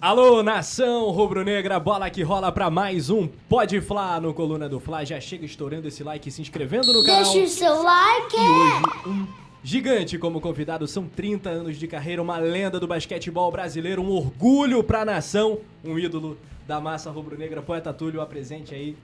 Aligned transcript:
Alô, 0.00 0.44
nação 0.44 1.10
rubro-negra, 1.10 1.80
bola 1.80 2.08
que 2.08 2.22
rola 2.22 2.52
pra 2.52 2.70
mais 2.70 3.10
um 3.10 3.26
Pode 3.26 3.80
Fla 3.80 4.20
no 4.20 4.32
Coluna 4.32 4.68
do 4.68 4.78
Fla. 4.78 5.04
Já 5.04 5.20
chega 5.20 5.44
estourando 5.44 5.88
esse 5.88 6.04
like 6.04 6.28
e 6.28 6.30
se 6.30 6.40
inscrevendo 6.40 6.92
no 6.92 7.04
canal. 7.04 7.24
Deixa 7.24 7.44
o 7.44 7.48
seu 7.48 7.82
like. 7.82 8.36
E 8.36 8.38
hoje 8.38 9.08
um 9.08 9.26
gigante 9.60 10.16
como 10.16 10.40
convidado, 10.40 10.86
são 10.86 11.08
30 11.08 11.50
anos 11.50 11.76
de 11.76 11.88
carreira, 11.88 12.22
uma 12.22 12.38
lenda 12.38 12.78
do 12.78 12.86
basquetebol 12.86 13.50
brasileiro, 13.50 14.00
um 14.00 14.12
orgulho 14.12 14.84
pra 14.84 15.04
nação, 15.04 15.58
um 15.84 15.98
ídolo 15.98 16.38
da 16.64 16.80
massa 16.80 17.10
rubro-negra. 17.10 17.60
Poeta 17.60 17.92
Túlio, 17.92 18.20
apresente 18.20 18.72
aí 18.72 18.96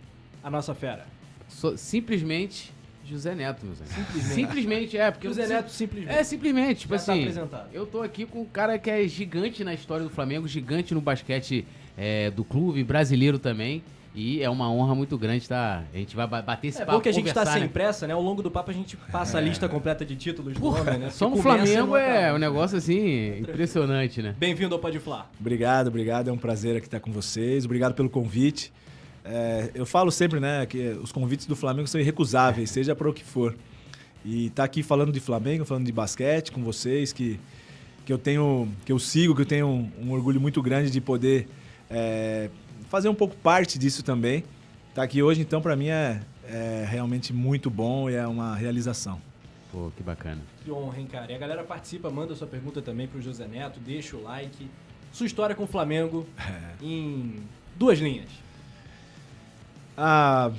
a 0.45 0.49
nossa 0.49 0.77
fera. 0.77 1.09
Sou 1.49 1.77
simplesmente 1.77 2.73
José 3.05 3.34
Neto, 3.34 3.64
meus 3.66 3.80
amigos. 3.80 3.96
Simplesmente. 3.96 4.34
Simplesmente, 4.34 4.98
é, 4.98 5.11
porque... 5.11 5.29
José 5.29 5.45
eu- 5.45 5.48
Neto, 5.48 5.71
simplesmente. 5.71 6.14
É, 6.18 6.25
simplesmente, 6.25 6.80
tipo 6.80 6.96
Já 6.96 7.04
tá 7.04 7.12
assim, 7.12 7.21
apresentado. 7.23 7.68
eu 7.73 7.86
tô 7.86 8.03
aqui 8.03 8.25
com 8.27 8.41
um 8.43 8.46
cara 8.46 8.79
que 8.79 8.91
é 8.91 9.07
gigante 9.07 9.62
na 9.64 9.75
história 9.75 10.04
do 10.04 10.11
Flamengo, 10.11 10.48
gigante 10.48 10.95
no 10.95 11.00
basquete 11.00 11.67
é, 11.96 12.30
do 12.30 12.43
clube, 12.45 12.82
brasileiro 12.82 13.39
também, 13.39 13.82
e 14.17 14.40
é 14.43 14.48
uma 14.48 14.71
honra 14.71 14.95
muito 14.95 15.18
grande, 15.18 15.48
tá? 15.48 15.82
A 15.93 15.96
gente 15.96 16.14
vai 16.14 16.26
ba- 16.26 16.40
bater 16.40 16.68
esse 16.68 16.81
É 16.81 16.85
papo, 16.85 16.98
bom 16.98 17.03
que 17.03 17.09
a 17.09 17.12
gente 17.12 17.26
tá 17.26 17.32
conversar, 17.40 17.53
sem 17.54 17.62
né? 17.62 17.68
pressa, 17.68 18.07
né? 18.07 18.14
Ao 18.14 18.22
longo 18.22 18.43
do 18.43 18.50
papo 18.50 18.71
a 18.71 18.75
gente 18.75 18.96
passa 19.11 19.39
a 19.39 19.40
lista 19.40 19.68
completa 19.68 20.04
de 20.04 20.14
títulos 20.14 20.54
do 20.54 20.61
Porra, 20.61 20.82
homem, 20.82 20.98
né? 21.00 21.11
só 21.11 21.29
no 21.29 21.36
Flamengo 21.36 21.96
é 21.96 22.32
um 22.32 22.39
negócio 22.39 22.79
assim, 22.79 23.39
impressionante, 23.40 24.23
né? 24.23 24.34
Bem-vindo 24.39 24.73
ao 24.75 24.81
Pode 24.81 25.00
Fla. 25.00 25.29
Obrigado, 25.40 25.89
obrigado. 25.89 26.29
É 26.29 26.32
um 26.32 26.39
prazer 26.39 26.76
aqui 26.76 26.86
estar 26.86 27.00
com 27.00 27.11
vocês. 27.11 27.64
Obrigado 27.64 27.93
pelo 27.95 28.09
convite. 28.09 28.73
É, 29.25 29.71
eu 29.75 29.87
falo 29.87 30.11
sempre, 30.11 30.39
né, 30.39 30.67
que 30.67 30.89
os 31.03 31.11
convites 31.11 31.46
do 31.46 31.57
Flamengo 31.57 31.89
são 31.89 32.01
irrecusáveis, 32.01 32.70
seja 32.70 32.95
para 32.95 33.09
o 33.09 33.12
que 33.12 33.25
for. 33.25 33.56
E 34.25 34.47
estar 34.47 34.65
aqui 34.65 34.83
falando 34.83 35.12
de 35.12 35.20
Flamengo, 35.20 35.65
falando 35.65 35.87
de 35.87 35.92
basquete 35.92 36.53
com 36.53 36.62
vocês, 36.62 37.12
que, 37.12 37.41
que 38.05 38.12
eu 38.12 38.19
tenho, 38.19 38.69
que 38.84 38.92
eu 38.92 38.98
sigo, 38.98 39.34
que 39.34 39.42
eu 39.42 39.47
tenho 39.47 39.67
um, 39.67 39.91
um 40.03 40.12
orgulho 40.12 40.41
muito 40.41 40.62
grande 40.62 40.91
de 40.91 41.01
poder 41.01 41.48
é, 41.91 42.51
fazer 42.89 43.09
um 43.09 43.15
pouco 43.15 43.34
parte 43.37 43.79
disso 43.79 44.03
também. 44.03 44.45
Estar 44.91 45.03
aqui 45.03 45.23
hoje, 45.23 45.41
então, 45.41 45.61
para 45.61 45.75
mim 45.75 45.89
é, 45.89 46.20
é 46.47 46.87
realmente 46.89 47.33
muito 47.33 47.70
bom 47.70 48.09
e 48.09 48.15
é 48.15 48.27
uma 48.27 48.55
realização. 48.55 49.20
Pô, 49.73 49.91
que 49.97 50.03
bacana. 50.03 50.41
Que 50.65 50.70
honra, 50.70 51.01
hein, 51.01 51.09
cara? 51.11 51.33
E 51.33 51.35
a 51.35 51.39
galera 51.39 51.65
participa, 51.65 52.09
manda 52.11 52.35
sua 52.35 52.47
pergunta 52.47 52.81
também 52.81 53.09
pro 53.09 53.20
José 53.20 53.47
Neto, 53.48 53.81
deixa 53.81 54.17
o 54.17 54.23
like. 54.23 54.70
Sua 55.13 55.27
história 55.27 55.55
com 55.55 55.65
o 55.65 55.67
Flamengo 55.67 56.27
em 56.81 57.37
duas 57.77 57.98
linhas. 57.98 58.29
Ah, 59.97 60.50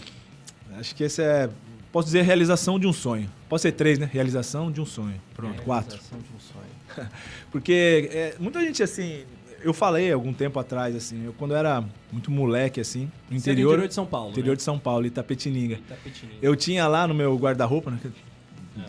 acho 0.78 0.95
que 0.95 1.03
esse 1.03 1.22
é. 1.22 1.50
Posso 1.91 2.08
dizer 2.08 2.23
realização 2.23 2.78
de 2.78 2.86
um 2.88 2.94
sonho. 2.94 3.30
Pode 3.47 3.61
ser 3.61 3.72
três, 3.72 3.97
né? 3.97 4.09
Realização 4.11 4.72
de 4.72 4.81
um 4.81 4.86
sonho. 4.86 5.19
Pronto, 5.33 5.61
quatro. 5.64 5.92
Realização 5.92 6.19
de 6.19 6.25
um 6.36 6.39
sonho. 6.39 7.09
Porque 7.52 8.09
é, 8.11 8.36
muita 8.39 8.59
gente, 8.61 8.83
assim. 8.83 9.23
Eu 9.64 9.73
falei 9.73 10.11
algum 10.11 10.31
tempo 10.31 10.59
atrás, 10.59 10.95
assim, 10.95 11.25
eu 11.25 11.33
quando 11.33 11.52
eu 11.52 11.58
era 11.58 11.83
muito 12.11 12.30
moleque, 12.30 12.80
assim, 12.80 13.09
no 13.27 13.39
Você 13.39 13.50
é 13.50 13.53
interior. 13.53 13.72
interior 13.72 13.88
de 13.88 13.94
São 13.95 14.05
Paulo, 14.05 14.30
interior 14.30 14.52
né? 14.52 14.55
de 14.58 14.61
São 14.61 14.77
Paulo, 14.77 15.08
Itapetininga. 15.08 15.75
Itapetininga. 15.77 16.38
Eu 16.39 16.55
tinha 16.55 16.88
lá 16.88 17.08
no 17.08 17.16
meu 17.16 17.36
guarda-roupa, 17.36 17.89
né? 17.89 17.97
que 17.99 18.11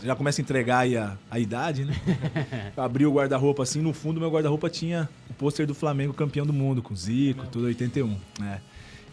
Já 0.06 0.14
começa 0.14 0.38
a 0.38 0.42
entregar 0.42 0.80
aí 0.80 0.94
a, 0.94 1.16
a 1.30 1.38
idade, 1.38 1.86
né? 1.86 1.94
Eu 2.76 2.82
abri 2.82 3.06
o 3.06 3.12
guarda-roupa 3.12 3.62
assim, 3.62 3.80
no 3.80 3.94
fundo 3.94 4.14
do 4.14 4.20
meu 4.20 4.30
guarda-roupa 4.30 4.68
tinha 4.68 5.08
o 5.30 5.32
pôster 5.34 5.66
do 5.66 5.74
Flamengo 5.74 6.12
campeão 6.12 6.44
do 6.44 6.52
mundo, 6.52 6.82
com 6.82 6.94
Zico, 6.94 7.46
tudo 7.46 7.64
81, 7.66 8.14
né? 8.38 8.60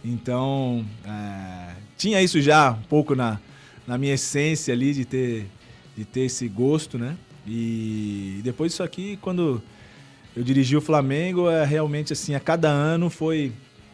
Então, 0.04 0.86
é, 1.06 1.76
tinha 1.98 2.22
isso 2.22 2.42
já 2.42 2.72
um 2.72 2.82
pouco 2.84 3.16
na, 3.16 3.40
na 3.88 3.98
minha 3.98 4.14
essência 4.14 4.74
ali 4.74 4.94
de 4.94 5.06
ter, 5.06 5.46
de 5.96 6.04
ter 6.04 6.22
esse 6.22 6.48
gosto, 6.48 6.98
né? 6.98 7.16
E 7.48 8.42
depois 8.44 8.72
disso 8.72 8.84
aqui, 8.84 9.18
quando 9.22 9.62
eu 10.36 10.44
dirigi 10.44 10.76
o 10.76 10.82
Flamengo, 10.82 11.50
é 11.50 11.66
realmente 11.66 12.14
assim, 12.14 12.36
a 12.36 12.40
cada 12.40 12.70
ano 12.70 13.10
foi 13.10 13.52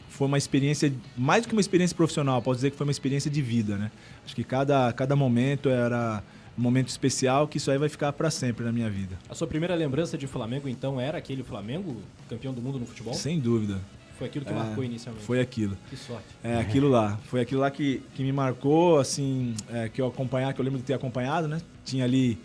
foi 0.09 0.27
uma 0.27 0.37
experiência, 0.37 0.91
mais 1.15 1.43
do 1.43 1.47
que 1.47 1.53
uma 1.53 1.61
experiência 1.61 1.95
profissional, 1.95 2.41
posso 2.41 2.57
dizer 2.57 2.71
que 2.71 2.77
foi 2.77 2.85
uma 2.85 2.91
experiência 2.91 3.30
de 3.30 3.41
vida, 3.41 3.77
né? 3.77 3.91
Acho 4.25 4.35
que 4.35 4.43
cada, 4.43 4.91
cada 4.91 5.15
momento 5.15 5.69
era 5.69 6.21
um 6.58 6.61
momento 6.61 6.89
especial 6.89 7.47
que 7.47 7.58
isso 7.58 7.71
aí 7.71 7.77
vai 7.77 7.87
ficar 7.87 8.11
para 8.11 8.30
sempre 8.30 8.65
na 8.65 8.71
minha 8.71 8.89
vida. 8.89 9.17
A 9.30 9.36
sua 9.36 9.47
primeira 9.47 9.73
lembrança 9.76 10.17
de 10.17 10.27
Flamengo, 10.27 10.67
então, 10.67 10.99
era 10.99 11.17
aquele 11.17 11.43
Flamengo 11.43 12.02
campeão 12.27 12.53
do 12.53 12.61
mundo 12.61 12.80
no 12.80 12.86
futebol? 12.86 13.14
Sem 13.14 13.39
dúvida. 13.39 13.80
Foi 14.19 14.27
aquilo 14.27 14.43
que 14.43 14.52
É, 14.52 14.55
marcou 14.55 14.83
inicialmente. 14.83 15.25
Foi 15.25 15.39
aquilo. 15.39 15.77
Que 15.89 15.95
sorte. 15.95 16.27
É 16.43 16.57
aquilo 16.57 16.89
lá. 16.89 17.17
Foi 17.23 17.39
aquilo 17.39 17.61
lá 17.61 17.71
que, 17.71 18.03
que 18.13 18.21
me 18.21 18.33
marcou, 18.33 18.99
assim, 18.99 19.55
é, 19.71 19.87
que 19.87 20.02
eu 20.02 20.07
acompanhar, 20.07 20.53
que 20.53 20.59
eu 20.59 20.65
lembro 20.65 20.80
de 20.80 20.85
ter 20.85 20.93
acompanhado, 20.93 21.47
né? 21.47 21.61
Tinha 21.85 22.03
ali. 22.03 22.37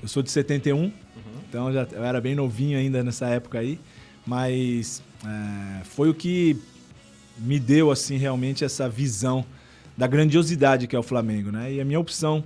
Eu 0.00 0.08
sou 0.08 0.22
de 0.22 0.30
71, 0.30 0.92
então 1.48 1.72
já, 1.72 1.86
eu 1.90 2.04
era 2.04 2.20
bem 2.20 2.34
novinho 2.34 2.78
ainda 2.78 3.02
nessa 3.02 3.26
época 3.26 3.58
aí. 3.58 3.80
Mas 4.24 5.02
é, 5.24 5.84
foi 5.84 6.08
o 6.08 6.14
que 6.14 6.56
me 7.38 7.58
deu, 7.58 7.90
assim, 7.90 8.16
realmente 8.16 8.64
essa 8.64 8.88
visão 8.88 9.44
da 9.96 10.06
grandiosidade 10.06 10.86
que 10.86 10.94
é 10.94 10.98
o 10.98 11.02
Flamengo, 11.02 11.50
né? 11.50 11.72
E 11.72 11.80
a 11.80 11.84
minha 11.84 11.98
opção 11.98 12.44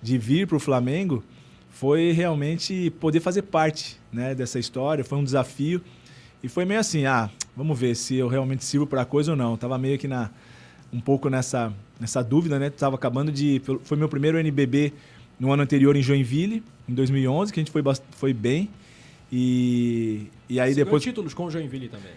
de 0.00 0.16
vir 0.18 0.46
para 0.46 0.56
o 0.56 0.60
Flamengo 0.60 1.24
foi 1.70 2.12
realmente 2.12 2.90
poder 3.00 3.20
fazer 3.20 3.42
parte 3.42 3.98
né, 4.12 4.34
dessa 4.34 4.58
história. 4.58 5.02
Foi 5.02 5.18
um 5.18 5.24
desafio. 5.24 5.82
E 6.42 6.48
foi 6.48 6.64
meio 6.64 6.80
assim, 6.80 7.06
ah, 7.06 7.30
vamos 7.56 7.78
ver 7.78 7.94
se 7.94 8.16
eu 8.16 8.28
realmente 8.28 8.64
sirvo 8.64 8.86
para 8.86 9.04
coisa 9.04 9.32
ou 9.32 9.36
não. 9.36 9.56
Tava 9.56 9.78
meio 9.78 9.98
que 9.98 10.08
na 10.08 10.30
um 10.92 11.00
pouco 11.00 11.28
nessa 11.28 11.72
nessa 11.98 12.22
dúvida, 12.22 12.58
né? 12.58 12.70
Tava 12.70 12.96
acabando 12.96 13.30
de 13.30 13.60
foi 13.84 13.96
meu 13.96 14.08
primeiro 14.08 14.38
NBB 14.38 14.92
no 15.38 15.52
ano 15.52 15.62
anterior 15.62 15.96
em 15.96 16.02
Joinville, 16.02 16.62
em 16.88 16.94
2011, 16.94 17.52
que 17.52 17.60
a 17.60 17.62
gente 17.62 17.72
foi 17.72 17.82
foi 18.12 18.32
bem. 18.32 18.68
E 19.32 20.26
e 20.48 20.58
aí 20.58 20.74
Você 20.74 20.84
depois 20.84 21.02
títulos 21.02 21.32
com 21.32 21.48
Joinville 21.48 21.88
também. 21.88 22.12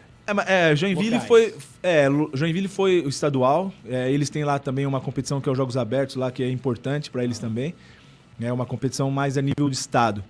é, 0.47 0.71
é, 0.71 0.75
Joinville 0.75 1.17
Locais. 1.17 1.27
foi. 1.27 1.55
É, 1.83 2.07
Joinville 2.33 2.67
foi 2.67 3.01
o 3.01 3.09
estadual. 3.09 3.71
É, 3.85 4.11
eles 4.11 4.29
têm 4.29 4.43
lá 4.43 4.57
também 4.57 4.85
uma 4.85 4.99
competição 4.99 5.39
que 5.39 5.47
é 5.47 5.51
os 5.51 5.57
Jogos 5.57 5.77
Abertos, 5.77 6.15
lá, 6.15 6.31
que 6.31 6.41
é 6.41 6.49
importante 6.49 7.11
para 7.11 7.23
eles 7.23 7.37
também. 7.37 7.75
É 8.41 8.51
uma 8.51 8.65
competição 8.65 9.11
mais 9.11 9.37
a 9.37 9.41
nível 9.41 9.69
de 9.69 9.75
estado. 9.75 10.23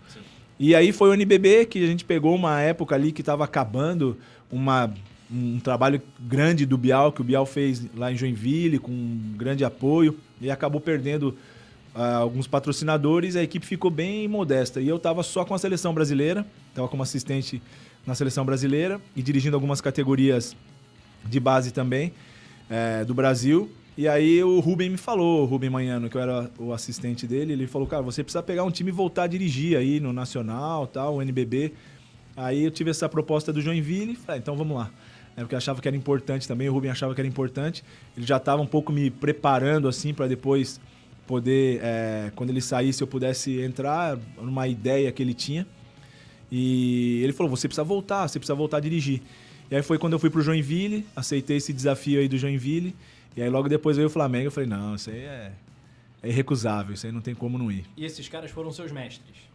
E 0.60 0.76
aí 0.76 0.92
foi 0.92 1.10
o 1.10 1.14
NBB 1.14 1.66
que 1.66 1.84
a 1.84 1.88
gente 1.88 2.06
pegou 2.06 2.36
uma 2.36 2.60
época 2.62 2.94
ali 2.94 3.12
que 3.12 3.22
estava 3.22 3.44
acabando 3.44 4.18
uma, 4.54 4.94
um 5.32 5.60
trabalho 5.60 6.02
grande 6.20 6.66
do 6.66 6.78
Bial, 6.78 7.12
que 7.12 7.22
o 7.22 7.24
Bial 7.24 7.46
fez 7.46 7.86
lá 7.96 8.12
em 8.12 8.16
Joinville, 8.16 8.80
com 8.80 8.92
um 8.92 9.34
grande 9.36 9.66
apoio, 9.66 10.18
e 10.40 10.52
acabou 10.52 10.80
perdendo 10.80 11.36
ah, 11.96 12.18
alguns 12.18 12.48
patrocinadores, 12.48 13.36
a 13.36 13.44
equipe 13.44 13.66
ficou 13.66 13.92
bem 13.92 14.28
modesta. 14.28 14.82
E 14.82 14.88
eu 14.88 14.98
estava 14.98 15.22
só 15.24 15.46
com 15.46 15.54
a 15.54 15.60
seleção 15.60 15.94
brasileira, 15.94 16.46
estava 16.70 16.88
como 16.88 17.04
assistente 17.04 17.62
na 18.06 18.16
seleção 18.16 18.46
brasileira 18.46 19.00
e 19.16 19.22
dirigindo 19.22 19.56
algumas 19.56 19.80
categorias 19.80 20.56
de 21.26 21.40
base 21.40 21.72
também 21.72 22.12
eh, 22.70 23.06
do 23.06 23.14
Brasil. 23.14 23.72
E 23.96 24.08
aí 24.08 24.44
o 24.44 24.60
Rubem 24.60 24.90
me 24.90 24.98
falou, 24.98 25.44
o 25.44 25.46
Rubem 25.46 25.70
Manhano, 25.70 26.10
que 26.10 26.18
eu 26.18 26.22
era 26.22 26.50
o 26.58 26.74
assistente 26.74 27.28
dele, 27.28 27.54
ele 27.54 27.68
falou, 27.68 27.88
cara, 27.88 28.02
você 28.02 28.24
precisa 28.24 28.42
pegar 28.42 28.64
um 28.64 28.72
time 28.72 28.90
e 28.90 28.92
voltar 28.92 29.24
a 29.24 29.28
dirigir 29.28 29.78
aí 29.78 30.00
no 30.00 30.12
Nacional, 30.12 30.88
tal, 30.88 31.18
o 31.18 31.22
NBB. 31.22 31.74
Aí 32.36 32.64
eu 32.64 32.72
tive 32.72 32.90
essa 32.90 33.08
proposta 33.08 33.54
do 33.54 33.62
Joinville, 33.62 34.16
falei, 34.16 34.40
ah, 34.40 34.42
então 34.42 34.56
vamos 34.56 34.76
lá. 34.76 34.92
É, 35.36 35.42
porque 35.42 35.56
eu 35.56 35.58
achava 35.58 35.82
que 35.82 35.88
era 35.88 35.98
importante 35.98 36.48
também, 36.48 36.70
o 36.70 36.74
Rubem 36.74 36.92
achava 36.92 37.14
que 37.14 37.22
era 37.22 37.28
importante. 37.28 37.84
Ele 38.16 38.26
já 38.26 38.38
estava 38.38 38.62
um 38.62 38.68
pouco 38.68 38.92
me 38.92 39.10
preparando 39.10 39.88
assim 39.88 40.14
para 40.14 40.28
depois 40.28 40.80
poder, 41.26 41.80
eh, 41.82 42.32
quando 42.36 42.50
ele 42.50 42.62
saísse, 42.62 43.02
eu 43.02 43.08
pudesse 43.08 43.60
entrar 43.60 44.18
numa 44.38 44.68
ideia 44.68 45.12
que 45.12 45.24
ele 45.24 45.34
tinha. 45.34 45.66
E 46.52 47.22
ele 47.24 47.34
falou: 47.34 47.50
você 47.50 47.68
precisa 47.68 47.84
voltar, 47.84 48.28
você 48.28 48.40
precisa 48.40 48.56
voltar 48.56 48.78
a 48.78 48.80
dirigir. 48.80 49.22
E 49.72 49.76
aí 49.76 49.82
foi 49.82 49.98
quando 49.98 50.14
eu 50.14 50.20
fui 50.20 50.30
pro 50.30 50.42
Joinville, 50.42 51.06
aceitei 51.16 51.58
esse 51.58 51.74
desafio 51.74 52.20
aí 52.20 52.28
do 52.28 52.38
Joinville. 52.38 52.96
E 53.36 53.42
aí 53.42 53.50
logo 53.50 53.68
depois 53.68 53.98
veio 53.98 54.08
o 54.08 54.12
Flamengo. 54.12 54.48
Eu 54.48 54.52
falei: 54.52 54.70
não, 54.70 54.96
isso 54.96 55.10
aí 55.10 55.22
é, 55.22 55.52
é 56.22 56.30
irrecusável, 56.30 56.94
isso 56.94 57.06
aí 57.06 57.12
não 57.12 57.22
tem 57.22 57.34
como 57.34 57.58
não 57.58 57.72
ir. 57.72 57.86
E 57.98 58.06
esses 58.06 58.28
caras 58.28 58.52
foram 58.52 58.72
seus 58.72 58.92
mestres. 58.92 59.53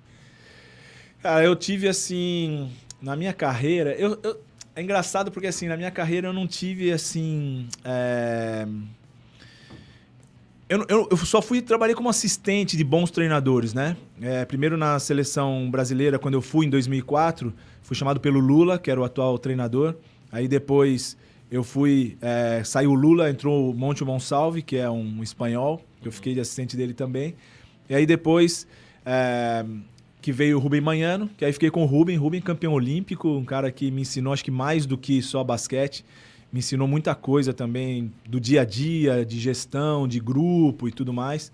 Cara, 1.23 1.45
eu 1.45 1.57
tive 1.57 1.89
assim, 1.89 2.71
na 3.03 3.17
minha 3.17 3.33
carreira, 3.33 3.93
eu, 3.95 4.19
eu- 4.23 4.41
é 4.75 4.83
engraçado 4.83 5.31
porque 5.33 5.49
assim, 5.49 5.67
na 5.67 5.77
minha 5.77 5.91
carreira 5.91 6.29
eu 6.29 6.33
não 6.33 6.47
tive 6.47 6.93
assim. 6.93 7.67
é, 7.85 8.67
Eu, 10.69 10.85
eu, 10.89 11.09
eu 11.11 11.17
só 11.17 11.41
fui 11.41 11.63
trabalhei 11.63 11.95
como 11.95 12.11
assistente 12.11 12.77
de 12.77 12.85
bons 12.85 13.11
treinadores, 13.11 13.73
né? 13.73 13.97
É, 14.21 14.45
primeiro 14.45 14.77
na 14.77 14.99
seleção 14.99 15.71
brasileira, 15.71 16.19
quando 16.19 16.35
eu 16.35 16.43
fui 16.43 16.67
em 16.67 16.71
2004, 16.71 17.53
fui 17.83 17.97
chamado 17.97 18.21
pelo 18.21 18.39
Lula, 18.39 18.79
que 18.79 18.91
era 18.91 19.01
o 19.01 19.05
atual 19.05 19.39
treinador. 19.39 19.95
Aí 20.31 20.47
depois 20.47 21.17
eu 21.51 21.65
fui, 21.65 22.19
é, 22.21 22.63
saiu 22.65 22.91
o 22.91 22.95
Lula, 22.95 23.31
entrou 23.31 23.71
o 23.71 23.75
Monte 23.75 24.05
Monsalve, 24.05 24.61
que 24.61 24.77
é 24.77 24.91
um 24.91 25.23
espanhol, 25.23 25.83
eu 26.05 26.13
fiquei 26.13 26.35
de 26.35 26.41
assistente 26.41 26.77
dele 26.77 26.93
também. 26.93 27.35
E 27.89 27.95
aí 27.95 28.05
depois 28.05 28.67
é, 29.07 29.65
que 30.29 30.33
veio 30.33 30.59
o 30.59 30.61
Rubem 30.61 30.83
Manhano, 30.83 31.31
que 31.39 31.43
aí 31.43 31.55
fiquei 31.55 31.71
com 31.71 31.83
o 31.83 31.87
Rubem, 31.87 32.15
Rubem 32.15 32.39
campeão 32.39 32.75
olímpico, 32.75 33.31
um 33.31 33.47
cara 33.47 33.73
que 33.73 33.91
me 33.91 34.03
ensinou 34.03 34.35
acho 34.35 34.45
que 34.45 34.51
mais 34.51 34.85
do 34.85 34.99
que 34.99 35.23
só 35.23 35.43
basquete, 35.43 36.05
me 36.53 36.59
ensinou 36.59 36.87
muita 36.87 37.15
coisa 37.15 37.55
também 37.55 38.13
do 38.29 38.39
dia 38.39 38.61
a 38.61 38.65
dia, 38.67 39.25
de 39.25 39.41
gestão, 39.41 40.07
de 40.07 40.21
grupo 40.21 40.87
e 40.87 40.93
tudo 40.93 41.15
mais. 41.15 41.51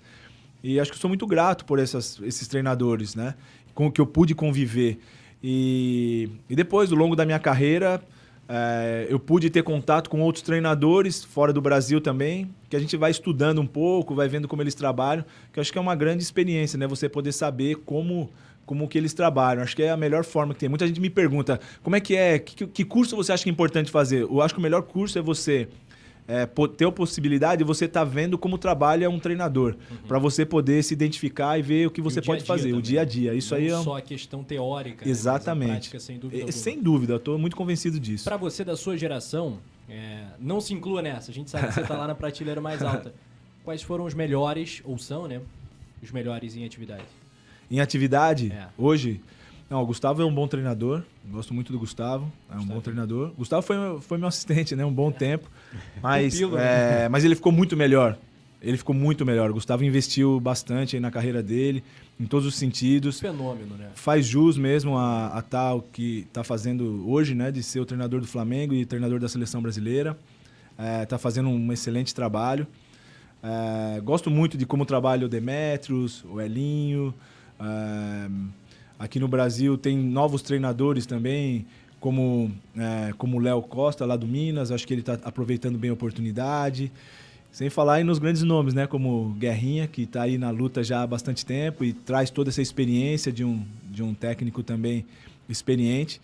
E 0.60 0.80
acho 0.80 0.90
que 0.90 0.98
sou 0.98 1.06
muito 1.06 1.24
grato 1.24 1.64
por 1.64 1.78
essas, 1.78 2.20
esses 2.24 2.48
treinadores, 2.48 3.14
né? 3.14 3.36
Com 3.76 3.92
que 3.92 4.00
eu 4.00 4.06
pude 4.06 4.34
conviver. 4.34 4.98
E, 5.40 6.28
e 6.50 6.56
depois, 6.56 6.90
ao 6.90 6.98
longo 6.98 7.14
da 7.14 7.24
minha 7.24 7.38
carreira, 7.38 8.02
É, 8.46 9.06
eu 9.08 9.18
pude 9.18 9.48
ter 9.48 9.62
contato 9.62 10.10
com 10.10 10.20
outros 10.20 10.44
treinadores 10.44 11.24
fora 11.24 11.50
do 11.50 11.62
Brasil 11.62 11.98
também, 11.98 12.50
que 12.68 12.76
a 12.76 12.78
gente 12.78 12.94
vai 12.94 13.10
estudando 13.10 13.58
um 13.58 13.66
pouco, 13.66 14.14
vai 14.14 14.28
vendo 14.28 14.46
como 14.46 14.60
eles 14.60 14.74
trabalham, 14.74 15.24
que 15.50 15.58
eu 15.58 15.62
acho 15.62 15.72
que 15.72 15.78
é 15.78 15.80
uma 15.80 15.94
grande 15.94 16.22
experiência, 16.22 16.76
né? 16.78 16.86
Você 16.86 17.08
poder 17.08 17.32
saber 17.32 17.76
como 17.86 18.28
como 18.66 18.88
que 18.88 18.98
eles 18.98 19.14
trabalham. 19.14 19.62
Acho 19.62 19.76
que 19.76 19.82
é 19.82 19.90
a 19.90 19.96
melhor 19.96 20.24
forma 20.24 20.54
que 20.54 20.60
tem. 20.60 20.68
Muita 20.68 20.86
gente 20.86 21.00
me 21.00 21.10
pergunta 21.10 21.60
como 21.82 21.96
é 21.96 22.00
que 22.00 22.16
é, 22.16 22.38
que, 22.38 22.66
que 22.66 22.84
curso 22.84 23.16
você 23.16 23.32
acha 23.32 23.42
que 23.42 23.50
é 23.50 23.52
importante 23.52 23.90
fazer? 23.90 24.22
Eu 24.22 24.40
acho 24.40 24.54
que 24.54 24.60
o 24.60 24.62
melhor 24.62 24.82
curso 24.82 25.18
é 25.18 25.22
você 25.22 25.68
é, 26.26 26.46
ter 26.76 26.86
a 26.86 26.92
possibilidade 26.92 27.58
de 27.58 27.64
você 27.64 27.84
estar 27.84 28.00
tá 28.00 28.04
vendo 28.04 28.38
como 28.38 28.56
trabalha 28.56 29.08
um 29.10 29.18
treinador, 29.18 29.76
uhum. 29.90 29.96
para 30.08 30.18
você 30.18 30.44
poder 30.44 30.82
se 30.82 30.94
identificar 30.94 31.58
e 31.58 31.62
ver 31.62 31.86
o 31.86 31.90
que 31.90 32.00
você 32.00 32.22
pode 32.22 32.44
fazer, 32.44 32.68
também. 32.68 32.78
o 32.78 32.82
dia 32.82 33.02
a 33.02 33.04
dia. 33.04 33.34
Isso 33.34 33.54
Não 33.54 33.60
aí 33.60 33.68
é 33.68 33.82
só 33.82 33.98
a 33.98 34.00
questão 34.00 34.42
teórica, 34.42 35.08
exatamente, 35.08 35.66
né? 35.66 35.74
prática, 35.74 36.00
sem 36.00 36.18
dúvida. 36.18 36.48
É, 36.48 36.52
sem 36.52 36.82
dúvida, 36.82 37.16
estou 37.16 37.38
muito 37.38 37.56
convencido 37.56 38.00
disso. 38.00 38.24
Para 38.24 38.36
você 38.36 38.64
da 38.64 38.76
sua 38.76 38.96
geração, 38.96 39.58
é, 39.88 40.24
não 40.38 40.60
se 40.60 40.72
inclua 40.72 41.02
nessa. 41.02 41.30
A 41.30 41.34
gente 41.34 41.50
sabe 41.50 41.68
que 41.68 41.74
você 41.74 41.82
está 41.82 41.96
lá 41.96 42.06
na 42.06 42.14
prateleira 42.14 42.60
mais 42.60 42.82
alta. 42.82 43.14
Quais 43.64 43.82
foram 43.82 44.04
os 44.04 44.14
melhores 44.14 44.82
ou 44.84 44.98
são, 44.98 45.26
né? 45.26 45.40
Os 46.02 46.10
melhores 46.10 46.54
em 46.54 46.64
atividade? 46.64 47.04
Em 47.70 47.80
atividade, 47.80 48.52
é. 48.52 48.68
hoje, 48.76 49.20
não, 49.68 49.82
o 49.82 49.86
Gustavo 49.86 50.22
é 50.22 50.24
um 50.24 50.32
bom 50.32 50.46
treinador. 50.46 51.02
Gosto 51.30 51.54
muito 51.54 51.72
do 51.72 51.78
Gustavo. 51.78 52.30
É 52.50 52.54
um 52.54 52.58
Gustavo. 52.58 52.74
bom 52.74 52.80
treinador. 52.80 53.28
O 53.30 53.34
Gustavo 53.38 53.62
foi, 53.62 53.76
foi 54.00 54.18
meu 54.18 54.28
assistente, 54.28 54.76
né? 54.76 54.84
Um 54.84 54.92
bom 54.92 55.10
tempo. 55.10 55.48
Mas, 56.02 56.34
Pupilo, 56.34 56.58
é, 56.58 56.60
né? 56.60 57.08
mas 57.08 57.24
ele 57.24 57.34
ficou 57.34 57.50
muito 57.50 57.76
melhor. 57.76 58.16
Ele 58.62 58.76
ficou 58.76 58.94
muito 58.94 59.26
melhor. 59.26 59.50
O 59.50 59.54
Gustavo 59.54 59.84
investiu 59.84 60.38
bastante 60.38 60.98
na 61.00 61.10
carreira 61.10 61.42
dele, 61.42 61.82
em 62.18 62.24
todos 62.24 62.46
os 62.46 62.54
sentidos. 62.54 63.20
Fenômeno, 63.20 63.76
né? 63.76 63.90
Faz 63.94 64.26
jus 64.26 64.56
mesmo 64.56 64.96
a, 64.96 65.26
a 65.26 65.42
tal 65.42 65.82
que 65.82 66.20
está 66.28 66.44
fazendo 66.44 67.04
hoje, 67.08 67.34
né? 67.34 67.50
De 67.50 67.62
ser 67.62 67.80
o 67.80 67.84
treinador 67.84 68.20
do 68.20 68.26
Flamengo 68.26 68.74
e 68.74 68.86
treinador 68.86 69.18
da 69.18 69.28
seleção 69.28 69.60
brasileira. 69.60 70.16
Está 71.02 71.16
é, 71.16 71.18
fazendo 71.18 71.48
um 71.48 71.72
excelente 71.72 72.14
trabalho. 72.14 72.66
É, 73.42 74.00
gosto 74.00 74.30
muito 74.30 74.56
de 74.56 74.64
como 74.64 74.86
trabalha 74.86 75.26
o 75.26 75.28
Demetrios, 75.28 76.24
o 76.24 76.40
Elinho. 76.40 77.14
Aqui 78.98 79.18
no 79.18 79.28
Brasil 79.28 79.76
tem 79.76 79.98
novos 79.98 80.42
treinadores 80.42 81.04
também, 81.06 81.66
como 82.00 82.50
é, 82.76 83.12
como 83.18 83.38
Léo 83.38 83.62
Costa, 83.62 84.04
lá 84.06 84.16
do 84.16 84.26
Minas. 84.26 84.70
Acho 84.70 84.86
que 84.86 84.94
ele 84.94 85.00
está 85.00 85.18
aproveitando 85.24 85.78
bem 85.78 85.90
a 85.90 85.94
oportunidade. 85.94 86.92
Sem 87.50 87.70
falar 87.70 87.94
aí 87.94 88.04
nos 88.04 88.18
grandes 88.18 88.42
nomes, 88.42 88.74
né? 88.74 88.86
Como 88.86 89.34
Guerrinha, 89.38 89.86
que 89.86 90.02
está 90.02 90.22
aí 90.22 90.36
na 90.36 90.50
luta 90.50 90.82
já 90.82 91.02
há 91.02 91.06
bastante 91.06 91.46
tempo 91.46 91.84
e 91.84 91.92
traz 91.92 92.28
toda 92.30 92.50
essa 92.50 92.60
experiência 92.60 93.32
de 93.32 93.44
um, 93.44 93.64
de 93.90 94.02
um 94.02 94.12
técnico 94.12 94.62
também 94.62 95.06
experiente. 95.48 96.20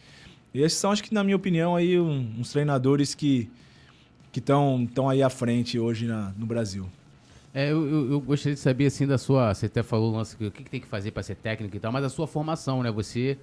E 0.52 0.60
esses 0.60 0.78
são, 0.78 0.90
acho 0.90 1.04
que, 1.04 1.14
na 1.14 1.22
minha 1.22 1.36
opinião, 1.36 1.76
aí 1.76 2.00
um, 2.00 2.28
uns 2.38 2.50
treinadores 2.50 3.14
que 3.14 3.48
estão 4.34 5.08
aí 5.08 5.22
à 5.22 5.30
frente 5.30 5.78
hoje 5.78 6.06
na, 6.06 6.32
no 6.36 6.46
Brasil. 6.46 6.86
É, 7.52 7.72
eu, 7.72 8.12
eu, 8.12 8.20
gostaria 8.20 8.54
de 8.54 8.60
saber, 8.60 8.86
assim, 8.86 9.06
da 9.06 9.18
sua... 9.18 9.52
Você 9.52 9.66
até 9.66 9.82
falou 9.82 10.20
o 10.20 10.50
que, 10.50 10.50
que 10.50 10.70
tem 10.70 10.80
que 10.80 10.86
fazer 10.86 11.10
para 11.10 11.22
ser 11.22 11.34
técnico 11.34 11.76
e 11.76 11.80
tal, 11.80 11.90
mas 11.90 12.04
a 12.04 12.08
sua 12.08 12.26
formação, 12.26 12.82
né? 12.82 12.90
Você... 12.90 13.38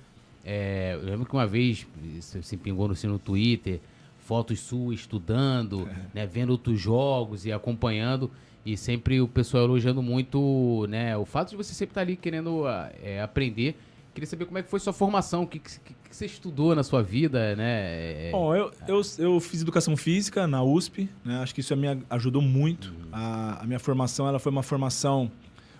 É, 0.46 0.94
eu 0.94 1.04
lembro 1.04 1.26
que 1.26 1.34
uma 1.34 1.46
vez 1.46 1.86
você 2.22 2.42
se 2.42 2.56
pingou 2.56 2.88
no, 2.88 2.94
assim, 2.94 3.08
no 3.08 3.20
Twitter, 3.20 3.82
fotos 4.28 4.60
suas 4.62 5.00
estudando, 5.00 5.90
é. 5.90 6.20
né, 6.20 6.26
vendo 6.26 6.52
outros 6.52 6.80
jogos 6.80 7.46
e 7.46 7.52
acompanhando, 7.52 8.32
e 8.66 8.78
sempre 8.78 9.20
o 9.20 9.28
pessoal 9.28 9.66
elogiando 9.66 10.02
muito 10.02 10.86
né, 10.90 11.18
o 11.18 11.26
fato 11.26 11.50
de 11.50 11.58
você 11.58 11.74
sempre 11.74 11.92
estar 11.92 12.02
ali 12.02 12.16
querendo 12.16 12.64
é, 13.02 13.22
aprender. 13.22 13.78
Queria 14.14 14.28
saber 14.28 14.46
como 14.46 14.58
é 14.58 14.64
que 14.64 14.70
foi 14.70 14.80
sua 14.80 14.94
formação, 14.94 15.44
o 15.44 15.48
que, 15.48 15.60
que 15.60 15.94
você 16.18 16.26
estudou 16.26 16.74
na 16.74 16.82
sua 16.82 17.04
vida, 17.04 17.56
né? 17.56 18.30
É, 18.30 18.30
Bom, 18.32 18.56
eu, 18.56 18.72
eu, 18.88 19.02
eu 19.20 19.40
fiz 19.40 19.62
educação 19.62 19.96
física 19.96 20.48
na 20.48 20.64
USP, 20.64 21.08
né? 21.24 21.38
Acho 21.44 21.54
que 21.54 21.62
isso 21.62 21.76
me 21.78 22.04
ajudou 22.10 22.42
muito. 22.42 22.88
Uhum. 22.88 23.10
A, 23.12 23.62
a, 23.62 23.68
minha 23.68 23.78
formação, 23.78 24.28
ela 24.28 24.40
foi 24.40 24.52
uma 24.52 24.64
formação 24.64 25.32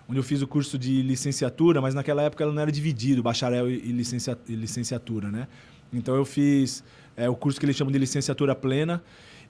onde 0.08 0.16
eu 0.16 0.22
fiz 0.22 0.40
o 0.40 0.46
curso 0.46 0.78
de 0.78 1.02
licenciatura, 1.02 1.80
mas 1.80 1.92
naquela 1.92 2.22
época 2.22 2.44
ela 2.44 2.52
não 2.52 2.62
era 2.62 2.70
dividido, 2.70 3.20
bacharel 3.20 3.68
e, 3.68 3.90
licencia, 3.90 4.38
e 4.48 4.54
licenciatura, 4.54 5.28
né? 5.28 5.48
Então 5.92 6.14
eu 6.14 6.24
fiz 6.24 6.84
é, 7.16 7.28
o 7.28 7.34
curso 7.34 7.58
que 7.58 7.66
eles 7.66 7.74
chamam 7.74 7.90
de 7.90 7.98
licenciatura 7.98 8.54
plena, 8.54 9.02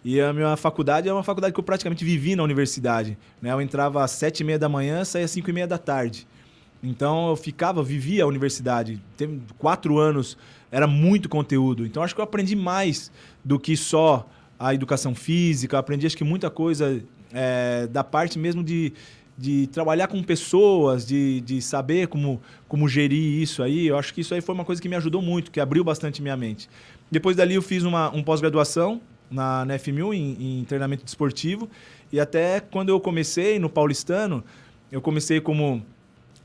e 0.03 0.19
a 0.23 0.33
minha 0.33 0.57
faculdade 0.57 1.07
é 1.07 1.13
uma 1.13 1.23
faculdade 1.23 1.53
que 1.53 1.61
eu 1.61 1.65
praticamente 1.65 2.03
vivi 2.03 2.35
na 2.35 2.43
universidade. 2.43 3.19
Né? 3.43 3.53
Eu 3.53 3.61
entrava 3.61 4.03
às 4.03 4.13
sete 4.13 4.41
e 4.41 4.45
meia 4.45 4.59
da 4.59 4.69
manhã, 4.69 5.05
saía 5.05 5.27
às 5.27 5.31
cinco 5.33 5.51
e 5.51 5.53
meia 5.53 5.67
da 5.67 5.77
tarde. 5.77 6.27
Então 6.83 7.31
eu 7.31 7.37
ficava, 7.37 7.83
vivia 7.83 8.25
a 8.25 8.27
universidade. 8.27 9.03
Tem 9.17 9.43
quatro 9.59 9.99
anos, 9.99 10.37
era 10.71 10.87
muito 10.87 11.29
conteúdo. 11.29 11.85
Então 11.85 12.03
acho 12.03 12.15
que 12.15 12.21
eu 12.21 12.25
aprendi 12.25 12.55
mais 12.55 13.11
do 13.45 13.59
que 13.59 13.77
só 13.77 14.29
a 14.59 14.75
educação 14.75 15.15
física. 15.15 15.79
Aprendi 15.79 16.07
acho 16.07 16.17
que 16.17 16.25
muita 16.25 16.51
coisa 16.51 17.03
é, 17.33 17.87
da 17.89 18.05
parte 18.05 18.39
mesmo 18.39 18.63
de, 18.63 18.93
de 19.37 19.67
trabalhar 19.69 20.09
com 20.09 20.23
pessoas, 20.23 21.07
de, 21.07 21.41
de 21.41 21.61
saber 21.61 22.09
como, 22.09 22.41
como 22.69 22.89
gerir 22.89 23.43
isso 23.43 23.63
aí. 23.63 23.87
Eu 23.87 23.99
acho 23.99 24.15
que 24.15 24.21
isso 24.21 24.35
aí 24.35 24.41
foi 24.41 24.55
uma 24.55 24.65
coisa 24.65 24.81
que 24.81 24.89
me 24.89 24.97
ajudou 24.97 25.21
muito, 25.21 25.51
que 25.51 25.61
abriu 25.61 25.83
bastante 25.83 26.23
minha 26.23 26.37
mente. 26.37 26.69
Depois 27.11 27.37
dali 27.37 27.55
eu 27.55 27.63
fiz 27.63 27.85
uma 27.85 28.11
um 28.15 28.23
pós-graduação 28.23 29.01
na, 29.31 29.65
na 29.65 29.79
FMU 29.79 30.15
em, 30.15 30.61
em 30.61 30.65
treinamento 30.65 31.05
desportivo. 31.05 31.69
E 32.13 32.19
até 32.21 32.61
quando 32.61 32.89
eu 32.89 33.01
comecei 33.01 33.59
no 33.59 33.69
Paulistano, 33.69 34.45
eu 34.91 35.01
comecei 35.01 35.41
como 35.41 35.85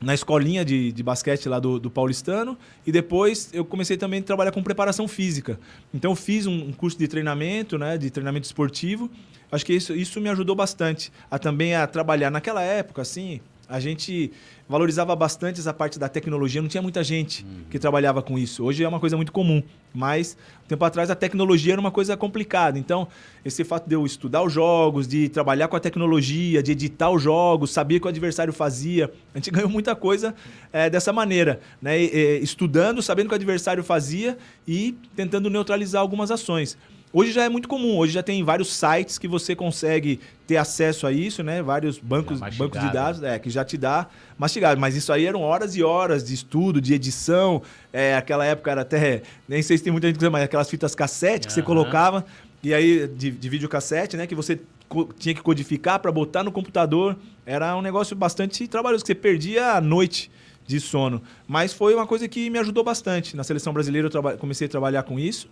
na 0.04 0.14
escolinha 0.14 0.64
de, 0.64 0.92
de 0.92 1.02
basquete 1.02 1.48
lá 1.48 1.58
do, 1.58 1.80
do, 1.80 1.90
Paulistano 1.90 2.56
e 2.86 2.92
depois 2.92 3.50
eu 3.52 3.64
comecei 3.64 3.96
também 3.96 4.20
a 4.20 4.22
trabalhar 4.22 4.52
com 4.52 4.62
preparação 4.62 5.08
física. 5.08 5.58
Então 5.92 6.14
fiz 6.14 6.46
um, 6.46 6.68
um, 6.68 6.72
curso 6.72 6.98
de 6.98 7.08
treinamento, 7.08 7.78
né, 7.78 7.96
de 7.96 8.10
treinamento 8.10 8.46
esportivo. 8.46 9.10
Acho 9.50 9.64
que 9.64 9.72
isso, 9.72 9.94
isso 9.94 10.20
me 10.20 10.28
ajudou 10.28 10.54
bastante 10.54 11.12
a 11.30 11.38
também 11.38 11.74
a 11.74 11.86
trabalhar 11.86 12.30
naquela 12.30 12.62
época, 12.62 13.02
assim, 13.02 13.40
a 13.68 13.80
gente 13.80 14.30
valorizava 14.68 15.14
bastante 15.14 15.60
essa 15.60 15.74
parte 15.74 15.98
da 15.98 16.08
tecnologia, 16.08 16.60
não 16.60 16.68
tinha 16.68 16.82
muita 16.82 17.04
gente 17.04 17.44
uhum. 17.44 17.64
que 17.70 17.78
trabalhava 17.78 18.22
com 18.22 18.38
isso. 18.38 18.64
Hoje 18.64 18.82
é 18.82 18.88
uma 18.88 18.98
coisa 18.98 19.16
muito 19.16 19.30
comum, 19.30 19.62
mas 19.92 20.36
um 20.64 20.66
tempo 20.66 20.84
atrás 20.84 21.10
a 21.10 21.14
tecnologia 21.14 21.74
era 21.74 21.80
uma 21.80 21.90
coisa 21.90 22.16
complicada. 22.16 22.78
Então, 22.78 23.06
esse 23.44 23.62
fato 23.62 23.86
de 23.86 23.94
eu 23.94 24.06
estudar 24.06 24.42
os 24.42 24.52
jogos, 24.52 25.06
de 25.06 25.28
trabalhar 25.28 25.68
com 25.68 25.76
a 25.76 25.80
tecnologia, 25.80 26.62
de 26.62 26.72
editar 26.72 27.10
os 27.10 27.22
jogos, 27.22 27.70
saber 27.72 27.96
o 27.96 28.00
que 28.00 28.06
o 28.06 28.08
adversário 28.08 28.52
fazia, 28.52 29.12
a 29.34 29.38
gente 29.38 29.50
ganhou 29.52 29.68
muita 29.68 29.94
coisa 29.94 30.34
é, 30.72 30.88
dessa 30.88 31.12
maneira, 31.12 31.60
né? 31.80 32.00
E, 32.00 32.06
e, 32.06 32.40
estudando, 32.42 33.02
sabendo 33.02 33.26
o 33.26 33.28
que 33.28 33.34
o 33.34 33.36
adversário 33.36 33.84
fazia 33.84 34.38
e 34.66 34.96
tentando 35.14 35.50
neutralizar 35.50 36.00
algumas 36.00 36.30
ações. 36.30 36.76
Hoje 37.16 37.30
já 37.30 37.44
é 37.44 37.48
muito 37.48 37.68
comum, 37.68 37.96
hoje 37.96 38.12
já 38.12 38.24
tem 38.24 38.42
vários 38.42 38.72
sites 38.72 39.18
que 39.18 39.28
você 39.28 39.54
consegue 39.54 40.18
ter 40.48 40.56
acesso 40.56 41.06
a 41.06 41.12
isso, 41.12 41.44
né? 41.44 41.62
Vários 41.62 41.96
bancos, 41.96 42.40
bancos 42.58 42.80
de 42.80 42.92
dados 42.92 43.22
é, 43.22 43.38
que 43.38 43.48
já 43.48 43.64
te 43.64 43.78
dá 43.78 44.08
mastigado. 44.36 44.80
Mas 44.80 44.96
isso 44.96 45.12
aí 45.12 45.24
eram 45.24 45.40
horas 45.40 45.76
e 45.76 45.82
horas 45.84 46.24
de 46.24 46.34
estudo, 46.34 46.80
de 46.80 46.92
edição. 46.92 47.62
É, 47.92 48.16
aquela 48.16 48.44
época 48.44 48.72
era 48.72 48.80
até. 48.80 49.22
Nem 49.48 49.62
sei 49.62 49.78
se 49.78 49.84
tem 49.84 49.92
muita 49.92 50.08
gente 50.08 50.18
que 50.18 50.28
mas 50.28 50.42
aquelas 50.42 50.68
fitas 50.68 50.92
cassete 50.92 51.46
que 51.46 51.52
uhum. 51.52 51.54
você 51.54 51.62
colocava. 51.62 52.26
E 52.64 52.74
aí, 52.74 53.06
de, 53.06 53.30
de 53.30 53.48
videocassete, 53.48 54.16
né? 54.16 54.26
Que 54.26 54.34
você 54.34 54.58
tinha 55.16 55.36
que 55.36 55.40
codificar 55.40 56.00
para 56.00 56.10
botar 56.10 56.42
no 56.42 56.50
computador. 56.50 57.16
Era 57.46 57.76
um 57.76 57.80
negócio 57.80 58.16
bastante 58.16 58.66
trabalhoso, 58.66 59.04
que 59.04 59.08
você 59.08 59.14
perdia 59.14 59.74
a 59.74 59.80
noite 59.80 60.32
de 60.66 60.80
sono. 60.80 61.22
Mas 61.46 61.72
foi 61.72 61.94
uma 61.94 62.08
coisa 62.08 62.26
que 62.26 62.50
me 62.50 62.58
ajudou 62.58 62.82
bastante. 62.82 63.36
Na 63.36 63.44
seleção 63.44 63.72
brasileira 63.72 64.10
eu 64.12 64.38
comecei 64.38 64.66
a 64.66 64.70
trabalhar 64.70 65.04
com 65.04 65.16
isso. 65.16 65.48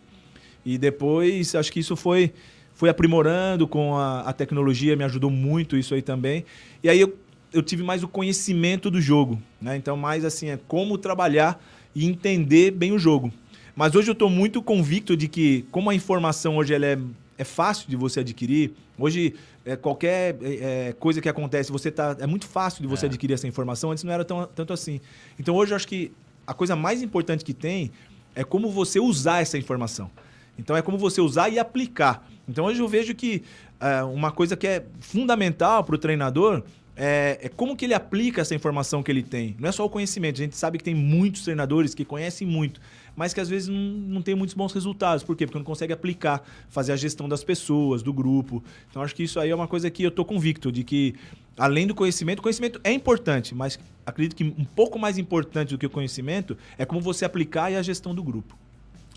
E 0.65 0.79
depois, 0.79 1.55
acho 1.55 1.73
que 1.73 1.81
isso 1.81 1.97
foi, 1.97 2.33
foi 2.75 2.89
aprimorando 2.89 3.67
com 3.67 3.97
a, 3.97 4.21
a 4.21 4.33
tecnologia, 4.33 4.97
me 4.97 5.05
ajudou 5.05 5.31
muito 5.31 5.77
isso 5.77 5.95
aí 5.95 6.03
também. 6.03 6.45
E 6.83 6.89
aí 6.89 7.01
eu, 7.01 7.17
eu 7.53 7.63
tive 7.63 7.83
mais 7.83 8.03
o 8.03 8.09
conhecimento 8.09 8.91
do 8.91 9.01
jogo, 9.01 9.41
né? 9.61 9.77
Então, 9.77 9.97
mais 9.97 10.25
assim, 10.25 10.49
é 10.51 10.59
como 10.69 10.97
trabalhar 10.97 11.63
e 11.95 12.07
entender 12.07 12.71
bem 12.71 12.93
o 12.93 12.99
jogo. 12.99 13.33
Mas 13.75 13.95
hoje 13.95 14.11
eu 14.11 14.13
estou 14.13 14.29
muito 14.29 14.63
convicto 14.63 15.17
de 15.17 15.29
que, 15.29 15.65
como 15.71 15.91
a 15.91 15.95
informação 15.95 16.57
hoje 16.57 16.75
ela 16.75 16.87
é, 16.87 16.99
é 17.39 17.45
fácil 17.45 17.89
de 17.89 17.97
você 17.97 18.21
adquirir, 18.21 18.73
hoje 18.99 19.35
é, 19.65 19.77
qualquer 19.77 20.37
é, 20.43 20.89
é 20.89 20.93
coisa 20.93 21.21
que 21.21 21.29
acontece, 21.29 21.73
você 21.73 21.91
tá, 21.91 22.17
é 22.21 22.27
muito 22.27 22.47
fácil 22.47 22.83
de 22.83 22.89
você 22.89 23.07
é. 23.07 23.09
adquirir 23.09 23.35
essa 23.35 23.47
informação, 23.47 23.91
antes 23.91 24.05
não 24.05 24.13
era 24.13 24.25
tão, 24.25 24.47
tanto 24.55 24.73
assim. 24.73 25.01
Então 25.39 25.55
hoje 25.55 25.73
eu 25.73 25.77
acho 25.77 25.89
que 25.89 26.13
a 26.47 26.53
coisa 26.53 26.77
mais 26.77 27.03
importante 27.03 27.45
que 27.45 27.55
tem 27.55 27.91
é 28.35 28.45
como 28.45 28.71
você 28.71 29.01
usar 29.01 29.41
essa 29.41 29.57
informação. 29.57 30.11
Então 30.59 30.77
é 30.77 30.83
como 30.83 30.99
você 30.99 31.21
usar 31.21 31.49
e 31.49 31.59
aplicar. 31.59 32.27
Então 32.49 32.67
hoje 32.67 32.81
eu 32.81 32.89
vejo 32.89 33.15
que 33.15 33.43
é, 33.81 34.03
uma 34.03 34.31
coisa 34.31 34.57
que 34.57 34.67
é 34.67 34.85
fundamental 35.01 35.83
para 35.85 35.95
o 35.95 35.99
treinador 35.99 36.63
é, 36.95 37.39
é, 37.43 37.49
como 37.49 37.75
que 37.75 37.87
ele 37.87 37.95
aplica 37.95 38.43
essa 38.43 38.55
informação 38.55 39.03
que 39.03 39.11
ele 39.11 39.23
tem. 39.23 39.57
Não 39.59 39.69
é 39.69 39.73
só 39.73 39.85
o 39.85 39.89
conhecimento. 39.89 40.37
A 40.37 40.45
gente 40.45 40.57
sabe 40.57 40.79
que 40.79 40.85
tem 40.85 40.95
muitos 40.95 41.43
treinadores 41.43 41.95
que 41.95 42.05
conhecem 42.05 42.47
muito, 42.47 42.81
mas 43.17 43.33
que 43.33 43.41
às 43.41 43.49
vezes 43.49 43.69
não, 43.69 43.77
não 43.77 44.23
tem 44.23 44.35
muitos 44.35 44.55
bons 44.55 44.73
resultados. 44.73 45.25
Por 45.25 45.35
quê? 45.35 45.47
Porque 45.47 45.59
não 45.59 45.65
consegue 45.65 45.93
aplicar, 45.93 46.43
fazer 46.69 46.93
a 46.93 46.97
gestão 46.97 47.29
das 47.29 47.43
pessoas, 47.43 48.03
do 48.03 48.13
grupo. 48.13 48.63
Então 48.91 49.03
acho 49.03 49.15
que 49.15 49.23
isso 49.23 49.41
aí 49.41 49.51
é 49.51 49.55
uma 49.55 49.69
coisa 49.69 49.91
que 49.91 50.03
eu 50.03 50.11
estou 50.11 50.25
convicto 50.25 50.71
de 50.71 50.85
que 50.85 51.15
além 51.57 51.87
do 51.87 51.95
conhecimento, 51.95 52.41
o 52.41 52.43
conhecimento 52.43 52.81
é 52.85 52.93
importante, 52.93 53.55
mas 53.55 53.79
acredito 54.05 54.37
que 54.37 54.45
um 54.45 54.65
pouco 54.65 54.99
mais 54.99 55.19
importante 55.19 55.71
do 55.71 55.79
que 55.79 55.87
o 55.87 55.91
conhecimento 55.91 56.57
é 56.77 56.85
como 56.85 57.01
você 57.01 57.25
aplicar 57.25 57.71
e 57.71 57.77
a 57.77 57.83
gestão 57.83 58.15
do 58.15 58.23
grupo. 58.23 58.57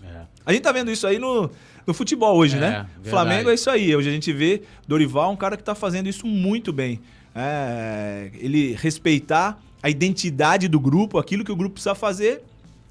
É. 0.02 0.24
A 0.46 0.52
gente 0.52 0.62
tá 0.62 0.70
vendo 0.72 0.90
isso 0.92 1.06
aí 1.06 1.18
no, 1.18 1.50
no 1.86 1.92
futebol 1.92 2.36
hoje, 2.36 2.56
É, 2.56 2.60
né? 2.60 2.70
verdade. 2.70 3.10
Flamengo 3.10 3.50
é 3.50 3.54
isso 3.54 3.68
aí. 3.68 3.94
Hoje 3.94 4.08
a 4.08 4.12
gente 4.12 4.32
vê 4.32 4.62
Dorival, 4.86 5.32
um 5.32 5.36
cara 5.36 5.56
que 5.56 5.62
tá 5.64 5.74
fazendo 5.74 6.08
isso 6.08 6.26
muito 6.26 6.72
bem. 6.72 7.00
É, 7.34 8.30
ele 8.34 8.74
respeitar 8.80 9.60
a 9.82 9.90
identidade 9.90 10.68
do 10.68 10.80
grupo, 10.80 11.18
aquilo 11.18 11.44
que 11.44 11.52
o 11.52 11.56
grupo 11.56 11.74
precisa 11.74 11.94
fazer. 11.94 12.42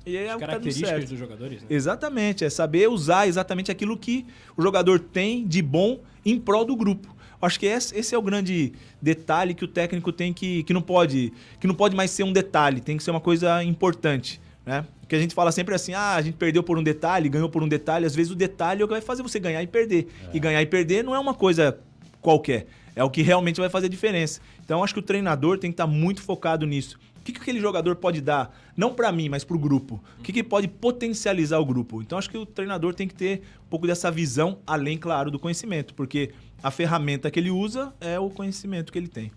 E 0.06 0.16
é 0.16 0.30
As 0.30 0.36
o 0.36 0.38
que 0.38 0.42
tá 0.42 0.48
características 0.48 0.90
certo. 0.92 1.10
dos 1.10 1.18
jogadores, 1.18 1.62
né? 1.62 1.68
Exatamente, 1.70 2.46
é 2.46 2.50
saber 2.50 2.88
usar 2.88 3.28
exatamente 3.28 3.72
aquilo 3.72 3.98
que 3.98 4.24
o 4.56 4.62
jogador 4.62 5.00
tem 5.00 5.48
de 5.48 5.64
bom 5.64 6.00
em 6.24 6.40
prol 6.40 6.64
do 6.64 6.76
grupo. 6.76 7.16
Acho 7.42 7.60
que 7.60 7.66
esse, 7.66 7.98
esse 7.98 8.14
é 8.14 8.18
o 8.18 8.22
grande 8.22 8.74
detalhe 9.02 9.54
que 9.54 9.64
o 9.66 9.68
técnico 9.68 10.12
tem 10.12 10.32
que, 10.32 10.62
que 10.64 10.74
não 10.74 10.82
pode 10.82 11.34
que 11.60 11.66
não 11.68 11.74
pode 11.76 11.96
mais 11.96 12.12
ser 12.12 12.24
um 12.24 12.32
detalhe, 12.32 12.82
tem 12.82 12.98
que 12.98 13.04
ser 13.04 13.12
uma 13.12 13.20
coisa 13.20 13.64
importante, 13.64 14.40
né? 14.66 14.86
Porque 15.06 15.16
a 15.16 15.20
gente 15.20 15.36
fala 15.36 15.52
sempre 15.52 15.76
assim, 15.76 15.94
ah, 15.94 16.16
a 16.16 16.22
gente 16.22 16.36
perdeu 16.36 16.64
por 16.64 16.80
um 16.80 16.84
detalhe, 16.84 17.30
ganhou 17.30 17.48
por 17.48 17.62
um 17.62 17.68
detalhe. 17.68 18.08
Às 18.08 18.16
vezes 18.16 18.32
o 18.32 18.36
detalhe 18.36 18.82
é 18.82 18.86
o 18.86 18.88
que 18.88 18.94
vai 18.94 19.02
fazer 19.02 19.22
você 19.22 19.40
ganhar 19.40 19.62
e 19.62 19.68
perder. 19.68 20.08
E 20.34 20.40
ganhar 20.40 20.62
e 20.64 20.66
perder 20.66 21.04
não 21.04 21.14
é 21.14 21.20
uma 21.20 21.36
coisa 21.36 21.80
qualquer, 22.20 22.66
é 22.96 23.04
o 23.04 23.10
que 23.10 23.22
realmente 23.22 23.62
vai 23.62 23.70
fazer 23.70 23.88
diferença. 23.88 24.42
Então 24.64 24.84
acho 24.84 24.96
que 24.96 25.00
o 25.00 25.04
treinador 25.04 25.60
tem 25.60 25.70
que 25.70 25.76
estar 25.76 25.86
muito 25.86 26.24
focado 26.24 26.66
nisso. 26.66 26.98
O 27.18 27.24
que, 27.24 27.34
que 27.34 27.40
aquele 27.40 27.60
jogador 27.60 27.96
pode 27.96 28.20
dar, 28.20 28.56
não 28.76 28.96
para 28.96 29.12
mim, 29.12 29.30
mas 29.30 29.44
para 29.44 29.56
o 29.56 29.60
grupo? 29.60 30.04
O 30.20 30.24
que, 30.24 30.34
que 30.34 30.44
pode 30.44 30.68
potencializar 30.68 31.60
o 31.60 31.66
grupo? 31.66 32.02
Então 32.02 32.18
acho 32.18 32.30
que 32.30 32.38
o 32.38 32.46
treinador 32.46 32.96
tem 32.96 33.08
que 33.08 33.14
ter 33.14 33.44
um 33.64 33.70
pouco 33.70 33.86
dessa 33.86 34.10
visão, 34.10 34.58
além, 34.66 34.98
claro, 34.98 35.30
do 35.30 35.38
conhecimento, 35.38 35.94
porque 35.94 36.32
a 36.64 36.72
ferramenta 36.72 37.30
que 37.30 37.40
ele 37.40 37.52
usa 37.52 37.94
é 38.02 38.20
o 38.20 38.30
conhecimento 38.32 38.92
que 38.92 38.98
ele 38.98 39.08
tem. 39.08 39.32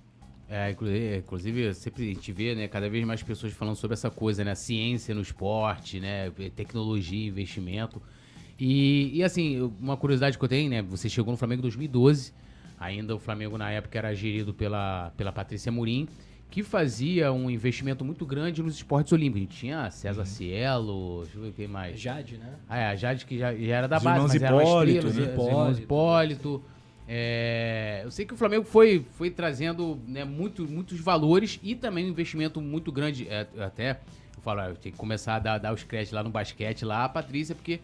É, 0.48 0.70
inclusive, 0.70 1.16
inclusive, 1.18 1.74
sempre 1.74 2.04
a 2.04 2.14
gente 2.14 2.32
vê, 2.32 2.54
né, 2.54 2.66
cada 2.68 2.88
vez 2.88 3.04
mais 3.04 3.22
pessoas 3.22 3.52
falando 3.52 3.76
sobre 3.76 3.94
essa 3.94 4.10
coisa, 4.10 4.42
né, 4.42 4.54
ciência 4.54 5.14
no 5.14 5.20
esporte, 5.20 6.00
né, 6.00 6.30
tecnologia, 6.56 7.28
investimento. 7.28 8.00
E, 8.58 9.10
e 9.18 9.22
assim, 9.22 9.60
uma 9.78 9.96
curiosidade 9.96 10.38
que 10.38 10.44
eu 10.44 10.48
tenho, 10.48 10.70
né, 10.70 10.80
você 10.80 11.08
chegou 11.08 11.30
no 11.30 11.36
Flamengo 11.36 11.60
em 11.60 11.62
2012, 11.62 12.32
ainda 12.80 13.14
o 13.14 13.18
Flamengo 13.18 13.58
na 13.58 13.70
época 13.70 13.98
era 13.98 14.14
gerido 14.14 14.54
pela, 14.54 15.12
pela 15.18 15.30
Patrícia 15.30 15.70
Murim, 15.70 16.08
que 16.50 16.62
fazia 16.62 17.30
um 17.30 17.50
investimento 17.50 18.02
muito 18.02 18.24
grande 18.24 18.62
nos 18.62 18.74
esportes 18.76 19.12
olímpicos. 19.12 19.42
A 19.42 19.44
gente 19.44 19.56
tinha 19.58 19.90
César 19.90 20.24
Cielo, 20.24 21.24
deixa 21.24 21.38
eu 21.38 21.42
ver 21.42 21.52
quem 21.52 21.68
mais. 21.68 22.00
Jade, 22.00 22.38
né? 22.38 22.54
Ah, 22.66 22.78
é, 22.78 22.86
a 22.86 22.96
Jade 22.96 23.26
que 23.26 23.36
já, 23.36 23.54
já 23.54 23.76
era 23.76 23.86
da 23.86 23.98
Os 23.98 24.02
base, 24.02 24.20
mas 24.20 24.42
era 24.42 24.54
uma 24.54 24.62
Hipólito, 24.62 25.06
estrela, 25.08 25.26
né? 25.26 25.32
os 25.34 25.44
irmãos 25.44 25.78
Hipólito. 25.78 26.64
É, 27.10 28.02
eu 28.04 28.10
sei 28.10 28.26
que 28.26 28.34
o 28.34 28.36
Flamengo 28.36 28.64
foi, 28.64 29.06
foi 29.12 29.30
trazendo 29.30 29.98
né, 30.06 30.24
muito, 30.24 30.68
muitos 30.68 31.00
valores 31.00 31.58
e 31.62 31.74
também 31.74 32.04
um 32.04 32.08
investimento 32.08 32.60
muito 32.60 32.92
grande. 32.92 33.26
é, 33.28 33.46
até, 33.58 33.92
eu 34.36 34.42
falo, 34.42 34.60
ah, 34.60 34.68
eu 34.68 34.76
tenho 34.76 34.92
que 34.92 34.98
começar 34.98 35.36
a 35.36 35.38
dar, 35.38 35.58
dar 35.58 35.72
os 35.72 35.82
créditos 35.82 36.12
lá 36.12 36.22
no 36.22 36.28
basquete, 36.28 36.84
lá, 36.84 37.04
a 37.04 37.08
Patrícia, 37.08 37.54
porque 37.54 37.80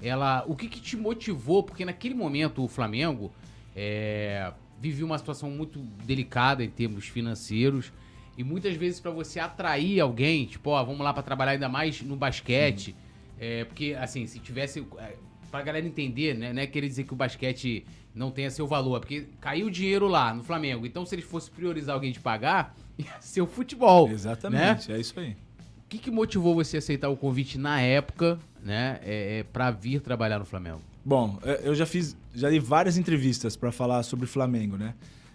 ela. 0.00 0.42
O 0.46 0.56
que, 0.56 0.68
que 0.68 0.80
te 0.80 0.96
motivou? 0.96 1.62
Porque 1.62 1.84
naquele 1.84 2.14
momento 2.14 2.64
o 2.64 2.68
Flamengo 2.68 3.30
é, 3.76 4.52
vivia 4.80 5.04
uma 5.04 5.18
situação 5.18 5.50
muito 5.50 5.78
delicada 6.04 6.64
em 6.64 6.70
termos 6.70 7.06
financeiros. 7.06 7.92
E 8.36 8.42
muitas 8.42 8.74
vezes 8.74 8.98
para 8.98 9.10
você 9.10 9.38
atrair 9.38 10.00
alguém, 10.00 10.46
tipo, 10.46 10.70
ó, 10.70 10.82
vamos 10.82 11.02
lá 11.02 11.12
para 11.12 11.22
trabalhar 11.22 11.52
ainda 11.52 11.68
mais 11.68 12.00
no 12.00 12.16
basquete. 12.16 12.96
É, 13.38 13.64
porque, 13.64 13.96
assim, 14.00 14.26
se 14.26 14.38
tivesse. 14.38 14.84
É, 14.98 15.16
pra 15.50 15.62
galera 15.62 15.86
entender, 15.86 16.34
né? 16.34 16.50
Não 16.50 16.62
é 16.62 16.66
querer 16.66 16.88
dizer 16.88 17.04
que 17.04 17.12
o 17.12 17.16
basquete 17.16 17.84
não 18.14 18.30
tenha 18.30 18.50
seu 18.50 18.66
valor, 18.66 19.00
porque 19.00 19.26
caiu 19.40 19.66
o 19.66 19.70
dinheiro 19.70 20.06
lá 20.08 20.34
no 20.34 20.42
Flamengo. 20.42 20.86
Então, 20.86 21.04
se 21.06 21.14
eles 21.14 21.24
fossem 21.24 21.52
priorizar 21.54 21.94
alguém 21.94 22.12
de 22.12 22.20
pagar, 22.20 22.74
ia 22.98 23.06
ser 23.20 23.40
o 23.40 23.46
futebol. 23.46 24.08
Exatamente, 24.08 24.88
Né? 24.90 24.96
é 24.96 25.00
isso 25.00 25.18
aí. 25.18 25.30
O 25.30 25.88
que, 25.88 25.98
que 25.98 26.10
motivou 26.10 26.54
você 26.54 26.76
a 26.76 26.78
aceitar 26.78 27.08
o 27.10 27.16
convite 27.16 27.58
na 27.58 27.80
época, 27.80 28.38
né? 28.62 28.98
É, 29.02 29.38
é, 29.40 29.42
para 29.42 29.70
vir 29.70 30.00
trabalhar 30.00 30.38
no 30.38 30.44
Flamengo? 30.44 30.80
Bom, 31.04 31.38
é, 31.42 31.60
eu 31.64 31.74
já 31.74 31.84
fiz, 31.84 32.16
já 32.34 32.48
dei 32.48 32.60
várias 32.60 32.96
entrevistas 32.96 33.56
para 33.56 33.70
falar 33.72 34.02
sobre 34.02 34.26
Flamengo, 34.26 34.76
né? 34.76 34.94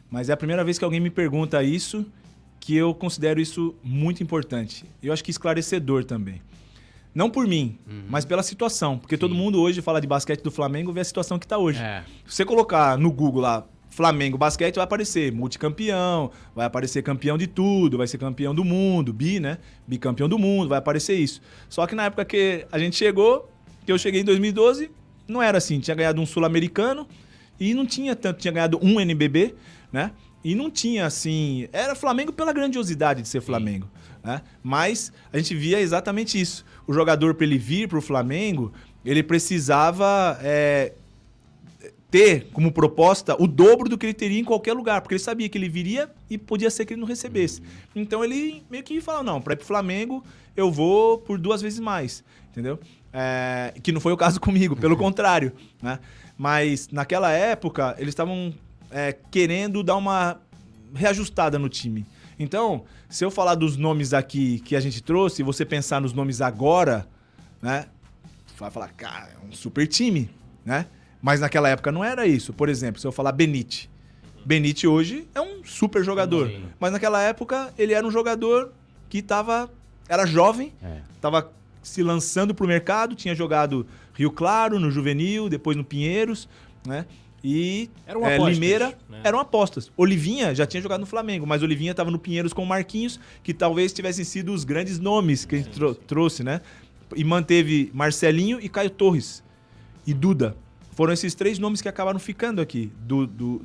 Mas 0.10 0.30
é 0.30 0.34
a 0.34 0.38
primeira 0.38 0.64
vez 0.64 0.80
que 0.80 0.86
alguém 0.86 1.00
me 1.00 1.10
pergunta 1.12 1.62
isso, 1.62 2.06
que 2.60 2.76
eu 2.76 2.94
considero 2.96 3.40
isso 3.40 3.76
muito 3.84 4.24
importante. 4.24 4.86
Eu 5.04 5.14
acho 5.14 5.24
que 5.24 5.30
esclarecedor 5.30 6.06
também. 6.06 6.42
Não 7.18 7.32
por 7.32 7.48
mim, 7.48 7.80
mas 8.08 8.26
pela 8.26 8.44
situação, 8.44 8.96
porque 8.96 9.18
todo 9.18 9.34
mundo 9.34 9.60
hoje 9.60 9.82
fala 9.82 10.00
de 10.00 10.06
basquete 10.06 10.44
do 10.44 10.52
Flamengo, 10.52 10.94
vê 10.94 11.00
a 11.00 11.04
situação 11.04 11.40
que 11.40 11.48
tá 11.48 11.58
hoje. 11.58 11.82
É. 11.82 12.04
Se 12.28 12.36
você 12.36 12.46
colocar 12.46 12.96
no 12.96 13.12
Google 13.12 13.42
lá 13.42 13.66
Flamengo 13.90 14.38
basquete, 14.38 14.76
vai 14.76 14.84
aparecer 14.84 15.32
multicampeão, 15.32 16.30
vai 16.54 16.68
aparecer 16.68 17.02
campeão 17.02 17.36
de 17.36 17.48
tudo, 17.48 17.98
vai 17.98 18.06
ser 18.06 18.20
campeão 18.20 18.54
do 18.54 18.64
mundo, 18.64 19.12
bi, 19.12 19.40
né? 19.40 19.58
Bicampeão 19.88 20.30
do 20.30 20.38
mundo, 20.38 20.70
vai 20.70 20.78
aparecer 20.78 21.16
isso. 21.16 21.42
Só 21.68 21.88
que 21.88 21.96
na 21.96 22.04
época 22.04 22.24
que 22.24 22.68
a 22.72 22.78
gente 22.78 22.96
chegou, 22.96 23.52
que 23.84 23.92
eu 23.92 23.98
cheguei 23.98 24.22
em 24.22 24.24
2012, 24.24 24.92
não 25.28 25.42
era 25.42 25.58
assim. 25.58 25.80
Tinha 25.80 25.96
ganhado 25.96 26.22
um 26.22 26.26
sul-americano 26.28 27.08
e 27.60 27.74
não 27.74 27.88
tinha 27.88 28.16
tanto, 28.16 28.40
tinha 28.40 28.52
ganhado 28.52 28.80
um 28.80 29.02
NBB, 29.02 29.56
né? 29.92 30.12
E 30.44 30.54
não 30.54 30.70
tinha 30.70 31.08
assim. 31.08 31.68
Era 31.74 31.96
Flamengo 31.96 32.32
pela 32.32 32.54
grandiosidade 32.54 33.24
de 33.24 33.28
ser 33.28 33.42
Flamengo. 33.42 33.90
Né? 34.28 34.42
Mas 34.62 35.14
a 35.32 35.38
gente 35.38 35.56
via 35.56 35.80
exatamente 35.80 36.40
isso. 36.40 36.66
O 36.88 36.94
jogador, 36.94 37.36
para 37.36 37.46
ele 37.46 37.58
vir 37.58 37.88
para 37.88 37.98
o 37.98 38.02
Flamengo, 38.02 38.72
ele 39.06 39.22
precisava 39.22 40.40
é, 40.42 40.94
ter 42.10 42.48
como 42.54 42.72
proposta 42.72 43.36
o 43.42 43.48
dobro 43.48 43.90
do 43.90 43.98
que 43.98 44.06
ele 44.06 44.14
teria 44.14 44.40
em 44.40 44.44
qualquer 44.44 44.74
lugar, 44.74 45.02
porque 45.02 45.16
ele 45.16 45.24
sabia 45.24 45.50
que 45.50 45.58
ele 45.58 45.70
viria 45.70 46.10
e 46.30 46.38
podia 46.38 46.70
ser 46.70 46.86
que 46.86 46.94
ele 46.94 47.02
não 47.02 47.08
recebesse. 47.08 47.62
Então 47.96 48.24
ele 48.24 48.64
meio 48.70 48.84
que 48.84 49.02
falou: 49.02 49.24
não, 49.24 49.42
para 49.42 49.54
ir 49.54 49.58
pro 49.58 49.66
Flamengo 49.66 50.24
eu 50.56 50.72
vou 50.72 51.18
por 51.18 51.38
duas 51.38 51.62
vezes 51.62 51.80
mais, 51.80 52.24
entendeu? 52.50 52.80
É, 53.14 53.74
que 53.84 53.92
não 53.92 54.02
foi 54.02 54.14
o 54.14 54.18
caso 54.18 54.40
comigo, 54.42 54.76
pelo 54.76 54.98
contrário, 54.98 55.52
né? 55.82 56.00
Mas 56.38 56.88
naquela 56.92 57.32
época 57.32 57.96
eles 57.98 58.10
estavam 58.10 58.54
é, 58.92 59.16
querendo 59.30 59.84
dar 59.84 59.98
uma 59.98 60.40
reajustada 60.94 61.60
no 61.60 61.68
time. 61.68 62.06
Então, 62.40 62.84
se 63.10 63.24
eu 63.26 63.32
falar 63.32 63.56
dos 63.56 63.78
nomes 63.78 64.14
aqui 64.14 64.60
que 64.60 64.76
a 64.76 64.80
gente 64.80 65.02
trouxe, 65.02 65.42
e 65.42 65.46
você 65.46 65.66
pensar 65.66 66.00
nos 66.02 66.14
nomes 66.14 66.42
agora, 66.42 67.08
né? 67.62 67.86
Vai 68.58 68.72
falar, 68.72 68.90
cara, 68.90 69.30
é 69.42 69.48
um 69.48 69.52
super 69.52 69.88
time, 69.88 70.30
né? 70.66 70.86
Mas 71.22 71.40
naquela 71.40 71.70
época 71.70 71.92
não 71.92 72.04
era 72.04 72.26
isso. 72.28 72.54
Por 72.54 72.70
exemplo, 72.70 73.00
se 73.02 73.08
eu 73.08 73.12
falar 73.12 73.32
Benite. 73.32 73.90
Benite 74.46 74.88
hoje 74.88 75.28
é 75.36 75.42
um 75.42 75.64
super 75.64 76.04
jogador. 76.04 76.48
Sim. 76.48 76.64
Mas 76.80 76.92
naquela 76.92 77.22
época 77.22 77.74
ele 77.78 77.94
era 77.94 78.06
um 78.06 78.12
jogador 78.12 78.72
que 79.10 79.22
tava, 79.22 79.70
era 80.08 80.26
jovem, 80.26 80.74
É. 80.82 81.02
tava 81.20 81.52
se 81.82 82.02
lançando 82.04 82.54
pro 82.54 82.68
mercado, 82.68 83.16
tinha 83.16 83.34
jogado 83.36 83.86
Rio 84.14 84.32
Claro, 84.32 84.80
no 84.80 84.90
Juvenil, 84.92 85.50
depois 85.50 85.76
no 85.78 85.84
Pinheiros, 85.84 86.48
né? 86.86 87.06
E 87.50 87.90
Eram 88.06 88.26
é, 88.26 88.36
apostas, 88.36 88.54
Limeira 88.56 88.98
né? 89.10 89.22
eram 89.24 89.40
apostas. 89.40 89.90
Olivinha 89.96 90.54
já 90.54 90.66
tinha 90.66 90.82
jogado 90.82 91.00
no 91.00 91.06
Flamengo, 91.06 91.48
mas 91.48 91.64
Olivinha 91.64 91.92
estava 91.92 92.12
no 92.12 92.20
Pinheiros 92.20 92.52
com 92.52 92.62
o 92.64 92.66
Marquinhos, 92.66 93.18
que 93.42 93.54
talvez 93.54 93.94
tivessem 93.94 94.26
sido 94.26 94.52
os 94.52 94.66
grandes 94.66 95.00
nomes 95.00 95.46
que 95.46 95.56
a 95.56 95.58
gente 95.60 95.70
trou- 95.70 95.96
trouxe, 95.96 96.44
né? 96.44 96.60
E 97.16 97.24
manteve 97.24 97.90
Marcelinho 97.94 98.60
e 98.62 98.68
Caio 98.68 98.90
Torres. 98.90 99.42
E 100.06 100.14
Duda. 100.14 100.58
Foram 100.92 101.14
esses 101.14 101.34
três 101.36 101.58
nomes 101.58 101.82
que 101.82 101.88
acabaram 101.88 102.20
ficando 102.20 102.60
aqui 102.62 102.92
do, 103.00 103.26
do, 103.26 103.62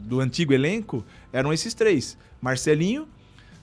do 0.00 0.20
antigo 0.20 0.52
elenco. 0.52 1.02
Eram 1.32 1.52
esses 1.54 1.72
três: 1.72 2.18
Marcelinho, 2.40 3.08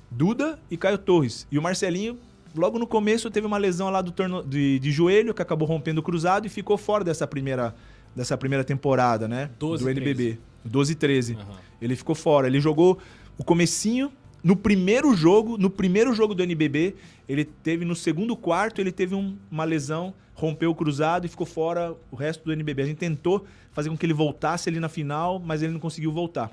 Duda 0.09 0.59
e 0.71 0.77
Caio 0.77 0.97
Torres. 0.97 1.45
E 1.51 1.59
o 1.59 1.61
Marcelinho, 1.61 2.17
logo 2.55 2.79
no 2.79 2.88
começo, 2.88 3.29
teve 3.29 3.45
uma 3.45 3.57
lesão 3.57 3.89
lá 3.91 4.01
do 4.01 4.11
torno, 4.11 4.41
de, 4.43 4.79
de 4.79 4.91
joelho, 4.91 5.33
que 5.33 5.41
acabou 5.43 5.67
rompendo 5.67 5.99
o 5.99 6.03
cruzado 6.03 6.47
e 6.47 6.49
ficou 6.49 6.77
fora 6.77 7.03
dessa 7.03 7.27
primeira, 7.27 7.75
dessa 8.15 8.37
primeira 8.37 8.63
temporada, 8.63 9.27
né? 9.27 9.49
12, 9.59 9.83
do 9.83 9.89
NBB. 9.89 10.37
12 10.65 10.91
e 10.91 10.95
13. 10.95 11.33
Aham. 11.35 11.45
Ele 11.81 11.95
ficou 11.95 12.15
fora. 12.15 12.47
Ele 12.47 12.59
jogou 12.59 12.97
o 13.37 13.43
comecinho. 13.43 14.11
No 14.43 14.55
primeiro 14.55 15.13
jogo, 15.15 15.57
no 15.57 15.69
primeiro 15.69 16.13
jogo 16.13 16.33
do 16.33 16.41
NBB, 16.43 16.95
ele 17.27 17.43
teve 17.43 17.83
no 17.85 17.95
segundo 17.95 18.35
quarto, 18.37 18.79
ele 18.79 18.91
teve 18.91 19.13
um- 19.15 19.35
uma 19.51 19.63
lesão, 19.65 20.13
rompeu 20.33 20.71
o 20.71 20.75
cruzado 20.75 21.25
e 21.25 21.29
ficou 21.29 21.45
fora 21.45 21.93
o 22.09 22.15
resto 22.15 22.45
do 22.45 22.53
NBB. 22.53 22.81
A 22.81 22.85
gente 22.85 22.97
tentou 22.97 23.45
fazer 23.73 23.89
com 23.89 23.97
que 23.97 24.05
ele 24.05 24.13
voltasse 24.13 24.69
ali 24.69 24.79
na 24.79 24.87
final, 24.87 25.39
mas 25.39 25.61
ele 25.61 25.73
não 25.73 25.79
conseguiu 25.79 26.11
voltar. 26.11 26.49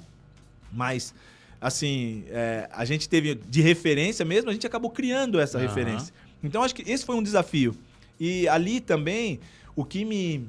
Mas, 0.72 1.14
assim, 1.60 2.25
é, 2.28 2.68
a 2.72 2.84
gente 2.84 3.08
teve 3.08 3.36
de 3.48 3.60
referência 3.60 4.25
mesmo, 4.25 4.50
a 4.50 4.52
gente 4.52 4.66
acabou 4.66 4.90
criando 4.90 5.38
essa 5.38 5.58
Aham. 5.58 5.66
referência. 5.68 6.12
Então, 6.42 6.62
acho 6.62 6.75
que 6.75 6.90
esse 6.90 7.04
foi 7.04 7.14
um 7.16 7.22
desafio. 7.22 7.75
E 8.18 8.48
ali 8.48 8.80
também, 8.80 9.38
o 9.75 9.84
que 9.84 10.04
me, 10.04 10.48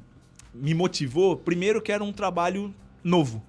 me 0.62 0.74
motivou, 0.74 1.36
primeiro 1.38 1.82
que 1.82 1.92
era 1.92 2.04
um 2.04 2.12
trabalho 2.14 2.74
novo. 3.04 3.44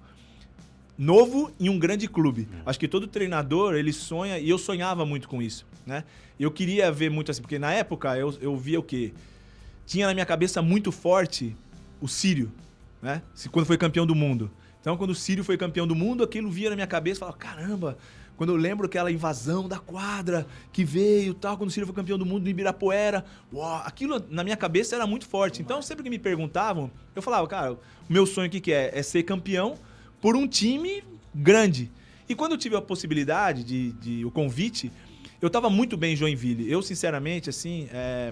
Novo 0.97 1.51
em 1.59 1.69
um 1.69 1.79
grande 1.79 2.07
clube. 2.07 2.47
Acho 2.65 2.77
que 2.79 2.87
todo 2.87 3.07
treinador, 3.07 3.75
ele 3.75 3.93
sonha, 3.93 4.37
e 4.37 4.49
eu 4.49 4.57
sonhava 4.57 5.05
muito 5.05 5.29
com 5.29 5.41
isso, 5.41 5.65
né? 5.85 6.03
Eu 6.37 6.51
queria 6.51 6.91
ver 6.91 7.09
muito 7.09 7.31
assim, 7.31 7.41
porque 7.41 7.57
na 7.57 7.71
época 7.73 8.17
eu, 8.17 8.33
eu 8.41 8.55
via 8.57 8.79
o 8.79 8.83
quê? 8.83 9.13
Tinha 9.85 10.07
na 10.07 10.13
minha 10.13 10.25
cabeça 10.25 10.61
muito 10.61 10.91
forte 10.91 11.55
o 12.01 12.07
Sírio, 12.07 12.51
né? 13.01 13.21
Se- 13.33 13.47
Quando 13.49 13.65
foi 13.65 13.77
campeão 13.77 14.05
do 14.05 14.13
mundo. 14.13 14.51
Então, 14.81 14.95
quando 14.97 15.11
o 15.11 15.15
Sírio 15.15 15.43
foi 15.43 15.57
campeão 15.57 15.85
do 15.87 15.95
mundo, 15.95 16.23
aquilo 16.23 16.49
via 16.49 16.69
na 16.69 16.75
minha 16.75 16.87
cabeça 16.87 17.17
e 17.17 17.21
falava: 17.21 17.37
caramba, 17.37 17.97
Quando 18.39 18.51
eu 18.51 18.55
lembro 18.55 18.85
aquela 18.85 19.11
invasão 19.11 19.67
da 19.67 19.79
quadra 19.79 20.47
que 20.71 20.85
veio 20.85 21.33
tal, 21.33 21.57
quando 21.57 21.67
o 21.67 21.71
Ciro 21.73 21.85
foi 21.85 21.93
campeão 21.93 22.17
do 22.17 22.25
mundo 22.25 22.43
no 22.43 22.49
Ibirapuera, 22.49 23.25
uau, 23.53 23.81
aquilo 23.83 24.23
na 24.29 24.45
minha 24.45 24.55
cabeça 24.55 24.95
era 24.95 25.05
muito 25.05 25.25
forte. 25.27 25.61
Então, 25.61 25.81
sempre 25.81 26.05
que 26.05 26.09
me 26.09 26.17
perguntavam, 26.17 26.89
eu 27.13 27.21
falava, 27.21 27.45
cara, 27.49 27.73
o 27.73 27.77
meu 28.07 28.25
sonho 28.25 28.47
o 28.47 28.49
que, 28.49 28.71
é? 28.71 28.97
É 28.97 29.03
ser 29.03 29.23
campeão 29.23 29.75
por 30.21 30.37
um 30.37 30.47
time 30.47 31.03
grande. 31.35 31.91
E 32.29 32.33
quando 32.33 32.53
eu 32.53 32.57
tive 32.57 32.77
a 32.77 32.81
possibilidade 32.81 33.61
de, 33.61 33.91
de 33.91 34.23
o 34.23 34.31
convite, 34.31 34.89
eu 35.41 35.49
tava 35.49 35.69
muito 35.69 35.97
bem 35.97 36.13
em 36.13 36.15
Joinville. 36.15 36.71
Eu, 36.71 36.81
sinceramente, 36.81 37.49
assim, 37.49 37.89
é, 37.91 38.31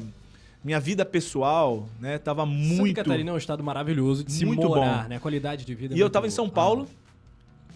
minha 0.63 0.79
vida 0.79 1.03
pessoal, 1.03 1.89
né, 1.99 2.17
tava 2.17 2.45
muito. 2.45 2.77
Santa 2.77 3.03
Catarina 3.03 3.31
é 3.31 3.33
um 3.33 3.37
estado 3.37 3.61
maravilhoso 3.61 4.23
de 4.23 4.31
se 4.31 4.45
Muito 4.45 4.69
morar, 4.69 5.03
bom. 5.03 5.09
né? 5.09 5.17
A 5.17 5.19
qualidade 5.19 5.65
de 5.65 5.75
vida. 5.75 5.93
é 5.93 5.97
E 5.97 5.99
eu 5.99 6.05
muito 6.05 6.13
tava 6.13 6.27
em 6.27 6.29
São. 6.29 6.49
Paulo. 6.49 6.87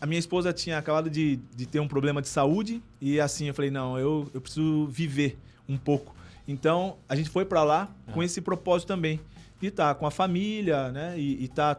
A 0.01 0.05
minha 0.07 0.17
esposa 0.19 0.51
tinha 0.51 0.77
acabado 0.79 1.09
de, 1.09 1.37
de 1.55 1.65
ter 1.67 1.79
um 1.79 1.87
problema 1.87 2.21
de 2.21 2.27
saúde. 2.27 2.81
E 2.99 3.19
assim, 3.21 3.45
eu 3.47 3.53
falei, 3.53 3.69
não, 3.69 3.97
eu, 3.99 4.27
eu 4.33 4.41
preciso 4.41 4.87
viver 4.87 5.37
um 5.69 5.77
pouco. 5.77 6.15
Então, 6.47 6.97
a 7.07 7.15
gente 7.15 7.29
foi 7.29 7.45
pra 7.45 7.63
lá 7.63 7.87
Ah. 8.07 8.11
com 8.11 8.23
esse 8.23 8.41
propósito 8.41 8.87
também. 8.87 9.19
De 9.61 9.67
estar 9.67 9.93
com 9.95 10.07
a 10.07 10.11
família, 10.11 10.91
né? 10.91 11.13
E, 11.17 11.43
e 11.43 11.47
tá, 11.47 11.77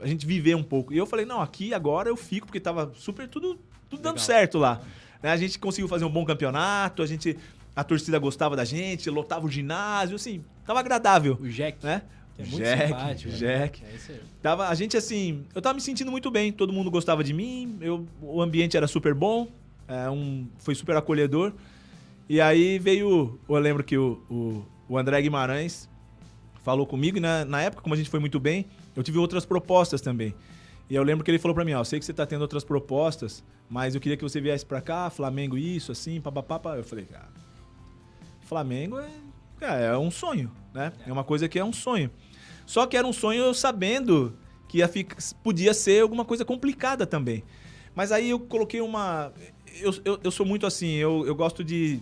a 0.00 0.06
gente 0.06 0.26
viver 0.26 0.54
um 0.54 0.62
pouco. 0.62 0.92
E 0.92 0.98
eu 0.98 1.06
falei, 1.06 1.24
não, 1.24 1.40
aqui 1.40 1.72
agora 1.72 2.08
eu 2.10 2.16
fico, 2.16 2.46
porque 2.46 2.60
tava 2.60 2.92
super 2.94 3.26
tudo, 3.26 3.58
tudo 3.88 4.02
dando 4.02 4.16
Legal. 4.16 4.26
certo 4.26 4.58
lá. 4.58 4.82
Né, 5.22 5.30
A 5.30 5.36
gente 5.38 5.58
conseguiu 5.58 5.88
fazer 5.88 6.04
um 6.04 6.10
bom 6.10 6.24
campeonato, 6.24 7.02
a 7.02 7.06
gente... 7.06 7.38
A 7.74 7.82
torcida 7.82 8.18
gostava 8.18 8.54
da 8.54 8.66
gente, 8.66 9.08
lotava 9.08 9.46
o 9.46 9.48
ginásio, 9.48 10.16
assim, 10.16 10.44
tava 10.66 10.78
agradável, 10.80 11.38
O 11.40 11.48
Jack, 11.48 11.82
né? 11.82 12.02
É 12.38 12.44
muito 12.44 12.56
Jack, 12.64 12.86
simpático. 12.86 13.30
né? 13.30 13.36
Jack. 13.38 13.84
É 13.84 13.94
isso 13.94 14.12
aí. 14.12 14.20
Tava, 14.40 14.68
a 14.68 14.74
gente, 14.74 14.96
assim, 14.96 15.44
eu 15.54 15.62
tava 15.62 15.74
me 15.74 15.80
sentindo 15.80 16.10
muito 16.10 16.30
bem, 16.30 16.52
todo 16.52 16.72
mundo 16.72 16.90
gostava 16.90 17.22
de 17.22 17.32
mim, 17.32 17.76
eu, 17.80 18.06
o 18.20 18.40
ambiente 18.40 18.76
era 18.76 18.86
super 18.86 19.14
bom, 19.14 19.48
é, 19.86 20.08
um, 20.10 20.46
foi 20.58 20.74
super 20.74 20.96
acolhedor. 20.96 21.52
E 22.28 22.40
aí 22.40 22.78
veio, 22.78 23.38
eu 23.48 23.58
lembro 23.58 23.84
que 23.84 23.96
o, 23.98 24.22
o, 24.30 24.64
o 24.88 24.98
André 24.98 25.20
Guimarães 25.20 25.88
falou 26.62 26.86
comigo, 26.86 27.18
e 27.18 27.20
na, 27.20 27.44
na 27.44 27.60
época, 27.60 27.82
como 27.82 27.94
a 27.94 27.98
gente 27.98 28.08
foi 28.08 28.20
muito 28.20 28.38
bem, 28.40 28.66
eu 28.96 29.02
tive 29.02 29.18
outras 29.18 29.44
propostas 29.44 30.00
também. 30.00 30.34
E 30.88 30.94
eu 30.94 31.02
lembro 31.02 31.24
que 31.24 31.30
ele 31.30 31.38
falou 31.38 31.54
pra 31.54 31.64
mim, 31.64 31.72
ó, 31.72 31.80
eu 31.80 31.84
sei 31.84 31.98
que 31.98 32.04
você 32.04 32.12
tá 32.12 32.24
tendo 32.26 32.42
outras 32.42 32.64
propostas, 32.64 33.42
mas 33.68 33.94
eu 33.94 34.00
queria 34.00 34.16
que 34.16 34.22
você 34.22 34.40
viesse 34.40 34.64
pra 34.64 34.80
cá, 34.80 35.08
Flamengo 35.10 35.56
isso, 35.56 35.92
assim, 35.92 36.20
papapá. 36.20 36.76
Eu 36.76 36.84
falei, 36.84 37.04
cara, 37.04 37.28
Flamengo 38.42 38.98
é, 38.98 39.10
cara, 39.58 39.80
é 39.80 39.98
um 39.98 40.10
sonho, 40.10 40.50
né? 40.74 40.92
É 41.06 41.12
uma 41.12 41.24
coisa 41.24 41.48
que 41.48 41.58
é 41.58 41.64
um 41.64 41.72
sonho. 41.72 42.10
Só 42.66 42.86
que 42.86 42.96
era 42.96 43.06
um 43.06 43.12
sonho 43.12 43.42
eu 43.42 43.54
sabendo 43.54 44.36
que 44.68 44.78
ia 44.78 44.88
ficar, 44.88 45.16
podia 45.42 45.74
ser 45.74 46.02
alguma 46.02 46.24
coisa 46.24 46.44
complicada 46.44 47.06
também. 47.06 47.44
Mas 47.94 48.10
aí 48.12 48.30
eu 48.30 48.40
coloquei 48.40 48.80
uma. 48.80 49.32
Eu, 49.80 49.94
eu, 50.04 50.20
eu 50.24 50.30
sou 50.30 50.46
muito 50.46 50.66
assim, 50.66 50.94
eu, 50.94 51.26
eu 51.26 51.34
gosto 51.34 51.62
de, 51.62 52.00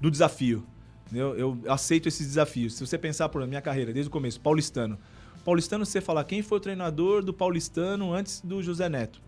do 0.00 0.10
desafio. 0.10 0.64
Eu, 1.12 1.36
eu 1.36 1.58
aceito 1.68 2.08
esses 2.08 2.26
desafios. 2.26 2.74
Se 2.74 2.86
você 2.86 2.98
pensar 2.98 3.28
por 3.28 3.46
minha 3.46 3.60
carreira, 3.60 3.92
desde 3.92 4.08
o 4.08 4.12
começo, 4.12 4.40
paulistano. 4.40 4.98
Paulistano, 5.44 5.84
você 5.84 6.00
falar 6.00 6.24
quem 6.24 6.42
foi 6.42 6.58
o 6.58 6.60
treinador 6.60 7.22
do 7.22 7.32
paulistano 7.32 8.12
antes 8.12 8.40
do 8.40 8.62
José 8.62 8.88
Neto. 8.88 9.20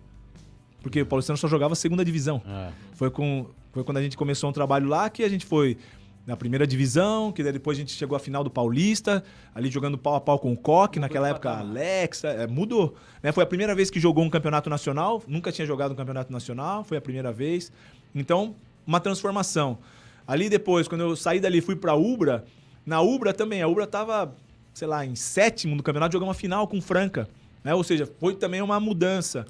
Porque 0.81 1.03
o 1.03 1.07
paulistano 1.07 1.37
só 1.37 1.49
jogava 1.49 1.75
segunda 1.75 2.05
divisão. 2.05 2.41
É. 2.47 2.73
Foi, 2.95 3.11
com, 3.11 3.51
foi 3.73 3.85
quando 3.85 3.99
a 3.99 4.03
gente 4.03 4.17
começou 4.17 4.49
um 4.49 4.53
trabalho 4.53 4.89
lá 4.89 5.11
que 5.11 5.23
a 5.23 5.29
gente 5.29 5.45
foi 5.45 5.77
na 6.27 6.37
primeira 6.37 6.67
divisão, 6.67 7.31
que 7.31 7.43
depois 7.43 7.79
a 7.79 7.81
gente 7.81 7.93
chegou 7.93 8.17
à 8.17 8.19
final 8.19 8.43
do 8.43 8.51
Paulista, 8.51 9.23
ali 9.55 9.71
jogando 9.71 9.97
pau 9.97 10.17
a 10.17 10.21
pau 10.21 10.39
com 10.41 10.53
o 10.53 10.57
Coque, 10.57 10.99
naquela 10.99 11.29
época 11.29 11.51
patamar. 11.51 11.71
Alex, 11.71 12.25
é, 12.25 12.47
mudou. 12.49 12.97
Né? 13.23 13.31
Foi 13.31 13.45
a 13.45 13.47
primeira 13.47 13.75
vez 13.77 13.91
que 13.91 14.01
jogou 14.01 14.25
um 14.25 14.31
campeonato 14.31 14.69
nacional, 14.69 15.23
nunca 15.29 15.53
tinha 15.53 15.65
jogado 15.65 15.93
um 15.93 15.95
campeonato 15.95 16.33
nacional, 16.33 16.83
foi 16.83 16.97
a 16.97 17.01
primeira 17.01 17.33
vez. 17.33 17.71
Então, 18.13 18.57
uma 18.85 18.99
transformação. 18.99 19.79
Ali 20.27 20.49
depois, 20.49 20.89
quando 20.89 21.03
eu 21.03 21.15
saí 21.15 21.39
dali 21.39 21.61
fui 21.61 21.77
pra 21.77 21.95
Ubra, 21.95 22.45
na 22.85 23.01
Ubra 23.01 23.33
também, 23.33 23.63
a 23.63 23.69
Ubra 23.69 23.87
tava, 23.87 24.35
sei 24.75 24.89
lá, 24.89 25.07
em 25.07 25.15
sétimo 25.15 25.77
no 25.77 25.83
campeonato, 25.83 26.13
jogando 26.13 26.29
uma 26.29 26.35
final 26.35 26.67
com 26.67 26.81
Franca. 26.81 27.29
Né? 27.63 27.73
Ou 27.73 27.85
seja, 27.85 28.09
foi 28.19 28.35
também 28.35 28.61
uma 28.61 28.81
mudança. 28.81 29.47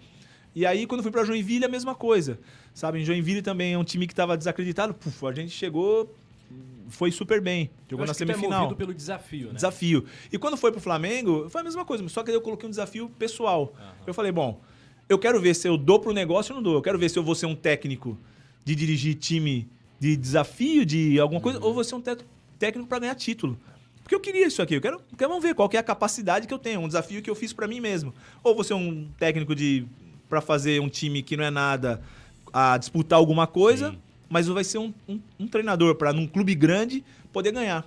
E 0.55 0.67
aí, 0.67 0.87
quando 0.87 1.03
fui 1.03 1.11
pra 1.11 1.25
Joinville, 1.25 1.65
a 1.65 1.69
mesma 1.69 1.95
coisa. 1.95 2.39
Sabe, 2.75 3.01
em 3.01 3.05
Joinville 3.05 3.41
também 3.41 3.73
é 3.73 3.79
um 3.79 3.85
time 3.85 4.07
que 4.07 4.15
tava 4.15 4.37
desacreditado. 4.37 4.93
Puf, 4.93 5.27
a 5.27 5.33
gente 5.33 5.51
chegou, 5.51 6.15
foi 6.89 7.11
super 7.11 7.41
bem. 7.41 7.71
Eu 7.89 7.93
Jogou 7.93 8.07
na 8.07 8.13
que 8.13 8.19
tu 8.19 8.31
é 8.31 8.35
semifinal. 8.35 8.75
pelo 8.75 8.95
desafio, 8.95 9.49
né? 9.49 9.55
Desafio. 9.55 10.05
E 10.33 10.39
quando 10.39 10.57
foi 10.57 10.73
pro 10.73 10.81
Flamengo, 10.81 11.49
foi 11.49 11.61
a 11.61 11.65
mesma 11.65 11.85
coisa, 11.85 12.09
só 12.09 12.23
que 12.23 12.31
eu 12.31 12.41
coloquei 12.41 12.67
um 12.67 12.71
desafio 12.71 13.09
pessoal. 13.19 13.75
Eu 14.07 14.15
falei, 14.15 14.33
bom, 14.33 14.61
eu 15.09 15.19
quero 15.19 15.41
ver 15.41 15.55
se 15.55 15.69
eu 15.69 15.77
dou 15.77 16.01
pro 16.01 16.13
negócio 16.13 16.53
ou 16.53 16.57
não 16.57 16.63
dou. 16.63 16.75
Eu 16.75 16.83
quero 16.83 16.99
ver 16.99 17.09
se 17.09 17.19
eu 17.19 17.23
vou 17.23 17.35
ser 17.35 17.47
um 17.47 17.55
técnico 17.55 18.19
de 18.65 18.75
dirigir 18.75 19.15
time 19.15 19.69
de 19.99 20.17
desafio, 20.17 20.85
de 20.85 21.19
alguma 21.19 21.41
coisa, 21.41 21.59
ou 21.63 21.73
vou 21.73 21.83
ser 21.83 21.95
um 21.95 22.03
técnico 22.59 22.89
para 22.89 22.99
ganhar 22.99 23.15
título. 23.15 23.59
Porque 24.03 24.15
eu 24.15 24.21
queria 24.21 24.47
isso 24.47 24.63
aqui, 24.63 24.75
eu 24.75 24.81
quero, 24.81 25.01
quero 25.17 25.29
vamos 25.29 25.43
ver 25.43 25.55
qual 25.55 25.69
que 25.69 25.77
é 25.77 25.81
a 25.81 25.83
capacidade 25.83 26.47
que 26.47 26.55
eu 26.55 26.59
tenho, 26.59 26.81
um 26.81 26.87
desafio 26.87 27.21
que 27.21 27.29
eu 27.29 27.35
fiz 27.35 27.53
para 27.53 27.67
mim 27.67 27.81
mesmo. 27.81 28.15
Ou 28.43 28.55
vou 28.55 28.63
ser 28.63 28.75
um 28.75 29.09
técnico 29.19 29.55
de 29.55 29.85
para 30.29 30.41
fazer 30.41 30.81
um 30.81 30.89
time 30.89 31.23
que 31.23 31.37
não 31.37 31.45
é 31.45 31.51
nada 31.51 32.01
a 32.53 32.77
disputar 32.77 33.19
alguma 33.19 33.47
coisa, 33.47 33.91
Sim. 33.91 33.99
Mas 34.29 34.47
vai 34.49 34.65
ser 34.65 34.79
um, 34.79 34.93
um- 35.09 35.21
um 35.41 35.47
treinador 35.47 35.95
para 35.95 36.13
num 36.13 36.27
clube 36.27 36.55
grande 36.55 37.05
poder 37.33 37.53
ganhar. 37.53 37.87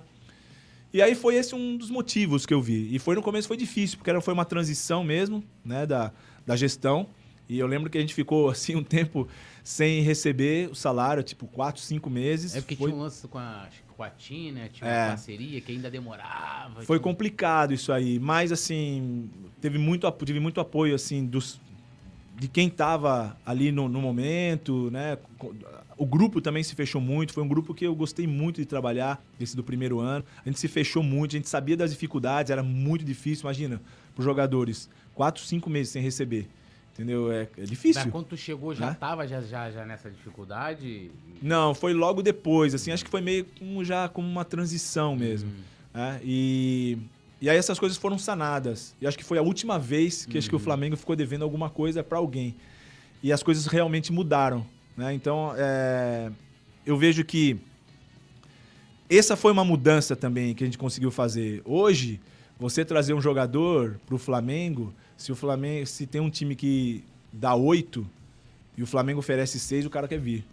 E 0.92 1.00
aí 1.00 1.14
foi 1.14 1.36
esse 1.36 1.54
um 1.54 1.76
dos 1.76 1.90
motivos 1.90 2.44
que 2.44 2.52
eu 2.52 2.60
vi. 2.60 2.92
E 2.94 2.98
foi 2.98 3.14
no 3.14 3.22
começo 3.22 3.46
foi 3.46 3.56
difícil, 3.56 3.96
porque 3.98 4.10
era- 4.10 4.20
foi 4.20 4.34
uma 4.34 4.44
transição 4.44 5.04
mesmo, 5.04 5.42
né, 5.64 5.86
da, 5.86 6.12
da 6.46 6.56
gestão. 6.56 7.06
E 7.48 7.58
eu 7.58 7.66
lembro 7.66 7.90
que 7.90 7.98
a 7.98 8.00
gente 8.00 8.14
ficou 8.14 8.48
assim 8.50 8.74
um 8.76 8.82
tempo 8.82 9.28
sem 9.62 10.02
receber 10.02 10.68
o 10.70 10.74
salário, 10.74 11.22
tipo 11.22 11.46
quatro, 11.46 11.80
cinco 11.82 12.08
meses. 12.10 12.54
É 12.56 12.60
porque 12.60 12.74
foi, 12.76 12.90
tinha 12.90 12.98
um 13.00 13.02
lance 13.04 13.26
com 13.28 13.38
a, 13.38 13.68
com 13.96 14.02
a 14.02 14.10
TIM, 14.10 14.52
né? 14.52 14.68
Tinha 14.72 14.88
É. 14.90 15.02
uma 15.02 15.08
parceria 15.10 15.60
que 15.60 15.70
ainda 15.72 15.90
demorava. 15.90 16.76
foi 16.82 16.96
tinha- 16.98 17.00
complicado 17.00 17.72
isso 17.74 17.92
aí, 17.92 18.18
mas 18.18 18.50
assim 18.50 19.28
teve 19.60 19.78
muito 19.78 20.10
tive 20.24 20.40
muito 20.40 20.60
apoio 20.60 20.94
assim 20.94 21.24
dos 21.26 21.60
de 22.38 22.48
quem 22.48 22.70
tava 22.70 23.36
ali 23.44 23.70
no, 23.70 23.86
no 23.88 24.00
momento, 24.00 24.90
né? 24.90 25.18
O 26.00 26.06
grupo 26.06 26.40
também 26.40 26.62
se 26.62 26.74
fechou 26.74 26.98
muito. 26.98 27.34
Foi 27.34 27.42
um 27.42 27.46
grupo 27.46 27.74
que 27.74 27.86
eu 27.86 27.94
gostei 27.94 28.26
muito 28.26 28.56
de 28.58 28.64
trabalhar, 28.64 29.22
esse 29.38 29.54
do 29.54 29.62
primeiro 29.62 30.00
ano. 30.00 30.24
A 30.42 30.48
gente 30.48 30.58
se 30.58 30.66
fechou 30.66 31.02
muito, 31.02 31.36
a 31.36 31.38
gente 31.38 31.46
sabia 31.46 31.76
das 31.76 31.90
dificuldades, 31.90 32.50
era 32.50 32.62
muito 32.62 33.04
difícil. 33.04 33.42
Imagina, 33.42 33.82
para 34.14 34.20
os 34.20 34.24
jogadores, 34.24 34.88
quatro, 35.14 35.42
cinco 35.44 35.68
meses 35.68 35.92
sem 35.92 36.02
receber. 36.02 36.48
Entendeu? 36.94 37.30
É, 37.30 37.46
é 37.58 37.64
difícil. 37.64 38.00
Mas 38.02 38.10
quando 38.10 38.24
tu 38.24 38.36
chegou, 38.38 38.74
já 38.74 38.86
Né? 38.86 38.96
tava 38.98 39.28
já, 39.28 39.42
já, 39.42 39.70
já 39.70 39.84
nessa 39.84 40.10
dificuldade? 40.10 41.10
Não, 41.42 41.74
foi 41.74 41.92
logo 41.92 42.22
depois, 42.22 42.74
assim, 42.74 42.90
acho 42.92 43.04
que 43.04 43.10
foi 43.10 43.20
meio 43.20 43.44
como 43.58 43.84
já 43.84 44.08
como 44.08 44.26
uma 44.26 44.44
transição 44.44 45.14
mesmo. 45.14 45.50
Hum. 45.50 45.62
né? 45.92 46.18
E, 46.24 46.96
e 47.42 47.50
aí 47.50 47.58
essas 47.58 47.78
coisas 47.78 47.98
foram 47.98 48.18
sanadas. 48.18 48.96
E 49.02 49.06
acho 49.06 49.18
que 49.18 49.24
foi 49.24 49.36
a 49.36 49.42
última 49.42 49.78
vez 49.78 50.24
que 50.24 50.38
acho 50.38 50.48
que 50.48 50.56
o 50.56 50.58
Flamengo 50.58 50.96
ficou 50.96 51.14
devendo 51.14 51.42
alguma 51.42 51.68
coisa 51.68 52.02
para 52.02 52.16
alguém. 52.16 52.56
E 53.22 53.30
as 53.30 53.42
coisas 53.42 53.66
realmente 53.66 54.10
mudaram. 54.10 54.64
Né? 54.96 55.14
Então, 55.14 55.52
é, 55.56 56.30
eu 56.84 56.96
vejo 56.96 57.24
que 57.24 57.58
essa 59.08 59.36
foi 59.36 59.50
uma 59.50 59.64
mudança 59.64 60.14
também 60.14 60.54
que 60.54 60.62
a 60.62 60.66
gente 60.66 60.78
conseguiu 60.78 61.10
fazer. 61.10 61.62
Hoje, 61.64 62.20
você 62.58 62.84
trazer 62.84 63.14
um 63.14 63.20
jogador 63.20 63.98
para 64.06 64.14
o 64.14 64.18
Flamengo, 64.18 64.94
se 65.16 65.32
o 65.32 65.34
Flamengo, 65.34 65.86
se 65.86 66.06
tem 66.06 66.20
um 66.20 66.30
time 66.30 66.54
que 66.54 67.02
dá 67.32 67.54
oito 67.54 68.06
e 68.76 68.82
o 68.82 68.86
Flamengo 68.86 69.18
oferece 69.18 69.58
seis, 69.58 69.84
o 69.84 69.90
cara 69.90 70.06
quer 70.06 70.18
vir 70.18 70.44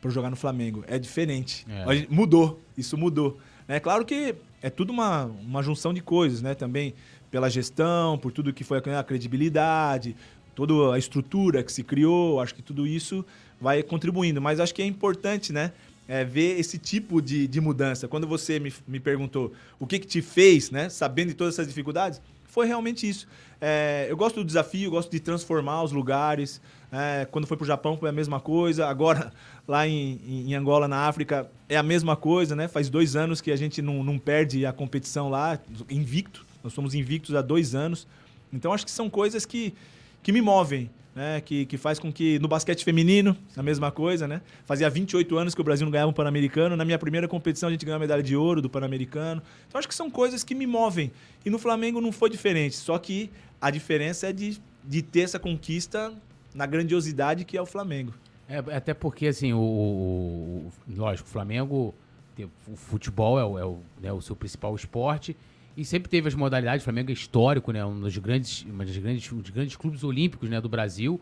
para 0.00 0.10
jogar 0.10 0.30
no 0.30 0.36
Flamengo. 0.36 0.84
É 0.86 0.98
diferente. 0.98 1.66
É. 1.68 2.06
Mudou, 2.08 2.60
isso 2.76 2.96
mudou. 2.96 3.38
É 3.66 3.78
claro 3.78 4.04
que 4.04 4.34
é 4.62 4.70
tudo 4.70 4.90
uma, 4.90 5.24
uma 5.24 5.62
junção 5.62 5.92
de 5.92 6.00
coisas, 6.00 6.40
né? 6.40 6.54
Também 6.54 6.94
pela 7.30 7.50
gestão, 7.50 8.16
por 8.16 8.32
tudo 8.32 8.52
que 8.52 8.64
foi 8.64 8.78
a 8.78 9.02
credibilidade, 9.02 10.16
toda 10.54 10.94
a 10.94 10.98
estrutura 10.98 11.62
que 11.62 11.70
se 11.70 11.84
criou, 11.84 12.40
acho 12.40 12.54
que 12.54 12.62
tudo 12.62 12.86
isso 12.86 13.24
vai 13.60 13.82
contribuindo. 13.82 14.40
Mas 14.40 14.60
acho 14.60 14.74
que 14.74 14.82
é 14.82 14.86
importante, 14.86 15.52
né? 15.52 15.72
é, 16.08 16.24
ver 16.24 16.58
esse 16.58 16.78
tipo 16.78 17.20
de, 17.20 17.46
de 17.46 17.60
mudança. 17.60 18.08
Quando 18.08 18.26
você 18.26 18.58
me, 18.58 18.72
me 18.86 18.98
perguntou 18.98 19.52
o 19.78 19.86
que, 19.86 19.98
que 19.98 20.06
te 20.06 20.22
fez, 20.22 20.70
né? 20.70 20.88
Sabendo 20.88 21.28
de 21.28 21.34
todas 21.34 21.54
essas 21.54 21.68
dificuldades, 21.68 22.20
foi 22.46 22.66
realmente 22.66 23.06
isso. 23.06 23.28
É, 23.60 24.06
eu 24.08 24.16
gosto 24.16 24.36
do 24.36 24.44
desafio, 24.44 24.90
gosto 24.90 25.10
de 25.10 25.20
transformar 25.20 25.82
os 25.82 25.92
lugares. 25.92 26.62
É, 26.90 27.26
quando 27.30 27.46
foi 27.46 27.58
para 27.58 27.64
o 27.64 27.66
Japão 27.66 27.98
foi 27.98 28.08
a 28.08 28.12
mesma 28.12 28.40
coisa. 28.40 28.86
Agora, 28.86 29.30
lá 29.68 29.86
em, 29.86 30.18
em 30.26 30.54
Angola, 30.54 30.88
na 30.88 31.06
África, 31.06 31.50
é 31.68 31.76
a 31.76 31.82
mesma 31.82 32.16
coisa, 32.16 32.56
né? 32.56 32.66
Faz 32.66 32.88
dois 32.88 33.14
anos 33.14 33.42
que 33.42 33.52
a 33.52 33.56
gente 33.56 33.82
não, 33.82 34.02
não 34.02 34.18
perde 34.18 34.64
a 34.64 34.72
competição 34.72 35.28
lá, 35.28 35.60
invicto. 35.90 36.46
Nós 36.64 36.72
somos 36.72 36.94
invictos 36.94 37.34
há 37.34 37.42
dois 37.42 37.74
anos. 37.74 38.06
Então, 38.50 38.72
acho 38.72 38.86
que 38.86 38.90
são 38.90 39.10
coisas 39.10 39.44
que, 39.44 39.74
que 40.22 40.32
me 40.32 40.40
movem. 40.40 40.88
Né, 41.18 41.40
que, 41.40 41.66
que 41.66 41.76
faz 41.76 41.98
com 41.98 42.12
que 42.12 42.38
no 42.38 42.46
basquete 42.46 42.84
feminino, 42.84 43.36
a 43.56 43.62
mesma 43.62 43.90
coisa, 43.90 44.28
né? 44.28 44.40
Fazia 44.64 44.88
28 44.88 45.36
anos 45.36 45.52
que 45.52 45.60
o 45.60 45.64
Brasil 45.64 45.84
não 45.84 45.90
ganhava 45.90 46.08
um 46.08 46.12
Pan-Americano. 46.14 46.76
Na 46.76 46.84
minha 46.84 46.96
primeira 46.96 47.26
competição 47.26 47.68
a 47.68 47.72
gente 47.72 47.84
ganhou 47.84 47.96
a 47.96 47.98
medalha 47.98 48.22
de 48.22 48.36
ouro 48.36 48.62
do 48.62 48.70
Pan-Americano. 48.70 49.42
Então 49.66 49.80
acho 49.80 49.88
que 49.88 49.94
são 49.96 50.08
coisas 50.08 50.44
que 50.44 50.54
me 50.54 50.64
movem. 50.64 51.10
E 51.44 51.50
no 51.50 51.58
Flamengo 51.58 52.00
não 52.00 52.12
foi 52.12 52.30
diferente. 52.30 52.76
Só 52.76 52.96
que 53.00 53.32
a 53.60 53.68
diferença 53.68 54.28
é 54.28 54.32
de, 54.32 54.60
de 54.84 55.02
ter 55.02 55.22
essa 55.22 55.40
conquista 55.40 56.14
na 56.54 56.66
grandiosidade 56.66 57.44
que 57.44 57.56
é 57.56 57.60
o 57.60 57.66
Flamengo. 57.66 58.14
É, 58.48 58.58
até 58.76 58.94
porque, 58.94 59.26
assim, 59.26 59.52
o, 59.52 59.58
o- 59.58 60.72
lógico, 60.96 61.28
o 61.28 61.32
Flamengo, 61.32 61.92
o 62.68 62.76
futebol 62.76 63.40
é, 63.40 63.44
o, 63.44 63.58
é 63.58 63.64
o, 63.64 63.78
né, 64.00 64.12
o 64.12 64.20
seu 64.22 64.36
principal 64.36 64.72
esporte 64.76 65.36
e 65.78 65.84
sempre 65.84 66.10
teve 66.10 66.26
as 66.26 66.34
modalidades. 66.34 66.82
O 66.82 66.84
Flamengo 66.84 67.10
é 67.10 67.12
histórico, 67.12 67.70
né? 67.70 67.84
Um 67.84 68.00
dos 68.00 68.18
grandes, 68.18 68.64
uma 68.64 68.84
das 68.84 68.96
grandes, 68.96 69.32
um 69.32 69.38
dos 69.38 69.50
grandes 69.50 69.76
clubes 69.76 70.02
olímpicos 70.02 70.50
né, 70.50 70.60
do 70.60 70.68
Brasil. 70.68 71.20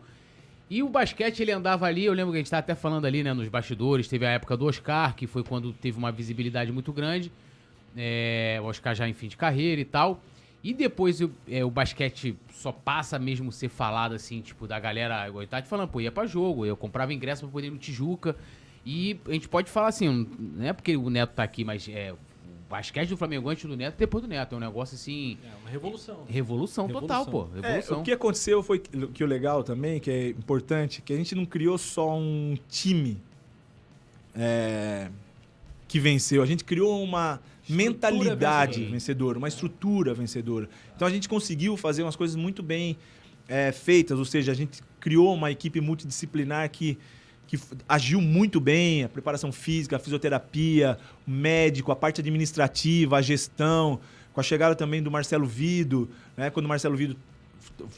E 0.67 0.81
o 0.81 0.89
basquete, 0.89 1.41
ele 1.41 1.51
andava 1.51 1.85
ali, 1.85 2.05
eu 2.05 2.13
lembro 2.13 2.31
que 2.31 2.37
a 2.37 2.39
gente 2.39 2.47
estava 2.47 2.61
até 2.61 2.73
falando 2.73 3.05
ali, 3.05 3.23
né, 3.23 3.33
nos 3.33 3.47
bastidores, 3.49 4.07
teve 4.07 4.25
a 4.25 4.31
época 4.31 4.57
do 4.57 4.65
Oscar, 4.65 5.15
que 5.15 5.27
foi 5.27 5.43
quando 5.43 5.71
teve 5.73 5.99
uma 5.99 6.11
visibilidade 6.11 6.71
muito 6.71 6.91
grande. 6.91 7.31
É, 7.95 8.57
o 8.59 8.65
Oscar 8.65 8.95
já 8.95 9.07
em 9.07 9.13
fim 9.13 9.27
de 9.27 9.37
carreira 9.37 9.79
e 9.79 9.85
tal. 9.85 10.23
E 10.63 10.73
depois 10.73 11.21
o, 11.21 11.31
é, 11.47 11.63
o 11.63 11.69
basquete 11.69 12.35
só 12.51 12.71
passa 12.71 13.19
mesmo 13.19 13.51
ser 13.51 13.69
falado 13.69 14.15
assim, 14.15 14.41
tipo, 14.41 14.65
da 14.65 14.79
galera, 14.79 15.27
igual 15.27 15.45
tava 15.45 15.61
te 15.61 15.69
falando, 15.69 15.89
pô, 15.89 16.01
ia 16.01 16.11
pra 16.11 16.25
jogo, 16.25 16.65
eu 16.65 16.75
comprava 16.75 17.13
ingresso 17.13 17.43
pra 17.43 17.51
poder 17.51 17.67
ir 17.67 17.71
no 17.71 17.77
Tijuca. 17.77 18.35
E 18.83 19.19
a 19.27 19.33
gente 19.33 19.47
pode 19.47 19.69
falar 19.69 19.89
assim, 19.89 20.27
não 20.39 20.65
é 20.65 20.73
porque 20.73 20.97
o 20.97 21.11
Neto 21.11 21.33
tá 21.33 21.43
aqui, 21.43 21.63
mas 21.63 21.87
é, 21.87 22.15
basquete 22.69 23.09
do 23.09 23.17
Flamengo 23.17 23.49
antes 23.49 23.65
do 23.65 23.75
Neto 23.77 23.95
depois 23.97 24.23
do 24.23 24.27
Neto. 24.27 24.53
É 24.53 24.57
um 24.57 24.61
negócio 24.61 24.95
assim, 24.95 25.37
É 25.43 25.55
uma 25.61 25.69
revolução. 25.69 26.25
revolução, 26.27 26.87
total, 26.87 27.25
Revolução. 27.25 27.49
pô. 27.61 27.65
É, 27.65 27.71
Revolução. 27.71 28.01
o 28.01 28.03
que 28.03 28.11
aconteceu 28.11 28.61
foi 28.63 28.79
que 28.79 29.07
que 29.07 29.23
o 29.23 29.27
legal 29.27 29.63
também, 29.63 29.99
que 29.99 30.09
é 30.11 30.29
importante, 30.29 31.01
que 31.01 31.13
a 31.13 31.17
gente 31.17 31.33
não 31.35 31.45
criou 31.45 31.77
só 31.77 32.17
um 32.17 32.57
time 32.69 33.17
é, 34.35 35.09
que 35.87 35.99
venceu, 35.99 36.41
a 36.43 36.45
gente 36.45 36.63
criou 36.63 37.01
uma 37.01 37.39
mentalidade 37.69 38.73
vencedora. 38.79 38.91
vencedora, 38.91 39.37
uma 39.37 39.47
estrutura 39.47 40.13
vencedora. 40.13 40.69
Então 40.95 41.07
a 41.07 41.11
gente 41.11 41.27
conseguiu 41.27 41.75
fazer 41.77 42.03
umas 42.03 42.15
coisas 42.15 42.35
muito 42.35 42.61
bem 42.61 42.97
é, 43.47 43.71
feitas, 43.71 44.19
ou 44.19 44.25
seja, 44.25 44.51
a 44.51 44.55
gente 44.55 44.81
criou 44.99 45.33
uma 45.33 45.51
equipe 45.51 45.79
multidisciplinar 45.81 46.69
que, 46.69 46.97
que 47.47 47.57
agiu 47.87 48.19
muito 48.21 48.59
bem, 48.59 49.05
a 49.05 49.09
preparação 49.09 49.51
física, 49.51 49.95
a 49.95 49.99
fisioterapia, 49.99 50.99
o 51.25 51.31
médico, 51.31 51.91
a 51.91 51.95
parte 51.95 52.19
administrativa, 52.19 53.17
a 53.17 53.21
gestão, 53.21 53.99
com 54.33 54.41
a 54.41 54.43
chegada 54.43 54.75
também 54.75 55.01
do 55.01 55.09
Marcelo 55.09 55.47
Vido, 55.47 56.09
né? 56.35 56.49
Quando 56.49 56.65
o 56.65 56.69
Marcelo 56.69 56.97
Vido 56.97 57.15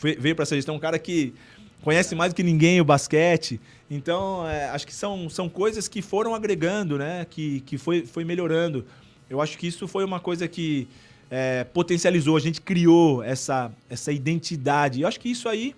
veio 0.01 0.35
para 0.35 0.43
essa 0.43 0.55
gestão, 0.55 0.75
um 0.75 0.79
cara 0.79 0.99
que 0.99 1.33
conhece 1.81 2.13
mais 2.13 2.31
do 2.31 2.35
que 2.35 2.43
ninguém 2.43 2.79
o 2.79 2.85
basquete. 2.85 3.59
Então, 3.89 4.47
é, 4.47 4.69
acho 4.69 4.85
que 4.85 4.93
são, 4.93 5.29
são 5.29 5.49
coisas 5.49 5.87
que 5.87 6.01
foram 6.01 6.35
agregando, 6.35 6.97
né? 6.97 7.25
Que, 7.29 7.61
que 7.61 7.77
foi, 7.77 8.05
foi 8.05 8.23
melhorando. 8.23 8.85
Eu 9.29 9.41
acho 9.41 9.57
que 9.57 9.67
isso 9.67 9.87
foi 9.87 10.03
uma 10.03 10.19
coisa 10.19 10.47
que 10.47 10.87
é, 11.29 11.63
potencializou, 11.63 12.35
a 12.35 12.39
gente 12.39 12.61
criou 12.61 13.23
essa, 13.23 13.71
essa 13.89 14.11
identidade. 14.11 15.01
Eu 15.01 15.07
acho 15.07 15.19
que 15.19 15.29
isso 15.29 15.47
aí 15.47 15.75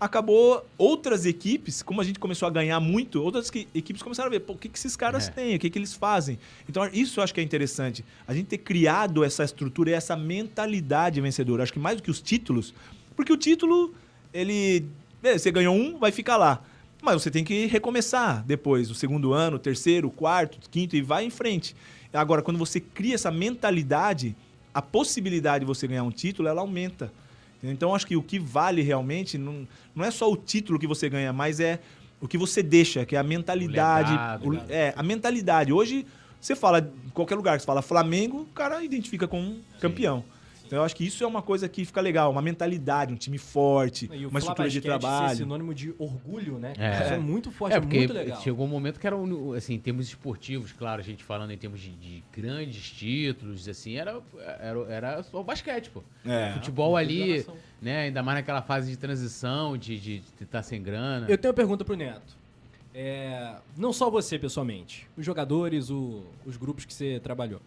acabou 0.00 0.66
outras 0.78 1.26
equipes, 1.26 1.82
como 1.82 2.00
a 2.00 2.04
gente 2.04 2.18
começou 2.18 2.48
a 2.48 2.50
ganhar 2.50 2.80
muito, 2.80 3.22
outras 3.22 3.50
que- 3.50 3.68
equipes 3.74 4.02
começaram 4.02 4.28
a 4.28 4.30
ver, 4.30 4.42
o 4.48 4.54
que, 4.56 4.68
que 4.68 4.78
esses 4.78 4.96
caras 4.96 5.28
É. 5.28 5.30
têm, 5.30 5.56
o 5.56 5.58
que, 5.58 5.68
que 5.68 5.78
eles 5.78 5.92
fazem. 5.92 6.38
Então, 6.68 6.88
isso 6.92 7.20
eu 7.20 7.24
acho 7.24 7.34
que 7.34 7.40
é 7.40 7.44
interessante. 7.44 8.02
A 8.26 8.32
gente 8.34 8.46
ter 8.46 8.58
criado 8.58 9.22
essa 9.22 9.44
estrutura 9.44 9.90
e 9.90 9.92
essa 9.92 10.16
mentalidade 10.16 11.20
vencedora. 11.20 11.62
Acho 11.62 11.72
que 11.74 11.78
mais 11.78 11.98
do 11.98 12.02
que 12.02 12.10
os 12.10 12.20
títulos, 12.20 12.72
porque 13.14 13.32
o 13.32 13.36
título, 13.36 13.94
ele. 14.32 14.86
Você 15.22 15.50
ganhou 15.50 15.74
um, 15.76 15.98
vai 15.98 16.10
ficar 16.10 16.38
lá. 16.38 16.62
Mas 17.02 17.22
você 17.22 17.30
tem 17.30 17.44
que 17.44 17.66
recomeçar 17.66 18.42
depois, 18.46 18.90
o 18.90 18.94
segundo 18.94 19.32
ano, 19.32 19.56
o 19.56 19.58
terceiro, 19.58 20.08
o 20.08 20.10
quarto, 20.10 20.56
o 20.56 20.70
quinto, 20.70 20.96
e 20.96 21.02
vai 21.02 21.24
em 21.24 21.30
frente. 21.30 21.74
Agora, 22.12 22.42
quando 22.42 22.58
você 22.58 22.80
cria 22.80 23.14
essa 23.14 23.30
mentalidade, 23.30 24.34
a 24.72 24.80
possibilidade 24.82 25.60
de 25.64 25.66
você 25.66 25.86
ganhar 25.86 26.02
um 26.04 26.10
título, 26.10 26.48
ela 26.48 26.60
aumenta. 26.60 27.12
Então, 27.62 27.94
acho 27.94 28.06
que 28.06 28.16
o 28.16 28.22
que 28.22 28.38
vale 28.38 28.82
realmente 28.82 29.36
não, 29.36 29.66
não 29.94 30.04
é 30.04 30.10
só 30.10 30.30
o 30.30 30.36
título 30.36 30.78
que 30.78 30.86
você 30.86 31.08
ganha, 31.08 31.32
mas 31.32 31.60
é 31.60 31.78
o 32.20 32.26
que 32.28 32.38
você 32.38 32.62
deixa, 32.62 33.04
que 33.04 33.14
é 33.16 33.18
a 33.18 33.22
mentalidade. 33.22 34.10
legado, 34.12 34.46
o- 34.48 34.52
né? 34.52 34.64
é, 34.68 34.94
a 34.96 35.02
mentalidade. 35.02 35.72
Hoje, 35.72 36.06
você 36.40 36.56
fala, 36.56 36.78
em 37.06 37.10
qualquer 37.10 37.34
lugar 37.34 37.56
que 37.56 37.62
você 37.62 37.66
fala 37.66 37.82
Flamengo, 37.82 38.42
o 38.42 38.54
cara 38.54 38.82
identifica 38.84 39.28
como 39.28 39.42
um 39.42 39.60
campeão. 39.80 40.24
Então, 40.70 40.78
eu 40.78 40.84
acho 40.84 40.94
que 40.94 41.04
isso 41.04 41.24
é 41.24 41.26
uma 41.26 41.42
coisa 41.42 41.68
que 41.68 41.84
fica 41.84 42.00
legal, 42.00 42.30
uma 42.30 42.40
mentalidade, 42.40 43.12
um 43.12 43.16
time 43.16 43.38
forte, 43.38 44.08
E 44.12 44.24
uma 44.24 44.38
estrutura 44.38 44.68
de 44.70 44.76
Basquete 44.80 44.82
ser 44.92 44.98
trabalho. 45.00 45.36
sinônimo 45.36 45.74
de 45.74 45.92
orgulho, 45.98 46.60
né? 46.60 46.74
É. 46.78 47.02
Isso 47.02 47.12
é 47.14 47.18
muito 47.18 47.50
forte, 47.50 47.72
É, 47.74 47.76
é, 47.78 47.80
porque 47.80 47.96
muito 47.98 48.12
legal. 48.12 48.40
chegou 48.40 48.66
um 48.66 48.68
momento 48.68 49.00
que 49.00 49.04
era, 49.06 49.16
assim, 49.56 49.74
em 49.74 49.80
termos 49.80 50.06
esportivos, 50.06 50.70
claro, 50.72 51.00
a 51.00 51.04
gente 51.04 51.24
falando 51.24 51.50
em 51.50 51.58
termos 51.58 51.80
de, 51.80 51.90
de 51.90 52.22
grandes 52.32 52.88
títulos, 52.88 53.68
assim, 53.68 53.96
era, 53.96 54.22
era, 54.60 54.78
era 54.88 55.22
só 55.24 55.40
o 55.40 55.42
basquete, 55.42 55.90
pô. 55.90 56.04
É. 56.24 56.52
Futebol 56.52 56.96
ali, 56.96 57.44
né, 57.82 58.02
ainda 58.02 58.22
mais 58.22 58.38
naquela 58.38 58.62
fase 58.62 58.88
de 58.92 58.96
transição, 58.96 59.76
de 59.76 59.94
estar 59.94 60.04
de, 60.38 60.44
estar 60.44 60.62
sem 60.62 60.80
grana. 60.80 61.26
Eu 61.28 61.36
tenho 61.36 61.50
uma 61.50 61.56
pergunta 61.56 61.84
pro 61.84 61.96
Neto. 61.96 62.38
É, 62.94 63.54
não 63.76 63.92
só 63.92 64.08
você, 64.08 64.38
pessoalmente. 64.38 65.06
Os 65.16 65.24
jogadores, 65.26 65.90
o- 65.90 66.22
os 66.46 66.56
grupos 66.56 66.84
que 66.84 66.92
você 66.94 67.20
trabalhou. 67.20 67.60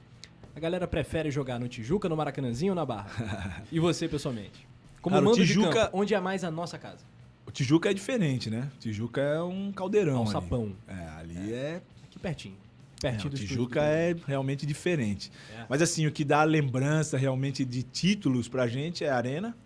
A 0.55 0.59
galera 0.59 0.87
prefere 0.87 1.31
jogar 1.31 1.59
no 1.59 1.67
Tijuca, 1.67 2.07
no 2.07 2.15
Maracanãzinho 2.15 2.71
ou 2.71 2.75
na 2.75 2.85
Barra? 2.85 3.63
e 3.71 3.79
você, 3.79 4.07
pessoamente? 4.07 4.67
Como 5.01 5.15
Cara, 5.15 5.25
mando 5.25 5.37
de 5.37 5.45
Tijuca- 5.47 5.85
campo, 5.85 5.97
onde 5.99 6.13
é 6.13 6.19
mais 6.19 6.43
a 6.43 6.51
nossa 6.51 6.77
casa? 6.77 6.99
O 7.45 7.51
Tijuca 7.51 7.89
é 7.89 7.93
diferente, 7.93 8.49
né? 8.49 8.69
O 8.75 8.79
Tijuca 8.79 9.19
é 9.21 9.41
um 9.41 9.71
caldeirão. 9.71 10.13
ali. 10.17 10.21
Alçapão. 10.27 10.71
É, 10.87 11.07
ali 11.19 11.53
é. 11.53 11.81
Aqui 12.05 12.19
pertinho. 12.19 12.55
é, 13.03 13.09
Pertinho 13.09 13.27
o 13.27 13.29
do 13.31 13.37
Tijuca 13.37 13.81
é 13.81 14.15
realmente 14.27 14.65
diferente. 14.65 15.29
É. 15.57 15.65
Mas 15.67 15.81
assim, 15.81 16.05
o 16.07 16.11
que 16.11 16.23
dá 16.23 16.43
lembrança 16.43 17.17
realmente 17.17 17.65
de 17.65 17.83
títulos 17.83 18.47
pra 18.47 18.65
gente 18.67 19.03
é 19.03 19.09
a 19.09 19.17
Arena, 19.17 19.57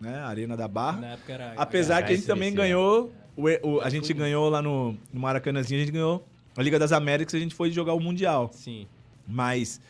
né? 0.00 0.16
A 0.16 0.26
Arena 0.26 0.56
da 0.56 0.66
Barra. 0.66 1.00
Na 1.00 1.06
época 1.12 1.32
era... 1.32 1.52
Apesar 1.56 1.98
era 1.98 2.06
que 2.06 2.12
a 2.14 2.16
gente 2.16 2.26
também 2.26 2.52
ganhou. 2.52 3.12
o- 3.36 3.68
o- 3.76 3.80
a 3.80 3.88
gente 3.90 4.12
ganhou 4.12 4.48
lá 4.48 4.60
no, 4.60 4.96
no 5.12 5.20
Maracanãzinho, 5.20 5.80
a 5.80 5.84
gente 5.84 5.92
ganhou 5.92 6.26
a 6.56 6.62
Liga 6.62 6.78
das 6.80 6.90
Américas, 6.90 7.34
a 7.34 7.38
gente 7.38 7.54
foi 7.54 7.70
jogar 7.70 7.92
o 7.94 8.00
Mundial. 8.00 8.50
Sim. 8.52 8.88
Mas, 9.28 9.80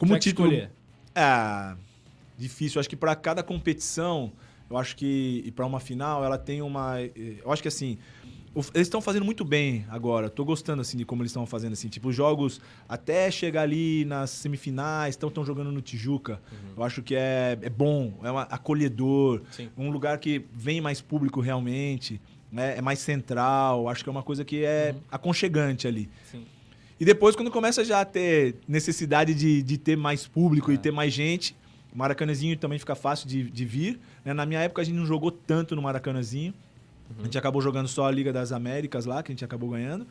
como 0.00 0.12
Tinha 0.12 0.18
título. 0.18 0.48
escolher. 0.48 0.70
Ah, 1.14 1.76
difícil. 2.38 2.80
Acho 2.80 2.88
que 2.88 2.96
para 2.96 3.14
cada 3.14 3.42
competição, 3.42 4.32
eu 4.70 4.78
acho 4.78 4.96
que 4.96 5.42
e 5.44 5.50
para 5.50 5.66
uma 5.66 5.78
final, 5.78 6.24
ela 6.24 6.38
tem 6.38 6.62
uma. 6.62 6.94
Eu 7.44 7.52
acho 7.52 7.60
que 7.60 7.68
assim, 7.68 7.98
eles 8.74 8.86
estão 8.86 9.02
fazendo 9.02 9.26
muito 9.26 9.44
bem 9.44 9.84
agora. 9.90 10.30
Tô 10.30 10.42
gostando 10.42 10.80
assim 10.80 10.96
de 10.96 11.04
como 11.04 11.20
eles 11.20 11.32
estão 11.32 11.44
fazendo 11.44 11.74
assim, 11.74 11.88
tipo 11.88 12.08
os 12.08 12.16
jogos 12.16 12.62
até 12.88 13.30
chegar 13.30 13.60
ali 13.60 14.06
nas 14.06 14.30
semifinais, 14.30 15.10
estão 15.16 15.30
tão 15.30 15.44
jogando 15.44 15.70
no 15.70 15.82
Tijuca. 15.82 16.40
Eu 16.74 16.82
acho 16.82 17.02
que 17.02 17.14
é, 17.14 17.58
é 17.60 17.68
bom, 17.68 18.14
é 18.22 18.32
um 18.32 18.38
acolhedor, 18.38 19.42
Sim. 19.50 19.68
um 19.76 19.90
lugar 19.90 20.16
que 20.16 20.46
vem 20.50 20.80
mais 20.80 21.02
público 21.02 21.42
realmente, 21.42 22.18
né? 22.50 22.78
É 22.78 22.80
mais 22.80 23.00
central. 23.00 23.86
Acho 23.86 24.02
que 24.02 24.08
é 24.08 24.12
uma 24.12 24.22
coisa 24.22 24.46
que 24.46 24.64
é 24.64 24.94
aconchegante 25.10 25.86
ali. 25.86 26.08
Sim. 26.30 26.46
E 27.00 27.04
depois, 27.04 27.34
quando 27.34 27.50
começa 27.50 27.82
já 27.82 28.02
a 28.02 28.04
ter 28.04 28.56
necessidade 28.68 29.34
de, 29.34 29.62
de 29.62 29.78
ter 29.78 29.96
mais 29.96 30.26
público 30.26 30.70
É. 30.70 30.74
e 30.74 30.78
ter 30.78 30.90
mais 30.92 31.12
gente, 31.12 31.56
o 31.92 31.96
Maracanãzinho 31.98 32.56
também 32.58 32.78
fica 32.78 32.94
fácil 32.94 33.26
de, 33.26 33.50
de 33.50 33.64
vir. 33.64 33.98
né? 34.24 34.34
Na 34.34 34.44
minha 34.44 34.60
época, 34.60 34.82
a 34.82 34.84
gente 34.84 34.96
não 34.96 35.06
jogou 35.06 35.30
tanto 35.30 35.74
no 35.74 35.80
Maracanãzinho. 35.82 36.52
A 37.18 37.24
gente 37.24 37.36
acabou 37.38 37.60
jogando 37.62 37.88
só 37.88 38.06
a 38.06 38.10
Liga 38.10 38.32
das 38.32 38.52
Américas 38.52 39.04
lá, 39.06 39.22
que 39.22 39.32
a 39.32 39.34
gente 39.34 39.44
acabou 39.44 39.70
ganhando. 39.70 40.06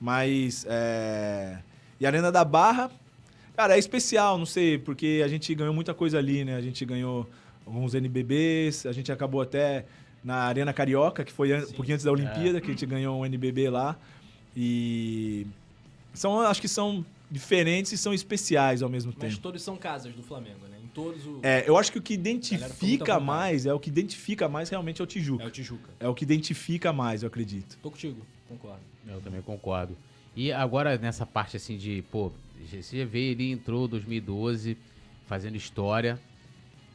Mas. 0.00 0.64
É... 0.68 1.58
E 2.00 2.06
a 2.06 2.08
Arena 2.08 2.30
da 2.30 2.44
Barra, 2.44 2.90
cara, 3.56 3.74
é 3.74 3.78
especial, 3.78 4.38
não 4.38 4.46
sei, 4.46 4.78
porque 4.78 5.20
a 5.24 5.28
gente 5.28 5.52
ganhou 5.54 5.74
muita 5.74 5.92
coisa 5.92 6.16
ali, 6.18 6.44
né? 6.44 6.54
A 6.54 6.60
gente 6.60 6.84
ganhou 6.84 7.28
alguns 7.66 7.92
NBBs, 7.94 8.86
a 8.86 8.92
gente 8.92 9.10
acabou 9.10 9.40
até 9.42 9.84
na 10.24 10.36
Arena 10.36 10.72
Carioca, 10.72 11.24
que 11.24 11.32
foi 11.32 11.52
um 11.52 11.72
pouquinho 11.72 11.94
antes 11.96 12.04
da 12.04 12.12
Olimpíada, 12.12 12.60
que 12.60 12.68
a 12.68 12.70
gente 12.70 12.86
ganhou 12.86 13.20
um 13.20 13.26
NBB 13.26 13.68
lá. 13.68 13.98
E. 14.56 15.46
São, 16.18 16.40
acho 16.40 16.60
que 16.60 16.68
são 16.68 17.04
diferentes 17.30 17.92
e 17.92 17.98
são 17.98 18.12
especiais 18.12 18.82
ao 18.82 18.88
mesmo 18.88 19.12
Mas 19.16 19.30
tempo. 19.32 19.42
todos 19.42 19.62
são 19.62 19.76
casas 19.76 20.14
do 20.14 20.22
Flamengo, 20.22 20.66
né? 20.70 20.78
Em 20.82 20.88
todos 20.88 21.24
o... 21.26 21.40
É, 21.42 21.64
eu 21.68 21.76
acho 21.76 21.92
que 21.92 21.98
o 21.98 22.02
que 22.02 22.14
identifica 22.14 23.20
mais, 23.20 23.66
é 23.66 23.72
o 23.72 23.78
que 23.78 23.88
identifica 23.90 24.48
mais 24.48 24.68
realmente 24.68 25.00
é 25.00 25.04
o 25.04 25.06
É 25.06 25.06
Tijuca. 25.06 25.46
o 25.46 25.50
Tijuca. 25.50 25.90
É 26.00 26.08
o 26.08 26.14
que 26.14 26.24
identifica 26.24 26.92
mais, 26.92 27.22
eu 27.22 27.26
acredito. 27.28 27.78
Tô 27.82 27.90
contigo, 27.90 28.20
concordo. 28.48 28.80
Eu 29.06 29.20
também 29.20 29.40
concordo. 29.42 29.96
E 30.34 30.52
agora 30.52 30.96
nessa 30.98 31.24
parte 31.26 31.56
assim 31.56 31.76
de, 31.76 32.02
pô, 32.10 32.32
você 32.68 33.04
vê 33.04 33.30
ele 33.30 33.50
entrou 33.50 33.86
2012 33.86 34.76
fazendo 35.26 35.56
história. 35.56 36.18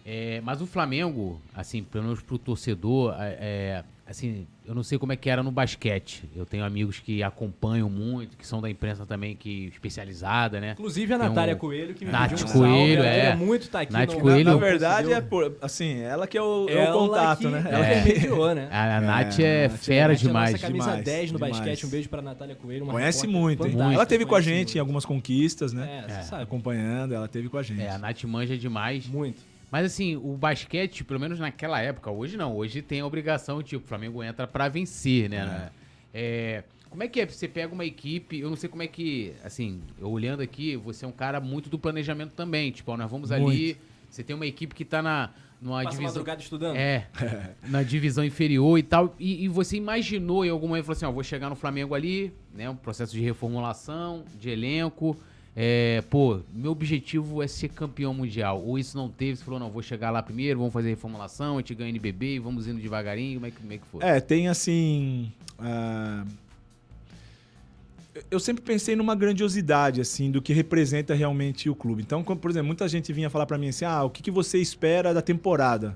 É, 0.05 0.41
mas 0.41 0.61
o 0.61 0.67
Flamengo, 0.67 1.39
assim, 1.53 1.81
pelo 1.81 2.03
menos 2.05 2.21
pro 2.21 2.37
torcedor, 2.37 3.15
é, 3.17 3.37
é, 3.39 3.83
assim, 4.13 4.47
eu 4.65 4.73
não 4.73 4.83
sei 4.83 4.97
como 4.97 5.11
é 5.11 5.15
que 5.15 5.29
era 5.29 5.41
no 5.43 5.51
basquete. 5.51 6.23
Eu 6.35 6.45
tenho 6.45 6.63
amigos 6.63 6.99
que 6.99 7.21
acompanham 7.23 7.89
muito, 7.89 8.37
que 8.37 8.45
são 8.47 8.61
da 8.61 8.69
imprensa 8.69 9.05
também, 9.05 9.35
que 9.35 9.65
especializada, 9.65 10.59
né? 10.61 10.71
Inclusive 10.71 11.13
a 11.13 11.19
Tem 11.19 11.27
Natália 11.29 11.55
um- 11.55 11.57
Coelho, 11.57 11.93
que 11.93 12.05
me 12.05 12.11
Nath 12.11 12.29
pediu 12.29 12.47
um 12.47 12.51
Coelho, 12.51 12.75
salve. 12.75 12.93
Ela 12.95 13.07
é. 13.07 13.19
queria 13.31 13.35
muito 13.35 13.69
tá 13.69 13.81
aqui. 13.81 13.91
Nath 13.91 14.09
não- 14.13 14.19
Coelho. 14.21 14.45
Na 14.45 14.51
não 14.51 14.59
verdade, 14.59 15.11
é 15.11 15.19
por, 15.21 15.57
assim, 15.61 15.99
ela 16.01 16.27
que 16.27 16.37
é 16.37 16.41
o, 16.41 16.67
é 16.69 16.73
o 16.75 16.77
Ela 16.77 16.93
contato, 16.93 17.39
que, 17.39 17.47
né? 17.47 17.63
Ela 17.69 17.85
É. 17.85 18.01
que 18.03 18.13
mediou, 18.13 18.55
né? 18.55 18.67
A, 18.71 18.97
a 18.97 19.01
Nath 19.01 19.39
É, 19.39 19.43
é 19.43 19.67
Nath 19.67 19.73
é- 19.73 19.77
fera 19.77 20.07
Nath 20.13 20.21
é 20.21 20.27
demais. 20.27 20.51
nossa 20.53 20.65
camisa 20.67 20.85
demais, 20.85 21.03
10 21.05 21.31
no 21.31 21.37
demais. 21.39 21.57
basquete. 21.57 21.85
Um 21.85 21.89
beijo 21.89 22.09
pra 22.09 22.21
Natália 22.21 22.55
Coelho. 22.55 22.83
uma 22.83 22.93
Conhece 22.93 23.27
muito. 23.27 23.67
hein? 23.67 23.75
Ela 23.93 24.05
teve 24.05 24.25
com 24.25 24.35
a 24.35 24.41
gente 24.41 24.53
em 24.53 24.63
muito. 24.65 24.79
algumas 24.79 25.05
conquistas, 25.05 25.73
né? 25.73 26.05
É, 26.07 26.13
você 26.13 26.23
sabe. 26.29 26.43
Acompanhando, 26.43 27.13
ela 27.13 27.27
teve 27.27 27.49
com 27.49 27.57
a 27.57 27.63
gente. 27.63 27.81
É, 27.81 27.89
a 27.89 27.97
Nath 27.97 28.23
manja 28.25 28.55
demais. 28.57 29.07
Muito. 29.07 29.52
Mas 29.73 29.87
assim, 29.87 30.15
o 30.15 30.37
basquete, 30.37 31.03
pelo 31.03 31.19
menos 31.19 31.39
naquela 31.39 31.81
época, 31.81 32.11
hoje 32.11 32.37
não. 32.37 32.55
Hoje 32.55 32.79
tem 32.79 32.99
a 32.99 33.07
obrigação, 33.07 33.63
tipo, 33.63 33.83
o 33.83 33.87
Flamengo 33.87 34.23
entra 34.23 34.45
pra 34.45 34.69
vencer, 34.69 35.27
né? 35.27 35.71
É, 36.13 36.63
Como 36.91 37.01
é 37.01 37.07
que 37.07 37.19
é? 37.19 37.25
Você 37.25 37.47
pega 37.47 37.73
uma 37.73 37.83
equipe, 37.83 38.39
eu 38.39 38.51
não 38.51 38.55
sei 38.55 38.69
como 38.69 38.83
é 38.83 38.87
que, 38.87 39.33
assim, 39.43 39.81
eu 39.99 40.11
olhando 40.11 40.43
aqui, 40.43 40.77
você 40.77 41.05
é 41.05 41.07
um 41.07 41.11
cara 41.11 41.39
muito 41.41 41.71
do 41.71 41.79
planejamento 41.79 42.33
também. 42.35 42.69
Tipo, 42.69 42.91
ó, 42.91 42.97
nós 42.97 43.09
vamos 43.09 43.31
ali, 43.31 43.43
Muito. 43.45 43.77
você 44.11 44.21
tem 44.21 44.35
uma 44.35 44.45
equipe 44.45 44.75
que 44.75 44.85
tá 44.85 45.01
na, 45.01 45.31
numa 45.59 45.77
Passa 45.77 45.89
divisão. 45.89 46.05
madrugada 46.05 46.39
estudando? 46.43 46.75
É, 46.75 47.07
na 47.67 47.81
divisão 47.81 48.23
inferior 48.23 48.77
e 48.77 48.83
tal. 48.83 49.15
E, 49.19 49.43
e 49.43 49.47
você 49.47 49.75
imaginou 49.75 50.45
em 50.45 50.49
algum 50.49 50.67
momento, 50.67 50.85
falou 50.85 50.97
assim, 50.97 51.05
ó, 51.05 51.11
vou 51.11 51.23
chegar 51.23 51.49
no 51.49 51.55
Flamengo 51.55 51.95
ali, 51.95 52.31
né? 52.53 52.69
Um 52.69 52.75
processo 52.75 53.11
de 53.11 53.21
reformulação, 53.21 54.23
de 54.39 54.51
elenco. 54.51 55.17
É, 55.55 56.03
pô, 56.09 56.39
meu 56.51 56.71
objetivo 56.71 57.43
é 57.43 57.47
ser 57.47 57.69
campeão 57.69 58.13
mundial. 58.13 58.61
Ou 58.63 58.79
isso 58.79 58.97
não 58.97 59.07
teve, 59.07 59.37
você 59.37 59.43
falou, 59.43 59.59
não, 59.59 59.69
vou 59.69 59.83
chegar 59.83 60.09
lá 60.09 60.23
primeiro, 60.23 60.59
vamos 60.59 60.73
fazer 60.73 60.89
reformulação, 60.89 61.55
a 61.55 61.59
gente 61.59 61.75
ganha 61.75 61.89
NBB 61.89 62.35
e 62.35 62.39
vamos 62.39 62.67
indo 62.67 62.81
devagarinho, 62.81 63.35
como 63.35 63.45
é 63.45 63.51
que, 63.51 63.57
como 63.57 63.73
é 63.73 63.77
que 63.77 63.85
foi? 63.91 64.03
É, 64.03 64.19
tem 64.19 64.47
assim. 64.47 65.31
ah, 65.59 66.25
Eu 68.31 68.39
sempre 68.39 68.63
pensei 68.63 68.95
numa 68.95 69.15
grandiosidade, 69.15 70.01
assim, 70.01 70.31
do 70.31 70.41
que 70.41 70.53
representa 70.53 71.13
realmente 71.13 71.69
o 71.69 71.75
clube. 71.75 72.01
Então, 72.01 72.23
por 72.23 72.49
exemplo, 72.49 72.67
muita 72.67 72.87
gente 72.87 73.13
vinha 73.13 73.29
falar 73.29 73.45
pra 73.45 73.57
mim 73.57 73.69
assim: 73.69 73.85
ah, 73.85 74.03
o 74.03 74.09
que 74.09 74.31
você 74.31 74.57
espera 74.57 75.13
da 75.13 75.21
temporada? 75.21 75.95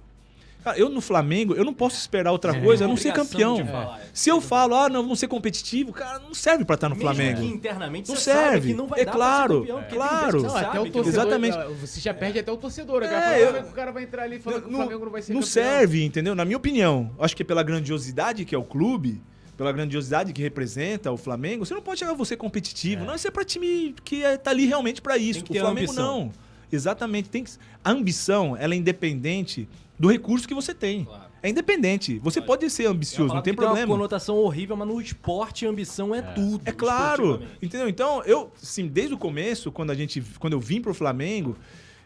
Cara, 0.68 0.80
eu 0.80 0.90
no 0.90 1.00
Flamengo, 1.00 1.54
eu 1.56 1.64
não 1.64 1.74
posso 1.74 1.96
esperar 1.98 2.32
outra 2.32 2.56
É. 2.56 2.60
coisa 2.60 2.84
a 2.86 2.88
não 2.88 2.98
ser 2.98 3.14
campeão. 3.14 3.66
falar, 3.66 4.00
é. 4.00 4.06
Se 4.14 4.30
eu 4.30 4.42
falo, 4.42 4.76
ah, 4.76 4.90
não, 4.90 5.02
vamos 5.02 5.20
ser 5.20 5.28
competitivo, 5.28 5.94
cara, 5.94 6.20
não 6.20 6.34
serve 6.34 6.66
pra 6.66 6.76
estar 6.76 6.90
no 6.90 6.96
Mesmo 6.96 7.10
Flamengo. 7.10 7.40
que 7.42 7.48
internamente 7.48 8.10
Não 8.10 8.16
você 8.18 8.32
sabe 8.32 8.50
serve. 8.50 8.68
que 8.70 8.74
não 8.74 8.88
vai 8.88 9.00
É 9.02 9.06
dar 9.06 9.12
claro, 9.14 9.60
campeão, 9.62 9.80
é 9.80 9.84
claro. 9.84 10.32
tem 10.32 10.42
gente 10.42 10.42
que 10.42 10.62
Não, 10.62 10.70
até 10.70 10.80
o 10.80 10.92
torcedor. 10.92 11.08
Exatamente. 11.08 11.58
Você 11.80 12.00
já 12.02 12.14
perde 12.14 12.40
até 12.40 12.52
o 12.52 12.58
torcedor. 12.58 12.98
O 13.04 13.06
cara 13.06 13.16
É, 13.38 13.46
fala, 13.46 13.58
eu- 13.60 13.64
"Ah, 13.66 13.70
o 13.70 13.74
cara 13.74 13.92
vai 13.92 14.04
entrar 14.04 14.24
ali 14.24 14.36
e 14.36 14.40
fala 14.40 14.60
que 14.62 14.68
o 14.68 14.72
não, 14.72 14.80
Flamengo 14.80 15.06
não 15.06 15.12
vai 15.12 15.22
ser 15.22 15.34
não 15.34 15.40
campeão." 15.42 15.52
serve, 15.64 16.04
entendeu? 16.04 16.36
Na 16.36 16.44
minha 16.44 16.58
opinião. 16.58 17.12
Acho 17.20 17.36
que 17.36 17.44
é 17.44 17.46
pela 17.46 17.64
grandiosidade 17.64 18.44
que 18.44 18.54
é 18.54 18.58
o 18.58 18.64
clube, 18.64 19.22
pela 19.56 19.72
grandiosidade 19.72 20.34
que 20.34 20.42
representa 20.42 21.12
o 21.12 21.18
Flamengo, 21.18 21.66
você 21.66 21.74
não 21.74 21.82
pode 21.82 22.00
chegar 22.00 22.12
a 22.12 22.16
você 22.16 22.36
competitivo. 22.36 23.06
Não, 23.06 23.16
isso 23.16 23.28
é 23.28 23.32
pra 23.32 23.46
time 23.46 23.96
que 24.04 24.24
é, 24.24 24.36
tá 24.38 24.52
ali 24.52 24.66
realmente 24.66 25.02
pra 25.02 25.18
isso. 25.18 25.40
Tem 25.44 25.54
que 25.54 25.58
O 25.60 25.62
Flamengo 25.62 25.92
ambição. 25.92 26.20
não. 26.26 26.32
Exatamente. 26.72 27.30
Tem 27.30 27.44
que... 27.46 27.52
A 27.84 27.92
ambição, 27.92 28.58
ela 28.58 28.74
é 28.74 28.78
independente 28.78 29.68
do 30.00 30.08
recurso 30.10 30.48
que 30.48 30.54
você 30.54 30.74
tem. 30.74 31.06
Claro. 31.06 31.28
É 31.42 31.50
independente. 31.50 32.18
Você 32.20 32.40
Lógico. 32.40 32.46
pode 32.48 32.70
ser 32.70 32.84
É 32.84 32.88
uma 32.88 32.96
ambicioso, 32.96 33.22
não 33.22 33.28
palavra 33.28 33.44
tem 33.44 33.54
que 33.54 33.60
uma 33.60 33.68
problema. 33.68 33.94
conotação 33.94 34.36
horrível, 34.38 34.76
mas 34.76 34.88
no 34.88 35.00
esporte 35.00 35.66
ambição 35.66 36.14
é, 36.14 36.22
tudo. 36.22 36.62
É 36.66 36.72
claro, 36.72 37.44
entendeu? 37.62 37.88
Então, 37.88 38.24
eu, 38.24 38.52
sim, 38.58 38.88
desde 38.88 39.14
o 39.14 39.18
começo, 39.18 39.72
quando 39.72 39.92
a 39.92 39.96
gente, 39.96 40.22
quando 40.40 40.54
eu 40.54 40.60
vim 40.60 40.82
pro 40.82 40.94
Flamengo, 40.94 41.56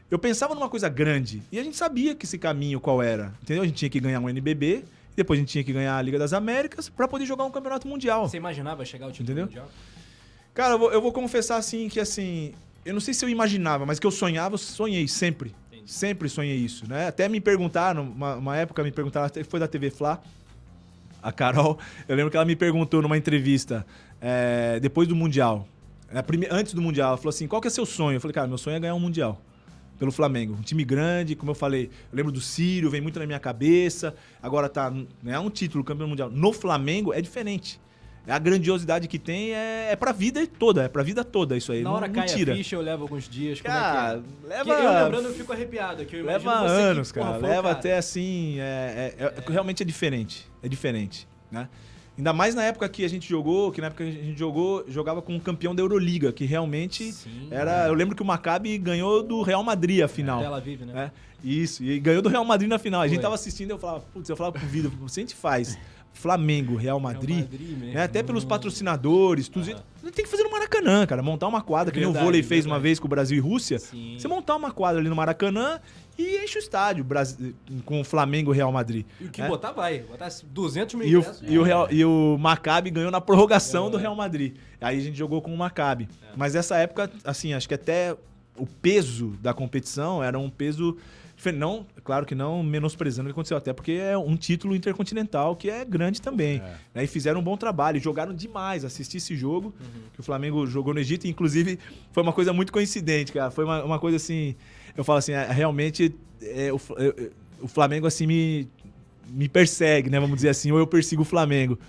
eu 0.09 0.19
pensava 0.19 0.53
numa 0.53 0.67
coisa 0.69 0.89
grande. 0.89 1.41
E 1.51 1.57
a 1.57 1.63
gente 1.63 1.77
sabia 1.77 2.13
que 2.13 2.25
esse 2.25 2.37
caminho 2.37 2.79
qual 2.81 3.01
era, 3.01 3.33
entendeu? 3.41 3.63
A 3.63 3.65
gente 3.65 3.77
tinha 3.77 3.89
que 3.89 3.99
ganhar 4.01 4.19
um 4.19 4.29
NBB, 4.29 4.83
depois 5.15 5.39
a 5.39 5.41
gente 5.41 5.49
tinha 5.49 5.63
que 5.63 5.71
ganhar 5.71 5.97
a 5.97 6.01
Liga 6.01 6.19
das 6.19 6.33
Américas 6.33 6.89
pra 6.89 7.07
poder 7.07 7.25
jogar 7.25 7.45
um 7.45 7.51
campeonato 7.51 7.87
mundial. 7.87 8.27
Você 8.27 8.37
imaginava 8.37 8.83
chegar 8.83 9.05
ao 9.05 9.11
título 9.11 9.27
Entendeu? 9.31 9.45
mundial? 9.45 9.69
Cara, 10.53 10.73
eu 10.73 10.79
vou, 10.79 10.91
eu 10.91 11.01
vou 11.01 11.13
confessar 11.13 11.55
assim 11.55 11.87
que 11.87 11.99
assim, 12.01 12.53
eu 12.85 12.93
não 12.93 12.99
sei 12.99 13.13
se 13.13 13.23
eu 13.23 13.29
imaginava, 13.29 13.85
mas 13.85 13.97
que 13.97 14.05
eu 14.05 14.11
sonhava, 14.11 14.55
eu 14.55 14.59
sonhei 14.59 15.07
sempre. 15.07 15.55
Entendi. 15.81 15.91
Sempre 15.91 16.29
sonhei 16.29 16.55
isso, 16.57 16.87
né? 16.87 17.07
Até 17.07 17.27
me 17.27 17.39
perguntaram, 17.41 18.03
uma, 18.03 18.35
uma 18.35 18.57
época 18.57 18.83
me 18.83 18.91
perguntaram, 18.91 19.29
foi 19.47 19.59
da 19.59 19.67
TV 19.67 19.89
Fla, 19.89 20.21
a 21.21 21.31
Carol, 21.31 21.77
eu 22.07 22.15
lembro 22.15 22.31
que 22.31 22.37
ela 22.37 22.45
me 22.45 22.55
perguntou 22.55 23.01
numa 23.01 23.17
entrevista, 23.17 23.85
é, 24.19 24.79
depois 24.79 25.07
do 25.07 25.15
Mundial, 25.15 25.67
prime- 26.25 26.47
antes 26.49 26.73
do 26.73 26.81
Mundial, 26.81 27.09
ela 27.09 27.17
falou 27.17 27.29
assim, 27.29 27.47
qual 27.47 27.61
que 27.61 27.67
é 27.67 27.71
seu 27.71 27.85
sonho? 27.85 28.15
Eu 28.17 28.21
falei, 28.21 28.33
cara, 28.33 28.47
meu 28.47 28.57
sonho 28.57 28.75
é 28.75 28.79
ganhar 28.79 28.95
um 28.95 28.99
Mundial. 28.99 29.39
Pelo 29.99 30.11
Flamengo. 30.11 30.55
Um 30.55 30.63
time 30.63 30.83
grande, 30.83 31.35
como 31.35 31.51
eu 31.51 31.55
falei, 31.55 31.85
eu 32.11 32.17
lembro 32.17 32.31
do 32.31 32.41
Sírio, 32.41 32.89
vem 32.89 32.99
muito 32.99 33.19
na 33.19 33.27
minha 33.27 33.39
cabeça. 33.39 34.15
Agora 34.41 34.67
tá, 34.67 34.91
né, 35.21 35.37
um 35.37 35.47
título, 35.47 35.83
campeão 35.83 36.07
mundial. 36.07 36.27
No 36.31 36.51
Flamengo 36.51 37.13
é 37.13 37.21
diferente. 37.21 37.79
A 38.27 38.37
grandiosidade 38.37 39.07
que 39.07 39.17
tem 39.17 39.51
é, 39.53 39.89
é 39.91 39.95
pra 39.95 40.11
vida 40.11 40.45
toda, 40.45 40.83
é 40.83 40.87
pra 40.87 41.01
vida 41.01 41.23
toda 41.23 41.57
isso 41.57 41.71
aí. 41.71 41.81
Na 41.81 41.89
não, 41.89 41.95
hora 41.97 42.07
não 42.07 42.13
cai 42.13 42.27
tira. 42.27 42.53
a 42.53 42.55
ficha, 42.55 42.75
eu 42.75 42.81
levo 42.81 43.03
alguns 43.03 43.27
dias. 43.27 43.59
Como 43.59 43.73
Cara, 43.73 44.21
é 44.21 44.21
que 44.21 44.45
é? 44.45 44.49
leva. 44.57 44.63
Que 44.63 44.71
eu 44.71 45.03
lembrando, 45.03 45.25
eu 45.29 45.33
fico 45.33 45.51
arrepiado. 45.53 46.05
Que 46.05 46.17
imagino 46.17 46.49
Leva 46.51 46.61
você 46.67 46.75
que, 46.75 46.81
anos, 46.81 47.11
porra, 47.11 47.25
cara. 47.25 47.37
o 47.39 47.41
Leva 47.41 47.61
cara. 47.63 47.71
até 47.75 47.97
assim. 47.97 48.59
é- 48.59 49.15
é- 49.19 49.23
é- 49.25 49.51
Realmente 49.51 49.81
é 49.81 49.85
diferente. 49.85 50.47
É 50.61 50.69
diferente, 50.69 51.27
né? 51.51 51.67
Ainda 52.17 52.33
mais 52.33 52.53
na 52.53 52.63
época 52.63 52.87
que 52.89 53.03
a 53.03 53.07
gente 53.09 53.27
jogou, 53.27 53.71
que 53.71 53.81
na 53.81 53.87
época 53.87 54.03
que 54.03 54.09
a 54.11 54.13
gente 54.23 54.37
jogou, 54.37 54.85
jogava 54.87 55.21
com 55.21 55.33
um 55.33 55.39
campeão 55.39 55.73
da 55.73 55.81
Euroliga, 55.81 56.31
que 56.31 56.45
realmente 56.45 57.11
Sim. 57.11 57.47
era. 57.49 57.87
Eu 57.87 57.93
lembro 57.95 58.15
que 58.15 58.21
o 58.21 58.25
Maccabi 58.25 58.77
ganhou 58.77 59.23
do 59.23 59.41
Real 59.41 59.63
Madrid 59.63 60.01
a 60.03 60.07
final. 60.07 60.39
Tel 60.41 60.53
Aviv, 60.53 60.81
né? 60.85 61.05
É, 61.05 61.11
isso, 61.43 61.83
e 61.83 61.99
ganhou 61.99 62.21
do 62.21 62.29
Real 62.29 62.45
Madrid 62.45 62.69
na 62.69 62.77
final. 62.77 63.01
A 63.01 63.07
gente 63.07 63.15
Foi. 63.15 63.23
tava 63.23 63.33
assistindo 63.35 63.71
e 63.71 63.73
eu 63.73 63.79
falava, 63.79 64.01
putz, 64.13 64.29
eu 64.29 64.35
falava 64.35 64.59
pro 64.59 64.67
vídeo, 64.67 64.91
se 65.07 65.19
a 65.19 65.23
gente 65.23 65.33
faz 65.35 65.79
Flamengo, 66.13 66.75
Real 66.75 66.99
Madrid, 66.99 67.29
Real 67.37 67.41
Madrid 67.49 67.69
mesmo. 67.77 67.93
né, 67.95 68.03
até 68.03 68.21
pelos 68.21 68.45
patrocinadores, 68.45 69.47
tudo, 69.47 69.69
Aham. 69.71 69.81
a 70.01 70.05
gente 70.05 70.13
tem 70.15 70.25
que 70.25 70.29
fazer 70.31 70.43
no 70.43 70.51
Maracanã, 70.51 71.05
cara, 71.05 71.21
montar 71.23 71.47
uma 71.47 71.61
quadra, 71.61 71.91
que 71.91 71.99
nem 71.99 72.07
o 72.07 72.11
Verdade, 72.11 72.25
vôlei 72.25 72.43
fez 72.43 72.65
uma 72.65 72.75
verdade. 72.75 72.83
vez 72.83 72.99
com 72.99 73.07
o 73.07 73.09
Brasil 73.09 73.37
e 73.37 73.39
Rússia. 73.39 73.79
Sim. 73.79 74.15
Você 74.19 74.27
montar 74.27 74.55
uma 74.55 74.71
quadra 74.71 74.99
ali 74.99 75.09
no 75.09 75.15
Maracanã 75.15 75.79
e 76.17 76.43
enche 76.43 76.57
o 76.57 76.59
estádio 76.59 77.05
com 77.85 78.01
o 78.01 78.03
Flamengo 78.03 78.53
e 78.53 78.55
Real 78.57 78.71
Madrid. 78.71 79.05
E 79.19 79.25
o 79.25 79.29
que 79.29 79.41
né? 79.41 79.47
botar 79.47 79.71
vai. 79.71 79.99
Botar 79.99 80.29
200 80.51 80.95
mil 80.95 81.07
E 81.07 81.17
o, 81.17 81.25
e, 81.43 81.57
o 81.57 81.63
Real, 81.63 81.87
e 81.91 82.05
o 82.05 82.37
Maccabi 82.39 82.91
ganhou 82.91 83.09
na 83.09 83.21
prorrogação 83.21 83.87
É. 83.87 83.89
do 83.89 83.97
Real 83.97 84.15
Madrid. 84.15 84.55
Aí 84.79 84.97
a 84.97 85.01
gente 85.01 85.17
jogou 85.17 85.41
com 85.41 85.53
o 85.53 85.57
Maccabi. 85.57 86.07
Mas 86.35 86.55
essa 86.55 86.75
época, 86.77 87.09
assim, 87.23 87.53
acho 87.53 87.67
que 87.67 87.73
até 87.73 88.15
o 88.57 88.65
peso 88.67 89.29
da 89.41 89.53
competição 89.53 90.21
era 90.23 90.37
um 90.37 90.49
peso. 90.49 90.97
Não, 91.51 91.85
claro 92.03 92.25
que 92.25 92.35
não 92.35 92.61
menosprezando 92.61 93.27
o 93.27 93.29
que 93.29 93.31
aconteceu, 93.31 93.55
até 93.57 93.71
porque 93.73 93.93
é 93.93 94.17
um 94.17 94.35
título 94.35 94.75
intercontinental 94.75 95.55
que 95.55 95.69
é 95.69 95.85
grande 95.85 96.21
também. 96.21 96.57
É. 96.57 96.75
né? 96.93 97.03
E 97.05 97.07
fizeram 97.07 97.39
um 97.39 97.43
bom 97.43 97.55
trabalho, 97.55 97.99
jogaram 97.99 98.33
demais. 98.33 98.83
Assisti 98.83 99.17
esse 99.17 99.35
jogo 99.35 99.73
Uhum. 99.79 100.01
que 100.13 100.19
o 100.19 100.23
Flamengo 100.23 100.67
jogou 100.67 100.93
no 100.93 100.99
Egito, 100.99 101.25
inclusive 101.27 101.79
foi 102.11 102.21
uma 102.21 102.33
coisa 102.33 102.51
muito 102.51 102.71
coincidente, 102.73 103.31
cara. 103.31 103.49
Foi 103.49 103.63
uma, 103.63 103.83
uma 103.83 103.99
coisa 103.99 104.17
assim. 104.17 104.55
Eu 104.95 105.03
falo 105.03 105.19
assim, 105.19 105.31
é, 105.31 105.49
realmente 105.51 106.13
é, 106.41 106.71
o, 106.73 106.79
eu- 106.97 107.13
eu- 107.17 107.31
o 107.61 107.67
Flamengo 107.67 108.05
assim 108.07 108.27
me, 108.27 108.67
me 109.29 109.47
persegue, 109.47 110.09
né? 110.09 110.19
Vamos 110.19 110.35
dizer 110.35 110.49
assim, 110.49 110.71
ou 110.71 110.79
eu 110.79 110.85
persigo 110.87 111.21
o 111.21 111.25
Flamengo. 111.25 111.79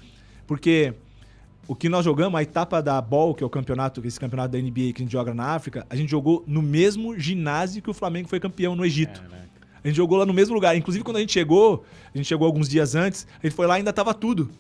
Porque 0.47 0.95
o 1.68 1.75
que 1.77 1.88
nós 1.88 2.05
jogamos, 2.05 2.38
a 2.38 2.42
etapa 2.42 2.83
da 2.83 3.01
Ball, 3.01 3.35
que 3.35 3.42
é 3.42 3.46
o 3.46 3.51
campeonato, 3.51 4.05
esse 4.05 4.18
campeonato 4.18 4.53
da 4.53 4.59
NBA 4.59 4.92
que 4.92 4.94
a 4.96 5.03
gente 5.03 5.12
joga 5.12 5.33
na 5.33 5.46
África, 5.46 5.87
a 5.88 5.94
gente 5.94 6.11
jogou 6.11 6.42
no 6.46 6.61
mesmo 6.61 7.18
ginásio 7.18 7.81
que 7.81 7.90
o 7.90 7.94
Flamengo 7.94 8.29
foi 8.29 8.40
campeão 8.40 8.75
no 8.75 8.85
Egito. 8.85 9.22
Caraca. 9.22 9.42
A 9.85 9.88
gente 9.88 9.96
jogou 9.96 10.18
lá 10.18 10.27
no 10.27 10.33
mesmo 10.33 10.55
lugar. 10.55 10.77
Inclusive, 10.77 11.05
quando 11.05 11.16
a 11.16 11.20
gente 11.20 11.33
chegou, 11.33 11.85
a 12.14 12.16
gente 12.16 12.27
chegou 12.27 12.46
alguns 12.46 12.68
dias 12.68 12.94
antes, 12.94 13.27
a 13.42 13.46
gente 13.46 13.55
foi 13.55 13.66
lá 13.66 13.75
e 13.75 13.79
ainda 13.79 13.92
tava 13.92 14.14
tudo. 14.14 14.51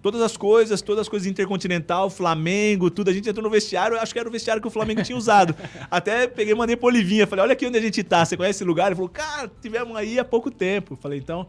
Todas 0.00 0.20
as 0.20 0.36
coisas, 0.36 0.82
todas 0.82 1.02
as 1.02 1.08
coisas 1.08 1.28
intercontinental, 1.28 2.10
Flamengo, 2.10 2.90
tudo. 2.90 3.08
A 3.08 3.12
gente 3.12 3.28
entrou 3.28 3.44
no 3.44 3.50
vestiário, 3.50 3.96
eu 3.96 4.00
acho 4.00 4.12
que 4.12 4.18
era 4.18 4.28
o 4.28 4.32
vestiário 4.32 4.60
que 4.60 4.66
o 4.66 4.70
Flamengo 4.70 5.02
tinha 5.04 5.16
usado. 5.16 5.54
Até 5.88 6.26
peguei 6.26 6.54
mandei 6.54 6.74
pro 6.74 6.88
Olivinha. 6.88 7.24
Falei, 7.26 7.44
olha 7.44 7.52
aqui 7.52 7.64
onde 7.64 7.78
a 7.78 7.80
gente 7.80 8.02
tá. 8.02 8.24
Você 8.24 8.36
conhece 8.36 8.58
esse 8.58 8.64
lugar? 8.64 8.86
Ele 8.86 8.96
falou, 8.96 9.08
cara, 9.08 9.50
tivemos 9.60 9.96
aí 9.96 10.18
há 10.18 10.24
pouco 10.24 10.50
tempo. 10.50 10.98
Falei, 11.00 11.20
então, 11.20 11.46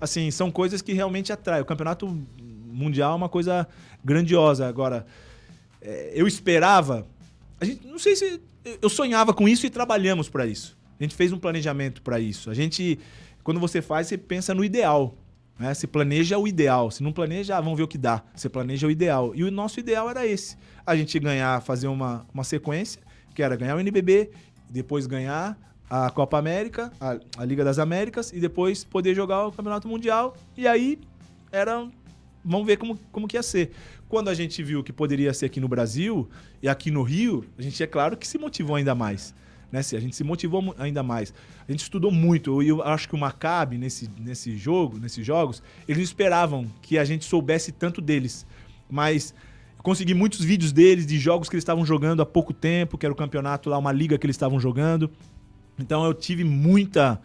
assim, 0.00 0.32
são 0.32 0.50
coisas 0.50 0.82
que 0.82 0.92
realmente 0.92 1.32
atraem. 1.32 1.62
O 1.62 1.64
campeonato 1.64 2.18
mundial 2.72 3.12
é 3.12 3.16
uma 3.16 3.28
coisa 3.28 3.66
grandiosa. 4.04 4.66
Agora, 4.66 5.06
é, 5.80 6.12
eu 6.14 6.26
esperava. 6.26 7.06
A 7.60 7.64
gente, 7.64 7.86
não 7.86 7.98
sei 7.98 8.16
se. 8.16 8.40
Eu 8.80 8.88
sonhava 8.88 9.34
com 9.34 9.48
isso 9.48 9.66
e 9.66 9.70
trabalhamos 9.70 10.28
para 10.28 10.46
isso. 10.46 10.78
A 10.98 11.02
gente 11.02 11.16
fez 11.16 11.32
um 11.32 11.38
planejamento 11.38 12.00
para 12.00 12.20
isso. 12.20 12.48
A 12.48 12.54
gente, 12.54 12.98
quando 13.42 13.58
você 13.58 13.82
faz, 13.82 14.06
você 14.06 14.16
pensa 14.16 14.54
no 14.54 14.64
ideal. 14.64 15.16
Né? 15.58 15.74
Você 15.74 15.86
planeja 15.86 16.38
o 16.38 16.46
ideal. 16.46 16.90
Se 16.90 17.02
não 17.02 17.12
planeja, 17.12 17.56
ah, 17.56 17.60
vamos 17.60 17.76
ver 17.76 17.82
o 17.82 17.88
que 17.88 17.98
dá. 17.98 18.22
Você 18.34 18.48
planeja 18.48 18.86
o 18.86 18.90
ideal. 18.90 19.32
E 19.34 19.42
o 19.42 19.50
nosso 19.50 19.80
ideal 19.80 20.08
era 20.08 20.24
esse. 20.26 20.56
A 20.86 20.94
gente 20.94 21.18
ganhar, 21.18 21.60
fazer 21.62 21.88
uma, 21.88 22.24
uma 22.32 22.44
sequência, 22.44 23.02
que 23.34 23.42
era 23.42 23.56
ganhar 23.56 23.76
o 23.76 23.80
NBB, 23.80 24.30
depois 24.70 25.06
ganhar 25.06 25.58
a 25.90 26.08
Copa 26.10 26.38
América, 26.38 26.90
a, 27.00 27.18
a 27.36 27.44
Liga 27.44 27.62
das 27.62 27.78
Américas, 27.78 28.32
e 28.32 28.40
depois 28.40 28.82
poder 28.82 29.14
jogar 29.14 29.46
o 29.46 29.52
Campeonato 29.52 29.86
Mundial. 29.86 30.36
E 30.56 30.66
aí 30.66 30.98
era 31.50 31.86
vamos 32.44 32.66
ver 32.66 32.76
como, 32.76 32.98
como 33.10 33.28
que 33.28 33.36
ia 33.36 33.42
ser. 33.42 33.72
Quando 34.08 34.28
a 34.28 34.34
gente 34.34 34.62
viu 34.62 34.82
que 34.82 34.92
poderia 34.92 35.32
ser 35.32 35.46
aqui 35.46 35.60
no 35.60 35.68
Brasil 35.68 36.28
e 36.62 36.68
aqui 36.68 36.90
no 36.90 37.02
Rio, 37.02 37.44
a 37.58 37.62
gente 37.62 37.82
é 37.82 37.86
claro 37.86 38.16
que 38.16 38.26
se 38.26 38.38
motivou 38.38 38.76
ainda 38.76 38.94
mais. 38.94 39.34
Né? 39.72 39.80
A 39.80 40.00
gente 40.00 40.14
se 40.14 40.22
motivou 40.22 40.74
ainda 40.78 41.02
mais. 41.02 41.32
A 41.66 41.72
gente 41.72 41.80
estudou 41.80 42.10
muito. 42.10 42.62
E 42.62 42.68
eu 42.68 42.82
acho 42.82 43.08
que 43.08 43.14
o 43.14 43.18
Maccabi, 43.18 43.78
nesse, 43.78 44.08
nesse 44.18 44.56
jogo, 44.56 44.98
nesses 44.98 45.24
jogos, 45.24 45.62
eles 45.88 46.04
esperavam 46.04 46.70
que 46.82 46.98
a 46.98 47.04
gente 47.04 47.24
soubesse 47.24 47.72
tanto 47.72 48.02
deles. 48.02 48.46
Mas 48.90 49.34
eu 49.78 49.82
consegui 49.82 50.12
muitos 50.12 50.44
vídeos 50.44 50.72
deles, 50.72 51.06
de 51.06 51.18
jogos 51.18 51.48
que 51.48 51.56
eles 51.56 51.62
estavam 51.62 51.86
jogando 51.86 52.20
há 52.20 52.26
pouco 52.26 52.52
tempo, 52.52 52.98
que 52.98 53.06
era 53.06 53.12
o 53.12 53.16
campeonato 53.16 53.70
lá, 53.70 53.78
uma 53.78 53.92
liga 53.92 54.18
que 54.18 54.26
eles 54.26 54.36
estavam 54.36 54.60
jogando. 54.60 55.10
Então 55.78 56.04
eu 56.04 56.12
tive 56.12 56.44
muita, 56.44 57.18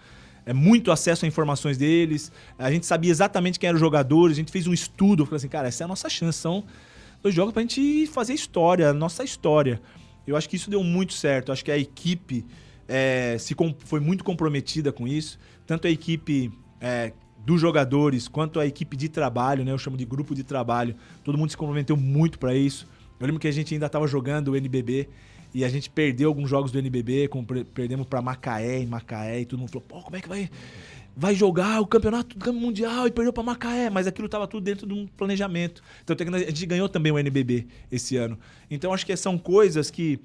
é, 0.47 0.53
muito 0.53 0.93
acesso 0.93 1.25
a 1.25 1.27
informações 1.27 1.77
deles. 1.77 2.31
A 2.57 2.71
gente 2.71 2.85
sabia 2.85 3.11
exatamente 3.11 3.59
quem 3.59 3.67
eram 3.67 3.75
os 3.75 3.81
jogadores. 3.81 4.37
A 4.37 4.39
gente 4.39 4.51
fez 4.51 4.65
um 4.65 4.73
estudo. 4.73 5.25
Falei 5.25 5.35
assim, 5.35 5.49
cara, 5.49 5.67
essa 5.67 5.83
é 5.83 5.85
a 5.85 5.87
nossa 5.89 6.09
chance. 6.09 6.39
São 6.39 6.63
dois 7.21 7.35
jogos 7.35 7.53
pra 7.53 7.61
gente 7.61 8.07
fazer 8.07 8.33
história, 8.33 8.89
a 8.89 8.93
nossa 8.93 9.25
história. 9.25 9.81
Eu 10.25 10.37
acho 10.37 10.47
que 10.47 10.55
isso 10.55 10.69
deu 10.69 10.81
muito 10.81 11.11
certo. 11.11 11.49
Eu 11.49 11.53
acho 11.53 11.65
que 11.65 11.71
a 11.71 11.77
equipe 11.77 12.45
é, 12.87 13.35
se 13.37 13.53
foi 13.79 13.99
muito 13.99 14.23
comprometida 14.23 14.89
com 14.93 15.05
isso. 15.05 15.37
Tanto 15.65 15.85
a 15.85 15.89
equipe 15.89 16.49
é, 16.79 17.11
dos 17.45 17.59
jogadores 17.59 18.29
quanto 18.29 18.57
a 18.57 18.65
equipe 18.65 18.95
de 18.95 19.09
trabalho, 19.09 19.65
né? 19.65 19.73
Eu 19.73 19.77
chamo 19.77 19.97
de 19.97 20.05
grupo 20.05 20.33
de 20.33 20.45
trabalho. 20.45 20.95
Todo 21.25 21.37
mundo 21.37 21.49
se 21.49 21.57
comprometeu 21.57 21.97
muito 21.97 22.39
para 22.39 22.55
isso. 22.55 22.87
Eu 23.19 23.25
lembro 23.25 23.41
que 23.41 23.49
a 23.49 23.51
gente 23.51 23.73
ainda 23.73 23.87
estava 23.87 24.07
jogando 24.07 24.49
o 24.53 24.55
NBB 24.55 25.09
e 25.57 25.65
a 25.65 25.69
gente 25.69 25.89
perdeu 25.89 26.29
alguns 26.29 26.47
jogos 26.47 26.71
do 26.71 26.77
NBB, 26.77 27.29
como 27.29 27.43
perdemos 27.73 28.05
para 28.05 28.21
Macaé, 28.21 28.77
em 28.79 28.85
Macaé, 28.85 29.41
e 29.41 29.45
todo 29.45 29.57
mundo 29.57 29.69
falou: 29.69 29.87
"Pô, 29.87 30.01
como 30.03 30.15
é 30.15 30.21
que 30.21 30.29
vai 30.29 30.51
vai 31.15 31.33
jogar 31.33 31.81
o 31.81 31.87
campeonato 31.87 32.53
mundial 32.53 33.07
e 33.07 33.11
perdeu 33.11 33.33
para 33.33 33.41
Macaé, 33.41 33.89
mas 33.89 34.05
aquilo 34.05 34.27
estava 34.27 34.45
tudo 34.45 34.63
dentro 34.63 34.85
de 34.85 34.93
um 34.93 35.07
planejamento. 35.07 35.81
Então 36.03 36.15
a 36.15 36.39
gente 36.39 36.65
ganhou 36.67 36.87
também 36.87 37.11
o 37.11 37.17
NBB 37.17 37.65
esse 37.91 38.15
ano. 38.17 38.37
Então 38.69 38.93
acho 38.93 39.03
que 39.03 39.17
são 39.17 39.35
coisas 39.35 39.89
que 39.89 40.19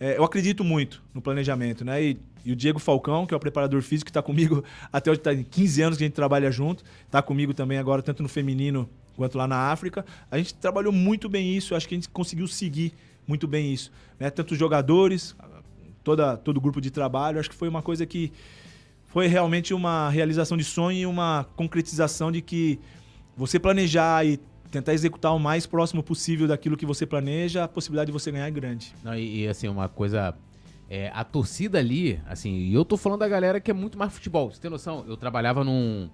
é, 0.00 0.16
eu 0.16 0.24
acredito 0.24 0.64
muito 0.64 1.02
no 1.12 1.20
planejamento, 1.20 1.84
né? 1.84 2.02
E, 2.02 2.16
e, 2.42 2.52
o 2.52 2.56
Diego 2.56 2.78
Falcão, 2.78 3.26
que 3.26 3.34
é 3.34 3.36
o 3.36 3.40
preparador 3.40 3.82
físico, 3.82 4.06
que 4.06 4.10
está 4.10 4.22
comigo 4.22 4.64
até 4.90 5.10
hoje, 5.10 5.20
em 5.36 5.42
15 5.42 5.82
anos 5.82 5.98
que 5.98 6.04
a 6.04 6.06
gente 6.06 6.14
trabalha 6.14 6.50
junto, 6.50 6.82
está 7.04 7.20
comigo 7.20 7.52
também 7.52 7.76
agora, 7.76 8.00
tanto 8.00 8.22
no 8.22 8.28
feminino 8.30 8.88
quanto 9.14 9.36
lá 9.36 9.46
na 9.46 9.70
África. 9.70 10.06
A 10.30 10.38
gente 10.38 10.54
trabalhou 10.54 10.90
muito 10.92 11.28
bem 11.28 11.54
isso, 11.54 11.74
acho 11.74 11.86
que 11.86 11.94
a 11.94 11.98
gente 11.98 12.08
conseguiu 12.08 12.46
seguir 12.46 12.94
muito 13.26 13.46
bem 13.46 13.72
isso. 13.72 13.90
Né? 14.18 14.30
Tanto 14.30 14.52
os 14.52 14.58
jogadores, 14.58 15.36
toda, 16.02 16.36
todo 16.36 16.58
o 16.58 16.60
grupo 16.60 16.80
de 16.80 16.90
trabalho, 16.90 17.40
acho 17.40 17.50
que 17.50 17.56
foi 17.56 17.68
uma 17.68 17.82
coisa 17.82 18.04
que 18.06 18.32
foi 19.06 19.26
realmente 19.26 19.72
uma 19.72 20.08
realização 20.10 20.56
de 20.56 20.64
sonho 20.64 20.98
e 20.98 21.06
uma 21.06 21.46
concretização 21.56 22.32
de 22.32 22.42
que 22.42 22.80
você 23.36 23.58
planejar 23.58 24.26
e 24.26 24.38
tentar 24.70 24.92
executar 24.92 25.34
o 25.34 25.38
mais 25.38 25.66
próximo 25.66 26.02
possível 26.02 26.48
daquilo 26.48 26.76
que 26.76 26.84
você 26.84 27.06
planeja, 27.06 27.64
a 27.64 27.68
possibilidade 27.68 28.08
de 28.08 28.12
você 28.12 28.32
ganhar 28.32 28.46
é 28.46 28.50
grande. 28.50 28.92
Não, 29.04 29.14
e, 29.14 29.42
e, 29.42 29.48
assim, 29.48 29.68
uma 29.68 29.88
coisa. 29.88 30.34
É, 30.90 31.10
a 31.14 31.24
torcida 31.24 31.78
ali, 31.78 32.20
assim, 32.26 32.52
e 32.52 32.74
eu 32.74 32.84
tô 32.84 32.96
falando 32.96 33.20
da 33.20 33.28
galera 33.28 33.58
que 33.58 33.70
é 33.70 33.74
muito 33.74 33.96
mais 33.96 34.12
futebol. 34.12 34.50
Você 34.50 34.60
tem 34.60 34.70
noção? 34.70 35.04
Eu 35.08 35.16
trabalhava 35.16 35.64
num, 35.64 36.10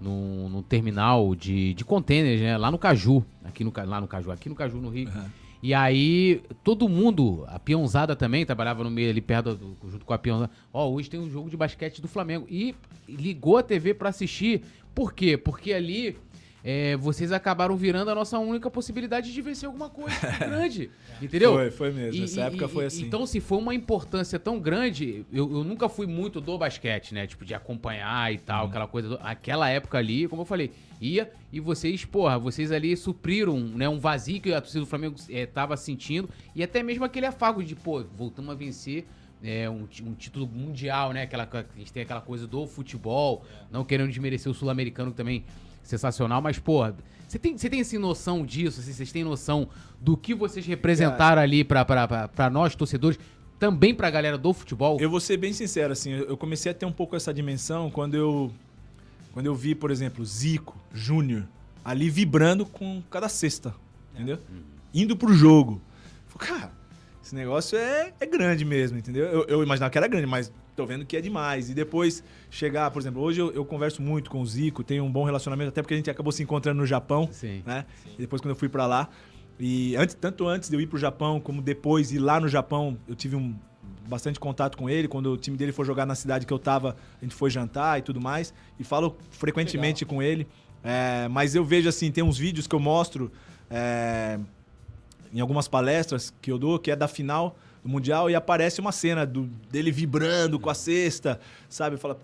num, 0.00 0.48
num 0.48 0.62
terminal 0.62 1.34
de, 1.34 1.74
de 1.74 1.84
containers, 1.84 2.40
né? 2.40 2.56
Lá 2.56 2.70
no 2.70 2.78
Caju. 2.78 3.24
Aqui 3.44 3.64
no, 3.64 3.72
lá 3.84 4.00
no 4.00 4.08
Caju, 4.08 4.30
aqui 4.30 4.48
no 4.48 4.54
Caju, 4.54 4.78
no 4.78 4.88
Rio. 4.88 5.08
Uhum. 5.08 5.24
E 5.64 5.72
aí, 5.72 6.42
todo 6.62 6.90
mundo, 6.90 7.46
a 7.48 7.58
peãozada 7.58 8.14
também, 8.14 8.44
trabalhava 8.44 8.84
no 8.84 8.90
meio 8.90 9.08
ali 9.08 9.22
perto, 9.22 9.54
do, 9.54 9.74
junto 9.90 10.04
com 10.04 10.12
a 10.12 10.18
peãozada. 10.18 10.50
Ó, 10.70 10.84
oh, 10.86 10.92
hoje 10.92 11.08
tem 11.08 11.18
um 11.18 11.30
jogo 11.30 11.48
de 11.48 11.56
basquete 11.56 12.02
do 12.02 12.06
Flamengo. 12.06 12.46
E 12.50 12.74
ligou 13.08 13.56
a 13.56 13.62
TV 13.62 13.94
para 13.94 14.10
assistir. 14.10 14.62
Por 14.94 15.14
quê? 15.14 15.38
Porque 15.38 15.72
ali 15.72 16.18
é, 16.66 16.96
vocês 16.96 17.30
acabaram 17.30 17.76
virando 17.76 18.10
a 18.10 18.14
nossa 18.14 18.38
única 18.38 18.70
possibilidade 18.70 19.30
de 19.30 19.42
vencer 19.42 19.66
alguma 19.66 19.90
coisa 19.90 20.16
grande. 20.40 20.90
entendeu? 21.20 21.52
Foi, 21.52 21.70
foi 21.70 21.90
mesmo. 21.92 22.22
E, 22.22 22.24
Essa 22.24 22.40
e, 22.40 22.42
época 22.44 22.66
foi 22.66 22.86
assim. 22.86 23.04
Então, 23.04 23.26
se 23.26 23.38
foi 23.38 23.58
uma 23.58 23.74
importância 23.74 24.38
tão 24.38 24.58
grande, 24.58 25.26
eu, 25.30 25.58
eu, 25.58 25.62
nunca 25.62 25.90
fui 25.90 26.06
muito 26.06 26.40
do 26.40 26.56
basquete, 26.56 27.12
né? 27.12 27.26
Tipo, 27.26 27.44
de 27.44 27.52
acompanhar 27.52 28.32
e 28.32 28.38
tal, 28.38 28.62
uhum. 28.62 28.70
aquela 28.70 28.88
coisa. 28.88 29.16
Aquela 29.16 29.68
época 29.68 29.98
ali, 29.98 30.26
como 30.26 30.40
eu 30.40 30.46
falei, 30.46 30.72
ia 30.98 31.30
e 31.52 31.60
vocês, 31.60 32.02
porra, 32.06 32.38
vocês 32.38 32.72
ali 32.72 32.96
supriram 32.96 33.60
né, 33.60 33.86
um 33.86 33.98
vazio 33.98 34.40
que 34.40 34.50
a 34.50 34.60
torcida 34.60 34.80
do 34.80 34.86
Flamengo 34.86 35.16
estava 35.28 35.74
é, 35.74 35.76
sentindo 35.76 36.30
e 36.56 36.62
até 36.62 36.82
mesmo 36.82 37.04
aquele 37.04 37.26
afago 37.26 37.62
de, 37.62 37.76
pô, 37.76 38.02
voltamos 38.02 38.50
a 38.50 38.54
vencer. 38.54 39.04
É, 39.46 39.68
um, 39.68 39.86
um, 40.06 40.14
título 40.14 40.46
mundial, 40.46 41.12
né? 41.12 41.24
Aquela, 41.24 41.46
a 41.52 41.78
gente 41.78 41.92
tem 41.92 42.02
aquela 42.02 42.22
coisa 42.22 42.46
do 42.46 42.66
futebol, 42.66 43.44
não 43.70 43.84
querendo 43.84 44.08
desmerecer 44.08 44.50
o 44.50 44.54
sul-americano 44.54 45.12
também 45.12 45.44
sensacional, 45.84 46.42
mas, 46.42 46.58
pô, 46.58 46.82
você 47.28 47.38
tem, 47.38 47.56
você 47.56 47.70
tem 47.70 47.80
assim, 47.80 47.98
noção 47.98 48.44
disso? 48.44 48.80
Assim, 48.80 48.92
vocês 48.92 49.12
têm 49.12 49.22
noção 49.22 49.68
do 50.00 50.16
que 50.16 50.34
vocês 50.34 50.66
representaram 50.66 51.40
ali 51.40 51.62
para 51.62 52.50
nós, 52.50 52.74
torcedores, 52.74 53.18
também 53.58 53.94
pra 53.94 54.10
galera 54.10 54.36
do 54.36 54.52
futebol? 54.52 54.98
Eu 55.00 55.10
vou 55.10 55.20
ser 55.20 55.36
bem 55.36 55.52
sincero, 55.52 55.92
assim, 55.92 56.10
eu 56.12 56.36
comecei 56.36 56.72
a 56.72 56.74
ter 56.74 56.86
um 56.86 56.92
pouco 56.92 57.14
essa 57.14 57.32
dimensão 57.32 57.90
quando 57.90 58.14
eu, 58.14 58.50
quando 59.32 59.46
eu 59.46 59.54
vi, 59.54 59.74
por 59.74 59.90
exemplo, 59.90 60.24
Zico, 60.24 60.76
Júnior, 60.92 61.44
ali 61.84 62.10
vibrando 62.10 62.66
com 62.66 63.02
cada 63.10 63.28
cesta, 63.28 63.74
entendeu? 64.14 64.38
Uhum. 64.50 64.62
Indo 64.92 65.16
pro 65.16 65.32
jogo. 65.32 65.80
Falei, 66.28 66.60
cara, 66.60 66.72
esse 67.22 67.34
negócio 67.34 67.78
é, 67.78 68.12
é 68.20 68.26
grande 68.26 68.64
mesmo, 68.64 68.98
entendeu? 68.98 69.24
Eu, 69.24 69.44
eu 69.44 69.62
imaginava 69.62 69.90
que 69.90 69.98
era 69.98 70.06
grande, 70.06 70.26
mas 70.26 70.52
tô 70.74 70.86
vendo 70.86 71.04
que 71.04 71.16
é 71.16 71.20
demais. 71.20 71.70
E 71.70 71.74
depois 71.74 72.22
chegar, 72.50 72.90
por 72.90 73.00
exemplo, 73.00 73.22
hoje 73.22 73.40
eu, 73.40 73.52
eu, 73.52 73.64
converso 73.64 74.02
muito 74.02 74.30
com 74.30 74.40
o 74.40 74.46
Zico, 74.46 74.82
tenho 74.82 75.04
um 75.04 75.10
bom 75.10 75.24
relacionamento, 75.24 75.68
até 75.68 75.82
porque 75.82 75.94
a 75.94 75.96
gente 75.96 76.10
acabou 76.10 76.32
se 76.32 76.42
encontrando 76.42 76.80
no 76.80 76.86
Japão, 76.86 77.28
Sim. 77.30 77.62
né? 77.64 77.86
Sim. 78.02 78.10
E 78.18 78.22
depois 78.22 78.40
quando 78.40 78.50
eu 78.50 78.56
fui 78.56 78.68
para 78.68 78.86
lá. 78.86 79.08
E 79.58 79.94
antes, 79.96 80.14
tanto 80.14 80.46
antes 80.48 80.68
de 80.68 80.76
eu 80.76 80.80
ir 80.80 80.86
pro 80.86 80.98
Japão, 80.98 81.40
como 81.40 81.62
depois 81.62 82.10
ir 82.12 82.18
lá 82.18 82.40
no 82.40 82.48
Japão, 82.48 82.98
eu 83.06 83.14
tive 83.14 83.36
um 83.36 83.54
bastante 84.08 84.38
contato 84.40 84.76
com 84.76 84.90
ele. 84.90 85.08
Quando 85.08 85.32
o 85.32 85.36
time 85.36 85.56
dele 85.56 85.72
foi 85.72 85.84
jogar 85.84 86.06
na 86.06 86.14
cidade 86.14 86.46
que 86.46 86.52
eu 86.52 86.58
tava, 86.58 86.96
a 87.20 87.24
gente 87.24 87.34
foi 87.34 87.50
jantar 87.50 87.98
e 87.98 88.02
tudo 88.02 88.20
mais. 88.20 88.52
E 88.78 88.84
falo 88.84 89.16
frequentemente 89.30 90.04
Legal. 90.04 90.16
com 90.16 90.22
ele. 90.22 90.46
É, 90.82 91.28
mas 91.28 91.54
eu 91.54 91.64
vejo 91.64 91.88
assim, 91.88 92.10
tem 92.10 92.22
uns 92.22 92.36
vídeos 92.36 92.66
que 92.66 92.74
eu 92.74 92.80
mostro 92.80 93.32
é, 93.70 94.38
em 95.32 95.40
algumas 95.40 95.66
palestras 95.66 96.34
que 96.42 96.50
eu 96.52 96.58
dou, 96.58 96.78
que 96.78 96.90
é 96.90 96.96
da 96.96 97.08
final 97.08 97.56
do 97.84 97.90
Mundial 97.90 98.30
e 98.30 98.34
aparece 98.34 98.80
uma 98.80 98.90
cena 98.90 99.26
do, 99.26 99.42
dele 99.70 99.92
vibrando 99.92 100.58
com 100.58 100.70
a 100.70 100.74
cesta, 100.74 101.38
sabe? 101.68 101.98
Fala, 101.98 102.18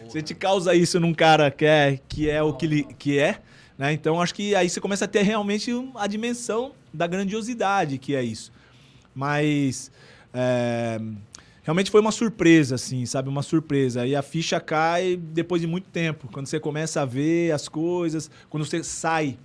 a 0.00 0.08
gente 0.08 0.34
causa 0.34 0.74
isso 0.74 0.98
num 0.98 1.12
cara 1.12 1.50
que 1.50 1.66
é, 1.66 2.00
que 2.08 2.28
é 2.30 2.42
o 2.42 2.54
que 2.54 2.64
ele 2.64 2.84
que 2.98 3.18
é, 3.18 3.40
né? 3.76 3.92
Então 3.92 4.20
acho 4.20 4.34
que 4.34 4.54
aí 4.54 4.68
você 4.68 4.80
começa 4.80 5.04
a 5.04 5.08
ter 5.08 5.22
realmente 5.22 5.70
a 5.94 6.06
dimensão 6.06 6.72
da 6.92 7.06
grandiosidade 7.06 7.98
que 7.98 8.16
é 8.16 8.22
isso. 8.22 8.50
Mas 9.14 9.92
é, 10.32 10.98
realmente 11.62 11.90
foi 11.90 12.00
uma 12.00 12.10
surpresa, 12.10 12.76
assim, 12.76 13.04
sabe? 13.04 13.28
Uma 13.28 13.42
surpresa. 13.42 14.06
E 14.06 14.16
a 14.16 14.22
ficha 14.22 14.58
cai 14.58 15.16
depois 15.16 15.60
de 15.60 15.68
muito 15.68 15.88
tempo, 15.90 16.28
quando 16.32 16.46
você 16.46 16.58
começa 16.58 17.02
a 17.02 17.04
ver 17.04 17.52
as 17.52 17.68
coisas, 17.68 18.30
quando 18.48 18.64
você 18.64 18.82
sai, 18.82 19.36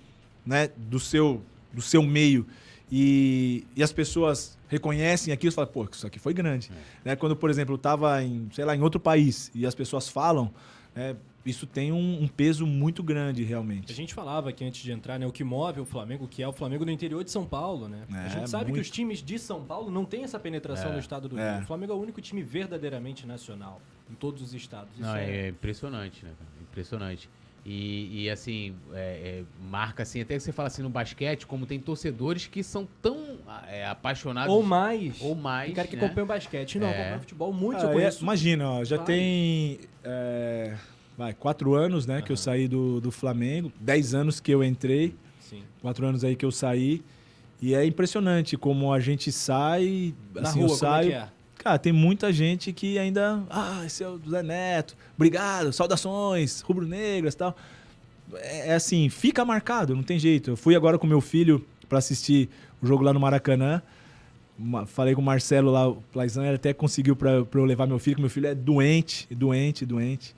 né, 0.44 0.70
do 0.76 0.98
seu 0.98 1.42
do 1.72 1.80
seu 1.80 2.02
meio 2.02 2.46
e, 2.90 3.64
e 3.76 3.82
as 3.82 3.92
pessoas 3.92 4.58
reconhecem 4.68 5.32
aquilo 5.32 5.52
e 5.52 5.54
falam, 5.54 5.70
pô, 5.70 5.86
isso 5.90 6.06
aqui 6.06 6.18
foi 6.18 6.34
grande. 6.34 6.70
É. 7.04 7.10
Né? 7.10 7.16
Quando, 7.16 7.36
por 7.36 7.50
exemplo, 7.50 7.74
eu 7.74 7.76
estava 7.76 8.22
em, 8.22 8.48
sei 8.52 8.64
lá, 8.64 8.74
em 8.74 8.80
outro 8.80 9.00
país 9.00 9.50
e 9.54 9.66
as 9.66 9.74
pessoas 9.74 10.08
falam, 10.08 10.52
é, 10.94 11.14
isso 11.44 11.66
tem 11.66 11.92
um, 11.92 12.22
um, 12.22 12.28
peso 12.28 12.66
muito 12.66 13.02
grande, 13.02 13.42
realmente. 13.42 13.90
A 13.90 13.94
gente 13.94 14.12
falava 14.12 14.50
aqui 14.50 14.64
antes 14.64 14.82
de 14.82 14.92
entrar, 14.92 15.18
né? 15.18 15.26
O 15.26 15.32
que 15.32 15.42
move 15.42 15.80
o 15.80 15.84
Flamengo, 15.84 16.28
que 16.28 16.42
é 16.42 16.48
o 16.48 16.52
Flamengo 16.52 16.84
no 16.84 16.90
interior 16.90 17.24
de 17.24 17.30
São 17.30 17.46
Paulo, 17.46 17.88
né? 17.88 18.04
É, 18.12 18.16
a 18.16 18.28
gente 18.28 18.50
sabe 18.50 18.64
muito... 18.64 18.74
que 18.74 18.80
os 18.80 18.90
times 18.90 19.22
de 19.22 19.38
São 19.38 19.64
Paulo 19.64 19.90
não 19.90 20.04
têm 20.04 20.24
essa 20.24 20.38
penetração 20.38 20.90
é, 20.90 20.94
no 20.94 20.98
estado 20.98 21.28
do 21.28 21.36
Rio. 21.36 21.44
É. 21.44 21.60
O 21.60 21.66
Flamengo 21.66 21.92
é 21.92 21.96
o 21.96 21.98
único 21.98 22.20
time 22.20 22.42
verdadeiramente 22.42 23.26
nacional 23.26 23.80
em 24.10 24.14
todos 24.14 24.42
os 24.42 24.52
estados. 24.52 24.92
Isso 24.94 25.02
não, 25.02 25.16
é... 25.16 25.46
é 25.46 25.48
impressionante, 25.48 26.24
né? 26.24 26.32
Impressionante. 26.60 27.28
E, 27.64 28.22
e 28.22 28.30
assim, 28.30 28.74
é, 28.92 28.96
é, 28.96 29.44
marca 29.68 30.02
assim, 30.02 30.22
até 30.22 30.34
que 30.34 30.40
você 30.40 30.52
fala 30.52 30.68
assim 30.68 30.82
no 30.82 30.88
basquete, 30.88 31.46
como 31.46 31.66
tem 31.66 31.78
torcedores 31.78 32.46
que 32.46 32.62
são 32.62 32.88
tão 33.02 33.36
é, 33.68 33.86
apaixonados. 33.86 34.54
Ou 34.54 34.62
mais. 34.62 35.20
Ou 35.20 35.34
mais. 35.34 35.66
Tem 35.66 35.74
cara 35.74 35.88
que 35.88 35.96
né? 35.96 36.04
acompanha 36.04 36.24
o 36.24 36.28
basquete. 36.28 36.78
Não, 36.78 36.88
acompanha 36.88 37.18
futebol 37.18 37.52
muito. 37.52 37.86
Ah, 37.86 38.02
é, 38.02 38.10
imagina, 38.20 38.70
ó, 38.70 38.84
já 38.84 38.96
vai. 38.96 39.06
tem. 39.06 39.80
É, 40.02 40.74
vai, 41.18 41.34
quatro 41.34 41.74
anos, 41.74 42.06
né, 42.06 42.16
uhum. 42.16 42.22
que 42.22 42.32
eu 42.32 42.36
saí 42.36 42.66
do, 42.66 43.00
do 43.00 43.10
Flamengo. 43.10 43.70
Dez 43.78 44.14
anos 44.14 44.40
que 44.40 44.50
eu 44.50 44.64
entrei. 44.64 45.14
Sim. 45.38 45.62
Quatro 45.82 46.06
anos 46.06 46.24
aí 46.24 46.34
que 46.34 46.44
eu 46.44 46.50
saí. 46.50 47.02
E 47.60 47.74
é 47.74 47.84
impressionante 47.84 48.56
como 48.56 48.90
a 48.90 49.00
gente 49.00 49.30
sai. 49.30 50.14
Na 50.34 50.48
assim, 50.48 50.60
rua, 50.60 50.70
eu 50.70 50.74
saio. 50.74 51.10
Como 51.10 51.22
é 51.22 51.26
que 51.26 51.32
é? 51.36 51.39
Cara, 51.62 51.78
tem 51.78 51.92
muita 51.92 52.32
gente 52.32 52.72
que 52.72 52.98
ainda. 52.98 53.44
Ah, 53.50 53.82
esse 53.84 54.02
é 54.02 54.08
o 54.08 54.18
Zé 54.26 54.42
Neto. 54.42 54.96
Obrigado, 55.14 55.70
saudações, 55.74 56.62
rubro-negras 56.62 57.34
e 57.34 57.36
tal. 57.36 57.54
É, 58.32 58.70
é, 58.70 58.74
assim, 58.74 59.10
fica 59.10 59.44
marcado, 59.44 59.94
não 59.94 60.02
tem 60.02 60.18
jeito. 60.18 60.52
Eu 60.52 60.56
fui 60.56 60.74
agora 60.74 60.98
com 60.98 61.06
meu 61.06 61.20
filho 61.20 61.62
para 61.86 61.98
assistir 61.98 62.48
o 62.80 62.86
jogo 62.86 63.04
lá 63.04 63.12
no 63.12 63.20
Maracanã. 63.20 63.82
Falei 64.86 65.14
com 65.14 65.20
o 65.20 65.24
Marcelo 65.24 65.70
lá, 65.70 65.86
o 65.86 65.96
Plaizan, 66.10 66.46
ele 66.46 66.56
até 66.56 66.72
conseguiu 66.72 67.14
para 67.14 67.30
eu 67.32 67.64
levar 67.66 67.86
meu 67.86 67.98
filho, 67.98 68.16
que 68.16 68.22
meu 68.22 68.30
filho 68.30 68.46
é 68.46 68.54
doente, 68.54 69.26
doente, 69.30 69.84
doente. 69.84 70.34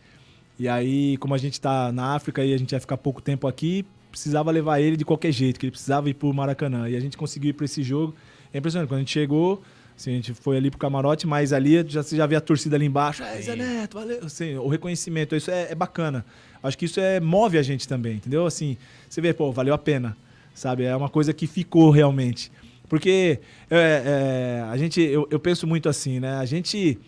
E 0.58 0.68
aí, 0.68 1.16
como 1.18 1.34
a 1.34 1.38
gente 1.38 1.60
tá 1.60 1.92
na 1.92 2.16
África 2.16 2.44
e 2.44 2.52
a 2.52 2.58
gente 2.58 2.72
vai 2.72 2.80
ficar 2.80 2.96
pouco 2.96 3.22
tempo 3.22 3.46
aqui, 3.46 3.86
precisava 4.10 4.50
levar 4.50 4.80
ele 4.80 4.96
de 4.96 5.04
qualquer 5.04 5.30
jeito, 5.30 5.60
que 5.60 5.66
ele 5.66 5.72
precisava 5.72 6.10
ir 6.10 6.14
pro 6.14 6.34
Maracanã. 6.34 6.88
E 6.88 6.96
a 6.96 7.00
gente 7.00 7.16
conseguiu 7.16 7.50
ir 7.50 7.52
para 7.52 7.64
esse 7.64 7.80
jogo. 7.82 8.12
É 8.52 8.58
impressionante, 8.58 8.88
quando 8.88 8.98
a 8.98 9.00
gente 9.02 9.12
chegou, 9.12 9.62
Assim, 10.02 10.10
a 10.10 10.14
gente 10.14 10.34
foi 10.34 10.56
ali 10.56 10.68
pro 10.68 10.80
camarote, 10.80 11.28
mas 11.28 11.52
ali 11.52 11.84
já, 11.88 12.02
você 12.02 12.16
já 12.16 12.26
vê 12.26 12.34
a 12.34 12.40
torcida 12.40 12.74
ali 12.74 12.86
embaixo. 12.86 13.22
É, 13.22 13.40
Zé 13.40 13.54
Neto, 13.54 13.96
valeu. 13.96 14.18
Assim, 14.24 14.56
o 14.56 14.66
reconhecimento, 14.66 15.36
isso 15.36 15.48
é, 15.48 15.70
é, 15.70 15.74
bacana. 15.76 16.26
Acho 16.60 16.76
que 16.76 16.86
isso 16.86 16.98
é, 16.98 17.20
move 17.20 17.56
a 17.56 17.62
gente 17.62 17.86
também, 17.86 18.16
entendeu? 18.16 18.44
Assim, 18.44 18.76
você 19.08 19.20
vê, 19.20 19.32
pô, 19.32 19.52
valeu 19.52 19.72
a 19.72 19.78
pena, 19.78 20.16
sabe? 20.52 20.82
É 20.82 20.96
uma 20.96 21.08
coisa 21.08 21.32
que 21.32 21.46
ficou 21.46 21.90
realmente. 21.90 22.50
Porque 22.88 23.38
é, 23.70 24.02
é, 24.04 24.64
a 24.68 24.76
gente, 24.76 25.00
eu, 25.00 25.28
eu 25.30 25.38
penso 25.38 25.68
muito 25.68 25.88
assim, 25.88 26.18
né? 26.18 26.34
A 26.34 26.44
gente. 26.44 26.98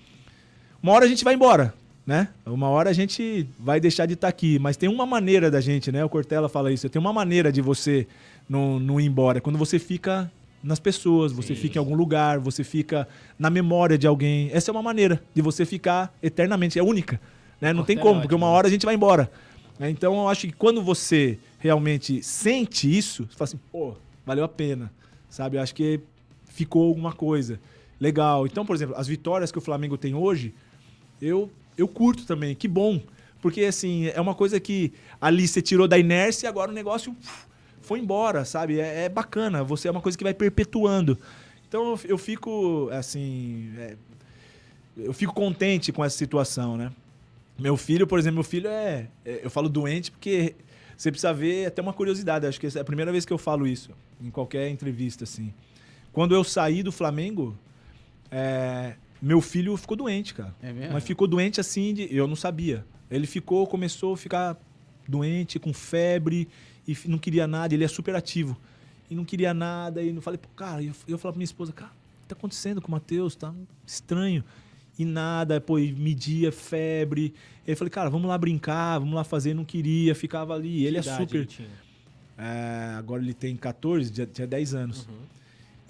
Uma 0.81 0.93
hora 0.93 1.05
a 1.05 1.09
gente 1.09 1.25
vai 1.25 1.35
embora, 1.35 1.75
né? 2.07 2.29
Uma 2.47 2.69
hora 2.69 2.91
a 2.91 2.93
gente 2.93 3.45
vai 3.59 3.81
deixar 3.81 4.07
de 4.07 4.15
estar 4.15 4.29
tá 4.29 4.31
aqui, 4.31 4.57
mas 4.61 4.77
tem 4.77 4.89
uma 4.89 5.05
maneira 5.05 5.51
da 5.51 5.61
gente, 5.61 5.91
né? 5.91 6.05
O 6.05 6.09
Cortella 6.09 6.49
fala 6.49 6.73
isso, 6.73 6.89
tem 6.89 7.01
uma 7.01 7.13
maneira 7.13 7.51
de 7.51 7.61
você 7.61 8.07
não, 8.49 8.79
não 8.79 9.01
ir 9.01 9.07
embora. 9.07 9.41
Quando 9.41 9.59
você 9.59 9.81
fica 9.81 10.31
nas 10.65 10.81
pessoas, 10.81 11.31
você 11.31 11.55
Sim. 11.55 11.61
fica 11.61 11.79
em 11.79 11.81
algum 11.81 11.95
lugar, 11.95 12.39
você 12.41 12.65
fica 12.65 13.07
na 13.39 13.51
memória 13.51 13.99
de 13.99 14.07
alguém. 14.07 14.49
Essa 14.53 14.71
é 14.71 14.73
uma 14.73 14.83
maneira 14.83 15.23
de 15.35 15.43
você 15.43 15.67
ficar 15.67 16.13
eternamente, 16.23 16.79
é 16.79 16.83
única. 16.83 17.21
Né? 17.61 17.73
Não 17.73 17.85
tem 17.85 17.99
como, 17.99 18.21
porque 18.21 18.35
uma 18.35 18.49
hora 18.49 18.67
a 18.67 18.71
gente 18.71 18.87
vai 18.87 18.95
embora. 18.95 19.31
É, 19.79 19.91
Então 19.91 20.15
eu 20.15 20.29
acho 20.29 20.47
que 20.47 20.53
quando 20.53 20.83
você 20.83 21.39
realmente 21.59 22.23
sente 22.23 22.97
isso, 22.97 23.27
você 23.29 23.37
fala 23.37 23.49
assim, 23.49 23.61
pô, 23.71 23.95
valeu 24.25 24.45
a 24.45 24.49
pena. 24.49 24.91
Sabe? 25.29 25.57
Eu 25.57 25.63
acho 25.63 25.75
que 25.75 26.01
ficou 26.47 26.87
alguma 26.89 27.13
coisa. 27.13 27.61
Legal. 28.01 28.47
Então, 28.47 28.65
por 28.65 28.75
exemplo, 28.75 28.95
as 28.97 29.07
vitórias 29.07 29.53
que 29.53 29.59
o 29.59 29.61
Flamengo 29.61 29.99
tem 29.99 30.15
hoje, 30.15 30.55
eu, 31.21 31.51
eu 31.77 31.87
curto 31.89 32.25
também. 32.25 32.55
Que 32.55 32.69
bom. 32.69 33.01
Porque, 33.43 33.63
assim, 33.65 34.07
é 34.07 34.21
uma 34.21 34.35
coisa 34.35 34.59
que 34.59 34.93
ali 35.21 35.47
você 35.47 35.61
tirou 35.61 35.87
da 35.87 35.99
inércia 35.99 36.47
e 36.47 36.49
agora 36.49 36.71
o 36.71 36.75
negócio 36.75 37.13
uf, 37.13 37.47
foi 37.85 38.01
embora, 38.01 38.45
sabe? 38.45 38.81
É, 38.81 39.05
é 39.05 39.09
bacana. 39.09 39.63
Você 39.63 39.89
é 39.89 39.91
uma 39.91 40.01
coisa 40.01 40.17
que 40.17 40.25
vai 40.25 40.35
perpetuando. 40.35 41.19
Então 41.69 41.99
eu, 42.05 42.19
fico, 42.19 42.89
assim. 42.93 43.73
é, 43.79 43.97
eu 44.97 45.13
fico 45.13 45.35
contente 45.35 45.93
com 45.93 46.05
essa 46.05 46.17
situação, 46.17 46.77
né? 46.77 46.91
Meu 47.59 47.77
filho, 47.77 48.07
por 48.07 48.19
exemplo, 48.19 48.37
meu 48.37 48.45
filho 48.45 48.69
é. 48.69 49.09
é- 49.25 49.41
Eu 49.45 49.51
falo 49.51 49.69
doente 49.69 50.11
porque 50.11 50.55
você 50.97 51.11
precisa 51.11 51.33
ver 51.33 51.67
até 51.67 51.83
uma 51.83 51.93
curiosidade. 51.93 52.47
Acho 52.47 52.59
que 52.61 52.67
essa 52.67 52.79
é 52.79 52.83
a 52.83 52.85
primeira 52.85 53.13
vez 53.13 53.25
que 53.25 53.33
eu 53.33 53.39
falo 53.39 53.67
isso 53.67 53.91
em 54.21 54.31
qualquer 54.31 54.69
entrevista, 54.69 55.25
assim. 55.25 55.53
Quando 56.13 56.35
eu 56.35 56.45
saí 56.45 56.83
do 56.83 56.93
Flamengo, 56.93 57.57
é, 58.31 58.95
meu 59.21 59.41
filho 59.41 59.77
ficou 59.77 59.97
doente, 59.97 60.33
cara. 60.35 60.55
É 60.63 60.73
mesmo? 60.73 60.93
Mas 60.93 61.05
ficou 61.05 61.27
doente 61.27 61.61
assim, 61.61 61.93
de, 61.95 62.09
eu 62.15 62.27
não 62.27 62.37
sabia. 62.37 62.85
Ele 63.11 63.27
ficou, 63.27 63.67
começou 63.67 64.15
a 64.15 64.17
ficar 64.17 64.57
doente, 65.09 65.59
com 65.59 65.73
febre, 65.73 66.49
e 66.87 66.97
não 67.07 67.19
queria 67.19 67.47
nada. 67.47 67.75
Ele 67.75 67.85
é 67.85 67.89
super 67.89 68.15
ativo. 68.15 68.57
E 69.11 69.15
não 69.15 69.25
queria 69.25 69.53
nada. 69.55 70.03
E 70.03 70.13
não 70.13 70.21
falei, 70.23 70.39
pô, 70.39 70.49
cara, 70.57 70.83
eu, 70.83 70.93
eu 71.07 71.19
falava 71.19 71.33
pra 71.33 71.39
minha 71.39 71.45
esposa, 71.45 71.73
cara, 71.73 71.91
o 71.91 72.23
que 72.23 72.29
tá 72.29 72.35
acontecendo 72.35 72.81
com 72.81 72.89
o 72.89 72.91
Matheus? 72.91 73.35
Tá 73.35 73.53
estranho. 73.87 74.45
E 74.99 75.05
nada, 75.05 75.61
pô, 75.61 75.79
e 75.79 75.93
media 75.93 76.53
febre. 76.53 77.35
E 77.67 77.71
eu 77.71 77.77
falei, 77.77 77.91
cara, 77.91 78.09
vamos 78.09 78.29
lá 78.29 78.39
brincar, 78.39 78.99
vamos 78.99 79.15
lá 79.15 79.25
fazer. 79.25 79.55
Não 79.55 79.65
queria, 79.65 80.15
ficava 80.15 80.55
ali. 80.55 80.85
Ele 80.85 80.99
é 80.99 81.01
Que 81.01 81.11
super. 81.11 81.37
ele 81.37 81.47
tinha? 81.47 81.69
É, 82.37 82.95
agora 82.97 83.23
ele 83.23 83.35
tem 83.35 83.57
14, 83.57 84.13
já 84.15 84.27
tinha 84.27 84.47
10 84.47 84.75
anos. 84.75 85.07
Uhum. 85.07 85.15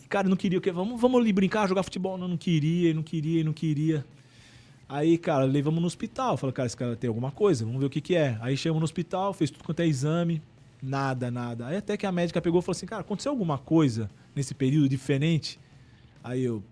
E, 0.03 0.07
cara, 0.07 0.29
não 0.29 0.37
queria 0.37 0.59
o 0.59 0.61
quê? 0.61 0.71
Vamos, 0.71 1.01
vamos 1.01 1.21
ali 1.21 1.33
brincar, 1.33 1.69
jogar 1.69 1.83
futebol? 1.83 2.19
Não, 2.19 2.29
não 2.29 2.37
queria, 2.37 2.93
não 2.93 3.03
queria, 3.03 3.43
não 3.43 3.53
queria. 3.53 4.05
Aí, 4.89 5.17
cara, 5.17 5.45
levamos 5.45 5.81
no 5.81 5.87
hospital. 5.87 6.37
Falei, 6.37 6.53
cara, 6.53 6.67
esse 6.67 6.77
cara 6.77 6.97
tem 6.97 7.09
alguma 7.09 7.31
coisa, 7.31 7.65
vamos 7.65 7.81
ver 7.81 7.87
o 7.87 7.91
que 7.91 8.01
que 8.01 8.15
é. 8.15 8.39
Aí 8.41 8.57
chegamos 8.57 8.81
no 8.81 8.85
hospital, 8.85 9.33
fez 9.33 9.51
tudo 9.51 9.65
quanto 9.65 9.81
é 9.81 9.87
exame, 9.87 10.43
nada, 10.85 11.31
nada. 11.31 11.67
Aí 11.67 11.77
até 11.77 11.97
que 11.97 12.07
a 12.07 12.13
médica 12.13 12.41
pegou 12.41 12.61
e 12.61 12.63
falou 12.63 12.77
assim, 12.77 12.87
cara, 12.87 13.01
aconteceu 13.01 13.33
alguma 13.33 13.57
coisa 13.57 14.11
nesse 14.35 14.55
período 14.55 14.89
diferente? 14.89 15.59
Aí 16.23 16.45
eu, 16.45 16.63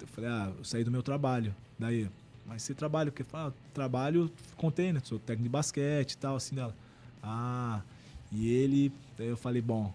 eu 0.00 0.06
falei, 0.06 0.30
ah, 0.30 0.52
eu 0.56 0.64
saí 0.64 0.84
do 0.84 0.90
meu 0.90 1.02
trabalho. 1.02 1.54
Daí, 1.78 2.08
mas 2.46 2.62
você 2.62 2.74
trabalha? 2.74 3.10
Porque 3.10 3.24
fala, 3.24 3.48
ah, 3.48 3.70
trabalho, 3.72 4.30
contei, 4.56 4.92
né? 4.92 5.00
Sou 5.02 5.18
técnico 5.18 5.44
de 5.44 5.48
basquete 5.48 6.12
e 6.12 6.18
tal, 6.18 6.36
assim 6.36 6.54
dela. 6.54 6.74
Ah, 7.22 7.82
e 8.30 8.48
ele, 8.48 8.92
daí 9.18 9.28
eu 9.28 9.36
falei, 9.36 9.60
bom, 9.60 9.92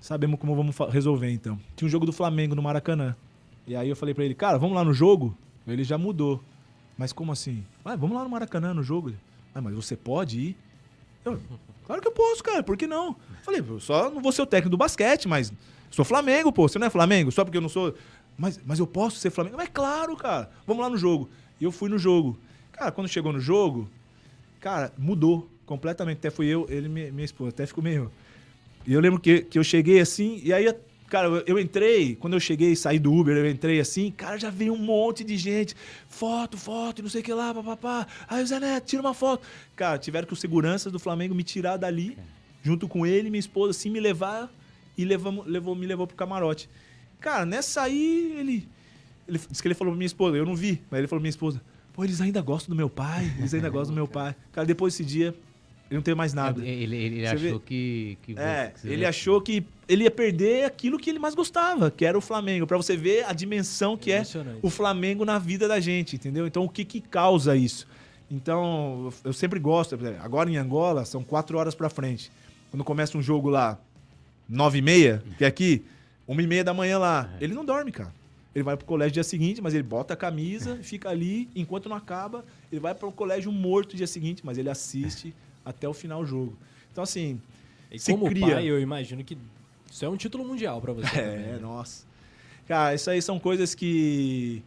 sabemos 0.00 0.38
como 0.38 0.54
vamos 0.54 0.76
resolver 0.90 1.30
então. 1.30 1.58
Tinha 1.74 1.86
um 1.86 1.90
jogo 1.90 2.04
do 2.04 2.12
Flamengo 2.12 2.54
no 2.54 2.62
Maracanã. 2.62 3.16
E 3.66 3.74
aí 3.74 3.88
eu 3.88 3.96
falei 3.96 4.14
pra 4.14 4.24
ele, 4.24 4.34
cara, 4.34 4.58
vamos 4.58 4.76
lá 4.76 4.84
no 4.84 4.92
jogo? 4.92 5.36
Ele 5.66 5.82
já 5.82 5.96
mudou. 5.96 6.42
Mas 6.96 7.12
como 7.12 7.32
assim? 7.32 7.64
Ah, 7.84 7.96
vamos 7.96 8.16
lá 8.16 8.22
no 8.22 8.30
Maracanã 8.30 8.72
no 8.72 8.82
jogo. 8.82 9.12
Ah, 9.54 9.60
mas 9.60 9.74
você 9.74 9.96
pode 9.96 10.40
ir? 10.40 10.56
Eu, 11.26 11.40
claro 11.84 12.00
que 12.00 12.08
eu 12.08 12.12
posso, 12.12 12.42
cara, 12.42 12.62
por 12.62 12.76
que 12.76 12.86
não? 12.86 13.16
Falei, 13.42 13.62
eu 13.66 13.80
só 13.80 14.08
não 14.10 14.22
vou 14.22 14.32
ser 14.32 14.42
o 14.42 14.46
técnico 14.46 14.70
do 14.70 14.76
basquete, 14.76 15.26
mas 15.26 15.52
sou 15.90 16.04
Flamengo, 16.04 16.52
pô. 16.52 16.68
Você 16.68 16.78
não 16.78 16.86
é 16.86 16.90
Flamengo? 16.90 17.32
Só 17.32 17.44
porque 17.44 17.58
eu 17.58 17.62
não 17.62 17.68
sou. 17.68 17.94
Mas, 18.38 18.60
mas 18.64 18.78
eu 18.78 18.86
posso 18.86 19.18
ser 19.18 19.30
Flamengo? 19.30 19.56
Mas 19.56 19.68
claro, 19.72 20.16
cara. 20.16 20.50
Vamos 20.66 20.82
lá 20.82 20.88
no 20.88 20.96
jogo. 20.96 21.28
E 21.60 21.64
eu 21.64 21.72
fui 21.72 21.88
no 21.88 21.98
jogo. 21.98 22.38
Cara, 22.72 22.92
quando 22.92 23.08
chegou 23.08 23.32
no 23.32 23.40
jogo, 23.40 23.88
cara, 24.60 24.92
mudou 24.96 25.50
completamente. 25.64 26.18
Até 26.18 26.30
fui 26.30 26.46
eu, 26.46 26.66
ele 26.68 26.88
minha, 26.88 27.10
minha 27.10 27.24
esposa. 27.24 27.50
Até 27.50 27.66
ficou 27.66 27.82
meio. 27.82 28.10
E 28.86 28.92
eu 28.92 29.00
lembro 29.00 29.18
que, 29.18 29.40
que 29.40 29.58
eu 29.58 29.64
cheguei 29.64 29.98
assim, 29.98 30.40
e 30.44 30.52
aí, 30.52 30.72
cara, 31.08 31.28
eu, 31.46 31.58
entrei, 31.58 32.14
quando 32.16 32.34
eu 32.34 32.40
cheguei, 32.40 32.74
saí 32.76 32.98
do 32.98 33.12
Uber, 33.12 33.36
eu 33.36 33.48
entrei 33.48 33.80
assim, 33.80 34.10
cara, 34.10 34.38
já 34.38 34.50
veio 34.50 34.72
um 34.72 34.78
monte 34.78 35.24
de 35.24 35.36
gente. 35.36 35.74
Foto, 36.08 36.56
foto, 36.56 37.02
não 37.02 37.08
sei 37.08 37.20
o 37.20 37.24
que 37.24 37.32
lá, 37.32 37.54
papapá. 37.54 38.06
Aí 38.28 38.42
o 38.42 38.46
Zé 38.46 38.60
Neto, 38.60 38.86
tira 38.86 39.02
uma 39.02 39.14
foto. 39.14 39.46
Cara, 39.74 39.98
tiveram 39.98 40.26
que 40.26 40.32
os 40.32 40.40
seguranças 40.40 40.92
do 40.92 40.98
Flamengo 40.98 41.34
me 41.34 41.42
tirar 41.42 41.76
dali, 41.76 42.18
junto 42.62 42.88
com 42.88 43.06
ele, 43.06 43.30
minha 43.30 43.40
esposa, 43.40 43.70
assim, 43.70 43.90
me 43.90 44.00
levar 44.00 44.52
e 44.96 45.04
levamos, 45.04 45.46
levou, 45.46 45.74
me 45.74 45.86
levou 45.86 46.06
pro 46.06 46.16
camarote. 46.16 46.68
Cara, 47.20 47.44
nessa 47.44 47.82
aí, 47.82 48.34
ele. 48.38 48.68
Ele 49.28 49.38
disse 49.50 49.60
que 49.60 49.66
ele 49.66 49.74
falou 49.74 49.92
pra 49.92 49.98
minha 49.98 50.06
esposa, 50.06 50.36
eu 50.36 50.46
não 50.46 50.54
vi, 50.54 50.80
mas 50.88 50.98
ele 50.98 51.08
falou 51.08 51.18
pra 51.18 51.24
minha 51.24 51.30
esposa, 51.30 51.60
pô, 51.92 52.04
eles 52.04 52.20
ainda 52.20 52.40
gostam 52.40 52.72
do 52.72 52.76
meu 52.76 52.88
pai, 52.88 53.34
eles 53.38 53.52
ainda 53.52 53.68
gostam 53.68 53.92
do 53.92 53.96
meu 53.96 54.06
pai. 54.06 54.36
Cara, 54.52 54.64
depois 54.64 54.94
desse 54.94 55.04
dia, 55.04 55.34
ele 55.90 55.96
não 55.98 56.02
tem 56.02 56.14
mais 56.14 56.32
nada. 56.34 56.64
É, 56.64 56.68
Ele, 56.68 56.96
ele 56.96 57.20
Você 57.20 57.26
achou 57.46 57.60
que, 57.60 58.18
que. 58.22 58.32
É, 58.38 58.72
que 58.80 58.86
ele 58.88 58.96
vê- 58.98 59.04
achou 59.06 59.40
que 59.40 59.64
ele 59.88 60.04
ia 60.04 60.10
perder 60.10 60.64
aquilo 60.64 60.98
que 60.98 61.08
ele 61.10 61.18
mais 61.18 61.34
gostava, 61.34 61.90
que 61.90 62.04
era 62.04 62.16
o 62.18 62.20
Flamengo. 62.20 62.66
Pra 62.66 62.76
você 62.76 62.96
ver 62.96 63.24
a 63.24 63.32
dimensão 63.32 63.96
que 63.96 64.10
é 64.10 64.22
o 64.62 64.70
Flamengo 64.70 65.24
na 65.24 65.38
vida 65.38 65.68
da 65.68 65.78
gente, 65.78 66.16
entendeu? 66.16 66.46
Então, 66.46 66.64
o 66.64 66.68
que 66.68 66.84
que 66.84 67.00
causa 67.00 67.54
isso? 67.56 67.86
Então, 68.30 69.12
eu 69.24 69.32
sempre 69.32 69.60
gosto. 69.60 69.96
Agora 70.20 70.50
em 70.50 70.56
Angola, 70.56 71.04
são 71.04 71.22
quatro 71.22 71.56
horas 71.58 71.74
pra 71.74 71.88
frente. 71.88 72.30
Quando 72.70 72.82
começa 72.82 73.16
um 73.16 73.22
jogo 73.22 73.48
lá, 73.48 73.78
nove 74.48 74.78
e 74.78 74.82
meia, 74.82 75.22
que 75.38 75.44
é 75.44 75.46
aqui, 75.46 75.84
uma 76.26 76.42
e 76.42 76.46
meia 76.46 76.64
da 76.64 76.74
manhã 76.74 76.98
lá, 76.98 77.30
ele 77.40 77.54
não 77.54 77.64
dorme, 77.64 77.92
cara. 77.92 78.12
Ele 78.52 78.64
vai 78.64 78.76
pro 78.76 78.86
colégio 78.86 79.12
dia 79.12 79.22
seguinte, 79.22 79.60
mas 79.62 79.74
ele 79.74 79.82
bota 79.84 80.14
a 80.14 80.16
camisa, 80.16 80.78
fica 80.82 81.08
ali, 81.10 81.48
enquanto 81.54 81.88
não 81.88 81.96
acaba, 81.96 82.44
ele 82.72 82.80
vai 82.80 82.94
pro 82.94 83.12
colégio 83.12 83.52
morto 83.52 83.94
dia 83.96 84.06
seguinte, 84.06 84.40
mas 84.44 84.58
ele 84.58 84.68
assiste 84.70 85.32
até 85.66 85.86
o 85.88 85.92
final 85.92 86.22
do 86.22 86.26
jogo. 86.26 86.56
Então, 86.92 87.04
assim, 87.04 87.38
E 87.90 87.98
se 87.98 88.12
como 88.12 88.26
cria. 88.30 88.46
pai, 88.54 88.64
eu 88.66 88.80
imagino 88.80 89.22
que 89.22 89.36
isso 89.90 90.04
é 90.04 90.08
um 90.08 90.16
título 90.16 90.44
mundial 90.46 90.80
pra 90.80 90.92
você. 90.94 91.08
também, 91.10 91.24
É, 91.24 91.36
né? 91.52 91.58
nossa. 91.60 92.04
Cara, 92.66 92.94
isso 92.94 93.10
aí 93.10 93.20
são 93.20 93.38
coisas 93.38 93.74
que, 93.74 94.62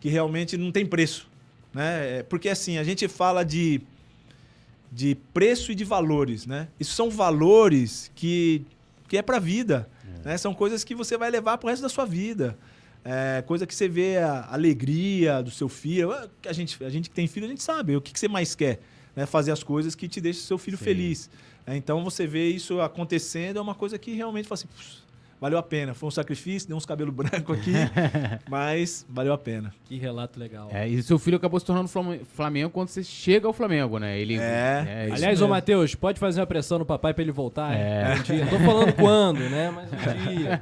que 0.00 0.08
realmente 0.08 0.56
não 0.56 0.70
tem 0.70 0.86
preço. 0.86 1.28
Né? 1.74 2.18
É, 2.18 2.22
Porque 2.22 2.48
assim, 2.48 2.78
a 2.78 2.84
gente 2.84 3.08
fala 3.08 3.44
de, 3.44 3.80
de 4.92 5.16
preço 5.34 5.72
e 5.72 5.74
de 5.74 5.84
valores, 5.84 6.46
né? 6.46 6.68
Isso 6.78 6.94
são 6.94 7.10
valores 7.10 8.10
que, 8.14 8.64
que 9.08 9.16
é 9.18 9.22
pra 9.22 9.38
vida. 9.38 9.88
Né? 10.24 10.36
São 10.38 10.54
coisas 10.54 10.82
que 10.84 10.94
você 10.94 11.16
vai 11.16 11.30
levar 11.30 11.58
pro 11.58 11.68
resto 11.68 11.82
da 11.82 11.88
sua 11.88 12.04
vida. 12.06 12.56
É, 13.04 13.42
coisa 13.46 13.66
que 13.66 13.74
você 13.74 13.86
vê 13.88 14.16
a 14.18 14.48
alegria 14.50 15.40
do 15.42 15.50
seu 15.50 15.68
filho. 15.68 16.10
Que 16.42 16.48
A 16.48 16.52
gente, 16.52 16.82
a 16.82 16.88
gente 16.90 17.08
que 17.10 17.14
tem 17.14 17.26
filho, 17.28 17.46
a 17.46 17.48
gente 17.48 17.62
sabe 17.62 17.94
o 17.96 18.00
que, 18.00 18.12
que 18.12 18.18
você 18.18 18.26
mais 18.28 18.54
quer. 18.54 18.80
Né? 19.16 19.24
Fazer 19.26 19.50
as 19.50 19.62
coisas 19.62 19.94
que 19.94 20.06
te 20.06 20.20
deixam 20.20 20.42
seu 20.44 20.58
filho 20.58 20.76
Sim. 20.76 20.84
feliz. 20.84 21.30
É, 21.66 21.74
Então 21.76 22.04
você 22.04 22.26
vê 22.26 22.48
isso 22.48 22.80
acontecendo, 22.80 23.58
é 23.58 23.60
uma 23.62 23.74
coisa 23.74 23.98
que 23.98 24.12
realmente 24.14 24.46
fala 24.46 24.54
assim, 24.54 24.68
"Putz, 24.68 25.02
valeu 25.40 25.58
a 25.58 25.62
pena. 25.62 25.94
Foi 25.94 26.06
um 26.06 26.10
sacrifício, 26.10 26.68
deu 26.68 26.76
uns 26.76 26.86
cabelos 26.86 27.12
brancos 27.16 27.58
aqui, 27.58 27.72
mas 28.48 29.04
valeu 29.08 29.32
a 29.32 29.38
pena. 29.38 29.74
Que 29.86 29.96
relato 29.96 30.38
legal. 30.38 30.68
É, 30.70 30.86
e 30.88 31.02
seu 31.02 31.18
filho 31.18 31.36
acabou 31.36 31.58
se 31.58 31.66
tornando 31.66 31.88
Flam- 31.88 32.20
Flamengo 32.34 32.70
quando 32.70 32.88
você 32.88 33.02
chega 33.02 33.46
ao 33.46 33.52
Flamengo, 33.52 33.98
né? 33.98 34.18
Ele, 34.18 34.36
É. 34.38 35.06
isso 35.06 35.14
Aliás, 35.16 35.42
ô. 35.42 35.48
Matheus, 35.48 35.94
pode 35.94 36.20
fazer 36.20 36.40
uma 36.40 36.46
pressão 36.46 36.78
no 36.78 36.84
papai 36.86 37.12
pra 37.12 37.22
ele 37.22 37.32
voltar? 37.32 37.72
hein? 37.74 37.80
É. 37.80 38.14
Um 38.18 38.22
dia. 38.22 38.44
Não 38.44 38.50
tô 38.50 38.58
falando 38.60 38.92
quando, 38.96 39.40
né? 39.40 39.70
Mas 39.70 39.90
um 39.92 40.28
dia. 40.36 40.60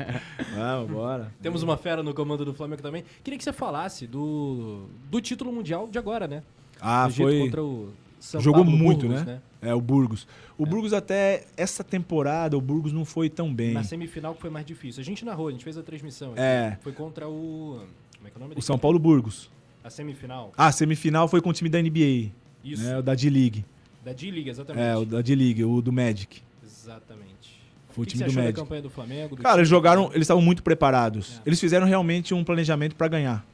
Vamos, 0.54 0.90
bora. 0.90 1.32
Temos 1.42 1.62
uma 1.62 1.76
fera 1.76 2.02
no 2.02 2.14
comando 2.14 2.44
do 2.44 2.54
Flamengo 2.54 2.80
também. 2.82 3.04
Queria 3.22 3.36
que 3.36 3.44
você 3.44 3.52
falasse 3.52 4.06
do, 4.06 4.86
do 5.10 5.20
título 5.20 5.52
mundial 5.52 5.86
de 5.90 5.98
agora, 5.98 6.26
né? 6.26 6.42
Ah, 6.80 7.06
Do 7.08 7.14
foi. 7.14 7.40
contra 7.40 7.62
o 7.62 7.92
São 8.24 8.40
Jogou 8.40 8.64
Pablo 8.64 8.78
muito, 8.78 9.06
Burgos, 9.06 9.22
né? 9.26 9.40
É, 9.60 9.74
o 9.74 9.80
Burgos. 9.82 10.26
O 10.56 10.64
Burgos 10.64 10.94
até 10.94 11.44
essa 11.58 11.84
temporada, 11.84 12.56
o 12.56 12.60
Burgos 12.60 12.90
não 12.90 13.04
foi 13.04 13.28
tão 13.28 13.52
bem. 13.54 13.74
Na 13.74 13.84
semifinal 13.84 14.34
que 14.34 14.40
foi 14.40 14.48
mais 14.48 14.64
difícil. 14.64 15.02
A 15.02 15.04
gente 15.04 15.26
narrou, 15.26 15.48
a 15.48 15.50
gente 15.50 15.62
fez 15.62 15.76
a 15.76 15.82
transmissão. 15.82 16.32
É. 16.34 16.78
Foi 16.80 16.92
contra 16.92 17.28
o. 17.28 17.82
Como 18.16 18.26
é 18.26 18.30
que 18.30 18.36
é 18.36 18.38
o 18.38 18.40
nome 18.40 18.52
O 18.52 18.54
dele? 18.54 18.62
São 18.64 18.78
Paulo 18.78 18.98
Burgos. 18.98 19.50
A 19.84 19.90
semifinal. 19.90 20.52
Ah, 20.56 20.68
a 20.68 20.72
semifinal 20.72 21.28
foi 21.28 21.42
com 21.42 21.50
o 21.50 21.52
time 21.52 21.68
da 21.68 21.80
NBA, 21.82 22.30
Isso. 22.64 22.82
né? 22.82 22.98
O 22.98 23.02
da 23.02 23.14
D-League. 23.14 23.62
Da 24.02 24.14
D-League, 24.14 24.48
exatamente. 24.48 24.82
É, 24.82 24.96
o 24.96 25.04
da 25.04 25.20
D-League, 25.20 25.62
o 25.62 25.82
do 25.82 25.92
Magic. 25.92 26.40
Exatamente. 26.64 27.60
Foi 27.90 28.04
o 28.04 28.06
que, 28.06 28.12
que 28.12 28.18
time 28.18 28.30
você 28.30 28.34
do 28.34 28.38
Magic. 28.40 28.52
da 28.54 28.62
campanha 28.62 28.82
do 28.82 28.90
Flamengo? 28.90 29.36
do 29.36 29.42
Cara, 29.42 29.58
eles 29.58 29.68
jogaram, 29.68 30.06
eles 30.14 30.22
estavam 30.22 30.42
muito 30.42 30.62
preparados. 30.62 31.36
É. 31.36 31.42
Eles 31.48 31.60
fizeram 31.60 31.86
realmente 31.86 32.32
um 32.32 32.42
planejamento 32.42 32.96
pra 32.96 33.06
ganhar 33.06 33.44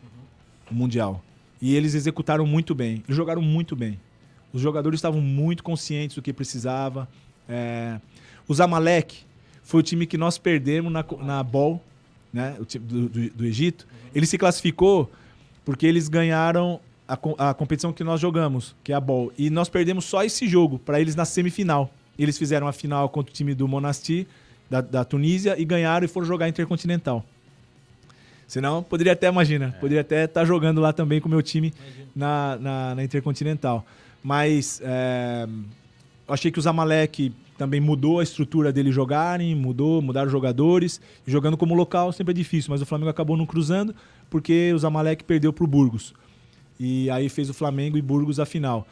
o 0.71 0.75
Mundial. 0.75 1.21
E 1.61 1.75
eles 1.75 1.95
executaram 1.95 2.47
muito 2.47 2.73
bem. 2.73 3.03
Eles 3.09 3.17
jogaram 3.17 3.43
muito 3.43 3.75
bem. 3.75 3.99
Os 4.53 4.61
jogadores 4.61 4.99
estavam 4.99 5.21
muito 5.21 5.63
conscientes 5.63 6.17
do 6.17 6.23
que 6.23 6.33
precisava. 6.33 7.09
É, 7.49 7.99
O 8.49 8.55
Zamalek 8.55 9.19
foi 9.63 9.81
o 9.81 9.83
time 9.83 10.07
que 10.07 10.19
nós 10.19 10.39
perdemos 10.39 10.93
na, 10.93 11.05
na 11.23 11.43
Ball, 11.43 11.81
né? 12.33 12.57
O 12.59 12.65
time 12.65 12.85
do, 12.85 13.09
do- 13.09 13.31
do 13.31 13.45
Egito. 13.47 13.87
Ele 14.15 14.27
se 14.27 14.37
classificou 14.37 15.11
porque 15.65 15.87
eles 15.87 16.09
ganharam 16.09 16.81
a, 17.07 17.51
a 17.51 17.55
competição 17.55 17.93
que 17.93 18.03
nós 18.03 18.21
jogamos, 18.21 18.75
que 18.83 18.93
é 18.93 18.95
a 18.97 19.01
Ball. 19.01 19.33
E 19.39 19.51
nós 19.51 19.69
perdemos 19.69 20.05
só 20.05 20.25
esse 20.25 20.49
jogo 20.49 20.79
para 20.79 21.01
eles 21.01 21.15
na 21.15 21.25
semifinal. 21.25 21.93
Eles 22.19 22.37
fizeram 22.37 22.67
a 22.67 22.73
final 22.73 23.09
contra 23.09 23.31
o 23.31 23.35
time 23.35 23.55
do 23.55 23.67
Monastir, 23.69 24.27
da, 24.69 24.81
da 24.81 25.05
Tunísia, 25.05 25.55
e 25.61 25.65
ganharam 25.65 26.05
e 26.05 26.09
foram 26.09 26.27
jogar 26.27 26.49
Intercontinental. 26.49 27.25
Senão, 28.47 28.83
poderia 28.83 29.13
até, 29.13 29.29
imagina, 29.29 29.77
poderia 29.81 30.01
até 30.01 30.25
estar 30.25 30.45
jogando 30.45 30.81
lá 30.81 30.93
também 30.93 31.21
com 31.21 31.29
o 31.29 31.31
meu 31.31 31.41
time 31.43 31.73
na, 32.15 32.57
na, 32.61 32.95
na 32.97 33.05
Intercontinental. 33.05 33.87
Mas 34.23 34.81
é, 34.85 35.49
achei 36.29 36.51
que 36.51 36.59
o 36.59 36.63
Zamalek 36.63 37.33
também 37.57 37.81
mudou 37.81 38.21
a 38.21 38.23
estrutura 38.23 38.73
dele 38.73 38.91
jogarem, 38.91 39.55
mudou, 39.55 40.01
mudaram 40.01 40.27
os 40.27 40.33
jogadores. 40.33 41.01
Jogando 41.27 41.57
como 41.57 41.75
local 41.75 42.13
sempre 42.13 42.33
é 42.33 42.35
difícil, 42.35 42.71
mas 42.71 42.81
o 42.81 42.87
Flamengo 42.87 43.11
acabou 43.11 43.37
não 43.37 43.47
cruzando 43.47 43.95
porque 44.31 44.73
o 44.73 44.79
Zamalek 44.79 45.25
perdeu 45.25 45.53
para 45.53 45.65
o 45.65 45.67
Burgos. 45.67 46.15
E 46.79 47.11
aí 47.11 47.29
fez 47.29 47.51
o 47.51 47.55
Flamengo 47.55 47.99
e 47.99 48.03
Burgos 48.03 48.41
a 48.41 48.47
final. 48.47 48.87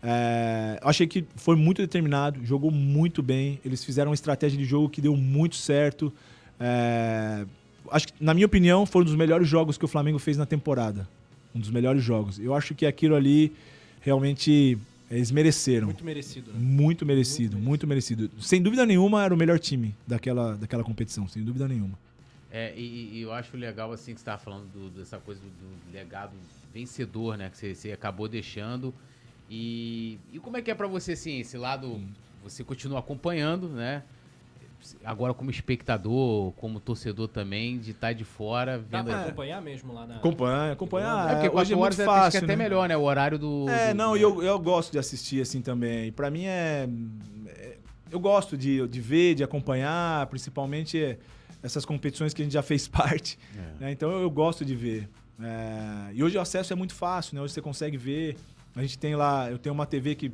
É, 0.00 0.78
achei 0.82 1.06
que 1.06 1.24
foi 1.34 1.56
muito 1.56 1.80
determinado, 1.80 2.44
jogou 2.44 2.70
muito 2.70 3.22
bem. 3.22 3.58
Eles 3.64 3.84
fizeram 3.84 4.10
uma 4.10 4.14
estratégia 4.14 4.58
de 4.58 4.64
jogo 4.64 4.88
que 4.88 5.00
deu 5.00 5.16
muito 5.16 5.56
certo. 5.56 6.12
É, 6.60 7.44
acho 7.90 8.08
que, 8.08 8.14
na 8.20 8.34
minha 8.34 8.46
opinião, 8.46 8.84
foi 8.86 9.02
um 9.02 9.04
dos 9.04 9.16
melhores 9.16 9.48
jogos 9.48 9.78
que 9.78 9.84
o 9.84 9.88
Flamengo 9.88 10.18
fez 10.18 10.36
na 10.36 10.46
temporada. 10.46 11.08
Um 11.54 11.58
dos 11.58 11.70
melhores 11.70 12.02
jogos. 12.02 12.38
Eu 12.38 12.54
acho 12.54 12.74
que 12.74 12.86
aquilo 12.86 13.14
ali 13.14 13.52
realmente 14.02 14.78
eles 15.10 15.30
mereceram. 15.30 15.86
Muito 15.86 16.04
merecido. 16.04 16.52
Né? 16.52 16.58
Muito 16.58 17.06
merecido, 17.06 17.56
muito, 17.56 17.68
muito 17.68 17.86
merecido. 17.86 18.30
Sem 18.40 18.62
dúvida 18.62 18.84
nenhuma, 18.84 19.24
era 19.24 19.32
o 19.32 19.36
melhor 19.36 19.58
time 19.58 19.94
daquela, 20.06 20.56
daquela 20.56 20.82
competição, 20.82 21.28
sem 21.28 21.42
dúvida 21.42 21.66
nenhuma. 21.68 21.98
É, 22.50 22.74
e, 22.76 23.10
e 23.14 23.22
eu 23.22 23.32
acho 23.32 23.56
legal, 23.56 23.92
assim, 23.92 24.12
que 24.12 24.20
você 24.20 24.22
estava 24.22 24.38
falando 24.42 24.70
do, 24.72 24.90
dessa 24.90 25.18
coisa 25.18 25.40
do, 25.40 25.46
do, 25.46 25.92
legado 25.92 26.32
vencedor, 26.72 27.36
né? 27.36 27.48
Que 27.48 27.56
você, 27.56 27.74
você 27.74 27.92
acabou 27.92 28.28
deixando. 28.28 28.94
E, 29.48 30.18
e 30.32 30.38
como 30.38 30.56
é 30.56 30.62
que 30.62 30.70
é 30.70 30.74
para 30.74 30.86
você, 30.86 31.12
assim, 31.12 31.40
esse 31.40 31.56
lado... 31.56 31.88
Hum. 31.88 32.08
Você 32.42 32.64
continua 32.64 32.98
acompanhando, 32.98 33.68
né? 33.68 34.02
Agora 35.04 35.34
como 35.34 35.50
espectador, 35.50 36.52
como 36.52 36.80
torcedor 36.80 37.28
também, 37.28 37.78
de 37.78 37.92
estar 37.92 38.08
tá 38.08 38.12
de 38.12 38.24
fora, 38.24 38.78
vendo... 38.78 38.90
Dá 38.90 39.04
pra 39.04 39.22
acompanhar 39.22 39.62
mesmo 39.62 39.92
lá 39.92 40.06
na... 40.06 40.16
Acompanha, 40.16 40.72
acompanhar. 40.72 41.30
É 41.30 41.34
porque 41.34 41.50
quatro 41.50 41.74
é 41.74 41.76
horas 41.76 41.98
é, 41.98 42.04
fácil, 42.04 42.36
é 42.36 42.44
até 42.44 42.56
né? 42.56 42.56
melhor, 42.56 42.88
né? 42.88 42.96
O 42.96 43.02
horário 43.02 43.38
do... 43.38 43.68
É, 43.68 43.92
do, 43.92 43.96
não, 43.96 44.16
e 44.16 44.22
eu, 44.22 44.42
eu 44.42 44.58
gosto 44.58 44.92
de 44.92 44.98
assistir 44.98 45.40
assim 45.40 45.60
também. 45.60 46.12
Para 46.12 46.30
mim 46.30 46.44
é, 46.44 46.88
é... 47.46 47.76
Eu 48.10 48.20
gosto 48.20 48.56
de, 48.56 48.86
de 48.88 49.00
ver, 49.00 49.34
de 49.34 49.42
acompanhar, 49.42 50.26
principalmente 50.26 51.18
essas 51.62 51.84
competições 51.84 52.34
que 52.34 52.42
a 52.42 52.44
gente 52.44 52.52
já 52.52 52.62
fez 52.62 52.86
parte. 52.88 53.38
É. 53.56 53.84
Né? 53.84 53.92
Então 53.92 54.10
eu, 54.10 54.22
eu, 54.22 54.30
gosto 54.30 54.64
de 54.64 54.74
ver. 54.74 55.08
É... 55.40 56.12
E 56.12 56.22
hoje 56.22 56.36
o 56.36 56.40
acesso 56.40 56.72
é 56.72 56.76
muito 56.76 56.94
fácil, 56.94 57.36
né? 57.36 57.40
Hoje 57.40 57.54
você 57.54 57.62
consegue 57.62 57.96
ver. 57.96 58.36
A 58.74 58.82
gente 58.82 58.98
tem 58.98 59.14
lá, 59.14 59.50
eu 59.50 59.58
tenho 59.58 59.74
uma 59.74 59.86
TV 59.86 60.14
que 60.14 60.32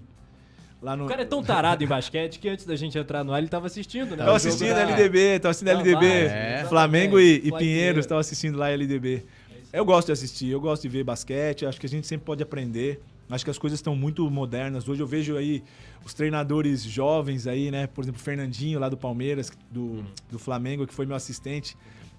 Lá 0.81 0.97
no... 0.97 1.07
O 1.07 1.09
cara 1.09 1.23
é 1.23 1.25
tão 1.25 1.43
tarado 1.43 1.83
em 1.83 1.87
basquete 1.87 2.39
que 2.39 2.49
antes 2.49 2.65
da 2.65 2.77
gente 2.77 2.97
entrar 2.97 3.25
no 3.25 3.33
ar 3.33 3.39
ele 3.39 3.49
tava 3.49 3.67
assistindo, 3.67 4.11
né? 4.11 4.25
Tava 4.25 4.37
assistindo 4.37 4.73
a 4.73 4.81
LDB, 4.83 5.41
tava 5.41 5.51
assistindo 5.51 5.69
a 5.69 5.73
LDB. 5.73 6.07
É. 6.07 6.67
Flamengo 6.69 7.19
e, 7.19 7.43
e 7.45 7.53
Pinheiros 7.53 8.05
estavam 8.05 8.21
assistindo 8.21 8.57
lá 8.57 8.67
a 8.67 8.71
LDB. 8.71 9.25
Eu 9.73 9.85
gosto 9.85 10.07
de 10.07 10.13
assistir, 10.13 10.49
eu 10.49 10.61
gosto 10.61 10.83
de 10.83 10.89
ver 10.89 11.05
basquete, 11.05 11.67
acho 11.67 11.81
que 11.81 11.87
a 11.87 11.89
gente 11.89 12.07
sempre 12.07 12.25
pode 12.25 12.43
aprender. 12.43 13.01
Acho 13.29 13.45
que 13.45 13.51
as 13.51 13.59
coisas 13.59 13.79
estão 13.79 13.95
muito 13.95 14.29
modernas. 14.31 14.89
Hoje 14.89 15.03
eu 15.03 15.07
vejo 15.07 15.37
aí 15.37 15.63
os 16.05 16.15
treinadores 16.15 16.83
jovens 16.83 17.47
aí, 17.47 17.71
né? 17.71 17.87
Por 17.87 18.03
exemplo, 18.03 18.21
o 18.21 18.25
Fernandinho 18.25 18.79
lá 18.79 18.89
do 18.89 18.97
Palmeiras, 18.97 19.53
do, 19.71 19.83
hum. 19.83 20.05
do 20.31 20.39
Flamengo, 20.39 20.87
que 20.87 20.95
foi 20.95 21.05
meu 21.05 21.17
assistente. 21.17 21.77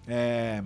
É, 0.08 0.62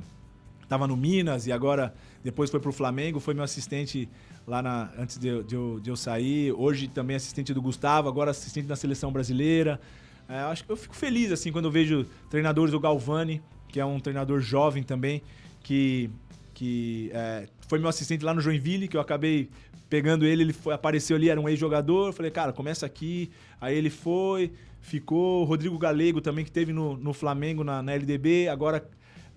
tava 0.67 0.87
no 0.87 0.97
Minas 0.97 1.47
e 1.47 1.51
agora 1.51 1.93
depois 2.23 2.49
foi 2.49 2.59
pro 2.59 2.73
Flamengo, 2.73 3.19
foi 3.19 3.33
meu 3.33 3.43
assistente 3.43 4.09
lá 4.47 4.61
na, 4.61 4.89
antes 4.97 5.17
de, 5.17 5.43
de, 5.43 5.55
eu, 5.55 5.79
de 5.81 5.89
eu 5.89 5.95
sair. 5.95 6.51
Hoje 6.51 6.87
também 6.87 7.15
assistente 7.15 7.53
do 7.53 7.61
Gustavo, 7.61 8.07
agora 8.07 8.31
assistente 8.31 8.67
da 8.67 8.75
seleção 8.75 9.11
brasileira. 9.11 9.79
É, 10.27 10.39
acho 10.39 10.63
que 10.63 10.71
eu 10.71 10.77
fico 10.77 10.95
feliz 10.95 11.31
assim 11.31 11.51
quando 11.51 11.65
eu 11.65 11.71
vejo 11.71 12.05
treinadores, 12.29 12.73
o 12.73 12.79
Galvani, 12.79 13.41
que 13.67 13.79
é 13.79 13.85
um 13.85 13.99
treinador 13.99 14.39
jovem 14.39 14.83
também, 14.83 15.21
que, 15.61 16.09
que 16.53 17.11
é, 17.13 17.47
foi 17.67 17.79
meu 17.79 17.89
assistente 17.89 18.23
lá 18.23 18.33
no 18.33 18.41
Joinville, 18.41 18.87
que 18.87 18.95
eu 18.95 19.01
acabei 19.01 19.49
pegando 19.89 20.25
ele, 20.25 20.41
ele 20.41 20.53
foi, 20.53 20.73
apareceu 20.73 21.15
ali, 21.15 21.29
era 21.29 21.39
um 21.39 21.47
ex-jogador. 21.47 22.13
Falei, 22.13 22.31
cara, 22.31 22.51
começa 22.51 22.85
aqui. 22.85 23.29
Aí 23.61 23.77
ele 23.77 23.91
foi, 23.91 24.51
ficou. 24.81 25.43
Rodrigo 25.43 25.77
Galego 25.77 26.19
também, 26.19 26.43
que 26.43 26.51
teve 26.51 26.73
no, 26.73 26.97
no 26.97 27.13
Flamengo, 27.13 27.63
na, 27.63 27.83
na 27.83 27.93
LDB, 27.93 28.47
agora 28.47 28.83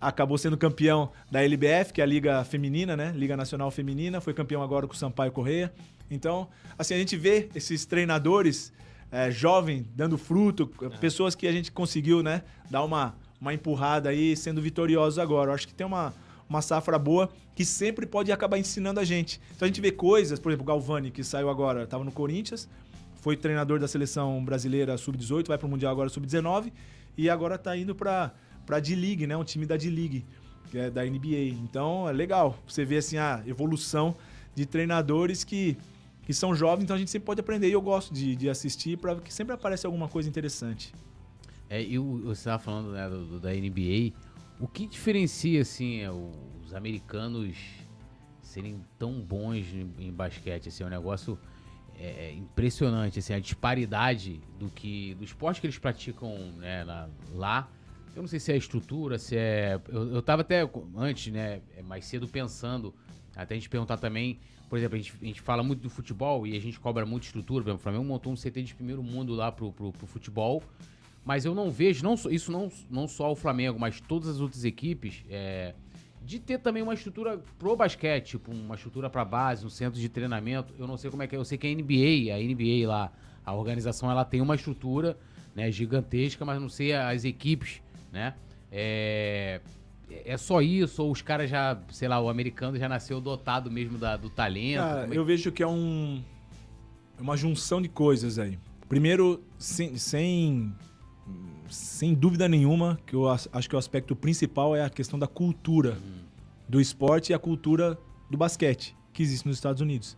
acabou 0.07 0.39
sendo 0.39 0.57
campeão 0.57 1.11
da 1.29 1.43
LBF, 1.43 1.93
que 1.93 2.01
é 2.01 2.05
a 2.05 2.07
Liga 2.07 2.45
Feminina, 2.45 2.97
né? 2.97 3.13
Liga 3.15 3.37
Nacional 3.37 3.73
Feminina, 3.73 4.21
foi 4.21 4.33
campeão 4.33 4.63
agora 4.63 4.87
com 4.87 4.95
o 4.95 4.97
Sampaio 4.97 5.33
Correia. 5.33 5.73
Então, 6.09 6.49
assim, 6.79 6.95
a 6.95 6.99
gente 6.99 7.17
vê 7.17 7.49
esses 7.57 7.85
treinadores 7.85 8.73
é, 9.11 9.33
jovens 9.33 9.85
dando 9.97 10.17
fruto, 10.17 10.71
é. 10.81 10.89
pessoas 10.99 11.35
que 11.35 11.45
a 11.45 11.51
gente 11.51 11.73
conseguiu, 11.73 12.23
né, 12.23 12.43
dar 12.71 12.85
uma, 12.85 13.17
uma 13.41 13.53
empurrada 13.53 14.09
aí, 14.09 14.37
sendo 14.37 14.63
vitoriosos 14.63 15.19
agora. 15.19 15.51
Eu 15.51 15.55
acho 15.57 15.67
que 15.67 15.75
tem 15.75 15.85
uma, 15.85 16.15
uma 16.49 16.63
safra 16.63 16.97
boa 17.01 17.29
que 17.57 17.65
sempre 17.65 18.07
pode 18.07 18.31
acabar 18.31 18.59
ensinando 18.59 19.01
a 19.01 19.05
gente. 19.05 19.41
Então 19.57 19.67
a 19.67 19.69
gente 19.69 19.81
vê 19.81 19.91
coisas, 19.91 20.39
por 20.39 20.51
exemplo, 20.53 20.63
o 20.63 20.69
Galvani, 20.69 21.11
que 21.11 21.25
saiu 21.25 21.51
agora, 21.51 21.83
estava 21.83 22.05
no 22.05 22.13
Corinthians, 22.13 22.69
foi 23.17 23.37
treinador 23.37 23.81
da 23.81 23.89
seleção 23.89 24.45
brasileira 24.45 24.97
sub-18, 24.97 25.49
vai 25.49 25.59
para 25.59 25.67
o 25.67 25.71
Mundial 25.71 25.91
agora 25.91 26.09
sub-19 26.09 26.71
e 27.19 27.29
agora 27.29 27.57
está 27.57 27.77
indo 27.77 27.93
para 27.93 28.33
para 28.67 28.81
D-League, 28.81 29.27
né? 29.27 29.37
Um 29.37 29.45
time 29.45 29.65
da 29.65 29.77
D-League, 29.77 30.27
que 30.71 30.79
é 30.79 30.91
da 30.91 31.05
NBA. 31.05 31.55
Então 31.63 32.09
é 32.09 32.13
legal. 32.13 32.59
Você 32.67 32.85
vê 32.85 32.99
assim 32.99 33.17
a 33.17 33.43
evolução 33.47 34.17
de 34.55 34.67
treinadores 34.67 35.45
que, 35.45 35.79
que 36.23 36.35
são 36.35 36.55
jovens, 36.55 36.85
então 36.85 36.97
a 36.97 36.99
gente 36.99 37.11
sempre 37.11 37.27
pode 37.27 37.41
aprender. 37.41 37.69
E 37.69 37.73
eu 37.73 37.81
gosto 37.81 38.13
de, 38.13 38.35
de 38.35 38.51
assistir 38.51 38.99
para 38.99 39.15
que 39.17 39.33
sempre 39.33 39.55
apareça 39.55 39.87
alguma 39.87 40.09
coisa 40.09 40.29
interessante. 40.29 40.93
É, 41.71 41.81
e 41.83 41.97
você 41.99 42.41
estava 42.41 42.59
falando 42.59 42.93
né, 42.93 43.09
do, 43.09 43.25
do, 43.25 43.41
da 43.41 43.53
NBA. 43.53 44.13
O 44.59 44.67
que 44.67 44.87
diferencia 44.87 45.61
assim 45.63 46.01
é, 46.01 46.11
os 46.11 46.75
americanos 46.75 47.57
serem 48.41 48.81
tão 48.99 49.21
bons 49.21 49.67
em, 49.73 49.91
em 49.99 50.13
basquete? 50.13 50.69
Assim, 50.69 50.83
é 50.83 50.87
um 50.87 50.91
negócio 50.91 51.39
é, 51.99 52.27
é, 52.27 52.33
impressionante, 52.33 53.19
assim, 53.19 53.35
a 53.35 53.41
disparidade 53.41 54.41
do 54.59 54.69
que 54.69 55.15
do 55.15 55.25
esporte 55.25 55.61
que 55.61 55.67
eles 55.67 55.79
praticam 55.79 56.37
né, 56.59 56.85
na, 56.85 57.09
lá 57.35 57.69
eu 58.17 58.23
não 58.23 58.29
sei 58.29 58.41
se 58.41 58.51
é 58.51 58.55
a 58.55 58.59
estrutura, 58.59 59.19
se 59.19 59.37
é. 59.37 59.79
Eu, 59.89 60.15
eu 60.15 60.23
tava 60.23 60.41
até 60.41 60.69
antes, 60.97 61.33
né, 61.33 61.61
é 61.77 61.83
mais 61.83 62.07
cedo 62.07 62.27
pensando, 62.27 62.95
até 63.37 63.55
a 63.55 63.59
gente 63.59 63.69
perguntar 63.69 63.99
também, 63.99 64.41
por 64.71 64.79
exemplo, 64.79 64.97
a 64.97 64.99
gente, 64.99 65.13
a 65.21 65.25
gente 65.25 65.41
fala 65.43 65.63
muito 65.63 65.83
do 65.83 65.91
futebol 65.91 66.47
e 66.47 66.57
a 66.57 66.61
gente 66.61 66.81
cobra 66.81 67.05
muito 67.05 67.25
estrutura. 67.25 67.63
Por 67.63 67.69
exemplo, 67.69 67.81
o 67.81 67.83
Flamengo 67.83 68.05
montou 68.05 68.33
um 68.33 68.37
CT 68.37 68.63
de 68.63 68.75
primeiro 68.75 69.03
mundo 69.03 69.35
lá 69.35 69.53
pro, 69.53 69.71
pro, 69.71 69.93
pro 69.93 70.07
futebol. 70.07 70.63
Mas 71.25 71.45
eu 71.45 71.55
não 71.55 71.71
vejo, 71.71 72.03
não, 72.05 72.15
isso 72.31 72.51
não, 72.51 72.71
não 72.89 73.07
só 73.07 73.31
o 73.31 73.37
Flamengo, 73.37 73.79
mas 73.79 74.01
todas 74.01 74.29
as 74.29 74.41
outras 74.41 74.65
equipes, 74.65 75.25
é, 75.29 75.75
de 76.25 76.39
ter 76.39 76.59
também 76.59 76.83
uma 76.83 76.95
estrutura 76.95 77.41
pro 77.59 77.77
basquete, 77.77 78.31
tipo 78.31 78.51
uma 78.53 78.77
estrutura 78.77 79.11
para 79.11 79.25
base, 79.25 79.67
um 79.67 79.69
centro 79.69 80.01
de 80.01 80.09
treinamento. 80.09 80.73
Eu 80.79 80.87
não 80.87 80.97
sei 80.97 81.11
como 81.11 81.23
é 81.23 81.27
que 81.27 81.35
é, 81.35 81.39
eu 81.39 81.45
sei 81.45 81.59
que 81.59 81.67
a 81.67 81.71
NBA, 81.71 82.33
a 82.33 82.39
NBA 82.39 82.89
lá, 82.89 83.13
a 83.45 83.53
organização 83.53 84.11
ela 84.11 84.25
tem 84.25 84.41
uma 84.41 84.55
estrutura, 84.55 85.19
né, 85.55 85.71
gigantesca, 85.71 86.45
mas 86.45 86.61
não 86.61 86.69
sei 86.69 86.95
as 86.95 87.25
equipes 87.25 87.83
né? 88.13 88.35
É, 88.71 89.61
é 90.25 90.37
só 90.37 90.61
isso, 90.61 91.03
ou 91.03 91.11
os 91.11 91.23
caras 91.23 91.51
já, 91.51 91.79
sei 91.91 92.09
lá, 92.09 92.21
o 92.21 92.29
americano 92.29 92.79
já 92.79 92.89
nasceu 92.89 93.21
dotado 93.21 93.71
mesmo 93.71 93.99
da, 93.99 94.17
do 94.17 94.31
talento? 94.31 95.13
É... 95.13 95.17
Eu 95.17 95.25
vejo 95.25 95.51
que 95.51 95.63
é 95.63 95.67
um, 95.67 96.23
é 97.19 97.23
uma 97.23 97.37
junção 97.37 97.81
de 97.81 97.89
coisas 97.89 98.39
aí. 98.39 98.59
Primeiro, 98.89 99.43
sem, 99.59 99.97
sem, 99.97 100.73
sem 101.69 102.15
dúvida 102.15 102.49
nenhuma, 102.49 102.99
que 103.05 103.15
eu 103.15 103.29
acho 103.29 103.69
que 103.69 103.75
o 103.75 103.79
aspecto 103.79 104.15
principal 104.15 104.77
é 104.77 104.85
a 104.85 104.91
questão 104.91 105.19
da 105.19 105.27
cultura 105.27 105.91
uhum. 105.91 106.23
do 106.69 106.81
esporte 106.81 107.31
e 107.31 107.35
a 107.35 107.39
cultura 107.39 107.99
do 108.31 108.37
basquete 108.37 108.97
que 109.13 109.23
existe 109.23 109.47
nos 109.47 109.57
Estados 109.57 109.81
Unidos. 109.81 110.17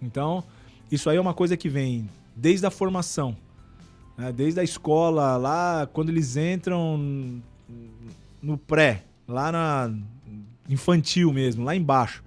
Então, 0.00 0.44
isso 0.90 1.08
aí 1.10 1.16
é 1.16 1.20
uma 1.20 1.34
coisa 1.34 1.56
que 1.56 1.68
vem 1.68 2.08
desde 2.36 2.66
a 2.66 2.70
formação 2.70 3.36
né? 4.16 4.32
Desde 4.32 4.60
a 4.60 4.64
escola, 4.64 5.36
lá 5.36 5.88
quando 5.92 6.08
eles 6.10 6.36
entram 6.36 7.40
no 8.42 8.58
pré, 8.58 9.04
lá 9.26 9.50
na 9.50 9.94
infantil 10.68 11.32
mesmo, 11.32 11.64
lá 11.64 11.74
embaixo. 11.74 12.22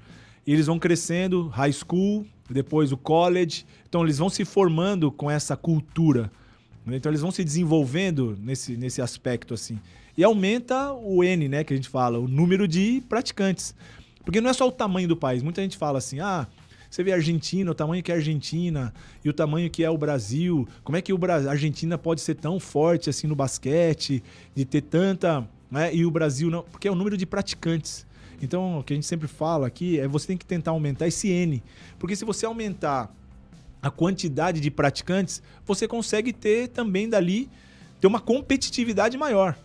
E 0.45 0.53
eles 0.53 0.67
vão 0.67 0.79
crescendo, 0.79 1.47
high 1.49 1.73
school, 1.73 2.25
depois 2.49 2.91
o 2.91 2.97
college. 2.97 3.65
Então 3.87 4.03
eles 4.03 4.17
vão 4.17 4.29
se 4.29 4.45
formando 4.45 5.11
com 5.11 5.29
essa 5.29 5.55
cultura. 5.55 6.31
Né? 6.85 6.97
Então 6.97 7.09
eles 7.09 7.21
vão 7.21 7.31
se 7.31 7.43
desenvolvendo 7.43 8.37
nesse, 8.39 8.77
nesse 8.77 9.01
aspecto 9.01 9.53
assim. 9.53 9.79
E 10.17 10.23
aumenta 10.23 10.93
o 10.93 11.23
N, 11.23 11.47
né, 11.47 11.63
que 11.63 11.73
a 11.73 11.75
gente 11.75 11.89
fala, 11.89 12.17
o 12.17 12.27
número 12.27 12.67
de 12.67 13.03
praticantes. 13.07 13.75
Porque 14.25 14.41
não 14.41 14.49
é 14.49 14.53
só 14.53 14.67
o 14.67 14.71
tamanho 14.71 15.07
do 15.07 15.15
país. 15.15 15.43
Muita 15.43 15.61
gente 15.61 15.77
fala 15.77 15.99
assim: 15.99 16.19
"Ah, 16.19 16.47
você 16.89 17.03
vê 17.03 17.11
a 17.11 17.15
Argentina, 17.15 17.69
o 17.69 17.75
tamanho 17.75 18.01
que 18.01 18.11
é 18.11 18.15
a 18.15 18.17
Argentina 18.17 18.93
e 19.23 19.29
o 19.29 19.33
tamanho 19.33 19.69
que 19.69 19.83
é 19.83 19.89
o 19.89 19.97
Brasil. 19.97 20.67
Como 20.83 20.97
é 20.97 21.01
que 21.01 21.13
o 21.13 21.17
Brasil, 21.17 21.49
a 21.49 21.51
Argentina 21.51 21.97
pode 21.97 22.21
ser 22.21 22.35
tão 22.35 22.59
forte 22.59 23.09
assim 23.09 23.27
no 23.27 23.35
basquete, 23.35 24.23
de 24.55 24.65
ter 24.65 24.81
tanta. 24.81 25.47
Né? 25.69 25.93
E 25.93 26.05
o 26.05 26.11
Brasil 26.11 26.49
não. 26.49 26.63
Porque 26.63 26.87
é 26.87 26.91
o 26.91 26.95
número 26.95 27.17
de 27.17 27.25
praticantes. 27.25 28.05
Então, 28.41 28.79
o 28.79 28.83
que 28.83 28.93
a 28.93 28.95
gente 28.95 29.07
sempre 29.07 29.27
fala 29.27 29.67
aqui 29.67 29.99
é 29.99 30.07
você 30.07 30.27
tem 30.27 30.37
que 30.37 30.45
tentar 30.45 30.71
aumentar 30.71 31.07
esse 31.07 31.27
N. 31.29 31.63
Porque 31.97 32.15
se 32.15 32.23
você 32.23 32.45
aumentar 32.45 33.13
a 33.81 33.89
quantidade 33.89 34.59
de 34.59 34.69
praticantes, 34.69 35.41
você 35.65 35.87
consegue 35.87 36.31
ter 36.31 36.69
também 36.69 37.09
dali 37.09 37.49
ter 37.99 38.07
uma 38.07 38.19
competitividade 38.19 39.17
maior 39.17 39.57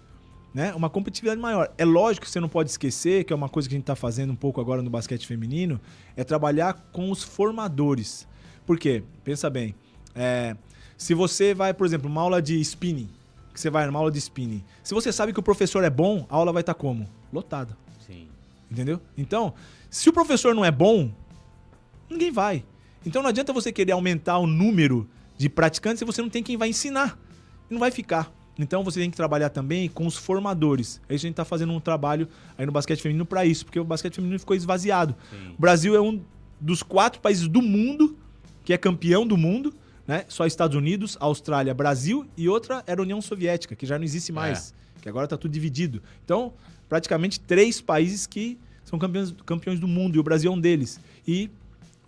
né? 0.55 0.75
Uma 0.75 0.91
competitividade 0.91 1.41
maior. 1.41 1.73
É 1.79 1.85
lógico 1.85 2.27
que 2.27 2.31
você 2.31 2.41
não 2.41 2.49
pode 2.49 2.71
esquecer, 2.71 3.25
que 3.25 3.33
é 3.33 3.37
uma 3.37 3.49
coisa 3.49 3.69
que 3.69 3.75
a 3.75 3.77
gente 3.77 3.85
está 3.85 3.97
fazendo 3.97 4.33
um 4.33 4.37
pouco 4.37 4.61
agora 4.61 4.83
no 4.83 4.91
basquete 4.91 5.27
feminino, 5.27 5.81
é 6.17 6.25
trabalhar 6.25 6.75
com 6.93 7.11
os 7.11 7.23
formadores. 7.23 8.29
Por 8.67 8.79
quê? 8.79 9.03
Pensa 9.25 9.49
bem. 9.49 9.75
É, 10.15 10.57
Se 10.97 11.15
você 11.15 11.55
vai, 11.55 11.73
por 11.73 11.87
exemplo, 11.87 12.09
uma 12.09 12.21
aula 12.21 12.41
de 12.41 12.61
spinning, 12.61 13.09
que 13.53 13.61
você 13.61 13.71
vai 13.71 13.87
numa 13.87 13.99
aula 13.99 14.11
de 14.11 14.19
spinning, 14.19 14.63
se 14.83 14.95
você 14.95 15.13
sabe 15.13 15.33
que 15.33 15.41
o 15.41 15.43
professor 15.43 15.83
é 15.85 15.91
bom, 15.91 16.27
a 16.29 16.37
aula 16.37 16.53
vai 16.53 16.63
estar 16.63 16.75
como? 16.75 17.09
Lotada. 17.33 17.77
Sim. 18.07 18.29
Entendeu? 18.71 19.01
Então, 19.17 19.55
se 19.91 20.09
o 20.09 20.13
professor 20.13 20.55
não 20.55 20.65
é 20.65 20.71
bom, 20.71 21.11
ninguém 22.09 22.31
vai. 22.31 22.65
Então 23.05 23.23
não 23.23 23.29
adianta 23.29 23.53
você 23.53 23.73
querer 23.73 23.93
aumentar 23.93 24.39
o 24.39 24.47
número 24.47 25.09
de 25.37 25.49
praticantes 25.49 25.99
se 25.99 26.05
você 26.05 26.23
não 26.23 26.29
tem 26.29 26.43
quem 26.43 26.57
vai 26.57 26.69
ensinar. 26.69 27.19
Não 27.69 27.79
vai 27.79 27.91
ficar. 27.91 28.33
Então 28.63 28.83
você 28.85 29.01
tem 29.01 29.11
que 29.11 29.17
trabalhar 29.17 29.51
também 29.51 29.89
com 29.89 30.07
os 30.07 30.17
formadores. 30.17 31.01
É 31.09 31.15
a 31.15 31.17
gente 31.19 31.33
está 31.33 31.45
fazendo 31.45 31.73
um 31.73 31.81
trabalho 31.81 32.29
aí 32.57 32.65
no 32.65 32.73
basquete 32.73 33.01
feminino 33.01 33.27
para 33.27 33.45
isso, 33.45 33.65
porque 33.65 33.79
o 33.81 33.85
basquete 33.85 34.15
feminino 34.17 34.39
ficou 34.39 34.57
esvaziado. 34.57 35.15
Sim. 35.31 35.55
O 35.57 35.61
Brasil 35.61 35.95
é 35.97 36.01
um 36.01 36.21
dos 36.61 36.83
quatro 36.83 37.21
países 37.21 37.49
do 37.49 37.61
mundo 37.61 38.17
que 38.65 38.73
é 38.73 38.79
campeão 38.79 39.27
do 39.27 39.37
mundo, 39.37 39.75
né? 40.07 40.25
Só 40.29 40.47
Estados 40.47 40.77
Unidos, 40.77 41.17
Austrália, 41.21 41.75
Brasil 41.75 42.25
e 42.37 42.49
outra 42.49 42.83
era 42.87 43.01
a 43.01 43.05
União 43.05 43.21
Soviética, 43.21 43.75
que 43.75 43.85
já 43.85 43.99
não 43.99 44.05
existe 44.05 44.31
mais, 44.33 44.73
que 45.01 45.09
agora 45.09 45.25
está 45.25 45.37
tudo 45.37 45.51
dividido. 45.53 46.01
Então, 46.25 46.53
praticamente 46.89 47.41
três 47.41 47.81
países 47.81 48.27
que 48.27 48.59
são 48.85 48.99
campeões, 48.99 49.35
campeões 49.45 49.81
do 49.81 49.89
mundo 49.89 50.17
e 50.17 50.19
o 50.21 50.23
Brasil 50.23 50.53
é 50.53 50.55
um 50.55 50.61
deles. 50.61 51.01
E 51.27 51.51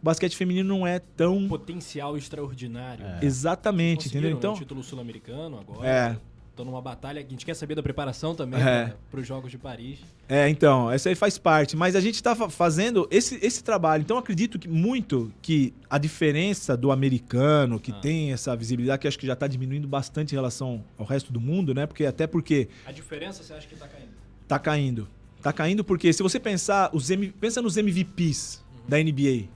o 0.00 0.04
basquete 0.04 0.36
feminino 0.36 0.68
não 0.68 0.86
é 0.86 0.98
tão 0.98 1.48
Potencial 1.48 2.16
extraordinário. 2.16 3.04
exatamente, 3.22 4.08
entendeu? 4.08 4.30
Né, 4.30 4.36
Então, 4.36 4.52
o 4.52 4.58
título 4.58 4.82
sul-americano 4.82 5.58
agora. 5.58 5.88
É. 5.88 6.16
Estão 6.54 6.64
numa 6.64 6.80
batalha. 6.80 7.20
A 7.20 7.28
gente 7.28 7.44
quer 7.44 7.54
saber 7.54 7.74
da 7.74 7.82
preparação 7.82 8.32
também 8.32 8.62
É. 8.62 8.94
para 9.10 9.18
os 9.18 9.26
Jogos 9.26 9.50
de 9.50 9.58
Paris. 9.58 9.98
É, 10.28 10.48
então, 10.48 10.88
essa 10.88 11.08
aí 11.08 11.16
faz 11.16 11.36
parte. 11.36 11.76
Mas 11.76 11.96
a 11.96 12.00
gente 12.00 12.22
tá 12.22 12.36
fa- 12.36 12.48
fazendo 12.48 13.08
esse, 13.10 13.44
esse 13.44 13.64
trabalho. 13.64 14.02
Então, 14.02 14.16
acredito 14.16 14.56
que 14.56 14.68
muito 14.68 15.32
que 15.42 15.74
a 15.90 15.98
diferença 15.98 16.76
do 16.76 16.92
americano, 16.92 17.80
que 17.80 17.90
Ah. 17.90 17.96
tem 17.96 18.32
essa 18.32 18.54
visibilidade, 18.54 19.00
que 19.02 19.08
acho 19.08 19.18
que 19.18 19.26
já 19.26 19.34
tá 19.34 19.48
diminuindo 19.48 19.88
bastante 19.88 20.30
em 20.30 20.36
relação 20.36 20.84
ao 20.96 21.04
resto 21.04 21.32
do 21.32 21.40
mundo, 21.40 21.74
né? 21.74 21.86
Porque 21.86 22.06
até 22.06 22.24
porque 22.24 22.68
A 22.86 22.92
diferença 22.92 23.42
você 23.42 23.52
acha 23.52 23.66
que 23.66 23.74
tá 23.74 23.88
caindo? 23.88 24.10
tá 24.46 24.58
caindo. 24.60 25.08
Tá 25.42 25.52
caindo 25.52 25.82
porque 25.82 26.12
se 26.12 26.22
você 26.22 26.38
pensar, 26.38 26.88
os 26.92 27.10
M- 27.10 27.32
pensa 27.32 27.60
nos 27.60 27.76
MVPs 27.76 28.62
Uhum. 28.72 28.88
da 28.90 29.00
NBA. 29.00 29.48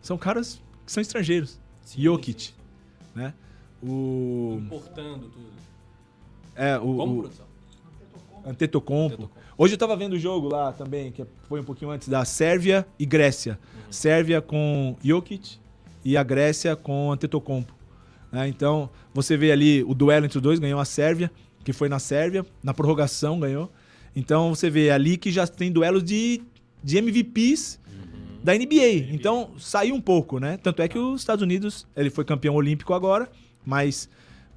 São 0.00 0.16
caras 0.16 0.62
que 0.86 0.92
são 0.92 1.00
estrangeiros. 1.00 1.58
Sim, 1.82 2.00
Jokic, 2.02 2.42
sim, 2.44 2.52
né? 3.12 3.34
O 3.82 4.58
Importando 4.62 5.28
tudo. 5.30 5.48
É 6.58 6.76
o, 6.76 6.96
Como, 6.96 7.18
o 7.18 7.20
produção? 7.20 7.46
Antetokounmpo. 8.44 9.14
Antetokounmpo. 9.14 9.30
Hoje 9.56 9.74
eu 9.74 9.78
tava 9.78 9.96
vendo 9.96 10.14
o 10.14 10.18
jogo 10.18 10.48
lá 10.48 10.72
também, 10.72 11.12
que 11.12 11.24
foi 11.48 11.60
um 11.60 11.64
pouquinho 11.64 11.90
antes 11.90 12.08
da 12.08 12.24
Sérvia 12.24 12.86
e 12.98 13.06
Grécia. 13.06 13.58
Sérvia 13.90 14.42
com 14.42 14.96
Jokic 15.02 15.58
e 16.04 16.16
a 16.16 16.22
Grécia 16.22 16.74
com 16.74 17.12
Antetokounmpo. 17.12 17.72
né? 18.32 18.48
então, 18.48 18.90
você 19.14 19.36
vê 19.36 19.52
ali 19.52 19.82
o 19.84 19.94
duelo 19.94 20.26
entre 20.26 20.38
os 20.38 20.42
dois, 20.42 20.58
ganhou 20.58 20.80
a 20.80 20.84
Sérvia, 20.84 21.30
que 21.64 21.72
foi 21.72 21.88
na 21.88 21.98
Sérvia, 21.98 22.44
na 22.62 22.74
prorrogação 22.74 23.38
ganhou. 23.38 23.70
Então, 24.14 24.54
você 24.54 24.68
vê 24.68 24.90
ali 24.90 25.16
que 25.16 25.30
já 25.30 25.46
tem 25.46 25.70
duelos 25.70 26.02
de, 26.02 26.42
de 26.82 26.98
MVPs 26.98 27.78
da 28.42 28.54
NBA. 28.54 29.12
Então, 29.12 29.50
saiu 29.58 29.94
um 29.94 30.00
pouco, 30.00 30.38
né? 30.38 30.56
Tanto 30.56 30.82
é 30.82 30.88
que 30.88 30.98
os 30.98 31.20
Estados 31.20 31.42
Unidos, 31.42 31.86
ele 31.96 32.10
foi 32.10 32.24
campeão 32.24 32.54
olímpico 32.54 32.94
agora, 32.94 33.30
mas 33.64 34.08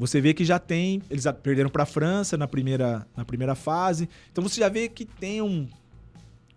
você 0.02 0.20
vê 0.20 0.34
que 0.34 0.44
já 0.44 0.58
tem, 0.60 1.02
eles 1.10 1.26
perderam 1.44 1.70
para 1.70 1.84
a 1.84 1.86
França 1.86 2.36
na 2.38 2.48
primeira, 2.48 3.06
na 3.16 3.24
primeira 3.24 3.56
fase. 3.56 4.10
Então 4.32 4.44
você 4.44 4.60
já 4.60 4.68
vê 4.68 4.90
que 4.90 5.06
tem 5.06 5.42
um, 5.42 5.68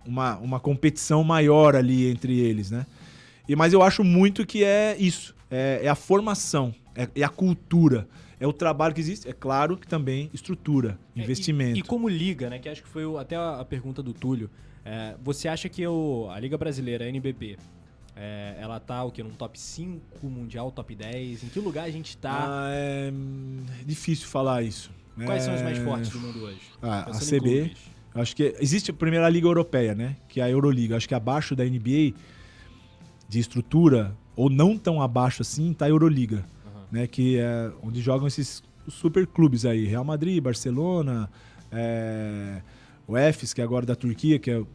uma, 0.07 0.37
uma 0.39 0.61
competição 0.61 1.23
maior 1.23 1.77
ali 1.77 2.11
entre 2.11 2.39
eles, 2.41 2.71
né? 2.71 2.87
E, 3.49 3.55
mas 3.55 3.73
eu 3.73 3.83
acho 3.83 4.03
muito 4.03 4.47
que 4.47 4.65
é 4.65 4.97
isso, 4.99 5.35
é, 5.51 5.81
é 5.83 5.89
a 5.89 5.95
formação, 5.95 6.75
é, 6.95 7.09
é 7.15 7.23
a 7.23 7.29
cultura, 7.29 8.09
é 8.41 8.47
o 8.47 8.53
trabalho 8.53 8.95
que 8.95 9.01
existe. 9.01 9.29
É 9.29 9.33
claro 9.33 9.77
que 9.77 9.87
também 9.87 10.31
estrutura, 10.33 10.99
É, 11.17 11.21
investimento. 11.23 11.77
E, 11.77 11.81
e 11.81 11.83
como 11.83 12.09
liga, 12.09 12.49
né? 12.51 12.59
Que 12.59 12.69
acho 12.69 12.83
que 12.83 12.89
foi 12.89 13.05
o- 13.05 13.19
até 13.19 13.37
a, 13.37 13.61
a 13.61 13.65
pergunta 13.65 14.03
do 14.03 14.13
Túlio. 14.15 14.49
é, 14.85 15.15
você 15.23 15.49
acha 15.49 15.69
que 15.69 15.87
o, 15.87 16.29
a 16.31 16.39
Liga 16.41 16.57
Brasileira, 16.59 17.05
a 17.05 17.09
NBB, 17.09 17.57
é, 18.17 18.57
ela 18.59 18.79
tá 18.79 19.03
o 19.03 19.11
quê? 19.11 19.23
Num 19.23 19.31
top 19.31 19.59
5 19.59 20.27
mundial, 20.29 20.71
top 20.71 20.95
10? 20.95 21.45
Em 21.45 21.49
que 21.49 21.59
lugar 21.59 21.85
a 21.85 21.91
gente 21.91 22.17
tá? 22.17 22.45
Ah, 22.47 22.69
é 22.71 23.11
hum, 23.13 23.65
difícil 23.85 24.29
falar 24.29 24.63
isso. 24.63 24.91
Quais 25.25 25.43
são 25.43 25.55
os 25.55 25.63
mais 25.63 25.79
É, 25.79 25.85
fortes 25.85 26.11
do 26.11 26.21
mundo 26.21 26.43
hoje? 26.43 26.61
Ah, 26.83 27.11
a 27.11 27.19
CB. 27.19 27.73
Acho 28.15 28.35
que 28.37 28.55
existe 28.61 28.91
a 28.91 28.95
primeira 28.95 29.29
liga 29.29 29.47
europeia, 29.47 29.95
né? 29.95 30.17
Que 30.29 30.41
é 30.41 30.45
a 30.45 30.51
Euroliga. 30.51 30.97
Acho 30.97 31.09
que 31.09 31.15
abaixo 31.15 31.57
da 31.57 31.65
NBA, 31.65 32.15
de 33.29 33.39
estrutura, 33.39 34.17
ou 34.37 34.49
não 34.49 34.79
tão 34.79 35.03
abaixo 35.03 35.43
assim, 35.43 35.73
tá 35.73 35.87
a 35.87 35.89
Euroliga. 35.89 36.45
Aham. 36.67 36.87
Né? 36.93 37.07
Que 37.09 37.39
é 37.39 37.73
onde 37.83 38.01
jogam 38.01 38.27
esses 38.29 38.63
super 38.89 39.27
clubes 39.27 39.65
aí. 39.65 39.87
Real 39.87 40.05
Madrid, 40.05 40.41
Barcelona, 40.41 41.29
é, 41.73 42.61
o 43.07 43.17
EFES, 43.17 43.53
que 43.53 43.61
é 43.61 43.65
agora 43.65 43.85
da 43.85 43.97
Turquia, 43.97 44.39
que 44.39 44.51
é 44.51 44.59
o 44.59 44.67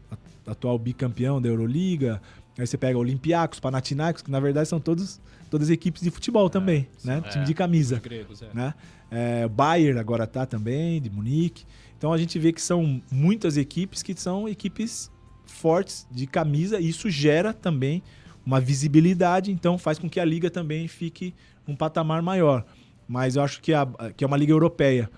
atual 0.45 0.77
bicampeão 0.77 1.41
da 1.41 1.47
Euroliga. 1.47 2.21
Aí 2.59 2.67
você 2.67 2.77
pega 2.77 2.97
Olympiacos, 2.97 3.59
Panathinaikos, 3.59 4.21
que 4.21 4.29
na 4.29 4.39
verdade 4.39 4.67
são 4.67 4.81
todos, 4.81 5.21
todas 5.49 5.69
equipes 5.69 6.01
de 6.01 6.11
futebol 6.11 6.49
também, 6.49 6.87
né? 7.05 7.21
Time 7.29 7.45
de 7.45 7.53
camisa 7.53 7.95
Os 7.95 8.01
gregos, 8.01 8.41
é. 8.41 8.49
né? 8.53 8.73
É, 9.09 9.45
o 9.45 9.49
Bayern 9.49 9.97
agora 9.97 10.27
tá 10.27 10.45
também, 10.45 11.01
de 11.01 11.09
Munique. 11.09 11.65
Então 11.97 12.11
a 12.11 12.17
gente 12.17 12.37
vê 12.37 12.51
que 12.51 12.61
são 12.61 13.01
muitas 13.09 13.55
equipes 13.55 14.03
que 14.03 14.13
são 14.13 14.47
equipes 14.47 15.09
fortes 15.45 16.05
de 16.11 16.27
camisa 16.27 16.79
e 16.79 16.89
isso 16.89 17.09
gera 17.09 17.53
também 17.53 18.03
uma 18.45 18.59
visibilidade, 18.59 19.51
então 19.51 19.77
faz 19.77 19.97
com 19.97 20.09
que 20.09 20.19
a 20.19 20.25
liga 20.25 20.49
também 20.49 20.87
fique 20.87 21.33
um 21.67 21.75
patamar 21.75 22.21
maior. 22.21 22.65
Mas 23.07 23.37
eu 23.37 23.41
acho 23.41 23.61
que, 23.61 23.73
a, 23.73 23.87
que 24.15 24.23
é 24.23 24.27
uma 24.27 24.37
liga 24.37 24.51
europeia. 24.51 25.09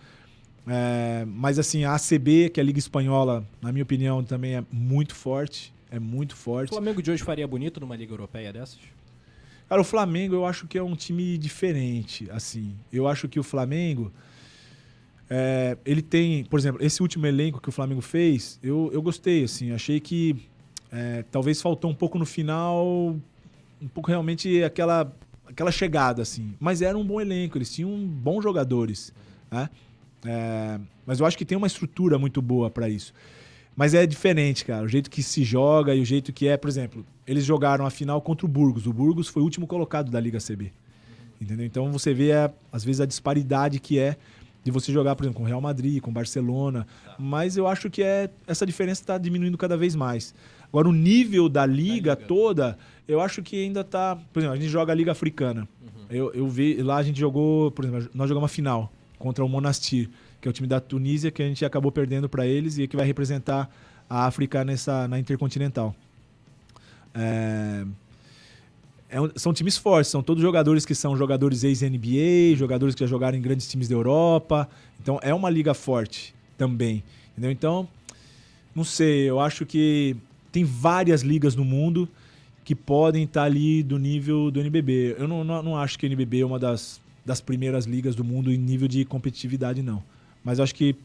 É, 0.68 1.26
mas 1.28 1.58
assim, 1.58 1.86
a 1.86 1.96
ACB, 1.96 2.50
que 2.50 2.60
é 2.60 2.64
a 2.64 2.66
liga 2.66 2.78
espanhola, 2.78 3.46
na 3.62 3.72
minha 3.72 3.84
opinião, 3.84 4.24
também 4.24 4.56
é 4.56 4.64
muito 4.72 5.16
forte. 5.16 5.74
É 5.92 6.00
muito 6.00 6.32
O 6.32 6.38
forte. 6.38 6.70
Flamengo 6.70 7.02
de 7.02 7.12
hoje 7.12 7.22
faria 7.22 7.46
bonito 7.46 7.80
numa 7.80 7.96
Liga 7.96 8.14
Europeia 8.14 8.52
dessas? 8.54 8.80
Cara, 9.68 9.82
o 9.82 9.84
Flamengo 9.84 10.34
eu 10.34 10.46
acho 10.46 10.66
que 10.68 10.78
é 10.78 10.84
um 10.84 10.96
time 10.96 11.38
diferente, 11.38 12.28
assim. 12.32 12.74
Eu 12.92 13.08
acho 13.08 13.28
que 13.28 13.40
o 13.40 13.44
Flamengo, 13.44 14.12
é, 15.30 15.78
ele 15.86 16.02
tem, 16.02 16.46
por 16.46 16.60
exemplo, 16.60 16.84
esse 16.84 17.02
último 17.02 17.28
elenco 17.28 17.62
que 17.62 17.70
o 17.70 17.72
Flamengo 17.72 18.02
fez, 18.02 18.60
eu, 18.64 18.90
eu 18.94 19.02
gostei, 19.02 19.44
assim. 19.44 19.72
Achei 19.72 20.00
que 20.00 20.36
é, 20.92 21.24
talvez 21.32 21.62
faltou 21.62 21.92
um 21.92 21.94
pouco 21.96 22.18
no 22.18 22.26
final, 22.26 23.16
um 23.82 23.88
pouco 23.88 24.10
realmente 24.10 24.64
aquela, 24.64 25.14
aquela 25.46 25.72
chegada, 25.72 26.22
assim. 26.22 26.54
Mas 26.60 26.82
era 26.82 26.98
um 26.98 27.06
bom 27.06 27.20
elenco, 27.20 27.58
eles 27.58 27.74
tinham 27.74 27.98
bons 27.98 28.44
jogadores, 28.44 29.14
né? 29.50 29.70
É, 30.26 30.80
mas 31.06 31.20
eu 31.20 31.26
acho 31.26 31.38
que 31.38 31.46
tem 31.46 31.58
uma 31.58 31.68
estrutura 31.68 32.20
muito 32.20 32.42
boa 32.42 32.70
para 32.70 32.88
isso. 32.88 33.14
Mas 33.82 33.96
é 33.96 34.06
diferente, 34.06 34.64
cara. 34.64 34.86
O 34.86 34.88
jeito 34.88 35.10
que 35.10 35.24
se 35.24 35.44
joga 35.44 35.96
e 35.96 36.02
o 36.02 36.06
jeito 36.06 36.32
que 36.32 36.48
é, 36.48 36.56
por 36.56 36.70
exemplo, 36.70 37.04
eles 37.26 37.44
jogaram 37.44 37.84
a 37.84 37.90
final 37.90 38.22
contra 38.22 38.46
o 38.46 38.50
Burgos. 38.50 38.86
O 38.86 38.94
Burgos 38.94 39.28
foi 39.28 39.42
o 39.42 39.46
último 39.46 39.66
colocado 39.66 40.12
da 40.12 40.20
Liga 40.20 40.38
CB. 40.38 40.72
Entendeu? 41.42 41.66
Então 41.66 41.92
você 41.92 42.14
vê, 42.14 42.32
a- 42.32 42.52
às 42.72 42.84
vezes, 42.84 43.02
a 43.02 43.08
disparidade 43.08 43.80
que 43.80 43.98
é 43.98 44.18
de 44.64 44.70
você 44.70 44.92
jogar, 44.94 45.16
por 45.16 45.24
exemplo, 45.24 45.38
com 45.40 45.44
o 45.46 45.48
Real 45.48 45.60
Madrid, 45.60 46.00
com 46.00 46.12
o 46.12 46.14
Barcelona. 46.14 46.86
Mas 47.18 47.58
eu 47.58 47.66
acho 47.68 47.90
que 47.90 48.04
é 48.04 48.30
essa 48.46 48.68
diferença 48.68 49.02
está 49.02 49.18
diminuindo 49.18 49.58
cada 49.58 49.76
vez 49.76 49.96
mais. 49.96 50.36
Agora, 50.68 50.88
o 50.88 50.92
nível 50.94 51.50
da 51.50 51.66
liga, 51.66 52.12
liga. 52.12 52.16
toda, 52.16 52.78
eu 53.08 53.20
acho 53.20 53.42
que 53.42 53.64
ainda 53.64 53.84
tá. 53.84 54.16
Por 54.32 54.42
exemplo, 54.42 54.54
a 54.56 54.60
gente 54.60 54.70
joga 54.70 54.92
a 54.94 54.96
Liga 54.96 55.12
Africana. 55.12 55.68
Eu, 56.08 56.32
eu 56.34 56.48
vi, 56.48 56.76
lá 56.84 56.98
a 56.98 57.04
gente 57.04 57.20
jogou, 57.20 57.72
por 57.72 57.84
exemplo, 57.86 58.10
nós 58.14 58.30
jogamos 58.30 58.44
uma 58.44 58.48
final 58.54 58.94
contra 59.18 59.44
o 59.44 59.50
Monastir, 59.50 60.08
que 60.42 60.48
é 60.48 60.50
o 60.50 60.54
time 60.54 60.68
da 60.68 60.80
Tunísia, 60.80 61.30
que 61.30 61.42
a 61.44 61.48
gente 61.48 61.64
acabou 61.64 61.92
perdendo 61.92 62.28
para 62.28 62.48
eles 62.48 62.78
e 62.80 62.88
que 62.88 62.96
vai 62.96 63.06
representar 63.06 63.70
a 64.10 64.26
África 64.26 64.66
nessa, 64.66 65.08
na 65.08 65.20
Intercontinental. 65.20 65.96
É, 67.14 67.86
é 69.10 69.18
são 69.36 69.54
times 69.54 69.78
fortes, 69.78 70.10
são 70.10 70.24
todos 70.24 70.42
jogadores 70.42 70.86
que 70.86 70.96
são 70.96 71.16
jogadores 71.16 71.64
ex-NBA, 71.64 72.56
jogadores 72.56 72.96
que 72.96 73.02
já 73.02 73.08
jogaram 73.08 73.38
em 73.38 73.42
grandes 73.42 73.68
times 73.70 73.88
da 73.88 73.94
Europa. 73.94 74.68
Então 75.00 75.20
é 75.22 75.34
uma 75.34 75.50
liga 75.50 75.74
forte 75.76 76.34
também. 76.58 77.04
Entendeu? 77.32 77.52
Então, 77.52 77.88
não 78.74 78.84
sei, 78.84 79.30
eu 79.30 79.40
acho 79.40 79.66
que 79.66 80.16
tem 80.52 80.64
várias 80.64 81.22
ligas 81.22 81.56
no 81.56 81.64
mundo 81.64 82.10
que 82.64 82.76
podem 82.76 83.24
estar 83.24 83.44
ali 83.44 83.84
do 83.84 83.98
nível 83.98 84.52
do 84.52 84.60
NBB. 84.60 85.16
Eu 85.18 85.28
não, 85.28 85.44
não, 85.44 85.64
não 85.64 85.78
acho 85.78 85.98
que 85.98 86.06
o 86.06 86.08
NBB 86.08 86.42
é 86.42 86.46
uma 86.46 86.60
das, 86.60 87.02
das 87.26 87.42
primeiras 87.42 87.86
ligas 87.86 88.16
do 88.16 88.24
mundo 88.24 88.52
em 88.52 88.58
nível 88.58 88.88
de 88.88 89.06
competitividade, 89.06 89.82
não. 89.82 90.04
Mas 90.44 90.60
acho 90.60 90.74
que 90.76 90.96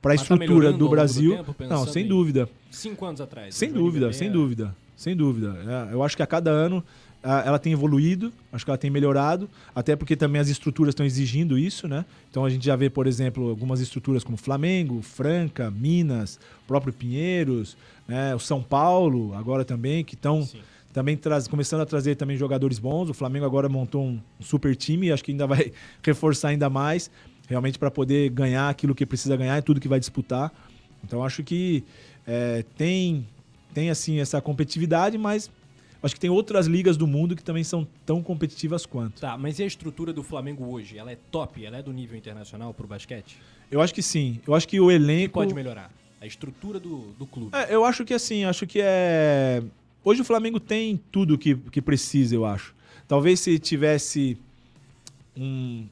para 0.00 0.14
a 0.14 0.16
tá 0.16 0.22
estrutura 0.22 0.68
ao 0.68 0.72
do 0.72 0.78
longo 0.78 0.78
do 0.78 0.88
Brasil. 0.90 1.36
tempo, 1.36 1.54
não, 1.68 1.86
sem 1.86 2.04
em- 2.04 2.08
dúvida. 2.08 2.48
Cinco 2.70 3.04
anos 3.04 3.20
atrás. 3.20 3.54
Sem 3.54 3.72
dúvida, 3.72 4.12
sem 4.12 4.30
dúvida, 4.30 4.74
sem 4.96 5.16
dúvida. 5.16 5.56
É, 5.90 5.94
Eu 5.94 6.02
acho 6.02 6.16
que 6.16 6.22
a 6.22 6.26
cada 6.26 6.50
ano 6.50 6.82
ela 7.44 7.58
tem 7.58 7.72
evoluído, 7.72 8.32
acho 8.52 8.64
que 8.64 8.70
ela 8.70 8.78
tem 8.78 8.88
melhorado, 8.88 9.50
até 9.74 9.96
porque 9.96 10.14
também 10.14 10.40
as 10.40 10.48
estruturas 10.48 10.92
estão 10.92 11.04
exigindo 11.04 11.58
isso, 11.58 11.88
né? 11.88 12.04
Então 12.30 12.44
a 12.44 12.50
gente 12.50 12.64
já 12.64 12.76
vê, 12.76 12.88
por 12.88 13.04
exemplo, 13.08 13.48
algumas 13.48 13.80
estruturas 13.80 14.22
como 14.22 14.36
Flamengo, 14.36 15.02
Franca, 15.02 15.68
Minas, 15.68 16.38
próprio 16.68 16.92
Pinheiros, 16.92 17.76
né? 18.06 18.32
o 18.32 18.38
São 18.38 18.62
Paulo 18.62 19.34
agora 19.34 19.64
também, 19.64 20.04
que 20.04 20.14
estão 20.14 20.48
também 20.92 21.16
traz, 21.16 21.48
começando 21.48 21.80
a 21.80 21.86
trazer 21.86 22.14
também 22.14 22.36
jogadores 22.36 22.78
bons. 22.78 23.10
O 23.10 23.14
Flamengo 23.14 23.44
agora 23.44 23.68
montou 23.68 24.04
um, 24.04 24.20
um 24.40 24.42
super 24.44 24.76
time, 24.76 25.10
acho 25.10 25.24
que 25.24 25.32
ainda 25.32 25.48
vai 25.48 25.72
reforçar 26.04 26.48
ainda 26.50 26.70
mais, 26.70 27.10
realmente 27.46 27.78
para 27.78 27.90
poder 27.90 28.30
ganhar 28.30 28.68
aquilo 28.68 28.94
que 28.94 29.06
precisa 29.06 29.36
ganhar 29.36 29.58
e 29.58 29.62
tudo 29.62 29.80
que 29.80 29.88
vai 29.88 29.98
disputar. 29.98 30.52
Então 31.04 31.24
acho 31.24 31.42
que 31.42 31.84
é, 32.26 32.64
tem 32.76 33.26
tem 33.72 33.90
assim 33.90 34.20
essa 34.20 34.40
competitividade, 34.40 35.18
mas 35.18 35.50
acho 36.02 36.14
que 36.14 36.20
tem 36.20 36.30
outras 36.30 36.66
ligas 36.66 36.96
do 36.96 37.06
mundo 37.06 37.36
que 37.36 37.44
também 37.44 37.62
são 37.62 37.86
tão 38.06 38.22
competitivas 38.22 38.86
quanto. 38.86 39.20
Tá, 39.20 39.36
mas 39.36 39.58
e 39.58 39.62
a 39.62 39.66
estrutura 39.66 40.12
do 40.12 40.22
Flamengo 40.22 40.64
hoje? 40.64 40.96
Ela 40.96 41.12
é 41.12 41.18
top? 41.30 41.64
Ela 41.64 41.78
é 41.78 41.82
do 41.82 41.92
nível 41.92 42.16
internacional 42.16 42.72
pro 42.72 42.86
basquete? 42.86 43.38
Eu 43.70 43.80
acho 43.80 43.92
que 43.92 44.02
sim. 44.02 44.40
Eu 44.46 44.54
acho 44.54 44.66
que 44.66 44.80
o 44.80 44.86
O 44.86 44.88
que 44.88 44.94
elenco 44.94 45.34
pode 45.34 45.54
melhorar? 45.54 45.92
A 46.20 46.26
estrutura 46.26 46.80
do, 46.80 47.12
do 47.18 47.26
clube. 47.26 47.54
É, 47.54 47.74
eu 47.74 47.84
acho 47.84 48.04
que 48.04 48.14
assim, 48.14 48.44
acho 48.44 48.66
que 48.66 48.80
é. 48.82 49.62
Hoje 50.02 50.22
o 50.22 50.24
Flamengo 50.24 50.58
tem 50.58 50.98
tudo 51.12 51.36
que, 51.36 51.54
que 51.54 51.82
precisa, 51.82 52.34
eu 52.34 52.46
acho. 52.46 52.74
Talvez 53.06 53.40
se 53.40 53.58
tivesse 53.58 54.38
um, 55.36 55.86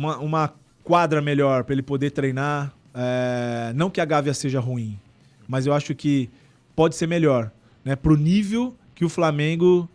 uma, 0.00 0.18
uma 0.18 0.54
quadra 0.82 1.20
melhor 1.20 1.62
para 1.64 1.74
ele 1.74 1.82
poder 1.82 2.10
treinar. 2.10 2.72
é, 2.94 3.72
não 3.74 3.90
que 3.90 4.00
a 4.00 4.04
Gávea 4.04 4.32
seja 4.32 4.58
ruim, 4.58 4.98
mas 5.46 5.66
eu 5.66 5.74
acho 5.74 5.94
que 5.94 6.30
pode 6.74 6.96
ser 6.96 7.06
melhor, 7.06 7.50
né? 7.84 7.94
Pro 7.94 8.16
nível 8.16 8.74
que 8.94 9.04
o 9.04 9.08
Flamengo 9.08 9.88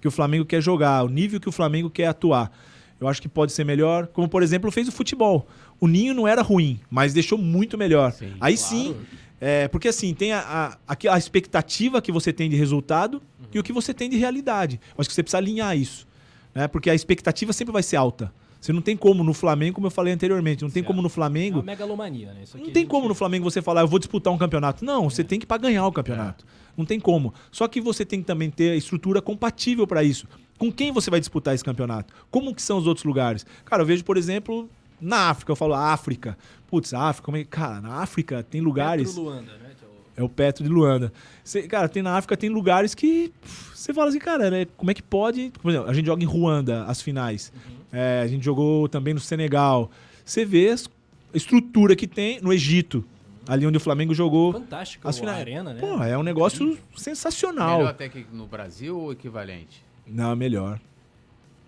que 0.00 0.06
o 0.06 0.10
Flamengo 0.12 0.44
quer 0.44 0.60
jogar, 0.62 1.02
o 1.02 1.08
nível 1.08 1.40
que 1.40 1.48
o 1.48 1.52
Flamengo 1.52 1.90
quer 1.90 2.06
atuar. 2.06 2.52
Eu 3.00 3.08
acho 3.08 3.20
que 3.20 3.28
pode 3.28 3.50
ser 3.52 3.64
melhor, 3.64 4.06
como 4.08 4.28
por 4.28 4.42
exemplo 4.44 4.70
fez 4.70 4.86
o 4.86 4.92
futebol. 4.92 5.48
O 5.80 5.88
Ninho 5.88 6.14
não 6.14 6.28
era 6.28 6.40
ruim, 6.42 6.78
mas 6.88 7.12
deixou 7.12 7.36
muito 7.38 7.76
melhor. 7.76 8.12
Sim, 8.12 8.34
Aí 8.40 8.56
claro. 8.56 8.70
sim, 8.70 8.96
é, 9.40 9.66
porque 9.66 9.88
assim, 9.88 10.14
tem 10.14 10.32
a, 10.32 10.76
a, 10.86 10.96
a 11.14 11.18
expectativa 11.18 12.00
que 12.00 12.12
você 12.12 12.32
tem 12.32 12.48
de 12.48 12.54
resultado 12.56 13.20
e 13.52 13.58
o 13.58 13.62
que 13.62 13.72
você 13.72 13.92
tem 13.94 14.08
de 14.10 14.16
realidade. 14.16 14.78
Eu 14.90 15.00
acho 15.00 15.08
que 15.08 15.14
você 15.14 15.22
precisa 15.22 15.38
alinhar 15.38 15.76
isso. 15.76 16.06
Né? 16.54 16.68
Porque 16.68 16.90
a 16.90 16.94
expectativa 16.94 17.52
sempre 17.52 17.72
vai 17.72 17.82
ser 17.82 17.96
alta. 17.96 18.32
Você 18.60 18.72
não 18.72 18.82
tem 18.82 18.96
como 18.96 19.22
no 19.22 19.32
Flamengo, 19.32 19.74
como 19.76 19.86
eu 19.86 19.90
falei 19.90 20.12
anteriormente, 20.12 20.62
não 20.62 20.68
tem 20.70 20.82
Certo. 20.82 20.86
como 20.88 21.00
no 21.00 21.06
É 21.06 21.10
Flamengo. 21.10 21.58
uma 21.58 21.64
megalomania, 21.64 22.32
né? 22.32 22.42
Não 22.56 22.70
tem 22.70 22.84
como 22.84 23.06
no 23.08 23.14
Flamengo 23.14 23.48
você 23.48 23.62
falar, 23.62 23.82
eu 23.82 23.88
vou 23.88 23.98
disputar 23.98 24.32
um 24.32 24.38
campeonato. 24.38 24.84
Não, 24.84 25.08
você 25.08 25.22
tem 25.22 25.38
que 25.38 25.44
ir 25.44 25.46
pra 25.46 25.58
ganhar 25.58 25.86
o 25.86 25.92
campeonato. 25.92 26.44
Não 26.76 26.84
tem 26.84 26.98
como. 26.98 27.32
Só 27.52 27.68
que 27.68 27.80
você 27.80 28.04
tem 28.04 28.20
que 28.20 28.26
também 28.26 28.50
ter 28.50 28.70
a 28.70 28.76
estrutura 28.76 29.22
compatível 29.22 29.86
para 29.86 30.02
isso. 30.02 30.26
Com 30.58 30.72
quem 30.72 30.90
você 30.92 31.08
vai 31.10 31.20
disputar 31.20 31.54
esse 31.54 31.64
campeonato? 31.64 32.12
Como 32.30 32.52
que 32.54 32.60
são 32.62 32.78
os 32.78 32.86
outros 32.86 33.04
lugares? 33.04 33.46
Cara, 33.64 33.82
eu 33.82 33.86
vejo, 33.86 34.04
por 34.04 34.16
exemplo, 34.16 34.68
na 35.00 35.28
África, 35.30 35.52
eu 35.52 35.56
falo 35.56 35.74
África. 35.74 36.36
Putz, 36.66 36.92
África, 36.92 37.24
como 37.24 37.36
é 37.36 37.40
que- 37.40 37.46
cara, 37.46 37.80
na 37.80 37.94
África 38.02 38.42
tem 38.42 38.60
lugares. 38.60 39.08
Petro 39.08 39.22
Luanda, 39.22 39.52
né? 39.52 39.70
é 40.16 40.20
o- 40.20 40.22
É 40.22 40.22
o 40.24 40.28
Petro 40.28 40.64
de 40.64 40.70
Luanda. 40.70 41.12
Cê- 41.44 41.62
cara, 41.62 41.88
tem 41.88 42.02
na 42.02 42.16
África, 42.16 42.36
tem 42.36 42.50
lugares 42.50 42.92
que 42.94 43.32
você 43.72 43.94
fala 43.94 44.08
assim, 44.08 44.18
cara, 44.18 44.50
né, 44.50 44.66
como 44.76 44.90
é 44.90 44.94
que 44.94 45.02
pode. 45.02 45.52
Por 45.62 45.70
exemplo, 45.70 45.88
a 45.88 45.94
gente 45.94 46.06
joga 46.06 46.22
em 46.24 46.26
Ruanda 46.26 46.84
as 46.86 47.00
finais. 47.00 47.52
É, 47.92 48.20
a 48.22 48.26
gente 48.26 48.44
jogou 48.44 48.88
também 48.88 49.14
no 49.14 49.20
Senegal. 49.20 49.90
Você 50.24 50.44
vê 50.44 50.70
a 50.70 51.36
estrutura 51.36 51.96
que 51.96 52.06
tem 52.06 52.40
no 52.40 52.52
Egito, 52.52 53.04
ali 53.46 53.66
onde 53.66 53.76
o 53.76 53.80
Flamengo 53.80 54.14
jogou 54.14 54.52
Fantástico 54.52 55.08
as 55.08 55.18
finais. 55.18 55.38
arena, 55.40 55.72
né? 55.72 55.80
Pô, 55.80 56.02
é 56.02 56.16
um 56.16 56.22
negócio 56.22 56.78
sensacional. 56.96 57.78
Melhor 57.78 57.90
até 57.90 58.08
que 58.08 58.26
no 58.32 58.46
Brasil 58.46 58.98
ou 58.98 59.12
equivalente? 59.12 59.82
Não, 60.06 60.34
melhor. 60.36 60.80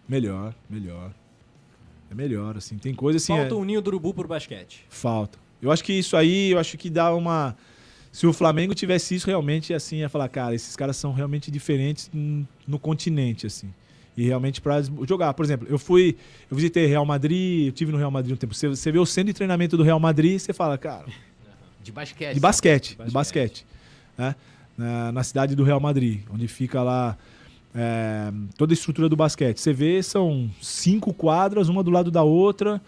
Melhor, 0.08 0.54
melhor. 0.68 1.12
É 2.10 2.14
melhor, 2.14 2.56
assim. 2.56 2.76
Tem 2.76 2.94
coisa 2.94 3.18
assim. 3.18 3.34
Falta 3.36 3.54
é- 3.54 3.56
o 3.56 3.64
ninho 3.64 3.80
do 3.80 3.88
urubu 3.88 4.12
pro 4.12 4.26
basquete. 4.26 4.84
Falta. 4.88 5.38
Eu 5.62 5.70
acho 5.70 5.84
que 5.84 5.92
isso 5.92 6.16
aí, 6.16 6.50
eu 6.50 6.58
acho 6.58 6.76
que 6.76 6.90
dá 6.90 7.14
uma. 7.14 7.56
Se 8.10 8.26
o 8.26 8.32
Flamengo 8.32 8.74
tivesse 8.74 9.14
isso 9.14 9.28
realmente, 9.28 9.72
assim, 9.72 9.98
ia 9.98 10.08
falar, 10.08 10.28
cara, 10.28 10.52
esses 10.54 10.74
caras 10.74 10.96
são 10.96 11.12
realmente 11.12 11.48
diferentes 11.50 12.10
no 12.66 12.78
continente, 12.78 13.46
assim. 13.46 13.72
E 14.20 14.26
realmente 14.26 14.60
pra 14.60 14.82
jogar. 15.08 15.32
Por 15.32 15.44
exemplo, 15.44 15.66
eu 15.70 15.78
fui. 15.78 16.14
Eu 16.50 16.56
visitei 16.56 16.84
Real 16.86 17.06
Madrid, 17.06 17.68
eu 17.68 17.72
tive 17.72 17.90
no 17.90 17.96
Real 17.96 18.10
Madrid 18.10 18.34
um 18.34 18.36
tempo. 18.36 18.52
Você, 18.54 18.68
você 18.68 18.92
vê 18.92 18.98
o 18.98 19.06
centro 19.06 19.28
de 19.28 19.34
treinamento 19.34 19.76
do 19.78 19.82
Real 19.82 19.98
Madrid, 19.98 20.38
você 20.38 20.52
fala, 20.52 20.76
cara, 20.76 21.06
De 21.82 21.90
basquete. 21.90 22.34
de 22.34 22.40
basquete, 22.40 22.96
De 22.98 23.04
de 23.06 23.10
basquete. 23.10 23.66
né? 24.18 24.34
Na, 24.76 25.12
na 25.12 25.22
cidade 25.24 25.56
do 25.56 25.64
Real 25.64 25.80
Madrid, 25.80 26.20
onde 26.30 26.46
fica 26.48 26.82
lá 26.82 27.16
é, 27.74 28.30
toda 28.58 28.72
a 28.72 28.74
estrutura 28.74 29.08
do 29.08 29.16
basquete. 29.16 29.58
Você 29.58 29.72
vê, 29.72 30.02
são 30.02 30.50
cinco 30.60 31.14
quadras, 31.14 31.68
uma 31.70 31.82
do 31.82 31.90
lado 31.90 32.10
da 32.10 32.22
outra, 32.22 32.80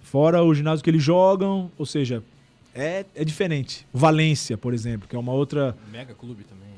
fora 0.00 0.42
o 0.44 0.54
ginásio 0.54 0.84
que 0.84 0.90
eles 0.90 1.02
jogam, 1.02 1.68
ou 1.76 1.84
seja, 1.86 2.22
é, 2.74 3.04
é 3.14 3.24
diferente. 3.24 3.84
Valência, 3.92 4.56
por 4.56 4.72
exemplo, 4.72 5.08
que 5.08 5.16
é 5.16 5.18
uma 5.18 5.32
outra, 5.32 5.76
Mega 5.90 6.14
clube 6.14 6.44
também. 6.44 6.68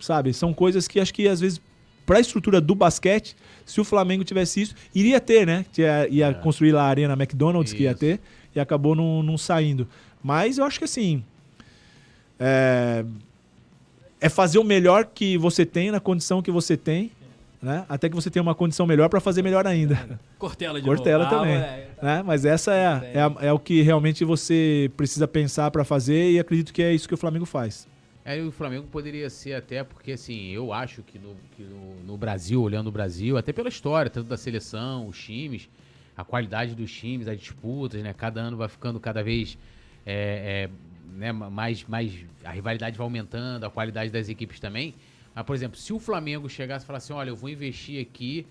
sabe? 0.00 0.32
São 0.32 0.52
coisas 0.52 0.88
que 0.88 0.98
acho 0.98 1.14
que 1.14 1.28
às 1.28 1.38
vezes 1.40 1.60
para 2.06 2.18
a 2.18 2.20
estrutura 2.20 2.60
do 2.60 2.74
basquete, 2.74 3.36
se 3.66 3.80
o 3.80 3.84
Flamengo 3.84 4.22
tivesse 4.24 4.62
isso, 4.62 4.74
iria 4.94 5.20
ter, 5.20 5.44
né? 5.46 5.66
Ia, 5.76 6.08
ia 6.08 6.26
É. 6.28 6.34
construir 6.34 6.70
lá 6.72 6.84
a 6.84 6.88
Arena 6.88 7.14
McDonald's 7.14 7.72
que 7.72 7.82
ia 7.82 7.90
Isso. 7.90 7.98
ter 8.00 8.20
e 8.54 8.60
acabou 8.60 8.94
não, 8.94 9.22
não 9.24 9.36
saindo. 9.36 9.88
Mas 10.22 10.56
eu 10.58 10.64
acho 10.64 10.78
que 10.78 10.84
assim 10.84 11.22
é, 12.38 13.04
é 14.20 14.28
fazer 14.28 14.58
o 14.58 14.64
melhor 14.64 15.06
que 15.12 15.36
você 15.36 15.64
tem 15.66 15.90
na 15.90 16.00
condição 16.00 16.40
que 16.42 16.50
você 16.50 16.76
tem, 16.76 17.10
né? 17.62 17.84
Até 17.88 18.08
que 18.08 18.14
você 18.14 18.30
tenha 18.30 18.42
uma 18.42 18.54
condição 18.54 18.86
melhor 18.86 19.08
para 19.08 19.20
fazer 19.20 19.42
melhor 19.42 19.66
ainda. 19.66 20.18
Cortella 20.38 20.78
de 20.80 20.86
Cortella 20.86 21.24
novo. 21.24 21.36
Ah, 21.36 21.38
também. 21.40 21.54
moleque. 21.58 21.86
né? 22.02 22.22
Mas 22.24 22.44
essa 22.44 22.72
é, 22.74 22.86
a- 22.86 23.02
é, 23.14 23.20
a- 23.20 23.36
é 23.48 23.52
o 23.52 23.58
que 23.58 23.82
realmente 23.82 24.24
você 24.24 24.90
precisa 24.96 25.26
pensar 25.26 25.70
para 25.70 25.82
fazer 25.84 26.30
e 26.32 26.38
acredito 26.38 26.72
que 26.72 26.82
é 26.82 26.92
isso 26.94 27.08
que 27.08 27.14
o 27.14 27.16
Flamengo 27.16 27.46
faz. 27.46 27.88
Aí 28.26 28.42
o 28.42 28.50
Flamengo 28.50 28.88
poderia 28.88 29.30
ser 29.30 29.54
até, 29.54 29.84
porque 29.84 30.10
assim, 30.10 30.48
eu 30.48 30.72
acho 30.72 31.00
que 31.04 31.16
no, 31.16 31.36
que 31.56 31.62
no, 31.62 31.94
no 32.02 32.16
Brasil, 32.16 32.60
olhando 32.60 32.88
o 32.88 32.90
Brasil, 32.90 33.38
até 33.38 33.52
pela 33.52 33.68
história, 33.68 34.10
tanto 34.10 34.28
da 34.28 34.36
seleção, 34.36 35.06
os 35.06 35.16
times, 35.16 35.70
a 36.16 36.24
qualidade 36.24 36.74
dos 36.74 36.90
times, 36.90 37.28
as 37.28 37.38
disputas, 37.38 38.02
né? 38.02 38.12
Cada 38.12 38.40
ano 38.40 38.56
vai 38.56 38.68
ficando 38.68 38.98
cada 38.98 39.22
vez 39.22 39.56
é, 40.04 40.68
é, 40.68 40.70
né, 41.16 41.30
mais, 41.30 41.84
mais. 41.84 42.12
A 42.44 42.50
rivalidade 42.50 42.98
vai 42.98 43.04
aumentando, 43.04 43.62
a 43.62 43.70
qualidade 43.70 44.10
das 44.10 44.28
equipes 44.28 44.58
também. 44.58 44.92
Mas, 45.32 45.46
por 45.46 45.54
exemplo, 45.54 45.78
se 45.78 45.92
o 45.92 46.00
Flamengo 46.00 46.48
chegasse 46.48 46.84
e 46.84 46.86
falasse, 46.86 47.12
olha, 47.12 47.30
eu 47.30 47.36
vou 47.36 47.48
investir 47.48 48.02
aqui. 48.02 48.44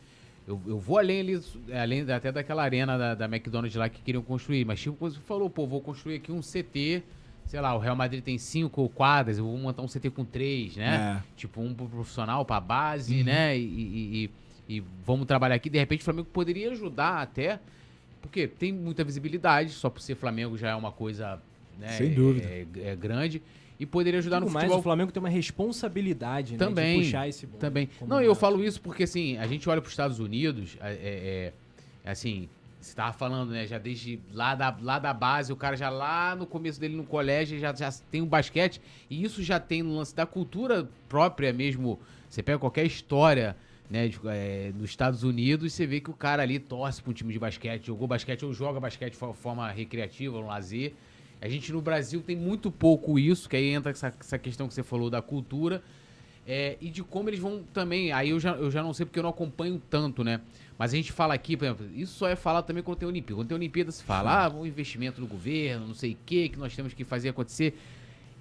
Eu, 0.48 0.62
eu 0.68 0.80
vou 0.80 1.00
além 1.00 1.20
ali, 1.20 1.42
além 1.74 2.10
até 2.10 2.32
daquela 2.32 2.64
arena 2.64 2.98
da, 2.98 3.14
da 3.14 3.26
McDonald's 3.26 3.76
lá 3.76 3.90
que 3.90 4.02
queriam 4.02 4.24
construir. 4.24 4.64
Mas 4.64 4.80
tipo, 4.80 5.12
falou, 5.12 5.50
pô, 5.50 5.68
vou 5.68 5.82
construir 5.82 6.16
aqui 6.16 6.32
um 6.32 6.40
CT. 6.40 7.04
Sei 7.48 7.62
lá, 7.62 7.76
o 7.76 7.80
Real 7.80 7.96
Madrid 7.96 8.24
tem 8.24 8.38
cinco 8.38 8.90
quadras, 8.90 9.38
eu 9.38 9.46
vou 9.46 9.58
montar 9.58 9.82
um 9.84 9.88
CT 9.88 10.10
com 10.10 10.26
três, 10.26 10.76
né? 10.76 11.20
É. 11.20 11.24
Tipo, 11.38 11.62
um 11.62 11.74
pro 11.74 11.88
profissional, 11.88 12.44
pra 12.44 12.60
base, 12.60 13.24
né? 13.24 13.58
E, 13.58 13.62
e- 13.62 14.24
e- 14.70 14.76
e 14.78 14.84
vamos 15.06 15.26
trabalhar 15.28 15.56
aqui. 15.56 15.70
De 15.70 15.78
repente, 15.78 16.02
o 16.02 16.04
Flamengo 16.04 16.28
poderia 16.34 16.72
ajudar 16.72 17.22
até, 17.22 17.60
porque 18.22 18.48
tem 18.48 18.72
muita 18.74 19.04
visibilidade, 19.04 19.72
só 19.72 19.90
por 19.92 20.02
ser 20.02 20.16
Flamengo 20.16 20.58
já 20.58 20.70
é 20.72 20.76
uma 20.76 20.92
coisa 20.92 21.40
né, 21.80 21.90
Sem 21.90 22.14
dúvida. 22.14 22.48
É, 22.48 22.66
é 22.84 22.96
grande. 22.96 23.42
E 23.80 23.86
poderia 23.86 24.20
ajudar 24.20 24.38
Digo 24.38 24.48
no 24.48 24.54
mais, 24.54 24.64
futebol 24.66 24.80
o 24.80 24.84
Flamengo 24.84 25.12
tem 25.12 25.22
uma 25.22 25.28
responsabilidade 25.30 26.54
né, 26.54 26.58
Também, 26.58 27.00
de 27.00 27.06
puxar 27.06 27.28
esse 27.28 27.46
também. 27.46 27.90
Não, 28.08 28.22
eu 28.22 28.34
falo 28.34 28.64
isso 28.64 28.82
porque, 28.82 29.04
assim, 29.04 29.38
a 29.38 29.46
gente 29.46 29.70
olha 29.70 29.82
para 29.82 29.88
os 29.88 29.92
Estados 29.94 30.18
Unidos, 30.20 30.78
é, 30.82 30.94
é- 30.94 31.54
é, 32.06 32.10
assim, 32.12 32.48
você 32.86 32.96
tava 32.96 33.14
falando, 33.14 33.52
né, 33.52 33.66
já 33.66 33.78
desde 33.78 34.20
lá 34.32 34.56
da, 34.56 34.76
lá 34.82 35.00
da 35.00 35.14
base, 35.14 35.52
o 35.52 35.56
cara 35.56 35.76
já 35.76 35.90
lá 35.90 36.36
no 36.36 36.46
começo 36.46 36.80
dele 36.80 36.96
no 36.96 37.04
colégio 37.04 37.58
já, 37.60 37.74
já 37.74 37.92
tem 38.12 38.22
o 38.22 38.26
basquete, 38.26 38.80
e 39.10 39.24
isso 39.24 39.42
já 39.44 39.60
tem 39.60 39.82
no 39.82 39.96
lance 39.96 40.16
da 40.16 40.26
cultura 40.26 40.88
própria 41.10 41.52
mesmo. 41.52 42.00
Você 42.30 42.44
pega 42.44 42.60
qualquer 42.60 42.86
história, 42.86 43.56
né, 43.90 44.08
de, 44.08 44.20
é, 44.26 44.72
nos 44.76 44.90
Estados 44.90 45.24
Unidos, 45.24 45.74
você 45.74 45.86
vê 45.86 46.00
que 46.00 46.10
o 46.10 46.14
cara 46.14 46.44
ali 46.44 46.60
torce 46.60 47.02
para 47.02 47.12
um 47.12 47.14
time 47.14 47.34
de 47.34 47.40
basquete, 47.40 47.88
jogou 47.88 48.08
basquete 48.08 48.46
ou 48.46 48.54
joga 48.54 48.80
basquete 48.80 49.14
de 49.14 49.18
fo- 49.18 49.34
forma 49.34 49.70
recreativa, 49.72 50.40
no 50.40 50.48
lazer. 50.48 50.94
A 51.42 51.50
gente 51.50 51.72
no 51.72 51.82
Brasil 51.82 52.22
tem 52.22 52.36
muito 52.36 52.72
pouco 52.72 53.20
isso, 53.20 53.48
que 53.50 53.56
aí 53.56 53.70
entra 53.70 53.92
essa, 53.92 54.14
essa 54.20 54.38
questão 54.38 54.68
que 54.68 54.74
você 54.74 54.84
falou 54.84 55.10
da 55.10 55.22
cultura. 55.22 55.84
É, 56.48 56.78
e 56.80 56.90
de 56.90 57.04
como 57.04 57.30
eles 57.30 57.40
vão 57.40 57.64
também. 57.74 58.12
Aí 58.12 58.30
eu 58.30 58.40
já, 58.40 58.52
eu 58.52 58.70
já 58.70 58.84
não 58.84 58.94
sei 58.94 59.06
porque 59.06 59.18
eu 59.18 59.24
não 59.24 59.32
acompanho 59.32 59.82
tanto, 59.90 60.24
né? 60.24 60.42
Mas 60.78 60.94
a 60.94 60.98
gente 60.98 61.12
fala 61.12 61.34
aqui, 61.34 61.56
por 61.56 61.66
exemplo, 61.66 61.90
isso 61.96 62.16
só 62.16 62.28
é 62.28 62.36
falar 62.36 62.62
também 62.64 62.84
quando 62.84 62.98
tem 62.98 63.08
Olimpíada. 63.08 63.40
Quando 63.40 63.48
tem 63.48 63.56
Olimpíada, 63.56 63.92
se 63.92 64.04
fala, 64.04 64.46
ah, 64.46 64.50
um 64.50 64.66
investimento 64.66 65.22
do 65.22 65.28
governo, 65.28 65.88
não 65.88 65.94
sei 65.94 66.14
o 66.14 66.18
que, 66.26 66.50
que 66.50 66.60
nós 66.60 66.76
temos 66.76 66.94
que 66.94 67.04
fazer 67.06 67.30
acontecer. 67.30 67.78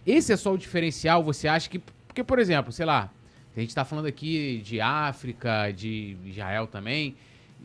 Esse 0.06 0.32
é 0.32 0.36
só 0.36 0.52
o 0.52 0.58
diferencial, 0.58 1.22
você 1.22 1.46
acha 1.46 1.70
que. 1.70 1.78
Porque, 2.06 2.24
por 2.24 2.38
exemplo, 2.38 2.72
sei 2.72 2.86
lá, 2.86 3.10
a 3.56 3.60
gente 3.60 3.74
tá 3.74 3.84
falando 3.84 4.06
aqui 4.06 4.60
de 4.64 4.80
África, 4.80 5.70
de 5.70 6.16
Israel 6.24 6.66
também. 6.66 7.14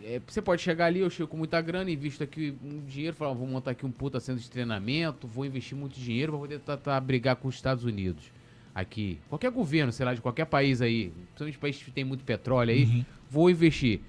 É, 0.04 0.22
você 0.26 0.42
pode 0.42 0.62
chegar 0.62 0.86
ali, 0.86 1.00
eu 1.00 1.10
chego 1.10 1.28
com 1.28 1.36
muita 1.36 1.60
grana, 1.62 1.90
invisto 1.92 2.24
aqui 2.24 2.56
um 2.64 2.80
dinheiro, 2.86 3.16
falar, 3.16 3.34
vou 3.34 3.48
montar 3.48 3.72
aqui 3.72 3.86
um 3.86 3.92
puta 3.92 4.20
centro 4.20 4.42
de 4.42 4.50
treinamento, 4.50 5.28
vou 5.28 5.46
investir 5.46 5.78
muito 5.78 6.00
dinheiro 6.00 6.32
pra 6.32 6.40
poder 6.40 6.60
tá, 6.60 7.00
brigar 7.00 7.36
com 7.36 7.48
os 7.48 7.56
Estados 7.56 7.84
Unidos. 7.84 8.32
Aqui. 8.74 9.20
Qualquer 9.28 9.52
governo, 9.52 9.92
sei 9.92 10.06
lá, 10.06 10.14
de 10.14 10.22
qualquer 10.22 10.46
país 10.46 10.80
aí, 10.80 11.12
principalmente 11.30 11.58
países 11.58 11.84
que 11.84 11.92
tem 11.92 12.06
muito 12.06 12.24
petróleo 12.24 12.72
aí, 12.72 13.06
vou 13.30 13.50
investir. 13.50 14.00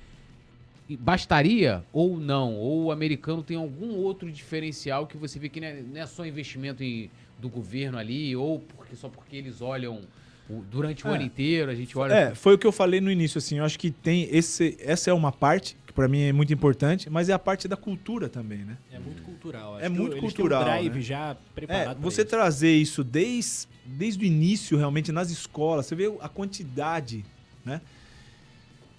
Bastaria 0.97 1.85
ou 1.93 2.19
não? 2.19 2.55
Ou 2.57 2.85
o 2.85 2.93
americano 2.93 3.43
tem 3.43 3.57
algum 3.57 3.95
outro 3.97 4.31
diferencial 4.31 5.07
que 5.07 5.17
você 5.17 5.39
vê 5.39 5.49
que 5.49 5.61
não 5.61 5.67
é, 5.69 5.83
não 5.83 6.01
é 6.01 6.07
só 6.07 6.25
investimento 6.27 6.83
em- 6.83 7.11
do 7.39 7.49
governo 7.49 7.97
ali, 7.99 8.35
ou 8.37 8.59
porque, 8.61 8.95
só 8.97 9.09
porque 9.09 9.37
eles 9.37 9.61
olham 9.63 10.01
o- 10.49 10.63
durante 10.71 11.07
o 11.07 11.11
É. 11.11 11.15
ano 11.15 11.23
inteiro, 11.23 11.71
a 11.71 11.75
gente 11.75 11.97
olha. 11.97 12.13
É, 12.13 12.35
foi 12.35 12.55
o 12.55 12.59
que 12.59 12.67
eu 12.67 12.73
falei 12.73 13.01
no 13.01 13.11
início, 13.11 13.39
assim, 13.39 13.59
eu 13.59 13.65
acho 13.65 13.79
que 13.79 13.91
tem 13.91 14.29
esse, 14.31 14.77
essa 14.81 15.11
é 15.11 15.13
uma 15.15 15.33
parte 15.33 15.77
que 15.87 15.93
pra 15.93 16.07
mim 16.07 16.21
é 16.23 16.33
muito 16.33 16.53
importante, 16.53 17.09
mas 17.09 17.29
é 17.29 17.33
a 17.33 17.39
parte 17.39 17.67
da 17.67 17.77
cultura 17.77 18.29
também, 18.29 18.59
né? 18.59 18.77
É 18.93 18.99
muito 18.99 19.23
cultural. 19.23 19.79
É 19.81 19.83
acho 19.87 19.93
que 19.95 19.99
muito 20.01 20.13
têm 20.13 20.21
cultural, 20.21 20.61
um 20.61 20.65
drive 20.65 20.95
né? 20.97 21.01
já 21.01 21.31
É, 21.31 21.37
preparado. 21.55 21.97
pra 22.01 22.11
você 22.11 22.21
isso. 22.23 22.31
trazer 22.31 22.73
isso 22.77 23.03
desde, 23.03 23.67
desde 23.87 24.23
o 24.25 24.27
início, 24.27 24.77
realmente, 24.77 25.11
nas 25.11 25.31
escolas, 25.31 25.87
você 25.87 25.95
vê 25.95 26.13
a 26.21 26.29
quantidade, 26.29 27.25
né? 27.65 27.81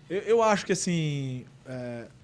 Eu, 0.09 0.19
eu 0.21 0.43
acho 0.43 0.65
que, 0.65 0.71
assim, 0.73 1.45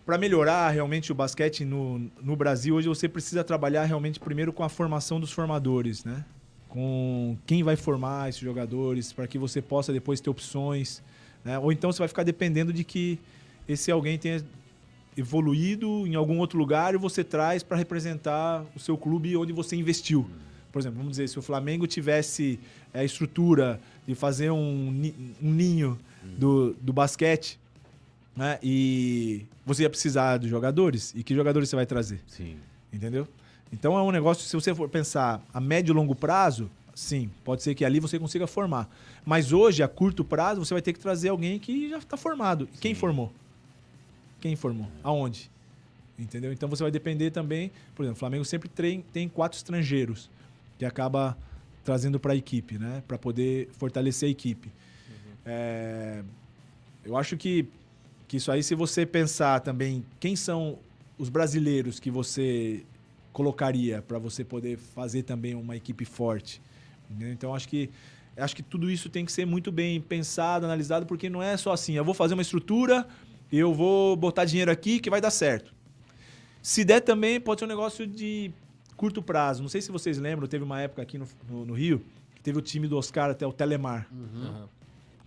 para 0.05 0.17
melhorar 0.17 0.69
realmente 0.69 1.11
o 1.11 1.15
basquete 1.15 1.65
no, 1.65 1.99
no 2.21 2.35
Brasil, 2.35 2.75
hoje 2.75 2.87
você 2.87 3.09
precisa 3.09 3.43
trabalhar 3.43 3.83
realmente 3.85 4.19
primeiro 4.19 4.53
com 4.53 4.63
a 4.63 4.69
formação 4.69 5.19
dos 5.19 5.31
formadores, 5.31 6.03
né? 6.03 6.23
Com 6.69 7.37
quem 7.45 7.63
vai 7.63 7.75
formar 7.75 8.29
esses 8.29 8.41
jogadores, 8.41 9.11
para 9.11 9.27
que 9.27 9.37
você 9.37 9.61
possa 9.61 9.91
depois 9.91 10.19
ter 10.21 10.29
opções, 10.29 11.01
né? 11.43 11.59
Ou 11.59 11.71
então 11.71 11.91
você 11.91 11.99
vai 11.99 12.07
ficar 12.07 12.23
dependendo 12.23 12.71
de 12.71 12.83
que 12.83 13.19
esse 13.67 13.91
alguém 13.91 14.17
tenha 14.17 14.43
evoluído 15.17 16.05
em 16.05 16.15
algum 16.15 16.39
outro 16.39 16.57
lugar 16.57 16.93
e 16.93 16.97
você 16.97 17.23
traz 17.23 17.63
para 17.63 17.75
representar 17.75 18.63
o 18.75 18.79
seu 18.79 18.97
clube 18.97 19.35
onde 19.35 19.51
você 19.51 19.75
investiu. 19.75 20.29
Por 20.71 20.79
exemplo, 20.79 20.97
vamos 20.97 21.11
dizer, 21.11 21.27
se 21.27 21.39
o 21.39 21.41
Flamengo 21.41 21.87
tivesse 21.87 22.59
é, 22.93 22.99
a 22.99 23.03
estrutura 23.03 23.79
de 24.07 24.13
fazer 24.13 24.51
um, 24.51 25.11
um 25.41 25.51
ninho 25.51 25.97
do, 26.37 26.75
do 26.81 26.93
basquete, 26.93 27.59
né? 28.37 28.59
E 28.61 29.45
você 29.65 29.83
ia 29.83 29.89
precisar 29.89 30.37
dos 30.37 30.49
jogadores. 30.49 31.13
E 31.15 31.23
que 31.23 31.33
jogadores 31.35 31.67
você 31.67 31.75
vai 31.75 31.85
trazer? 31.85 32.21
Sim. 32.27 32.57
Entendeu? 32.93 33.27
Então 33.73 33.97
é 33.97 34.01
um 34.01 34.11
negócio, 34.11 34.47
se 34.47 34.55
você 34.55 34.73
for 34.73 34.87
pensar 34.87 35.43
a 35.53 35.59
médio 35.59 35.91
e 35.91 35.95
longo 35.95 36.15
prazo, 36.15 36.69
sim, 36.95 37.29
pode 37.43 37.63
ser 37.63 37.75
que 37.75 37.83
ali 37.83 37.99
você 37.99 38.17
consiga 38.17 38.47
formar. 38.47 38.89
Mas 39.25 39.51
hoje, 39.51 39.83
a 39.83 39.87
curto 39.87 40.23
prazo, 40.23 40.63
você 40.63 40.73
vai 40.73 40.81
ter 40.81 40.93
que 40.93 40.99
trazer 40.99 41.29
alguém 41.29 41.59
que 41.59 41.89
já 41.89 41.97
está 41.97 42.15
formado. 42.15 42.69
E 42.73 42.77
Quem 42.77 42.93
Sim. 42.93 42.99
formou? 42.99 43.33
Quem 44.39 44.55
formou? 44.55 44.87
Aonde? 45.03 45.51
Entendeu? 46.17 46.53
Então 46.53 46.69
você 46.69 46.83
vai 46.83 46.91
depender 46.91 47.31
também. 47.31 47.71
Por 47.95 48.03
exemplo, 48.03 48.17
o 48.17 48.19
Flamengo 48.19 48.45
sempre 48.45 48.69
tem, 48.69 49.01
tem 49.11 49.27
quatro 49.27 49.57
estrangeiros 49.57 50.29
que 50.77 50.85
acaba 50.85 51.37
trazendo 51.83 52.19
para 52.19 52.33
a 52.33 52.35
equipe, 52.35 52.77
né? 52.77 53.03
Para 53.07 53.17
poder 53.17 53.69
fortalecer 53.73 54.27
a 54.27 54.31
equipe. 54.31 54.71
É, 55.45 56.23
eu 57.03 57.15
acho 57.15 57.37
que, 57.37 57.67
que 58.27 58.37
isso 58.37 58.51
aí, 58.51 58.61
se 58.61 58.75
você 58.75 59.05
pensar 59.05 59.59
também 59.61 60.03
quem 60.19 60.35
são 60.35 60.79
os 61.17 61.29
brasileiros 61.29 61.99
que 61.99 62.11
você 62.11 62.83
colocaria 63.31 64.01
para 64.01 64.17
você 64.19 64.43
poder 64.43 64.77
fazer 64.77 65.23
também 65.23 65.55
uma 65.55 65.75
equipe 65.75 66.03
forte. 66.05 66.61
entendeu? 67.09 67.31
Então 67.33 67.53
acho 67.55 67.67
que 67.69 67.89
acho 68.35 68.55
que 68.55 68.61
tudo 68.63 68.89
isso 68.91 69.09
tem 69.09 69.25
que 69.25 69.31
ser 69.31 69.45
muito 69.45 69.71
bem 69.71 69.99
pensado, 70.01 70.65
analisado, 70.65 71.05
porque 71.05 71.29
não 71.29 71.41
é 71.41 71.55
só 71.57 71.71
assim, 71.71 71.93
eu 71.93 72.05
vou 72.05 72.13
fazer 72.13 72.33
uma 72.35 72.41
estrutura, 72.43 73.07
eu 73.51 73.73
vou 73.73 74.15
botar 74.15 74.45
dinheiro 74.45 74.69
aqui 74.71 74.99
que 74.99 75.09
vai 75.09 75.19
dar 75.21 75.31
certo. 75.31 75.73
Se 76.61 76.83
der 76.83 76.99
também, 76.99 77.39
pode 77.39 77.59
ser 77.61 77.65
um 77.65 77.67
negócio 77.69 78.05
de 78.05 78.51
curto 78.95 79.21
prazo. 79.23 79.61
Não 79.61 79.69
sei 79.69 79.81
se 79.81 79.91
vocês 79.91 80.17
lembram, 80.17 80.47
teve 80.47 80.63
uma 80.63 80.81
época 80.81 81.01
aqui 81.01 81.17
no, 81.17 81.27
no- 81.49 81.65
no 81.65 81.73
Rio 81.73 82.03
que 82.35 82.41
teve 82.41 82.57
o 82.59 82.61
time 82.61 82.87
do 82.87 82.97
Oscar 82.97 83.29
até 83.31 83.47
o 83.47 83.53
Telemar. 83.53 84.07
Aham. 84.11 84.69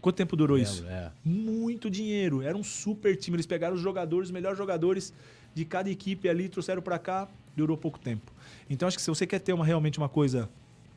Quanto 0.00 0.16
tempo 0.16 0.36
durou 0.36 0.58
isso? 0.58 0.84
É. 0.86 1.10
muito 1.24 1.90
dinheiro. 1.90 2.42
Era 2.42 2.56
um 2.56 2.64
super 2.64 3.16
time. 3.16 3.36
Eles 3.36 3.46
pegaram 3.46 3.74
os 3.74 3.80
jogadores, 3.80 4.28
os 4.28 4.32
melhores 4.32 4.56
jogadores 4.56 5.12
de 5.54 5.64
cada 5.64 5.90
equipe 5.90 6.28
ali, 6.28 6.48
trouxeram 6.48 6.80
pra 6.80 6.98
cá, 6.98 7.28
durou 7.56 7.76
pouco 7.76 7.98
tempo. 7.98 8.32
Então 8.68 8.86
acho 8.86 8.96
que 8.96 9.02
se 9.02 9.10
você 9.10 9.26
quer 9.26 9.40
ter 9.40 9.52
uma, 9.52 9.64
realmente 9.64 9.98
uma 9.98 10.08
coisa 10.08 10.48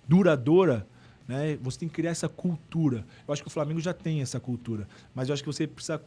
duradoura, 0.08 0.88
né, 1.28 1.58
você 1.62 1.80
tem 1.80 1.90
que 1.90 1.96
criar 1.96 2.12
essa 2.12 2.30
cultura. 2.30 3.06
Eu 3.28 3.34
acho 3.34 3.42
que 3.42 3.48
o 3.48 3.52
Flamengo 3.52 3.80
já 3.80 3.94
tem 3.94 4.22
essa 4.22 4.40
cultura, 4.40 4.88
mas 5.14 5.30
eu 5.30 5.34
acho 5.34 5.44
que 5.44 5.48
você 5.48 5.66
precisa 5.66 6.02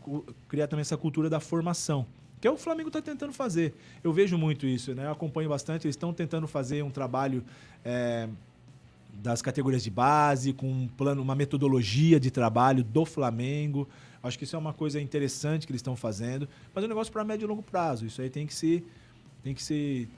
criar 0.49 0.67
também 0.67 0.83
essa 0.83 0.97
cultura 0.97 1.29
da 1.29 1.41
formação. 1.41 2.07
Que 2.41 2.47
é 2.47 2.51
o 2.51 2.57
Flamengo 2.57 2.89
está 2.89 3.01
tentando 3.01 3.33
fazer. 3.33 3.75
Eu 4.05 4.13
vejo 4.13 4.37
muito 4.37 4.67
isso, 4.67 4.95
né? 4.95 5.07
Eu 5.07 5.13
acompanho 5.13 5.49
bastante. 5.49 5.87
Eles 5.87 5.97
estão 5.97 6.13
tentando 6.13 6.47
fazer 6.47 6.83
um 6.83 6.91
trabalho 6.91 7.43
é, 7.83 8.29
das 9.23 9.41
categorias 9.43 9.83
de 9.83 9.91
base, 9.91 10.53
com 10.53 10.71
um 10.71 10.89
plano, 10.89 11.21
uma 11.23 11.35
metodologia 11.35 12.19
de 12.21 12.31
trabalho 12.31 12.85
do 12.85 13.05
Flamengo. 13.05 13.89
Acho 14.23 14.37
que 14.39 14.45
isso 14.45 14.57
é 14.57 14.59
uma 14.59 14.73
coisa 14.73 15.01
interessante 15.01 15.67
que 15.67 15.73
eles 15.73 15.81
estão 15.81 15.95
fazendo, 15.97 16.49
mas 16.75 16.83
é 16.83 16.87
um 16.87 16.89
negócio 16.89 17.12
para 17.12 17.25
médio 17.25 17.47
e 17.47 17.49
longo 17.49 17.62
prazo. 17.62 18.07
Isso 18.07 18.21
aí 18.21 18.29
tem 18.31 18.47
que 18.47 18.55
se 18.55 18.83
tem 19.43 19.55
que 19.55 19.62
se 19.62 20.09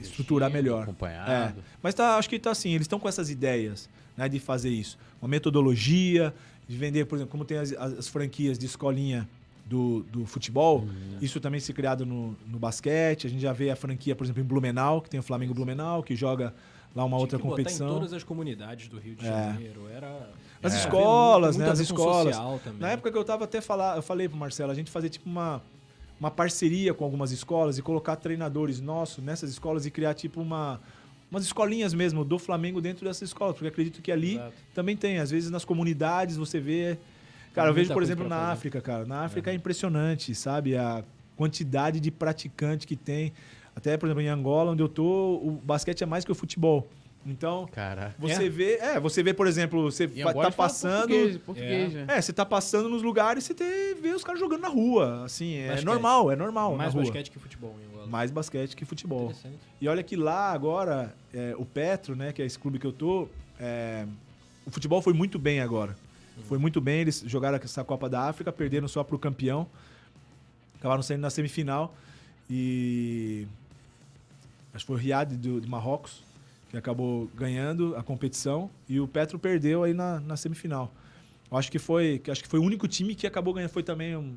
estruturar 0.00 0.50
melhor. 0.50 0.84
Acompanhado. 0.84 1.58
É. 1.60 1.62
Mas 1.82 1.94
tá, 1.94 2.16
acho 2.16 2.28
que 2.30 2.38
tá 2.38 2.50
assim, 2.50 2.70
eles 2.70 2.82
estão 2.84 2.98
com 2.98 3.08
essas 3.08 3.28
ideias, 3.30 3.88
né, 4.16 4.28
de 4.28 4.38
fazer 4.38 4.70
isso. 4.70 4.96
Uma 5.20 5.28
metodologia, 5.28 6.32
de 6.66 6.76
vender, 6.76 7.04
por 7.06 7.16
exemplo, 7.16 7.30
como 7.32 7.44
tem 7.44 7.58
as, 7.58 7.72
as- 7.72 7.92
as 7.98 8.08
franquias 8.08 8.58
de 8.58 8.64
escolinha 8.66 9.28
do, 9.66 10.02
do 10.04 10.24
futebol, 10.24 10.80
Uhum. 10.80 11.18
isso 11.20 11.38
também 11.40 11.60
se 11.60 11.72
criado 11.74 12.06
no, 12.06 12.34
no 12.46 12.58
basquete. 12.58 13.26
A 13.26 13.30
gente 13.30 13.40
já 13.42 13.52
vê 13.52 13.70
a 13.70 13.76
franquia, 13.76 14.16
por 14.16 14.24
exemplo, 14.24 14.40
em 14.42 14.46
Blumenau, 14.46 15.02
que 15.02 15.10
tem 15.10 15.20
o 15.20 15.22
Flamengo 15.22 15.52
Blumenau, 15.52 16.02
que 16.02 16.16
joga 16.16 16.54
lá 16.94 17.04
uma 17.04 17.16
Tinha 17.16 17.20
outra 17.20 17.38
competição. 17.38 17.88
em 17.88 17.92
todas 17.94 18.12
as 18.12 18.22
comunidades 18.24 18.88
do 18.88 18.98
Rio 18.98 19.14
de 19.14 19.26
É. 19.26 19.30
Janeiro. 19.30 19.88
Era. 19.94 20.30
As 20.62 20.74
É. 20.74 20.78
escolas, 20.78 21.56
né? 21.56 21.68
As 21.70 21.78
escolas. 21.78 22.36
Na 22.78 22.90
época 22.90 23.10
que 23.12 23.18
eu 23.18 23.24
tava 23.24 23.44
até 23.44 23.60
falar, 23.60 23.96
eu 23.96 24.02
falei 24.02 24.28
pro 24.28 24.36
Marcelo, 24.36 24.72
a 24.72 24.74
gente 24.74 24.90
fazer 24.90 25.08
tipo 25.08 25.28
uma, 25.28 25.62
uma 26.18 26.30
parceria 26.30 26.92
com 26.92 27.04
algumas 27.04 27.30
escolas 27.30 27.78
e 27.78 27.82
colocar 27.82 28.16
treinadores 28.16 28.80
nossos 28.80 29.22
nessas 29.22 29.50
escolas 29.50 29.86
e 29.86 29.90
criar 29.90 30.14
tipo 30.14 30.40
uma 30.40 30.80
umas 31.30 31.44
escolinhas 31.44 31.92
mesmo 31.92 32.24
do 32.24 32.38
Flamengo 32.38 32.80
dentro 32.80 33.04
dessas 33.06 33.28
escolas, 33.28 33.54
porque 33.54 33.68
acredito 33.68 34.00
que 34.00 34.10
ali 34.10 34.36
Exato. 34.36 34.52
também 34.74 34.96
tem, 34.96 35.18
às 35.18 35.30
vezes 35.30 35.50
nas 35.50 35.62
comunidades 35.62 36.36
você 36.38 36.58
vê 36.58 36.96
Cara, 37.54 37.68
eu 37.68 37.74
vejo, 37.74 37.92
por 37.92 38.02
exemplo, 38.02 38.26
na 38.26 38.36
fazer. 38.38 38.52
África, 38.52 38.80
cara. 38.80 39.04
Na 39.04 39.24
África 39.24 39.50
é 39.50 39.54
impressionante, 39.54 40.34
sabe? 40.34 40.74
A 40.76 41.04
quantidade 41.36 41.98
de 42.00 42.10
praticantes 42.10 42.86
que 42.86 42.96
tem. 42.96 43.32
Até, 43.78 43.96
por 43.96 44.06
exemplo, 44.06 44.20
em 44.22 44.28
Angola, 44.28 44.72
onde 44.72 44.82
eu 44.82 44.88
tô, 44.88 45.04
o 45.36 45.60
basquete 45.64 46.02
é 46.02 46.06
mais 46.06 46.24
que 46.24 46.32
o 46.32 46.34
futebol. 46.34 46.88
Então, 47.24 47.68
Cara. 47.72 48.14
você 48.18 48.46
É? 48.46 48.48
vê, 48.48 48.74
é, 48.76 48.98
você 48.98 49.22
vê, 49.22 49.32
por 49.34 49.46
exemplo, 49.46 49.82
você 49.82 50.04
E 50.14 50.22
tá 50.22 50.50
passando, 50.50 51.08
Português, 51.08 51.36
português, 51.38 51.92
né? 51.92 52.06
é, 52.08 52.20
você 52.22 52.32
tá 52.32 52.44
passando 52.44 52.88
nos 52.88 53.02
lugares 53.02 53.44
e 53.44 53.46
você 53.48 53.54
te- 53.54 53.94
vê 54.00 54.10
os 54.14 54.24
caras 54.24 54.40
jogando 54.40 54.62
na 54.62 54.68
rua. 54.68 55.24
Assim, 55.24 55.56
é 55.56 55.68
Basquete. 55.68 55.84
normal, 55.84 56.30
é 56.32 56.36
normal 56.36 56.74
Mais 56.76 56.88
na 56.94 57.00
rua. 57.00 57.02
basquete 57.02 57.30
que 57.30 57.38
futebol 57.38 57.74
em 57.80 57.86
Angola. 57.92 58.06
Mais 58.08 58.30
basquete 58.30 58.74
que 58.74 58.84
futebol. 58.84 59.32
E 59.80 59.86
olha 59.88 60.02
que 60.02 60.16
lá 60.16 60.52
agora, 60.52 61.14
é, 61.32 61.54
o 61.56 61.64
Petro, 61.64 62.16
né, 62.16 62.32
que 62.32 62.40
é 62.42 62.46
esse 62.46 62.58
clube 62.58 62.78
que 62.78 62.86
eu 62.86 62.92
tô, 62.92 63.28
é, 63.60 64.06
o 64.66 64.70
futebol 64.70 65.00
foi 65.02 65.12
muito 65.12 65.38
bem 65.38 65.60
agora. 65.60 65.96
Foi 66.44 66.56
muito 66.58 66.80
bem, 66.80 67.00
eles 67.00 67.22
jogaram 67.26 67.58
essa 67.62 67.84
Copa 67.84 68.08
da 68.08 68.22
África, 68.28 68.50
perderam 68.52 68.88
só 68.88 69.04
pro 69.04 69.18
campeão. 69.18 69.66
Acabaram 70.78 71.02
saindo 71.02 71.20
na 71.20 71.30
semifinal. 71.30 71.94
E. 72.48 73.46
Acho 74.74 74.84
que 74.84 74.86
foi 74.86 74.96
o 74.96 74.98
Riad 74.98 75.36
do, 75.36 75.60
de 75.60 75.68
Marrocos, 75.68 76.22
que 76.70 76.76
acabou 76.76 77.28
ganhando 77.34 77.96
a 77.96 78.02
competição. 78.02 78.70
E 78.88 79.00
o 79.00 79.08
Petro 79.08 79.38
perdeu 79.38 79.82
aí 79.82 79.94
na, 79.94 80.20
na 80.20 80.36
semifinal. 80.36 80.92
Eu 81.50 81.56
acho 81.56 81.70
que 81.70 81.78
foi. 81.78 82.20
Acho 82.30 82.42
que 82.42 82.48
foi 82.48 82.60
o 82.60 82.62
único 82.62 82.86
time 82.86 83.14
que 83.14 83.26
acabou 83.26 83.54
ganhando. 83.54 83.70
Foi 83.70 83.82
também 83.82 84.16
um- 84.16 84.34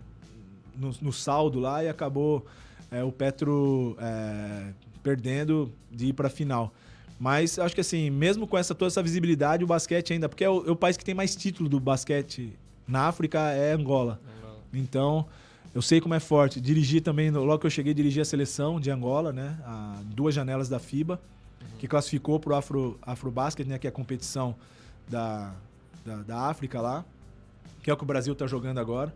no, 0.76 0.92
no 1.02 1.14
saldo 1.14 1.60
lá 1.60 1.84
e 1.84 1.90
acabou 1.90 2.46
é, 2.90 3.04
o 3.04 3.12
Petro 3.12 3.96
é, 4.00 4.72
perdendo 5.04 5.72
de 5.92 6.08
ir 6.08 6.14
para 6.14 6.28
a 6.28 6.30
final. 6.30 6.74
Mas 7.20 7.60
acho 7.60 7.76
que 7.76 7.82
assim, 7.82 8.10
mesmo 8.10 8.48
com 8.48 8.58
essa 8.58 8.74
toda 8.74 8.88
essa 8.88 9.04
visibilidade, 9.04 9.64
o 9.64 9.68
basquete 9.68 10.14
ainda, 10.14 10.28
porque 10.28 10.44
é 10.44 10.50
o, 10.50 10.66
é 10.68 10.72
o 10.72 10.76
país 10.76 10.98
que 10.98 11.06
tem 11.06 11.14
mais 11.14 11.36
título 11.36 11.70
do 11.70 11.80
basquete 11.80 12.54
na 12.88 13.08
África 13.08 13.40
é 13.52 13.74
Angola. 13.74 14.20
Angola. 14.40 14.60
Então, 14.74 15.28
eu 15.74 15.82
sei 15.82 16.02
como 16.02 16.14
é 16.14 16.20
forte. 16.20 16.60
Dirigi 16.60 17.00
também, 17.00 17.32
logo 17.32 17.60
que 17.60 17.66
eu 17.66 17.72
cheguei, 17.72 17.94
dirigi 17.94 18.20
a 18.20 18.26
seleção 18.26 18.80
de 18.80 18.92
Angola, 18.92 19.32
né? 19.32 19.58
A 19.64 20.02
duas 20.06 20.36
janelas 20.36 20.68
da 20.68 20.80
FIBA, 20.80 21.20
que 21.80 21.88
classificou 21.88 22.40
para 22.40 22.54
o 22.54 22.56
Afro, 22.56 23.00
Afrobasket, 23.02 23.68
né? 23.68 23.80
Que 23.80 23.88
é 23.88 23.90
a 23.90 23.94
competição 23.94 24.56
da, 25.10 25.54
da, 26.06 26.18
da 26.18 26.42
África 26.50 26.82
lá, 26.82 27.06
que 27.82 27.90
é 27.90 27.94
o 27.94 27.98
que 27.98 28.04
o 28.04 28.08
Brasil 28.08 28.34
está 28.34 28.46
jogando 28.48 28.80
agora. 28.80 29.14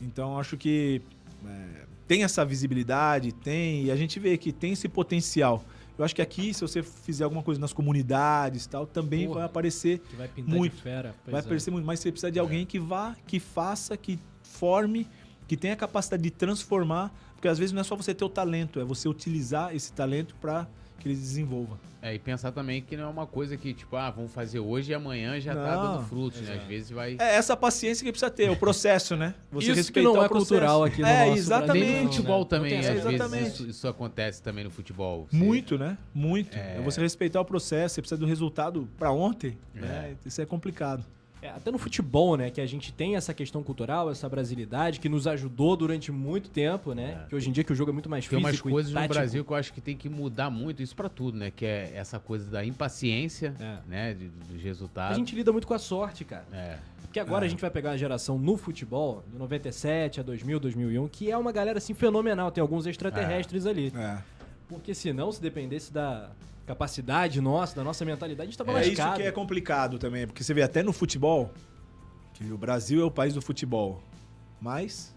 Então, 0.00 0.38
acho 0.38 0.56
que 0.56 1.02
é, 1.44 1.66
tem 2.06 2.24
essa 2.24 2.44
visibilidade, 2.44 3.32
tem, 3.32 3.84
e 3.84 3.90
a 3.90 3.96
gente 3.96 4.18
vê 4.20 4.38
que 4.38 4.52
tem 4.52 4.72
esse 4.72 4.88
potencial. 4.88 5.64
Eu 5.98 6.04
acho 6.04 6.14
que 6.14 6.22
aqui, 6.22 6.54
se 6.54 6.62
você 6.62 6.82
fizer 6.82 7.24
alguma 7.24 7.42
coisa 7.42 7.60
nas 7.60 7.72
comunidades 7.74 8.66
tal, 8.66 8.86
também 8.86 9.26
Porra. 9.26 9.40
vai 9.40 9.46
aparecer 9.46 10.00
vai 10.16 10.30
Muito. 10.36 10.76
fera. 10.76 11.14
vai 11.26 11.40
é. 11.40 11.44
aparecer 11.44 11.70
muito, 11.70 11.84
mas 11.84 12.00
você 12.00 12.10
precisa 12.10 12.32
de 12.32 12.38
alguém 12.38 12.64
que 12.64 12.78
vá, 12.78 13.14
que 13.26 13.38
faça, 13.38 13.96
que 13.98 14.18
forme, 14.42 15.06
que 15.50 15.56
tenha 15.56 15.74
a 15.74 15.76
capacidade 15.76 16.22
de 16.22 16.30
transformar, 16.30 17.12
porque 17.34 17.48
às 17.48 17.58
vezes 17.58 17.72
não 17.72 17.80
é 17.80 17.82
só 17.82 17.96
você 17.96 18.14
ter 18.14 18.24
o 18.24 18.28
talento, 18.28 18.78
é 18.78 18.84
você 18.84 19.08
utilizar 19.08 19.74
esse 19.74 19.92
talento 19.92 20.32
para 20.40 20.64
que 21.00 21.08
ele 21.08 21.16
desenvolva. 21.16 21.76
É, 22.00 22.14
e 22.14 22.20
pensar 22.20 22.52
também 22.52 22.80
que 22.80 22.96
não 22.96 23.02
é 23.04 23.06
uma 23.08 23.26
coisa 23.26 23.56
que, 23.56 23.74
tipo, 23.74 23.96
ah, 23.96 24.10
vamos 24.10 24.30
fazer 24.32 24.60
hoje 24.60 24.92
e 24.92 24.94
amanhã 24.94 25.40
já 25.40 25.52
tá 25.52 25.74
Não. 25.76 25.96
dando 25.96 26.06
frutos, 26.06 26.40
né? 26.42 26.54
Às 26.54 26.62
vezes 26.68 26.90
vai. 26.90 27.16
É 27.18 27.34
essa 27.34 27.56
paciência 27.56 28.04
que 28.04 28.12
precisa 28.12 28.30
ter, 28.30 28.48
o 28.48 28.54
processo, 28.54 29.16
né? 29.16 29.34
Você 29.50 29.64
Isso 29.66 29.72
que 29.72 29.76
respeitar 29.80 30.08
não 30.08 30.20
o 30.20 30.24
é 30.24 30.28
processo. 30.28 30.48
cultural 30.50 30.84
aqui 30.84 31.00
no 31.02 31.08
É, 31.08 31.26
nosso 31.26 31.38
exatamente. 31.38 31.72
Nem 31.80 31.82
Brasil, 31.90 32.04
no 32.04 32.12
futebol 32.12 32.40
né? 32.42 32.46
também, 32.48 32.70
Não 32.74 32.80
tem 32.82 32.88
às 32.90 32.96
essa- 32.96 33.08
vezes 33.08 33.20
Exatamente. 33.20 33.48
isso, 33.54 33.66
isso 33.70 33.88
acontece 33.88 34.40
também 34.40 34.62
no 34.62 34.70
futebol. 34.70 35.26
Você- 35.28 35.36
Muito, 35.36 35.76
né? 35.76 35.98
Muito. 36.14 36.56
É. 36.56 36.76
É 36.76 36.80
você 36.80 37.00
respeitar 37.00 37.40
o 37.40 37.44
processo, 37.44 37.96
você 37.96 38.00
precisa 38.02 38.20
do 38.20 38.26
resultado 38.26 38.88
para 38.96 39.10
ontem, 39.10 39.58
É. 39.74 39.80
né? 39.80 40.16
Isso 40.24 40.40
é 40.40 40.46
complicado. 40.46 41.04
É, 41.42 41.48
até 41.48 41.70
no 41.70 41.78
futebol, 41.78 42.36
né? 42.36 42.50
Que 42.50 42.60
a 42.60 42.66
gente 42.66 42.92
tem 42.92 43.16
essa 43.16 43.32
questão 43.32 43.62
cultural, 43.62 44.10
essa 44.10 44.28
brasilidade, 44.28 45.00
que 45.00 45.08
nos 45.08 45.26
ajudou 45.26 45.76
durante 45.76 46.12
muito 46.12 46.50
tempo, 46.50 46.92
né? 46.94 47.22
É. 47.24 47.28
Que 47.28 47.34
hoje 47.34 47.48
em 47.48 47.52
dia 47.52 47.64
que 47.64 47.72
o 47.72 47.74
jogo 47.74 47.90
é 47.90 47.94
muito 47.94 48.08
mais 48.10 48.26
Tem 48.28 48.38
físico 48.38 48.68
umas 48.68 48.72
coisas 48.72 48.92
no. 48.92 49.08
Brasil 49.08 49.44
que 49.44 49.50
eu 49.52 49.56
acho 49.56 49.72
que 49.72 49.80
tem 49.80 49.96
que 49.96 50.08
mudar 50.08 50.50
muito, 50.50 50.82
isso 50.82 50.94
pra 50.94 51.08
tudo, 51.08 51.38
né? 51.38 51.50
Que 51.50 51.64
é 51.64 51.92
essa 51.94 52.18
coisa 52.18 52.50
da 52.50 52.64
impaciência, 52.64 53.54
É. 53.58 53.78
né? 53.88 54.14
de- 54.14 54.28
dos 54.28 54.62
resultados. 54.62 55.16
A 55.16 55.18
gente 55.18 55.34
lida 55.34 55.50
muito 55.52 55.66
com 55.66 55.74
a 55.74 55.78
sorte, 55.78 56.24
cara. 56.24 56.44
É. 56.52 56.76
Porque 57.02 57.18
agora 57.18 57.44
a 57.44 57.48
gente 57.48 57.60
vai 57.60 57.70
pegar 57.70 57.90
a 57.92 57.96
geração 57.96 58.38
no 58.38 58.56
futebol, 58.56 59.24
de 59.32 59.36
97 59.38 60.20
a 60.20 60.22
2000, 60.22 60.60
2001, 60.60 61.08
que 61.08 61.30
é 61.30 61.36
uma 61.36 61.50
galera 61.50 61.78
assim 61.78 61.92
fenomenal. 61.94 62.50
Tem 62.52 62.62
alguns 62.62 62.86
extraterrestres 62.86 63.66
ali. 63.66 63.92
É. 63.96 64.18
Porque 64.70 64.94
senão, 64.94 65.32
se 65.32 65.42
dependesse 65.42 65.92
da 65.92 66.30
capacidade 66.64 67.40
nossa, 67.40 67.74
da 67.74 67.82
nossa 67.82 68.04
mentalidade, 68.04 68.46
a 68.46 68.50
gente 68.50 68.56
tava 68.56 68.70
É 68.78 68.86
isso 68.86 68.90
lascado. 68.90 69.16
que 69.16 69.22
é 69.24 69.32
complicado 69.32 69.98
também, 69.98 70.28
porque 70.28 70.44
você 70.44 70.54
vê 70.54 70.62
até 70.62 70.80
no 70.80 70.92
futebol, 70.92 71.52
que 72.34 72.44
o 72.52 72.56
Brasil 72.56 73.02
é 73.02 73.04
o 73.04 73.10
país 73.10 73.34
do 73.34 73.42
futebol. 73.42 74.00
Mas. 74.60 75.12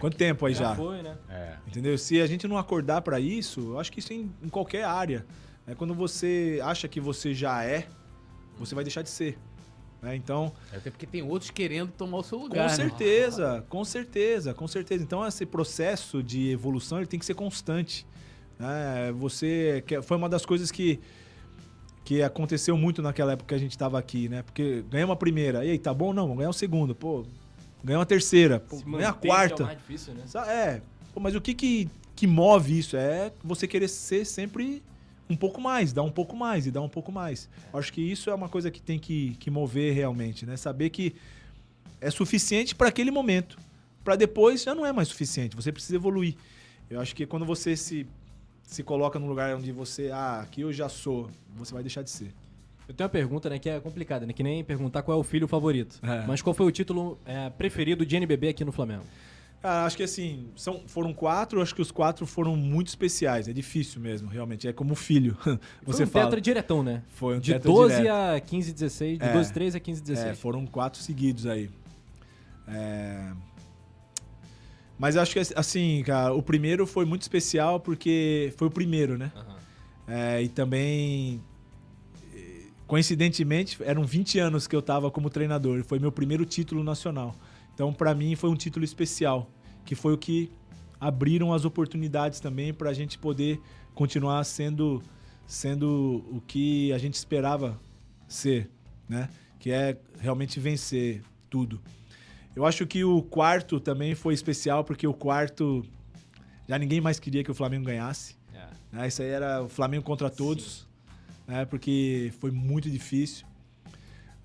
Quanto 0.00 0.16
tempo 0.16 0.44
aí 0.46 0.54
já? 0.54 0.74
foi, 0.74 1.02
né? 1.02 1.16
É. 1.28 1.56
Entendeu? 1.68 1.96
Se 1.96 2.20
a 2.20 2.26
gente 2.26 2.48
não 2.48 2.58
acordar 2.58 3.02
pra 3.02 3.20
isso, 3.20 3.60
eu 3.60 3.78
acho 3.78 3.92
que 3.92 4.00
isso 4.00 4.12
em, 4.12 4.32
em 4.42 4.48
qualquer 4.48 4.84
área. 4.84 5.24
É 5.66 5.74
quando 5.74 5.94
você 5.94 6.58
acha 6.64 6.88
que 6.88 6.98
você 6.98 7.32
já 7.32 7.62
é, 7.62 7.86
você 8.58 8.74
vai 8.74 8.82
deixar 8.82 9.02
de 9.02 9.10
ser. 9.10 9.38
Né? 10.02 10.16
Então, 10.16 10.52
Até 10.72 10.90
porque 10.90 11.06
tem 11.06 11.22
outros 11.22 11.50
querendo 11.50 11.92
tomar 11.92 12.18
o 12.18 12.22
seu 12.22 12.38
com 12.38 12.44
lugar. 12.44 12.68
né? 12.68 12.74
certeza, 12.74 13.64
com 13.68 13.84
certeza, 13.84 14.54
com 14.54 14.66
certeza. 14.66 15.02
Então, 15.02 15.26
esse 15.26 15.44
processo 15.44 16.22
de 16.22 16.50
evolução 16.50 16.98
ele 16.98 17.06
tem 17.06 17.18
que 17.18 17.26
ser 17.26 17.34
constante. 17.34 18.06
né? 18.58 19.12
Você 19.12 19.82
que 19.86 20.00
foi 20.02 20.16
uma 20.16 20.28
das 20.28 20.44
coisas 20.46 20.70
que 20.70 20.98
que 22.04 22.22
aconteceu 22.22 22.76
muito 22.76 23.00
naquela 23.02 23.32
época 23.32 23.48
que 23.48 23.54
a 23.54 23.58
gente 23.58 23.70
estava 23.72 23.98
aqui, 23.98 24.28
né? 24.28 24.42
Porque 24.42 24.82
ganhamos 24.90 25.12
a 25.12 25.16
primeira, 25.16 25.64
e 25.64 25.70
aí, 25.70 25.78
tá 25.78 25.94
bom? 25.94 26.12
Não, 26.12 26.22
vamos 26.24 26.38
ganhar 26.38 26.50
o 26.50 26.54
segundo. 26.54 26.92
Pô, 26.94 27.24
ganhamos 27.84 28.02
a 28.02 28.06
terceira, 28.06 28.58
pô, 28.58 28.78
ganhar 28.78 29.10
a 29.10 29.12
que 29.12 29.28
quarta. 29.28 29.62
É 29.62 29.66
mais 29.66 29.78
difícil, 29.78 30.14
né? 30.14 30.24
É, 30.48 30.80
pô, 31.14 31.20
mas 31.20 31.34
o 31.36 31.40
que, 31.40 31.54
que 31.54 31.88
que 32.16 32.26
move 32.26 32.78
isso? 32.78 32.96
É 32.96 33.32
você 33.44 33.68
querer 33.68 33.86
ser 33.86 34.24
sempre 34.24 34.82
um 35.30 35.36
pouco 35.36 35.60
mais, 35.60 35.92
dar 35.92 36.02
um 36.02 36.10
pouco 36.10 36.36
mais 36.36 36.66
e 36.66 36.70
dar 36.70 36.82
um 36.82 36.88
pouco 36.88 37.12
mais. 37.12 37.48
Acho 37.72 37.92
que 37.92 38.00
isso 38.00 38.28
é 38.28 38.34
uma 38.34 38.48
coisa 38.48 38.70
que 38.70 38.82
tem 38.82 38.98
que, 38.98 39.36
que 39.38 39.50
mover 39.50 39.94
realmente, 39.94 40.44
né? 40.44 40.56
Saber 40.56 40.90
que 40.90 41.14
é 42.00 42.10
suficiente 42.10 42.74
para 42.74 42.88
aquele 42.88 43.12
momento. 43.12 43.56
Para 44.02 44.16
depois 44.16 44.62
já 44.62 44.74
não 44.74 44.84
é 44.84 44.92
mais 44.92 45.08
suficiente, 45.08 45.54
você 45.54 45.70
precisa 45.70 45.94
evoluir. 45.94 46.34
Eu 46.88 47.00
acho 47.00 47.14
que 47.14 47.24
quando 47.24 47.46
você 47.46 47.76
se, 47.76 48.06
se 48.64 48.82
coloca 48.82 49.18
num 49.18 49.28
lugar 49.28 49.54
onde 49.54 49.70
você, 49.70 50.10
ah, 50.10 50.40
aqui 50.40 50.62
eu 50.62 50.72
já 50.72 50.88
sou, 50.88 51.30
você 51.56 51.72
vai 51.72 51.82
deixar 51.82 52.02
de 52.02 52.10
ser. 52.10 52.32
Eu 52.88 52.94
tenho 52.94 53.06
uma 53.06 53.12
pergunta, 53.12 53.48
né, 53.48 53.56
que 53.56 53.68
é 53.68 53.78
complicada, 53.78 54.26
né? 54.26 54.32
Que 54.32 54.42
nem 54.42 54.64
perguntar 54.64 55.02
qual 55.02 55.16
é 55.16 55.20
o 55.20 55.22
filho 55.22 55.46
favorito. 55.46 56.00
É. 56.02 56.26
Mas 56.26 56.42
qual 56.42 56.52
foi 56.52 56.66
o 56.66 56.72
título 56.72 57.16
é, 57.24 57.48
preferido 57.50 58.04
de 58.04 58.16
NBB 58.16 58.48
aqui 58.48 58.64
no 58.64 58.72
Flamengo? 58.72 59.04
Ah, 59.62 59.84
acho 59.84 59.96
que 59.96 60.02
assim, 60.02 60.48
são, 60.56 60.82
foram 60.86 61.12
quatro, 61.12 61.60
acho 61.60 61.74
que 61.74 61.82
os 61.82 61.90
quatro 61.90 62.24
foram 62.26 62.56
muito 62.56 62.88
especiais. 62.88 63.46
É 63.46 63.52
difícil 63.52 64.00
mesmo, 64.00 64.28
realmente. 64.28 64.66
É 64.66 64.72
como 64.72 64.94
filho. 64.94 65.36
Você 65.84 65.98
foi 65.98 66.04
um 66.04 66.08
fala. 66.08 66.24
tetra 66.26 66.40
diretão, 66.40 66.82
né? 66.82 67.02
Foi 67.08 67.36
um 67.36 67.40
de 67.40 67.52
tetra 67.52 67.70
12 67.70 67.96
direto. 67.96 68.10
a 68.36 68.40
15, 68.40 68.72
16, 68.72 69.18
de 69.18 69.24
É. 69.24 69.32
12, 69.34 69.52
13 69.52 69.76
a 69.76 69.80
15, 69.80 70.00
16. 70.02 70.30
É, 70.30 70.34
foram 70.34 70.66
quatro 70.66 71.02
seguidos 71.02 71.46
aí. 71.46 71.68
É, 72.66 73.32
Mas 74.98 75.16
acho 75.16 75.32
que 75.34 75.40
assim, 75.54 76.02
cara, 76.06 76.32
o 76.32 76.42
primeiro 76.42 76.86
foi 76.86 77.04
muito 77.04 77.22
especial 77.22 77.80
porque 77.80 78.52
foi 78.56 78.68
o 78.68 78.70
primeiro, 78.70 79.18
né? 79.18 79.30
Aham. 79.36 79.56
É, 80.08 80.42
e 80.42 80.48
também, 80.48 81.40
eh, 82.34 82.62
coincidentemente, 82.86 83.78
eram 83.82 84.04
20 84.04 84.38
anos 84.38 84.66
que 84.66 84.74
eu 84.74 84.82
tava 84.82 85.10
como 85.10 85.28
treinador. 85.30 85.84
Foi 85.84 85.98
meu 85.98 86.10
primeiro 86.10 86.44
título 86.44 86.82
nacional. 86.82 87.36
Então, 87.80 87.94
pra 87.94 88.14
mim, 88.14 88.36
foi 88.36 88.50
um 88.50 88.54
título 88.54 88.84
especial, 88.84 89.50
que 89.86 89.94
foi 89.94 90.12
o 90.12 90.18
que 90.18 90.52
abriram 91.00 91.50
as 91.50 91.64
oportunidades 91.64 92.38
também 92.38 92.74
pra 92.74 92.92
gente 92.92 93.16
poder 93.16 93.58
continuar 93.94 94.44
sendo, 94.44 95.02
sendo 95.46 96.22
o 96.30 96.42
que 96.46 96.92
a 96.92 96.98
gente 96.98 97.14
esperava 97.14 97.80
ser, 98.28 98.68
né? 99.08 99.30
Que 99.58 99.70
é 99.70 99.96
realmente 100.18 100.60
vencer 100.60 101.22
tudo. 101.48 101.80
Eu 102.54 102.66
acho 102.66 102.86
que 102.86 103.02
o 103.02 103.22
quarto 103.22 103.80
também 103.80 104.14
foi 104.14 104.34
especial, 104.34 104.84
porque 104.84 105.06
o 105.06 105.14
quarto 105.14 105.82
já 106.68 106.78
ninguém 106.78 107.00
mais 107.00 107.18
queria 107.18 107.42
que 107.42 107.50
o 107.50 107.54
Flamengo 107.54 107.86
ganhasse. 107.86 108.36
É. 108.52 108.68
né? 108.92 109.08
Isso 109.08 109.22
aí 109.22 109.30
era 109.30 109.62
o 109.62 109.70
Flamengo 109.70 110.04
contra 110.04 110.28
todos, 110.28 110.86
né? 111.46 111.64
Porque 111.64 112.30
foi 112.40 112.50
muito 112.50 112.90
difícil. 112.90 113.46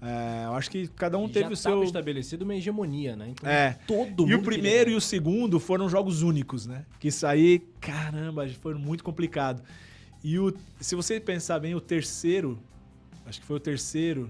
É, 0.08 0.46
eu 0.46 0.54
acho 0.54 0.70
que 0.70 0.88
cada 0.90 1.18
um 1.18 1.26
E 1.26 1.30
teve 1.30 1.46
já 1.48 1.54
o 1.54 1.56
seu. 1.56 1.84
estabelecido 1.84 2.44
uma 2.44 2.54
hegemonia, 2.54 3.16
né? 3.16 3.30
Então, 3.30 3.50
É. 3.50 3.80
todo 3.88 4.22
mundo 4.22 4.30
E 4.30 4.36
o 4.36 4.42
primeiro 4.44 4.92
e 4.92 4.94
o 4.96 5.02
segundo 5.02 5.60
foram 5.60 5.90
jogos 5.90 6.22
únicos, 6.22 6.68
né? 6.68 6.86
Que 7.00 7.08
isso 7.08 7.26
aí, 7.26 7.60
caramba, 7.82 8.48
foi 8.62 8.76
muito 8.76 9.04
complicado. 9.04 9.64
E 10.24 10.38
o, 10.38 10.54
se 10.80 10.96
você 10.96 11.20
pensar 11.20 11.60
bem, 11.60 11.74
o 11.74 11.82
terceiro, 11.82 12.60
acho 13.26 13.40
que 13.42 13.46
foi 13.48 13.56
o 13.56 13.60
terceiro, 13.60 14.30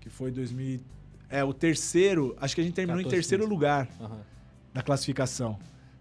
que 0.00 0.10
foi 0.10 0.32
2000. 0.32 0.80
É, 1.30 1.44
o 1.44 1.52
terceiro, 1.54 2.36
acho 2.40 2.54
que 2.54 2.60
a 2.60 2.64
gente 2.64 2.74
terminou 2.74 2.98
14, 3.02 3.14
em 3.14 3.18
terceiro 3.18 3.44
15. 3.44 3.54
lugar. 3.54 3.88
Aham. 4.00 4.18
na 4.74 4.82
classificação. 4.82 5.58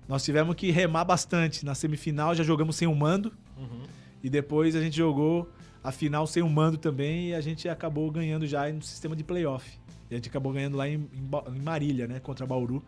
Nós 0.08 0.24
tivemos 0.24 0.56
que 0.56 0.72
remar 0.72 1.04
bastante. 1.04 1.66
Na 1.66 1.76
semifinal 1.76 2.34
já 2.34 2.44
jogamos 2.44 2.76
sem 2.78 2.88
o 2.88 2.96
mando. 2.96 3.32
Uhum. 3.58 3.84
E 4.24 4.30
depois 4.30 4.76
a 4.76 4.82
gente 4.82 4.96
jogou 4.96 5.50
a 5.84 5.92
final 5.92 6.28
sem 6.28 6.44
o 6.44 6.50
mando 6.50 6.78
também 6.78 7.30
e 7.30 7.34
a 7.34 7.42
gente 7.42 7.68
acabou 7.68 8.10
ganhando 8.12 8.46
já 8.46 8.72
no 8.72 8.82
sistema 8.82 9.16
de 9.16 9.24
playoff. 9.24 9.80
E 10.10 10.14
a 10.14 10.18
gente 10.18 10.30
acabou 10.30 10.52
ganhando 10.52 10.78
lá 10.78 10.88
em, 10.88 11.08
em 11.14 11.60
Marília, 11.62 12.08
né? 12.08 12.20
Contra 12.20 12.46
Bauru. 12.46 12.84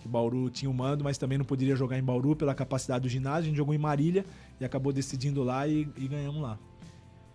Que 0.00 0.08
Bauru 0.08 0.50
tinha 0.50 0.70
o 0.70 0.74
mando, 0.74 1.02
mas 1.02 1.16
também 1.16 1.38
não 1.38 1.44
poderia 1.44 1.74
jogar 1.74 1.98
em 1.98 2.02
Bauru 2.02 2.36
pela 2.36 2.54
capacidade 2.54 3.02
do 3.02 3.08
ginásio. 3.08 3.44
A 3.44 3.48
gente 3.48 3.56
jogou 3.56 3.74
em 3.74 3.78
Marília 3.78 4.24
e 4.60 4.64
acabou 4.64 4.92
decidindo 4.92 5.42
lá 5.42 5.66
e, 5.66 5.88
e 5.96 6.06
ganhamos 6.06 6.40
lá. 6.42 6.58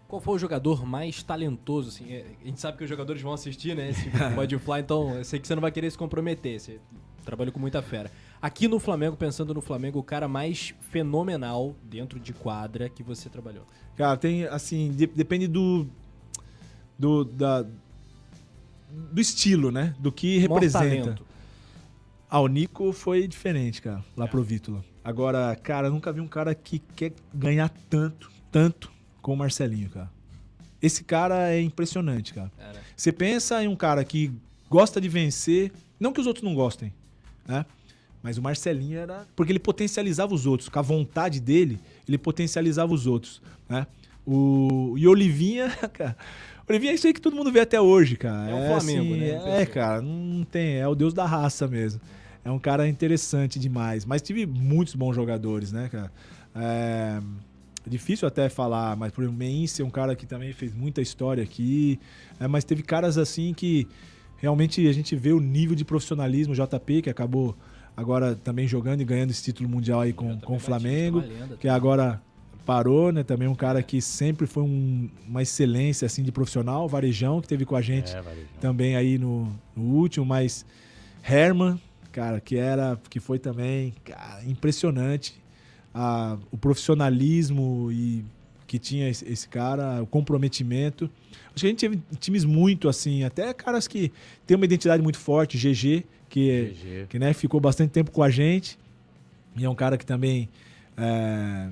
Qual 0.07 0.21
foi 0.21 0.35
o 0.35 0.37
jogador 0.37 0.85
mais 0.85 1.23
talentoso? 1.23 1.89
Assim? 1.89 2.13
É, 2.13 2.25
A 2.43 2.45
gente 2.45 2.59
sabe 2.59 2.77
que 2.77 2.83
os 2.83 2.89
jogadores 2.89 3.21
vão 3.21 3.33
assistir, 3.33 3.75
né? 3.75 3.89
Esse 3.89 4.09
Pode 4.35 4.57
Fly, 4.59 4.81
então 4.81 5.15
eu 5.15 5.23
sei 5.23 5.39
que 5.39 5.47
você 5.47 5.55
não 5.55 5.61
vai 5.61 5.71
querer 5.71 5.89
se 5.89 5.97
comprometer. 5.97 6.59
Você 6.59 6.79
trabalha 7.25 7.51
com 7.51 7.59
muita 7.59 7.81
fera. 7.81 8.11
Aqui 8.41 8.67
no 8.67 8.79
Flamengo, 8.79 9.15
pensando 9.15 9.53
no 9.53 9.61
Flamengo, 9.61 9.99
o 9.99 10.03
cara 10.03 10.27
mais 10.27 10.73
fenomenal 10.89 11.75
dentro 11.83 12.19
de 12.19 12.33
quadra 12.33 12.89
que 12.89 13.03
você 13.03 13.29
trabalhou. 13.29 13.65
Cara, 13.95 14.17
tem 14.17 14.45
assim, 14.45 14.91
de- 14.91 15.05
depende 15.07 15.47
do. 15.47 15.85
do 16.97 17.23
da, 17.23 17.63
do 19.11 19.21
estilo, 19.21 19.71
né? 19.71 19.93
Do 19.99 20.11
que 20.11 20.39
representa. 20.39 21.19
Ah, 22.29 22.39
o 22.39 22.47
Nico 22.47 22.91
foi 22.93 23.27
diferente, 23.27 23.81
cara, 23.81 24.03
lá 24.17 24.25
É. 24.25 24.27
pro 24.27 24.41
Vítula. 24.41 24.83
Agora, 25.03 25.55
cara, 25.61 25.87
eu 25.87 25.91
nunca 25.91 26.11
vi 26.11 26.21
um 26.21 26.27
cara 26.27 26.55
que 26.55 26.79
quer 26.95 27.13
ganhar 27.33 27.69
tanto, 27.89 28.31
tanto 28.51 28.91
com 29.21 29.33
o 29.33 29.37
Marcelinho, 29.37 29.89
cara. 29.89 30.09
Esse 30.81 31.03
cara 31.03 31.49
é 31.51 31.61
impressionante. 31.61 32.33
Cara, 32.33 32.51
Você 32.95 33.11
pensa 33.11 33.63
em 33.63 33.67
um 33.67 33.75
cara 33.75 34.03
que 34.03 34.31
gosta 34.69 34.99
de 35.01 35.09
vencer, 35.09 35.71
não 35.99 36.11
que 36.13 36.19
os 36.21 36.25
outros 36.27 36.43
não 36.43 36.55
gostem, 36.55 36.91
né? 37.47 37.65
Mas 38.23 38.37
o 38.37 38.41
Marcelinho 38.41 38.99
era. 38.99 39.25
Porque 39.35 39.51
ele 39.51 39.59
potencializava 39.59 40.33
os 40.33 40.45
outros. 40.45 40.69
Com 40.69 40.79
a 40.79 40.81
vontade 40.81 41.39
dele, 41.39 41.79
ele 42.07 42.17
potencializava 42.17 42.93
os 42.93 43.07
outros, 43.07 43.41
né? 43.67 43.87
O... 44.25 44.95
E 44.97 45.07
Olivinha, 45.07 45.69
cara. 45.91 46.15
Olivinha 46.69 46.91
é 46.91 46.95
isso 46.95 47.07
aí 47.07 47.13
que 47.13 47.21
todo 47.21 47.35
mundo 47.35 47.51
vê 47.51 47.59
até 47.59 47.81
hoje, 47.81 48.15
cara. 48.15 48.49
É 48.49 48.53
o 48.53 48.79
Flamengo, 48.79 49.13
assim, 49.13 49.19
né? 49.19 49.61
É, 49.61 49.65
cara, 49.65 50.01
não 50.01 50.43
tem. 50.43 50.75
É 50.75 50.87
o 50.87 50.95
deus 50.95 51.13
da 51.13 51.25
raça 51.25 51.67
mesmo. 51.67 51.99
É 52.43 52.51
um 52.51 52.59
cara 52.59 52.87
interessante 52.87 53.59
demais. 53.59 54.05
Mas 54.05 54.21
tive 54.21 54.45
muitos 54.45 54.95
bons 54.95 55.15
jogadores, 55.15 55.71
né, 55.71 55.89
cara? 55.91 56.11
É. 56.55 57.19
é 57.85 57.89
difícil 57.89 58.27
até 58.27 58.49
falar, 58.49 58.95
mas 58.95 59.11
por 59.11 59.23
exemplo, 59.23 59.35
o 59.35 59.39
Meince 59.39 59.81
é 59.81 59.85
um 59.85 59.89
cara 59.89 60.15
que 60.15 60.25
também 60.25 60.53
fez 60.53 60.73
muita 60.73 61.01
história 61.01 61.43
aqui. 61.43 61.99
É, 62.39 62.47
mas 62.47 62.63
teve 62.63 62.83
caras 62.83 63.17
assim 63.17 63.53
que 63.53 63.87
realmente 64.37 64.87
a 64.87 64.91
gente 64.93 65.15
vê 65.15 65.31
o 65.31 65.39
nível 65.39 65.75
de 65.75 65.83
profissionalismo, 65.83 66.53
JP, 66.53 67.03
que 67.03 67.09
acabou 67.09 67.55
agora 67.95 68.35
também 68.35 68.67
jogando 68.67 69.01
e 69.01 69.05
ganhando 69.05 69.31
esse 69.31 69.43
título 69.43 69.69
mundial 69.69 70.01
aí 70.01 70.13
com, 70.13 70.39
com 70.39 70.55
o 70.55 70.59
Flamengo, 70.59 71.19
que 71.59 71.67
agora 71.67 72.21
parou, 72.65 73.11
né? 73.11 73.23
Também 73.23 73.47
um 73.47 73.55
cara 73.55 73.81
que 73.83 74.01
sempre 74.01 74.45
foi 74.47 74.63
um- 74.63 75.09
uma 75.27 75.41
excelência 75.41 76.05
assim 76.05 76.23
de 76.23 76.31
profissional, 76.31 76.87
Varejão, 76.87 77.41
que 77.41 77.47
teve 77.47 77.65
com 77.65 77.75
a 77.75 77.81
gente 77.81 78.15
É, 78.15 78.21
também 78.59 78.95
aí 78.95 79.17
no, 79.17 79.51
no 79.75 79.83
último, 79.83 80.25
mas 80.25 80.65
Herman, 81.27 81.79
cara, 82.11 82.39
que 82.39 82.55
era, 82.57 82.99
que 83.09 83.19
foi 83.19 83.39
também 83.39 83.93
cara, 84.05 84.43
impressionante 84.45 85.41
a- 85.93 86.37
o 86.51 86.57
profissionalismo 86.57 87.89
e 87.91 88.23
que 88.67 88.79
tinha 88.79 89.09
esse, 89.09 89.27
esse 89.29 89.49
cara, 89.49 90.01
o 90.01 90.07
comprometimento. 90.07 91.09
Acho 91.47 91.55
que 91.61 91.65
a 91.65 91.69
gente 91.69 91.79
teve 91.79 91.99
times 92.19 92.45
muito 92.45 92.87
assim, 92.87 93.23
até 93.25 93.53
caras 93.53 93.85
que 93.87 94.11
tem 94.47 94.55
uma 94.55 94.63
identidade 94.65 95.03
muito 95.03 95.17
forte, 95.17 95.57
GG, 95.57 96.05
que, 96.31 96.73
GG. 96.73 97.07
que 97.09 97.19
né, 97.19 97.33
ficou 97.33 97.59
bastante 97.59 97.91
tempo 97.91 98.09
com 98.09 98.23
a 98.23 98.29
gente 98.29 98.79
e 99.55 99.65
é 99.65 99.69
um 99.69 99.75
cara 99.75 99.97
que 99.97 100.05
também 100.05 100.47
é, 100.97 101.67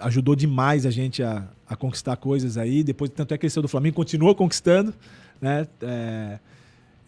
ajudou 0.00 0.36
demais 0.36 0.84
a 0.84 0.90
gente 0.90 1.22
a, 1.22 1.48
a 1.66 1.74
conquistar 1.74 2.16
coisas 2.16 2.58
aí. 2.58 2.84
Depois, 2.84 3.10
tanto 3.10 3.32
é 3.32 3.38
que 3.38 3.46
ele 3.46 3.50
saiu 3.50 3.62
do 3.62 3.68
Flamengo, 3.68 3.96
continuou 3.96 4.34
conquistando, 4.34 4.92
né? 5.40 5.66
É, 5.80 6.38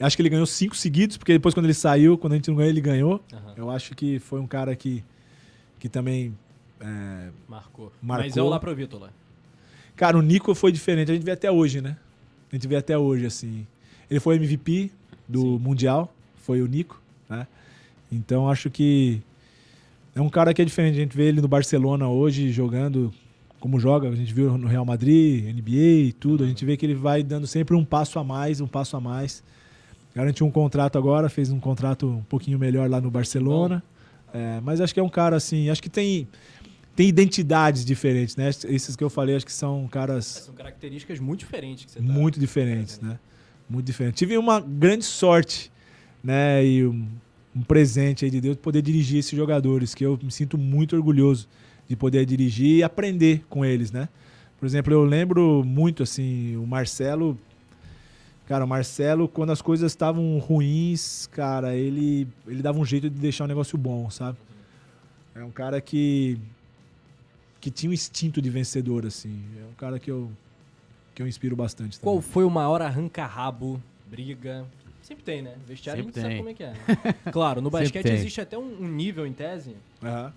acho 0.01 0.17
que 0.17 0.23
ele 0.23 0.31
ganhou 0.31 0.47
cinco 0.47 0.75
seguidos, 0.75 1.19
porque 1.19 1.35
depois 1.35 1.53
quando 1.53 1.67
ele 1.67 1.75
saiu, 1.75 2.17
quando 2.17 2.33
a 2.33 2.37
gente 2.37 2.49
não 2.49 2.57
ganhou, 2.57 2.71
ele 2.71 2.81
ganhou. 2.81 3.23
Aham. 3.31 3.55
Eu 3.59 3.71
acho 3.71 3.95
que 3.95 4.19
foi 4.19 4.41
um 4.41 4.47
cara 4.47 4.75
que, 4.75 5.05
que 5.79 5.89
também. 5.89 6.35
é, 6.81 7.29
Marcou. 7.47 7.93
Marcou. 8.01 8.25
Mas 8.25 8.39
é 8.39 8.43
o 8.43 8.49
Laprovítola. 8.49 9.13
Cara, 9.97 10.17
o 10.17 10.23
Nico 10.23 10.55
foi 10.55 10.73
diferente. 10.73 11.11
A 11.11 11.15
gente 11.15 11.25
vê 11.25 11.33
até 11.33 11.51
hoje, 11.51 11.83
né? 11.83 11.99
A 12.51 12.57
gente 12.57 12.67
vê 12.67 12.77
até 12.77 12.97
hoje, 12.97 13.27
assim. 13.27 13.67
Ele 14.09 14.19
foi 14.19 14.37
MVP 14.37 14.91
do 15.31 15.59
Mundial, 15.59 16.13
foi 16.37 16.61
o 16.61 16.67
Nico, 16.67 17.01
né? 17.29 17.47
Então 18.11 18.49
acho 18.49 18.71
que 18.71 19.23
é 20.15 20.21
um 20.21 20.29
cara 20.29 20.53
que 20.53 20.61
é 20.61 20.65
diferente. 20.65 20.97
A 20.97 21.03
gente 21.03 21.17
vê 21.17 21.25
ele 21.25 21.41
no 21.41 21.49
Barcelona 21.49 22.09
hoje 22.09 22.51
jogando 22.51 23.13
como 23.61 23.79
joga. 23.79 24.09
A 24.09 24.17
gente 24.17 24.33
viu 24.35 24.59
no 24.59 24.67
Real 24.67 24.85
Madrid, 24.85 25.45
NBA 25.55 26.09
e 26.09 26.13
tudo. 26.19 26.45
A 26.45 26.47
gente 26.47 26.65
vê 26.65 26.77
que 26.77 26.85
ele 26.85 26.95
vai 26.95 27.23
dando 27.23 27.47
sempre 27.47 27.77
um 27.77 27.85
passo 27.85 28.19
a 28.19 28.25
mais, 28.25 28.61
um 28.61 28.67
passo 28.67 28.97
a 28.97 29.01
mais. 29.01 29.43
Garantiu 30.15 30.47
um 30.47 30.51
contrato 30.51 30.99
agora, 30.99 31.29
fez 31.29 31.53
um 31.53 31.61
contrato 31.61 32.09
um 32.09 32.23
pouquinho 32.23 32.59
melhor 32.59 32.91
lá 32.91 33.01
no 33.01 33.11
Barcelona. 33.11 33.83
É, 34.35 34.61
mas 34.63 34.81
acho 34.81 34.93
que 34.93 35.01
é 35.01 35.03
um 35.03 35.09
cara 35.09 35.37
assim, 35.37 35.71
acho 35.71 35.83
que 35.83 35.89
tem 35.89 36.27
tem 36.97 37.09
identidades 37.09 37.85
diferentes, 37.85 38.37
né? 38.37 38.49
Esses 38.49 38.97
que 38.97 39.03
eu 39.03 39.09
falei, 39.09 39.37
acho 39.37 39.47
que 39.47 39.53
são 39.53 39.89
caras 39.89 40.27
São 40.27 40.55
características 40.55 41.19
muito 41.19 41.41
diferentes 41.41 41.85
que 41.85 41.93
você 41.93 42.01
tá 42.01 42.05
muito 42.05 42.39
diferentes, 42.39 43.01
né? 43.01 43.19
Muito 43.71 43.87
diferentes. 43.87 44.19
Tive 44.19 44.37
uma 44.37 44.59
grande 44.59 45.05
sorte, 45.05 45.71
né? 46.25 46.67
E 46.67 46.85
um, 46.85 47.07
um 47.55 47.63
presente 47.63 48.29
de 48.29 48.41
Deus 48.41 48.57
de 48.57 48.63
poder 48.63 48.83
dirigir 48.83 49.21
esses 49.21 49.37
jogadores, 49.37 49.95
que 49.95 50.05
eu 50.05 50.19
me 50.21 50.33
sinto 50.33 50.59
muito 50.59 50.97
orgulhoso 50.97 51.49
de 51.89 51.95
poder 51.95 52.27
dirigir 52.27 52.79
e 52.79 52.83
aprender 52.83 53.45
com 53.49 53.65
eles, 53.65 53.93
né? 53.93 54.09
Por 54.59 54.67
exemplo, 54.67 54.93
eu 54.93 55.05
lembro 55.05 55.63
muito 55.65 56.03
assim, 56.03 56.57
o 56.57 56.67
Marcelo. 56.67 57.39
Cara, 58.49 58.65
o 58.65 58.69
Marcelo, 58.69 59.29
quando 59.29 59.51
as 59.51 59.63
coisas 59.63 59.93
estavam 59.93 60.39
ruins, 60.39 61.29
cara, 61.29 61.77
ele, 61.77 62.27
ele 62.49 62.61
dava 62.61 62.79
um 62.79 62.85
jeito 62.85 63.09
de 63.09 63.21
deixar 63.21 63.45
o 63.45 63.47
negócio 63.47 63.79
bom, 63.79 64.11
sabe? 64.11 64.37
É 65.33 65.45
um 65.45 65.51
cara 65.51 65.81
que 65.81 66.37
que 67.61 67.71
tinha 67.71 67.91
um 67.91 67.93
instinto 67.93 68.41
de 68.41 68.49
vencedor, 68.49 69.05
assim. 69.07 69.43
É 69.61 69.71
um 69.71 69.75
cara 69.75 69.99
que 69.99 70.11
eu 70.11 70.31
que 71.21 71.23
eu 71.23 71.29
inspiro 71.29 71.55
bastante. 71.55 72.01
também. 72.01 72.15
Qual 72.15 72.23
foi 72.23 72.45
o 72.45 72.51
maior 72.51 72.81
arranca-rabo, 72.81 73.81
briga? 74.07 74.65
Sempre 75.03 75.23
tem, 75.25 75.43
né? 75.43 75.55
Vestiário 75.67 76.03
Sempre 76.05 76.21
a 76.21 76.23
gente 76.23 76.23
sabe 76.23 76.35
tem. 76.35 76.39
como 76.39 76.49
é 76.49 76.55
que 76.55 76.63
é. 76.63 77.05
né? 77.05 77.15
Claro, 77.33 77.61
no 77.61 77.69
basquete 77.69 78.05
tem. 78.05 78.15
existe 78.15 78.41
até 78.41 78.57
um, 78.57 78.63
um 78.85 78.89
nível, 78.89 79.27
em 79.27 79.33
tese, 79.33 79.77
Aham. 80.03 80.33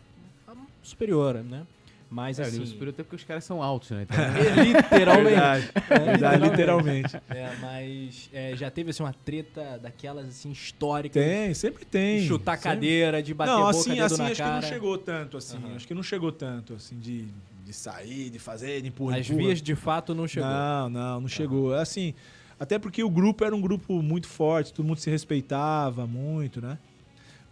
superior, 0.81 1.35
né? 1.43 1.65
Mas 2.09 2.37
É, 2.37 2.43
assim... 2.43 2.65
superior 2.65 2.89
até 2.93 3.01
porque 3.01 3.15
os 3.15 3.23
caras 3.23 3.43
são 3.43 3.63
altos, 3.63 3.89
né? 3.91 4.03
Então, 4.03 4.17
é, 4.23 4.63
literalmente. 4.63 5.35
Verdade, 5.39 5.71
verdade, 6.05 6.43
literalmente. 6.49 7.15
É, 7.29 7.55
mas 7.61 8.29
é, 8.33 8.55
já 8.55 8.69
teve 8.69 8.89
assim 8.91 9.01
uma 9.03 9.13
treta 9.13 9.79
daquelas 9.81 10.27
assim 10.27 10.51
históricas. 10.51 11.23
Tem, 11.23 11.53
sempre 11.53 11.85
tem. 11.85 12.19
De 12.21 12.27
chutar 12.27 12.57
Sempre. 12.57 12.69
cadeira, 12.69 13.23
de 13.23 13.33
bater 13.33 13.51
Não, 13.51 13.61
boca, 13.61 13.77
assim, 13.77 13.99
assim 13.99 14.17
na 14.17 14.25
acho 14.25 14.37
cara. 14.37 14.49
que 14.59 14.61
não 14.61 14.69
chegou 14.73 14.97
tanto, 14.97 15.37
assim. 15.37 15.57
Aham. 15.57 15.75
Acho 15.75 15.87
que 15.87 15.93
não 15.93 16.03
chegou 16.03 16.31
tanto, 16.31 16.73
assim, 16.75 16.99
de, 16.99 17.25
de 17.73 17.79
sair, 17.79 18.29
de 18.29 18.39
fazer, 18.39 18.81
de 18.81 18.87
empurrar. 18.89 19.19
As 19.19 19.25
empurra. 19.29 19.47
vias 19.47 19.61
de 19.61 19.75
fato 19.75 20.13
não 20.15 20.27
chegou. 20.27 20.47
Não, 20.49 20.89
não, 20.89 21.21
não 21.21 21.27
chegou. 21.27 21.73
Assim, 21.73 22.13
até 22.59 22.77
porque 22.79 23.03
o 23.03 23.09
grupo 23.09 23.43
era 23.43 23.55
um 23.55 23.59
grupo 23.61 24.01
muito 24.01 24.27
forte, 24.27 24.71
todo 24.73 24.85
mundo 24.85 24.99
se 24.99 25.09
respeitava 25.09 26.05
muito, 26.07 26.61
né? 26.61 26.77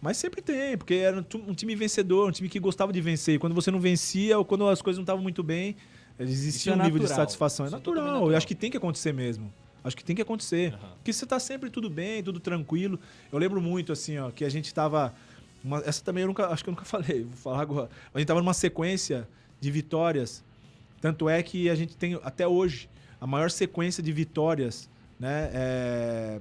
Mas 0.00 0.16
sempre 0.16 0.40
tem, 0.42 0.76
porque 0.76 0.94
era 0.94 1.24
um 1.48 1.54
time 1.54 1.76
vencedor, 1.76 2.28
um 2.28 2.32
time 2.32 2.48
que 2.48 2.58
gostava 2.58 2.92
de 2.92 3.00
vencer. 3.00 3.36
E 3.36 3.38
quando 3.38 3.54
você 3.54 3.70
não 3.70 3.78
vencia 3.78 4.36
ou 4.38 4.44
quando 4.44 4.66
as 4.68 4.82
coisas 4.82 4.98
não 4.98 5.04
estavam 5.04 5.22
muito 5.22 5.42
bem, 5.44 5.76
existia 6.18 6.72
é 6.72 6.74
um 6.74 6.78
nível 6.78 6.98
de 6.98 7.04
natural. 7.04 7.20
satisfação. 7.20 7.66
É 7.66 7.68
Isso 7.68 7.76
é 7.76 7.78
natural. 7.78 8.06
Eu 8.06 8.12
natural. 8.14 8.36
acho 8.36 8.46
que 8.46 8.54
tem 8.54 8.70
que 8.70 8.76
acontecer 8.76 9.12
mesmo. 9.12 9.52
Acho 9.84 9.96
que 9.96 10.04
tem 10.04 10.14
que 10.16 10.22
acontecer. 10.22 10.72
Aham. 10.74 10.88
Porque 10.96 11.12
você 11.12 11.24
tá 11.26 11.38
sempre 11.40 11.68
tudo 11.70 11.88
bem, 11.90 12.22
tudo 12.22 12.40
tranquilo. 12.40 12.98
Eu 13.32 13.38
lembro 13.38 13.60
muito, 13.60 13.92
assim, 13.92 14.18
ó, 14.18 14.30
que 14.30 14.44
a 14.44 14.48
gente 14.48 14.72
tava. 14.74 15.12
uma- 15.62 15.82
essa 15.86 16.02
também 16.04 16.22
eu 16.22 16.28
nunca. 16.28 16.48
Acho 16.48 16.64
que 16.64 16.70
eu 16.70 16.72
nunca 16.72 16.84
falei, 16.86 17.22
vou 17.22 17.36
falar 17.36 17.60
agora. 17.62 17.88
A 18.12 18.18
gente 18.18 18.26
tava 18.26 18.40
numa 18.40 18.54
sequência 18.54 19.28
de 19.62 19.70
vitórias. 19.70 20.44
Tanto 21.00 21.28
é 21.28 21.40
que 21.42 21.70
a 21.70 21.74
gente 21.76 21.96
tem, 21.96 22.18
até 22.24 22.46
hoje, 22.46 22.88
a 23.20 23.26
maior 23.26 23.48
sequência 23.50 24.02
de 24.02 24.10
vitórias, 24.12 24.90
né? 25.18 25.50
é, 25.54 26.40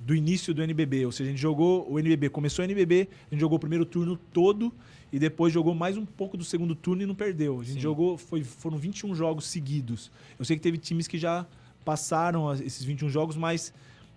do 0.00 0.14
início 0.14 0.54
do 0.54 0.62
NBB. 0.62 1.04
Ou 1.04 1.12
seja, 1.12 1.28
a 1.28 1.32
gente 1.32 1.40
jogou 1.40 1.86
o 1.90 1.98
NBB, 1.98 2.30
começou 2.30 2.62
o 2.62 2.66
NBB, 2.66 3.08
a 3.30 3.34
gente 3.34 3.40
jogou 3.40 3.56
o 3.56 3.60
primeiro 3.60 3.84
turno 3.84 4.16
todo 4.32 4.72
e 5.12 5.18
depois 5.18 5.52
jogou 5.52 5.74
mais 5.74 5.98
um 5.98 6.06
pouco 6.06 6.36
do 6.38 6.44
segundo 6.44 6.74
turno 6.74 7.02
e 7.02 7.06
não 7.06 7.14
perdeu. 7.14 7.60
A 7.60 7.62
gente 7.62 7.74
Sim. 7.74 7.80
jogou, 7.80 8.16
foi, 8.16 8.42
foram 8.42 8.78
21 8.78 9.14
jogos 9.14 9.44
seguidos. 9.44 10.10
Eu 10.38 10.44
sei 10.46 10.56
que 10.56 10.62
teve 10.62 10.78
times 10.78 11.06
que 11.06 11.18
já 11.18 11.46
passaram 11.84 12.48
as- 12.48 12.60
esses 12.62 12.82
21 12.84 13.10
jogos, 13.10 13.36
mas 13.36 13.72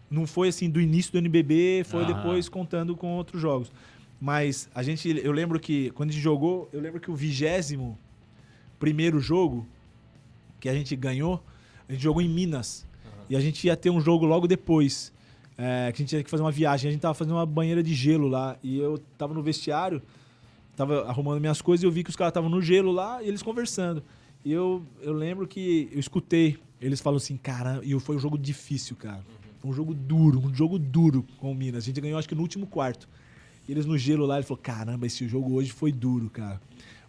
não 0.10 0.26
foi 0.26 0.48
assim 0.48 0.70
do 0.70 0.80
início 0.80 1.12
do 1.12 1.18
NBB, 1.18 1.84
foi 1.86 2.04
Aham. 2.04 2.14
depois 2.14 2.48
contando 2.48 2.96
com 2.96 3.18
outros 3.18 3.42
jogos. 3.42 3.70
Mas 4.22 4.70
a 4.74 4.82
gente, 4.82 5.10
eu 5.24 5.32
lembro 5.34 5.60
que 5.60 5.90
quando 5.92 6.10
a 6.10 6.14
gente 6.14 6.22
jogou, 6.24 6.70
eu 6.72 6.80
lembro 6.80 7.02
que 7.02 7.12
o 7.12 7.16
vigésimo 7.16 7.98
primeiro 8.80 9.20
jogo 9.20 9.66
que 10.60 10.70
a 10.70 10.74
gente 10.74 10.96
ganhou, 10.96 11.44
a 11.88 11.92
gente 11.94 12.04
jogou 12.04 12.22
em 12.22 12.30
Minas. 12.30 12.86
E 13.30 13.36
a 13.36 13.40
gente 13.40 13.66
ia 13.66 13.76
ter 13.76 13.90
um 13.90 14.00
jogo 14.00 14.26
logo 14.26 14.48
depois. 14.48 15.12
é, 15.58 15.92
que 15.92 16.02
a 16.02 16.04
gente 16.04 16.10
tinha 16.10 16.24
que 16.24 16.30
fazer 16.30 16.44
uma 16.44 16.52
viagem. 16.52 16.90
A 16.90 16.92
gente 16.92 17.02
tava 17.02 17.14
fazendo 17.14 17.34
uma 17.34 17.46
banheira 17.46 17.82
de 17.82 17.94
gelo 17.94 18.28
lá. 18.28 18.58
E 18.62 18.78
eu 18.78 18.98
tava 19.18 19.34
no 19.34 19.42
vestiário, 19.42 20.02
tava 20.76 21.08
arrumando 21.08 21.40
minhas 21.40 21.62
coisas 21.62 21.84
e 21.84 21.88
eu 21.88 21.92
vi 21.92 22.04
que 22.04 22.10
os 22.10 22.16
caras 22.16 22.32
estavam 22.32 22.50
no 22.50 22.62
gelo 22.62 22.92
lá 22.92 23.24
e 23.24 23.28
eles 23.28 23.42
conversando. 23.42 24.04
E 24.44 24.52
eu, 24.52 24.84
eu 25.02 25.14
lembro 25.14 25.48
que 25.48 25.90
eu 25.92 26.00
escutei. 26.00 26.58
Eles 26.80 27.00
falam 27.00 27.18
assim, 27.18 27.38
cara, 27.38 27.80
e 27.84 27.98
foi 28.00 28.16
um 28.16 28.20
jogo 28.20 28.38
difícil, 28.38 28.96
cara. 28.96 29.24
Foi 29.60 29.72
um 29.72 29.74
jogo 29.74 29.94
duro, 29.94 30.40
um 30.40 30.54
jogo 30.54 30.78
duro 30.78 31.26
com 31.40 31.52
o 31.52 31.56
Minas. 31.56 31.84
A 31.84 31.88
gente 31.88 32.00
ganhou 32.02 32.20
acho 32.20 32.28
que 32.28 32.36
no 32.36 32.42
último 32.42 32.68
quarto. 32.68 33.08
E 33.68 33.72
eles 33.72 33.86
no 33.86 33.98
gelo 33.98 34.26
lá, 34.26 34.36
ele 34.36 34.46
falou, 34.46 34.62
caramba, 34.62 35.08
esse 35.08 35.28
jogo 35.28 35.56
hoje 35.56 35.72
foi 35.72 35.92
duro, 35.92 36.30
cara. 36.30 36.62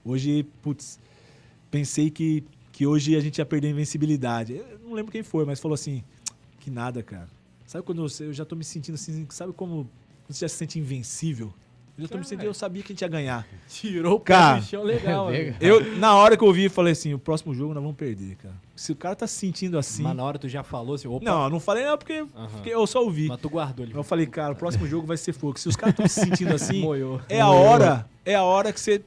Hoje, 0.03 0.47
putz, 0.62 0.99
pensei 1.77 2.11
que, 2.11 2.43
que 2.72 2.87
hoje 2.87 3.14
a 3.14 3.20
gente 3.20 3.37
ia 3.39 3.45
perder 3.45 3.68
a 3.68 3.70
invencibilidade. 3.70 4.55
Eu 4.55 4.79
não 4.83 4.95
lembro 4.95 5.12
quem 5.12 5.22
foi, 5.22 5.45
mas 5.45 5.61
falou 5.61 5.74
assim, 5.74 6.03
que 6.59 6.70
nada, 6.70 7.03
cara. 7.03 7.29
Sabe 7.66 7.85
quando 7.85 8.01
você, 8.01 8.24
eu 8.24 8.33
já 8.33 8.47
tô 8.47 8.57
me 8.57 8.64
sentindo 8.64 8.95
assim, 8.95 9.27
sabe 9.29 9.53
como 9.53 9.87
você 10.27 10.41
já 10.41 10.49
se 10.49 10.55
sente 10.57 10.79
invencível? 10.79 11.53
Eu 11.99 12.03
já 12.05 12.09
tô 12.09 12.18
me 12.18 12.24
sentindo, 12.24 12.47
eu 12.47 12.55
sabia 12.55 12.83
que 12.83 12.93
a 12.93 12.95
gente 12.95 13.03
ia 13.03 13.09
ganhar. 13.09 13.47
Tirou 13.68 14.16
o 14.16 14.20
Cara, 14.20 14.59
do 14.61 14.64
chão 14.64 14.83
legal, 14.83 15.29
é 15.33 15.41
amigo. 15.41 15.57
Eu, 15.61 15.97
na 15.99 16.14
hora 16.14 16.35
que 16.37 16.43
eu 16.43 16.49
ouvi, 16.49 16.64
eu 16.64 16.70
falei 16.70 16.93
assim, 16.93 17.12
o 17.12 17.18
próximo 17.18 17.55
jogo 17.55 17.74
nós 17.74 17.83
vamos 17.83 17.97
perder, 17.97 18.37
cara. 18.37 18.55
Se 18.74 18.93
o 18.93 18.97
cara 18.97 19.14
tá 19.16 19.27
se 19.27 19.35
sentindo 19.35 19.79
assim... 19.79 20.03
Mas 20.03 20.16
na 20.16 20.22
hora 20.24 20.39
tu 20.39 20.49
já 20.49 20.62
falou 20.62 20.95
assim, 20.95 21.09
opa, 21.09 21.24
Não, 21.24 21.45
eu 21.45 21.51
não 21.51 21.61
falei 21.61 21.85
não, 21.85 21.99
porque 21.99 22.24
eu 22.64 22.87
só 22.87 23.03
ouvi. 23.03 23.29
mas 23.29 23.41
tu 23.41 23.51
guardou 23.51 23.85
ele. 23.85 23.95
Eu 23.95 24.03
falei, 24.03 24.27
cara, 24.27 24.53
o 24.55 24.57
próximo 24.57 24.87
jogo 24.87 25.07
vai 25.07 25.16
ser 25.18 25.33
fogo. 25.35 25.59
Se 25.59 25.68
os 25.68 25.77
caras 25.77 25.93
estão 25.93 26.09
se 26.09 26.20
sentindo 26.20 26.53
assim, 26.57 26.81
Moiou. 26.81 27.20
é 27.29 27.41
a 27.41 27.49
hora, 27.49 28.07
é 28.24 28.35
a 28.35 28.43
hora 28.43 28.72
que 28.72 28.81
você, 28.81 29.03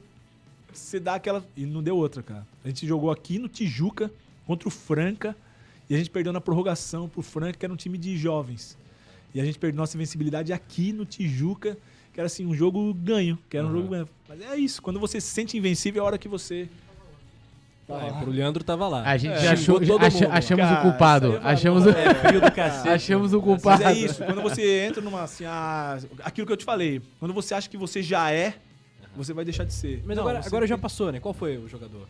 você 0.78 1.00
dá 1.00 1.14
aquela. 1.14 1.44
E 1.56 1.64
não 1.66 1.82
deu 1.82 1.96
outra, 1.96 2.22
cara. 2.22 2.46
A 2.64 2.68
gente 2.68 2.86
jogou 2.86 3.10
aqui 3.10 3.38
no 3.38 3.48
Tijuca 3.48 4.10
contra 4.46 4.68
o 4.68 4.70
Franca 4.70 5.36
e 5.88 5.94
a 5.94 5.98
gente 5.98 6.10
perdeu 6.10 6.32
na 6.32 6.40
prorrogação 6.40 7.08
pro 7.08 7.22
Franca, 7.22 7.58
que 7.58 7.64
era 7.64 7.72
um 7.72 7.76
time 7.76 7.96
de 7.98 8.16
jovens. 8.16 8.76
E 9.34 9.40
a 9.40 9.44
gente 9.44 9.58
perdeu 9.58 9.76
nossa 9.78 9.96
invencibilidade 9.96 10.52
aqui 10.52 10.92
no 10.92 11.04
Tijuca, 11.04 11.76
que 12.12 12.18
era 12.20 12.26
assim, 12.26 12.44
um 12.46 12.54
jogo 12.54 12.92
ganho, 12.94 13.38
que 13.48 13.56
era 13.56 13.64
um 13.66 13.70
Aham. 13.70 13.76
jogo 13.78 13.88
ganho. 13.90 14.08
Mas 14.28 14.40
é 14.42 14.56
isso, 14.56 14.82
quando 14.82 14.98
você 14.98 15.20
se 15.20 15.28
sente 15.28 15.56
invencível 15.56 16.02
é 16.02 16.04
a 16.04 16.06
hora 16.06 16.18
que 16.18 16.28
você. 16.28 16.68
Ah, 17.92 18.20
pro 18.22 18.30
Leandro 18.30 18.62
tava 18.62 18.86
lá. 18.86 19.02
a 19.02 19.16
gente 19.16 19.32
É, 19.34 19.40
já 19.40 19.52
achou, 19.54 19.80
todo 19.84 20.04
acha- 20.06 20.24
mundo. 20.26 20.32
achamos 20.32 20.64
Cara, 20.64 20.78
o 20.78 20.82
culpado. 20.90 21.32
é 21.34 21.40
Achamos 21.42 21.86
o, 21.86 21.90
É 21.90 22.50
cacete. 22.52 22.88
achamos 22.88 23.32
o 23.32 23.36
Mas 23.38 23.44
culpado. 23.44 23.82
é 23.82 23.92
isso, 23.94 24.24
quando 24.24 24.40
você 24.42 24.86
entra 24.86 25.02
numa 25.02 25.22
assim, 25.22 25.44
ah, 25.44 25.98
aquilo 26.22 26.46
que 26.46 26.52
eu 26.52 26.56
te 26.56 26.64
falei, 26.64 27.02
quando 27.18 27.34
você 27.34 27.52
acha 27.52 27.68
que 27.68 27.76
você 27.76 28.00
já 28.00 28.30
é, 28.30 28.54
você 29.16 29.32
vai 29.32 29.44
deixar 29.44 29.64
de 29.64 29.72
ser. 29.72 30.02
Mas 30.06 30.16
Não, 30.16 30.24
agora, 30.24 30.40
agora 30.44 30.66
já 30.66 30.78
passou, 30.78 31.10
né? 31.12 31.20
Qual 31.20 31.34
foi 31.34 31.58
o 31.58 31.66
jogador 31.68 32.08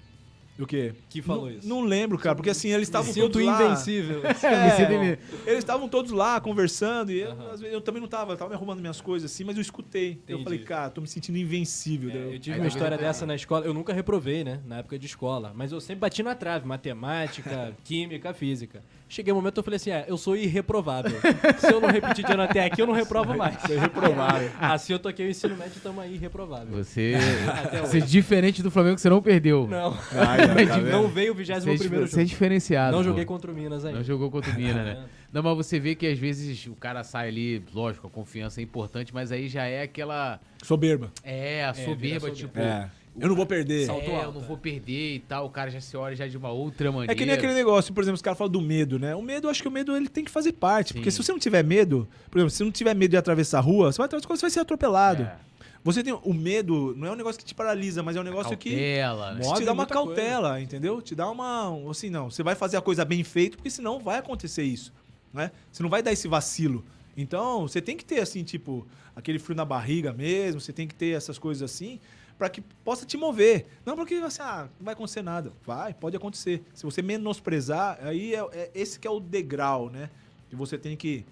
O 0.59 0.67
quê? 0.67 0.95
que 1.09 1.23
falou 1.23 1.47
não, 1.49 1.51
isso? 1.51 1.69
Não 1.69 1.81
lembro, 1.83 2.19
cara, 2.19 2.35
porque 2.37 2.51
assim, 2.51 2.69
eles 2.69 2.87
estavam 2.89 3.13
todos 3.15 3.43
lá. 3.43 3.63
invencível. 3.65 4.21
É, 4.43 5.13
É, 5.13 5.19
eles 5.47 5.59
estavam 5.61 5.89
todos 5.89 6.11
lá 6.13 6.41
conversando 6.41 7.11
e 7.11 7.21
eu, 7.21 7.35
vezes, 7.35 7.63
eu 7.73 7.81
também 7.81 8.01
não 8.01 8.09
tava, 8.09 8.33
eu 8.33 8.37
tava 8.37 8.51
me 8.51 8.57
arrumando 8.57 8.81
minhas 8.81 9.01
coisas 9.01 9.31
assim, 9.33 9.43
mas 9.45 9.57
eu 9.57 9.63
escutei. 9.63 10.13
Eu 10.29 10.35
Entendi. 10.37 10.45
falei, 10.45 10.59
cara, 10.61 10.91
tô 10.91 11.01
me 11.01 11.07
sentindo 11.09 11.39
invencível. 11.39 12.11
É, 12.11 12.17
eu- 12.17 12.33
eu 12.33 12.39
tive 12.39 12.55
Aí 12.55 12.61
uma 12.61 12.65
tá 12.65 12.69
história 12.69 12.99
dessa 12.99 13.25
na 13.27 13.35
escola. 13.35 13.65
Eu 13.65 13.73
nunca 13.73 13.93
reprovei, 13.93 14.45
né? 14.45 14.61
Na 14.67 14.79
época 14.79 14.99
de 14.99 15.07
escola. 15.07 15.53
Mas 15.55 15.73
eu 15.73 15.81
sempre 15.81 16.01
bati 16.01 16.23
na 16.23 16.35
trave. 16.35 16.67
Matemática, 16.67 17.75
química, 17.85 18.35
física. 18.35 18.83
Cheguei 19.11 19.33
um 19.33 19.37
momento 19.37 19.57
eu 19.57 19.65
falei 19.65 19.75
assim, 19.77 19.91
é, 19.91 20.05
eu 20.07 20.17
sou 20.17 20.37
irreprovável. 20.37 21.11
Se 21.59 21.73
eu 21.73 21.81
não 21.81 21.89
repetir 21.89 22.25
de 22.25 22.33
ano 22.33 22.43
até 22.45 22.65
aqui, 22.65 22.81
eu 22.81 22.87
não 22.87 22.95
reprovo 22.95 23.37
mais. 23.37 23.61
Sou 23.63 23.75
irreprovável. 23.75 24.49
Assim 24.61 24.93
eu 24.93 25.01
toquei 25.01 25.27
o 25.27 25.31
ensino 25.31 25.57
médio 25.57 25.73
e 25.79 25.81
tamo 25.81 26.01
aí, 26.01 26.15
irreprovável. 26.15 26.69
Você, 26.77 27.15
você 27.83 27.99
é 27.99 28.01
diferente 28.01 28.63
do 28.63 28.71
Flamengo 28.71 28.95
que 28.95 29.01
você 29.01 29.11
não 29.11 29.21
perdeu. 29.21 29.67
Não, 29.67 29.99
Ai, 30.13 30.47
tá 30.47 30.55
vendo? 30.79 30.91
não 30.93 31.09
veio 31.09 31.33
o 31.33 31.37
Você 31.37 31.43
21 31.45 31.73
é, 31.73 31.77
primeiro 31.79 32.05
dif- 32.05 32.15
você 32.15 32.21
é 32.21 32.25
jogo. 32.25 32.29
diferenciado. 32.29 32.93
Não 32.93 33.03
pô. 33.03 33.09
joguei 33.09 33.25
contra 33.25 33.51
o 33.51 33.55
Minas 33.55 33.85
ainda. 33.85 33.99
Não 33.99 34.05
jogou 34.05 34.31
contra 34.31 34.53
o 34.53 34.55
Minas, 34.55 34.77
né? 34.77 34.93
É. 35.05 35.21
Não, 35.33 35.43
mas 35.43 35.57
você 35.57 35.81
vê 35.81 35.97
que 35.97 36.07
às 36.07 36.19
vezes 36.19 36.67
o 36.67 36.75
cara 36.77 37.03
sai 37.03 37.29
ali, 37.29 37.65
lógico, 37.75 38.07
a 38.07 38.11
confiança 38.11 38.61
é 38.61 38.63
importante, 38.65 39.13
mas 39.13 39.33
aí 39.33 39.49
já 39.49 39.65
é 39.65 39.83
aquela. 39.83 40.41
Soberba. 40.63 41.11
É, 41.25 41.65
a 41.65 41.73
vira 41.73 41.89
soberba, 41.89 42.21
soberba. 42.29 42.37
tipo. 42.37 42.59
É. 42.61 42.91
Eu 43.21 43.29
não 43.29 43.37
vou 43.37 43.47
perder. 43.47 43.87
Salto 43.87 44.11
é, 44.11 44.25
eu 44.25 44.33
não 44.33 44.41
é. 44.41 44.45
vou 44.45 44.57
perder 44.57 45.15
e 45.17 45.19
tal. 45.21 45.47
O 45.47 45.51
cara 45.51 45.71
já 45.71 45.81
se 45.81 45.97
olha 45.97 46.17
já 46.17 46.27
de 46.27 46.37
uma 46.37 46.51
outra 46.51 46.91
maneira. 46.91 47.13
É 47.13 47.15
que 47.15 47.25
nem 47.25 47.35
aquele 47.35 47.55
negócio, 47.55 47.93
por 47.93 48.03
exemplo, 48.03 48.17
os 48.17 48.23
caras 48.23 48.39
falam 48.39 48.51
do 48.51 48.61
medo, 48.61 48.99
né? 48.99 49.15
O 49.15 49.23
medo, 49.23 49.47
eu 49.47 49.51
acho 49.51 49.63
que 49.63 49.69
o 49.69 49.71
medo 49.71 49.97
ele 49.97 50.09
tem 50.09 50.25
que 50.25 50.31
fazer 50.31 50.53
parte. 50.53 50.95
Porque 50.95 51.11
Sim. 51.11 51.17
se 51.19 51.25
você 51.25 51.33
não 51.33 51.39
tiver 51.39 51.63
medo, 51.63 52.09
por 52.31 52.39
exemplo, 52.39 52.51
se 52.51 52.57
você 52.59 52.65
não 52.65 52.73
tiver 52.73 52.95
medo 52.95 53.11
de 53.11 53.17
atravessar 53.17 53.59
a 53.59 53.63
rua, 53.63 53.93
você 53.93 53.99
vai 53.99 54.07
atravessar, 54.07 54.29
você 54.29 54.41
vai 54.43 54.51
ser 54.51 54.61
atropelado. 54.61 55.23
É. 55.23 55.51
Você 55.83 56.03
tem 56.03 56.13
o 56.13 56.35
medo, 56.35 56.95
não 56.97 57.09
é 57.09 57.13
um 57.13 57.17
negócio 57.17 57.39
que 57.39 57.45
te 57.45 57.55
paralisa, 57.55 58.03
mas 58.03 58.15
é 58.15 58.21
um 58.21 58.25
negócio 58.25 58.57
que 58.57 58.71
Cautela, 58.71 59.33
né? 59.33 59.41
te 59.41 59.65
dá 59.65 59.73
uma 59.73 59.83
muita 59.83 59.95
coisa. 59.95 60.15
cautela, 60.15 60.61
entendeu? 60.61 61.01
Te 61.01 61.15
dá 61.15 61.31
uma, 61.31 61.91
assim, 61.91 62.11
não, 62.11 62.31
você 62.31 62.43
vai 62.43 62.55
fazer 62.55 62.77
a 62.77 62.83
coisa 62.83 63.03
bem 63.03 63.25
feita, 63.25 63.57
porque 63.57 63.71
senão 63.71 63.99
vai 63.99 64.19
acontecer 64.19 64.63
isso, 64.63 64.93
né? 65.33 65.51
Você 65.73 65.83
não 65.83 65.89
vai 65.89 66.03
dar 66.03 66.13
esse 66.13 66.29
vacilo. 66.29 66.85
Então, 67.17 67.63
você 67.67 67.81
tem 67.81 67.97
que 67.97 68.05
ter 68.05 68.21
assim, 68.21 68.45
tipo, 68.45 68.87
aquele 69.17 69.39
frio 69.39 69.57
na 69.57 69.65
barriga 69.65 70.13
mesmo, 70.13 70.61
você 70.61 70.73
tem 70.73 70.87
que 70.87 70.95
ter 70.95 71.17
essas 71.17 71.39
coisas 71.39 71.63
assim, 71.63 71.99
para 72.41 72.49
que 72.49 72.63
possa 72.63 73.05
te 73.05 73.19
mover. 73.19 73.67
Não 73.85 73.95
porque 73.95 74.15
assim, 74.15 74.41
ah, 74.41 74.67
não 74.79 74.85
vai 74.87 74.95
acontecer 74.95 75.21
nada. 75.21 75.53
Vai, 75.63 75.93
pode 75.93 76.17
acontecer. 76.17 76.63
Se 76.73 76.85
você 76.85 77.03
menosprezar, 77.03 77.99
aí 78.01 78.35
é, 78.35 78.39
é 78.53 78.71
esse 78.75 78.99
que 78.99 79.07
é 79.07 79.11
o 79.11 79.21
degrau, 79.21 79.91
né? 79.91 80.09
Que 80.49 80.57
você 80.57 80.79
tem 80.79 80.97
que 80.97 81.27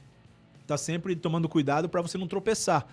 estar 0.60 0.76
sempre 0.76 1.16
tomando 1.16 1.48
cuidado 1.48 1.88
para 1.88 2.02
você 2.02 2.18
não 2.18 2.28
tropeçar. 2.28 2.86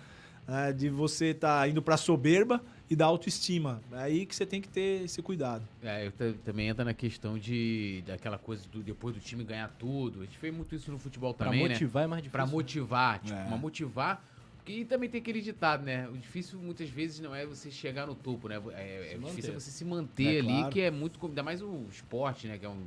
né? 0.48 0.72
de 0.72 0.88
você 0.88 1.26
estar 1.26 1.68
indo 1.68 1.82
para 1.82 1.98
soberba 1.98 2.62
e 2.88 2.96
da 2.96 3.04
autoestima. 3.04 3.82
É 3.92 3.98
aí 3.98 4.24
que 4.24 4.34
você 4.34 4.46
tem 4.46 4.62
que 4.62 4.68
ter 4.68 5.04
esse 5.04 5.20
cuidado. 5.20 5.68
É, 5.82 6.10
também 6.42 6.68
entra 6.68 6.86
na 6.86 6.94
questão 6.94 7.36
de 7.36 8.02
daquela 8.06 8.38
coisa 8.38 8.66
do 8.72 8.82
depois 8.82 9.14
do 9.14 9.20
time 9.20 9.44
ganhar 9.44 9.68
tudo. 9.78 10.22
A 10.22 10.24
gente 10.24 10.38
fez 10.38 10.54
muito 10.54 10.74
isso 10.74 10.90
no 10.90 10.98
futebol 10.98 11.34
Pra 11.34 11.48
também, 11.48 11.64
né? 11.64 11.68
motivar 11.70 12.04
é 12.04 12.06
mais 12.06 12.22
difícil. 12.22 12.32
Pra 12.32 12.46
motivar, 12.46 13.18
tipo, 13.18 13.38
É. 13.38 13.42
uma 13.44 13.58
motivar. 13.58 14.24
E 14.66 14.84
também 14.84 15.08
tem 15.08 15.20
aquele 15.20 15.40
ditado, 15.40 15.84
né? 15.84 16.08
O 16.08 16.16
difícil 16.16 16.58
muitas 16.58 16.88
vezes 16.88 17.20
não 17.20 17.34
é 17.34 17.46
você 17.46 17.70
chegar 17.70 18.06
no 18.06 18.14
topo, 18.14 18.48
né? 18.48 18.60
É, 18.72 19.14
é 19.14 19.18
difícil 19.18 19.20
manter. 19.20 19.52
você 19.52 19.70
se 19.70 19.84
manter 19.84 20.36
É, 20.36 20.38
ali, 20.40 20.48
claro. 20.48 20.72
que 20.72 20.80
é 20.80 20.90
muito. 20.90 21.24
Ainda 21.24 21.42
mais 21.42 21.62
o 21.62 21.84
esporte, 21.90 22.46
né? 22.48 22.58
Que 22.58 22.66
é 22.66 22.68
um. 22.68 22.82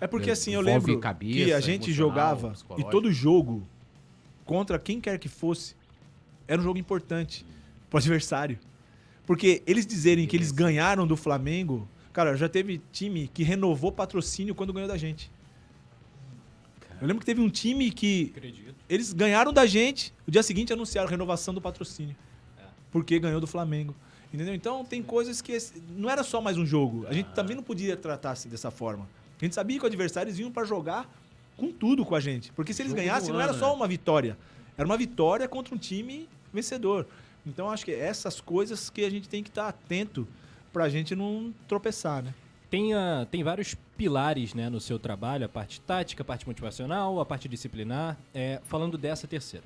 É 0.00 0.06
porque 0.06 0.30
É, 0.30 0.32
assim, 0.32 0.54
eu 0.54 0.60
lembro 0.60 0.98
cabeça, 0.98 1.32
que 1.32 1.52
a 1.52 1.60
gente 1.60 1.92
jogava 1.92 2.54
e 2.78 2.84
todo 2.84 3.12
jogo 3.12 3.66
contra 4.44 4.78
quem 4.78 5.00
quer 5.00 5.18
que 5.18 5.28
fosse 5.28 5.74
era 6.48 6.60
um 6.60 6.64
jogo 6.64 6.78
importante 6.78 7.44
pro 7.88 7.98
adversário. 7.98 8.58
Porque 9.26 9.62
eles 9.66 9.86
dizerem 9.86 10.26
que 10.26 10.36
eles 10.36 10.50
ganharam 10.50 11.06
do 11.06 11.16
Flamengo, 11.16 11.88
cara, 12.12 12.36
já 12.36 12.48
teve 12.48 12.80
time 12.90 13.28
que 13.32 13.42
renovou 13.42 13.92
patrocínio 13.92 14.54
quando 14.54 14.72
ganhou 14.72 14.88
da 14.88 14.96
gente. 14.96 15.30
Eu 17.00 17.06
lembro 17.06 17.20
que 17.20 17.26
teve 17.26 17.40
um 17.40 17.48
time 17.48 17.90
que 17.90 18.32
Acredito. 18.36 18.74
eles 18.88 19.12
ganharam 19.12 19.52
da 19.52 19.66
gente, 19.66 20.12
o 20.26 20.30
dia 20.30 20.42
seguinte 20.42 20.72
anunciaram 20.72 21.08
renovação 21.08 21.54
do 21.54 21.60
patrocínio. 21.60 22.14
É. 22.58 22.62
Porque 22.90 23.18
ganhou 23.18 23.40
do 23.40 23.46
Flamengo. 23.46 23.94
Entendeu? 24.32 24.54
Então 24.54 24.84
tem 24.84 25.02
coisas 25.02 25.40
que 25.42 25.56
não 25.96 26.08
era 26.08 26.22
só 26.22 26.40
mais 26.40 26.56
um 26.56 26.64
jogo. 26.64 27.06
A 27.08 27.12
gente 27.12 27.30
também 27.30 27.56
não 27.56 27.62
podia 27.62 27.96
tratar 27.96 28.32
assim 28.32 28.48
dessa 28.48 28.70
forma. 28.70 29.08
A 29.40 29.44
gente 29.44 29.54
sabia 29.54 29.76
que 29.78 29.84
os 29.84 29.88
adversários 29.88 30.36
vinham 30.36 30.52
pra 30.52 30.64
jogar 30.64 31.10
com 31.56 31.72
tudo 31.72 32.04
com 32.04 32.14
a 32.14 32.20
gente. 32.20 32.52
Porque 32.52 32.72
se 32.72 32.82
eles 32.82 32.92
Jogo 32.92 33.02
ganhassem, 33.02 33.32
não 33.32 33.40
era 33.40 33.50
ano, 33.50 33.58
só 33.58 33.68
né? 33.68 33.74
uma 33.74 33.88
vitória. 33.88 34.38
Era 34.76 34.86
uma 34.86 34.96
vitória 34.96 35.48
contra 35.48 35.74
um 35.74 35.78
time 35.78 36.28
vencedor. 36.52 37.06
Então 37.46 37.70
acho 37.70 37.84
que 37.84 37.92
essas 37.92 38.40
coisas 38.40 38.88
que 38.88 39.04
a 39.04 39.10
gente 39.10 39.28
tem 39.28 39.42
que 39.42 39.48
estar 39.48 39.68
atento 39.68 40.28
pra 40.72 40.88
gente 40.88 41.16
não 41.16 41.52
tropeçar, 41.66 42.22
né? 42.22 42.34
Tem, 42.70 42.94
ah, 42.94 43.26
tem 43.30 43.42
vários 43.42 43.74
pilares 43.96 44.54
né, 44.54 44.70
no 44.70 44.80
seu 44.80 44.98
trabalho, 44.98 45.44
a 45.44 45.48
parte 45.48 45.80
tática, 45.80 46.22
a 46.22 46.24
parte 46.24 46.46
motivacional, 46.46 47.20
a 47.20 47.26
parte 47.26 47.48
disciplinar. 47.48 48.16
É, 48.32 48.60
falando 48.64 48.96
dessa 48.96 49.26
terceira. 49.26 49.64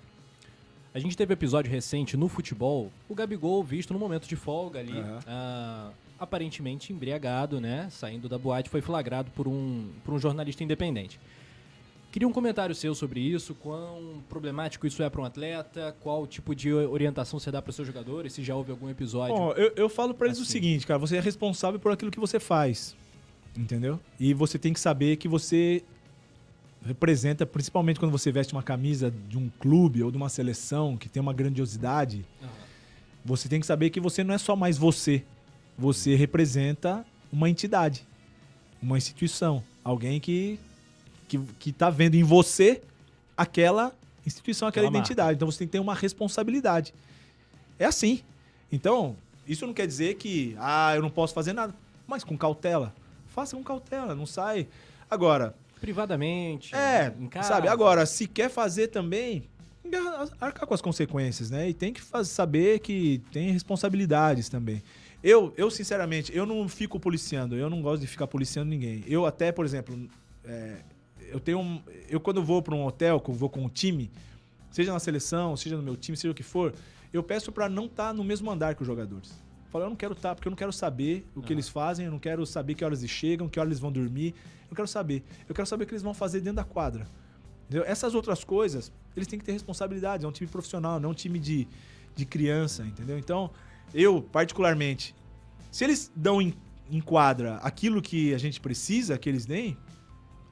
A 0.95 0.99
gente 0.99 1.17
teve 1.17 1.35
episódio 1.35 1.71
recente 1.71 2.17
no 2.17 2.29
futebol, 2.29 2.91
o 3.09 3.15
Gabigol 3.17 3.65
visto 3.65 3.93
no 3.93 3.99
momento 3.99 4.29
de 4.29 4.37
folga 4.37 4.79
ali, 4.79 4.95
ah, 5.27 5.91
aparentemente 6.19 6.93
embriagado, 6.93 7.61
né? 7.61 7.89
Saindo 7.91 8.29
da 8.29 8.39
boate, 8.39 8.71
foi 8.71 8.81
flagrado 8.81 9.31
por 9.33 9.49
um, 9.49 9.91
por 10.05 10.15
um 10.15 10.19
jornalista 10.21 10.63
independente. 10.63 11.19
Queria 12.15 12.29
um 12.29 12.33
comentário 12.33 12.73
seu 12.77 12.95
sobre 12.95 13.19
isso, 13.19 13.57
quão 13.57 14.23
problemático 14.29 14.87
isso 14.87 15.03
é 15.03 15.11
para 15.11 15.21
um 15.21 15.25
atleta, 15.25 15.97
qual 15.99 16.25
tipo 16.29 16.55
de 16.55 16.73
orientação 16.73 17.41
você 17.41 17.51
dá 17.51 17.61
para 17.61 17.71
os 17.71 17.75
seus 17.75 17.89
jogadores, 17.89 18.33
se 18.33 18.41
já 18.41 18.55
houve 18.55 18.71
algum 18.71 18.89
episódio. 18.89 19.35
Bom, 19.35 19.51
eu, 19.55 19.73
eu 19.75 19.89
falo 19.89 20.15
pra 20.15 20.29
eles 20.29 20.39
o 20.39 20.43
Assim. 20.43 20.53
seguinte, 20.53 20.87
cara, 20.87 20.97
você 20.97 21.17
é 21.17 21.21
responsável 21.21 21.81
por 21.81 21.91
aquilo 21.91 22.13
que 22.13 22.21
você 22.21 22.39
faz. 22.39 22.95
Entendeu? 23.59 23.99
E 24.21 24.33
você 24.33 24.61
tem 24.61 24.73
que 24.73 24.79
saber 24.79 25.17
que 25.17 25.27
você 25.27 25.83
representa, 26.87 27.45
principalmente 27.45 27.99
quando 27.99 28.13
você 28.13 28.31
veste 28.31 28.53
uma 28.53 28.63
camisa 28.63 29.13
de 29.29 29.37
um 29.37 29.51
clube 29.59 30.01
ou 30.01 30.13
de 30.13 30.17
uma 30.17 30.29
seleção 30.29 30.97
que 30.97 31.09
tem 31.09 31.21
uma 31.21 31.33
grandiosidade, 31.33 32.25
Aham. 32.41 32.49
você 33.25 33.49
tem 33.49 33.59
que 33.59 33.67
saber 33.67 33.91
que 33.91 33.99
você 33.99 34.23
não 34.23 34.35
é 34.37 34.39
só 34.39 34.55
mais 34.55 34.79
você. 34.79 35.25
Você 35.77 36.15
representa 36.15 37.05
uma 37.33 37.51
entidade, 37.51 38.07
uma 38.81 38.97
instituição, 38.97 39.65
alguém 39.83 40.21
que 40.21 40.61
que, 41.29 41.39
que 41.59 41.73
tá 41.73 41.91
vendo 41.91 42.15
em 42.15 42.23
você 42.23 42.83
aquela 43.37 43.93
instituição, 44.27 44.69
aquela, 44.69 44.87
Aquela 44.87 44.99
identidade. 44.99 45.37
Então 45.37 45.51
você 45.51 45.59
tem 45.59 45.69
que 45.69 45.73
ter 45.73 45.79
uma 45.81 45.95
responsabilidade. 45.95 46.95
É 47.79 47.85
assim. 47.85 48.21
Então, 48.71 49.17
isso 49.47 49.67
não 49.67 49.75
quer 49.75 49.87
dizer 49.87 50.15
que 50.15 50.57
ah, 50.59 50.93
eu 50.97 51.03
não 51.03 51.11
posso 51.11 51.35
fazer 51.35 51.53
nada, 51.53 51.75
mas 52.07 52.25
com 52.25 52.37
cautela. 52.37 52.95
Faça 53.29 53.57
com 53.57 53.63
cautela, 53.63 54.15
não 54.15 54.27
sai. 54.27 54.67
Agora, 55.11 55.55
Privadamente, 55.81 56.75
é, 56.75 57.13
em 57.21 57.27
casa. 57.27 57.49
sabe? 57.49 57.69
Agora, 57.69 58.07
se 58.07 58.27
quer 58.27 58.49
fazer 58.49 58.89
também, 58.89 59.45
arcar 60.41 60.67
com 60.67 60.73
as 60.73 60.81
consequências, 60.81 61.51
né? 61.51 61.69
E 61.69 61.75
tem 61.75 61.93
que 61.93 62.01
faz- 62.01 62.29
saber 62.29 62.79
que 62.79 63.21
tem 63.31 63.51
responsabilidades 63.51 64.49
também. 64.49 64.83
Eu, 65.23 65.53
eu, 65.57 65.71
sinceramente, 65.71 66.35
eu 66.35 66.47
não 66.47 66.67
fico 66.69 66.99
policiando. 66.99 67.55
Eu 67.57 67.69
não 67.69 67.83
gosto 67.83 68.01
de 68.01 68.07
ficar 68.07 68.27
policiando 68.27 68.71
ninguém. 68.71 69.03
Eu 69.07 69.27
até, 69.27 69.53
por 69.53 69.65
exemplo, 69.65 69.99
é, 70.45 70.77
eu 71.29 71.41
tenho 71.41 71.59
um, 71.59 71.83
eu 72.09 72.21
quando 72.21 72.43
vou 72.43 72.63
para 72.63 72.75
um 72.75 72.85
hotel, 72.85 73.21
quando 73.21 73.37
vou 73.37 73.49
com 73.49 73.65
um 73.65 73.69
time, 73.69 74.11
seja 74.71 74.93
na 74.93 74.99
seleção, 74.99 75.57
seja 75.57 75.77
no 75.77 75.83
meu 75.83 75.97
time, 75.97 76.17
seja 76.17 76.33
o 76.33 76.35
que 76.35 76.43
for, 76.43 76.75
eu 77.13 77.23
peço 77.23 77.53
para 77.53 77.69
não 77.69 77.87
estar 77.87 78.13
no 78.13 78.25
mesmo 78.25 78.51
andar 78.51 78.75
que 78.75 78.83
os 78.83 78.87
jogadores. 78.87 79.31
Eu 79.31 79.71
falo, 79.71 79.85
eu 79.85 79.91
não 79.91 79.97
quero 79.97 80.13
estar, 80.13 80.35
porque 80.35 80.49
eu 80.49 80.51
não 80.51 80.57
quero 80.57 80.73
saber 80.73 81.27
o 81.35 81.43
que 81.43 81.53
eles 81.53 81.69
fazem, 81.69 82.07
eu 82.07 82.13
não 82.13 82.19
quero 82.19 82.45
saber 82.45 82.75
que 82.75 82.85
horas 82.85 83.01
eles 83.01 83.11
chegam, 83.11 83.49
que 83.49 83.59
horas 83.59 83.71
eles 83.71 83.81
vão 83.81 83.93
dormir. 83.93 84.35
Eu 84.63 84.71
não 84.71 84.77
quero 84.77 84.89
saber. 84.89 85.23
Eu 85.49 85.55
quero 85.55 85.67
saber 85.67 85.85
o 85.85 85.87
que 85.87 85.93
eles 85.93 86.03
vão 86.03 86.15
fazer 86.15 86.41
dentro 86.41 86.57
da 86.57 86.65
quadra. 86.65 87.07
Entendeu? 87.69 87.85
Essas 87.87 88.15
outras 88.15 88.45
coisas, 88.45 88.93
eles 89.17 89.27
têm 89.29 89.39
que 89.39 89.45
ter 89.45 89.53
responsabilidade. 89.53 90.25
É 90.25 90.29
um 90.29 90.33
time 90.33 90.49
profissional, 90.49 90.99
não 91.01 91.11
um 91.11 91.15
time 91.15 91.39
de, 91.39 91.69
de 92.15 92.27
criança, 92.27 92.85
entendeu? 92.85 93.19
Então, 93.19 93.51
eu, 93.93 94.23
particularmente, 94.23 95.15
se 95.71 95.85
eles 95.85 96.11
dão 96.15 96.43
em, 96.43 96.55
em 96.91 97.01
quadra 97.01 97.57
aquilo 97.57 98.03
que 98.03 98.35
a 98.35 98.39
gente 98.39 98.61
precisa 98.61 99.17
que 99.19 99.29
eles 99.29 99.47
deem, 99.47 99.77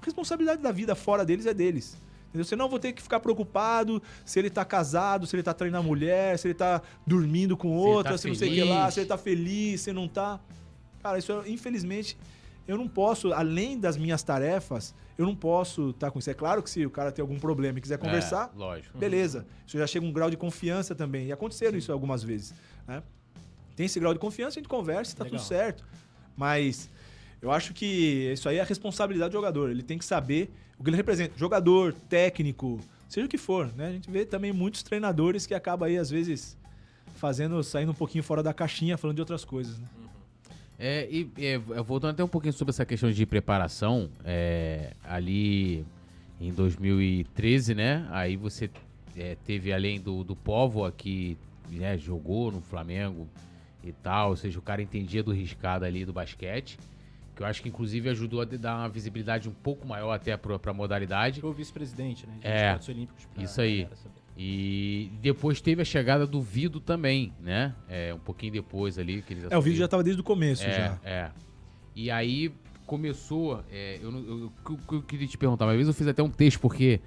responsabilidade 0.03 0.63
da 0.63 0.73
vida 0.73 0.95
fora 0.95 1.25
deles 1.25 1.47
é 1.47 1.55
deles. 1.55 1.97
Entendeu? 2.29 2.45
Você 2.45 2.57
não 2.57 2.69
vou 2.69 2.79
ter 2.79 2.93
que 2.93 3.03
ficar 3.03 3.21
preocupado 3.21 4.03
se 4.25 4.39
ele 4.39 4.49
tá 4.49 4.65
casado, 4.65 5.27
se 5.27 5.37
ele 5.37 5.43
tá 5.43 5.53
traindo 5.53 5.77
a 5.77 5.83
mulher, 5.83 6.39
se 6.39 6.49
ele 6.49 6.55
tá 6.55 6.81
dormindo 7.07 7.57
com 7.57 7.69
ele 7.69 7.77
outra, 7.79 8.13
tá 8.13 8.19
se 8.19 8.27
não 8.29 8.35
sei 8.35 8.49
o 8.49 8.53
que 8.55 8.65
lá, 8.65 8.91
se 8.91 9.01
ele 9.01 9.07
tá 9.07 9.19
feliz, 9.19 9.83
se 9.83 9.93
não 9.93 10.09
tá. 10.09 10.41
Cara, 11.03 11.19
isso 11.19 11.31
é- 11.33 11.49
infelizmente 11.51 12.17
eu 12.67 12.79
não 12.79 12.89
posso, 12.89 13.33
além 13.33 13.79
das 13.79 13.97
minhas 13.97 14.23
tarefas, 14.23 14.95
eu 15.19 15.27
não 15.27 15.35
posso 15.37 15.91
estar 15.91 16.11
com 16.11 16.19
isso. 16.21 16.31
É 16.31 16.35
claro 16.35 16.63
que 16.63 16.71
se 16.71 16.87
o 16.87 16.91
cara 16.91 17.13
tem 17.13 17.21
algum 17.23 17.39
problema 17.39 17.79
e 17.79 17.83
quiser 17.83 17.99
conversar, 17.99 18.51
É, 18.55 18.59
lógico. 18.59 18.97
beleza. 18.97 19.45
Isso 19.67 19.77
já 19.77 19.87
chega 19.87 20.07
um 20.07 20.13
grau 20.13 20.31
de 20.31 20.37
confiança 20.39 20.95
também. 20.95 21.27
E 21.27 21.33
aconteceram 21.33 21.77
isso 21.77 21.93
algumas 21.93 22.23
vezes. 22.23 22.55
né? 22.89 23.03
Tem 23.77 23.87
esse 23.87 24.01
grau 24.01 24.13
de 24.15 24.19
confiança, 24.19 24.59
a 24.59 24.61
gente 24.63 24.69
conversa, 24.69 25.15
tá 25.17 25.25
Legal. 25.25 25.39
tudo 25.39 25.47
certo. 25.49 25.85
Mas 26.37 26.89
eu 27.43 27.51
acho 27.51 27.75
que 27.75 28.31
isso 28.33 28.49
aí 28.49 28.59
é 28.59 28.61
a 28.61 28.65
responsabilidade 28.65 29.31
do 29.31 29.35
jogador. 29.35 29.71
Ele 29.71 29.83
tem 29.83 29.99
que 29.99 30.05
saber 30.05 30.51
o 30.79 30.85
que 30.85 30.89
ele 30.91 30.97
representa. 30.97 31.37
Jogador, 31.37 31.93
técnico, 32.09 32.79
seja 33.09 33.27
o 33.27 33.29
que 33.29 33.37
for. 33.37 33.73
Né? 33.75 33.89
A 33.89 33.93
gente 33.93 34.09
vê 34.09 34.25
também 34.25 34.53
muitos 34.53 34.85
treinadores 34.85 35.45
que 35.45 35.53
acabam 35.53 35.89
aí, 35.89 35.99
às 35.99 36.09
vezes, 36.09 36.57
fazendo, 37.17 37.61
saindo 37.65 37.91
um 37.91 37.95
pouquinho 37.95 38.23
fora 38.23 38.45
da 38.45 38.55
caixinha, 38.55 38.97
falando 38.97 39.17
de 39.17 39.23
outras 39.23 39.45
coisas. 39.45 39.77
Né? 39.77 39.87
É, 40.79 41.09
e 41.11 41.31
é, 41.39 41.59
voltando 41.59 42.13
até 42.13 42.25
um 42.25 42.29
pouquinho 42.29 42.53
sobre 42.53 42.71
essa 42.71 42.87
questão 42.87 43.11
de 43.11 43.27
preparação, 43.27 44.09
é, 44.25 44.95
ali 45.05 45.85
em 46.41 46.53
2013, 46.53 47.75
né? 47.75 48.07
Aí 48.11 48.37
você 48.37 48.69
é, 49.17 49.37
teve 49.45 49.73
além 49.73 50.01
do, 50.01 50.25
do 50.25 50.35
Povo 50.35 50.91
que 50.91 51.37
né, 51.71 51.97
jogou 51.97 52.51
no 52.51 52.61
Flamengo 52.61 53.29
e 53.85 53.93
tal, 53.93 54.31
ou 54.31 54.37
seja, 54.37 54.59
o 54.59 54.63
cara 54.63 54.83
entendia 54.83 55.23
do 55.23 55.33
riscado 55.33 55.85
ali 55.85 56.05
do 56.05 56.13
basquete, 56.13 56.79
que 57.35 57.43
eu 57.43 57.47
acho 57.47 57.63
que 57.63 57.69
inclusive 57.69 58.09
ajudou 58.11 58.41
a 58.43 58.45
dar 58.45 58.77
uma 58.79 58.89
visibilidade 58.89 59.49
um 59.49 59.53
pouco 59.53 59.87
maior 59.87 60.13
até 60.13 60.37
pra, 60.37 60.59
pra 60.59 60.73
modalidade. 60.73 61.41
Foi 61.41 61.51
o 61.51 61.53
vice-presidente, 61.53 62.27
né? 62.27 62.35
de 62.41 62.47
É, 62.47 62.67
esportes 62.67 62.89
olímpicos 62.89 63.25
pra 63.27 63.43
isso 63.43 63.61
aí. 63.61 63.89
E 64.37 65.11
depois 65.21 65.61
teve 65.61 65.83
a 65.83 65.85
chegada 65.85 66.27
do 66.27 66.41
Vido 66.41 66.81
também, 66.81 67.33
né? 67.41 67.75
É, 67.89 68.15
um 68.15 68.19
pouquinho 68.19 68.53
depois 68.53 68.99
ali 68.99 69.23
que 69.23 69.35
eles 69.35 69.45
É, 69.51 69.57
o 69.57 69.61
vídeo 69.63 69.79
já 69.79 69.85
estava 69.85 70.03
desde 70.03 70.21
o 70.21 70.25
começo. 70.25 70.65
é, 70.65 70.73
já. 70.73 70.99
É. 71.05 71.31
E 71.95 72.11
aí 72.11 72.53
começou. 72.87 73.63
é, 73.71 73.99
eu, 74.03 74.11
eu, 74.11 74.19
eu- 74.27 74.53
eu- 74.69 74.81
eu 74.93 75.03
queria 75.03 75.27
te 75.27 75.37
perguntar, 75.39 75.67
uma 75.67 75.75
vez 75.75 75.87
eu 75.87 75.95
fiz 75.95 76.07
até 76.07 76.23
um 76.23 76.31
texto, 76.31 76.61
porque 76.61 77.01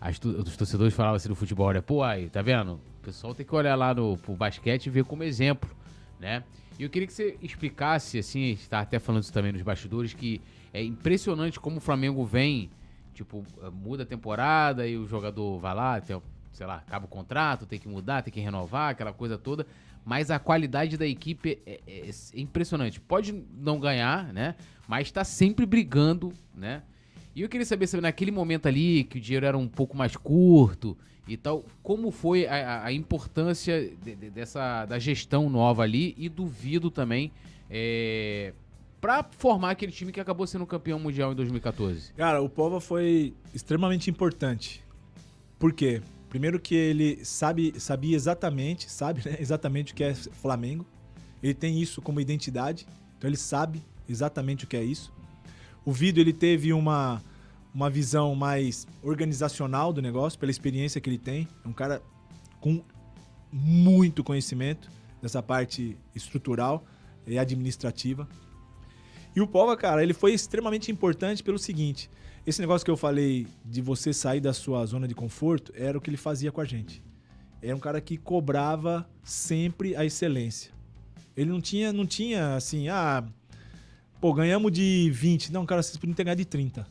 as 0.00 0.18
os 0.24 0.56
torcedores 0.56 0.92
falavam 0.92 1.16
assim 1.16 1.28
do 1.28 1.34
futebol, 1.36 1.72
né? 1.72 1.80
Pô, 1.80 2.02
aí, 2.02 2.28
tá 2.28 2.42
vendo? 2.42 2.74
O 2.74 3.04
pessoal 3.04 3.34
tem 3.34 3.46
que 3.46 3.54
olhar 3.54 3.74
lá 3.76 3.94
no 3.94 4.16
pro 4.16 4.34
basquete 4.34 4.86
e 4.86 4.90
ver 4.90 5.04
como 5.04 5.22
exemplo, 5.22 5.70
né? 6.20 6.42
E 6.82 6.84
eu 6.84 6.90
queria 6.90 7.06
que 7.06 7.12
você 7.12 7.38
explicasse, 7.40 8.18
assim, 8.18 8.42
a 8.42 8.48
gente 8.48 8.68
tá 8.68 8.80
até 8.80 8.98
falando 8.98 9.22
isso 9.22 9.32
também 9.32 9.52
nos 9.52 9.62
bastidores, 9.62 10.14
que 10.14 10.40
é 10.74 10.82
impressionante 10.82 11.60
como 11.60 11.76
o 11.76 11.80
Flamengo 11.80 12.24
vem, 12.24 12.70
tipo, 13.14 13.46
muda 13.72 14.02
a 14.02 14.06
temporada 14.06 14.84
e 14.84 14.96
o 14.96 15.06
jogador 15.06 15.60
vai 15.60 15.76
lá, 15.76 16.00
tem, 16.00 16.20
sei 16.52 16.66
lá, 16.66 16.78
acaba 16.78 17.04
o 17.04 17.08
contrato, 17.08 17.66
tem 17.66 17.78
que 17.78 17.86
mudar, 17.86 18.22
tem 18.22 18.32
que 18.32 18.40
renovar, 18.40 18.90
aquela 18.90 19.12
coisa 19.12 19.38
toda. 19.38 19.64
Mas 20.04 20.28
a 20.28 20.40
qualidade 20.40 20.96
da 20.96 21.06
equipe 21.06 21.62
é, 21.64 21.80
é, 21.86 22.10
é 22.10 22.40
impressionante. 22.40 23.00
Pode 23.00 23.32
não 23.32 23.78
ganhar, 23.78 24.32
né? 24.32 24.56
Mas 24.88 25.06
está 25.06 25.22
sempre 25.22 25.64
brigando, 25.64 26.32
né? 26.52 26.82
E 27.32 27.42
eu 27.42 27.48
queria 27.48 27.64
saber, 27.64 27.86
sabe, 27.86 28.02
naquele 28.02 28.32
momento 28.32 28.66
ali, 28.66 29.04
que 29.04 29.18
o 29.18 29.20
dinheiro 29.20 29.46
era 29.46 29.56
um 29.56 29.68
pouco 29.68 29.96
mais 29.96 30.16
curto 30.16 30.98
e 31.26 31.36
tal, 31.36 31.64
como 31.82 32.10
foi 32.10 32.46
a, 32.46 32.84
a 32.84 32.92
importância 32.92 33.90
de, 34.02 34.16
de, 34.16 34.30
dessa 34.30 34.84
da 34.86 34.98
gestão 34.98 35.48
nova 35.48 35.82
ali 35.82 36.14
e 36.18 36.28
do 36.28 36.46
Vido 36.46 36.90
também 36.90 37.32
é, 37.70 38.52
para 39.00 39.24
formar 39.24 39.70
aquele 39.70 39.92
time 39.92 40.12
que 40.12 40.20
acabou 40.20 40.46
sendo 40.46 40.66
campeão 40.66 40.98
mundial 40.98 41.32
em 41.32 41.34
2014? 41.34 42.12
Cara, 42.14 42.42
o 42.42 42.48
Pova 42.48 42.80
foi 42.80 43.34
extremamente 43.54 44.10
importante. 44.10 44.84
Por 45.58 45.72
quê? 45.72 46.02
Primeiro 46.28 46.58
que 46.58 46.74
ele 46.74 47.24
sabe, 47.24 47.74
sabia 47.78 48.16
exatamente, 48.16 48.90
sabe 48.90 49.22
né, 49.24 49.36
exatamente 49.40 49.92
o 49.92 49.96
que 49.96 50.04
é 50.04 50.14
Flamengo. 50.14 50.86
Ele 51.42 51.54
tem 51.54 51.80
isso 51.80 52.00
como 52.00 52.20
identidade, 52.20 52.86
então 53.18 53.28
ele 53.28 53.36
sabe 53.36 53.82
exatamente 54.08 54.64
o 54.64 54.68
que 54.68 54.76
é 54.76 54.82
isso. 54.84 55.12
O 55.84 55.92
Vido 55.92 56.20
ele 56.20 56.32
teve 56.32 56.72
uma, 56.72 57.20
uma 57.74 57.88
visão 57.88 58.34
mais 58.34 58.86
organizacional 59.02 59.92
do 59.92 60.02
negócio, 60.02 60.38
pela 60.38 60.50
experiência 60.50 61.00
que 61.00 61.08
ele 61.08 61.18
tem. 61.18 61.48
É 61.64 61.68
um 61.68 61.72
cara 61.72 62.02
com 62.60 62.82
muito 63.52 64.22
conhecimento 64.22 64.90
dessa 65.20 65.42
parte 65.42 65.96
estrutural 66.14 66.84
e 67.26 67.38
administrativa. 67.38 68.28
E 69.34 69.40
o 69.40 69.46
Pova, 69.46 69.76
cara, 69.76 70.02
ele 70.02 70.12
foi 70.12 70.32
extremamente 70.32 70.90
importante 70.90 71.42
pelo 71.42 71.58
seguinte: 71.58 72.10
esse 72.46 72.60
negócio 72.60 72.84
que 72.84 72.90
eu 72.90 72.96
falei 72.96 73.46
de 73.64 73.80
você 73.80 74.12
sair 74.12 74.40
da 74.40 74.52
sua 74.52 74.84
zona 74.84 75.08
de 75.08 75.14
conforto 75.14 75.72
era 75.74 75.96
o 75.96 76.00
que 76.00 76.10
ele 76.10 76.16
fazia 76.16 76.52
com 76.52 76.60
a 76.60 76.64
gente. 76.64 77.02
Era 77.62 77.76
um 77.76 77.80
cara 77.80 78.00
que 78.00 78.16
cobrava 78.16 79.08
sempre 79.22 79.94
a 79.94 80.04
excelência. 80.04 80.72
Ele 81.36 81.48
não 81.50 81.60
tinha, 81.60 81.92
não 81.92 82.04
tinha 82.04 82.56
assim, 82.56 82.88
ah, 82.88 83.24
Pô, 84.22 84.32
ganhamos 84.32 84.70
de 84.70 85.10
20. 85.12 85.52
Não, 85.52 85.66
cara, 85.66 85.82
vocês 85.82 85.96
podiam 85.96 86.14
ter 86.14 86.22
ganhado 86.22 86.38
de 86.38 86.44
30. 86.44 86.86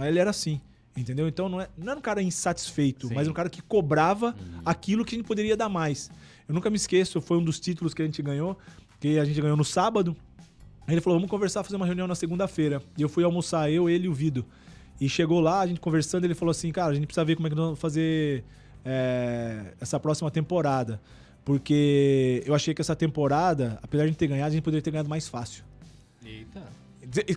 Aí 0.00 0.08
ele 0.08 0.18
era 0.18 0.30
assim. 0.30 0.60
Entendeu? 0.96 1.28
Então 1.28 1.48
não, 1.48 1.60
é, 1.60 1.68
não 1.78 1.92
era 1.92 1.98
um 1.98 2.02
cara 2.02 2.20
insatisfeito, 2.20 3.08
Sim. 3.08 3.14
mas 3.14 3.28
um 3.28 3.32
cara 3.32 3.48
que 3.48 3.62
cobrava 3.62 4.28
uhum. 4.28 4.60
aquilo 4.64 5.04
que 5.04 5.14
a 5.14 5.18
gente 5.18 5.26
poderia 5.26 5.56
dar 5.56 5.68
mais. 5.68 6.10
Eu 6.48 6.54
nunca 6.54 6.68
me 6.68 6.76
esqueço, 6.76 7.20
foi 7.20 7.38
um 7.38 7.44
dos 7.44 7.60
títulos 7.60 7.94
que 7.94 8.02
a 8.02 8.04
gente 8.04 8.20
ganhou, 8.20 8.58
que 8.98 9.18
a 9.18 9.24
gente 9.24 9.40
ganhou 9.40 9.56
no 9.56 9.64
sábado. 9.64 10.16
Ele 10.88 11.00
falou: 11.00 11.18
vamos 11.18 11.30
conversar, 11.30 11.62
fazer 11.62 11.76
uma 11.76 11.86
reunião 11.86 12.08
na 12.08 12.16
segunda-feira. 12.16 12.82
E 12.98 13.02
eu 13.02 13.08
fui 13.08 13.22
almoçar, 13.22 13.70
eu, 13.70 13.88
ele 13.88 14.06
e 14.06 14.08
o 14.08 14.14
Vido. 14.14 14.44
E 15.00 15.08
chegou 15.08 15.40
lá, 15.40 15.60
a 15.60 15.66
gente 15.66 15.80
conversando, 15.80 16.24
ele 16.24 16.34
falou 16.34 16.50
assim: 16.50 16.72
cara, 16.72 16.90
a 16.90 16.94
gente 16.94 17.06
precisa 17.06 17.24
ver 17.24 17.36
como 17.36 17.46
é 17.46 17.50
que 17.50 17.56
nós 17.56 17.66
vamos 17.66 17.78
fazer 17.78 18.42
é, 18.84 19.72
essa 19.80 20.00
próxima 20.00 20.30
temporada. 20.30 21.00
Porque 21.44 22.42
eu 22.44 22.54
achei 22.54 22.74
que 22.74 22.80
essa 22.80 22.96
temporada, 22.96 23.78
apesar 23.82 24.02
de 24.02 24.08
a 24.08 24.10
gente 24.10 24.18
ter 24.18 24.26
ganhado, 24.26 24.48
a 24.48 24.52
gente 24.52 24.62
poderia 24.62 24.82
ter 24.82 24.90
ganhado 24.90 25.08
mais 25.08 25.28
fácil. 25.28 25.64
Eita. 26.24 26.62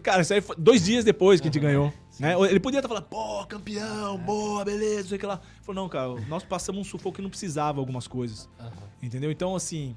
Cara, 0.01 0.21
isso 0.21 0.33
aí 0.33 0.41
foi 0.41 0.55
dois 0.57 0.83
dias 0.83 1.05
depois 1.05 1.39
que 1.39 1.47
a 1.47 1.51
gente 1.51 1.61
ganhou. 1.61 1.93
Né? 2.19 2.33
Ele 2.49 2.59
podia 2.59 2.79
estar 2.79 2.87
falando, 2.87 3.05
pô, 3.05 3.45
campeão, 3.45 4.17
boa, 4.17 4.63
beleza, 4.63 5.09
sei 5.09 5.17
que 5.17 5.25
lá. 5.25 5.41
Ele 5.55 5.63
falou, 5.63 5.83
não, 5.83 5.89
cara, 5.89 6.09
nós 6.27 6.43
passamos 6.43 6.81
um 6.81 6.83
sufoco 6.83 7.15
que 7.15 7.21
não 7.21 7.29
precisava 7.29 7.79
algumas 7.79 8.07
coisas. 8.07 8.49
Uhum. 8.59 8.69
Entendeu? 9.01 9.31
Então, 9.31 9.55
assim, 9.55 9.95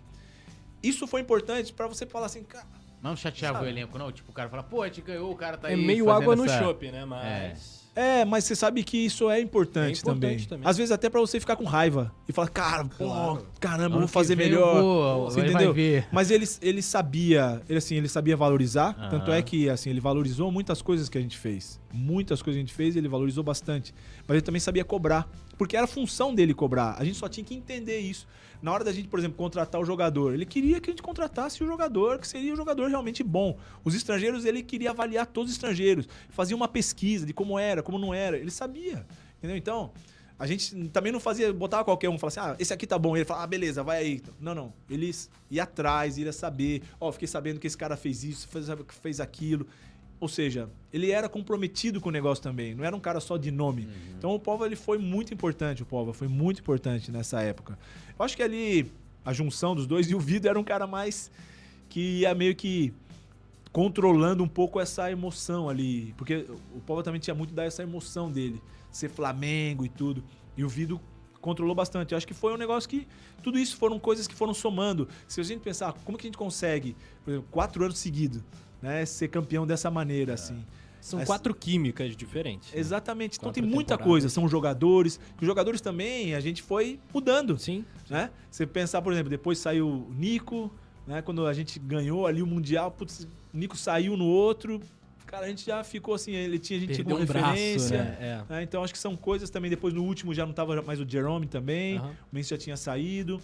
isso 0.82 1.06
foi 1.06 1.20
importante 1.20 1.72
para 1.72 1.86
você 1.86 2.06
falar 2.06 2.26
assim, 2.26 2.43
cara. 2.43 2.66
Não 3.02 3.14
chateava 3.14 3.59
sabe? 3.59 3.66
o 3.66 3.70
elenco, 3.70 3.98
não? 3.98 4.10
Tipo, 4.10 4.30
o 4.30 4.34
cara 4.34 4.48
fala, 4.48 4.62
pô, 4.62 4.82
a 4.82 4.88
gente 4.88 5.02
ganhou, 5.02 5.30
o 5.30 5.36
cara 5.36 5.56
tá 5.56 5.70
é 5.70 5.74
aí. 5.74 5.82
É 5.82 5.86
meio 5.86 6.10
água 6.10 6.34
essa... 6.34 6.43
no 6.43 6.48
chope, 6.48 6.90
né? 6.90 7.05
Mas. 7.05 7.82
É. 7.82 7.86
É, 7.97 8.27
mas 8.27 8.44
você 8.44 8.55
sabe 8.55 8.85
que 8.85 8.98
isso 8.98 9.31
é 9.31 9.40
importante, 9.40 9.97
é 9.97 10.01
importante 10.01 10.20
também. 10.23 10.39
também. 10.47 10.68
Às 10.68 10.77
vezes 10.77 10.93
até 10.93 11.09
para 11.09 11.18
você 11.18 11.40
ficar 11.40 11.56
com 11.56 11.64
raiva 11.64 12.12
e 12.28 12.32
falar, 12.32 12.48
cara, 12.51 12.85
claro. 12.85 13.39
pô, 13.39 13.47
caramba, 13.59 13.98
vou 13.98 14.06
fazer 14.06 14.36
melhor. 14.36 14.82
Vou, 14.82 15.24
você 15.31 15.40
entendeu? 15.40 15.74
Mas 16.12 16.31
ele, 16.31 16.47
ele 16.60 16.82
sabia, 16.82 17.62
ele 17.66 17.78
assim, 17.78 17.97
ele 17.97 18.09
sabia 18.09 18.36
valorizar, 18.36 18.93
tanto 19.09 19.32
é 19.32 19.40
que 19.40 19.70
assim, 19.70 19.89
ele 19.89 20.01
valorizou 20.01 20.52
muitas 20.52 20.82
coisas 20.82 21.09
que 21.09 21.16
a 21.16 21.20
gente 21.23 21.39
fez. 21.39 21.81
Muitas 21.90 22.43
coisas 22.43 22.59
que 22.59 22.64
a 22.64 22.66
gente 22.66 22.74
fez, 22.74 22.97
ele 22.97 23.09
valorizou 23.09 23.43
bastante. 23.43 23.94
Mas 24.28 24.36
ele 24.36 24.43
também 24.43 24.60
sabia 24.60 24.85
cobrar, 24.85 25.27
porque 25.56 25.74
era 25.74 25.86
função 25.86 26.35
dele 26.35 26.52
cobrar. 26.52 26.97
A 26.98 27.05
gente 27.05 27.16
só 27.16 27.28
tinha 27.28 27.44
que 27.44 27.55
entender 27.55 27.98
isso 28.01 28.27
na 28.66 28.72
hora 28.72 28.82
da 28.82 28.90
gente, 28.90 29.06
por 29.06 29.16
exemplo, 29.16 29.36
contratar 29.36 29.80
o 29.80 29.84
jogador, 29.84 30.34
ele 30.34 30.44
queria 30.44 30.80
que 30.80 30.90
a 30.90 30.93
gente 30.93 31.01
contratasse 31.01 31.62
o 31.62 31.66
jogador 31.68 32.18
que 32.18 32.26
seria 32.26 32.52
o 32.52 32.56
jogador 32.56 32.88
realmente 32.88 33.22
bom. 33.22 33.56
Os 33.84 33.94
estrangeiros, 33.94 34.44
ele 34.44 34.60
queria 34.60 34.90
avaliar 34.90 35.24
todos 35.24 35.52
os 35.52 35.56
estrangeiros, 35.56 36.09
fazia 36.30 36.56
uma 36.56 36.66
pesquisa 36.66 37.24
de 37.24 37.32
como 37.32 37.60
era, 37.60 37.80
como 37.80 37.97
não 37.97 38.12
era. 38.12 38.36
Ele 38.36 38.51
sabia, 38.51 39.06
entendeu? 39.38 39.56
Então, 39.56 39.93
a 40.36 40.48
gente 40.48 40.88
também 40.88 41.12
não 41.12 41.20
fazia, 41.20 41.52
botava 41.52 41.84
qualquer 41.84 42.09
um, 42.09 42.18
falava 42.18 42.40
assim, 42.40 42.55
ah, 42.55 42.56
esse 42.59 42.74
aqui 42.74 42.88
tá 42.88 42.98
bom. 42.98 43.16
Ele 43.16 43.24
falava, 43.24 43.44
ah, 43.44 43.47
beleza, 43.47 43.84
vai 43.84 43.98
aí. 43.98 44.22
Não, 44.40 44.52
não. 44.52 44.72
Eles 44.90 45.30
ia 45.48 45.62
atrás, 45.62 46.18
ia 46.18 46.32
saber, 46.32 46.82
ó, 46.98 47.09
oh, 47.09 47.12
fiquei 47.12 47.28
sabendo 47.28 47.60
que 47.60 47.68
esse 47.68 47.78
cara 47.78 47.97
fez 47.97 48.24
isso, 48.24 48.48
fez, 48.48 48.66
fez 49.01 49.20
aquilo. 49.20 49.64
Ou 50.18 50.28
seja, 50.28 50.68
ele 50.93 51.10
era 51.10 51.28
comprometido 51.28 52.01
com 52.01 52.09
o 52.09 52.12
negócio 52.12 52.43
também, 52.43 52.74
não 52.74 52.84
era 52.84 52.97
um 52.97 53.01
cara 53.01 53.20
só 53.20 53.36
de 53.36 53.51
nome. 53.51 53.82
Uhum. 53.82 53.93
Então 54.18 54.34
o 54.34 54.40
Pova 54.40 54.64
ele 54.66 54.76
foi 54.76 54.98
muito 54.98 55.34
importante, 55.34 55.82
o 55.82 55.86
Pova 55.86 56.14
foi 56.14 56.28
muito 56.28 56.60
importante 56.60 57.12
nessa 57.12 57.43
época. 57.43 57.78
Eu 58.18 58.24
acho 58.24 58.36
que 58.36 58.43
ali 58.43 58.90
a 59.24 59.32
junção 59.32 59.74
dos 59.74 59.86
dois 59.86 60.09
e 60.10 60.14
o 60.14 60.20
Vido 60.20 60.48
era 60.48 60.59
um 60.59 60.64
cara 60.64 60.86
mais 60.86 61.30
que 61.88 62.20
ia 62.20 62.34
meio 62.34 62.55
que 62.55 62.94
controlando 63.72 64.43
um 64.43 64.48
pouco 64.48 64.80
essa 64.80 65.10
emoção 65.10 65.68
ali, 65.68 66.14
porque 66.16 66.47
o 66.74 66.80
Pova 66.80 67.02
também 67.02 67.20
tinha 67.20 67.34
muito 67.34 67.52
dessa 67.52 67.82
emoção 67.82 68.32
dele, 68.32 68.60
ser 68.90 69.10
Flamengo 69.10 69.84
e 69.84 69.88
tudo. 69.90 70.24
E 70.56 70.64
o 70.64 70.68
Vido 70.68 70.98
controlou 71.47 71.74
bastante. 71.74 72.12
Eu 72.12 72.16
acho 72.16 72.26
que 72.26 72.34
foi 72.34 72.52
um 72.52 72.56
negócio 72.56 72.88
que. 72.88 73.06
Tudo 73.43 73.59
isso 73.59 73.76
foram 73.76 73.98
coisas 73.98 74.26
que 74.26 74.34
foram 74.34 74.52
somando. 74.52 75.09
Se 75.28 75.40
a 75.40 75.44
gente 75.44 75.60
pensar, 75.60 75.93
como 76.05 76.18
que 76.18 76.26
a 76.26 76.28
gente 76.28 76.38
consegue, 76.38 76.97
por 77.24 77.30
exemplo, 77.30 77.48
quatro 77.51 77.84
anos 77.84 77.98
seguidos, 77.98 78.43
né, 78.81 79.05
ser 79.07 79.28
campeão 79.28 79.66
dessa 79.66 79.90
maneira, 79.90 80.32
é. 80.32 80.35
assim. 80.35 80.65
São 81.07 81.24
quatro 81.24 81.55
químicas 81.55 82.16
diferentes. 82.16 82.73
Né? 82.73 82.81
Exatamente. 82.81 83.39
Então 83.39 83.53
tem 83.53 83.62
muita 83.62 83.97
coisa. 83.97 84.28
São 84.28 84.48
jogadores. 84.48 85.20
Os 85.40 85.47
jogadores 85.47 85.81
também 85.81 86.35
a 86.35 86.40
gente 86.40 86.62
foi 86.62 86.98
mudando. 87.15 87.57
Sim. 87.57 87.85
Né? 88.11 88.28
Você 88.51 88.66
pensar, 88.66 89.01
por 89.03 89.12
exemplo, 89.12 89.31
depois 89.31 89.57
saiu 89.59 89.89
o 89.89 90.12
Nico, 90.12 90.69
né? 91.07 91.23
Quando 91.23 91.47
a 91.47 91.53
gente 91.53 91.78
ganhou 91.78 92.27
ali 92.27 92.43
o 92.43 92.47
Mundial, 92.47 92.90
putz, 92.90 93.28
o 93.55 93.57
Nico 93.57 93.77
saiu 93.77 94.16
no 94.16 94.24
outro. 94.24 94.81
Cara, 95.27 95.47
a 95.47 95.48
gente 95.48 95.65
já 95.65 95.85
ficou 95.85 96.15
assim, 96.15 96.32
ele 96.32 96.59
tinha, 96.59 96.77
a 96.77 96.81
gente 96.81 96.97
Perdeu 96.97 97.05
tinha 97.05 97.16
um 97.16 97.20
referência. 97.20 97.98
Braço, 97.98 98.20
né? 98.20 98.44
É. 98.48 98.53
Né? 98.55 98.62
Então 98.65 98.82
acho 98.82 98.93
que 98.93 98.98
são 98.98 99.16
coisas 99.16 99.48
também. 99.48 99.70
Depois 99.70 99.94
no 99.94 100.03
último 100.03 100.35
já 100.35 100.44
não 100.44 100.53
tava 100.53 100.81
mais 100.82 101.01
o 101.01 101.09
Jerome 101.09 101.47
também. 101.47 102.01
Uhum. 102.01 102.11
O 102.11 102.15
Mendes 102.32 102.48
já 102.48 102.59
tinha 102.59 102.77
saído. 102.77 103.40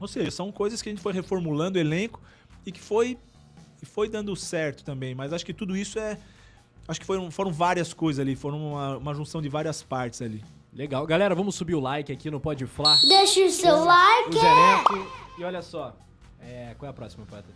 Ou 0.00 0.08
seja, 0.08 0.30
são 0.30 0.50
coisas 0.50 0.80
que 0.80 0.88
a 0.88 0.92
gente 0.92 1.02
foi 1.02 1.12
reformulando 1.12 1.78
o 1.78 1.80
elenco 1.80 2.22
e 2.64 2.72
que 2.72 2.80
foi 2.80 3.18
e 3.86 3.88
foi 3.88 4.08
dando 4.08 4.34
certo 4.34 4.84
também. 4.84 5.14
Mas 5.14 5.32
acho 5.32 5.46
que 5.46 5.54
tudo 5.54 5.76
isso 5.76 5.98
é. 5.98 6.18
Acho 6.88 7.00
que 7.00 7.06
foram, 7.06 7.30
foram 7.30 7.50
várias 7.50 7.92
coisas 7.92 8.20
ali, 8.20 8.36
foram 8.36 8.72
uma, 8.72 8.96
uma 8.98 9.14
junção 9.14 9.40
de 9.40 9.48
várias 9.48 9.82
partes 9.82 10.22
ali. 10.22 10.44
Legal. 10.72 11.06
Galera, 11.06 11.34
vamos 11.34 11.54
subir 11.54 11.74
o 11.74 11.80
like 11.80 12.12
aqui 12.12 12.30
no 12.30 12.38
Pode 12.38 12.66
Flá. 12.66 12.96
Deixa 13.08 13.40
o 13.40 13.50
seu 13.50 13.84
like! 13.84 14.36
E 15.38 15.42
olha 15.42 15.62
só, 15.62 15.96
é, 16.40 16.74
qual 16.78 16.86
é 16.86 16.90
a 16.90 16.92
próxima, 16.92 17.24
Poeta 17.26 17.48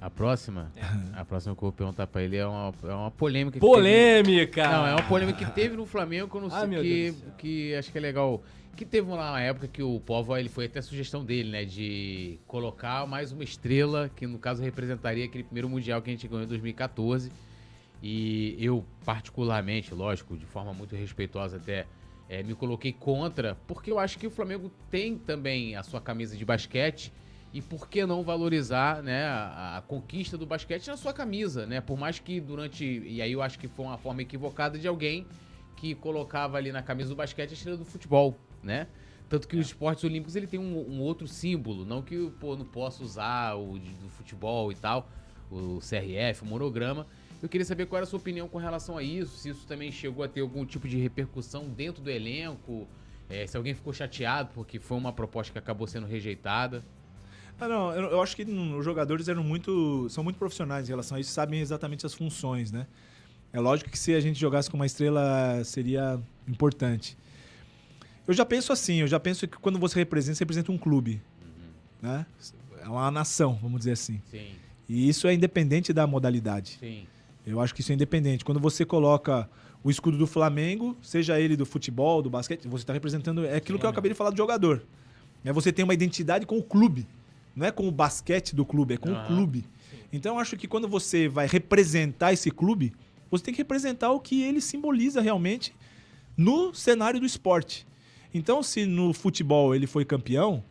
A 0.00 0.08
próxima? 0.08 0.72
É. 0.76 1.20
A 1.20 1.24
próxima 1.24 1.54
que 1.54 1.58
eu 1.58 1.66
vou 1.66 1.72
perguntar 1.72 2.06
pra 2.06 2.22
ele 2.22 2.36
é 2.36 2.46
uma, 2.46 2.72
é 2.84 2.94
uma 2.94 3.10
polêmica. 3.10 3.58
polêmica! 3.58 4.62
Teve... 4.62 4.74
Não, 4.74 4.86
é 4.86 4.94
uma 4.94 5.02
polêmica 5.02 5.44
que 5.44 5.50
teve 5.50 5.76
no 5.76 5.84
Flamengo 5.84 6.28
que 6.28 6.36
eu 6.36 6.40
não 6.40 6.50
sei 6.50 6.58
ah, 6.60 6.68
que, 6.80 7.14
que 7.36 7.74
acho 7.74 7.92
que 7.92 7.98
é 7.98 8.00
legal. 8.00 8.42
Que 8.78 8.84
teve 8.84 9.10
lá 9.10 9.32
uma 9.32 9.40
época 9.40 9.66
que 9.66 9.82
o 9.82 9.98
Povo, 9.98 10.36
ele 10.36 10.48
foi 10.48 10.66
até 10.66 10.80
sugestão 10.80 11.24
dele, 11.24 11.50
né? 11.50 11.64
De 11.64 12.38
colocar 12.46 13.04
mais 13.08 13.32
uma 13.32 13.42
estrela, 13.42 14.08
que 14.14 14.24
no 14.24 14.38
caso 14.38 14.62
representaria 14.62 15.24
aquele 15.24 15.42
primeiro 15.42 15.68
Mundial 15.68 16.00
que 16.00 16.10
a 16.10 16.12
gente 16.12 16.28
ganhou 16.28 16.44
em 16.44 16.46
2014. 16.46 17.32
E 18.00 18.56
eu, 18.56 18.84
particularmente, 19.04 19.92
lógico, 19.92 20.36
de 20.36 20.46
forma 20.46 20.72
muito 20.72 20.94
respeitosa 20.94 21.56
até, 21.56 21.86
é, 22.28 22.44
me 22.44 22.54
coloquei 22.54 22.92
contra, 22.92 23.56
porque 23.66 23.90
eu 23.90 23.98
acho 23.98 24.16
que 24.16 24.28
o 24.28 24.30
Flamengo 24.30 24.70
tem 24.88 25.18
também 25.18 25.74
a 25.74 25.82
sua 25.82 26.00
camisa 26.00 26.36
de 26.36 26.44
basquete. 26.44 27.12
E 27.52 27.60
por 27.60 27.88
que 27.88 28.06
não 28.06 28.22
valorizar 28.22 29.02
né, 29.02 29.24
a, 29.24 29.78
a, 29.78 29.82
conquista 29.82 30.38
do 30.38 30.46
basquete 30.46 30.86
na 30.86 30.96
sua 30.96 31.12
camisa, 31.12 31.66
né? 31.66 31.80
Por 31.80 31.98
mais 31.98 32.20
que 32.20 32.40
durante. 32.40 32.84
E 32.84 33.20
aí 33.20 33.32
eu 33.32 33.42
acho 33.42 33.58
que 33.58 33.66
foi 33.66 33.86
uma 33.86 33.98
forma 33.98 34.22
equivocada 34.22 34.78
de 34.78 34.86
alguém 34.86 35.26
que 35.74 35.96
colocava 35.96 36.56
ali 36.56 36.70
na 36.70 36.82
camisa 36.82 37.08
do 37.08 37.16
basquete 37.16 37.50
a 37.50 37.54
estrela 37.54 37.76
do 37.76 37.84
futebol 37.84 38.38
né? 38.62 38.86
Tanto 39.28 39.46
que 39.46 39.56
é. 39.56 39.60
os 39.60 39.66
esportes 39.66 40.04
olímpicos 40.04 40.36
ele 40.36 40.46
tem 40.46 40.58
um, 40.58 40.78
um, 40.90 41.00
outro 41.00 41.26
símbolo, 41.28 41.84
não 41.84 42.02
que 42.02 42.30
pô, 42.40 42.56
não 42.56 42.64
posso 42.64 43.02
usar 43.02 43.54
o 43.54 43.78
de, 43.78 43.90
do 43.90 44.08
futebol 44.08 44.72
e 44.72 44.74
tal, 44.74 45.08
o 45.50 45.80
CRF, 45.80 46.42
o 46.42 46.46
monograma. 46.46 47.06
Eu 47.42 47.48
queria 47.48 47.64
saber 47.64 47.86
qual 47.86 47.98
era 47.98 48.04
a 48.04 48.08
sua 48.08 48.18
opinião 48.18 48.48
com 48.48 48.58
relação 48.58 48.96
a 48.96 49.02
isso, 49.02 49.36
se 49.36 49.50
isso 49.50 49.66
também 49.66 49.92
chegou 49.92 50.24
a 50.24 50.28
ter 50.28 50.40
algum 50.40 50.64
tipo 50.64 50.88
de 50.88 50.96
repercussão 50.96 51.68
dentro 51.68 52.02
do 52.02 52.10
elenco, 52.10 52.88
é, 53.30 53.46
se 53.46 53.56
alguém 53.56 53.74
ficou 53.74 53.92
chateado 53.92 54.50
porque 54.54 54.78
foi 54.78 54.96
uma 54.96 55.12
proposta 55.12 55.52
que 55.52 55.58
acabou 55.58 55.86
sendo 55.86 56.06
rejeitada. 56.06 56.82
Ah, 57.60 57.68
não, 57.68 57.92
eu, 57.92 58.10
eu 58.10 58.22
acho 58.22 58.36
que 58.36 58.42
os 58.44 58.84
jogadores 58.84 59.28
eram 59.28 59.42
muito, 59.42 60.08
são 60.08 60.22
muito 60.24 60.38
profissionais 60.38 60.88
em 60.88 60.92
relação 60.92 61.16
a 61.16 61.20
isso, 61.20 61.30
sabem 61.30 61.60
exatamente 61.60 62.06
as 62.06 62.14
funções, 62.14 62.72
né? 62.72 62.86
É 63.52 63.60
lógico 63.60 63.90
que 63.90 63.98
se 63.98 64.14
a 64.14 64.20
gente 64.20 64.38
jogasse 64.38 64.70
com 64.70 64.76
uma 64.76 64.86
estrela 64.86 65.62
seria 65.64 66.20
importante. 66.46 67.16
Eu 68.28 68.34
já 68.34 68.44
penso 68.44 68.74
assim, 68.74 68.96
eu 68.96 69.06
já 69.06 69.18
penso 69.18 69.48
que 69.48 69.56
quando 69.56 69.78
você 69.78 69.98
representa, 69.98 70.36
você 70.36 70.42
representa 70.44 70.70
um 70.70 70.76
clube, 70.76 71.22
né? 72.02 72.26
É 72.82 72.86
uma 72.86 73.10
nação, 73.10 73.58
vamos 73.62 73.78
dizer 73.78 73.92
assim. 73.92 74.20
Sim, 74.30 74.50
E 74.86 75.08
isso 75.08 75.26
é 75.26 75.32
independente 75.32 75.94
da 75.94 76.06
modalidade. 76.06 76.76
sim. 76.78 77.06
Eu 77.46 77.58
acho 77.58 77.74
que 77.74 77.80
isso 77.80 77.90
é 77.90 77.94
independente. 77.94 78.44
Quando 78.44 78.60
você 78.60 78.84
coloca 78.84 79.48
o 79.82 79.90
escudo 79.90 80.18
do 80.18 80.26
Flamengo, 80.26 80.94
seja 81.00 81.40
ele 81.40 81.56
do 81.56 81.64
futebol, 81.64 82.20
do 82.20 82.28
basquete, 82.28 82.68
você 82.68 82.82
está 82.82 82.92
representando. 82.92 83.46
É 83.46 83.56
aquilo 83.56 83.78
Sim, 83.78 83.80
que 83.80 83.86
eu 83.86 83.88
é 83.88 83.92
acabei 83.92 84.10
de 84.10 84.14
falar 84.14 84.28
do 84.28 84.36
jogador. 84.36 84.84
É 85.42 85.50
você 85.50 85.72
tem 85.72 85.82
uma 85.82 85.94
identidade 85.94 86.44
com 86.44 86.58
o 86.58 86.62
clube. 86.62 87.08
Não 87.56 87.66
é 87.66 87.70
com 87.72 87.88
o 87.88 87.90
basquete 87.90 88.54
do 88.54 88.66
clube, 88.66 88.92
é 88.92 88.96
com 88.98 89.08
o 89.08 89.14
Aham. 89.14 89.24
clube. 89.24 89.64
Então 90.12 90.34
eu 90.34 90.40
acho 90.40 90.54
que 90.58 90.68
quando 90.68 90.86
você 90.86 91.26
vai 91.26 91.46
representar 91.46 92.34
esse 92.34 92.50
clube, 92.50 92.92
você 93.30 93.44
tem 93.44 93.54
que 93.54 93.58
representar 93.62 94.10
o 94.10 94.20
que 94.20 94.42
ele 94.42 94.60
simboliza 94.60 95.22
realmente 95.22 95.74
no 96.36 96.74
cenário 96.74 97.18
do 97.18 97.24
esporte. 97.24 97.87
Então, 98.32 98.62
se 98.62 98.84
no 98.84 99.12
futebol 99.12 99.74
ele 99.74 99.86
foi 99.86 100.04
campeão, 100.04 100.62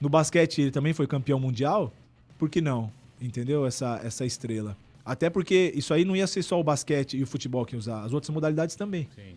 no 0.00 0.08
basquete 0.08 0.60
ele 0.62 0.70
também 0.70 0.92
foi 0.92 1.06
campeão 1.06 1.38
mundial, 1.38 1.92
por 2.38 2.48
que 2.50 2.60
não? 2.60 2.92
Entendeu? 3.20 3.64
Essa, 3.64 4.00
essa 4.02 4.26
estrela. 4.26 4.76
Até 5.04 5.30
porque 5.30 5.72
isso 5.74 5.92
aí 5.92 6.04
não 6.04 6.14
ia 6.14 6.26
ser 6.26 6.42
só 6.42 6.58
o 6.60 6.64
basquete 6.64 7.16
e 7.16 7.22
o 7.22 7.26
futebol 7.26 7.64
que 7.64 7.76
usar, 7.76 8.02
as 8.02 8.12
outras 8.12 8.30
modalidades 8.30 8.76
também. 8.76 9.08
Sim. 9.14 9.34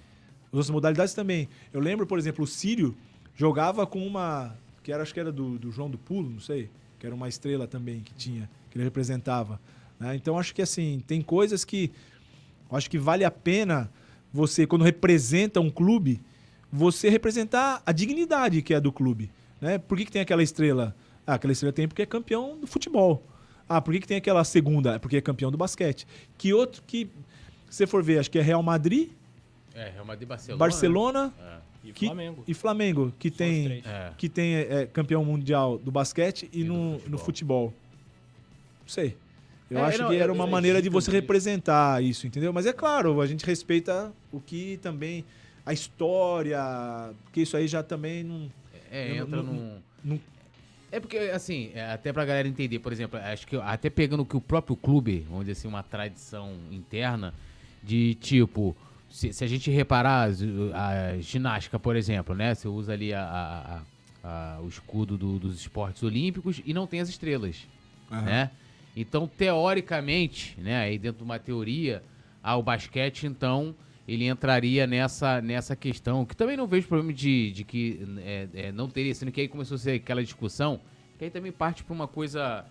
As 0.47 0.53
outras 0.53 0.69
modalidades 0.69 1.13
também. 1.13 1.47
Eu 1.73 1.79
lembro, 1.79 2.05
por 2.05 2.19
exemplo, 2.19 2.43
o 2.43 2.47
Sírio 2.47 2.95
jogava 3.35 3.85
com 3.85 4.05
uma. 4.05 4.55
que 4.83 4.91
era, 4.91 5.03
acho 5.03 5.13
que 5.13 5.19
era 5.19 5.31
do, 5.31 5.57
do 5.57 5.71
João 5.71 5.89
do 5.89 5.97
Pulo, 5.97 6.29
não 6.29 6.39
sei. 6.39 6.69
Que 6.99 7.05
era 7.05 7.15
uma 7.15 7.27
estrela 7.27 7.67
também 7.67 8.01
que 8.01 8.13
tinha, 8.13 8.49
que 8.69 8.77
ele 8.77 8.83
representava. 8.83 9.59
né? 9.99 10.15
Então 10.15 10.37
acho 10.37 10.53
que 10.53 10.61
assim, 10.61 11.03
tem 11.05 11.21
coisas 11.21 11.65
que. 11.65 11.91
Acho 12.71 12.89
que 12.89 12.97
vale 12.97 13.23
a 13.23 13.31
pena 13.31 13.89
você, 14.33 14.67
quando 14.67 14.83
representa 14.83 15.61
um 15.61 15.69
clube, 15.69 16.19
você 16.75 17.09
representar 17.09 17.81
a 17.85 17.91
dignidade 17.91 18.61
que 18.61 18.73
é 18.73 18.79
do 18.79 18.91
clube. 18.91 19.31
Né? 19.61 19.77
Por 19.77 19.97
que, 19.97 20.05
que 20.05 20.11
tem 20.11 20.21
aquela 20.21 20.43
estrela? 20.43 20.95
Ah, 21.25 21.35
aquela 21.35 21.53
estrela 21.53 21.71
tem 21.73 21.87
porque 21.87 22.01
é 22.01 22.05
campeão 22.05 22.57
do 22.59 22.67
futebol. 22.67 23.23
Ah, 23.67 23.81
por 23.81 23.93
que, 23.93 24.01
que 24.01 24.07
tem 24.07 24.17
aquela 24.17 24.43
segunda? 24.43 24.95
É 24.95 24.99
porque 24.99 25.17
é 25.17 25.21
campeão 25.21 25.49
do 25.51 25.57
basquete. 25.57 26.05
Que 26.37 26.53
outro 26.53 26.83
que, 26.85 27.05
se 27.69 27.77
você 27.77 27.87
for 27.87 28.03
ver, 28.03 28.19
acho 28.19 28.29
que 28.29 28.37
é 28.37 28.41
Real 28.41 28.61
Madrid, 28.61 29.09
É, 29.73 29.89
Real 29.89 30.05
Madrid 30.05 30.23
e 30.23 30.25
Barcelona. 30.27 30.59
Barcelona 30.59 31.33
né? 31.39 31.57
E 31.83 31.91
que- 31.93 32.05
Flamengo. 32.07 32.43
e 32.47 32.53
Flamengo, 32.53 33.13
que 33.19 33.29
Só 33.29 33.33
os 33.33 33.37
tem. 33.37 33.71
É. 33.71 33.81
é. 33.85 34.11
que 34.17 34.29
tem 34.29 34.55
é, 34.55 34.85
campeão 34.91 35.23
mundial 35.25 35.77
do 35.77 35.91
basquete 35.91 36.49
e, 36.53 36.61
E 36.61 36.63
no, 36.63 36.93
futebol. 36.99 37.09
no 37.11 37.17
futebol. 37.17 37.73
Não 38.81 38.87
sei. 38.87 39.17
Eu 39.69 39.79
É, 39.79 39.81
acho 39.81 40.01
não, 40.03 40.09
que 40.09 40.15
era 40.15 40.31
eu- 40.31 40.35
uma 40.35 40.45
maneira 40.45 40.79
de 40.81 40.89
você 40.89 41.09
representar 41.11 42.03
isso, 42.03 42.27
entendeu? 42.27 42.53
Mas 42.53 42.65
é 42.67 42.73
claro, 42.73 43.19
a 43.19 43.25
gente 43.25 43.43
respeita 43.45 44.11
o 44.31 44.39
que 44.39 44.77
também. 44.81 45.25
A 45.65 45.73
história, 45.73 46.59
porque 47.23 47.41
isso 47.41 47.57
aí 47.57 47.67
já 47.67 47.81
também 47.81 48.23
não. 48.23 48.51
É, 48.91 49.17
entra 49.17 49.41
não- 49.41 49.53
num. 49.53 49.81
não- 50.03 50.19
É 50.91 50.99
porque, 50.99 51.17
assim, 51.17 51.71
é, 51.73 51.91
até 51.91 52.13
pra 52.13 52.23
galera 52.23 52.47
entender, 52.47 52.79
por 52.79 52.93
exemplo, 52.93 53.19
acho 53.19 53.45
que 53.47 53.55
até 53.57 53.89
pegando 53.89 54.23
que 54.23 54.37
o 54.37 54.41
próprio 54.41 54.75
clube, 54.77 55.25
vamos 55.27 55.45
dizer 55.45 55.53
assim, 55.59 55.67
uma 55.67 55.83
tradição 55.83 56.53
interna, 56.71 57.33
de 57.83 58.15
tipo, 58.15 58.75
se, 59.09 59.33
se 59.33 59.43
a 59.43 59.47
gente 59.47 59.69
reparar 59.71 60.29
as- 60.29 60.41
a, 60.73 61.17
ginástica, 61.19 61.77
por 61.79 61.95
exemplo, 61.95 62.33
né? 62.35 62.53
Você 62.55 62.67
usa 62.67 62.93
ali 62.93 63.13
a- 63.13 63.23
a- 63.23 63.81
a- 64.23 64.55
a- 64.57 64.61
o 64.61 64.67
escudo 64.69 65.17
do- 65.17 65.37
dos 65.39 65.59
esportes 65.59 66.01
olímpicos 66.03 66.61
e 66.65 66.73
não 66.73 66.87
tem 66.87 67.01
as 67.01 67.09
estrelas, 67.09 67.67
né? 68.23 68.51
Então, 68.95 69.27
teoricamente, 69.27 70.55
né, 70.59 70.77
aí 70.77 70.97
dentro 70.97 71.17
de 71.17 71.23
uma 71.23 71.37
teoria, 71.39 72.01
ah, 72.41 72.55
o 72.55 72.63
basquete, 72.63 73.25
então, 73.27 73.75
ele 74.07 74.27
entraria 74.27 74.85
nessa, 74.85 75.41
nessa 75.41 75.75
questão, 75.75 76.25
que 76.25 76.35
também 76.35 76.55
não 76.55 76.67
vejo 76.67 76.87
problema 76.87 77.11
de, 77.13 77.51
de 77.51 77.63
que 77.63 77.99
é, 78.19 78.47
é, 78.53 78.71
não 78.71 78.87
teria, 78.87 79.13
sendo 79.15 79.31
que 79.31 79.41
aí 79.41 79.47
começou 79.47 79.75
a 79.75 79.77
ser 79.79 79.91
aquela 79.93 80.23
discussão, 80.23 80.79
que 81.17 81.25
aí 81.25 81.31
também 81.31 81.51
parte 81.51 81.83
pra 81.83 81.93
uma 81.93 82.07
coisa... 82.07 82.65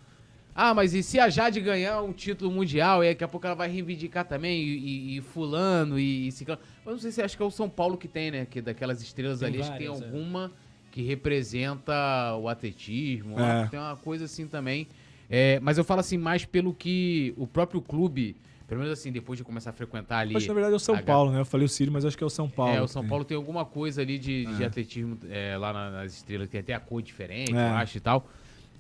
Ah, 0.57 0.73
mas 0.73 0.95
e 0.95 1.03
se 1.03 1.19
a 1.19 1.29
Jade 1.29 1.61
ganhar 1.61 2.01
um 2.03 2.13
título 2.13 2.49
mundial, 2.49 3.03
e 3.03 3.09
daqui 3.09 3.25
a 3.25 3.29
pouco 3.29 3.45
ela 3.45 3.57
vai 3.57 3.69
reivindicar 3.69 4.25
também, 4.25 4.63
e, 4.63 4.77
e- 4.79 5.17
e 5.17 5.21
fulano, 5.21 5.99
e, 5.99 6.29
e 6.29 6.31
ciclano. 6.33 6.61
Mas 6.85 6.95
não 6.95 7.01
sei 7.01 7.11
se 7.11 7.21
acho 7.21 7.37
que 7.37 7.43
é 7.43 7.47
o 7.47 7.51
São 7.51 7.69
Paulo 7.69 7.99
que 7.99 8.07
tem, 8.07 8.31
né? 8.31 8.47
Que 8.49 8.61
daquelas 8.63 9.03
estrelas 9.03 9.41
Tem 9.41 9.49
ali, 9.49 9.61
acho 9.61 9.73
que 9.73 9.79
tem 9.79 9.89
várias, 9.89 10.03
é. 10.03 10.07
alguma 10.07 10.53
que 10.93 11.03
representa 11.03 12.37
o 12.41 12.49
atletismo, 12.49 13.39
É. 13.41 13.67
tem 13.67 13.81
uma 13.81 13.97
coisa 13.97 14.27
assim 14.27 14.47
também. 14.47 14.87
É, 15.29 15.59
mas 15.61 15.77
eu 15.77 15.83
falo 15.83 15.99
assim, 16.01 16.17
mais 16.17 16.45
pelo 16.45 16.73
que 16.73 17.35
o 17.37 17.47
próprio 17.49 17.81
clube, 17.83 18.37
pelo 18.67 18.81
menos 18.81 18.99
assim, 18.99 19.13
depois 19.13 19.37
de 19.39 19.45
começar 19.45 19.71
a 19.71 19.73
frequentar 19.73 20.19
ali. 20.21 20.35
Que 20.35 20.49
na 20.49 20.55
verdade 20.55 20.73
é 20.73 20.77
o 20.77 20.81
São 20.81 20.99
Paulo, 20.99 21.31
né? 21.33 21.41
Eu 21.41 21.45
falei 21.45 21.67
o 21.67 21.69
Sírio, 21.69 21.93
mas 21.93 22.05
acho 22.05 22.17
que 22.17 22.25
é 22.25 22.27
o 22.27 22.31
São 22.31 22.49
Paulo. 22.49 22.73
é, 22.75 22.81
o 22.83 22.89
São 22.89 23.03
tem. 23.03 23.09
Paulo 23.09 23.25
tem 23.25 23.37
alguma 23.37 23.65
coisa 23.65 24.01
ali 24.03 24.19
de, 24.19 24.47
de 24.47 24.63
É. 24.63 24.67
atletismo 24.67 25.19
é, 25.29 25.57
lá 25.57 25.73
na- 25.73 25.91
nas 25.91 26.15
estrelas, 26.15 26.49
tem 26.49 26.61
até 26.61 26.73
a 26.75 26.81
cor 26.81 27.03
diferente, 27.03 27.55
É. 27.55 27.57
eu 27.71 27.75
acho 27.75 27.97
e 27.97 28.01
tal. 28.01 28.29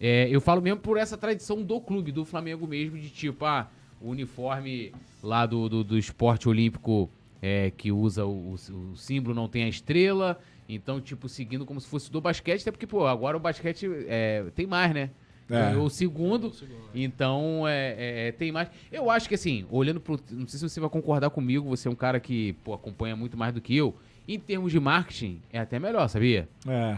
É, 0.01 0.29
eu 0.31 0.41
falo 0.41 0.61
mesmo 0.61 0.81
por 0.81 0.97
essa 0.97 1.17
tradição 1.17 1.63
do 1.63 1.81
clube, 1.81 2.11
do 2.13 2.25
Flamengo 2.25 2.67
mesmo, 2.67 2.99
de 2.99 3.09
tipo, 3.11 3.45
ah, 3.45 3.69
o 4.01 4.11
uniforme 4.11 4.93
lá 5.23 5.47
do, 5.47 5.69
do, 5.69 5.85
do 5.85 5.97
esporte 5.99 6.49
olímpico 6.49 7.09
é, 7.41 7.71
que 7.77 7.93
usa 7.93 8.25
o, 8.25 8.55
o- 8.55 8.91
o 8.93 8.97
símbolo 8.97 9.35
não 9.35 9.49
tem 9.49 9.65
a 9.65 9.69
estrela, 9.69 10.39
então, 10.69 10.99
tipo, 11.01 11.29
seguindo 11.29 11.65
como 11.67 11.79
se 11.81 11.87
fosse 11.87 12.11
do 12.11 12.21
basquete, 12.21 12.63
até 12.63 12.71
porque, 12.71 12.87
pô, 12.87 13.07
agora 13.07 13.37
o 13.37 13.41
basquete 13.41 13.87
é, 14.09 14.45
tem 14.55 14.67
mais, 14.67 14.93
né? 14.95 15.11
É. 15.51 15.71
Ganhou 15.71 15.87
o 15.87 15.91
segundo, 15.91 16.47
O 16.49 16.53
segundo. 16.55 16.89
então, 16.95 17.69
é, 17.69 17.95
é, 17.99 18.29
é, 18.29 18.33
tem 18.33 18.51
mais. 18.51 18.69
Eu 18.91 19.11
acho 19.11 19.29
que, 19.29 19.35
assim, 19.35 19.67
olhando 19.71 20.01
pro. 20.01 20.19
Não 20.31 20.47
sei 20.49 20.59
se 20.59 20.69
você 20.69 20.81
vai 20.81 20.89
concordar 20.89 21.29
comigo, 21.31 21.69
você 21.69 21.87
é 21.87 21.91
um 21.91 21.95
cara 21.95 22.19
que 22.19 22.55
pô, 22.65 22.73
acompanha 22.73 23.15
muito 23.15 23.37
mais 23.37 23.53
do 23.53 23.61
que 23.61 23.77
eu. 23.77 23.95
Em 24.27 24.39
termos 24.39 24.73
de 24.73 24.81
marketing, 24.81 25.41
é 25.53 25.59
até 25.59 25.79
melhor, 25.79 26.09
sabia? 26.09 26.49
É. 26.67 26.97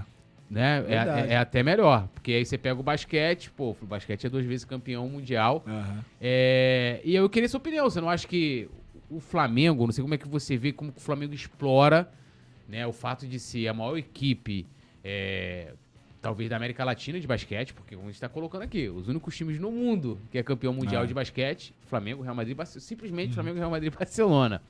Né? 0.49 0.85
É, 0.87 0.95
é- 0.95 1.33
é 1.33 1.37
até 1.37 1.61
melhor. 1.63 2.09
Porque 2.15 2.31
aí 2.31 2.45
você 2.47 2.57
pega 2.57 2.79
o 2.79 2.83
basquete, 2.85 3.51
pô, 3.51 3.75
o 3.83 3.87
basquete 3.87 4.27
é 4.27 4.31
duas 4.31 4.45
vezes 4.47 4.65
campeão 4.65 5.09
mundial. 5.09 5.65
É, 6.21 7.01
e 7.05 7.15
eu 7.17 7.29
queria 7.29 7.49
sua 7.49 7.59
opinião. 7.59 7.91
Você 7.91 8.01
não 8.01 8.09
acha 8.09 8.27
que 8.29 8.69
o 9.11 9.19
Flamengo, 9.19 9.85
não 9.87 9.93
sei 9.93 10.03
como 10.03 10.15
é 10.15 10.19
que 10.19 10.29
você 10.29 10.57
vê 10.57 10.73
como 10.73 10.93
o 10.97 11.01
Flamengo 11.01 11.35
explora 11.35 12.09
né, 12.69 12.87
o 12.87 12.93
fato 12.93 13.27
de 13.27 13.39
ser 13.39 13.69
a 13.69 13.75
maior 13.75 13.97
equipe, 13.97 14.67
é, 15.05 15.73
talvez 16.27 16.51
da 16.51 16.57
América 16.57 16.85
Latina 16.85 17.21
de 17.21 17.27
basquete, 17.27 17.73
porque 17.73 17.95
como 17.95 18.09
a 18.09 18.11
gente 18.11 18.17
está 18.17 18.29
colocando 18.29 18.63
aqui, 18.63 18.89
os 18.89 19.07
únicos 19.07 19.37
times 19.37 19.61
no 19.61 19.71
mundo 19.71 20.19
que 20.33 20.37
é 20.37 20.43
campeão 20.43 20.73
mundial 20.73 21.05
É. 21.05 21.07
de 21.07 21.15
basquete, 21.15 21.73
Flamengo, 21.87 22.21
Real 22.21 22.35
Madrid, 22.35 22.59
simplesmente 22.81 23.33
Flamengo, 23.33 23.59
Real 23.59 23.71
Madrid 23.71 23.93
e 23.93 23.95
Barcelona. 23.97 24.61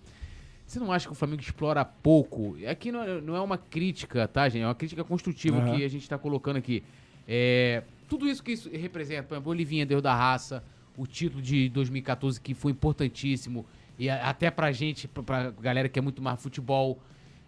Você 0.66 0.78
não 0.78 0.92
acha 0.92 1.06
que 1.06 1.12
o 1.12 1.14
Flamengo 1.14 1.40
explora 1.40 1.82
pouco? 1.82 2.58
Aqui 2.70 2.92
não 2.92 3.02
é, 3.02 3.20
não 3.22 3.34
é 3.34 3.40
uma 3.40 3.56
crítica, 3.56 4.28
tá, 4.28 4.46
gente? 4.50 4.64
É 4.64 4.66
uma 4.66 4.74
crítica 4.74 5.02
construtiva 5.02 5.56
Aham. 5.56 5.76
que 5.76 5.82
a 5.84 5.88
gente 5.88 6.02
está 6.02 6.18
colocando 6.18 6.56
aqui. 6.58 6.82
É, 7.26 7.82
tudo 8.06 8.28
isso 8.28 8.42
que 8.42 8.52
isso 8.52 8.68
representa, 8.70 9.22
por 9.22 9.34
exemplo, 9.36 9.50
Olivinha, 9.52 9.86
Deus 9.86 10.02
da 10.02 10.14
Raça, 10.14 10.62
o 10.94 11.06
título 11.06 11.40
de 11.40 11.70
2014 11.70 12.38
que 12.38 12.52
foi 12.52 12.72
importantíssimo, 12.72 13.64
e 13.98 14.10
a- 14.10 14.28
até 14.28 14.50
pra 14.50 14.70
gente, 14.72 15.08
pra, 15.08 15.22
pra 15.22 15.50
galera 15.52 15.88
que 15.88 15.98
é 15.98 16.02
muito 16.02 16.20
mais 16.20 16.38
futebol, 16.42 16.98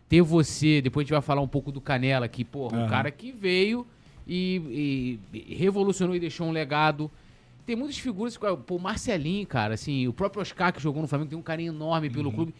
ter 0.08 0.22
você, 0.22 0.80
depois 0.80 1.02
a 1.02 1.04
gente 1.04 1.12
vai 1.12 1.20
falar 1.20 1.42
um 1.42 1.48
pouco 1.48 1.70
do 1.70 1.82
Canela, 1.82 2.26
que, 2.26 2.42
porra, 2.42 2.74
um 2.78 2.80
Aham. 2.80 2.88
cara 2.88 3.10
que 3.10 3.30
veio 3.30 3.86
e, 4.28 5.18
e- 5.32 5.54
revolucionou 5.54 6.14
e 6.14 6.20
deixou 6.20 6.46
um 6.46 6.52
legado. 6.52 7.10
Tem 7.66 7.74
muitas 7.76 7.98
figuras, 7.98 8.36
pô, 8.36 8.76
o 8.76 8.80
Marcelinho, 8.80 9.46
cara, 9.46 9.74
assim, 9.74 10.06
o 10.08 10.12
próprio 10.12 10.40
Oscar 10.42 10.72
que 10.72 10.80
jogou 10.80 11.02
no 11.02 11.08
Flamengo 11.08 11.30
tem 11.30 11.38
um 11.38 11.42
carinho 11.42 11.72
enorme 11.72 12.08
Uhum. 12.08 12.14
pelo 12.14 12.32
clube. 12.32 12.54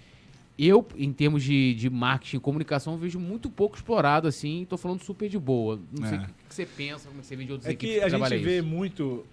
Eu, 0.59 0.85
em 0.97 1.13
termos 1.13 1.45
de, 1.45 1.73
de 1.75 1.89
marketing 1.89 2.39
e 2.39 2.41
comunicação, 2.41 2.97
vejo 2.97 3.21
muito 3.21 3.49
pouco 3.49 3.77
explorado, 3.77 4.27
assim, 4.27 4.67
tô 4.69 4.77
falando 4.77 5.01
super 5.03 5.29
de 5.29 5.39
boa. 5.39 5.79
Não 5.97 6.07
sei 6.09 6.19
É. 6.19 6.21
o 6.21 6.25
que, 6.27 6.33
que 6.49 6.55
você 6.55 6.67
pensa, 6.67 7.07
como 7.09 7.19
é 7.19 7.23
que 7.23 7.27
você 7.29 7.37
vê 7.37 7.45
de 7.45 7.53
outras 7.53 7.69
É 7.69 7.73
equipes 7.73 7.95
que 7.97 8.03
a 8.03 8.09
gente 8.09 8.39
vê 8.39 8.59
isso. 8.59 8.67
muito. 8.67 9.25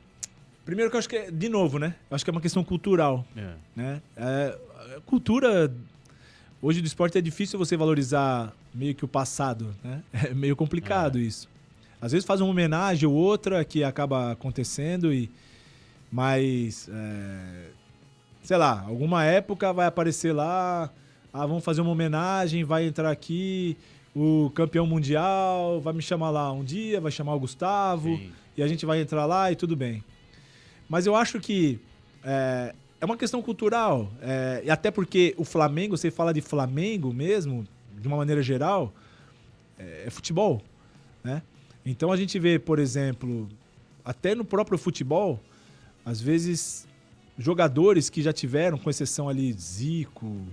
Primeiro 0.64 0.90
que 0.92 0.96
eu 0.96 1.00
acho 1.00 1.10
que 1.10 1.16
é, 1.16 1.32
de 1.32 1.50
novo, 1.50 1.78
né? 1.80 1.96
Eu 2.10 2.16
acho 2.16 2.24
que 2.24 2.30
é 2.30 2.34
uma 2.34 2.42
questão 2.42 2.64
cultural. 2.64 3.26
É. 3.36 3.54
né? 3.76 4.02
É, 4.16 4.58
a 4.98 5.02
cultura 5.02 5.74
hoje 6.62 6.80
do 6.80 6.86
esporte 6.88 7.18
é 7.18 7.22
difícil 7.22 7.58
você 7.60 7.76
valorizar 7.76 8.54
meio 8.74 8.94
que 8.96 9.04
o 9.04 9.08
passado, 9.08 9.76
né? 9.84 10.04
É 10.30 10.34
meio 10.34 10.56
complicado 10.56 11.20
isso. 11.20 11.50
Às 12.06 12.12
vezes 12.12 12.24
faz 12.24 12.40
uma 12.40 12.52
homenagem 12.52 13.10
ou 13.10 13.16
outra 13.16 13.66
que 13.66 13.84
acaba 13.84 14.34
acontecendo 14.34 15.12
e 15.12 15.28
mas 16.12 16.88
é, 16.94 17.70
sei 18.44 18.58
lá, 18.58 18.86
alguma 18.88 19.26
época 19.26 19.74
vai 19.74 19.88
aparecer 19.88 20.32
lá, 20.32 20.92
ah, 21.34 21.46
vamos 21.48 21.64
fazer 21.64 21.82
uma 21.82 21.90
homenagem, 21.90 22.64
vai 22.64 22.86
entrar 22.86 23.10
aqui 23.10 23.76
o 24.16 24.52
campeão 24.54 24.86
mundial, 24.86 25.82
vai 25.82 25.94
me 25.94 26.02
chamar 26.04 26.30
lá 26.30 26.52
um 26.52 26.64
dia, 26.64 27.02
vai 27.02 27.12
chamar 27.12 27.34
o 27.34 27.40
Gustavo 27.40 28.16
Sim. 28.16 28.32
e 28.56 28.62
a 28.62 28.68
gente 28.68 28.86
vai 28.86 29.02
entrar 29.02 29.26
lá 29.26 29.52
e 29.52 29.56
tudo 29.56 29.76
bem. 29.76 30.04
Mas 30.88 31.08
eu 31.08 31.16
acho 31.16 31.40
que 31.40 31.80
é, 32.24 32.76
é 33.02 33.06
uma 33.06 33.18
questão 33.18 33.42
cultural. 33.42 34.12
é, 34.22 34.62
e 34.64 34.70
até 34.70 34.92
porque 34.92 35.34
o 35.38 35.44
Flamengo, 35.44 35.98
você 35.98 36.12
fala 36.12 36.32
de 36.32 36.42
Flamengo 36.42 37.12
mesmo, 37.12 37.66
de 38.00 38.08
uma 38.08 38.18
maneira 38.18 38.44
geral, 38.44 38.94
é, 39.80 40.04
é 40.06 40.10
futebol. 40.12 40.62
Né? 41.24 41.42
Então 41.86 42.12
a 42.12 42.18
gente 42.18 42.40
vê, 42.40 42.58
por 42.58 42.80
exemplo, 42.80 43.48
até 44.04 44.34
no 44.34 44.44
próprio 44.44 44.78
futebol, 44.78 45.40
às 46.04 46.20
vezes 46.20 46.88
jogadores 47.38 48.10
que 48.10 48.22
já 48.22 48.34
tiveram, 48.34 48.78
com 48.78 48.90
exceção 48.90 49.30
ali 49.30 49.54
Zico, 49.54 50.26
uhum. 50.26 50.46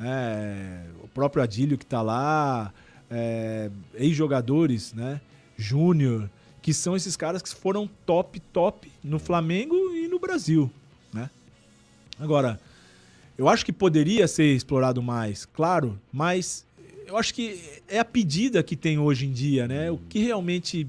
é, 0.00 0.84
o 1.02 1.08
próprio 1.08 1.42
Adílio 1.42 1.78
que 1.78 1.84
está 1.84 2.02
lá, 2.02 2.72
é, 3.10 3.70
ex-jogadores, 3.94 4.92
né? 4.92 5.20
Júnior, 5.56 6.30
que 6.62 6.72
são 6.72 6.96
esses 6.96 7.16
caras 7.16 7.42
que 7.42 7.54
foram 7.54 7.88
top, 8.06 8.40
top 8.40 8.90
no 9.04 9.18
Flamengo 9.18 9.76
e 9.94 10.08
no 10.08 10.18
Brasil, 10.18 10.70
né? 11.12 11.30
Agora, 12.18 12.58
eu 13.36 13.48
acho 13.48 13.64
que 13.64 13.72
poderia 13.72 14.26
ser 14.26 14.54
explorado 14.54 15.02
mais, 15.02 15.44
claro, 15.46 15.98
mas 16.12 16.66
eu 17.10 17.16
acho 17.16 17.34
que 17.34 17.60
é 17.88 17.98
a 17.98 18.04
pedida 18.04 18.62
que 18.62 18.76
tem 18.76 18.96
hoje 18.96 19.26
em 19.26 19.32
dia, 19.32 19.66
né? 19.66 19.90
O 19.90 19.98
que 20.08 20.20
realmente 20.20 20.86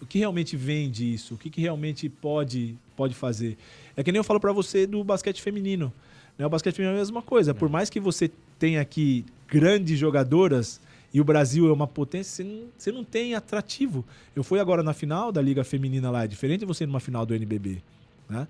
o 0.00 0.04
que 0.04 0.18
realmente 0.18 0.54
vende 0.54 1.14
isso? 1.14 1.34
O 1.34 1.38
que, 1.38 1.48
que 1.48 1.62
realmente 1.62 2.08
pode 2.10 2.76
pode 2.94 3.14
fazer? 3.14 3.56
É 3.96 4.04
que 4.04 4.12
nem 4.12 4.18
eu 4.18 4.24
falo 4.24 4.38
para 4.38 4.52
você 4.52 4.86
do 4.86 5.02
basquete 5.02 5.40
feminino. 5.40 5.90
Né? 6.38 6.44
O 6.44 6.50
basquete 6.50 6.74
feminino 6.74 6.94
é 6.94 6.98
a 6.98 7.00
mesma 7.00 7.22
coisa. 7.22 7.54
Por 7.54 7.70
mais 7.70 7.88
que 7.88 7.98
você 7.98 8.30
tenha 8.58 8.82
aqui 8.82 9.24
grandes 9.48 9.98
jogadoras 9.98 10.78
e 11.12 11.22
o 11.22 11.24
Brasil 11.24 11.66
é 11.68 11.72
uma 11.72 11.86
potência, 11.86 12.44
você 12.44 12.44
não, 12.44 12.68
você 12.76 12.92
não 12.92 13.04
tem 13.04 13.34
atrativo. 13.34 14.04
Eu 14.34 14.44
fui 14.44 14.60
agora 14.60 14.82
na 14.82 14.92
final 14.92 15.32
da 15.32 15.40
Liga 15.40 15.64
Feminina 15.64 16.10
lá, 16.10 16.24
é 16.24 16.26
diferente 16.26 16.66
você 16.66 16.84
ir 16.84 16.86
numa 16.86 17.00
final 17.00 17.24
do 17.24 17.34
NBB. 17.34 17.82
Né? 18.28 18.46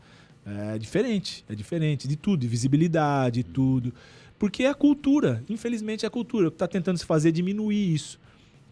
É 0.74 0.78
diferente, 0.78 1.44
é 1.48 1.54
diferente 1.54 2.08
de 2.08 2.16
tudo, 2.16 2.40
de 2.40 2.48
visibilidade, 2.48 3.44
de 3.44 3.48
tudo. 3.48 3.92
Porque 4.38 4.64
é 4.64 4.68
a 4.68 4.74
cultura, 4.74 5.42
infelizmente 5.48 6.04
é 6.04 6.08
a 6.08 6.10
cultura. 6.10 6.48
O 6.48 6.50
que 6.50 6.56
está 6.56 6.68
tentando 6.68 6.98
se 6.98 7.06
fazer 7.06 7.30
é 7.30 7.32
diminuir 7.32 7.94
isso. 7.94 8.18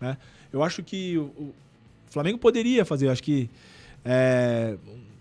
Né? 0.01 0.17
Eu 0.53 0.63
acho 0.63 0.83
que 0.83 1.17
o, 1.17 1.55
Flamengo 2.07 2.39
poderia 2.39 2.85
fazer, 2.85 3.07
eu 3.07 3.11
acho 3.11 3.23
que 3.23 3.51
é, 4.05 4.77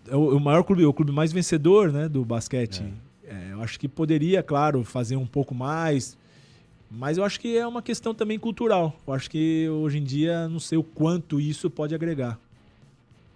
é 0.07 0.15
o, 0.15 0.37
o, 0.37 0.39
maior 0.39 0.63
clube, 0.63 0.85
o 0.85 0.93
clube 0.93 1.11
mais 1.11 1.31
vencedor 1.31 1.91
né, 1.91 2.07
do 2.07 2.23
basquete. 2.23 2.83
É. 2.83 3.13
É, 3.33 3.53
eu 3.53 3.61
acho 3.63 3.79
que 3.79 3.87
poderia, 3.87 4.43
claro, 4.43 4.83
fazer 4.83 5.15
um 5.15 5.25
pouco 5.25 5.55
mais. 5.55 6.17
Mas 6.91 7.17
eu 7.17 7.23
acho 7.23 7.39
que 7.39 7.57
é 7.57 7.65
uma 7.65 7.81
questão 7.81 8.13
também 8.13 8.37
cultural. 8.37 8.95
Eu 9.07 9.13
acho 9.13 9.29
que 9.29 9.67
hoje 9.69 9.97
em 9.97 10.03
dia 10.03 10.47
não 10.47 10.59
sei 10.59 10.77
o 10.77 10.83
quanto 10.83 11.41
isso 11.41 11.69
pode 11.69 11.95
agregar. 11.95 12.39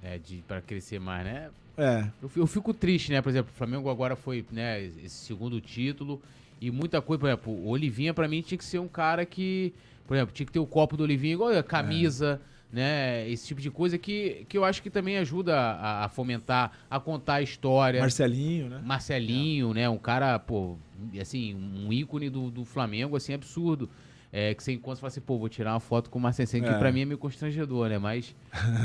É, 0.03 0.19
para 0.47 0.61
crescer 0.61 0.99
mais, 0.99 1.25
né? 1.25 1.49
É. 1.75 2.07
Eu, 2.21 2.29
eu, 2.35 2.47
fico 2.47 2.73
triste, 2.73 3.11
né? 3.11 3.21
Por 3.21 3.29
exemplo, 3.29 3.51
o 3.53 3.57
Flamengo 3.57 3.89
agora 3.89 4.15
foi, 4.15 4.45
né, 4.51 4.84
esse 4.84 5.25
segundo 5.25 5.59
título. 5.59 6.21
E 6.59 6.71
muita 6.71 7.01
coisa, 7.01 7.19
por 7.19 7.27
exemplo, 7.27 7.53
o 7.53 7.69
Olivinha 7.69 8.13
para 8.13 8.27
mim 8.27 8.41
tinha 8.41 8.57
que 8.57 8.65
ser 8.65 8.79
um 8.79 8.88
cara 8.88 9.25
que, 9.25 9.73
por 10.07 10.15
exemplo, 10.15 10.34
tinha 10.34 10.45
que 10.45 10.51
ter 10.51 10.59
o 10.59 10.65
copo 10.65 10.97
do 10.97 11.03
Olivinha 11.03 11.34
igual 11.34 11.55
a 11.55 11.63
camisa. 11.63 12.41
É 12.53 12.57
né? 12.71 13.29
Esse 13.29 13.47
tipo 13.47 13.61
de 13.61 13.71
coisa 13.71 13.97
que, 13.97 14.45
que 14.49 14.57
eu 14.57 14.65
acho 14.65 14.81
que 14.81 14.89
também 14.89 15.17
ajuda 15.17 15.57
a, 15.57 16.05
a 16.05 16.09
fomentar, 16.09 16.71
a 16.89 16.99
contar 16.99 17.35
a 17.35 17.41
história. 17.41 17.99
Marcelinho, 17.99 18.69
né? 18.69 18.81
Marcelinho, 18.84 19.71
é. 19.71 19.73
né? 19.73 19.89
Um 19.89 19.97
cara, 19.97 20.38
pô, 20.38 20.77
assim, 21.19 21.55
um 21.55 21.91
ícone 21.91 22.29
do, 22.29 22.51
do 22.51 22.65
Flamengo, 22.65 23.15
assim, 23.15 23.34
absurdo. 23.34 23.89
É, 24.32 24.54
que 24.54 24.62
você 24.62 24.74
encontra 24.74 24.99
e 24.99 25.02
fala 25.02 25.08
assim, 25.08 25.22
pô, 25.22 25.38
vou 25.38 25.48
tirar 25.48 25.74
uma 25.74 25.80
foto 25.80 26.10
com 26.10 26.20
o 26.20 26.22
Marcelinho, 26.22 26.66
que 26.66 26.70
é. 26.70 26.78
pra 26.78 26.91
mim 26.91 27.02
é 27.02 27.06
meio 27.06 27.18
constrangedor, 27.18 27.88
né? 27.88 27.98
Mas 27.98 28.36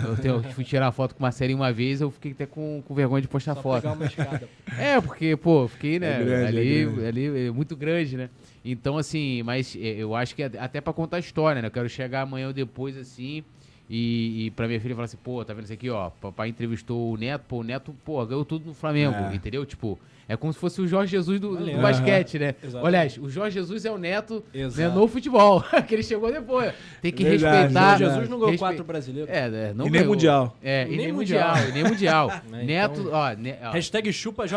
eu, 0.06 0.16
tenho, 0.16 0.34
eu 0.36 0.42
fui 0.54 0.64
tirar 0.64 0.86
uma 0.86 0.92
foto 0.92 1.14
com 1.14 1.18
o 1.18 1.22
Marcelinho 1.22 1.58
uma 1.58 1.72
vez, 1.72 2.00
eu 2.00 2.10
fiquei 2.12 2.30
até 2.30 2.46
com, 2.46 2.80
com 2.86 2.94
vergonha 2.94 3.20
de 3.20 3.28
postar 3.28 3.56
Só 3.56 3.62
foto. 3.62 3.88
é, 4.78 5.00
porque, 5.00 5.36
pô, 5.36 5.66
fiquei, 5.66 5.98
né? 5.98 6.20
É 6.20 6.24
grande, 6.24 6.46
ali, 6.46 7.04
é 7.04 7.08
ali, 7.08 7.46
é 7.48 7.50
muito 7.50 7.74
grande, 7.74 8.16
né? 8.16 8.30
Então, 8.64 8.96
assim, 8.96 9.42
mas 9.42 9.76
é, 9.76 9.96
eu 9.96 10.14
acho 10.14 10.36
que 10.36 10.44
até 10.44 10.80
pra 10.80 10.92
contar 10.92 11.16
a 11.16 11.20
história, 11.20 11.60
né? 11.60 11.66
Eu 11.66 11.72
quero 11.72 11.88
chegar 11.88 12.22
amanhã 12.22 12.46
ou 12.46 12.52
depois, 12.52 12.96
assim, 12.96 13.42
e, 13.90 14.46
e 14.46 14.50
pra 14.52 14.68
minha 14.68 14.80
filha 14.80 14.94
falar 14.94 15.06
assim, 15.06 15.18
pô, 15.22 15.44
tá 15.44 15.52
vendo 15.52 15.64
isso 15.64 15.72
aqui, 15.72 15.90
ó? 15.90 16.08
Papai 16.08 16.48
entrevistou 16.48 17.12
o 17.12 17.16
Neto, 17.16 17.44
pô, 17.48 17.58
o 17.58 17.62
Neto, 17.62 17.94
pô, 18.04 18.24
ganhou 18.24 18.44
tudo 18.44 18.66
no 18.66 18.74
Flamengo, 18.74 19.16
é. 19.16 19.34
entendeu? 19.34 19.66
Tipo, 19.66 19.98
é 20.28 20.36
como 20.36 20.52
se 20.52 20.58
fosse 20.58 20.80
o 20.80 20.86
Jorge 20.86 21.10
Jesus 21.10 21.40
do, 21.40 21.56
do 21.56 21.80
basquete, 21.80 22.38
né? 22.38 22.54
Exatamente. 22.62 22.86
Aliás, 22.86 23.18
o 23.18 23.28
Jorge 23.28 23.54
Jesus 23.54 23.84
é 23.84 23.90
o 23.90 23.98
neto 23.98 24.44
né, 24.54 24.88
no 24.88 25.08
futebol, 25.08 25.62
que 25.86 25.94
ele 25.94 26.02
chegou 26.02 26.32
depois. 26.32 26.72
Tem 27.00 27.12
que 27.12 27.24
verdade, 27.24 27.62
respeitar. 27.62 27.94
O 27.94 27.98
Jesus 27.98 28.28
não 28.28 28.38
ganhou 28.38 28.50
respe... 28.50 28.58
quatro 28.58 28.84
brasileiros. 28.84 29.30
É, 29.30 29.46
é 29.46 29.74
não 29.74 29.86
e 29.86 29.90
nem 29.90 30.04
mundial. 30.04 30.56
É, 30.62 30.86
e, 30.88 30.96
nem, 30.96 31.12
mundial. 31.12 31.56
E 31.68 31.72
nem 31.72 31.84
mundial. 31.84 32.32
Né, 32.48 32.62
neto, 32.64 33.00
então, 33.00 33.12
ó, 33.12 33.32
ne, 33.32 33.56
ó, 33.62 33.70
Hashtag 33.72 34.12
chupa 34.12 34.46
JJ. 34.46 34.56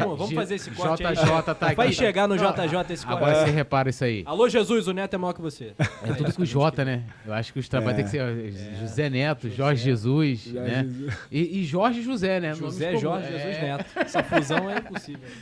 Vamos, 0.00 0.18
vamos 0.18 0.32
fazer 0.32 0.54
esse 0.56 0.70
corte 0.70 1.02
JJ 1.02 1.06
aí. 1.06 1.42
tá 1.42 1.52
aqui. 1.60 1.74
Vai 1.74 1.92
chegar 1.92 2.26
no 2.26 2.36
JJ 2.36 2.92
esse 2.92 3.06
corte. 3.06 3.22
Agora 3.22 3.44
você 3.44 3.50
repara 3.50 3.90
isso 3.90 4.04
aí. 4.04 4.22
Alô, 4.26 4.48
Jesus, 4.48 4.88
o 4.88 4.92
Neto 4.92 5.14
é 5.14 5.18
maior 5.18 5.32
que 5.32 5.42
você. 5.42 5.74
É 5.78 6.12
tudo 6.14 6.32
com 6.32 6.44
J, 6.44 6.84
né? 6.84 7.04
Eu 7.24 7.32
acho 7.32 7.52
que 7.52 7.58
os 7.58 7.68
trabalhos 7.68 7.96
tem 7.96 8.04
que 8.04 8.10
ser 8.10 8.78
José 8.80 9.10
Neto, 9.10 9.50
Jorge 9.50 9.84
Jesus, 9.84 10.46
né? 10.46 10.88
E 11.30 11.64
Jorge 11.64 12.02
José, 12.02 12.40
né? 12.40 12.54
José 12.54 12.96
Jorge 12.96 13.30
Jesus 13.30 13.60
Neto. 13.60 13.84
Essa 13.94 14.22
fusão 14.22 14.70
é 14.70 14.78
impossível. 14.78 14.95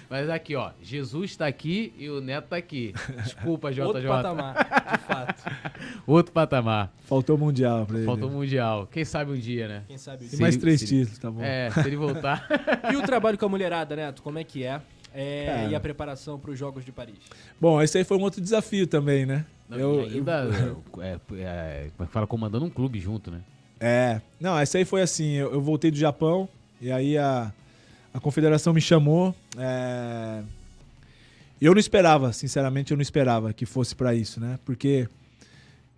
Mas 0.08 0.28
aqui, 0.30 0.54
ó. 0.56 0.70
Jesus 0.82 1.30
está 1.32 1.46
aqui 1.46 1.92
e 1.98 2.08
o 2.08 2.20
Neto 2.20 2.44
está 2.44 2.56
aqui. 2.56 2.92
Desculpa, 3.22 3.70
JJ. 3.70 3.82
Outro 3.84 4.08
patamar, 4.08 4.54
de 4.92 4.98
fato. 5.04 5.44
Outro 6.06 6.32
patamar. 6.32 6.92
Faltou 7.04 7.38
Mundial 7.38 7.86
pra 7.86 7.96
ele. 7.96 8.06
Faltou 8.06 8.30
Mundial. 8.30 8.86
Quem 8.90 9.04
sabe 9.04 9.32
um 9.32 9.36
dia, 9.36 9.68
né? 9.68 9.82
Quem 9.86 9.98
sabe 9.98 10.18
um 10.18 10.20
dia. 10.20 10.30
Tem 10.30 10.40
mais 10.40 10.56
três 10.56 10.80
títulos, 10.80 11.18
tá 11.18 11.30
bom. 11.30 11.42
É, 11.42 11.70
se 11.70 11.80
ele 11.80 11.96
voltar. 11.96 12.46
e 12.92 12.96
o 12.96 13.02
trabalho 13.02 13.38
com 13.38 13.46
a 13.46 13.48
mulherada, 13.48 13.94
Neto? 13.96 14.22
Como 14.22 14.38
é 14.38 14.44
que 14.44 14.64
é? 14.64 14.80
É, 15.16 15.68
e 15.70 15.74
a 15.76 15.80
preparação 15.80 16.40
para 16.40 16.50
os 16.50 16.58
Jogos 16.58 16.84
de 16.84 16.90
Paris? 16.90 17.14
Bom, 17.60 17.80
esse 17.80 17.96
aí 17.96 18.02
foi 18.04 18.16
um 18.16 18.22
outro 18.22 18.40
desafio 18.40 18.84
também, 18.84 19.24
né? 19.24 19.46
Não, 19.68 19.78
eu, 19.78 20.00
ainda, 20.00 20.42
eu, 20.42 20.82
é, 21.00 21.18
é, 21.38 21.90
como 21.96 22.04
é 22.04 22.06
que 22.06 22.12
fala, 22.12 22.26
comandando 22.26 22.64
um 22.64 22.70
clube 22.70 22.98
junto, 22.98 23.30
né? 23.30 23.40
É, 23.78 24.20
não, 24.40 24.60
esse 24.60 24.76
aí 24.76 24.84
foi 24.84 25.02
assim, 25.02 25.34
eu, 25.34 25.52
eu 25.52 25.60
voltei 25.60 25.90
do 25.90 25.96
Japão 25.96 26.48
e 26.80 26.90
aí 26.90 27.16
a, 27.16 27.52
a 28.14 28.20
confederação 28.20 28.72
me 28.72 28.80
chamou. 28.80 29.34
É... 29.58 30.42
Eu 31.60 31.72
não 31.72 31.80
esperava, 31.80 32.32
sinceramente, 32.32 32.92
eu 32.92 32.96
não 32.96 33.02
esperava 33.02 33.52
que 33.52 33.66
fosse 33.66 33.94
para 33.94 34.14
isso, 34.14 34.40
né? 34.40 34.58
Porque 34.64 35.08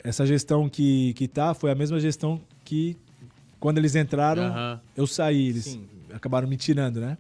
essa 0.03 0.25
gestão 0.25 0.69
que, 0.69 1.13
que 1.15 1.29
tá 1.29 1.53
foi 1.53 1.71
a 1.71 1.75
mesma 1.75 2.01
gestão 2.01 2.41
que 2.65 2.97
quando 3.61 3.79
eles 3.79 3.95
entraram, 3.95 4.81
eu 4.97 5.07
saí. 5.07 5.49
Eles 5.49 5.65
Sim. 5.65 5.87
acabaram 6.13 6.49
me 6.49 6.57
tirando, 6.57 7.01
né? 7.01 7.19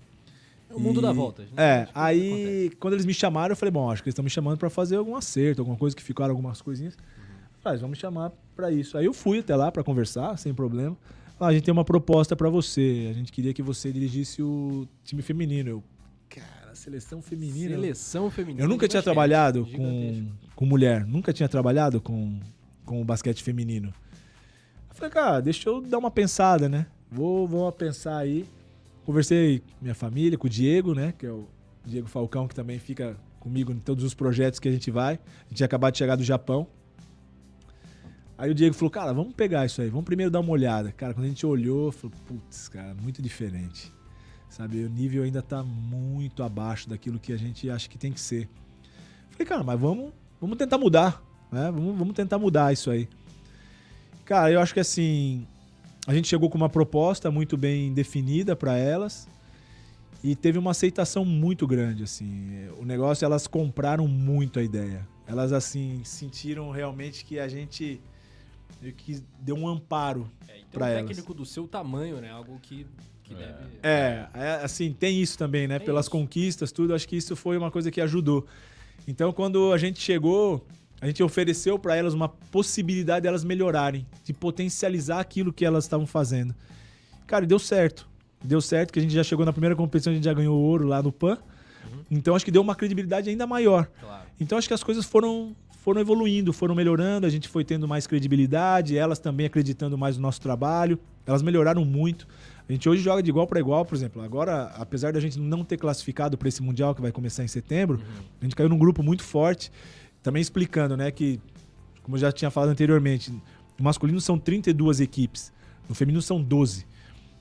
É 0.70 0.74
o 0.74 0.80
mundo 0.80 1.00
e... 1.00 1.02
dá 1.02 1.12
voltas. 1.12 1.46
Né? 1.46 1.54
É, 1.56 1.88
aí 1.94 2.70
quando 2.78 2.94
eles 2.94 3.04
me 3.04 3.12
chamaram, 3.12 3.52
eu 3.52 3.56
falei, 3.56 3.72
bom, 3.72 3.90
acho 3.90 4.02
que 4.02 4.08
eles 4.08 4.12
estão 4.12 4.22
me 4.22 4.30
chamando 4.30 4.58
para 4.58 4.70
fazer 4.70 4.96
algum 4.96 5.16
acerto, 5.16 5.60
alguma 5.60 5.76
coisa 5.76 5.94
que 5.94 6.02
ficaram 6.02 6.30
algumas 6.30 6.62
coisinhas. 6.62 6.94
Uhum. 6.94 7.34
Falei, 7.60 7.78
vão 7.78 7.88
me 7.88 7.96
chamar 7.96 8.32
para 8.54 8.70
isso. 8.70 8.96
Aí 8.96 9.04
eu 9.04 9.12
fui 9.12 9.40
até 9.40 9.54
lá 9.56 9.70
para 9.70 9.82
conversar, 9.82 10.38
sem 10.38 10.54
problema. 10.54 10.96
Ah, 11.38 11.48
a 11.48 11.52
gente 11.52 11.64
tem 11.64 11.72
uma 11.72 11.84
proposta 11.84 12.34
para 12.34 12.48
você. 12.48 13.08
A 13.10 13.12
gente 13.12 13.30
queria 13.30 13.52
que 13.52 13.62
você 13.62 13.92
dirigisse 13.92 14.42
o 14.42 14.88
time 15.04 15.20
feminino. 15.20 15.68
Eu, 15.68 15.84
cara, 16.28 16.74
seleção 16.74 17.20
feminina. 17.20 17.74
Seleção 17.74 18.30
feminina. 18.30 18.62
Eu 18.62 18.68
nunca 18.68 18.88
tinha 18.88 19.02
trabalhado 19.02 19.66
com, 19.66 20.28
com 20.54 20.64
mulher. 20.64 21.04
Nunca 21.06 21.32
tinha 21.34 21.48
trabalhado 21.48 22.00
com, 22.00 22.40
com 22.86 23.02
o 23.02 23.04
basquete 23.04 23.42
feminino. 23.42 23.92
Eu 24.88 24.94
falei, 24.94 25.10
cara, 25.10 25.40
deixa 25.40 25.68
eu 25.68 25.82
dar 25.82 25.98
uma 25.98 26.10
pensada, 26.10 26.70
né? 26.70 26.86
Vou, 27.10 27.46
vou 27.46 27.70
pensar 27.70 28.16
aí. 28.16 28.46
Conversei 29.04 29.60
com 29.60 29.82
minha 29.82 29.94
família, 29.94 30.38
com 30.38 30.46
o 30.46 30.50
Diego, 30.50 30.94
né? 30.94 31.12
Que 31.18 31.26
é 31.26 31.30
o 31.30 31.46
Diego 31.84 32.08
Falcão, 32.08 32.48
que 32.48 32.54
também 32.54 32.78
fica 32.78 33.14
comigo 33.38 33.70
em 33.72 33.78
todos 33.78 34.02
os 34.02 34.14
projetos 34.14 34.58
que 34.58 34.68
a 34.68 34.72
gente 34.72 34.90
vai. 34.90 35.14
A 35.14 35.48
gente 35.50 35.62
acabado 35.62 35.92
de 35.92 35.98
chegar 35.98 36.16
do 36.16 36.24
Japão. 36.24 36.66
Aí 38.38 38.50
o 38.50 38.54
Diego 38.54 38.74
falou, 38.74 38.90
cara, 38.90 39.12
vamos 39.12 39.34
pegar 39.34 39.64
isso 39.64 39.80
aí, 39.80 39.88
vamos 39.88 40.04
primeiro 40.04 40.30
dar 40.30 40.40
uma 40.40 40.52
olhada. 40.52 40.92
Cara, 40.92 41.14
quando 41.14 41.24
a 41.24 41.28
gente 41.28 41.46
olhou, 41.46 41.90
falou, 41.90 42.14
putz, 42.26 42.68
cara, 42.68 42.94
muito 42.94 43.22
diferente. 43.22 43.92
Sabe, 44.48 44.84
o 44.84 44.90
nível 44.90 45.22
ainda 45.22 45.42
tá 45.42 45.62
muito 45.62 46.42
abaixo 46.42 46.88
daquilo 46.88 47.18
que 47.18 47.32
a 47.32 47.36
gente 47.36 47.68
acha 47.70 47.88
que 47.88 47.98
tem 47.98 48.12
que 48.12 48.20
ser. 48.20 48.48
Falei, 49.30 49.46
cara, 49.46 49.64
mas 49.64 49.80
vamos, 49.80 50.12
vamos 50.40 50.56
tentar 50.56 50.78
mudar, 50.78 51.22
né? 51.50 51.70
Vamos, 51.70 51.98
vamos 51.98 52.14
tentar 52.14 52.38
mudar 52.38 52.72
isso 52.72 52.90
aí. 52.90 53.08
Cara, 54.24 54.50
eu 54.50 54.60
acho 54.60 54.74
que 54.74 54.80
assim, 54.80 55.46
a 56.06 56.14
gente 56.14 56.28
chegou 56.28 56.50
com 56.50 56.56
uma 56.56 56.68
proposta 56.68 57.30
muito 57.30 57.56
bem 57.56 57.92
definida 57.92 58.54
para 58.54 58.76
elas 58.76 59.28
e 60.22 60.36
teve 60.36 60.58
uma 60.58 60.72
aceitação 60.72 61.24
muito 61.24 61.66
grande, 61.66 62.02
assim. 62.02 62.68
O 62.78 62.84
negócio, 62.84 63.24
elas 63.24 63.46
compraram 63.46 64.06
muito 64.06 64.58
a 64.58 64.62
ideia. 64.62 65.06
Elas, 65.26 65.52
assim, 65.52 66.02
sentiram 66.04 66.70
realmente 66.70 67.24
que 67.24 67.38
a 67.38 67.48
gente 67.48 68.00
meio 68.80 68.94
que 68.94 69.22
deu 69.40 69.56
um 69.56 69.68
amparo 69.68 70.30
é, 70.48 70.60
para 70.72 70.86
um 70.86 70.88
elas. 70.88 71.06
técnico 71.06 71.34
do 71.34 71.44
seu 71.44 71.66
tamanho, 71.66 72.20
né? 72.20 72.30
Algo 72.30 72.58
que, 72.60 72.86
que 73.22 73.34
é. 73.34 73.36
deve... 73.36 73.78
É, 73.82 74.28
é, 74.34 74.50
assim, 74.62 74.92
tem 74.92 75.20
isso 75.20 75.38
também, 75.38 75.66
né? 75.66 75.78
Tem 75.78 75.86
Pelas 75.86 76.06
isso. 76.06 76.10
conquistas, 76.10 76.72
tudo, 76.72 76.94
acho 76.94 77.08
que 77.08 77.16
isso 77.16 77.34
foi 77.36 77.56
uma 77.56 77.70
coisa 77.70 77.90
que 77.90 78.00
ajudou. 78.00 78.46
Então, 79.06 79.32
quando 79.32 79.72
a 79.72 79.78
gente 79.78 80.00
chegou, 80.00 80.66
a 81.00 81.06
gente 81.06 81.22
ofereceu 81.22 81.78
para 81.78 81.96
elas 81.96 82.14
uma 82.14 82.28
possibilidade 82.28 83.22
de 83.22 83.28
elas 83.28 83.44
melhorarem, 83.44 84.06
de 84.24 84.32
potencializar 84.32 85.20
aquilo 85.20 85.52
que 85.52 85.64
elas 85.64 85.84
estavam 85.84 86.06
fazendo. 86.06 86.54
Cara, 87.26 87.44
e 87.44 87.48
deu 87.48 87.58
certo. 87.58 88.08
Deu 88.42 88.60
certo 88.60 88.92
que 88.92 88.98
a 88.98 89.02
gente 89.02 89.14
já 89.14 89.24
chegou 89.24 89.44
na 89.44 89.52
primeira 89.52 89.74
competição, 89.74 90.12
a 90.12 90.14
gente 90.14 90.24
já 90.24 90.32
ganhou 90.32 90.58
ouro 90.58 90.86
lá 90.86 91.02
no 91.02 91.12
PAN. 91.12 91.38
Uhum. 91.84 92.04
Então 92.10 92.34
acho 92.34 92.44
que 92.44 92.50
deu 92.50 92.62
uma 92.62 92.74
credibilidade 92.74 93.28
ainda 93.28 93.46
maior. 93.46 93.86
Claro. 94.00 94.26
Então 94.40 94.56
acho 94.56 94.68
que 94.68 94.74
as 94.74 94.82
coisas 94.82 95.04
foram 95.04 95.54
foram 95.86 96.00
evoluindo, 96.00 96.52
foram 96.52 96.74
melhorando, 96.74 97.28
a 97.28 97.30
gente 97.30 97.48
foi 97.48 97.64
tendo 97.64 97.86
mais 97.86 98.08
credibilidade, 98.08 98.98
elas 98.98 99.20
também 99.20 99.46
acreditando 99.46 99.96
mais 99.96 100.16
no 100.16 100.22
nosso 100.22 100.40
trabalho, 100.40 100.98
elas 101.24 101.42
melhoraram 101.42 101.84
muito. 101.84 102.26
A 102.68 102.72
gente 102.72 102.88
hoje 102.88 103.00
joga 103.00 103.22
de 103.22 103.30
igual 103.30 103.46
para 103.46 103.60
igual, 103.60 103.84
por 103.84 103.94
exemplo. 103.94 104.20
Agora, 104.20 104.64
apesar 104.74 105.12
da 105.12 105.20
gente 105.20 105.38
não 105.38 105.62
ter 105.62 105.76
classificado 105.76 106.36
para 106.36 106.48
esse 106.48 106.60
Mundial 106.60 106.92
que 106.92 107.00
vai 107.00 107.12
começar 107.12 107.44
em 107.44 107.46
setembro, 107.46 107.98
uhum. 107.98 108.22
a 108.40 108.44
gente 108.44 108.56
caiu 108.56 108.68
num 108.68 108.76
grupo 108.76 109.00
muito 109.00 109.22
forte. 109.22 109.70
Também 110.24 110.42
explicando, 110.42 110.96
né, 110.96 111.12
que, 111.12 111.38
como 112.02 112.16
eu 112.16 112.20
já 112.20 112.32
tinha 112.32 112.50
falado 112.50 112.70
anteriormente, 112.70 113.30
no 113.30 113.84
masculino 113.84 114.20
são 114.20 114.36
32 114.36 115.00
equipes, 115.00 115.52
no 115.88 115.94
feminino 115.94 116.20
são 116.20 116.42
12. 116.42 116.84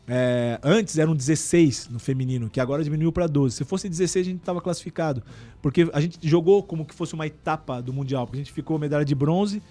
É, 0.07 0.59
antes 0.61 0.97
eram 0.97 1.15
16 1.15 1.89
no 1.89 1.99
feminino, 1.99 2.49
que 2.49 2.59
agora 2.59 2.83
diminuiu 2.83 3.11
para 3.11 3.25
12. 3.27 3.55
Se 3.55 3.63
fosse 3.63 3.89
16, 3.89 4.25
a 4.25 4.29
gente 4.29 4.39
estava 4.39 4.61
classificado. 4.61 5.23
Porque 5.61 5.89
a 5.93 5.99
gente 5.99 6.17
jogou 6.27 6.61
como 6.61 6.85
que 6.85 6.93
fosse 6.93 7.13
uma 7.13 7.25
etapa 7.25 7.81
do 7.81 7.91
Mundial. 7.91 8.25
Porque 8.25 8.37
a 8.37 8.43
gente 8.43 8.53
ficou 8.53 8.77
medalha 8.77 9.05
de 9.05 9.15
bronze 9.15 9.61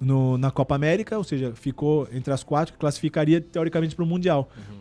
no, 0.00 0.38
na 0.38 0.50
Copa 0.50 0.74
América, 0.74 1.16
ou 1.18 1.24
seja, 1.24 1.52
ficou 1.54 2.08
entre 2.12 2.32
as 2.32 2.42
quatro 2.42 2.72
que 2.72 2.78
classificaria 2.78 3.40
teoricamente 3.40 3.94
para 3.94 4.04
o 4.04 4.06
Mundial. 4.06 4.50
Uhum. 4.56 4.78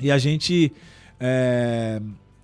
E 0.00 0.10
a 0.10 0.18
gente 0.18 0.72
é, 1.18 2.02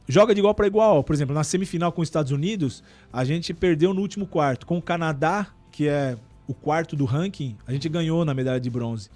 joga 0.09 0.35
de 0.35 0.41
igual 0.41 0.55
para 0.55 0.67
igual. 0.67 1.05
Por 1.05 1.15
exemplo, 1.15 1.35
na 1.35 1.45
semifinal 1.45 1.93
com 1.93 2.01
os 2.01 2.09
Estados 2.09 2.33
Unidos, 2.33 2.83
a 3.13 3.25
gente 3.25 3.53
perdeu 3.53 3.93
no 3.93 4.01
último 4.01 4.27
quarto. 4.27 4.67
Com 4.67 4.79
o 4.79 4.83
Canadá, 4.83 5.49
que 5.71 5.87
é 5.87 6.17
o 6.49 6.55
quarto 6.55 6.97
do 6.97 7.05
ranking, 7.05 7.57
a 7.67 7.73
gente 7.73 7.89
ganhou 7.89 8.25
na 8.25 8.33
medalha 8.33 8.59
de 8.59 8.71
bronze. 8.71 9.11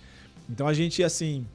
Então 0.48 0.68
a 0.68 0.74
gente, 0.74 1.02
assim, 1.02 1.46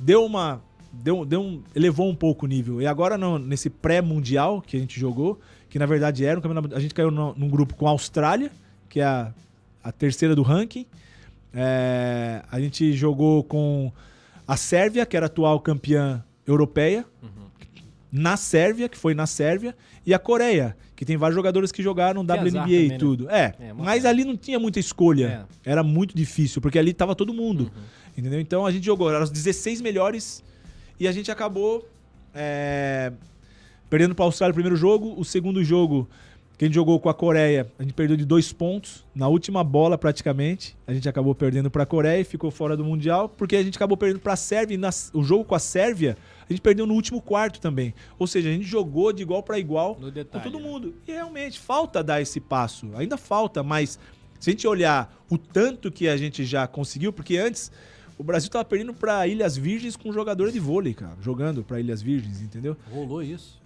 deu 0.00 0.24
uma. 0.24 0.62
Deu, 0.92 1.24
deu 1.24 1.40
um, 1.40 1.62
elevou 1.74 2.08
um 2.08 2.14
pouco 2.14 2.46
o 2.46 2.48
nível. 2.48 2.82
E 2.82 2.86
agora, 2.86 3.16
nesse 3.38 3.70
pré-mundial 3.70 4.60
que 4.60 4.76
a 4.76 4.80
gente 4.80 4.98
jogou, 4.98 5.38
que 5.68 5.78
na 5.78 5.86
verdade 5.86 6.24
era 6.24 6.40
um 6.40 6.74
a 6.74 6.80
gente 6.80 6.92
caiu 6.92 7.12
no, 7.12 7.32
num 7.34 7.48
grupo 7.48 7.76
com 7.76 7.86
a 7.86 7.90
Austrália, 7.90 8.50
que 8.88 8.98
é 8.98 9.04
a, 9.04 9.32
a 9.84 9.92
terceira 9.92 10.34
do 10.34 10.42
ranking. 10.42 10.84
É, 11.54 12.42
a 12.50 12.60
gente 12.60 12.92
jogou 12.92 13.44
com 13.44 13.92
a 14.46 14.56
Sérvia, 14.56 15.06
que 15.06 15.16
era 15.16 15.26
atual 15.26 15.60
campeã 15.60 16.24
europeia, 16.44 17.04
uhum. 17.22 17.46
na 18.10 18.36
Sérvia, 18.36 18.88
que 18.88 18.98
foi 18.98 19.14
na 19.14 19.26
Sérvia, 19.26 19.76
e 20.04 20.12
a 20.12 20.18
Coreia, 20.18 20.76
que 21.00 21.04
tem 21.06 21.16
vários 21.16 21.34
jogadores 21.34 21.72
que 21.72 21.82
jogaram 21.82 22.22
que 22.22 22.30
WNBA 22.30 22.50
também, 22.50 22.84
e 22.84 22.88
né? 22.90 22.98
tudo. 22.98 23.24
Né? 23.24 23.54
É, 23.58 23.68
é 23.68 23.72
mas 23.72 24.04
ali 24.04 24.22
não 24.22 24.36
tinha 24.36 24.58
muita 24.58 24.78
escolha. 24.78 25.46
É. 25.64 25.70
Era 25.70 25.82
muito 25.82 26.14
difícil, 26.14 26.60
porque 26.60 26.78
ali 26.78 26.92
tava 26.92 27.14
todo 27.14 27.32
mundo. 27.32 27.72
Uhum. 27.74 27.82
Entendeu? 28.18 28.38
Então 28.38 28.66
a 28.66 28.70
gente 28.70 28.84
jogou, 28.84 29.10
eram 29.10 29.22
os 29.22 29.30
16 29.30 29.80
melhores 29.80 30.44
e 30.98 31.08
a 31.08 31.12
gente 31.12 31.30
acabou 31.30 31.88
é, 32.34 33.14
perdendo 33.88 34.14
para 34.14 34.26
a 34.26 34.28
Austrália 34.28 34.50
o 34.50 34.54
primeiro 34.54 34.76
jogo. 34.76 35.14
O 35.16 35.24
segundo 35.24 35.64
jogo 35.64 36.06
que 36.60 36.66
a 36.66 36.68
gente 36.68 36.74
jogou 36.74 37.00
com 37.00 37.08
a 37.08 37.14
Coreia, 37.14 37.72
a 37.78 37.82
gente 37.82 37.94
perdeu 37.94 38.18
de 38.18 38.26
dois 38.26 38.52
pontos 38.52 39.06
na 39.14 39.26
última 39.28 39.64
bola 39.64 39.96
praticamente. 39.96 40.76
A 40.86 40.92
gente 40.92 41.08
acabou 41.08 41.34
perdendo 41.34 41.70
para 41.70 41.84
a 41.84 41.86
Coreia 41.86 42.20
e 42.20 42.24
ficou 42.24 42.50
fora 42.50 42.76
do 42.76 42.84
Mundial, 42.84 43.30
porque 43.30 43.56
a 43.56 43.62
gente 43.62 43.76
acabou 43.76 43.96
perdendo 43.96 44.20
para 44.20 44.34
a 44.34 44.36
Sérvia. 44.36 44.74
E 44.74 44.76
na, 44.76 44.90
o 45.14 45.22
jogo 45.22 45.42
com 45.42 45.54
a 45.54 45.58
Sérvia, 45.58 46.18
a 46.46 46.52
gente 46.52 46.60
perdeu 46.60 46.84
no 46.84 46.92
último 46.92 47.22
quarto 47.22 47.62
também. 47.62 47.94
Ou 48.18 48.26
seja, 48.26 48.50
a 48.50 48.52
gente 48.52 48.66
jogou 48.66 49.10
de 49.10 49.22
igual 49.22 49.42
para 49.42 49.58
igual 49.58 49.94
detalhe, 49.94 50.26
com 50.44 50.50
todo 50.50 50.62
né? 50.62 50.70
mundo. 50.70 50.94
E 51.08 51.12
realmente, 51.12 51.58
falta 51.58 52.04
dar 52.04 52.20
esse 52.20 52.38
passo. 52.38 52.90
Ainda 52.94 53.16
falta, 53.16 53.62
mas 53.62 53.98
se 54.38 54.50
a 54.50 54.52
gente 54.52 54.68
olhar 54.68 55.18
o 55.30 55.38
tanto 55.38 55.90
que 55.90 56.08
a 56.08 56.16
gente 56.18 56.44
já 56.44 56.66
conseguiu, 56.66 57.10
porque 57.10 57.38
antes 57.38 57.72
o 58.18 58.22
Brasil 58.22 58.48
estava 58.48 58.66
perdendo 58.66 58.92
para 58.92 59.26
Ilhas 59.26 59.56
Virgens 59.56 59.96
com 59.96 60.10
um 60.10 60.12
jogador 60.12 60.52
de 60.52 60.60
vôlei, 60.60 60.92
cara, 60.92 61.16
jogando 61.22 61.64
para 61.64 61.80
Ilhas 61.80 62.02
Virgens, 62.02 62.42
entendeu? 62.42 62.76
Rolou 62.92 63.22
isso. 63.22 63.59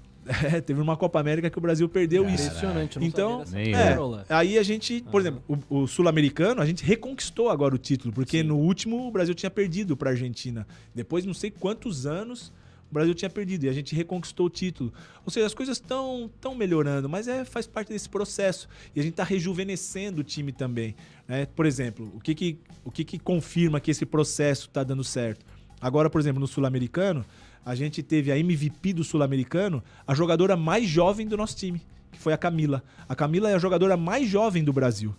É, 0.45 0.61
teve 0.61 0.81
uma 0.81 0.97
Copa 0.97 1.21
América 1.21 1.51
que 1.51 1.59
o 1.59 1.61
Brasil 1.61 1.89
perdeu 1.89 2.29
isso. 2.29 2.47
Impressionante, 2.47 2.99
não 2.99 3.07
Então, 3.07 3.45
é, 3.55 4.25
aí 4.29 4.59
a 4.59 4.63
gente, 4.63 5.05
por 5.11 5.21
exemplo, 5.21 5.43
o, 5.49 5.83
o 5.83 5.87
sul-americano, 5.87 6.61
a 6.61 6.67
gente 6.67 6.85
reconquistou 6.85 7.51
agora 7.51 7.75
o 7.75 7.79
título, 7.79 8.13
porque 8.13 8.39
Sim. 8.39 8.45
no 8.45 8.57
último 8.57 9.07
o 9.07 9.11
Brasil 9.11 9.35
tinha 9.35 9.51
perdido 9.51 9.97
para 9.97 10.11
a 10.11 10.13
Argentina. 10.13 10.67
Depois 10.95 11.25
não 11.25 11.35
sei 11.35 11.51
quantos 11.51 12.07
anos 12.07 12.53
o 12.91 12.95
Brasil 12.95 13.15
tinha 13.15 13.31
perdido 13.31 13.65
e 13.65 13.69
a 13.69 13.73
gente 13.73 13.95
reconquistou 13.95 14.47
o 14.47 14.51
título. 14.51 14.93
Ou 15.25 15.31
seja, 15.31 15.47
as 15.47 15.55
coisas 15.55 15.79
estão 15.79 16.31
tão 16.41 16.55
melhorando, 16.55 17.09
mas 17.09 17.27
é, 17.27 17.45
faz 17.45 17.67
parte 17.67 17.89
desse 17.93 18.09
processo. 18.09 18.69
E 18.95 19.01
a 19.01 19.03
gente 19.03 19.13
está 19.13 19.25
rejuvenescendo 19.25 20.21
o 20.21 20.25
time 20.25 20.53
também. 20.53 20.95
Né? 21.27 21.47
Por 21.47 21.67
exemplo, 21.67 22.11
o 22.15 22.21
que, 22.21 22.35
que, 22.35 22.59
o 22.85 22.91
que, 22.91 23.05
que 23.05 23.19
confirma 23.19 23.81
que 23.81 23.91
esse 23.91 24.07
processo 24.07 24.69
está 24.69 24.85
dando 24.85 25.03
certo? 25.03 25.45
Agora, 25.81 26.09
por 26.09 26.21
exemplo, 26.21 26.41
no 26.41 26.47
Sul-Americano, 26.47 27.25
a 27.65 27.75
gente 27.75 28.03
teve 28.03 28.31
a 28.31 28.39
MVP 28.39 28.93
do 28.93 29.03
Sul-Americano, 29.03 29.83
a 30.07 30.15
jogadora 30.15 30.57
mais 30.57 30.87
jovem 30.89 31.27
do 31.27 31.37
nosso 31.37 31.57
time, 31.57 31.81
que 32.13 32.19
foi 32.19 32.33
a 32.33 32.39
Camila. 32.39 32.83
A 33.09 33.15
Camila 33.15 33.51
é 33.51 33.55
a 33.55 33.59
jogadora 33.59 33.97
mais 33.97 34.29
jovem 34.29 34.63
do 34.63 34.73
Brasil. 34.73 35.15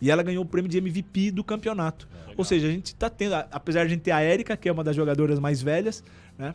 E 0.00 0.10
ela 0.10 0.22
ganhou 0.22 0.42
o 0.42 0.46
prêmio 0.46 0.68
de 0.68 0.78
MVP 0.78 1.30
do 1.30 1.44
campeonato. 1.44 2.08
É, 2.28 2.34
Ou 2.36 2.44
seja, 2.44 2.66
a 2.66 2.70
gente 2.70 2.86
está 2.86 3.08
tendo, 3.08 3.34
apesar 3.34 3.80
de 3.80 3.86
a 3.86 3.88
gente 3.90 4.02
ter 4.02 4.10
a 4.10 4.20
Érica, 4.20 4.56
que 4.56 4.68
é 4.68 4.72
uma 4.72 4.82
das 4.82 4.96
jogadoras 4.96 5.38
mais 5.38 5.62
velhas, 5.62 6.02
né? 6.36 6.54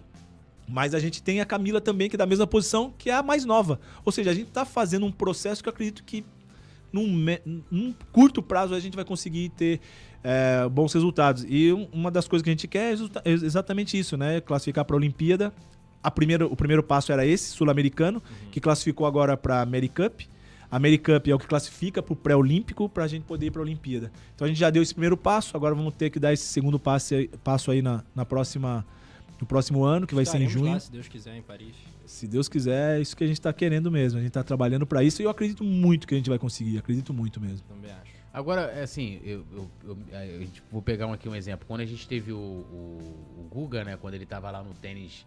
Mas 0.67 0.93
a 0.93 0.99
gente 0.99 1.23
tem 1.23 1.39
a 1.39 1.45
Camila 1.45 1.79
também, 1.79 2.09
que 2.09 2.15
é 2.15 2.19
da 2.19 2.25
mesma 2.25 2.45
posição, 2.45 2.93
que 2.97 3.09
é 3.09 3.13
a 3.13 3.23
mais 3.23 3.45
nova. 3.45 3.79
Ou 4.03 4.11
seja, 4.11 4.31
a 4.31 4.33
gente 4.33 4.49
está 4.49 4.65
fazendo 4.65 5.05
um 5.05 5.11
processo 5.11 5.63
que 5.63 5.69
eu 5.69 5.71
acredito 5.71 6.03
que 6.03 6.25
num, 6.91 7.25
num 7.69 7.93
curto 8.11 8.41
prazo 8.41 8.73
a 8.73 8.79
gente 8.79 8.95
vai 8.95 9.05
conseguir 9.05 9.49
ter 9.49 9.79
é, 10.23 10.67
bons 10.69 10.93
resultados. 10.93 11.45
E 11.47 11.71
uma 11.91 12.11
das 12.11 12.27
coisas 12.27 12.43
que 12.43 12.49
a 12.49 12.53
gente 12.53 12.67
quer 12.67 12.95
é 13.23 13.31
exatamente 13.31 13.97
isso, 13.97 14.17
né? 14.17 14.41
Classificar 14.41 14.85
para 14.85 14.95
a 14.95 14.97
Olimpíada. 14.97 15.53
A 16.03 16.11
primeira, 16.11 16.45
o 16.45 16.55
primeiro 16.55 16.83
passo 16.83 17.11
era 17.11 17.25
esse, 17.25 17.49
sul-americano, 17.49 18.21
uhum. 18.23 18.49
que 18.51 18.59
classificou 18.59 19.07
agora 19.07 19.35
para 19.35 19.57
a 19.57 19.61
AmeriCup. 19.61 20.27
A 20.69 20.75
AmeriCup 20.75 21.31
é 21.31 21.35
o 21.35 21.39
que 21.39 21.47
classifica 21.47 22.03
para 22.03 22.13
o 22.13 22.15
pré-olímpico 22.15 22.89
para 22.89 23.05
a 23.05 23.07
gente 23.07 23.23
poder 23.23 23.47
ir 23.47 23.51
para 23.51 23.61
a 23.61 23.63
Olimpíada. 23.63 24.11
Então 24.35 24.45
a 24.45 24.47
gente 24.47 24.59
já 24.59 24.69
deu 24.69 24.83
esse 24.83 24.93
primeiro 24.93 25.15
passo, 25.15 25.55
agora 25.55 25.73
vamos 25.73 25.93
ter 25.95 26.09
que 26.09 26.19
dar 26.19 26.33
esse 26.33 26.43
segundo 26.43 26.77
passo, 26.77 27.15
passo 27.43 27.71
aí 27.71 27.81
na, 27.81 28.03
na 28.13 28.25
próxima, 28.25 28.85
no 29.39 29.47
próximo 29.47 29.83
ano, 29.85 30.05
que 30.05 30.13
vai 30.13 30.23
Estaremos 30.23 30.51
ser 30.51 30.59
em 30.59 30.61
junho. 30.61 30.73
Lá, 30.73 30.79
se 30.79 30.91
Deus 30.91 31.07
quiser, 31.07 31.37
em 31.37 31.41
Paris. 31.41 31.75
Se 32.07 32.25
Deus 32.25 32.47
quiser, 32.47 32.97
é 32.97 33.01
isso 33.01 33.15
que 33.15 33.23
a 33.23 33.27
gente 33.27 33.37
está 33.37 33.51
querendo 33.51 33.91
mesmo. 33.91 34.17
A 34.17 34.21
gente 34.21 34.29
está 34.29 34.43
trabalhando 34.43 34.87
para 34.87 35.03
isso 35.03 35.21
e 35.21 35.25
eu 35.25 35.29
acredito 35.29 35.63
muito 35.63 36.07
que 36.07 36.15
a 36.15 36.17
gente 36.17 36.29
vai 36.29 36.39
conseguir. 36.39 36.77
Acredito 36.77 37.13
muito 37.13 37.39
mesmo. 37.39 37.67
Também 37.67 37.91
acho. 37.91 38.17
Agora, 38.33 38.61
é 38.71 38.83
assim, 38.83 39.19
eu, 39.23 39.45
eu, 39.51 39.69
eu, 39.83 39.97
eu, 40.13 40.47
vou 40.71 40.81
pegar 40.81 41.11
aqui 41.11 41.27
um 41.27 41.35
exemplo. 41.35 41.65
Quando 41.67 41.81
a 41.81 41.85
gente 41.85 42.07
teve 42.07 42.31
o, 42.31 42.37
o, 42.37 43.39
o 43.39 43.47
Guga, 43.49 43.83
né? 43.83 43.97
Quando 43.97 44.13
ele 44.13 44.25
tava 44.25 44.49
lá 44.49 44.63
no 44.63 44.73
tênis 44.75 45.25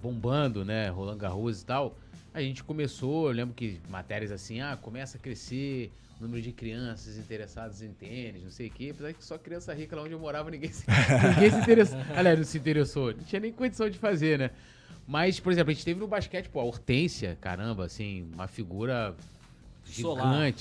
bombando, 0.00 0.64
né? 0.64 0.88
Roland 0.90 1.18
Garros 1.18 1.62
e 1.62 1.66
tal. 1.66 1.96
A 2.32 2.40
gente 2.40 2.62
começou, 2.62 3.28
eu 3.28 3.32
lembro 3.32 3.54
que 3.54 3.80
matérias 3.88 4.30
assim, 4.30 4.60
ah, 4.60 4.76
começa 4.76 5.16
a 5.16 5.20
crescer 5.20 5.90
o 6.20 6.22
número 6.22 6.42
de 6.42 6.52
crianças 6.52 7.18
interessadas 7.18 7.82
em 7.82 7.92
tênis, 7.92 8.42
não 8.44 8.50
sei 8.50 8.68
o 8.68 8.70
quê. 8.70 8.90
Apesar 8.92 9.12
que 9.12 9.24
só 9.24 9.38
criança 9.38 9.74
rica 9.74 9.96
lá 9.96 10.02
onde 10.02 10.12
eu 10.12 10.18
morava, 10.20 10.50
ninguém 10.50 10.70
se, 10.70 10.84
ninguém 11.34 11.50
se 11.50 11.56
interessou. 11.58 11.98
Aliás, 12.14 12.38
não 12.38 12.44
se 12.44 12.58
interessou. 12.58 13.12
Não 13.14 13.24
tinha 13.24 13.40
nem 13.40 13.52
condição 13.52 13.88
de 13.88 13.98
fazer, 13.98 14.38
né? 14.38 14.50
Mas, 15.06 15.38
por 15.38 15.52
exemplo, 15.52 15.70
a 15.70 15.74
gente 15.74 15.84
teve 15.84 16.00
no 16.00 16.08
basquete, 16.08 16.48
pô, 16.48 16.60
a 16.60 16.64
Hortência, 16.64 17.38
caramba, 17.40 17.84
assim, 17.84 18.28
uma 18.34 18.48
figura 18.48 19.14
gigante. 19.84 20.02
Solar. 20.02 20.52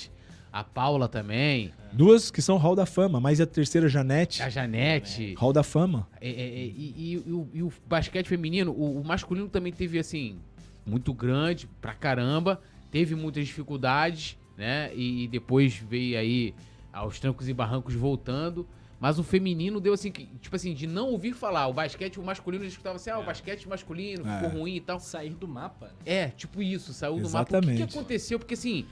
A 0.55 0.63
Paula 0.63 1.09
também. 1.09 1.73
Duas 1.91 2.31
que 2.31 2.41
são 2.41 2.55
Hall 2.55 2.77
da 2.77 2.85
Fama, 2.85 3.19
mas 3.19 3.41
a 3.41 3.45
terceira, 3.45 3.89
Janete. 3.89 4.41
A 4.41 4.47
Janete. 4.47 5.33
Hall 5.37 5.51
da 5.51 5.63
Fama. 5.63 6.07
É, 6.21 6.29
é, 6.29 6.31
é, 6.31 6.65
e, 6.65 6.93
e, 6.95 7.11
e, 7.11 7.17
o, 7.17 7.49
e, 7.53 7.63
o, 7.63 7.73
basquete 7.85 8.27
feminino, 8.27 8.71
o, 8.71 9.01
o, 9.01 9.03
masculino 9.03 9.49
também 9.49 9.73
teve, 9.73 9.99
assim, 9.99 10.37
muito 10.85 11.13
grande 11.13 11.67
pra 11.81 11.93
caramba. 11.93 12.61
Teve 12.89 13.15
muitas 13.15 13.45
dificuldades, 13.45 14.37
né? 14.57 14.95
E, 14.95 15.27
depois 15.27 15.75
veio 15.75 16.17
aí 16.17 16.55
aos 16.93 17.19
trancos 17.19 17.49
e 17.49 17.53
barrancos 17.53 17.93
voltando. 17.93 18.65
Mas 19.05 19.19
o 19.19 19.23
feminino 19.23 19.79
deu 19.79 19.93
assim, 19.93 20.09
tipo 20.09 20.55
assim, 20.55 20.73
de 20.73 20.87
não 20.87 21.11
ouvir 21.11 21.33
falar. 21.33 21.67
O 21.67 21.73
basquete, 21.73 22.19
o 22.19 22.23
masculino, 22.23 22.63
a 22.63 22.65
gente 22.65 22.71
escutava 22.71 22.95
assim, 22.95 23.11
ah, 23.11 23.19
o 23.19 23.21
é. 23.21 23.25
basquete 23.27 23.69
masculino 23.69 24.23
ficou 24.23 24.49
é. 24.49 24.51
ruim 24.51 24.75
e 24.77 24.81
tal. 24.81 24.99
Sair 24.99 25.35
do 25.35 25.47
mapa. 25.47 25.91
É, 26.03 26.29
tipo 26.29 26.59
isso, 26.59 26.91
saiu 26.91 27.19
Exatamente. 27.19 27.51
do 27.51 27.53
mapa. 27.53 27.67
O 27.67 27.77
que, 27.77 27.93
que 27.93 27.99
aconteceu? 27.99 28.39
Porque 28.39 28.55
assim, 28.55 28.83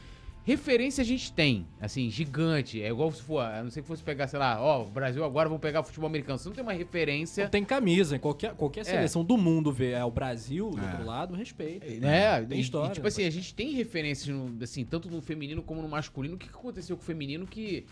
Referência 0.46 1.02
a 1.02 1.06
gente 1.06 1.32
tem, 1.32 1.66
assim, 1.80 2.10
gigante. 2.10 2.82
É 2.82 2.90
igual 2.90 3.10
se 3.14 3.22
for, 3.22 3.40
a 3.40 3.64
não 3.64 3.72
sei 3.72 3.82
que 3.82 3.88
fosse 3.88 4.04
pegar, 4.04 4.28
sei 4.28 4.38
lá, 4.38 4.62
ó, 4.62 4.84
Brasil 4.84 5.24
agora 5.24 5.48
vamos 5.48 5.62
pegar 5.62 5.82
futebol 5.84 6.08
americano. 6.08 6.38
Você 6.38 6.50
não 6.50 6.54
tem 6.54 6.62
uma 6.62 6.74
referência. 6.74 7.46
Não 7.46 7.50
tem 7.50 7.64
camisa. 7.64 8.20
Qualquer, 8.20 8.54
qualquer 8.54 8.82
é. 8.82 8.84
seleção 8.84 9.22
é. 9.22 9.26
do 9.26 9.38
mundo 9.38 9.72
vê 9.72 9.92
é 9.92 10.04
o 10.04 10.12
Brasil, 10.12 10.70
do 10.70 10.80
é. 10.80 10.84
outro 10.84 11.06
lado, 11.06 11.34
respeito. 11.34 11.86
É, 12.06 12.42
tem 12.42 12.60
história. 12.60 12.92
E, 12.92 12.94
tipo 12.94 13.08
assim, 13.08 13.24
a 13.24 13.30
gente 13.30 13.56
tem 13.56 13.72
referências, 13.72 14.28
no, 14.36 14.62
assim, 14.62 14.84
tanto 14.84 15.10
no 15.10 15.22
feminino 15.22 15.64
como 15.64 15.82
no 15.82 15.88
masculino. 15.88 16.36
O 16.36 16.38
que, 16.38 16.50
que 16.50 16.54
aconteceu 16.54 16.98
com 16.98 17.04
o 17.04 17.06
feminino 17.06 17.48
que, 17.48 17.86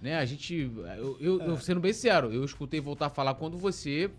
né, 0.00 0.16
a 0.16 0.24
gente. 0.24 0.70
Eu, 0.96 1.16
eu, 1.20 1.40
eu, 1.40 1.56
sendo 1.58 1.80
bem 1.80 1.92
sincero, 1.92 2.32
eu 2.32 2.44
escutei 2.44 2.80
voltar 2.80 3.06
a 3.06 3.10
falar 3.10 3.34
quando 3.34 3.56
você 3.58 4.10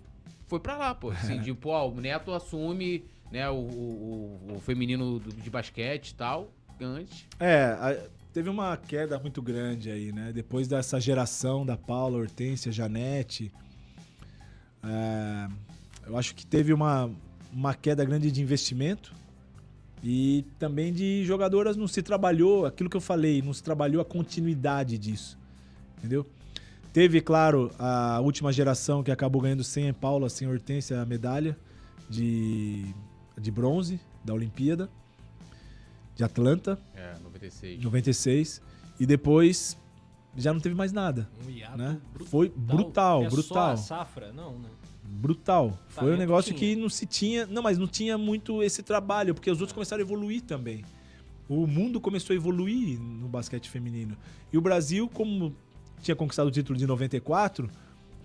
foi 0.48 0.60
pra 0.60 0.78
lá, 0.78 0.94
pô. 0.96 1.12
Assim, 1.12 1.40
tipo, 1.42 1.70
ó, 1.70 1.90
o 1.90 2.00
Neto 2.00 2.34
assume, 2.34 3.06
né, 3.32 3.50
o, 3.50 3.56
o, 3.56 4.54
o 4.56 4.60
feminino 4.60 5.20
de 5.20 5.50
basquete 5.50 6.10
e 6.10 6.16
tal 6.16 6.52
antes. 6.82 7.26
É, 7.40 7.64
a, 7.66 8.10
teve 8.34 8.50
uma 8.50 8.78
queda 8.78 9.20
muito 9.20 9.42
grande 9.42 9.90
aí, 9.90 10.12
né? 10.12 10.32
Depois 10.34 10.68
dessa 10.68 11.00
geração 11.00 11.66
da 11.66 11.78
Paula, 11.78 12.18
Hortência, 12.18 12.72
Janete. 12.72 13.52
É, 14.84 15.48
eu 16.08 16.18
acho 16.18 16.36
que 16.36 16.46
teve 16.46 16.74
uma, 16.74 17.10
uma 17.52 17.74
queda 17.74 18.04
grande 18.06 18.32
de 18.32 18.42
investimento 18.42 19.14
e 20.04 20.46
também 20.58 20.94
de 20.94 21.26
jogadoras 21.26 21.76
não 21.76 21.88
se 21.88 22.02
trabalhou, 22.02 22.66
aquilo 22.66 22.90
que 22.90 22.98
eu 22.98 23.02
falei, 23.02 23.42
não 23.42 23.54
se 23.54 23.62
trabalhou 23.62 24.02
a 24.02 24.06
continuidade 24.06 24.98
disso, 24.98 25.38
entendeu? 26.00 26.26
Teve, 26.92 27.22
claro, 27.22 27.72
a 27.78 28.20
última 28.20 28.52
geração 28.52 29.04
que 29.04 29.12
acabou 29.12 29.42
ganhando 29.42 29.64
sem 29.64 29.94
Paula, 29.94 30.28
sem 30.28 30.48
Hortência 30.48 31.00
a 31.02 31.06
medalha, 31.06 31.56
de, 32.10 32.84
de 33.40 33.52
bronze 33.52 34.00
da 34.26 34.34
Olimpíada, 34.34 34.90
de 36.16 36.24
Atlanta, 36.24 36.80
É, 36.96 37.14
96. 37.24 37.82
96. 37.84 38.62
E 39.00 39.06
depois 39.06 39.78
já 40.36 40.52
não 40.52 40.60
teve 40.60 40.76
mais 40.76 40.92
nada. 40.92 41.30
Um 41.46 41.50
hiato 41.50 41.78
Né? 41.78 42.00
brutal. 42.12 42.28
Foi 42.30 42.50
brutal, 42.56 43.22
é 43.24 43.30
Só 43.30 43.36
brutal. 43.36 43.72
a 43.72 43.78
safra? 43.78 44.32
Não, 44.34 44.58
né? 44.60 44.70
Brutal. 45.04 45.78
Foi 45.90 46.14
um 46.14 46.18
negócio 46.18 46.54
tinha. 46.54 46.76
que 46.76 46.82
não 46.82 46.90
se 46.90 47.06
tinha. 47.06 47.46
Não, 47.48 47.62
mas 47.64 47.78
não 47.78 47.88
tinha 47.88 48.18
muito 48.18 48.62
esse 48.62 48.84
trabalho, 48.84 49.34
porque 49.34 49.50
os 49.50 49.60
outros 49.62 49.74
começaram 49.74 50.02
a 50.02 50.06
evoluir 50.06 50.42
também. 50.42 50.84
O 51.48 51.66
mundo 51.66 52.00
começou 52.02 52.34
a 52.34 52.38
evoluir 52.38 53.00
no 53.00 53.28
basquete 53.28 53.70
feminino. 53.70 54.16
E 54.54 54.58
o 54.58 54.62
Brasil, 54.62 55.10
como 55.12 55.56
tinha 56.02 56.16
conquistado 56.16 56.48
o 56.48 56.52
título 56.52 56.78
de 56.78 56.86
94, 56.88 57.70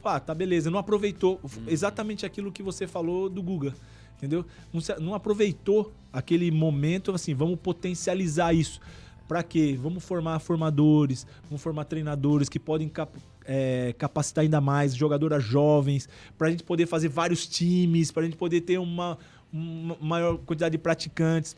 ah, 0.04 0.20
tá 0.20 0.34
beleza, 0.34 0.70
não 0.70 0.78
aproveitou 0.78 1.40
exatamente 1.66 2.26
aquilo 2.26 2.52
que 2.52 2.62
você 2.62 2.86
falou 2.86 3.28
do 3.30 3.42
Guga. 3.42 3.74
Entendeu? 4.18 4.44
Não, 4.72 4.80
não 5.00 5.14
aproveitou 5.14 5.92
aquele 6.12 6.50
momento, 6.50 7.10
assim, 7.12 7.34
vamos 7.34 7.58
potencializar 7.58 8.52
isso. 8.52 8.80
Pra 9.26 9.42
quê? 9.42 9.78
Vamos 9.80 10.04
formar 10.04 10.38
formadores, 10.38 11.26
vamos 11.48 11.62
formar 11.62 11.84
treinadores 11.84 12.48
que 12.48 12.58
podem 12.58 12.88
cap- 12.88 13.18
é, 13.46 13.94
capacitar 13.98 14.42
ainda 14.42 14.60
mais 14.60 14.94
jogadoras 14.94 15.42
jovens, 15.42 16.08
pra 16.36 16.50
gente 16.50 16.62
poder 16.62 16.86
fazer 16.86 17.08
vários 17.08 17.46
times, 17.46 18.10
pra 18.10 18.22
gente 18.22 18.36
poder 18.36 18.60
ter 18.60 18.78
uma, 18.78 19.18
uma 19.52 19.96
maior 20.00 20.36
quantidade 20.38 20.72
de 20.72 20.78
praticantes. 20.78 21.56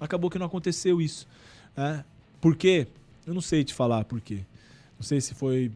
Acabou 0.00 0.30
que 0.30 0.38
não 0.38 0.46
aconteceu 0.46 1.00
isso. 1.00 1.28
Né? 1.76 2.02
Por 2.40 2.56
quê? 2.56 2.86
Eu 3.26 3.34
não 3.34 3.42
sei 3.42 3.62
te 3.62 3.72
falar 3.74 4.04
por 4.06 4.20
quê. 4.20 4.40
Não 5.02 5.06
sei 5.08 5.20
se 5.20 5.34
foi 5.34 5.72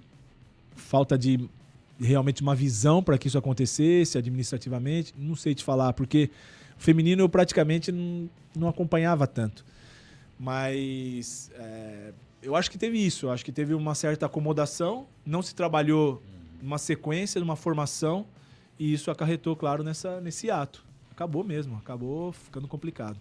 falta 0.76 1.18
de 1.18 1.50
realmente 1.98 2.42
uma 2.42 2.54
visão 2.54 3.02
para 3.02 3.18
que 3.18 3.26
isso 3.26 3.36
acontecesse 3.36 4.16
administrativamente. 4.16 5.12
Não 5.18 5.34
sei 5.34 5.52
te 5.52 5.64
falar, 5.64 5.94
porque 5.94 6.30
o 6.78 6.80
feminino 6.80 7.22
eu 7.22 7.28
praticamente 7.28 7.90
não, 7.90 8.30
não 8.54 8.68
acompanhava 8.68 9.26
tanto. 9.26 9.64
Mas 10.38 11.50
é, 11.56 12.12
eu 12.40 12.54
acho 12.54 12.70
que 12.70 12.78
teve 12.78 13.04
isso. 13.04 13.26
Eu 13.26 13.32
acho 13.32 13.44
que 13.44 13.50
teve 13.50 13.74
uma 13.74 13.96
certa 13.96 14.26
acomodação. 14.26 15.08
Não 15.24 15.42
se 15.42 15.56
trabalhou 15.56 16.22
numa 16.62 16.78
sequência, 16.78 17.40
numa 17.40 17.56
formação. 17.56 18.24
E 18.78 18.92
isso 18.92 19.10
acarretou, 19.10 19.56
claro, 19.56 19.82
nessa, 19.82 20.20
nesse 20.20 20.52
ato. 20.52 20.84
Acabou 21.10 21.42
mesmo, 21.42 21.76
acabou 21.78 22.30
ficando 22.30 22.68
complicado. 22.68 23.18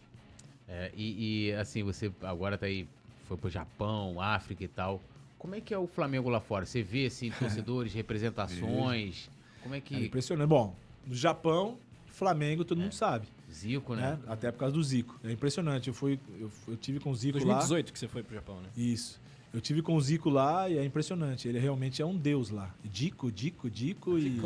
É, 0.68 0.92
e, 0.96 1.48
e, 1.48 1.54
assim, 1.54 1.82
você 1.82 2.12
agora 2.22 2.60
tá 2.60 2.68
aí, 2.68 2.88
foi 3.28 3.38
pro 3.38 3.50
Japão, 3.50 4.22
África 4.22 4.64
e 4.64 4.68
tal. 4.68 5.02
Como 5.46 5.54
é 5.54 5.62
que 5.62 5.72
é 5.72 5.78
o 5.78 5.86
Flamengo 5.86 6.28
lá 6.28 6.40
fora? 6.40 6.66
Você 6.66 6.82
vê, 6.82 7.06
assim, 7.06 7.30
torcedores, 7.38 7.94
representações? 7.94 9.30
Como 9.62 9.76
é 9.76 9.78
É 9.78 9.82
que... 9.82 9.96
impressionante. 9.96 10.48
Bom, 10.50 10.76
no 11.06 11.14
Japão, 11.14 11.78
Flamengo, 12.08 12.66
todo 12.66 12.80
mundo 12.82 12.94
sabe. 12.94 13.28
Zico, 13.54 13.94
Né? 13.94 14.14
né? 14.14 14.20
Até 14.28 14.52
por 14.52 14.58
causa 14.58 14.74
do 14.74 14.84
Zico. 14.84 15.20
É 15.24 15.32
impressionante. 15.32 15.88
Eu, 15.88 15.94
fui, 15.94 16.20
eu, 16.40 16.50
eu 16.68 16.76
tive 16.76 17.00
com 17.00 17.12
o 17.12 17.16
Zico 17.16 17.38
lá. 17.38 17.58
2018 17.58 17.94
que 17.94 18.00
você 18.00 18.08
foi 18.08 18.24
pro 18.24 18.34
Japão, 18.34 18.60
né? 18.60 18.70
Isso. 18.76 19.22
Eu 19.54 19.62
tive 19.62 19.84
com 19.84 19.96
o 19.96 20.02
Zico 20.02 20.32
lá 20.32 20.68
e 20.68 20.80
é 20.80 20.84
impressionante. 20.84 21.48
Ele 21.48 21.60
realmente 21.60 22.02
é 22.02 22.06
um 22.08 22.18
deus 22.18 22.50
lá. 22.50 22.74
Dico, 22.84 23.32
Dico, 23.32 23.70
Dico 23.70 24.18
e. 24.18 24.42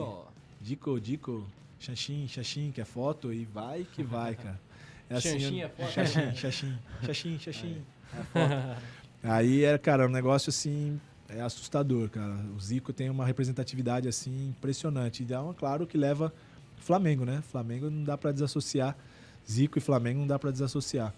Dico, 0.59 0.99
Dico, 0.99 1.47
Xaxim, 1.79 2.27
Xaxim, 2.27 2.71
que 2.73 2.81
é 2.81 2.85
foto 2.85 3.31
e 3.33 3.45
vai 3.45 3.87
que 3.93 4.03
vai, 4.03 4.35
cara. 4.35 4.59
É 5.09 5.19
Xaxim 5.21 5.61
é 5.61 5.69
foto? 5.69 5.91
Xaxim, 5.91 6.35
Xaxim, 6.35 6.77
Xaxim, 7.05 7.39
Xaxim. 7.39 7.81
É 8.13 8.23
foto. 8.23 8.81
Aí 9.23 9.63
é, 9.63 9.77
cara, 9.77 10.07
um 10.07 10.11
negócio 10.11 10.49
assim. 10.49 10.99
É 11.27 11.41
assustador, 11.41 12.09
cara. 12.09 12.37
O 12.55 12.59
Zico 12.59 12.91
tem 12.91 13.09
uma 13.09 13.25
representatividade 13.25 14.07
assim 14.07 14.49
impressionante. 14.49 15.23
E 15.27 15.31
é 15.31 15.39
uma, 15.39 15.53
claro 15.53 15.85
que 15.85 15.95
leva 15.97 16.33
Flamengo, 16.77 17.23
né? 17.23 17.43
Flamengo 17.51 17.89
não 17.89 18.03
dá 18.03 18.17
pra 18.17 18.31
desassociar. 18.31 18.97
Zico 19.49 19.77
e 19.77 19.81
Flamengo 19.81 20.19
não 20.19 20.27
dá 20.27 20.39
pra 20.39 20.49
desassociar. 20.49 21.13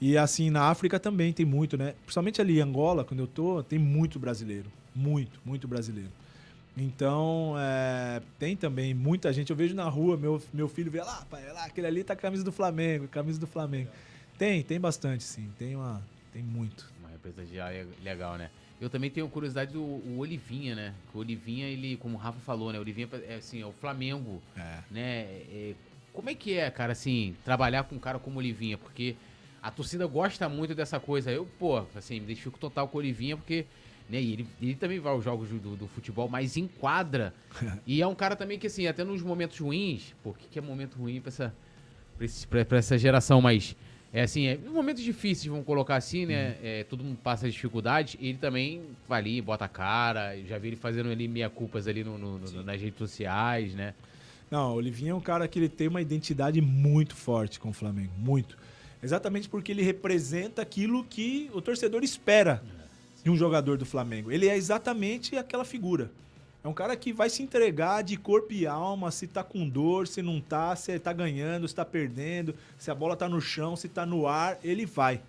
E 0.00 0.16
assim, 0.16 0.50
na 0.50 0.68
África 0.68 0.98
também 0.98 1.32
tem 1.32 1.44
muito, 1.44 1.76
né? 1.76 1.94
Principalmente 2.04 2.40
ali 2.40 2.58
em 2.58 2.62
Angola, 2.62 3.04
quando 3.04 3.20
eu 3.20 3.26
tô, 3.26 3.62
tem 3.62 3.78
muito 3.78 4.18
brasileiro. 4.18 4.70
Muito, 4.94 5.40
muito 5.44 5.68
brasileiro. 5.68 6.10
Então, 6.76 7.54
é, 7.58 8.20
tem 8.38 8.56
também 8.56 8.92
muita 8.92 9.32
gente. 9.32 9.50
Eu 9.50 9.56
vejo 9.56 9.74
na 9.74 9.88
rua, 9.88 10.16
meu, 10.16 10.42
meu 10.52 10.68
filho 10.68 10.90
vê 10.90 11.00
lá, 11.00 11.24
pai, 11.30 11.44
lá, 11.52 11.64
aquele 11.64 11.86
ali 11.86 12.02
tá 12.02 12.14
com 12.14 12.20
a 12.20 12.22
camisa 12.22 12.42
do 12.42 12.50
Flamengo, 12.50 13.06
camisa 13.08 13.38
do 13.38 13.46
Flamengo. 13.46 13.90
Tem, 14.36 14.62
tem 14.62 14.80
bastante, 14.80 15.22
sim. 15.22 15.48
Tem 15.58 15.76
uma. 15.76 16.02
Tem 16.32 16.42
muito. 16.42 16.92
Uma 17.24 17.30
representatividade 17.30 17.88
legal, 18.02 18.36
né? 18.36 18.50
Eu 18.80 18.90
também 18.90 19.10
tenho 19.10 19.28
curiosidade 19.28 19.72
do 19.72 19.82
o 19.82 20.18
Olivinha, 20.18 20.74
né? 20.74 20.94
O 21.14 21.18
Olivinha, 21.18 21.66
ele, 21.66 21.96
como 21.96 22.16
o 22.16 22.18
Rafa 22.18 22.38
falou, 22.40 22.72
né? 22.72 22.78
O 22.78 22.82
Olivinha 22.82 23.08
é 23.26 23.36
assim, 23.36 23.62
é 23.62 23.66
o 23.66 23.72
Flamengo, 23.72 24.42
É. 24.56 24.78
né? 24.90 25.02
É, 25.50 25.74
como 26.12 26.28
é 26.28 26.34
que 26.34 26.54
é, 26.58 26.70
cara, 26.70 26.92
assim, 26.92 27.34
trabalhar 27.44 27.84
com 27.84 27.94
um 27.94 27.98
cara 27.98 28.18
como 28.18 28.36
o 28.36 28.38
Olivinha? 28.40 28.76
Porque 28.76 29.16
a 29.62 29.70
torcida 29.70 30.06
gosta 30.06 30.48
muito 30.48 30.74
dessa 30.74 31.00
coisa. 31.00 31.30
Eu, 31.30 31.46
pô, 31.58 31.84
assim, 31.96 32.16
me 32.18 32.26
identifico 32.26 32.58
total 32.58 32.88
com 32.88 32.98
o 32.98 33.00
Olivinha, 33.00 33.36
porque. 33.36 33.64
Né, 34.06 34.20
e 34.20 34.32
ele, 34.34 34.46
ele 34.60 34.74
também 34.74 34.98
vai 34.98 35.10
aos 35.14 35.24
jogos 35.24 35.48
do, 35.48 35.76
do 35.76 35.88
futebol, 35.88 36.28
mas 36.28 36.58
enquadra. 36.58 37.32
e 37.86 38.02
é 38.02 38.06
um 38.06 38.14
cara 38.14 38.36
também 38.36 38.58
que, 38.58 38.66
assim, 38.66 38.86
até 38.86 39.02
nos 39.02 39.22
momentos 39.22 39.58
ruins, 39.58 40.14
pô, 40.22 40.30
o 40.30 40.34
que, 40.34 40.46
que 40.46 40.58
é 40.58 40.62
momento 40.62 40.96
ruim 40.98 41.22
pra 41.22 41.30
essa, 41.30 41.54
pra, 42.18 42.26
esse- 42.26 42.46
pra- 42.46 42.64
pra 42.66 42.76
essa 42.78 42.98
geração, 42.98 43.40
mas 43.40 43.74
é 44.14 44.22
assim, 44.22 44.46
é, 44.46 44.56
momentos 44.56 45.02
difíceis, 45.02 45.46
vamos 45.46 45.66
colocar 45.66 45.96
assim, 45.96 46.24
né? 46.24 46.56
É, 46.62 46.84
todo 46.84 47.02
mundo 47.02 47.18
passa 47.22 47.50
dificuldade, 47.50 48.16
ele 48.22 48.38
também 48.38 48.80
vai 49.08 49.20
ali, 49.20 49.40
bota 49.42 49.64
a 49.64 49.68
cara, 49.68 50.34
já 50.48 50.56
vi 50.56 50.68
ele 50.68 50.76
fazendo 50.76 51.10
ali 51.10 51.26
meia 51.26 51.50
culpas 51.50 51.88
ali 51.88 52.04
no, 52.04 52.16
no- 52.16 52.38
no- 52.38 52.62
nas 52.62 52.80
redes 52.80 52.96
sociais, 52.96 53.74
né? 53.74 53.92
Não, 54.50 54.72
o 54.72 54.76
Olivinho 54.76 55.10
é 55.10 55.14
um 55.14 55.20
cara 55.20 55.48
que 55.48 55.58
ele 55.58 55.68
tem 55.68 55.88
uma 55.88 56.00
identidade 56.00 56.60
muito 56.60 57.16
forte 57.16 57.58
com 57.58 57.70
o 57.70 57.72
Flamengo, 57.72 58.12
muito. 58.16 58.56
Exatamente 59.02 59.48
porque 59.48 59.72
ele 59.72 59.82
representa 59.82 60.62
aquilo 60.62 61.02
que 61.04 61.50
o 61.52 61.60
torcedor 61.60 62.04
espera 62.04 62.62
de 63.24 63.30
um 63.30 63.36
jogador 63.36 63.76
do 63.76 63.84
Flamengo. 63.84 64.30
Ele 64.30 64.46
é 64.48 64.56
exatamente 64.56 65.36
aquela 65.36 65.64
figura. 65.64 66.10
É 66.64 66.68
um 66.68 66.72
cara 66.72 66.96
que 66.96 67.12
vai 67.12 67.28
se 67.28 67.42
entregar 67.42 68.02
de 68.02 68.16
corpo 68.16 68.50
e 68.54 68.66
alma, 68.66 69.10
se 69.10 69.26
tá 69.26 69.44
com 69.44 69.68
dor, 69.68 70.08
se 70.08 70.22
não 70.22 70.40
tá, 70.40 70.74
se 70.74 70.98
tá 70.98 71.12
ganhando, 71.12 71.68
se 71.68 71.74
tá 71.74 71.84
perdendo, 71.84 72.54
se 72.78 72.90
a 72.90 72.94
bola 72.94 73.14
tá 73.14 73.28
no 73.28 73.38
chão, 73.38 73.76
se 73.76 73.86
tá 73.86 74.06
no 74.06 74.26
ar, 74.26 74.58
ele 74.64 74.86
vai. 74.86 75.20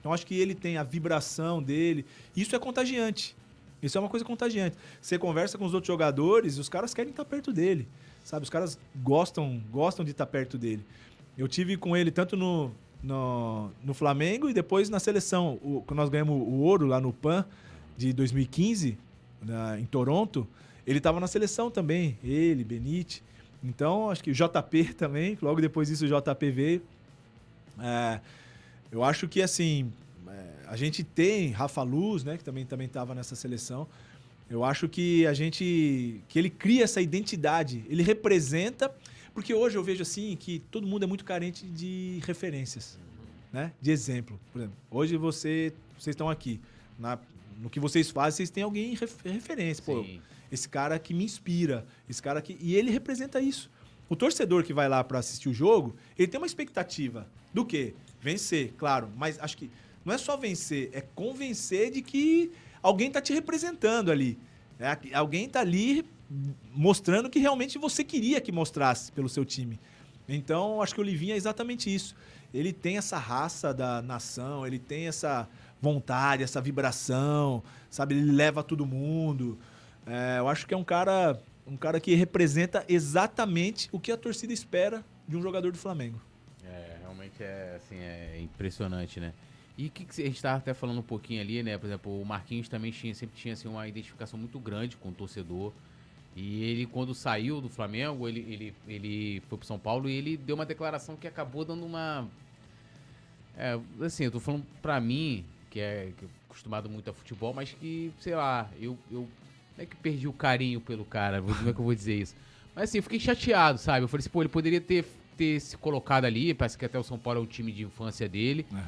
Então 0.00 0.14
acho 0.14 0.26
que 0.26 0.34
ele 0.34 0.54
tem 0.54 0.78
a 0.78 0.82
vibração 0.82 1.62
dele. 1.62 2.06
Isso 2.34 2.56
é 2.56 2.58
contagiante. 2.58 3.36
Isso 3.82 3.98
é 3.98 4.00
uma 4.00 4.08
coisa 4.08 4.24
contagiante. 4.24 4.76
Você 5.00 5.18
conversa 5.18 5.58
com 5.58 5.66
os 5.66 5.74
outros 5.74 5.88
jogadores, 5.88 6.56
os 6.56 6.70
caras 6.70 6.94
querem 6.94 7.10
estar 7.10 7.24
perto 7.26 7.52
dele. 7.52 7.86
Sabe? 8.24 8.44
Os 8.44 8.50
caras 8.50 8.78
gostam, 8.96 9.60
gostam 9.70 10.02
de 10.04 10.12
estar 10.12 10.24
perto 10.26 10.56
dele. 10.56 10.84
Eu 11.36 11.46
tive 11.46 11.76
com 11.76 11.94
ele 11.96 12.10
tanto 12.10 12.34
no, 12.34 12.70
no, 13.02 13.70
no 13.84 13.92
Flamengo 13.92 14.48
e 14.48 14.54
depois 14.54 14.88
na 14.88 14.98
seleção. 14.98 15.58
O, 15.62 15.82
quando 15.86 15.98
nós 15.98 16.08
ganhamos 16.08 16.34
o 16.34 16.60
ouro 16.60 16.86
lá 16.86 16.98
no 16.98 17.12
PAN 17.12 17.44
de 17.96 18.10
2015, 18.14 18.96
na- 19.44 19.78
em 19.78 19.84
Toronto, 19.84 20.48
ele 20.88 20.98
estava 20.98 21.20
na 21.20 21.26
seleção 21.26 21.70
também. 21.70 22.18
Ele, 22.24 22.64
Benite. 22.64 23.22
Então, 23.62 24.10
acho 24.10 24.22
que 24.22 24.30
o 24.30 24.34
JP 24.34 24.94
também. 24.94 25.36
Logo 25.42 25.60
depois 25.60 25.88
disso, 25.88 26.04
o 26.04 26.08
JP 26.08 26.50
veio. 26.50 26.82
É, 27.80 28.20
eu 28.90 29.02
acho 29.04 29.28
que, 29.28 29.42
assim, 29.42 29.92
é, 30.26 30.44
a 30.66 30.76
gente 30.76 31.02
tem 31.04 31.50
Rafa 31.50 31.82
Luz, 31.82 32.24
né? 32.24 32.36
Que 32.36 32.44
também 32.44 32.64
também 32.64 32.86
estava 32.86 33.14
nessa 33.14 33.34
seleção. 33.36 33.86
Eu 34.48 34.64
acho 34.64 34.88
que 34.88 35.26
a 35.26 35.34
gente. 35.34 36.20
que 36.28 36.38
ele 36.38 36.48
cria 36.50 36.84
essa 36.84 37.00
identidade. 37.00 37.84
Ele 37.88 38.02
representa. 38.02 38.92
Porque 39.34 39.54
hoje 39.54 39.76
eu 39.78 39.84
vejo 39.84 40.02
assim 40.02 40.34
que 40.36 40.58
todo 40.70 40.86
mundo 40.86 41.04
é 41.04 41.06
muito 41.06 41.24
carente 41.24 41.64
de 41.66 42.20
referências, 42.26 42.98
né? 43.52 43.72
De 43.80 43.90
exemplo. 43.92 44.40
Por 44.52 44.58
exemplo, 44.60 44.76
hoje 44.90 45.16
você, 45.16 45.72
vocês 45.96 46.14
estão 46.14 46.28
aqui. 46.28 46.60
Na, 46.98 47.16
no 47.60 47.70
que 47.70 47.78
vocês 47.78 48.10
fazem, 48.10 48.36
vocês 48.38 48.50
têm 48.50 48.64
alguém 48.64 48.94
ref- 48.96 49.20
referência. 49.24 49.84
Pô, 49.84 50.02
Sim. 50.02 50.20
Esse 50.50 50.68
cara 50.68 50.98
que 50.98 51.12
me 51.14 51.24
inspira, 51.24 51.86
esse 52.08 52.22
cara 52.22 52.40
que. 52.40 52.56
E 52.60 52.74
ele 52.74 52.90
representa 52.90 53.40
isso. 53.40 53.70
O 54.08 54.16
torcedor 54.16 54.64
que 54.64 54.72
vai 54.72 54.88
lá 54.88 55.04
para 55.04 55.18
assistir 55.18 55.48
o 55.48 55.54
jogo, 55.54 55.94
ele 56.18 56.28
tem 56.28 56.40
uma 56.40 56.46
expectativa 56.46 57.26
do 57.52 57.64
quê? 57.64 57.94
Vencer, 58.20 58.72
claro, 58.76 59.10
mas 59.16 59.38
acho 59.38 59.56
que 59.56 59.70
não 60.04 60.14
é 60.14 60.18
só 60.18 60.36
vencer, 60.36 60.88
é 60.92 61.02
convencer 61.02 61.90
de 61.90 62.00
que 62.02 62.50
alguém 62.82 63.10
tá 63.10 63.20
te 63.20 63.32
representando 63.32 64.10
ali. 64.10 64.38
É, 64.78 64.88
aqui- 64.88 65.12
alguém 65.12 65.48
tá 65.48 65.60
ali 65.60 66.04
mostrando 66.72 67.28
que 67.28 67.38
realmente 67.38 67.78
você 67.78 68.02
queria 68.04 68.40
que 68.40 68.52
mostrasse 68.52 69.12
pelo 69.12 69.28
seu 69.28 69.44
time. 69.44 69.78
Então, 70.28 70.82
acho 70.82 70.94
que 70.94 71.00
o 71.00 71.04
Livinho 71.04 71.32
é 71.34 71.36
exatamente 71.36 71.92
isso. 71.94 72.14
Ele 72.52 72.72
tem 72.72 72.96
essa 72.98 73.18
raça 73.18 73.72
da 73.74 74.00
nação, 74.02 74.66
ele 74.66 74.78
tem 74.78 75.06
essa 75.08 75.48
vontade, 75.80 76.42
essa 76.42 76.60
vibração, 76.60 77.62
sabe? 77.90 78.14
Ele 78.14 78.32
leva 78.32 78.62
todo 78.62 78.84
mundo. 78.86 79.58
É, 80.08 80.38
eu 80.38 80.48
acho 80.48 80.66
que 80.66 80.72
é 80.72 80.76
um 80.76 80.84
cara, 80.84 81.40
um 81.66 81.76
cara 81.76 82.00
que 82.00 82.14
representa 82.14 82.84
exatamente 82.88 83.88
o 83.92 84.00
que 84.00 84.10
a 84.10 84.16
torcida 84.16 84.52
espera 84.52 85.04
de 85.26 85.36
um 85.36 85.42
jogador 85.42 85.70
do 85.70 85.78
Flamengo. 85.78 86.20
É, 86.64 86.96
realmente 87.02 87.42
é 87.42 87.74
assim, 87.76 87.96
é 87.96 88.40
impressionante, 88.40 89.20
né? 89.20 89.34
E 89.76 89.88
que, 89.90 90.04
que 90.04 90.22
a 90.22 90.24
gente 90.24 90.36
estava 90.36 90.56
até 90.56 90.74
falando 90.74 90.98
um 90.98 91.02
pouquinho 91.02 91.40
ali, 91.40 91.62
né? 91.62 91.76
Por 91.78 91.86
exemplo, 91.86 92.20
o 92.20 92.24
Marquinhos 92.24 92.68
também 92.68 92.90
tinha, 92.90 93.14
sempre 93.14 93.38
tinha 93.38 93.54
assim, 93.54 93.68
uma 93.68 93.86
identificação 93.86 94.38
muito 94.38 94.58
grande 94.58 94.96
com 94.96 95.10
o 95.10 95.12
torcedor. 95.12 95.72
E 96.34 96.64
ele, 96.64 96.86
quando 96.86 97.14
saiu 97.14 97.60
do 97.60 97.68
Flamengo, 97.68 98.28
ele, 98.28 98.40
ele, 98.40 98.74
ele 98.86 99.40
foi 99.48 99.58
pro 99.58 99.66
São 99.66 99.78
Paulo 99.78 100.08
e 100.08 100.14
ele 100.14 100.36
deu 100.36 100.54
uma 100.54 100.66
declaração 100.66 101.16
que 101.16 101.26
acabou 101.26 101.64
dando 101.64 101.84
uma. 101.84 102.26
É, 103.56 103.78
assim, 104.00 104.24
eu 104.24 104.30
tô 104.30 104.40
falando 104.40 104.64
pra 104.80 105.00
mim, 105.00 105.44
que 105.70 105.80
é, 105.80 106.12
que 106.16 106.24
é 106.24 106.28
acostumado 106.48 106.88
muito 106.88 107.10
a 107.10 107.12
futebol, 107.12 107.52
mas 107.52 107.72
que, 107.72 108.12
sei 108.18 108.34
lá, 108.34 108.68
eu, 108.80 108.98
eu 109.10 109.28
não 109.78 109.84
é 109.84 109.86
que 109.86 109.96
perdi 109.96 110.26
o 110.26 110.32
carinho 110.32 110.80
pelo 110.80 111.04
cara, 111.04 111.40
como 111.40 111.70
é 111.70 111.72
que 111.72 111.78
eu 111.78 111.84
vou 111.84 111.94
dizer 111.94 112.16
isso? 112.16 112.34
Mas 112.74 112.90
assim, 112.90 112.98
eu 112.98 113.02
fiquei 113.02 113.20
chateado, 113.20 113.78
sabe? 113.78 114.02
Eu 114.02 114.08
falei 114.08 114.20
assim, 114.20 114.30
pô, 114.30 114.42
ele 114.42 114.48
poderia 114.48 114.80
ter, 114.80 115.04
ter 115.36 115.60
se 115.60 115.76
colocado 115.76 116.24
ali, 116.24 116.52
parece 116.52 116.76
que 116.76 116.84
até 116.84 116.98
o 116.98 117.04
São 117.04 117.18
Paulo 117.18 117.40
é 117.40 117.42
o 117.42 117.46
time 117.46 117.70
de 117.70 117.84
infância 117.84 118.28
dele. 118.28 118.66
Uhum. 118.70 118.78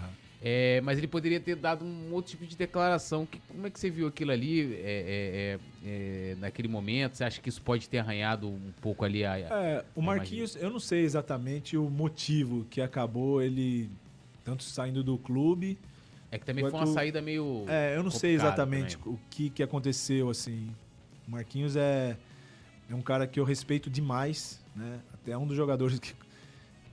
É, 0.43 0.81
mas 0.81 0.97
ele 0.97 1.07
poderia 1.07 1.39
ter 1.39 1.55
dado 1.55 1.85
um 1.85 2.13
outro 2.13 2.31
tipo 2.31 2.47
de 2.47 2.57
declaração. 2.57 3.27
Que, 3.27 3.39
como 3.41 3.67
é 3.67 3.71
que 3.71 3.79
você 3.79 3.91
viu 3.91 4.07
aquilo 4.07 4.33
ali 4.33 4.75
é, 4.75 4.79
é, 4.83 5.59
é, 5.85 6.37
naquele 6.41 6.67
momento? 6.67 7.17
Você 7.17 7.25
acha 7.25 7.41
que 7.43 7.49
isso 7.49 7.61
pode 7.61 7.89
ter 7.89 7.99
arranhado 7.99 8.49
um 8.49 8.73
pouco 8.81 9.05
ali 9.05 9.23
a. 9.23 9.39
É, 9.39 9.85
o 9.95 10.01
Marquinhos, 10.01 10.57
eu 10.57 10.71
não 10.71 10.81
sei 10.81 11.03
exatamente 11.03 11.77
o 11.77 11.91
motivo 11.91 12.65
que 12.71 12.81
acabou 12.81 13.43
ele 13.43 13.91
tanto 14.43 14.63
saindo 14.63 15.05
do 15.05 15.19
clube. 15.19 15.79
É 16.33 16.39
que 16.39 16.47
também 16.47 16.63
foi 16.69 16.73
uma 16.73 16.87
saída 16.87 17.21
meio. 17.21 17.65
É, 17.69 17.97
eu 17.97 18.03
não 18.03 18.11
sei 18.11 18.35
exatamente 18.35 18.97
também. 18.97 19.15
o 19.15 19.21
que, 19.31 19.51
que 19.51 19.63
aconteceu, 19.63 20.31
assim. 20.31 20.71
O 21.27 21.31
Marquinhos 21.33 21.77
é, 21.77 22.17
é 22.89 22.95
um 22.95 23.03
cara 23.03 23.27
que 23.27 23.41
eu 23.41 23.45
respeito 23.45 23.91
demais, 23.91 24.61
né? 24.75 25.01
Até 25.13 25.37
um 25.37 25.47
dos 25.47 25.57
jogadores 25.57 25.99
que 25.99 26.15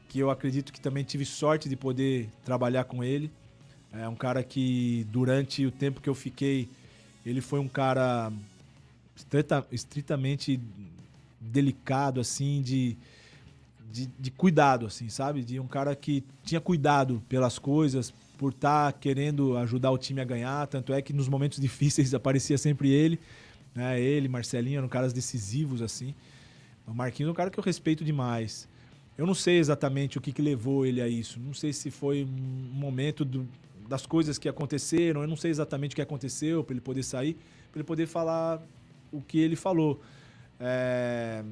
que 0.08 0.20
eu 0.20 0.30
acredito 0.30 0.72
que 0.72 0.80
também 0.80 1.04
tive 1.04 1.26
sorte 1.26 1.68
de 1.68 1.76
poder 1.76 2.30
trabalhar 2.44 2.86
com 2.86 3.04
ele. 3.04 3.32
É 3.92 4.08
um 4.08 4.16
cara 4.16 4.44
que, 4.44 5.06
durante 5.12 5.66
o 5.66 5.72
tempo 5.72 6.02
que 6.02 6.10
eu 6.10 6.16
fiquei, 6.16 6.70
ele 7.26 7.42
foi 7.42 7.60
um 7.60 7.68
cara 7.68 8.32
estrita, 9.16 9.66
estritamente 9.72 10.60
delicado, 11.40 12.20
assim, 12.20 12.62
de, 12.62 12.98
de, 13.92 14.08
de, 14.20 14.32
cuidado, 14.32 14.86
assim, 14.86 15.10
sabe? 15.10 15.44
De 15.44 15.60
um 15.60 15.68
cara 15.68 15.96
que 15.96 16.24
tinha 16.44 16.62
cuidado 16.62 17.24
pelas 17.28 17.58
coisas, 17.58 18.14
por 18.38 18.52
estar 18.52 18.92
tá 18.92 18.98
querendo 18.98 19.58
ajudar 19.58 19.92
o 19.92 19.98
time 19.98 20.22
a 20.22 20.26
ganhar. 20.26 20.68
Tanto 20.68 20.94
é 20.94 21.02
que 21.02 21.12
nos 21.12 21.28
momentos 21.28 21.60
difíceis 21.62 22.14
aparecia 22.14 22.58
sempre 22.58 22.92
ele. 22.92 23.20
Né? 23.74 24.00
Ele, 24.00 24.28
Marcelinho, 24.28 24.78
eram 24.78 24.88
caras 24.88 25.14
decisivos, 25.14 25.82
assim. 25.82 26.14
O 26.86 26.94
Marquinhos 26.94 27.30
é 27.30 27.32
um 27.32 27.36
cara 27.36 27.50
que 27.50 27.60
eu 27.60 27.64
respeito 27.64 28.04
demais. 28.04 28.68
Eu 29.18 29.26
não 29.26 29.34
sei 29.34 29.58
exatamente 29.58 30.18
o 30.18 30.22
que, 30.22 30.32
que 30.32 30.42
levou 30.42 30.86
ele 30.86 31.02
a 31.02 31.08
isso. 31.08 31.40
Não 31.40 31.54
sei 31.54 31.74
se 31.74 31.90
foi 31.90 32.24
um 32.24 32.74
momento 32.74 33.26
do, 33.26 33.48
das 33.88 34.06
coisas 34.06 34.38
que 34.38 34.48
aconteceram. 34.48 35.22
Eu 35.22 35.28
não 35.28 35.36
sei 35.36 35.52
exatamente 35.52 35.94
o 35.94 35.96
que 35.96 36.02
aconteceu 36.02 36.64
para 36.64 36.74
ele 36.74 36.82
poder 36.82 37.04
sair, 37.04 37.34
para 37.72 37.80
ele 37.80 37.84
poder 37.84 38.06
falar 38.06 38.62
o 39.12 39.22
que 39.22 39.40
ele 39.40 39.56
falou. 39.56 40.02
É... 40.60 41.44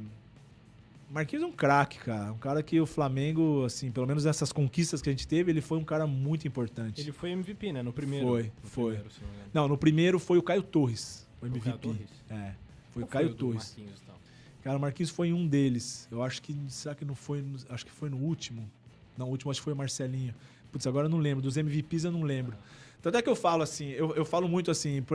Marquinhos 1.10 1.44
é 1.44 1.48
um 1.48 1.52
craque, 1.52 2.00
cara. 2.00 2.32
Um 2.32 2.38
cara 2.38 2.64
que 2.64 2.80
o 2.80 2.86
Flamengo, 2.86 3.64
assim, 3.64 3.92
pelo 3.92 4.08
menos 4.08 4.26
nessas 4.26 4.52
conquistas 4.52 5.02
que 5.02 5.10
a 5.10 5.12
gente 5.12 5.28
teve, 5.28 5.52
ele 5.52 5.62
foi 5.62 5.78
um 5.78 5.84
cara 5.84 6.08
muito 6.08 6.48
importante. 6.48 7.02
Ele 7.02 7.12
foi 7.12 7.32
MVP, 7.32 7.72
né? 7.72 7.82
No 7.82 7.94
primeiro. 7.94 8.28
Foi, 8.28 8.44
no 8.44 8.70
foi. 8.70 8.96
Primeiro, 8.96 9.16
não, 9.54 9.62
não, 9.64 9.70
no 9.70 9.78
primeiro 9.78 10.20
foi 10.20 10.38
o 10.38 10.44
Caio 10.44 10.64
Torres, 10.64 11.28
o 11.42 11.46
MVP. 11.46 11.60
O 11.60 11.72
Caio 11.72 11.78
Torres? 11.78 12.10
É. 12.30 12.54
Foi 12.92 13.04
Qual 13.04 13.08
o 13.08 13.08
Caio 13.08 13.28
foi 13.28 13.34
o 13.34 13.38
Torres. 13.38 13.68
Marquinhos, 13.70 14.02
então? 14.04 14.16
Cara, 14.64 14.78
o 14.78 14.82
Marquinhos 14.82 15.10
foi 15.12 15.32
um 15.32 15.48
deles. 15.48 16.08
Eu 16.12 16.24
acho 16.24 16.42
que. 16.42 16.56
Será 16.70 16.96
que 16.96 17.06
não 17.06 17.16
foi. 17.16 17.46
Acho 17.70 17.86
que 17.86 17.92
foi 17.92 18.10
no 18.10 18.18
último. 18.18 18.70
Não, 19.18 19.28
o 19.28 19.30
último 19.30 19.52
acho 19.52 19.60
que 19.60 19.64
foi 19.64 19.74
o 19.74 19.76
Marcelinho. 19.76 20.34
Putz, 20.72 20.88
agora 20.88 21.06
eu 21.06 21.10
não 21.10 21.20
lembro. 21.20 21.42
Dos 21.42 21.56
MVPs 21.56 22.04
eu 22.04 22.12
não 22.12 22.24
lembro. 22.24 22.58
Tanto 23.02 23.18
é 23.18 23.22
que 23.22 23.30
eu 23.30 23.36
falo 23.36 23.62
assim, 23.62 23.90
eu, 23.92 24.16
eu 24.16 24.26
falo 24.26 24.48
muito 24.48 24.72
assim, 24.72 25.06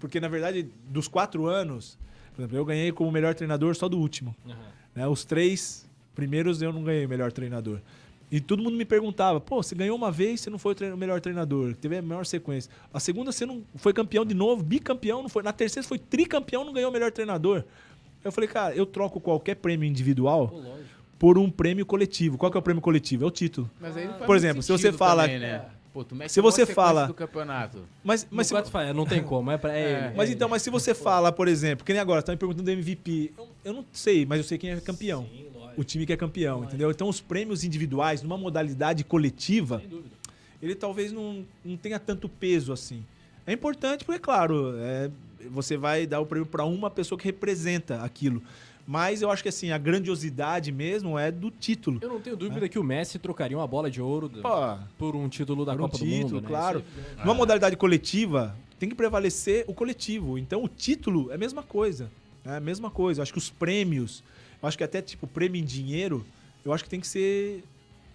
porque 0.00 0.18
na 0.18 0.26
verdade, 0.26 0.68
dos 0.88 1.06
quatro 1.06 1.46
anos, 1.46 1.96
por 2.34 2.42
exemplo, 2.42 2.56
eu 2.56 2.64
ganhei 2.64 2.90
como 2.90 3.12
melhor 3.12 3.32
treinador 3.32 3.76
só 3.76 3.88
do 3.88 3.96
último. 3.96 4.34
Uhum. 4.44 4.54
Né? 4.98 5.06
Os 5.06 5.24
três 5.24 5.88
primeiros 6.12 6.60
eu 6.60 6.72
não 6.72 6.82
ganhei 6.82 7.06
melhor 7.06 7.30
treinador. 7.30 7.78
E 8.30 8.40
todo 8.40 8.62
mundo 8.62 8.76
me 8.76 8.84
perguntava, 8.84 9.40
pô, 9.40 9.62
você 9.62 9.74
ganhou 9.74 9.96
uma 9.96 10.10
vez, 10.10 10.40
você 10.40 10.50
não 10.50 10.58
foi 10.58 10.74
o 10.74 10.96
melhor 10.96 11.20
treinador, 11.20 11.74
teve 11.76 11.96
a 11.96 12.02
melhor 12.02 12.26
sequência. 12.26 12.70
A 12.92 12.98
segunda 12.98 13.30
você 13.30 13.46
não 13.46 13.62
foi 13.76 13.92
campeão 13.92 14.24
de 14.24 14.34
novo, 14.34 14.62
bicampeão, 14.62 15.22
não 15.22 15.28
foi. 15.28 15.42
Na 15.44 15.52
terceira 15.52 15.82
você 15.82 15.88
foi 15.88 15.98
tricampeão, 15.98 16.64
não 16.64 16.72
ganhou 16.72 16.90
o 16.90 16.92
melhor 16.92 17.12
treinador. 17.12 17.64
Eu 18.24 18.32
falei, 18.32 18.48
cara, 18.48 18.74
eu 18.74 18.84
troco 18.84 19.20
qualquer 19.20 19.54
prêmio 19.54 19.88
individual 19.88 20.48
Pô, 20.48 20.62
por 21.16 21.38
um 21.38 21.48
prêmio 21.48 21.86
coletivo. 21.86 22.36
Qual 22.36 22.50
que 22.50 22.58
é 22.58 22.60
o 22.60 22.62
prêmio 22.62 22.82
coletivo? 22.82 23.24
É 23.24 23.26
o 23.28 23.30
título. 23.30 23.70
Por 24.26 24.36
exemplo, 24.36 24.62
se 24.62 24.72
você 24.72 24.92
fala. 24.92 25.22
Também, 25.22 25.38
né? 25.38 25.64
Pô, 26.04 26.28
se 26.28 26.40
você 26.40 26.66
fala 26.66 27.06
do 27.06 27.14
campeonato. 27.14 27.84
Mas, 28.02 28.26
mas 28.30 28.46
se... 28.46 28.62
fala, 28.70 28.92
não 28.92 29.06
tem 29.06 29.22
como, 29.22 29.50
é 29.50 29.58
para 29.58 29.72
é, 29.72 30.12
Mas 30.16 30.30
então, 30.30 30.48
mas 30.48 30.62
se 30.62 30.70
você 30.70 30.94
fala, 30.94 31.32
por 31.32 31.48
exemplo, 31.48 31.84
que 31.84 31.92
nem 31.92 32.00
agora, 32.00 32.22
tá 32.22 32.32
me 32.32 32.38
perguntando 32.38 32.64
do 32.64 32.70
MVP, 32.70 33.32
eu, 33.36 33.48
eu, 33.64 33.72
não 33.72 33.84
sei, 33.92 34.26
mas 34.26 34.38
eu 34.38 34.44
sei 34.44 34.58
quem 34.58 34.70
é 34.70 34.80
campeão. 34.80 35.26
Sim, 35.30 35.46
o 35.76 35.84
time 35.84 36.04
que 36.04 36.12
é 36.12 36.16
campeão, 36.16 36.56
lógico. 36.56 36.70
entendeu? 36.70 36.90
Então 36.90 37.08
os 37.08 37.20
prêmios 37.20 37.62
individuais 37.62 38.20
numa 38.20 38.36
modalidade 38.36 39.04
coletiva, 39.04 39.80
ele 40.60 40.74
talvez 40.74 41.12
não, 41.12 41.46
não 41.64 41.76
tenha 41.76 42.00
tanto 42.00 42.28
peso 42.28 42.72
assim. 42.72 43.04
É 43.46 43.52
importante 43.52 44.04
porque, 44.04 44.18
claro, 44.18 44.74
é, 44.76 45.08
você 45.48 45.76
vai 45.76 46.06
dar 46.06 46.20
o 46.20 46.26
prêmio 46.26 46.46
para 46.46 46.64
uma 46.64 46.90
pessoa 46.90 47.18
que 47.18 47.24
representa 47.24 48.02
aquilo. 48.02 48.42
Mas 48.88 49.20
eu 49.20 49.30
acho 49.30 49.42
que 49.42 49.50
assim, 49.50 49.70
a 49.70 49.76
grandiosidade 49.76 50.72
mesmo 50.72 51.18
é 51.18 51.30
do 51.30 51.50
título. 51.50 51.98
Eu 52.00 52.08
não 52.08 52.20
tenho 52.22 52.34
dúvida 52.34 52.62
né? 52.62 52.68
que 52.70 52.78
o 52.78 52.82
Messi 52.82 53.18
trocaria 53.18 53.54
uma 53.54 53.66
bola 53.66 53.90
de 53.90 54.00
ouro 54.00 54.30
do, 54.30 54.40
por 54.96 55.14
um 55.14 55.28
título 55.28 55.62
da 55.62 55.72
por 55.72 55.82
Copa 55.82 55.96
um 55.96 56.00
título, 56.00 56.16
do 56.16 56.24
Mundo. 56.24 56.40
Né? 56.40 56.48
Claro. 56.48 56.82
É 57.18 57.22
Numa 57.22 57.34
modalidade 57.34 57.76
coletiva, 57.76 58.56
tem 58.78 58.88
que 58.88 58.94
prevalecer 58.94 59.66
o 59.68 59.74
coletivo. 59.74 60.38
Então 60.38 60.64
o 60.64 60.68
título 60.68 61.30
é 61.30 61.34
a 61.34 61.38
mesma 61.38 61.62
coisa. 61.62 62.10
É 62.46 62.56
a 62.56 62.60
mesma 62.60 62.90
coisa. 62.90 63.20
Eu 63.20 63.24
acho 63.24 63.32
que 63.32 63.38
os 63.38 63.50
prêmios, 63.50 64.24
eu 64.62 64.66
acho 64.66 64.78
que 64.78 64.84
até 64.84 65.02
tipo 65.02 65.26
prêmio 65.26 65.60
em 65.60 65.64
dinheiro, 65.66 66.24
eu 66.64 66.72
acho 66.72 66.82
que 66.82 66.88
tem 66.88 66.98
que 66.98 67.06
ser 67.06 67.62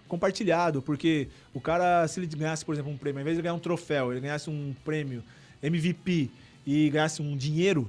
compartilhado. 0.07 0.81
Porque 0.81 1.27
o 1.53 1.61
cara, 1.61 2.07
se 2.07 2.19
ele 2.19 2.25
ganhasse, 2.25 2.65
por 2.65 2.73
exemplo, 2.73 2.91
um 2.91 2.97
prêmio, 2.97 3.19
ao 3.19 3.21
invés 3.21 3.37
de 3.37 3.43
ganhar 3.43 3.53
um 3.53 3.59
troféu, 3.59 4.11
ele 4.11 4.21
ganhasse 4.21 4.49
um 4.49 4.73
prêmio 4.83 5.23
MVP 5.61 6.31
e 6.65 6.89
ganhasse 6.89 7.21
um 7.21 7.37
dinheiro 7.37 7.87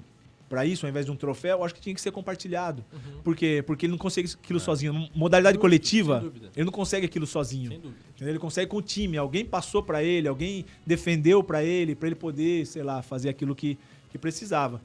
para 0.54 0.64
isso, 0.64 0.86
ao 0.86 0.90
invés 0.90 1.04
de 1.04 1.10
um 1.10 1.16
troféu, 1.16 1.58
eu 1.58 1.64
acho 1.64 1.74
que 1.74 1.80
tinha 1.80 1.92
que 1.92 2.00
ser 2.00 2.12
compartilhado. 2.12 2.84
Uhum. 2.92 3.22
Por 3.24 3.34
quê? 3.34 3.60
Porque 3.66 3.86
ele 3.86 3.90
não 3.90 3.98
consegue 3.98 4.30
aquilo 4.40 4.60
é. 4.60 4.62
sozinho. 4.62 5.08
Modalidade 5.12 5.58
coletiva, 5.58 6.32
ele 6.54 6.64
não 6.64 6.72
consegue 6.72 7.04
aquilo 7.04 7.26
sozinho. 7.26 7.70
Sem 7.70 7.80
dúvida. 7.80 7.98
Ele 8.20 8.38
consegue 8.38 8.70
com 8.70 8.76
o 8.76 8.82
time. 8.82 9.18
Alguém 9.18 9.44
passou 9.44 9.82
para 9.82 10.00
ele, 10.04 10.28
alguém 10.28 10.64
defendeu 10.86 11.42
para 11.42 11.64
ele, 11.64 11.96
para 11.96 12.06
ele 12.06 12.14
poder, 12.14 12.64
sei 12.66 12.84
lá, 12.84 13.02
fazer 13.02 13.30
aquilo 13.30 13.52
que, 13.52 13.76
que 14.12 14.16
precisava. 14.16 14.80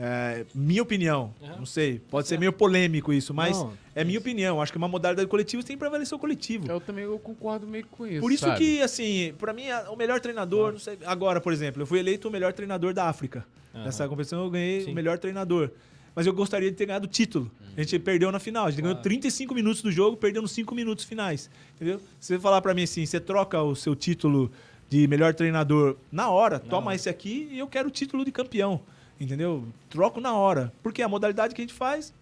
É, 0.00 0.46
minha 0.54 0.80
opinião, 0.80 1.34
uhum. 1.40 1.58
não 1.58 1.66
sei, 1.66 1.98
pode 1.98 2.28
ser 2.28 2.38
meio 2.38 2.52
polêmico 2.52 3.12
isso, 3.12 3.34
mas 3.34 3.58
não, 3.58 3.72
é 3.96 4.04
minha 4.04 4.20
opinião. 4.20 4.62
Acho 4.62 4.70
que 4.70 4.78
uma 4.78 4.86
modalidade 4.86 5.28
coletiva 5.28 5.60
tem 5.64 5.74
que 5.74 5.80
prevalecer 5.80 6.16
o 6.16 6.20
coletivo. 6.20 6.70
Eu 6.70 6.80
também 6.80 7.02
eu 7.02 7.18
concordo 7.18 7.66
meio 7.66 7.84
com 7.88 8.06
isso. 8.06 8.20
Por 8.20 8.30
isso 8.30 8.44
sabe? 8.44 8.58
que, 8.58 8.80
assim, 8.80 9.34
para 9.36 9.52
mim, 9.52 9.64
o 9.90 9.96
melhor 9.96 10.20
treinador, 10.20 10.70
não 10.70 10.78
sei, 10.78 10.96
agora, 11.04 11.40
por 11.40 11.52
exemplo, 11.52 11.82
eu 11.82 11.86
fui 11.86 11.98
eleito 11.98 12.28
o 12.28 12.30
melhor 12.30 12.52
treinador 12.52 12.94
da 12.94 13.06
África. 13.08 13.44
Uhum. 13.74 13.82
Nessa 13.82 14.06
competição 14.06 14.44
eu 14.44 14.50
ganhei 14.50 14.82
Sim. 14.82 14.92
o 14.92 14.94
melhor 14.94 15.18
treinador. 15.18 15.70
Mas 16.14 16.26
eu 16.26 16.32
gostaria 16.32 16.70
de 16.70 16.76
ter 16.76 16.86
ganhado 16.86 17.06
o 17.06 17.08
título. 17.08 17.50
Uhum. 17.60 17.66
A 17.76 17.82
gente 17.82 17.98
perdeu 17.98 18.30
na 18.30 18.38
final. 18.38 18.66
A 18.66 18.70
gente 18.70 18.82
claro. 18.82 18.94
ganhou 18.94 19.02
35 19.02 19.52
minutos 19.52 19.82
do 19.82 19.90
jogo, 19.90 20.16
perdeu 20.16 20.40
nos 20.40 20.52
5 20.52 20.76
minutos 20.76 21.04
finais. 21.04 21.50
Entendeu? 21.74 22.00
Se 22.20 22.34
você 22.34 22.38
falar 22.38 22.62
para 22.62 22.72
mim 22.72 22.84
assim, 22.84 23.04
você 23.04 23.18
troca 23.18 23.60
o 23.60 23.74
seu 23.74 23.96
título 23.96 24.48
de 24.88 25.08
melhor 25.08 25.34
treinador 25.34 25.96
na 26.10 26.30
hora, 26.30 26.60
não. 26.60 26.68
toma 26.68 26.94
esse 26.94 27.08
aqui 27.08 27.48
e 27.50 27.58
eu 27.58 27.66
quero 27.66 27.88
o 27.88 27.90
título 27.90 28.24
de 28.24 28.30
campeão. 28.30 28.80
Entendeu? 29.20 29.66
Troco 29.88 30.20
na 30.20 30.34
hora. 30.34 30.72
Porque 30.82 31.02
a 31.02 31.08
modalidade 31.08 31.54
que 31.54 31.60
a 31.60 31.64
gente 31.64 31.74
faz, 31.74 32.14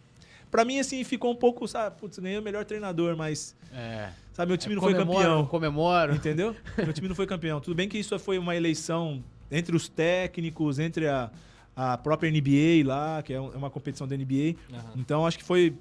para 0.50 0.64
mim, 0.64 0.78
assim, 0.78 1.02
ficou 1.04 1.32
um 1.32 1.36
pouco, 1.36 1.66
sabe, 1.68 1.96
putz, 1.98 2.18
ganhei 2.18 2.38
o 2.38 2.42
melhor 2.42 2.64
treinador, 2.64 3.16
mas. 3.16 3.54
É. 3.72 4.10
Sabe, 4.32 4.50
meu 4.50 4.58
time 4.58 4.74
é, 4.74 4.76
não 4.76 4.82
foi 4.82 4.94
campeão. 4.94 5.46
Comemoro. 5.46 6.14
Entendeu? 6.14 6.54
meu 6.78 6.92
time 6.92 7.08
não 7.08 7.14
foi 7.14 7.26
campeão. 7.26 7.60
Tudo 7.60 7.74
bem 7.74 7.88
que 7.88 7.98
isso 7.98 8.18
foi 8.18 8.38
uma 8.38 8.54
eleição 8.54 9.22
entre 9.50 9.74
os 9.74 9.88
técnicos, 9.88 10.78
entre 10.78 11.08
a, 11.08 11.30
a 11.74 11.98
própria 11.98 12.30
NBA 12.30 12.86
lá, 12.86 13.22
que 13.22 13.32
é, 13.32 13.36
é 13.36 13.40
uma 13.40 13.70
competição 13.70 14.06
da 14.06 14.16
NBA. 14.16 14.56
Uhum. 14.70 14.80
Então, 14.96 15.26
acho 15.26 15.38
que 15.38 15.44
foi, 15.44 15.74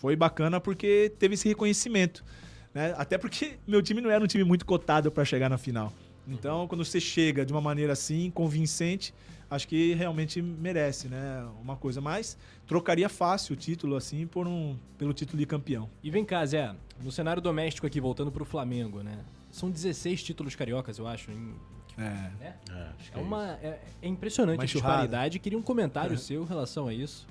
foi 0.00 0.16
bacana 0.16 0.60
porque 0.60 1.12
teve 1.18 1.34
esse 1.34 1.48
reconhecimento. 1.48 2.24
Né? 2.72 2.94
Até 2.96 3.16
porque 3.16 3.54
meu 3.66 3.80
time 3.80 4.00
não 4.00 4.10
era 4.10 4.22
um 4.22 4.26
time 4.26 4.44
muito 4.44 4.66
cotado 4.66 5.10
para 5.10 5.24
chegar 5.24 5.48
na 5.48 5.56
final. 5.56 5.92
Então, 6.26 6.62
uhum. 6.62 6.68
quando 6.68 6.84
você 6.84 7.00
chega 7.00 7.44
de 7.44 7.52
uma 7.52 7.60
maneira 7.60 7.92
assim, 7.92 8.30
convincente, 8.30 9.14
acho 9.50 9.68
que 9.68 9.94
realmente 9.94 10.40
merece, 10.40 11.08
né? 11.08 11.46
Uma 11.62 11.76
coisa 11.76 12.00
mais. 12.00 12.36
Trocaria 12.66 13.08
fácil 13.08 13.54
o 13.54 13.56
título, 13.56 13.96
assim, 13.96 14.26
por 14.26 14.46
um, 14.46 14.76
pelo 14.98 15.12
título 15.12 15.38
de 15.38 15.46
campeão. 15.46 15.88
E 16.02 16.10
vem 16.10 16.24
cá, 16.24 16.44
Zé, 16.44 16.74
no 17.02 17.12
cenário 17.12 17.42
doméstico 17.42 17.86
aqui, 17.86 18.00
voltando 18.00 18.32
pro 18.32 18.44
Flamengo, 18.44 19.02
né? 19.02 19.18
São 19.50 19.70
16 19.70 20.22
títulos 20.22 20.54
cariocas, 20.54 20.98
eu 20.98 21.06
acho. 21.06 21.30
Em... 21.30 21.54
É. 21.96 22.30
É, 22.40 22.54
é, 22.70 22.88
é 23.14 23.18
uma, 23.18 23.52
é, 23.62 23.80
é 24.02 24.08
impressionante 24.08 24.58
uma 24.58 24.64
a 24.64 24.66
disparidade. 24.66 25.38
Queria 25.38 25.58
um 25.58 25.62
comentário 25.62 26.18
seu 26.18 26.42
em 26.42 26.46
relação 26.46 26.88
a 26.88 26.94
isso. 26.94 27.26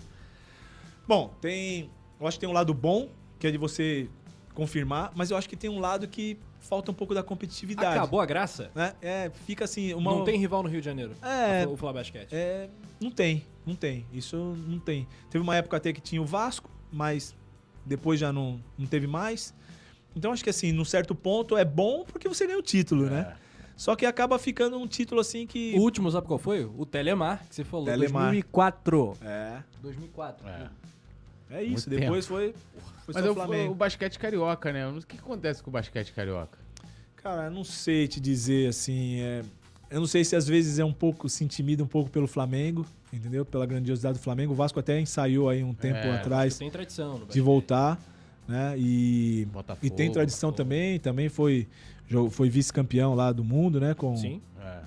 Bom, 1.08 1.34
tem. 1.42 1.90
Eu 2.20 2.28
acho 2.28 2.38
que 2.38 2.42
tem 2.42 2.50
um 2.50 2.54
lado 2.54 2.74
bom, 2.74 3.10
que 3.38 3.48
é 3.48 3.52
de 3.52 3.58
você 3.58 4.08
confirmar, 4.54 5.12
mas 5.16 5.32
eu 5.32 5.38
acho 5.38 5.50
que 5.50 5.58
tem 5.58 5.70
um 5.70 5.80
lado 5.80 6.08
que 6.08 6.38
falta 6.64 6.92
um 6.92 6.94
pouco 6.94 7.14
da 7.14 7.22
competitividade. 7.22 7.98
Acabou 7.98 8.20
a 8.20 8.26
graça? 8.26 8.72
Né? 8.74 8.94
É, 9.02 9.32
fica 9.46 9.66
assim. 9.66 9.94
Uma... 9.94 10.12
Não 10.12 10.24
tem 10.24 10.40
rival 10.40 10.64
no 10.64 10.70
Rio 10.70 10.80
de 10.80 10.86
Janeiro. 10.86 11.12
É. 11.22 11.68
O 11.68 11.78
Flá 11.78 11.94
Basquete. 11.94 12.30
É, 12.32 12.70
não 13.00 13.12
tem, 13.12 13.46
não 13.66 13.76
tem. 13.76 14.06
Isso 14.12 14.38
não 14.68 14.80
tem. 14.80 15.08
Teve 15.30 15.44
uma 15.44 15.56
época 15.56 15.78
até 15.78 15.94
que 15.94 16.02
tinha 16.02 16.22
o 16.22 16.26
Vasco, 16.26 16.70
mas 16.92 17.36
depois 17.86 18.20
já 18.20 18.32
não, 18.32 18.60
não 18.78 18.88
teve 18.88 19.06
mais. 19.06 19.54
Então 20.16 20.32
acho 20.32 20.44
que 20.44 20.50
assim, 20.50 20.72
num 20.72 20.86
certo 20.86 21.14
ponto 21.14 21.58
é 21.58 21.66
bom 21.66 22.06
porque 22.06 22.28
você 22.28 22.46
ganha 22.46 22.60
o 22.60 22.64
título, 22.64 23.10
né? 23.10 23.36
Só 23.76 23.96
que 23.96 24.06
acaba 24.06 24.38
ficando 24.38 24.78
um 24.78 24.88
título 24.88 25.20
assim 25.20 25.46
que. 25.48 25.74
O 25.76 25.82
último, 25.82 26.10
sabe 26.10 26.28
qual 26.28 26.40
foi? 26.40 26.64
O 26.64 26.86
Telemar, 26.86 27.44
que 27.50 27.56
você 27.56 27.64
falou. 27.64 27.86
Telemar. 27.86 28.26
2004. 28.26 29.18
É. 29.22 29.64
2004. 29.82 30.48
É. 30.48 30.70
É 31.54 31.64
isso. 31.64 31.90
Muito 31.90 32.02
Depois 32.02 32.26
foi, 32.26 32.54
foi 33.06 33.14
Mas 33.14 33.24
só 33.24 33.28
é 33.28 33.32
o 33.32 33.34
Flamengo. 33.36 33.72
o 33.72 33.76
basquete 33.76 34.18
carioca, 34.18 34.72
né? 34.74 34.88
O 34.88 35.02
que 35.02 35.18
acontece 35.18 35.62
com 35.62 35.70
o 35.70 35.74
basquete 35.74 36.12
carioca? 36.14 36.58
Cara, 37.18 37.46
eu 37.46 37.52
não 37.52 37.64
sei 37.64 38.08
te 38.08 38.20
dizer 38.20 38.70
assim. 38.70 39.20
é, 39.22 39.44
Eu 39.90 40.00
não 40.00 40.08
sei 40.08 40.24
se 40.26 40.36
às 40.36 40.48
vezes 40.48 40.80
é 40.80 40.84
um 40.86 40.92
pouco, 40.92 41.30
se 41.30 41.44
intimida 41.44 41.84
um 41.84 41.88
pouco 41.88 42.10
pelo 42.10 42.28
Flamengo, 42.28 42.86
entendeu? 43.14 43.46
Pela 43.46 43.66
grandiosidade 43.66 44.18
do 44.18 44.22
Flamengo. 44.24 44.52
O 44.54 44.56
Vasco 44.56 44.80
até 44.80 45.00
ensaiou 45.00 45.48
aí 45.48 45.64
um 45.64 45.74
tempo 45.74 45.98
É, 46.00 46.16
atrás 46.18 46.58
Tem 46.58 46.70
tradição 46.72 47.22
de 47.30 47.40
voltar, 47.40 48.00
né? 48.48 48.74
E, 48.78 49.48
Botafogo. 49.54 49.86
e 49.86 49.90
tem 49.90 50.12
tradição 50.12 50.50
Botafogo. 50.50 50.70
também. 50.70 51.00
Também 51.00 51.30
foi, 51.30 51.68
foi 52.32 52.50
vice-campeão 52.50 53.14
lá 53.14 53.32
do 53.32 53.44
mundo, 53.44 53.80
né? 53.80 53.94
Com, 53.94 54.18
Sim, 54.18 54.42
É. 54.60 54.80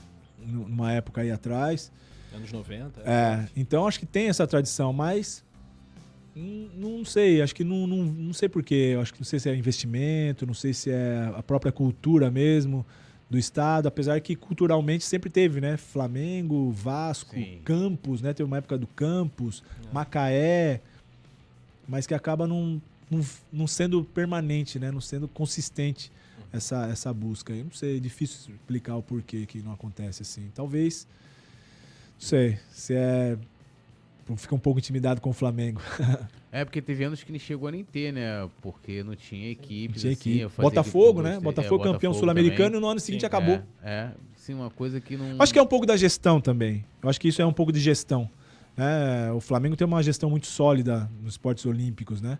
numa 0.44 0.93
época 0.93 1.20
aí 1.20 1.30
atrás. 1.30 1.93
anos 2.34 2.52
90. 2.52 3.01
É, 3.02 3.47
então 3.56 3.86
acho 3.86 3.98
que 4.01 4.06
tem 4.06 4.28
essa 4.28 4.47
tradição, 4.47 4.93
mas 4.93 5.43
não 6.36 7.04
sei, 7.04 7.40
acho 7.40 7.54
que 7.54 7.64
não, 7.64 7.86
não, 7.86 8.04
não 8.04 8.32
sei 8.34 8.48
porquê. 8.48 8.96
Acho 9.00 9.12
que 9.14 9.20
não 9.20 9.24
sei 9.24 9.38
se 9.38 9.48
é 9.48 9.56
investimento, 9.56 10.46
não 10.46 10.52
sei 10.52 10.74
se 10.74 10.90
é 10.90 11.32
a 11.34 11.42
própria 11.42 11.72
cultura 11.72 12.30
mesmo 12.30 12.84
do 13.28 13.38
estado, 13.38 13.88
apesar 13.88 14.20
que 14.20 14.36
culturalmente 14.36 15.02
sempre 15.02 15.28
teve, 15.30 15.60
né? 15.60 15.76
Flamengo, 15.76 16.70
Vasco, 16.70 17.34
Sim. 17.34 17.60
Campos, 17.64 18.22
né? 18.22 18.32
Teve 18.32 18.46
uma 18.46 18.58
época 18.58 18.78
do 18.78 18.86
Campos, 18.86 19.64
Macaé, 19.92 20.80
mas 21.88 22.06
que 22.06 22.14
acaba 22.14 22.46
não, 22.46 22.80
não, 23.10 23.20
não 23.52 23.66
sendo 23.66 24.04
permanente, 24.04 24.78
né? 24.78 24.92
Não 24.92 25.00
sendo 25.00 25.26
consistente 25.26 26.12
essa, 26.52 26.86
essa 26.86 27.12
busca. 27.12 27.52
Eu 27.52 27.64
não 27.64 27.72
sei, 27.72 27.96
é 27.96 28.00
difícil 28.00 28.54
explicar 28.54 28.94
o 28.94 29.02
porquê 29.02 29.44
que 29.46 29.58
não 29.58 29.72
acontece 29.72 30.22
assim. 30.22 30.50
Talvez, 30.54 31.08
não 32.14 32.20
sei, 32.20 32.58
se 32.70 32.94
é 32.94 33.36
fica 34.34 34.54
um 34.54 34.58
pouco 34.58 34.80
intimidado 34.80 35.20
com 35.20 35.30
o 35.30 35.32
Flamengo. 35.32 35.80
É, 36.52 36.64
porque 36.64 36.80
teve 36.80 37.04
anos 37.04 37.22
que 37.22 37.30
nem 37.30 37.38
chegou 37.38 37.68
a 37.68 37.70
nem 37.70 37.84
ter, 37.84 38.10
né? 38.14 38.48
Porque 38.62 39.02
não 39.02 39.14
tinha 39.14 39.50
equipe. 39.50 39.98
Tinha 39.98 40.12
assim, 40.14 40.30
equipe. 40.30 40.62
Botafogo, 40.62 41.20
né? 41.20 41.38
Botafogo 41.38 41.82
é, 41.82 41.92
campeão 41.92 42.14
sul-americano 42.14 42.78
e 42.78 42.80
no 42.80 42.86
ano 42.86 42.98
seguinte 42.98 43.20
Sim, 43.20 43.26
acabou. 43.26 43.56
É, 43.82 43.90
é, 43.90 44.10
sim, 44.36 44.54
uma 44.54 44.70
coisa 44.70 44.98
que 44.98 45.18
não. 45.18 45.36
Acho 45.38 45.52
que 45.52 45.58
é 45.58 45.62
um 45.62 45.66
pouco 45.66 45.84
da 45.84 45.98
gestão 45.98 46.40
também. 46.40 46.82
Eu 47.02 47.10
acho 47.10 47.20
que 47.20 47.28
isso 47.28 47.42
é 47.42 47.44
um 47.44 47.52
pouco 47.52 47.70
de 47.70 47.78
gestão. 47.78 48.30
né? 48.74 49.30
o 49.32 49.40
Flamengo 49.40 49.76
tem 49.76 49.86
uma 49.86 50.02
gestão 50.02 50.30
muito 50.30 50.46
sólida 50.46 51.10
nos 51.20 51.34
esportes 51.34 51.66
olímpicos, 51.66 52.22
né? 52.22 52.38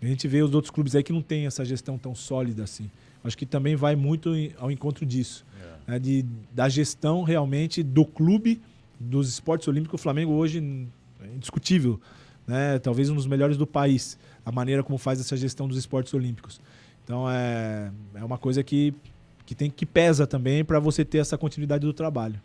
A 0.00 0.06
gente 0.06 0.26
vê 0.26 0.42
os 0.42 0.54
outros 0.54 0.70
clubes 0.70 0.94
aí 0.94 1.02
que 1.02 1.12
não 1.12 1.20
tem 1.20 1.44
essa 1.44 1.62
gestão 1.62 1.98
tão 1.98 2.14
sólida 2.14 2.62
assim. 2.64 2.90
Acho 3.22 3.36
que 3.36 3.44
também 3.44 3.76
vai 3.76 3.94
muito 3.96 4.30
ao 4.56 4.70
encontro 4.70 5.04
disso. 5.04 5.44
É. 5.86 5.92
né? 5.92 5.98
De, 5.98 6.24
da 6.54 6.70
gestão 6.70 7.22
realmente 7.22 7.82
do 7.82 8.06
clube 8.06 8.62
dos 8.98 9.28
esportes 9.28 9.68
olímpicos. 9.68 10.00
O 10.00 10.02
Flamengo 10.02 10.32
hoje 10.32 10.88
é 11.22 11.26
indiscutível. 11.34 12.00
Né? 12.46 12.78
Talvez 12.78 13.10
um 13.10 13.14
dos 13.14 13.26
melhores 13.26 13.56
do 13.56 13.66
país. 13.66 14.18
A 14.44 14.50
maneira 14.52 14.82
como 14.82 14.98
faz 14.98 15.20
essa 15.20 15.36
gestão 15.36 15.68
dos 15.68 15.76
esportes 15.76 16.14
olímpicos. 16.14 16.60
Então 17.04 17.30
é, 17.30 17.90
é 18.14 18.24
uma 18.24 18.38
coisa 18.38 18.62
que, 18.62 18.94
que, 19.44 19.54
tem, 19.54 19.70
que 19.70 19.84
pesa 19.86 20.26
também 20.26 20.64
para 20.64 20.78
você 20.78 21.04
ter 21.04 21.18
essa 21.18 21.36
continuidade 21.38 21.84
do 21.84 21.92
trabalho. 21.92 22.40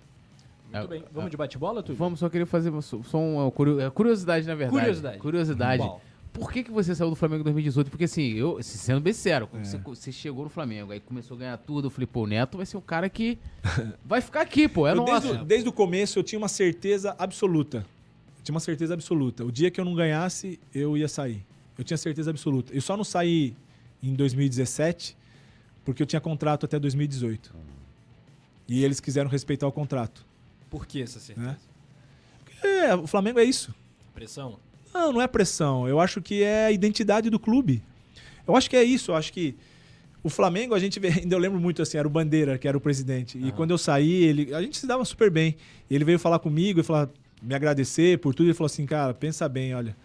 Muito 0.72 0.86
É, 0.86 0.88
bem. 0.88 1.04
Vamos 1.14 1.30
de 1.32 1.38
bate-bola, 1.38 1.82
Túlio? 1.84 1.98
Vamos, 1.98 2.20
só 2.20 2.30
queria 2.30 2.46
fazer 2.48 2.70
uma- 2.70 2.82
só 2.82 3.00
uma 3.18 3.48
é, 3.82 3.90
curiosidade, 3.90 4.48
na 4.48 4.56
verdade. 4.56 4.80
Curiosidade. 4.80 5.18
Curiosidade. 5.20 5.84
Qual? 5.84 6.02
Por 6.34 6.52
que, 6.52 6.64
que 6.64 6.72
você 6.72 6.96
saiu 6.96 7.12
do 7.12 7.16
Flamengo 7.16 7.42
em 7.42 7.44
2018? 7.44 7.92
Porque 7.92 8.06
assim, 8.06 8.34
eu, 8.34 8.58
sendo 8.64 9.00
bem 9.00 9.14
sério, 9.14 9.46
quando 9.46 9.62
É. 9.62 9.66
você, 9.66 9.78
você 9.78 10.12
chegou 10.12 10.44
no 10.44 10.50
Flamengo, 10.50 10.92
aí 10.92 11.00
começou 11.00 11.36
a 11.38 11.40
ganhar 11.40 11.58
tudo, 11.58 11.86
eu 11.88 11.92
falei, 11.92 12.08
pô, 12.08 12.24
o 12.24 12.28
Neto 12.28 12.58
vai 12.58 12.66
ser 12.66 12.76
o 12.76 12.82
cara 12.82 13.08
que 13.08 13.38
vai 14.04 14.20
ficar 14.20 14.42
aqui, 14.42 14.68
pô, 14.68 14.88
é 14.88 14.94
Eu, 14.94 15.04
desde, 15.06 15.28
nosso. 15.28 15.42
o- 15.42 15.46
desde 15.46 15.70
o 15.70 15.72
começo 15.72 16.18
eu 16.18 16.24
tinha 16.24 16.40
uma 16.40 16.48
certeza 16.48 17.16
absoluta. 17.20 17.86
Tinha 18.44 18.54
uma 18.54 18.60
certeza 18.60 18.94
absoluta. 18.94 19.46
O 19.46 19.52
dia 19.52 19.72
que 19.72 19.80
eu 19.80 19.86
não 19.86 19.96
ganhasse, 19.96 20.60
eu 20.74 20.98
ia 20.98 21.08
sair. 21.08 21.46
Eu 21.78 21.84
tinha 21.84 21.98
certeza 21.98 22.30
absoluta. 22.30 22.74
Eu 22.74 22.82
só 22.82 22.96
não 22.98 23.04
saí 23.04 23.56
em 24.02 24.14
2017 24.14 25.18
porque 25.86 26.04
eu 26.04 26.08
tinha 26.08 26.20
contrato 26.20 26.66
até 26.66 26.78
2018. 26.78 27.54
E 28.68 28.84
eles 28.84 29.00
quiseram 29.00 29.30
respeitar 29.30 29.68
o 29.68 29.72
contrato. 29.72 30.26
Por 30.70 30.86
que 30.86 31.02
essa 31.02 31.20
certeza? 31.20 31.48
Né? 31.48 31.58
É, 32.64 32.96
o 32.96 33.08
Flamengo 33.08 33.40
é 33.40 33.44
isso. 33.44 33.74
Pressão? 34.14 34.60
Não, 34.94 35.14
não 35.14 35.22
é 35.22 35.28
pressão. 35.28 35.88
Eu 35.88 36.00
acho 36.00 36.22
que 36.22 36.44
é 36.44 36.66
a 36.66 36.72
identidade 36.72 37.30
do 37.30 37.40
clube. 37.40 37.82
Eu 38.48 38.56
acho 38.56 38.70
que 38.70 38.76
é 38.76 38.84
isso. 38.84 39.12
Eu 39.12 39.16
acho 39.16 39.34
que 39.34 39.56
o 40.24 40.30
Flamengo, 40.30 40.74
a 40.74 40.80
gente 40.80 41.00
vê, 41.00 41.10
ainda 41.20 41.36
eu 41.36 41.40
lembro 41.40 41.60
muito 41.60 41.82
assim, 41.82 41.98
era 41.98 42.08
o 42.08 42.12
Bandeira, 42.12 42.58
que 42.58 42.68
era 42.68 42.78
o 42.78 42.82
presidente. 42.82 43.38
E 43.38 43.52
quando 43.52 43.72
eu 43.72 43.78
saí, 43.78 44.24
ele, 44.24 44.54
a 44.54 44.62
gente 44.62 44.78
se 44.78 44.88
dava 44.88 45.04
super 45.04 45.30
bem. 45.30 45.56
Ele 45.90 46.06
veio 46.06 46.20
falar 46.20 46.40
comigo 46.40 46.80
e 46.80 46.84
falar, 46.84 47.10
me 47.44 47.54
agradecer 47.54 48.18
por 48.20 48.34
tudo. 48.34 48.48
Ele 48.48 48.54
falou 48.54 48.68
assim, 48.68 48.86
cara, 48.86 49.14
pensa 49.14 49.48
bem, 49.50 49.74
olha. 49.76 49.96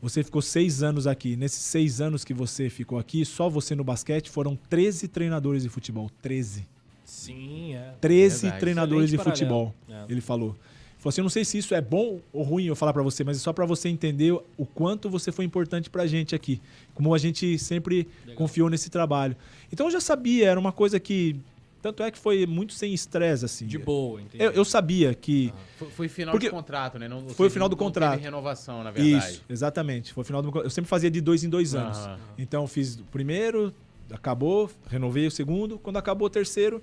Você 0.00 0.22
ficou 0.22 0.42
seis 0.42 0.82
anos 0.82 1.06
aqui. 1.06 1.34
Nesses 1.34 1.60
seis 1.60 2.00
anos 2.00 2.24
que 2.24 2.34
você 2.34 2.68
ficou 2.68 2.98
aqui, 2.98 3.24
só 3.24 3.48
você 3.48 3.74
no 3.74 3.82
basquete, 3.82 4.28
foram 4.28 4.54
13 4.68 5.08
treinadores 5.08 5.62
de 5.62 5.68
futebol. 5.70 6.10
13. 6.20 6.66
Sim, 7.04 7.74
é. 7.74 7.94
13 8.00 8.42
Verdade. 8.42 8.60
treinadores 8.60 9.08
de 9.10 9.16
Excelente 9.16 9.38
futebol. 9.38 9.74
paralelo. 9.86 10.08
É. 10.10 10.12
Ele 10.12 10.20
falou. 10.20 10.48
Ele 10.50 10.58
falou 10.98 11.08
assim: 11.10 11.20
eu 11.20 11.24
não 11.24 11.30
sei 11.30 11.44
se 11.44 11.56
isso 11.56 11.74
é 11.74 11.80
bom 11.80 12.20
ou 12.34 12.42
ruim 12.42 12.64
eu 12.66 12.76
falar 12.76 12.92
pra 12.92 13.02
você, 13.02 13.24
mas 13.24 13.38
é 13.38 13.40
só 13.40 13.52
pra 13.52 13.64
você 13.64 13.88
entender 13.88 14.32
o 14.32 14.66
quanto 14.66 15.08
você 15.08 15.32
foi 15.32 15.44
importante 15.46 15.88
pra 15.88 16.06
gente 16.06 16.34
aqui. 16.34 16.60
Como 16.94 17.14
a 17.14 17.18
gente 17.18 17.58
sempre 17.58 18.06
Legal. 18.26 18.36
confiou 18.36 18.68
nesse 18.68 18.90
trabalho. 18.90 19.34
Então 19.72 19.86
eu 19.86 19.90
já 19.92 20.00
sabia, 20.00 20.48
era 20.50 20.60
uma 20.60 20.72
coisa 20.72 21.00
que. 21.00 21.36
Tanto 21.84 22.02
é 22.02 22.10
que 22.10 22.18
foi 22.18 22.46
muito 22.46 22.72
sem 22.72 22.94
estresse, 22.94 23.44
assim. 23.44 23.66
De 23.66 23.76
boa, 23.76 24.18
entendi. 24.18 24.42
Eu, 24.42 24.52
eu 24.52 24.64
sabia 24.64 25.12
que. 25.14 25.52
Foi, 25.78 25.90
foi 25.90 26.08
final 26.08 26.32
Porque- 26.32 26.46
de 26.46 26.50
contrato, 26.50 26.98
né? 26.98 27.06
Não, 27.08 27.20
Foi 27.20 27.28
o 27.28 27.34
seja, 27.34 27.50
final 27.50 27.68
do 27.68 27.72
não 27.72 27.76
teve 27.76 27.84
contrato. 28.06 28.20
renovação, 28.22 28.82
na 28.82 28.90
verdade. 28.90 29.32
Isso, 29.34 29.42
exatamente. 29.50 30.10
Foi 30.14 30.22
o 30.22 30.24
final 30.24 30.40
do. 30.40 30.60
Eu 30.60 30.70
sempre 30.70 30.88
fazia 30.88 31.10
de 31.10 31.20
dois 31.20 31.44
em 31.44 31.50
dois 31.50 31.74
anos. 31.74 31.98
Aham. 31.98 32.18
Então 32.38 32.66
fiz 32.66 32.94
o 32.96 33.02
primeiro, 33.12 33.70
acabou, 34.10 34.70
renovei 34.88 35.26
o 35.26 35.30
segundo. 35.30 35.78
Quando 35.78 35.98
acabou 35.98 36.24
o 36.26 36.30
terceiro, 36.30 36.82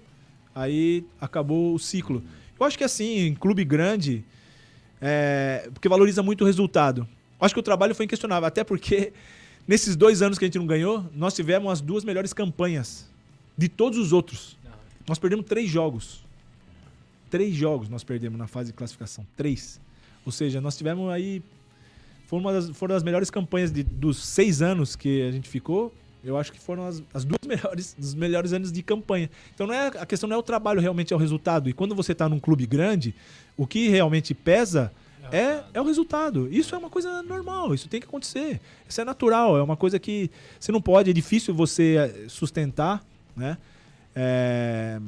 aí 0.53 1.03
acabou 1.19 1.73
o 1.73 1.79
ciclo. 1.79 2.21
Eu 2.59 2.63
acho 2.67 2.77
que 2.77 2.83
assim, 2.83 3.21
em 3.25 3.33
clube 3.33 3.65
grande, 3.65 4.23
é, 5.01 5.67
porque 5.73 5.89
valoriza 5.89 6.21
muito 6.21 6.41
o 6.43 6.45
resultado. 6.45 7.07
Eu 7.39 7.45
acho 7.45 7.55
que 7.55 7.59
o 7.59 7.63
trabalho 7.63 7.95
foi 7.95 8.05
inquestionável, 8.05 8.45
até 8.47 8.63
porque 8.63 9.13
nesses 9.67 9.95
dois 9.95 10.21
anos 10.21 10.37
que 10.37 10.45
a 10.45 10.47
gente 10.47 10.59
não 10.59 10.67
ganhou, 10.67 11.03
nós 11.15 11.33
tivemos 11.33 11.71
as 11.71 11.81
duas 11.81 12.03
melhores 12.03 12.33
campanhas 12.33 13.09
de 13.57 13.67
todos 13.67 13.97
os 13.97 14.13
outros. 14.13 14.60
Nós 15.07 15.19
perdemos 15.19 15.45
três 15.45 15.69
jogos. 15.69 16.23
Três 17.29 17.55
jogos 17.55 17.87
nós 17.89 18.03
perdemos 18.03 18.37
na 18.37 18.47
fase 18.47 18.71
de 18.71 18.73
classificação. 18.77 19.25
Três. 19.37 19.79
Ou 20.25 20.31
seja, 20.31 20.59
nós 20.61 20.77
tivemos 20.77 21.09
aí. 21.11 21.41
Foram, 22.27 22.41
uma 22.45 22.53
das, 22.53 22.69
foram 22.69 22.95
as 22.95 23.03
melhores 23.03 23.29
campanhas 23.29 23.71
de- 23.71 23.83
dos 23.83 24.23
seis 24.23 24.61
anos 24.61 24.95
que 24.95 25.21
a 25.27 25.31
gente 25.31 25.49
ficou. 25.49 25.93
Eu 26.23 26.37
acho 26.37 26.51
que 26.51 26.59
foram 26.59 26.85
as, 26.85 27.01
as 27.13 27.25
duas 27.25 27.39
melhores, 27.47 27.95
os 27.99 28.13
melhores 28.13 28.53
anos 28.53 28.71
de 28.71 28.83
campanha. 28.83 29.29
Então 29.53 29.65
não 29.67 29.73
é, 29.73 29.87
a 29.87 30.05
questão 30.05 30.29
não 30.29 30.35
é 30.35 30.39
o 30.39 30.43
trabalho, 30.43 30.79
realmente 30.79 31.11
é 31.13 31.15
o 31.15 31.19
resultado. 31.19 31.69
E 31.69 31.73
quando 31.73 31.95
você 31.95 32.11
está 32.11 32.29
num 32.29 32.39
clube 32.39 32.65
grande, 32.65 33.15
o 33.57 33.65
que 33.65 33.89
realmente 33.89 34.33
pesa 34.33 34.91
é, 35.31 35.63
é 35.73 35.81
o 35.81 35.85
resultado. 35.85 36.47
Isso 36.51 36.75
é 36.75 36.77
uma 36.77 36.89
coisa 36.89 37.23
normal, 37.23 37.73
isso 37.73 37.87
tem 37.89 37.99
que 37.99 38.05
acontecer. 38.07 38.59
Isso 38.87 38.99
é 39.01 39.05
natural, 39.05 39.57
é 39.57 39.63
uma 39.63 39.75
coisa 39.77 39.97
que 39.97 40.29
você 40.59 40.71
não 40.71 40.81
pode, 40.81 41.09
é 41.09 41.13
difícil 41.13 41.53
você 41.53 41.95
eh, 41.97 42.25
sustentar, 42.27 43.03
né? 43.35 43.57
É, 44.15 44.99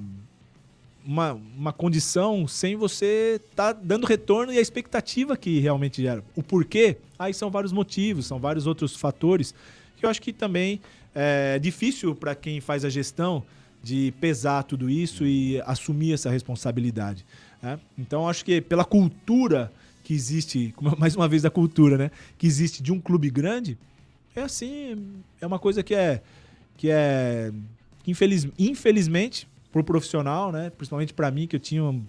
uma, 1.06 1.34
uma 1.34 1.74
condição 1.74 2.48
sem 2.48 2.76
você 2.76 3.42
estar 3.50 3.74
dando 3.74 4.06
retorno 4.06 4.54
e 4.54 4.58
a 4.58 4.62
expectativa 4.62 5.36
que 5.36 5.60
realmente 5.60 6.02
gera. 6.02 6.24
O 6.36 6.42
porquê, 6.42 6.98
aí 7.20 7.34
são 7.34 7.52
vários 7.52 7.74
motivos, 7.74 8.26
são 8.26 8.40
vários 8.40 8.66
outros 8.66 8.96
fatores 8.96 9.54
que 9.98 10.06
eu 10.06 10.10
acho 10.10 10.22
que 10.22 10.34
também 10.34 10.82
é 11.14 11.60
difícil 11.60 12.16
para 12.16 12.34
quem 12.36 12.60
faz 12.60 12.84
a 12.84 12.90
gestão 12.90 13.44
de 13.84 14.14
pesar 14.20 14.64
tudo 14.64 14.90
isso 14.90 15.26
e 15.26 15.62
assumir 15.66 16.14
essa 16.14 16.30
responsabilidade. 16.30 17.26
né? 17.62 17.80
Então 17.98 18.28
acho 18.28 18.46
que 18.46 18.62
pela 18.62 18.86
cultura 18.86 19.72
que 20.04 20.14
existe, 20.14 20.74
mais 20.98 21.16
uma 21.16 21.28
vez 21.28 21.42
da 21.42 21.50
cultura, 21.50 21.98
né, 21.98 22.12
que 22.38 22.48
existe 22.48 22.82
de 22.82 22.92
um 22.92 23.00
clube 23.00 23.30
grande, 23.30 23.78
é 24.36 24.42
assim, 24.42 25.22
é 25.40 25.46
uma 25.46 25.60
coisa 25.60 25.84
que 25.84 25.94
é 25.94 26.22
que 26.76 26.90
é 26.90 27.52
infeliz, 28.12 28.48
infelizmente 28.58 29.48
pro 29.72 29.84
profissional, 29.84 30.52
né, 30.52 30.70
principalmente 30.70 31.14
para 31.14 31.32
mim 31.32 31.48
que 31.48 31.56
eu 31.56 31.60
tinha 31.60 31.84
um- 31.84 32.04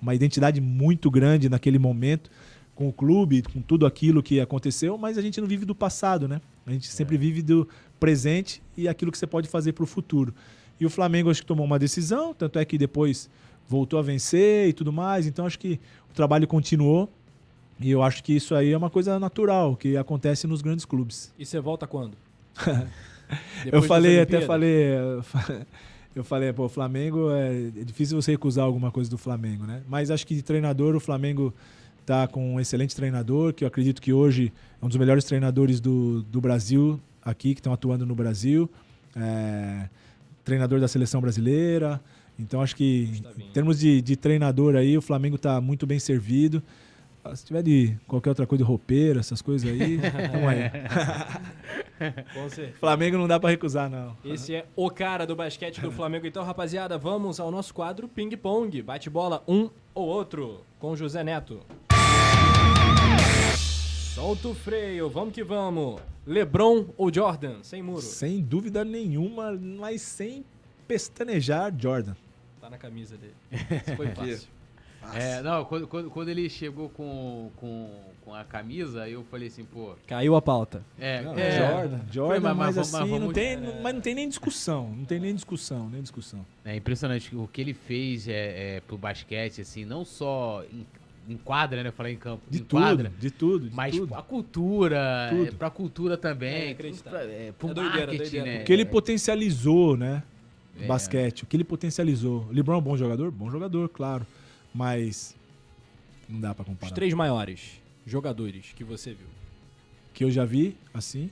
uma 0.00 0.14
identidade 0.14 0.60
muito 0.60 1.10
grande 1.10 1.48
naquele 1.48 1.78
momento 1.78 2.28
com 2.74 2.88
o 2.88 2.92
clube, 2.92 3.42
com 3.42 3.62
tudo 3.62 3.86
aquilo 3.86 4.22
que 4.22 4.40
aconteceu, 4.40 4.98
mas 4.98 5.16
a 5.16 5.22
gente 5.22 5.40
não 5.40 5.46
vive 5.46 5.64
do 5.64 5.74
passado, 5.74 6.26
né? 6.26 6.40
A 6.66 6.72
gente 6.72 6.88
sempre 6.88 7.16
vive 7.16 7.42
do 7.42 7.68
presente 8.00 8.60
e 8.76 8.88
aquilo 8.88 9.12
que 9.12 9.18
você 9.18 9.26
pode 9.26 9.48
fazer 9.48 9.72
para 9.72 9.84
o 9.84 9.86
futuro. 9.86 10.34
E 10.80 10.86
o 10.86 10.90
Flamengo 10.90 11.30
acho 11.30 11.42
que 11.42 11.46
tomou 11.46 11.64
uma 11.64 11.78
decisão, 11.78 12.34
tanto 12.34 12.58
é 12.58 12.64
que 12.64 12.76
depois 12.76 13.30
voltou 13.68 13.98
a 13.98 14.02
vencer 14.02 14.68
e 14.68 14.72
tudo 14.72 14.92
mais. 14.92 15.26
Então 15.26 15.46
acho 15.46 15.58
que 15.58 15.78
o 16.10 16.14
trabalho 16.14 16.48
continuou. 16.48 17.08
E 17.78 17.90
eu 17.90 18.02
acho 18.02 18.22
que 18.24 18.32
isso 18.34 18.54
aí 18.54 18.72
é 18.72 18.76
uma 18.76 18.90
coisa 18.90 19.18
natural, 19.18 19.76
que 19.76 19.96
acontece 19.96 20.46
nos 20.46 20.62
grandes 20.62 20.84
clubes. 20.84 21.32
E 21.38 21.44
você 21.46 21.60
volta 21.60 21.86
quando? 21.86 22.16
eu 23.70 23.82
falei, 23.82 24.20
até 24.20 24.40
falei. 24.40 24.92
Eu 26.14 26.22
falei, 26.22 26.52
pô, 26.52 26.66
o 26.66 26.68
Flamengo 26.68 27.30
é, 27.30 27.68
é 27.68 27.84
difícil 27.84 28.20
você 28.20 28.32
recusar 28.32 28.66
alguma 28.66 28.90
coisa 28.90 29.08
do 29.08 29.16
Flamengo, 29.16 29.64
né? 29.64 29.82
Mas 29.88 30.10
acho 30.10 30.26
que 30.26 30.34
de 30.34 30.42
treinador, 30.42 30.94
o 30.94 31.00
Flamengo 31.00 31.54
tá 32.04 32.28
com 32.28 32.54
um 32.54 32.60
excelente 32.60 32.94
treinador, 32.94 33.54
que 33.54 33.64
eu 33.64 33.68
acredito 33.68 34.02
que 34.02 34.12
hoje 34.12 34.52
é 34.80 34.84
um 34.84 34.88
dos 34.88 34.98
melhores 34.98 35.24
treinadores 35.24 35.80
do, 35.80 36.22
do 36.24 36.38
Brasil 36.38 37.00
aqui, 37.24 37.54
que 37.54 37.60
estão 37.60 37.72
atuando 37.72 38.04
no 38.04 38.14
Brasil. 38.14 38.68
É, 39.16 39.88
treinador 40.44 40.80
da 40.80 40.88
seleção 40.88 41.20
brasileira. 41.20 42.00
Então 42.38 42.60
acho 42.60 42.74
que 42.74 43.22
em 43.38 43.52
termos 43.52 43.78
de, 43.78 44.02
de 44.02 44.16
treinador 44.16 44.74
aí, 44.74 44.96
o 44.98 45.02
Flamengo 45.02 45.36
está 45.36 45.60
muito 45.60 45.86
bem 45.86 45.98
servido. 45.98 46.62
Ah, 47.24 47.36
se 47.36 47.44
tiver 47.44 47.62
de 47.62 47.96
qualquer 48.06 48.30
outra 48.30 48.46
coisa 48.46 48.64
de 48.64 48.68
roupeiro, 48.68 49.20
essas 49.20 49.40
coisas 49.40 49.70
aí, 49.70 49.98
tamo 49.98 50.48
aí. 50.48 50.70
Com 52.34 52.48
certeza. 52.48 52.78
Flamengo 52.78 53.16
não 53.16 53.28
dá 53.28 53.38
para 53.38 53.50
recusar, 53.50 53.88
não. 53.88 54.16
Esse 54.24 54.56
é 54.56 54.66
o 54.74 54.90
cara 54.90 55.24
do 55.24 55.36
basquete 55.36 55.80
do 55.80 55.92
Flamengo. 55.92 56.26
Então, 56.26 56.42
rapaziada, 56.42 56.98
vamos 56.98 57.38
ao 57.38 57.48
nosso 57.48 57.72
quadro 57.72 58.08
Ping 58.08 58.36
Pong. 58.36 58.82
Bate 58.82 59.08
bola 59.08 59.40
um 59.46 59.70
ou 59.94 60.08
outro 60.08 60.62
com 60.80 60.96
José 60.96 61.22
Neto. 61.22 61.60
Solta 64.14 64.48
o 64.48 64.54
freio, 64.54 65.08
vamos 65.08 65.32
que 65.32 65.44
vamos. 65.44 66.00
LeBron 66.26 66.86
ou 66.96 67.12
Jordan? 67.12 67.62
Sem 67.62 67.82
muro. 67.82 68.02
Sem 68.02 68.42
dúvida 68.42 68.84
nenhuma, 68.84 69.52
mas 69.52 70.02
sem 70.02 70.44
pestanejar, 70.88 71.72
Jordan. 71.78 72.16
Tá 72.60 72.68
na 72.68 72.78
camisa 72.78 73.16
dele. 73.16 73.34
Isso 73.52 73.96
foi 73.96 74.08
fácil. 74.08 74.48
É, 75.14 75.42
não, 75.42 75.64
quando, 75.64 75.86
quando, 75.86 76.10
quando, 76.10 76.28
ele 76.28 76.48
chegou 76.48 76.88
com, 76.88 77.50
com, 77.56 77.90
com 78.24 78.34
a 78.34 78.44
camisa, 78.44 79.08
eu 79.08 79.24
falei 79.24 79.48
assim, 79.48 79.64
pô. 79.64 79.94
Caiu 80.06 80.36
a 80.36 80.42
pauta. 80.42 80.82
É, 80.98 81.22
não, 81.22 81.36
é 81.36 81.58
Jordan. 81.58 82.00
Jordan, 82.10 82.28
foi, 82.28 82.40
mas, 82.40 82.56
mas, 82.56 82.78
assim, 82.78 83.10
mas, 83.10 83.20
não 83.20 83.32
tem, 83.32 83.52
é... 83.52 83.80
mas 83.82 83.94
não 83.94 84.00
tem 84.00 84.14
nem 84.14 84.28
discussão. 84.28 84.94
Não 84.96 85.04
tem 85.04 85.18
nem 85.18 85.34
discussão, 85.34 85.88
nem 85.88 86.00
discussão. 86.00 86.46
É 86.64 86.76
impressionante 86.76 87.34
o 87.34 87.48
que 87.48 87.60
ele 87.60 87.74
fez 87.74 88.28
é, 88.28 88.76
é, 88.76 88.80
pro 88.80 88.96
basquete, 88.96 89.60
assim, 89.60 89.84
não 89.84 90.04
só 90.04 90.62
em, 90.72 90.86
em 91.28 91.36
quadra, 91.36 91.82
né? 91.82 91.88
Eu 91.88 91.92
falei 91.92 92.14
em 92.14 92.18
campo. 92.18 92.42
De 92.48 92.60
em 92.60 92.64
tudo, 92.64 92.80
quadra, 92.80 93.12
de 93.18 93.30
tudo. 93.30 93.68
De 93.68 93.74
mas 93.74 93.96
tudo. 93.96 94.14
a 94.14 94.22
cultura, 94.22 95.28
tudo. 95.30 95.48
É, 95.48 95.50
pra 95.50 95.70
cultura 95.70 96.16
também. 96.16 96.70
É, 96.70 96.74
pra, 96.74 97.22
é, 97.22 97.52
pro 97.58 97.70
é 97.70 97.74
marketing, 97.74 97.74
doideira, 97.74 98.16
doideira. 98.16 98.46
né? 98.46 98.62
O 98.62 98.64
que 98.64 98.72
ele 98.72 98.84
potencializou, 98.84 99.96
né? 99.96 100.22
É. 100.80 100.86
Basquete. 100.86 101.42
O 101.42 101.46
que 101.46 101.56
ele 101.56 101.64
potencializou. 101.64 102.46
O 102.48 102.52
LeBron 102.52 102.74
é 102.74 102.78
um 102.78 102.82
bom 102.82 102.96
jogador? 102.96 103.30
Bom 103.30 103.50
jogador, 103.50 103.88
claro. 103.88 104.26
Mas 104.74 105.34
não 106.28 106.40
dá 106.40 106.54
pra 106.54 106.64
comparar. 106.64 106.90
Os 106.90 106.94
três 106.94 107.12
maiores 107.14 107.80
jogadores 108.06 108.72
que 108.74 108.84
você 108.84 109.14
viu. 109.14 109.26
Que 110.14 110.24
eu 110.24 110.30
já 110.30 110.44
vi, 110.44 110.76
assim. 110.92 111.30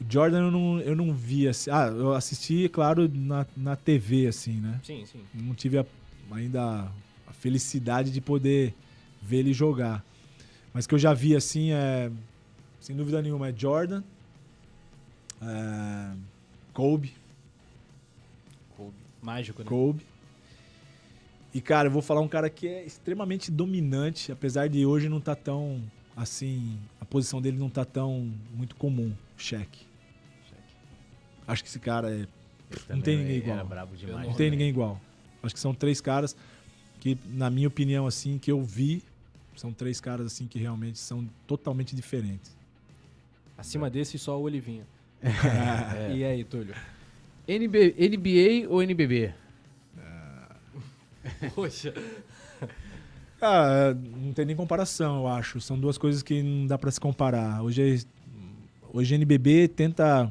O 0.00 0.10
Jordan 0.10 0.44
eu 0.44 0.50
não, 0.50 0.80
eu 0.80 0.96
não 0.96 1.12
vi 1.12 1.46
assim. 1.46 1.70
Ah, 1.70 1.86
eu 1.86 2.14
assisti, 2.14 2.68
claro, 2.68 3.10
na, 3.12 3.46
na 3.56 3.76
TV, 3.76 4.26
assim, 4.26 4.54
né? 4.54 4.80
Sim, 4.82 5.04
sim. 5.04 5.20
Não 5.34 5.54
tive 5.54 5.78
a, 5.78 5.86
ainda 6.30 6.90
a 7.26 7.32
felicidade 7.32 8.10
de 8.10 8.20
poder 8.20 8.74
ver 9.20 9.38
ele 9.38 9.52
jogar. 9.52 10.04
Mas 10.72 10.86
que 10.86 10.94
eu 10.94 10.98
já 10.98 11.12
vi, 11.12 11.36
assim, 11.36 11.72
é. 11.72 12.10
Sem 12.80 12.96
dúvida 12.96 13.20
nenhuma, 13.20 13.48
é 13.48 13.54
Jordan. 13.54 14.02
É, 15.42 16.16
Kobe. 16.72 17.12
Kobe. 18.76 18.96
Mágico, 19.20 19.62
né? 19.62 19.68
Kobe. 19.68 20.09
E, 21.52 21.60
cara, 21.60 21.88
eu 21.88 21.92
vou 21.92 22.02
falar 22.02 22.20
um 22.20 22.28
cara 22.28 22.48
que 22.48 22.68
é 22.68 22.84
extremamente 22.84 23.50
dominante, 23.50 24.30
apesar 24.30 24.68
de 24.68 24.86
hoje 24.86 25.08
não 25.08 25.20
tá 25.20 25.34
tão, 25.34 25.82
assim, 26.16 26.78
a 27.00 27.04
posição 27.04 27.42
dele 27.42 27.58
não 27.58 27.68
tá 27.68 27.84
tão 27.84 28.32
muito 28.54 28.76
comum, 28.76 29.12
cheque. 29.36 29.86
Acho 31.46 31.64
que 31.64 31.68
esse 31.68 31.80
cara 31.80 32.12
é... 32.14 32.26
Não 32.88 33.00
tem 33.00 33.18
ninguém 33.18 33.38
igual. 33.38 33.68
Demais, 33.96 34.28
não 34.28 34.34
tem 34.34 34.50
ninguém 34.50 34.68
igual. 34.68 35.00
Acho 35.42 35.54
que 35.54 35.60
são 35.60 35.74
três 35.74 36.00
caras 36.00 36.36
que, 37.00 37.18
na 37.26 37.50
minha 37.50 37.66
opinião, 37.66 38.06
assim, 38.06 38.38
que 38.38 38.52
eu 38.52 38.62
vi, 38.62 39.02
são 39.56 39.72
três 39.72 40.00
caras, 40.00 40.26
assim, 40.26 40.46
que 40.46 40.58
realmente 40.58 41.00
são 41.00 41.28
totalmente 41.48 41.96
diferentes. 41.96 42.56
Acima 43.58 43.88
é. 43.88 43.90
desse, 43.90 44.18
só 44.18 44.38
o 44.38 44.42
Olivinha. 44.42 44.86
é. 45.20 46.14
E 46.14 46.24
aí, 46.24 46.44
Túlio? 46.44 46.74
NB, 47.48 47.94
NBA 47.98 48.68
ou 48.68 48.82
NBB? 48.82 49.34
Poxa. 51.54 51.94
Ah, 53.40 53.94
não 53.94 54.32
tem 54.32 54.44
nem 54.44 54.54
comparação, 54.54 55.20
eu 55.20 55.28
acho. 55.28 55.60
São 55.60 55.78
duas 55.78 55.96
coisas 55.96 56.22
que 56.22 56.42
não 56.42 56.66
dá 56.66 56.76
para 56.76 56.90
se 56.90 57.00
comparar. 57.00 57.62
Hoje, 57.62 58.04
hoje 58.92 59.14
a 59.14 59.16
NBB 59.16 59.68
tenta 59.68 60.30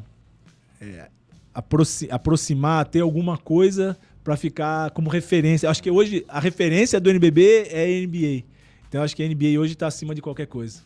é, 0.79 1.09
aproxi 1.53 2.07
aproximar, 2.11 2.85
ter 2.85 3.01
alguma 3.01 3.37
coisa 3.37 3.97
para 4.23 4.37
ficar 4.37 4.91
como 4.91 5.09
referência. 5.09 5.69
Acho 5.69 5.81
que 5.81 5.89
hoje 5.89 6.23
a 6.27 6.39
referência 6.39 6.99
do 6.99 7.09
NBB 7.09 7.67
é 7.69 7.83
a 7.83 8.07
NBA. 8.07 8.45
Então 8.87 9.01
acho 9.01 9.15
que 9.15 9.23
a 9.23 9.27
NBA 9.27 9.59
hoje 9.59 9.73
está 9.73 9.87
acima 9.87 10.13
de 10.13 10.21
qualquer 10.21 10.47
coisa. 10.47 10.81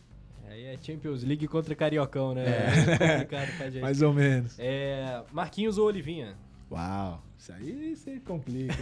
Aí 0.48 0.64
é 0.64 0.78
Champions 0.80 1.22
League 1.24 1.46
contra 1.48 1.74
Cariocão, 1.74 2.34
né? 2.34 2.44
É. 2.46 3.80
Mais 3.80 4.02
ou 4.02 4.12
menos. 4.12 4.56
É, 4.58 5.22
Marquinhos 5.32 5.78
ou 5.78 5.86
Olivinha? 5.86 6.36
Uau. 6.70 7.22
Isso 7.44 7.52
aí 7.52 7.94
você 7.94 8.20
complica. 8.20 8.74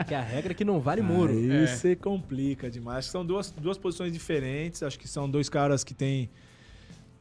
É, 0.00 0.02
que 0.02 0.14
a 0.14 0.20
regra 0.20 0.50
é 0.50 0.54
que 0.54 0.64
não 0.64 0.80
vale 0.80 1.00
muro. 1.00 1.32
Aí 1.32 1.48
é. 1.48 1.66
você 1.68 1.94
complica 1.94 2.68
demais. 2.68 3.04
São 3.04 3.24
duas, 3.24 3.52
duas 3.52 3.78
posições 3.78 4.12
diferentes. 4.12 4.82
Acho 4.82 4.98
que 4.98 5.06
são 5.06 5.30
dois 5.30 5.48
caras 5.48 5.84
que 5.84 5.94
têm 5.94 6.28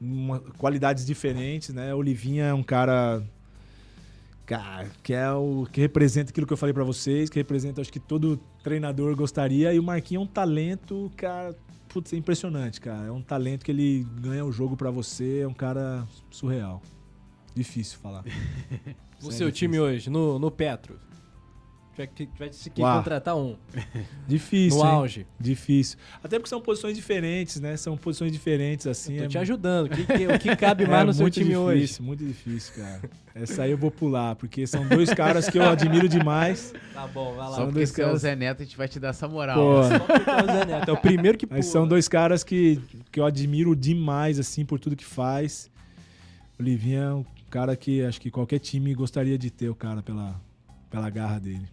uma, 0.02 0.40
qualidades 0.40 1.06
diferentes, 1.06 1.70
né? 1.76 1.94
Olivinha 1.94 2.46
é 2.46 2.54
um 2.56 2.64
cara, 2.64 3.24
cara 4.48 4.90
que 5.04 5.14
é 5.14 5.32
o 5.32 5.68
que 5.72 5.80
representa 5.80 6.32
aquilo 6.32 6.48
que 6.48 6.54
eu 6.54 6.58
falei 6.58 6.74
para 6.74 6.84
vocês, 6.84 7.30
que 7.30 7.38
representa 7.38 7.80
acho 7.80 7.94
que 7.94 8.00
todo 8.00 8.38
treinador 8.64 9.16
gostaria. 9.16 9.72
E 9.72 9.78
o 9.78 9.84
Marquinhos 9.84 10.24
é 10.24 10.26
um 10.26 10.28
talento, 10.28 11.12
cara, 11.16 11.56
putz, 11.88 12.14
é 12.14 12.16
impressionante, 12.16 12.82
cara. 12.82 13.06
É 13.06 13.12
um 13.12 13.22
talento 13.22 13.64
que 13.64 13.70
ele 13.70 14.08
ganha 14.20 14.44
o 14.44 14.52
jogo 14.52 14.76
para 14.76 14.90
você, 14.90 15.42
é 15.42 15.48
um 15.48 15.54
cara 15.54 16.08
surreal. 16.32 16.82
Difícil 17.54 18.00
falar. 18.00 18.24
o 19.24 19.32
seu 19.32 19.52
time 19.52 19.80
hoje, 19.80 20.10
no, 20.10 20.40
no 20.40 20.50
Petro? 20.50 21.00
Vai 22.38 22.54
se 22.54 22.70
que 22.70 22.82
contratar 22.82 23.36
um. 23.36 23.58
Difícil. 24.26 24.80
No 24.80 24.86
hein? 24.86 24.92
auge. 24.92 25.28
Difícil. 25.38 25.98
Até 26.24 26.38
porque 26.38 26.48
são 26.48 26.62
posições 26.62 26.96
diferentes, 26.96 27.60
né? 27.60 27.76
São 27.76 27.98
posições 27.98 28.32
diferentes, 28.32 28.88
assim. 28.88 29.16
Eu 29.16 29.20
tô 29.20 29.26
é 29.26 29.28
te 29.28 29.38
ajudando. 29.40 29.88
O 29.88 29.90
que, 29.90 30.06
que, 30.06 30.28
o 30.28 30.40
que 30.40 30.56
cabe 30.56 30.88
mais 30.88 31.02
é 31.02 31.06
no 31.06 31.14
seu 31.14 31.30
time 31.30 31.48
difícil, 31.48 31.66
hoje? 31.66 32.02
Muito 32.02 32.26
difícil, 32.26 32.74
cara. 32.76 33.02
Essa 33.36 33.64
aí 33.64 33.72
eu 33.72 33.78
vou 33.78 33.92
pular, 33.92 34.36
porque 34.38 34.66
são 34.66 34.88
dois 34.88 35.14
caras 35.14 35.50
que 35.50 35.58
eu 35.58 35.64
admiro 35.64 36.08
demais. 36.08 36.74
Tá 36.94 37.06
bom, 37.06 37.36
vai 37.36 37.50
lá. 37.50 37.56
Só 37.56 37.66
porque 37.66 37.86
você 37.86 38.02
é 38.02 38.08
o 38.08 38.16
Zé 38.16 38.36
Neto, 38.36 38.62
a 38.62 38.66
gente 38.66 38.78
vai 38.78 38.88
te 38.88 38.98
dar 38.98 39.10
essa 39.10 39.28
moral. 39.28 39.58
Pô. 39.58 39.84
Só 39.84 40.00
porque 40.00 40.30
é 40.30 40.44
o 40.44 40.46
Zé 40.46 40.66
Neto. 40.66 40.90
É 40.90 40.94
o 40.94 40.98
primeiro 40.98 41.38
que 41.38 41.46
pula. 41.46 41.58
Mas 41.58 41.66
são 41.66 41.86
dois 41.86 42.08
caras 42.08 42.46
que, 42.46 42.82
que 43.12 43.20
eu 43.20 43.26
admiro 43.26 43.76
demais, 43.76 44.40
assim, 44.40 44.64
por 44.64 44.80
tudo 44.80 44.96
que 44.96 45.06
faz. 45.06 45.70
O 46.58 46.64
Livinha 46.64 47.02
é 47.02 47.14
um 47.14 47.26
cara 47.50 47.76
que 47.76 48.04
acho 48.04 48.22
que 48.22 48.30
qualquer 48.30 48.60
time 48.60 48.94
gostaria 48.94 49.38
de 49.38 49.50
ter 49.50 49.70
o 49.70 49.76
cara 49.76 50.02
pela, 50.02 50.40
pela 50.90 51.10
garra 51.10 51.40
dele. 51.40 51.68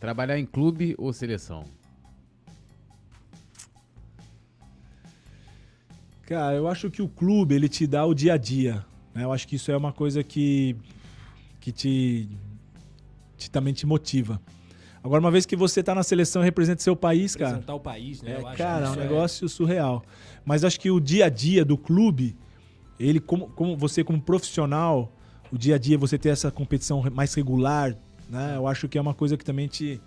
Trabalhar 0.00 0.38
em 0.38 0.46
clube 0.46 0.94
ou 0.98 1.12
seleção? 1.12 1.64
Cara, 6.22 6.56
eu 6.56 6.66
acho 6.66 6.90
que 6.90 7.00
o 7.00 7.08
clube 7.08 7.54
ele 7.54 7.68
te 7.68 7.86
dá 7.86 8.04
o 8.04 8.12
dia 8.12 8.34
a 8.34 8.36
dia. 8.36 8.84
Né? 9.14 9.22
Eu 9.24 9.32
acho 9.32 9.46
que 9.46 9.56
isso 9.56 9.70
é 9.70 9.76
uma 9.76 9.92
coisa 9.92 10.24
que, 10.24 10.74
que 11.60 11.70
te, 11.70 12.28
te 13.36 13.50
também 13.50 13.72
te 13.72 13.86
motiva. 13.86 14.40
Agora, 15.04 15.20
uma 15.20 15.30
vez 15.30 15.46
que 15.46 15.54
você 15.54 15.80
está 15.80 15.94
na 15.94 16.02
seleção 16.02 16.42
e 16.42 16.44
representa 16.44 16.82
seu 16.82 16.96
país, 16.96 17.36
cara. 17.36 17.50
Representar 17.50 17.74
o 17.74 17.80
país, 17.80 18.22
né? 18.22 18.40
É, 18.40 18.56
cara, 18.56 18.86
é 18.86 18.90
um 18.90 18.96
negócio 18.96 19.46
é... 19.46 19.48
surreal. 19.48 20.04
Mas 20.44 20.64
acho 20.64 20.80
que 20.80 20.90
o 20.90 20.98
dia 20.98 21.26
a 21.26 21.28
dia 21.28 21.64
do 21.64 21.78
clube, 21.78 22.36
ele, 22.98 23.20
como, 23.20 23.48
como 23.48 23.76
você, 23.76 24.02
como 24.02 24.20
profissional, 24.20 25.12
o 25.52 25.58
dia 25.58 25.76
a 25.76 25.78
dia, 25.78 25.96
você 25.98 26.18
ter 26.18 26.30
essa 26.30 26.50
competição 26.50 27.02
mais 27.12 27.32
regular, 27.34 27.96
né? 28.28 28.56
Eu 28.56 28.66
acho 28.66 28.88
que 28.88 28.98
é 28.98 29.00
uma 29.00 29.14
coisa 29.14 29.36
que 29.36 29.44
também 29.44 29.68
te, 29.68 30.00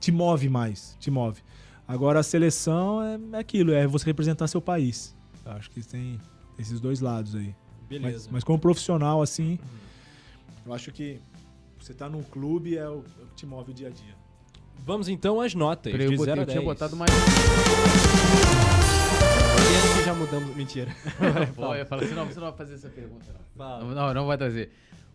te 0.00 0.10
move 0.10 0.48
mais, 0.48 0.96
te 0.98 1.10
move. 1.10 1.40
Agora, 1.86 2.20
a 2.20 2.22
seleção 2.22 3.02
é, 3.02 3.18
é 3.36 3.38
aquilo, 3.38 3.72
é 3.72 3.86
você 3.86 4.06
representar 4.06 4.46
seu 4.46 4.60
país. 4.60 5.14
Eu 5.44 5.52
acho 5.52 5.70
que 5.70 5.80
tem 5.82 6.20
esses 6.58 6.80
dois 6.80 7.00
lados 7.00 7.34
aí. 7.34 7.54
Beleza. 7.88 8.26
Mas, 8.26 8.28
mas 8.32 8.44
como 8.44 8.58
profissional, 8.58 9.20
assim, 9.22 9.58
eu 10.64 10.72
acho 10.72 10.92
que 10.92 11.18
você 11.80 11.92
tá 11.92 12.08
num 12.08 12.22
clube 12.22 12.76
é 12.76 12.88
o, 12.88 13.04
é 13.20 13.22
o 13.22 13.26
que 13.26 13.34
te 13.34 13.46
move 13.46 13.72
o 13.72 13.74
dia 13.74 13.88
a 13.88 13.90
dia. 13.90 14.14
Vamos 14.84 15.08
então 15.08 15.40
às 15.40 15.54
notas. 15.54 15.90
Peraí, 15.92 16.06
eu, 16.06 16.12
de 16.12 16.16
botei, 16.16 16.34
0 16.34 16.40
a 16.40 16.42
eu 16.42 16.46
tinha 16.46 16.60
10. 16.60 16.64
botado 16.64 16.96
mais. 16.96 17.10
Que 19.96 20.04
já 20.04 20.14
mudamos. 20.14 20.56
Mentira. 20.56 20.90
Pô, 21.54 21.74
eu 21.74 21.86
falo 21.86 22.02
assim, 22.02 22.14
não, 22.14 22.26
você 22.26 22.40
não 22.40 22.48
vai 22.48 22.56
fazer 22.56 22.74
essa 22.74 22.88
pergunta, 22.88 23.26
não. 23.32 23.40
Fala. 23.56 23.94
Não, 23.94 24.14
não, 24.14 24.26
vai 24.26 24.36
trazer. 24.36 24.70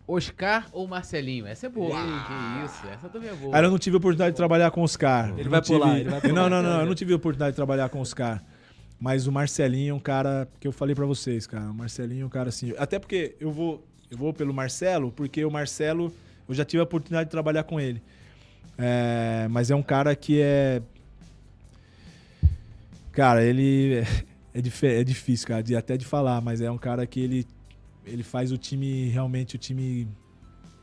Oscar 0.08 0.66
ou 0.72 0.86
Marcelinho? 0.86 1.46
Essa 1.46 1.66
é 1.66 1.68
boa? 1.68 1.90
Que 1.96 2.64
isso, 2.64 2.86
essa 2.86 3.08
também 3.08 3.28
é 3.28 3.34
boa. 3.34 3.52
Cara, 3.52 3.66
eu 3.66 3.70
não 3.70 3.78
tive 3.78 3.96
a 3.96 3.98
oportunidade 3.98 4.30
de 4.32 4.36
trabalhar 4.36 4.70
com 4.70 4.80
o 4.80 4.84
Oscar. 4.84 5.34
Ele 5.36 5.48
vai 5.48 5.60
tive- 5.60 5.78
pular, 5.78 5.98
ele 5.98 6.08
vai 6.08 6.20
pular. 6.20 6.32
Não, 6.34 6.48
não, 6.48 6.62
não, 6.62 6.80
eu 6.80 6.86
não 6.86 6.94
tive 6.94 7.12
a 7.12 7.16
oportunidade 7.16 7.52
de 7.52 7.56
trabalhar 7.56 7.88
com 7.88 7.98
o 7.98 8.02
Oscar. 8.02 8.42
Mas 9.00 9.26
o 9.26 9.32
Marcelinho 9.32 9.90
é 9.90 9.94
um 9.94 9.98
cara 10.00 10.48
que 10.60 10.66
eu 10.66 10.72
falei 10.72 10.94
pra 10.94 11.04
vocês, 11.04 11.46
cara. 11.46 11.64
O 11.64 11.74
Marcelinho 11.74 12.22
é 12.22 12.26
um 12.26 12.30
cara 12.30 12.48
assim. 12.48 12.72
Até 12.78 12.98
porque 12.98 13.34
eu 13.40 13.50
vou, 13.50 13.84
eu 14.10 14.16
vou 14.16 14.32
pelo 14.32 14.54
Marcelo, 14.54 15.10
porque 15.12 15.44
o 15.44 15.50
Marcelo, 15.50 16.10
eu 16.48 16.54
já 16.54 16.64
tive 16.64 16.80
a 16.80 16.84
oportunidade 16.84 17.26
de 17.28 17.30
trabalhar 17.32 17.64
com 17.64 17.78
ele. 17.80 18.00
É, 18.78 19.48
mas 19.50 19.70
é 19.70 19.74
um 19.74 19.82
cara 19.82 20.14
que 20.16 20.40
é. 20.40 20.80
Cara, 23.12 23.42
ele. 23.42 24.04
É, 24.56 24.60
dif- 24.62 24.86
é 24.86 25.04
difícil, 25.04 25.46
cara, 25.48 25.62
de, 25.62 25.76
até 25.76 25.96
de 25.98 26.04
falar, 26.06 26.40
mas 26.40 26.60
é 26.62 26.70
um 26.70 26.78
cara 26.78 27.06
que 27.06 27.20
ele, 27.20 27.46
ele 28.06 28.22
faz 28.22 28.50
o 28.50 28.56
time, 28.56 29.08
realmente, 29.08 29.56
o 29.56 29.58
time. 29.58 30.08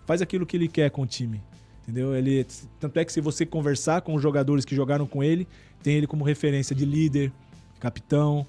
Faz 0.05 0.21
aquilo 0.21 0.45
que 0.45 0.55
ele 0.55 0.67
quer 0.67 0.91
com 0.91 1.01
o 1.01 1.07
time. 1.07 1.41
Entendeu? 1.81 2.15
Ele, 2.15 2.45
tanto 2.79 2.99
é 2.99 3.03
que 3.05 3.11
se 3.11 3.19
você 3.19 3.45
conversar 3.45 4.01
com 4.01 4.13
os 4.13 4.21
jogadores 4.21 4.63
que 4.63 4.75
jogaram 4.75 5.07
com 5.07 5.23
ele, 5.23 5.47
tem 5.81 5.95
ele 5.95 6.05
como 6.05 6.23
referência 6.23 6.75
de 6.75 6.85
líder, 6.85 7.31
capitão, 7.79 8.45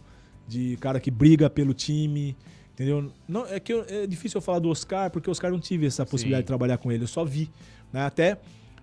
de 0.46 0.76
cara 0.80 1.00
que 1.00 1.10
briga 1.10 1.48
pelo 1.48 1.72
time. 1.72 2.36
Entendeu? 2.74 3.10
Não, 3.26 3.46
é 3.46 3.58
que 3.58 3.72
eu- 3.72 3.84
é 3.88 4.06
difícil 4.06 4.38
eu 4.38 4.42
falar 4.42 4.58
do 4.58 4.68
Oscar, 4.68 5.10
porque 5.10 5.30
o 5.30 5.32
Oscar 5.32 5.50
não 5.50 5.58
tive 5.60 5.86
essa 5.86 6.04
possibilidade 6.04 6.42
Sim. 6.42 6.44
de 6.44 6.48
trabalhar 6.48 6.76
com 6.76 6.92
ele, 6.92 7.04
eu 7.04 7.08
só 7.08 7.24
vi. 7.24 7.48
Né? 7.92 8.04
Até, 8.04 8.38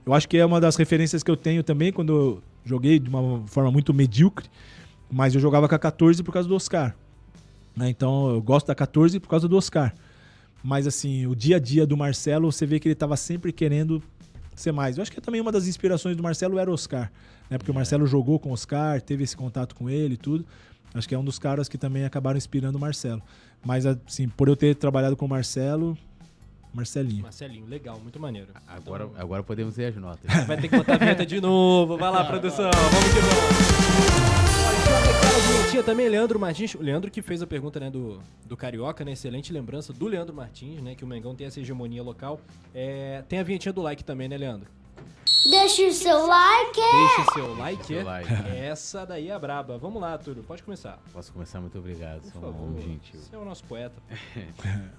eu 0.06 0.14
acho 0.14 0.28
que 0.28 0.38
é 0.38 0.46
uma 0.46 0.60
das 0.60 0.76
referências 0.76 1.22
que 1.22 1.30
eu 1.30 1.38
tenho 1.38 1.62
também 1.62 1.92
quando 1.94 2.12
eu 2.14 2.44
joguei 2.66 2.98
de 3.00 3.10
uma 3.10 3.44
forma 3.48 3.70
muito 3.72 3.94
medíocre, 3.94 4.50
mas 5.12 5.36
eu 5.36 5.42
jogava 5.42 5.68
com 5.68 5.76
a 5.76 5.80
14 5.80 6.24
por 6.24 6.32
causa 6.32 6.48
do 6.48 6.56
Oscar. 6.56 6.96
né? 7.76 7.90
Então 7.90 8.30
eu 8.30 8.42
gosto 8.42 8.68
da 8.68 8.76
14 8.76 9.20
por 9.20 9.28
causa 9.30 9.48
do 9.48 9.58
Oscar. 9.58 9.94
Mas 10.64 10.86
assim, 10.88 11.26
o 11.28 11.36
dia 11.36 11.56
a 11.58 11.60
dia 11.60 11.86
do 11.86 11.98
Marcelo, 11.98 12.52
você 12.52 12.66
vê 12.66 12.80
que 12.80 12.88
ele 12.88 12.94
estava 12.94 13.18
sempre 13.18 13.52
querendo 13.52 14.02
ser 14.56 14.72
mais. 14.72 14.98
Eu 14.98 15.02
acho 15.02 15.12
que 15.12 15.20
também 15.20 15.42
uma 15.42 15.52
das 15.52 15.68
inspirações 15.68 16.16
do 16.16 16.22
Marcelo 16.24 16.58
era 16.60 16.70
o 16.70 16.74
Oscar, 16.74 17.12
né? 17.50 17.58
Porque 17.58 17.72
o 17.72 17.74
Marcelo 17.74 18.06
jogou 18.06 18.40
com 18.40 18.50
o 18.50 18.54
Oscar, 18.54 19.02
teve 19.02 19.24
esse 19.24 19.36
contato 19.36 19.76
com 19.76 19.90
ele 19.90 20.14
e 20.14 20.18
tudo. 20.18 20.46
Acho 20.94 21.08
que 21.08 21.16
é 21.16 21.18
um 21.18 21.24
dos 21.24 21.40
caras 21.40 21.68
que 21.68 21.78
também 21.78 22.04
acabaram 22.06 22.38
inspirando 22.38 22.78
o 22.78 22.82
Marcelo. 22.82 23.22
Mas 23.66 23.86
assim, 23.86 24.28
por 24.28 24.48
eu 24.48 24.56
ter 24.56 24.76
trabalhado 24.76 25.16
com 25.16 25.26
o 25.26 25.30
Marcelo, 25.30 25.98
Marcelinho. 26.74 27.24
Marcelinho, 27.24 27.66
legal, 27.66 28.00
muito 28.00 28.20
maneiro. 28.20 28.50
Agora, 28.68 29.10
agora 29.18 29.42
podemos 29.44 29.76
ver 29.76 29.86
as 29.88 29.96
notas. 29.96 30.46
Vai 30.46 30.58
ter 30.58 30.68
que 30.68 30.78
botar 30.78 30.96
a 30.96 30.98
vinheta 30.98 31.26
de 31.26 31.42
novo. 31.42 31.98
Vai 31.98 32.12
lá, 32.12 32.24
produção. 32.28 32.70
Vamos 32.72 33.14
que 33.14 33.20
vamos. 33.20 34.31
Deixa 35.22 35.48
vinhetinha 35.54 35.84
também, 35.84 36.10
Leandro 36.10 36.40
Martins. 36.40 36.76
O 36.76 36.82
Leandro 36.82 37.10
que 37.10 37.22
fez 37.22 37.42
a 37.42 37.48
pergunta 37.48 37.80
né, 37.80 37.90
do, 37.90 38.22
do 38.46 38.58
Carioca, 38.58 39.04
né? 39.04 39.14
Excelente 39.14 39.52
lembrança 39.54 39.94
do 39.94 40.08
Leandro 40.08 40.36
Martins, 40.36 40.82
né? 40.82 40.96
Que 40.96 41.04
o 41.04 41.08
Mengão 41.08 41.36
tem 41.36 41.48
essa 41.48 41.60
hegemonia 41.60 42.04
local. 42.04 42.40
É, 42.74 43.24
tem 43.28 43.40
a 43.40 43.44
vinhetinha 43.44 43.74
do 43.74 43.82
like 43.82 44.04
também, 44.04 44.28
né, 44.28 44.38
Leandro? 44.38 44.70
Deixa 45.50 45.88
o 45.88 45.92
seu 45.92 46.28
like. 46.28 46.80
Deixe 46.80 47.34
seu 47.34 47.56
like. 47.56 47.86
Seu 47.86 48.00
é? 48.00 48.04
like. 48.04 48.30
Essa 48.56 49.06
daí 49.06 49.30
é 49.30 49.34
a 49.34 49.40
braba. 49.40 49.78
Vamos 49.78 50.02
lá, 50.02 50.18
Túlio. 50.18 50.44
Pode 50.44 50.62
começar. 50.62 51.00
Posso 51.12 51.32
começar? 51.34 51.60
Muito 51.60 51.78
obrigado. 51.80 52.22
Por 52.22 52.32
Sou 52.32 52.42
um 52.42 52.46
favor. 52.46 52.68
homem 52.68 52.82
gentil. 52.82 53.20
Você 53.20 53.36
é 53.36 53.40
o 53.40 53.46
nosso 53.46 53.64
poeta. 53.64 53.96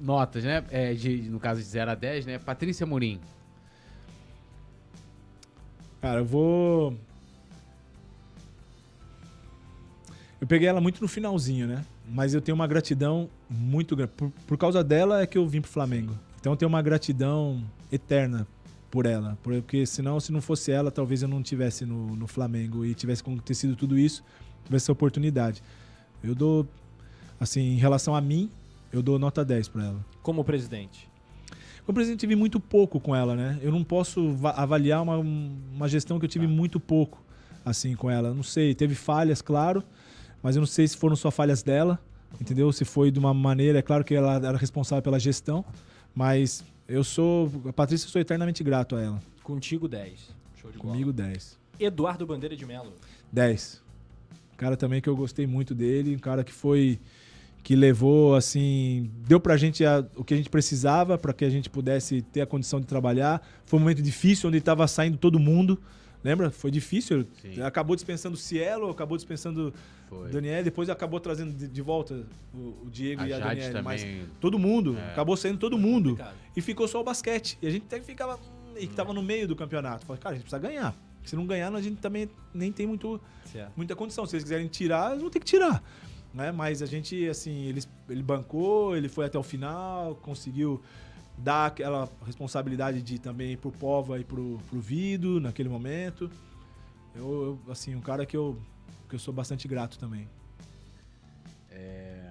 Notas, 0.00 0.44
né? 0.44 0.64
É, 0.70 0.92
de, 0.94 1.22
no 1.22 1.38
caso 1.38 1.60
de 1.60 1.66
0 1.66 1.90
a 1.90 1.94
10, 1.94 2.26
né? 2.26 2.38
Patrícia 2.38 2.84
Morim. 2.84 3.20
Cara, 6.00 6.20
eu 6.20 6.24
vou. 6.24 6.94
Eu 10.40 10.46
peguei 10.46 10.68
ela 10.68 10.80
muito 10.80 11.00
no 11.00 11.08
finalzinho, 11.08 11.66
né? 11.66 11.84
Mas 12.08 12.34
eu 12.34 12.40
tenho 12.40 12.54
uma 12.54 12.66
gratidão 12.66 13.28
muito 13.48 13.96
grande. 13.96 14.12
Por, 14.16 14.30
por 14.46 14.58
causa 14.58 14.84
dela 14.84 15.22
é 15.22 15.26
que 15.26 15.38
eu 15.38 15.46
vim 15.48 15.60
pro 15.60 15.70
Flamengo. 15.70 16.16
Então 16.38 16.52
eu 16.52 16.56
tenho 16.56 16.68
uma 16.68 16.82
gratidão 16.82 17.62
eterna 17.90 18.46
por 18.90 19.06
ela. 19.06 19.38
Porque 19.42 19.86
senão, 19.86 20.20
se 20.20 20.30
não 20.32 20.40
fosse 20.42 20.70
ela, 20.70 20.90
talvez 20.90 21.22
eu 21.22 21.28
não 21.28 21.42
tivesse 21.42 21.86
no, 21.86 22.14
no 22.14 22.26
Flamengo 22.26 22.84
e 22.84 22.94
tivesse 22.94 23.22
acontecido 23.22 23.74
tudo 23.74 23.98
isso, 23.98 24.22
tivesse 24.64 24.84
essa 24.84 24.92
oportunidade. 24.92 25.62
Eu 26.22 26.34
dou, 26.34 26.66
assim, 27.40 27.60
em 27.60 27.76
relação 27.76 28.14
a 28.14 28.20
mim, 28.20 28.50
eu 28.92 29.02
dou 29.02 29.18
nota 29.18 29.44
10 29.44 29.68
pra 29.68 29.84
ela. 29.86 30.04
Como 30.22 30.44
presidente. 30.44 31.08
Como 31.86 31.94
presidente, 31.94 32.20
tive 32.20 32.36
muito 32.36 32.60
pouco 32.60 33.00
com 33.00 33.16
ela, 33.16 33.34
né? 33.34 33.58
Eu 33.62 33.70
não 33.72 33.82
posso 33.82 34.32
va- 34.32 34.50
avaliar 34.50 35.02
uma, 35.02 35.16
uma 35.16 35.88
gestão 35.88 36.18
que 36.18 36.24
eu 36.26 36.28
tive 36.28 36.46
muito 36.46 36.78
pouco, 36.78 37.22
assim, 37.64 37.94
com 37.94 38.10
ela. 38.10 38.34
Não 38.34 38.42
sei, 38.42 38.74
teve 38.74 38.94
falhas, 38.94 39.40
claro, 39.40 39.82
mas 40.46 40.54
eu 40.54 40.60
não 40.60 40.66
sei 40.66 40.86
se 40.86 40.96
foram 40.96 41.16
só 41.16 41.28
falhas 41.28 41.60
dela, 41.60 41.98
entendeu? 42.40 42.70
Se 42.72 42.84
foi 42.84 43.10
de 43.10 43.18
uma 43.18 43.34
maneira, 43.34 43.80
é 43.80 43.82
claro 43.82 44.04
que 44.04 44.14
ela 44.14 44.34
era 44.36 44.56
responsável 44.56 45.02
pela 45.02 45.18
gestão, 45.18 45.64
mas 46.14 46.62
eu 46.86 47.02
sou, 47.02 47.50
a 47.68 47.72
Patrícia, 47.72 48.06
eu 48.06 48.10
sou 48.10 48.20
eternamente 48.20 48.62
grato 48.62 48.94
a 48.94 49.02
ela. 49.02 49.20
Contigo, 49.42 49.88
10. 49.88 50.12
Show 50.60 50.70
de 50.70 50.78
bola. 50.78 50.90
Comigo, 50.92 51.12
10. 51.12 51.58
Eduardo 51.80 52.24
Bandeira 52.24 52.54
de 52.56 52.64
Melo. 52.64 52.92
10. 53.32 53.82
Um 54.54 54.56
cara 54.56 54.76
também 54.76 55.00
que 55.00 55.08
eu 55.08 55.16
gostei 55.16 55.48
muito 55.48 55.74
dele, 55.74 56.14
um 56.14 56.18
cara 56.20 56.44
que 56.44 56.52
foi 56.52 57.00
que 57.64 57.74
levou 57.74 58.36
assim, 58.36 59.10
deu 59.26 59.40
pra 59.40 59.56
gente 59.56 59.84
a- 59.84 60.06
o 60.14 60.22
que 60.22 60.32
a 60.32 60.36
gente 60.36 60.48
precisava 60.48 61.18
para 61.18 61.32
que 61.32 61.44
a 61.44 61.50
gente 61.50 61.68
pudesse 61.68 62.22
ter 62.22 62.40
a 62.40 62.46
condição 62.46 62.78
de 62.78 62.86
trabalhar. 62.86 63.42
Foi 63.64 63.78
um 63.78 63.82
momento 63.82 64.00
difícil 64.00 64.48
onde 64.48 64.58
estava 64.58 64.86
saindo 64.86 65.18
todo 65.18 65.36
mundo. 65.40 65.76
Lembra? 66.26 66.50
Foi 66.50 66.70
difícil. 66.72 67.24
Sim. 67.40 67.62
Acabou 67.62 67.94
dispensando 67.94 68.34
o 68.34 68.38
Cielo, 68.38 68.90
acabou 68.90 69.16
dispensando 69.16 69.72
o 70.10 70.24
Daniel, 70.24 70.64
depois 70.64 70.90
acabou 70.90 71.20
trazendo 71.20 71.52
de, 71.52 71.68
de 71.68 71.80
volta 71.82 72.26
o, 72.52 72.58
o 72.84 72.90
Diego 72.90 73.22
A 73.22 73.28
e 73.28 73.32
a 73.32 73.38
Jade 73.38 73.60
Daniela. 73.60 73.82
Mas 73.82 74.04
todo 74.40 74.58
mundo, 74.58 74.96
É. 74.98 75.12
acabou 75.12 75.36
saindo 75.36 75.58
todo 75.58 75.78
mundo. 75.78 76.18
E 76.56 76.60
ficou 76.60 76.88
só 76.88 77.00
o 77.00 77.04
basquete. 77.04 77.56
E 77.62 77.66
a 77.68 77.70
gente 77.70 77.84
até 77.86 78.00
ficava. 78.00 78.34
hum, 78.36 78.74
E 78.76 78.88
que 78.88 78.94
tava 78.94 79.12
no 79.12 79.22
meio 79.22 79.46
do 79.46 79.54
campeonato. 79.54 80.04
Falei, 80.04 80.20
cara, 80.20 80.32
a 80.34 80.36
gente 80.38 80.42
precisa 80.50 80.58
ganhar. 80.60 80.94
Se 81.24 81.34
não 81.36 81.46
ganhar, 81.46 81.72
a 81.72 81.80
gente 81.80 81.96
também 82.00 82.28
nem 82.52 82.70
tem 82.72 82.86
muito, 82.88 83.20
Certo. 83.44 83.72
muita 83.76 83.94
condição. 83.94 84.26
Se 84.26 84.34
eles 84.34 84.42
quiserem 84.42 84.66
tirar, 84.66 85.10
eles 85.10 85.20
vão 85.22 85.30
ter 85.30 85.38
que 85.40 85.46
tirar. 85.46 85.82
Né? 86.34 86.50
Mas 86.52 86.82
a 86.82 86.86
gente, 86.86 87.26
assim, 87.28 87.66
eles, 87.66 87.88
ele 88.10 88.22
bancou, 88.22 88.96
ele 88.96 89.08
foi 89.08 89.26
até 89.26 89.38
o 89.38 89.42
final, 89.44 90.16
conseguiu 90.16 90.82
dar 91.38 91.66
aquela 91.66 92.08
responsabilidade 92.24 93.02
de 93.02 93.18
também 93.18 93.52
ir 93.52 93.56
pro 93.56 93.70
Pova 93.70 94.18
e 94.18 94.24
pro, 94.24 94.58
pro 94.68 94.80
Vido 94.80 95.40
naquele 95.40 95.68
momento. 95.68 96.30
Eu, 97.14 97.60
eu, 97.66 97.72
assim, 97.72 97.94
um 97.94 98.00
cara 98.00 98.24
que 98.26 98.36
eu, 98.36 98.60
que 99.08 99.14
eu 99.14 99.18
sou 99.18 99.32
bastante 99.32 99.66
grato 99.66 99.98
também. 99.98 100.28
É, 101.70 102.30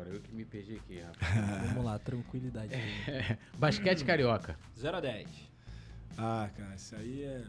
Agora 0.00 0.14
eu 0.14 0.20
que 0.20 0.32
me 0.32 0.44
perdi 0.46 0.76
aqui, 0.76 1.00
rapaz. 1.00 1.66
Vamos 1.68 1.84
lá, 1.84 1.98
tranquilidade. 1.98 2.72
Basquete 3.58 4.02
carioca. 4.04 4.56
0 4.78 4.96
a 4.96 5.00
10. 5.00 5.28
Ah, 6.16 6.48
cara, 6.56 6.74
isso 6.74 6.96
aí 6.96 7.22
é. 7.22 7.44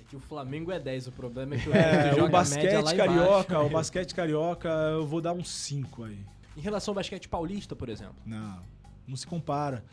É 0.00 0.04
que 0.08 0.16
o 0.16 0.20
Flamengo 0.20 0.72
é 0.72 0.80
10, 0.80 1.08
o 1.08 1.12
problema 1.12 1.54
é 1.54 1.58
que 1.58 1.68
o, 1.68 1.74
É, 1.74 2.22
o 2.22 2.28
basquete 2.28 2.82
lá 2.82 2.94
carioca, 2.96 3.54
embaixo. 3.54 3.66
o 3.66 3.70
basquete 3.70 4.14
carioca, 4.14 4.68
eu 4.68 5.06
vou 5.06 5.20
dar 5.20 5.32
uns 5.32 5.48
5 5.48 6.04
aí. 6.04 6.18
Em 6.56 6.60
relação 6.60 6.92
ao 6.92 6.96
basquete 6.96 7.28
paulista, 7.28 7.76
por 7.76 7.88
exemplo. 7.88 8.16
Não, 8.26 8.60
não 9.06 9.16
se 9.16 9.26
compara. 9.26 9.84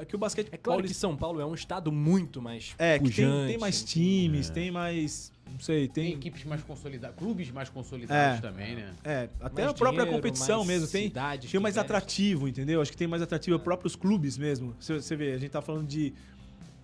É 0.00 0.04
que 0.04 0.14
o 0.16 0.18
basquete 0.18 0.48
É 0.52 0.56
claro 0.56 0.82
que 0.82 0.92
São 0.94 1.16
Paulo 1.16 1.40
é 1.40 1.46
um 1.46 1.54
estado 1.54 1.92
muito 1.92 2.42
mais 2.42 2.74
É, 2.78 2.98
que 2.98 3.04
tem, 3.04 3.10
pujante. 3.26 3.46
tem 3.48 3.58
mais 3.58 3.82
times, 3.84 4.50
tem 4.50 4.70
mais. 4.70 5.32
Não 5.50 5.60
sei, 5.60 5.86
Tem, 5.88 6.04
tem. 6.10 6.14
equipes 6.14 6.44
mais 6.44 6.62
consolidadas, 6.62 7.16
clubes 7.16 7.50
mais 7.52 7.68
consolidados 7.68 8.38
É. 8.38 8.40
também, 8.40 8.74
né? 8.74 8.92
É, 9.04 9.28
até 9.40 9.62
mais 9.62 9.70
a 9.70 9.74
própria 9.74 10.02
dinheiro, 10.04 10.10
competição 10.22 10.56
mais 10.58 10.68
mesmo. 10.68 10.88
Tem, 10.88 11.04
cidades 11.08 11.50
tem 11.50 11.58
que 11.58 11.62
mais 11.62 11.78
atrativo, 11.78 12.48
entendeu? 12.48 12.80
Acho 12.82 12.90
que 12.90 12.96
tem 12.96 13.06
mais 13.06 13.22
atrativo 13.22 13.58
próprios 13.60 13.94
clubes 13.94 14.36
mesmo. 14.36 14.74
Você, 14.80 14.94
você 15.00 15.14
vê, 15.14 15.32
a 15.32 15.38
gente 15.38 15.50
tá 15.52 15.62
falando 15.62 15.86
de 15.86 16.12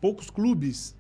poucos 0.01 0.31
clubes 0.31 0.95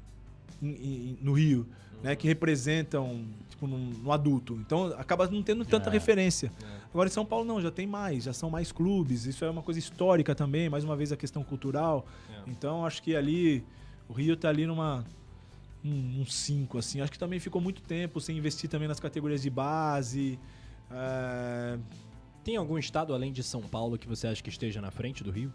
no 0.60 1.32
Rio, 1.32 1.60
Uhum. 1.60 2.02
né, 2.02 2.16
que 2.16 2.26
representam, 2.26 3.24
tipo, 3.68 4.10
adulto. 4.12 4.54
Então 4.60 4.86
acaba 4.98 5.26
não 5.28 5.42
tendo 5.42 5.64
tanta 5.64 5.88
É. 5.88 5.92
referência. 5.92 6.52
É. 6.62 6.80
Agora 6.92 7.08
em 7.08 7.12
São 7.12 7.24
Paulo 7.24 7.44
não, 7.44 7.60
já 7.60 7.70
tem 7.70 7.86
mais, 7.86 8.24
já 8.24 8.32
são 8.32 8.50
mais 8.50 8.72
clubes. 8.72 9.26
Isso 9.26 9.44
é 9.44 9.50
uma 9.50 9.62
coisa 9.62 9.78
histórica 9.78 10.34
também, 10.34 10.68
mais 10.68 10.84
uma 10.84 10.96
vez 10.96 11.12
a 11.12 11.16
questão 11.16 11.42
cultural. 11.42 12.06
É. 12.30 12.50
Então 12.50 12.84
acho 12.84 13.02
que 13.02 13.14
ali 13.16 13.64
o 14.08 14.12
Rio 14.12 14.36
tá 14.36 14.48
ali 14.48 14.66
numa 14.66 15.04
um 15.84 16.24
5 16.24 16.78
assim. 16.78 17.00
Acho 17.00 17.10
que 17.12 17.18
também 17.18 17.40
ficou 17.40 17.60
muito 17.60 17.82
tempo 17.82 18.20
sem 18.20 18.36
investir 18.38 18.68
também 18.70 18.86
nas 18.88 19.00
categorias 19.00 19.42
de 19.42 19.50
base. 19.50 20.38
É... 20.90 21.78
Tem 22.44 22.56
algum 22.56 22.76
estado 22.78 23.14
além 23.14 23.32
de 23.32 23.42
São 23.42 23.62
Paulo 23.62 23.96
que 23.96 24.06
você 24.08 24.26
acha 24.26 24.42
que 24.42 24.50
esteja 24.50 24.80
na 24.80 24.90
frente 24.90 25.22
do 25.22 25.30
Rio? 25.30 25.52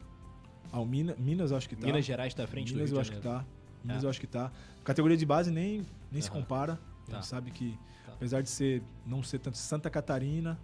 Ah, 0.71 0.83
Minas, 0.83 1.17
Minas 1.17 1.51
eu 1.51 1.57
acho 1.57 1.67
que 1.69 1.75
tá. 1.75 1.85
Minas 1.85 2.03
Gerais 2.05 2.31
está 2.33 2.43
à 2.43 2.47
frente 2.47 2.73
Minas 2.73 2.89
do 2.89 2.95
eu 2.95 2.95
Rio 2.95 3.01
acho 3.01 3.11
de 3.11 3.17
que 3.17 3.23
Janeiro. 3.23 3.45
tá. 3.45 3.57
Minas 3.83 4.03
É. 4.03 4.05
eu 4.05 4.09
acho 4.09 4.19
que 4.19 4.27
tá. 4.27 4.51
Categoria 4.83 5.15
de 5.17 5.25
base 5.25 5.51
nem, 5.51 5.85
nem 6.11 6.21
se 6.21 6.29
Aham. 6.29 6.39
compara. 6.41 6.73
A 6.73 7.11
Tá. 7.11 7.17
gente 7.17 7.27
sabe 7.27 7.51
que. 7.51 7.77
Apesar 8.17 8.41
de 8.41 8.49
ser 8.49 8.83
não 9.05 9.23
ser 9.23 9.39
tanto 9.39 9.57
Santa 9.57 9.89
Catarina, 9.89 10.59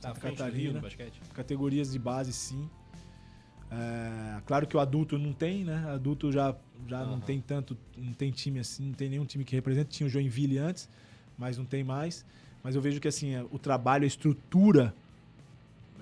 Tá 0.00 0.08
Santa 0.14 0.20
Catarina, 0.30 0.74
no 0.74 0.80
basquete? 0.82 1.18
categorias 1.32 1.90
de 1.92 1.98
base 1.98 2.32
sim. 2.32 2.68
É, 3.70 4.40
claro 4.46 4.66
que 4.66 4.76
o 4.76 4.80
adulto 4.80 5.18
não 5.18 5.32
tem, 5.32 5.64
né? 5.64 5.82
Adulto 5.88 6.30
já, 6.30 6.54
já 6.86 6.98
não 7.04 7.14
Aham. 7.14 7.20
tem 7.20 7.40
tanto, 7.40 7.76
não 7.96 8.12
tem 8.12 8.30
time 8.30 8.60
assim, 8.60 8.86
não 8.88 8.92
tem 8.94 9.08
nenhum 9.08 9.24
time 9.24 9.44
que 9.44 9.54
representa. 9.56 9.88
Tinha 9.90 10.06
o 10.06 10.10
Joinville 10.10 10.58
antes, 10.58 10.88
mas 11.38 11.56
não 11.56 11.64
tem 11.64 11.82
mais. 11.82 12.24
mas 12.62 12.74
eu 12.74 12.82
vejo 12.82 13.00
que 13.00 13.08
assim, 13.08 13.34
o 13.50 13.58
trabalho, 13.58 14.04
a 14.04 14.06
estrutura 14.06 14.94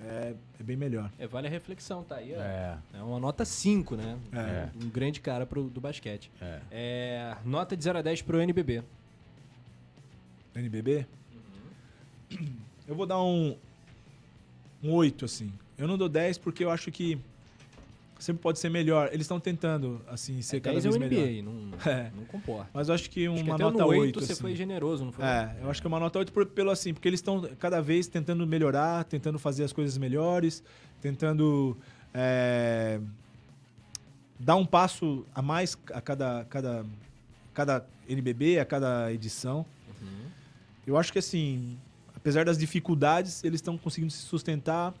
é, 0.01 0.35
é 0.59 0.63
bem 0.63 0.75
melhor. 0.75 1.09
É, 1.17 1.25
vale 1.25 1.47
a 1.47 1.49
reflexão, 1.49 2.03
tá 2.03 2.17
aí. 2.17 2.33
ó. 2.35 2.41
É. 2.41 2.77
É 2.93 3.01
uma 3.01 3.19
nota 3.19 3.45
5, 3.45 3.95
né? 3.95 4.19
É. 4.33 4.69
Um 4.83 4.89
grande 4.89 5.21
cara 5.21 5.45
pro, 5.45 5.63
do 5.69 5.79
basquete. 5.79 6.29
É. 6.41 6.61
É, 6.71 7.37
nota 7.45 7.75
de 7.77 7.83
0 7.83 7.99
a 7.99 8.01
10 8.01 8.21
pro 8.23 8.41
NBB. 8.41 8.83
NBB? 10.59 11.05
Eu 12.87 12.95
vou 12.95 13.05
dar 13.05 13.21
um, 13.21 13.55
um 14.83 14.91
8, 14.91 15.25
assim. 15.25 15.51
Eu 15.77 15.87
não 15.87 15.97
dou 15.97 16.09
10 16.09 16.37
porque 16.37 16.63
eu 16.63 16.69
acho 16.71 16.91
que 16.91 17.17
sempre 18.19 18.41
pode 18.41 18.59
ser 18.59 18.69
melhor. 18.69 19.07
Eles 19.11 19.21
estão 19.25 19.39
tentando, 19.39 20.01
assim, 20.07 20.41
ser 20.41 20.59
cada 20.61 20.73
10 20.79 20.85
é 20.85 20.89
vez 20.89 20.95
o 20.95 20.99
melhor. 20.99 21.27
NBA, 21.27 21.41
não, 21.43 21.77
É. 21.91 22.11
não 22.15 22.25
comporta. 22.25 22.69
Mas 22.73 22.89
eu 22.89 22.95
acho 22.95 23.09
que 23.09 23.27
Acho 23.27 23.43
que 23.43 23.49
uma 23.49 23.57
nota 23.57 23.77
no 23.79 23.87
8, 23.87 24.01
8, 24.01 24.19
você 24.21 24.33
assim. 24.33 24.41
foi 24.41 24.55
generoso, 24.55 25.05
não 25.05 25.11
foi? 25.11 25.25
É, 25.25 25.55
eu 25.61 25.69
acho 25.69 25.81
que 25.81 25.87
é 25.87 25.89
uma 25.89 25.99
nota 25.99 26.19
8 26.19 26.31
por- 26.31 26.45
pelo 26.45 26.69
assim, 26.71 26.93
porque 26.93 27.07
eles 27.07 27.19
estão 27.19 27.41
cada 27.59 27.81
vez 27.81 28.07
tentando 28.07 28.45
melhorar, 28.47 29.03
tentando 29.05 29.37
fazer 29.39 29.63
as 29.63 29.73
coisas 29.73 29.97
melhores, 29.97 30.63
tentando 31.01 31.75
é, 32.13 32.99
dar 34.39 34.55
um 34.55 34.65
passo 34.65 35.25
a 35.33 35.41
mais 35.41 35.77
a 35.93 35.99
cada, 36.01 36.45
cada, 36.45 36.85
cada 37.53 37.85
NBB, 38.07 38.59
a 38.59 38.65
cada 38.65 39.11
edição. 39.11 39.65
Eu 40.85 40.97
acho 40.97 41.11
que 41.13 41.19
assim, 41.19 41.77
apesar 42.15 42.45
das 42.45 42.57
dificuldades, 42.57 43.43
eles 43.43 43.59
estão 43.59 43.77
conseguindo 43.77 44.11
se 44.11 44.19
sustentar. 44.19 44.93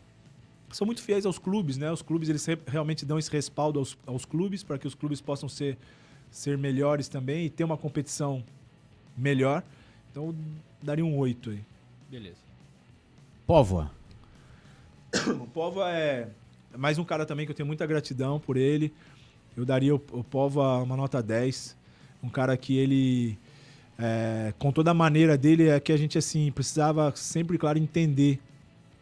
São 0.71 0.85
muito 0.87 1.01
fiéis 1.01 1.25
aos 1.25 1.37
clubes, 1.37 1.77
né? 1.77 1.91
Os 1.91 2.01
clubes 2.01 2.29
eles 2.29 2.45
re- 2.45 2.57
realmente 2.65 3.05
dão 3.05 3.19
esse 3.19 3.29
respaldo 3.31 3.79
aos, 3.79 3.97
aos 4.07 4.25
clubes 4.25 4.63
para 4.63 4.77
que 4.77 4.87
os 4.87 4.95
clubes 4.95 5.21
possam 5.21 5.47
ser, 5.47 5.77
ser 6.31 6.57
melhores 6.57 7.07
também 7.07 7.45
e 7.45 7.49
ter 7.49 7.63
uma 7.63 7.77
competição 7.77 8.43
melhor. 9.17 9.61
Então 10.11 10.27
eu 10.27 10.35
daria 10.81 11.05
um 11.05 11.17
8 11.17 11.51
aí. 11.51 11.59
Beleza. 12.09 12.37
Póvoa. 13.45 13.91
O 15.39 15.45
Pova 15.47 15.91
é 15.91 16.27
mais 16.75 16.97
um 16.97 17.03
cara 17.03 17.23
também 17.25 17.45
que 17.45 17.51
eu 17.51 17.55
tenho 17.55 17.67
muita 17.67 17.85
gratidão 17.85 18.39
por 18.39 18.57
ele. 18.57 18.91
Eu 19.55 19.63
daria 19.63 19.93
o, 19.93 20.01
o 20.11 20.23
Pova 20.23 20.77
uma 20.81 20.97
nota 20.97 21.21
10. 21.21 21.77
Um 22.23 22.29
cara 22.29 22.57
que 22.57 22.75
ele, 22.77 23.37
é, 23.97 24.53
com 24.57 24.71
toda 24.71 24.91
a 24.91 24.93
maneira 24.93 25.37
dele, 25.37 25.69
é 25.69 25.79
que 25.79 25.91
a 25.91 25.97
gente 25.97 26.17
assim 26.17 26.51
precisava 26.51 27.13
sempre, 27.15 27.57
claro, 27.57 27.77
entender 27.77 28.39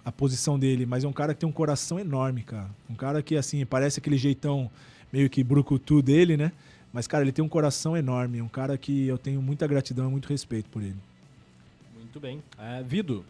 a 0.04 0.12
posição 0.12 0.58
dele. 0.58 0.86
Mas 0.86 1.04
é 1.04 1.08
um 1.08 1.14
cara 1.14 1.34
que 1.34 1.40
tem 1.40 1.50
um 1.50 1.54
coração 1.54 2.00
enorme, 2.00 2.44
cara. 2.44 2.70
Um 2.90 2.96
cara 2.96 3.22
que, 3.22 3.36
assim, 3.36 3.66
parece 3.66 4.00
aquele 4.00 4.18
jeitão 4.18 4.70
meio 5.12 5.30
que 5.30 5.44
brucutu 5.44 6.02
dele, 6.02 6.36
né? 6.38 6.52
Mas, 6.92 7.08
cara, 7.08 7.24
ele 7.24 7.32
tem 7.32 7.44
um 7.44 7.50
coração 7.50 7.96
enorme. 7.96 8.42
Um 8.42 8.48
cara 8.48 8.78
que 8.78 9.08
eu 9.08 9.18
tenho 9.18 9.42
muita 9.42 9.66
gratidão 9.68 10.08
e 10.08 10.12
muito 10.12 10.28
respeito 10.28 10.70
por 10.70 10.82
ele. 10.82 10.98
Muito 11.96 12.20
bem. 12.20 12.42
É, 12.60 12.84
Vido. 12.84 13.24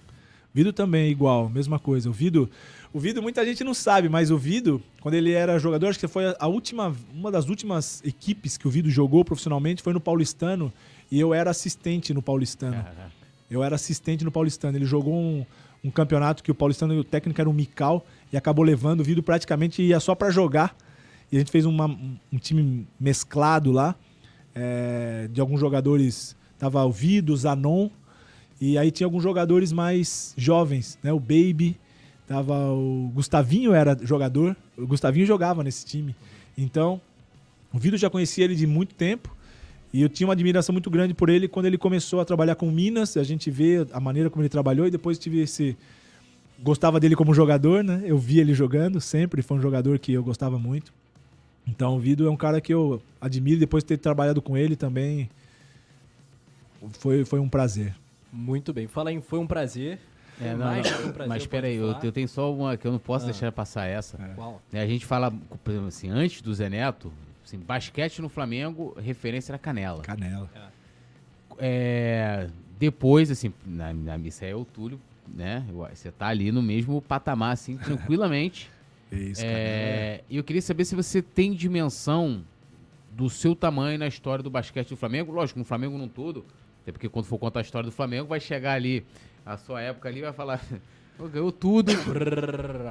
Vido 0.54 0.74
também 0.74 1.08
é 1.08 1.10
igual, 1.10 1.48
mesma 1.48 1.80
coisa. 1.80 2.10
O 2.10 2.14
Vido, 2.14 2.50
o 2.92 3.00
Vido 3.00 3.22
muita 3.22 3.46
gente 3.46 3.64
não 3.64 3.74
sabe, 3.74 4.10
mas 4.10 4.32
o 4.32 4.38
Vido, 4.38 4.82
quando 5.00 5.16
ele 5.16 5.32
era 5.32 5.58
jogador, 5.58 5.88
acho 5.88 6.00
que 6.00 6.08
foi 6.08 6.36
a 6.38 6.48
última, 6.48 6.94
uma 7.14 7.32
das 7.32 7.48
últimas 7.48 8.02
equipes 8.04 8.58
que 8.58 8.68
o 8.68 8.72
Vido 8.72 8.90
jogou 8.90 9.24
profissionalmente 9.24 9.82
foi 9.82 9.94
no 9.94 10.02
Paulistano 10.02 10.74
e 11.12 11.20
eu 11.20 11.34
era 11.34 11.50
assistente 11.52 12.14
no 12.14 12.22
Paulistano. 12.22 12.76
Eu 13.50 13.64
era 13.64 13.76
assistente 13.76 14.24
no 14.24 14.32
Paulistano. 14.32 14.78
Ele 14.78 14.86
jogou 14.86 15.14
um, 15.14 15.46
um 15.84 15.92
campeonato 15.92 16.42
que 16.42 16.50
o 16.52 16.56
Paulistano, 16.56 16.98
o 16.98 17.04
técnico 17.04 17.40
era 17.42 17.50
o 17.50 17.54
Mical 17.54 18.06
e 18.32 18.38
acabou 18.38 18.64
levando 18.64 19.02
o 19.02 19.04
Vido 19.04 19.22
praticamente 19.22 19.82
ia 19.82 20.00
só 20.00 20.16
pra 20.16 20.32
jogar. 20.32 20.76
E 21.32 21.36
a 21.36 21.40
gente 21.40 21.52
fez 21.52 21.66
uma- 21.66 21.86
um, 21.88 22.18
um 22.32 22.38
time 22.38 22.88
mesclado 23.00 23.72
lá, 23.72 23.96
é, 24.56 25.28
de 25.32 25.42
alguns 25.42 25.60
jogadores. 25.60 26.36
Tava 26.58 26.84
o 26.86 26.92
Vido, 26.92 27.34
o 27.34 27.38
Zanon, 27.38 27.90
e 28.60 28.78
aí 28.78 28.92
tinha 28.92 29.08
alguns 29.08 29.24
jogadores 29.24 29.72
mais 29.74 30.34
jovens, 30.38 30.98
né? 31.04 31.12
O 31.12 31.20
Baby, 31.20 31.78
tava 32.28 32.54
o 32.72 33.12
Gustavinho 33.14 33.74
era 33.74 33.98
jogador, 34.04 34.56
o 34.78 34.86
Gustavinho 34.88 35.26
jogava 35.26 35.64
nesse 35.64 35.86
time. 35.86 36.16
Então, 36.58 37.02
o 37.74 37.80
Vido 37.80 37.98
já 37.98 38.10
conhecia 38.10 38.46
ele 38.46 38.56
de 38.56 38.68
muito 38.68 38.94
tempo 38.94 39.36
e 39.94 40.02
eu 40.02 40.10
tinha 40.10 40.28
uma 40.28 40.34
admiração 40.34 40.72
muito 40.74 40.90
grande 40.90 41.14
por 41.14 41.30
ele 41.30 41.48
quando 41.48 41.66
ele 41.66 41.78
começou 41.78 42.20
a 42.22 42.26
trabalhar 42.26 42.56
com 42.56 42.70
Minas, 42.72 43.18
a 43.18 43.24
gente 43.24 43.50
vê 43.52 43.86
a 43.92 44.00
maneira 44.00 44.30
como 44.30 44.42
ele 44.42 44.50
trabalhou 44.50 44.88
e 44.88 44.92
depois 44.92 45.18
tive 45.20 45.40
esse 45.42 45.76
gostava 46.64 47.00
dele 47.00 47.16
como 47.16 47.34
jogador, 47.34 47.84
né? 47.84 48.02
Eu 48.06 48.18
vi 48.18 48.40
ele 48.40 48.54
jogando 48.54 49.02
sempre, 49.02 49.42
foi 49.42 49.58
um 49.58 49.62
jogador 49.62 49.98
que 50.00 50.14
eu 50.14 50.24
gostava 50.24 50.58
muito. 50.60 50.94
Então, 51.68 51.96
o 51.96 52.00
Vido 52.00 52.28
é 52.28 52.30
um 52.30 52.36
cara 52.38 52.60
que 52.62 52.74
eu 52.74 53.02
admiro 53.20 53.60
depois 53.60 53.84
de 53.84 53.90
ter 53.90 53.98
trabalhado 53.98 54.42
com 54.42 54.58
ele 54.58 54.76
também. 54.76 55.30
Foi, 56.94 57.24
foi 57.26 57.40
um 57.40 57.48
prazer. 57.50 57.94
Muito 58.32 58.74
bem. 58.74 58.88
Fala 58.88 59.12
em 59.12 59.22
foi 59.22 59.40
um 59.40 59.48
prazer. 59.48 60.00
É, 60.40 60.52
não, 60.54 60.66
mais 60.66 60.90
não. 60.90 60.98
Foi 60.98 61.06
um 61.10 61.12
prazer, 61.12 61.30
Mas 61.30 61.44
espera 61.44 61.68
aí, 61.68 61.76
eu, 61.76 61.96
eu 62.02 62.12
tenho 62.12 62.28
só 62.28 62.52
uma 62.54 62.76
que 62.78 62.88
eu 62.88 62.92
não 62.92 63.00
posso 63.00 63.26
Ah. 63.26 63.30
deixar 63.32 63.52
passar 63.52 63.86
essa. 63.86 64.18
Qual? 64.36 64.62
Né, 64.72 64.82
A 64.82 64.88
gente 64.88 65.06
fala, 65.06 65.32
por 65.64 65.70
exemplo, 65.72 65.88
assim, 65.90 66.10
antes 66.10 66.42
do 66.42 66.54
Zé 66.54 66.70
Neto, 66.70 67.12
assim, 67.52 67.60
basquete 67.60 68.22
no 68.22 68.30
Flamengo, 68.30 68.96
referência 69.00 69.52
era 69.52 69.60
Canela. 69.60 70.02
Canela. 70.04 70.50
É, 71.58 72.48
depois, 72.80 73.30
assim, 73.30 73.54
na, 73.66 73.94
na 73.94 74.18
missa 74.18 74.46
é 74.46 74.56
o 74.56 74.64
Túlio, 74.66 75.00
né? 75.28 75.66
Você 75.92 76.12
tá 76.12 76.28
ali 76.28 76.52
no 76.52 76.62
mesmo 76.62 77.02
patamar, 77.02 77.54
assim, 77.54 77.78
tranquilamente. 77.78 78.70
Isso, 79.12 79.42
É, 79.44 80.24
E 80.30 80.38
eu 80.38 80.44
queria 80.44 80.62
saber 80.62 80.86
se 80.86 80.96
você 80.96 81.22
tem 81.22 81.52
dimensão 81.54 82.44
do 83.12 83.30
seu 83.30 83.54
tamanho 83.54 84.00
na 84.00 84.08
história 84.08 84.42
do 84.42 84.50
basquete 84.50 84.88
do 84.90 84.96
Flamengo. 84.96 85.34
Lógico, 85.34 85.60
no 85.60 85.66
Flamengo 85.66 85.98
não 85.98 86.08
todo, 86.08 86.46
até 86.82 86.94
porque 86.94 87.10
quando 87.10 87.26
for 87.26 87.38
contar 87.38 87.60
a 87.60 87.62
história 87.64 87.86
do 87.90 87.92
Flamengo, 87.92 88.30
vai 88.30 88.40
chegar 88.40 88.74
ali, 88.74 89.06
a 89.46 89.58
sua 89.58 89.82
época 89.82 90.08
ali, 90.08 90.22
vai 90.22 90.32
falar, 90.32 90.60
"Pô, 90.60 90.78
ganhou 91.32 91.52
tudo, 91.52 91.92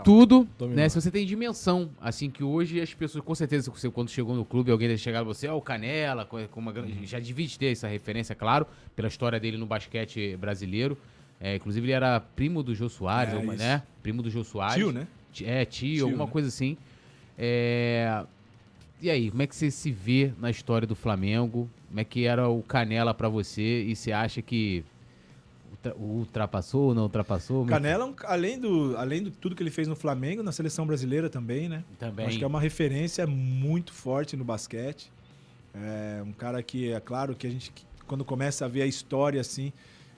tudo, 0.05 0.49
Dominou. 0.59 0.77
né? 0.83 0.89
Se 0.89 1.01
você 1.01 1.11
tem 1.11 1.27
dimensão, 1.27 1.91
assim, 2.01 2.31
que 2.31 2.45
hoje 2.45 2.81
as 2.81 2.93
pessoas, 2.95 3.25
com 3.25 3.35
certeza, 3.35 3.71
quando 3.93 4.09
chegou 4.11 4.35
no 4.37 4.45
clube, 4.45 4.71
alguém 4.71 4.89
deve 4.89 5.01
chegar 5.01 5.23
você, 5.23 5.49
ó, 5.49 5.57
o 5.57 5.61
Canela, 5.61 6.25
com, 6.25 6.39
uma, 6.57 6.73
grande- 6.73 7.07
já 7.07 7.19
divide 7.19 7.59
ter 7.59 7.73
essa 7.73 7.89
referência, 7.89 8.35
claro, 8.35 8.67
pela 8.95 9.09
história 9.09 9.41
dele 9.41 9.57
no 9.57 9.67
basquete 9.67 10.37
brasileiro. 10.37 10.97
É, 11.41 11.57
inclusive, 11.57 11.87
ele 11.87 11.93
era 11.93 12.21
primo 12.21 12.63
do 12.63 12.75
Jô 12.75 12.89
Soares, 12.89 13.33
É, 13.35 13.43
né? 13.57 13.83
Primo 14.03 14.23
do 14.23 14.31
Jô 14.31 14.45
Soares. 14.45 14.75
Tio, 14.77 14.93
né? 14.93 15.07
É, 15.43 15.65
tio, 15.65 15.95
Tio, 15.97 16.05
alguma 16.07 16.27
né? 16.27 16.31
coisa 16.31 16.49
assim. 16.49 16.77
É, 17.39 18.25
E 19.03 19.09
aí, 19.09 19.31
como 19.31 19.43
é 19.43 19.47
que 19.47 19.57
você 19.57 19.71
se 19.71 19.91
vê 19.91 20.33
na 20.39 20.51
história 20.51 20.87
do 20.87 20.95
Flamengo? 20.95 21.69
Como 21.89 21.99
é 21.99 22.05
que 22.05 22.27
era 22.27 22.49
o 22.49 22.63
Canela 22.63 23.15
pra 23.15 23.29
você? 23.31 23.85
E 23.85 23.97
você 23.97 24.13
acha 24.13 24.43
que 24.43 24.85
ultrapassou 25.97 26.89
ou 26.89 26.95
não 26.95 27.05
ultrapassou? 27.05 27.65
Canela, 27.67 28.09
é 28.09 28.27
além, 28.27 28.59
do, 28.59 28.95
além 28.97 29.23
de 29.25 29.31
tudo 29.31 29.55
que 29.57 29.63
ele 29.63 29.71
fez 29.71 29.89
no 29.89 29.97
Flamengo, 29.97 30.43
na 30.43 30.53
seleção 30.53 30.87
brasileira 30.87 31.29
também, 31.31 31.69
né? 31.69 31.85
Também. 31.99 32.27
Acho 32.27 32.39
que 32.39 32.45
é 32.45 32.47
uma 32.47 32.61
referência 32.61 33.27
muito 33.27 33.93
forte 33.93 34.37
no 34.37 34.45
basquete. 34.45 35.11
É 35.75 36.23
um 36.25 36.33
cara 36.33 36.63
que, 36.63 36.93
é 36.93 37.01
claro, 37.01 37.35
que 37.35 37.47
a 37.47 37.51
gente, 37.51 37.73
quando 38.07 38.25
começa 38.25 38.65
a 38.65 38.69
ver 38.69 38.83
a 38.83 38.87
história 38.87 39.41
assim, 39.41 39.73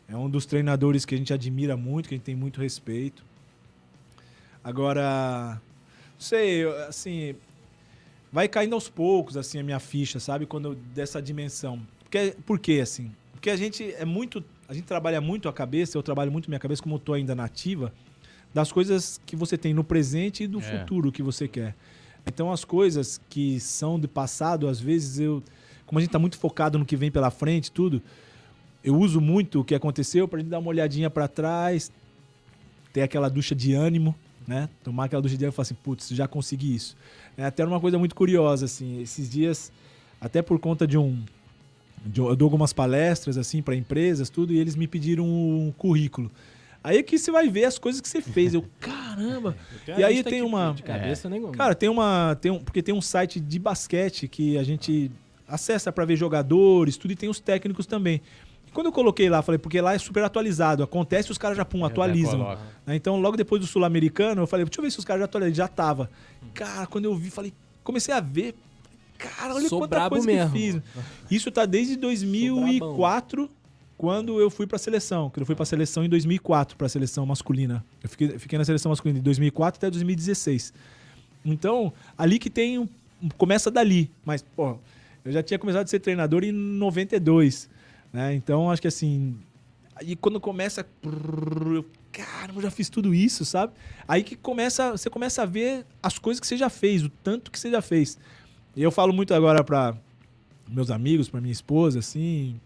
é 0.09 0.17
um 0.17 0.29
dos 0.29 0.47
treinadores 0.47 1.05
que 1.05 1.15
a 1.15 1.19
gente 1.19 1.33
admira 1.33 1.77
muito, 1.77 2.09
que 2.09 2.15
a 2.15 2.19
gente 2.19 2.25
tem 2.25 2.35
muito 2.37 2.61
respeito. 2.61 3.25
Agora, 4.65 5.61
não 6.15 6.21
sei, 6.21 6.65
assim, 6.89 7.35
vai 8.33 8.49
caindo 8.49 8.75
aos 8.75 8.89
poucos, 8.89 9.37
assim, 9.37 9.59
a 9.59 9.63
minha 9.63 9.81
ficha, 9.81 10.21
sabe? 10.21 10.47
Quando 10.47 10.71
eu- 10.71 10.75
dessa 10.75 11.21
dimensão. 11.21 11.81
Porque, 12.03 12.37
por 12.47 12.59
quê, 12.59 12.81
assim? 12.83 13.13
Porque 13.33 13.51
a 13.51 13.57
gente 13.57 13.93
é 13.95 14.05
muito. 14.05 14.43
A 14.73 14.75
gente 14.75 14.87
trabalha 14.87 15.21
muito 15.21 15.51
a 15.51 15.53
cabeça, 15.53 15.99
eu 15.99 16.03
trabalho 16.03 16.33
muito 16.33 16.49
minha 16.49 16.59
cabeça, 16.59 16.83
como 16.83 16.95
eu 16.95 16.99
tô 16.99 17.13
ainda 17.13 17.35
nativa, 17.35 17.93
das 18.55 18.73
coisas 18.73 19.21
que 19.27 19.37
você 19.37 19.59
tem 19.59 19.75
no 19.75 19.85
presente 19.85 20.45
e 20.45 20.47
do 20.47 20.61
É. 20.61 20.63
futuro 20.63 21.13
que 21.13 21.23
você 21.23 21.47
quer. 21.47 21.75
Então 22.27 22.51
as 22.51 22.65
coisas 22.65 23.21
que 23.29 23.61
são 23.61 24.01
de 24.01 24.09
passado, 24.09 24.67
às 24.67 24.81
vezes 24.81 25.19
eu. 25.19 25.43
Como 25.85 25.99
a 25.99 26.01
gente 26.01 26.11
tá 26.11 26.19
muito 26.19 26.39
focado 26.39 26.79
no 26.79 26.87
que 26.87 26.97
vem 26.97 27.11
pela 27.11 27.31
frente, 27.31 27.71
tudo, 27.71 28.01
eu 28.83 28.97
uso 28.97 29.21
muito 29.21 29.61
o 29.61 29.65
que 29.65 29.75
aconteceu 29.75 30.27
pra 30.27 30.39
gente 30.41 30.49
dar 30.49 30.59
uma 30.59 30.71
olhadinha 30.71 31.11
pra 31.11 31.29
trás, 31.29 31.93
ter 32.95 33.03
aquela 33.03 33.29
ducha 33.29 33.55
de 33.55 33.75
ânimo, 33.75 34.15
né? 34.49 34.71
Tomar 34.83 35.05
aquela 35.05 35.21
ducha 35.21 35.37
de 35.37 35.45
ânimo 35.45 35.53
e 35.53 35.57
falar 35.57 35.65
assim, 35.65 35.75
putz, 35.75 36.09
já 36.09 36.27
consegui 36.27 36.75
isso. 36.75 36.97
É 37.37 37.45
até 37.45 37.63
uma 37.63 37.79
coisa 37.79 37.99
muito 37.99 38.15
curiosa, 38.15 38.65
assim, 38.65 39.03
esses 39.03 39.29
dias, 39.29 39.71
até 40.19 40.41
por 40.41 40.59
conta 40.59 40.87
de 40.87 40.97
um. 40.97 41.23
Eu 42.17 42.37
dou 42.37 42.47
algumas 42.47 42.73
palestras, 42.73 43.37
assim, 43.39 43.63
para 43.63 43.75
empresas, 43.75 44.29
tudo, 44.31 44.53
e 44.53 44.59
eles 44.59 44.75
me 44.77 44.87
pediram 44.87 45.25
um 45.25 45.73
currículo. 45.77 46.31
Aí 46.85 46.99
é 46.99 47.03
que 47.03 47.17
você 47.17 47.31
vai 47.31 47.49
ver 47.49 47.65
as 47.65 47.79
coisas 47.79 48.01
que 48.01 48.09
você 48.09 48.21
fez. 48.21 48.55
Eu, 48.55 48.65
caramba! 48.81 49.57
Eu 49.87 49.99
E 50.01 50.05
aí 50.05 50.23
tem 50.25 50.43
uma- 50.43 50.73
De 50.75 50.83
cabeça 50.83 51.29
nenhuma. 51.29 51.53
Cara, 51.53 51.75
tem 51.75 51.89
uma. 51.89 52.37
Tem 52.41 52.51
um, 52.51 52.59
porque 52.59 52.83
tem 52.83 52.95
um 52.95 53.01
site 53.01 53.39
de 53.39 53.59
basquete 53.59 54.27
que 54.27 54.59
a 54.59 54.65
gente 54.65 55.11
acessa 55.47 55.93
pra 55.93 56.05
ver 56.05 56.17
jogadores, 56.17 56.97
tudo, 56.97 57.13
e 57.13 57.17
tem 57.17 57.29
os 57.29 57.39
técnicos 57.39 57.87
também. 57.87 58.21
E 58.67 58.71
quando 58.73 58.87
eu 58.87 58.93
coloquei 58.93 59.29
lá, 59.31 59.43
falei, 59.43 59.59
porque 59.61 59.81
lá 59.81 59.95
é 59.95 59.99
super 59.99 60.25
atualizado. 60.25 60.83
Acontece, 60.83 61.31
os 61.31 61.39
caras 61.39 61.57
já 61.57 61.65
pum, 61.65 61.81
Já 61.81 61.87
atualizam. 61.87 62.59
Né? 62.85 62.97
Então, 62.97 63.21
logo 63.21 63.37
depois 63.37 63.61
do 63.61 63.67
Sul-Americano, 63.69 64.43
eu 64.43 64.47
falei, 64.49 64.65
deixa 64.67 64.81
eu 64.81 64.83
ver 64.83 64.91
se 64.91 64.99
os 64.99 65.05
caras 65.05 65.21
já 65.21 65.27
atualizam. 65.27 65.55
Já 65.55 65.69
tava. 65.69 66.11
Cara, 66.53 66.87
quando 66.89 67.05
eu 67.05 67.15
vi, 67.15 67.31
falei, 67.31 67.53
comecei 67.85 68.13
a 68.13 68.19
ver. 68.21 68.57
Cara, 69.23 69.55
olha 69.55 69.69
Sou 69.69 69.81
quanta 69.81 70.09
coisa 70.09 70.27
mesmo. 70.27 70.53
que 70.53 70.59
fiz. 70.59 70.83
Isso 71.31 71.51
tá 71.51 71.65
desde 71.65 71.97
2004, 71.97 73.49
quando 73.97 74.41
eu 74.41 74.51
fui 74.51 74.67
pra 74.67 74.79
seleção, 74.79 75.31
que 75.31 75.41
eu 75.41 75.47
fui 75.47 75.55
pra 75.55 75.65
seleção 75.65 76.05
em 76.05 76.09
2004, 76.09 76.77
pra 76.77 76.89
seleção 76.89 77.25
masculina. 77.25 77.85
Eu 78.03 78.09
fiquei, 78.09 78.39
fiquei 78.39 78.59
na 78.59 78.65
seleção 78.65 78.91
masculina 78.91 79.21
de 79.21 79.25
2004 79.25 79.79
até 79.79 79.91
2016. 79.91 80.73
Então, 81.45 81.93
ali 82.17 82.39
que 82.39 82.51
tem. 82.51 82.89
Começa 83.39 83.71
dali. 83.71 84.11
Mas, 84.25 84.43
pô, 84.43 84.77
eu 85.25 85.31
já 85.31 85.43
tinha 85.43 85.59
começado 85.59 85.85
a 85.85 85.87
ser 85.87 86.01
treinador 86.01 86.43
em 86.43 86.51
92. 86.51 87.71
Né? 88.13 88.35
Então, 88.35 88.71
acho 88.71 88.83
que 88.83 88.89
assim. 88.89 89.37
Aí 89.95 90.17
quando 90.17 90.41
começa. 90.41 90.85
eu, 91.05 91.85
Caramba, 92.11 92.59
eu 92.59 92.63
já 92.63 92.71
fiz 92.71 92.91
tudo 92.91 93.15
isso, 93.15 93.45
sabe? 93.45 93.73
Aí 94.07 94.23
que 94.23 94.35
começa. 94.37 94.91
Você 94.93 95.09
começa 95.09 95.43
a 95.43 95.47
ver 95.47 95.87
as 96.03 96.19
coisas 96.19 96.41
que 96.41 96.47
você 96.47 96.57
já 96.57 96.69
fez, 96.69 97.05
o 97.05 97.09
tanto 97.09 97.51
que 97.51 97.59
você 97.59 97.71
já 97.71 97.81
fez. 97.81 98.19
E 98.75 98.83
eu 98.83 98.91
falo 98.91 99.13
muito 99.13 99.35
agora 99.35 99.63
pra 99.63 99.95
meus 100.69 100.91
amigos, 100.91 101.29
pra 101.29 101.41
minha 101.41 101.53
esposa, 101.53 101.99
assim, 101.99 102.59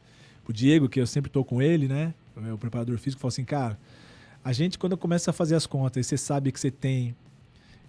o 0.49 0.53
Diego, 0.53 0.89
que 0.89 1.01
eu 1.01 1.07
sempre 1.07 1.31
tô 1.31 1.45
com 1.45 1.61
ele, 1.61 1.89
né? 1.89 2.15
O 2.37 2.41
meu 2.41 2.57
preparador 2.57 2.97
físico, 2.99 3.21
fala 3.21 3.31
assim, 3.31 3.45
cara, 3.45 3.79
a 4.45 4.53
gente 4.53 4.79
quando 4.79 4.97
começa 4.97 5.31
a 5.31 5.35
fazer 5.35 5.57
as 5.57 5.67
contas 5.67 6.07
e 6.07 6.09
você 6.09 6.17
sabe 6.17 6.53
que 6.53 6.61
você 6.61 6.71
tem 6.71 7.17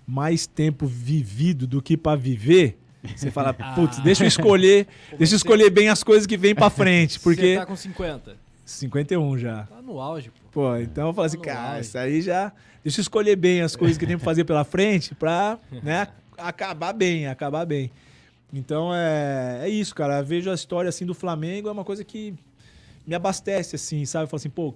mais 0.07 0.47
tempo 0.47 0.87
vivido 0.87 1.67
do 1.67 1.81
que 1.81 1.95
pra 1.95 2.15
viver, 2.15 2.79
você 3.15 3.29
fala, 3.29 3.53
putz, 3.75 3.99
deixa 3.99 4.23
eu 4.23 4.27
escolher, 4.27 4.87
deixa 5.17 5.33
eu 5.33 5.37
escolher 5.37 5.69
bem 5.69 5.89
as 5.89 6.03
coisas 6.03 6.25
que 6.25 6.37
vem 6.37 6.55
pra 6.55 6.69
frente, 6.69 7.13
Você 7.13 7.23
porque 7.23 7.55
tá 7.57 7.65
com 7.65 7.75
50. 7.75 8.35
51 8.65 9.37
já. 9.37 9.63
Tá 9.63 9.81
no 9.81 9.99
auge, 9.99 10.29
pô. 10.29 10.61
Pô, 10.61 10.75
então 10.77 11.07
eu 11.09 11.13
falo 11.13 11.25
assim, 11.25 11.37
no 11.37 11.43
cara, 11.43 11.75
auge. 11.75 11.81
isso 11.81 11.97
aí 11.97 12.21
já. 12.21 12.51
Deixa 12.83 12.99
eu 12.99 13.01
escolher 13.03 13.35
bem 13.35 13.61
as 13.61 13.75
coisas 13.75 13.97
que 13.97 14.05
tem 14.07 14.17
pra 14.17 14.25
fazer 14.25 14.43
pela 14.43 14.63
frente 14.63 15.13
pra, 15.13 15.59
né, 15.83 16.07
acabar 16.37 16.93
bem, 16.93 17.27
acabar 17.27 17.65
bem. 17.65 17.91
Então 18.53 18.93
é, 18.93 19.61
é 19.63 19.69
isso, 19.69 19.93
cara. 19.93 20.19
Eu 20.19 20.25
vejo 20.25 20.49
a 20.49 20.53
história 20.53 20.89
assim 20.89 21.05
do 21.05 21.13
Flamengo, 21.13 21.69
é 21.69 21.71
uma 21.71 21.83
coisa 21.83 22.03
que 22.03 22.33
me 23.05 23.15
abastece, 23.15 23.75
assim, 23.75 24.05
sabe? 24.05 24.25
Eu 24.25 24.27
falo 24.27 24.37
assim, 24.37 24.49
pô, 24.49 24.73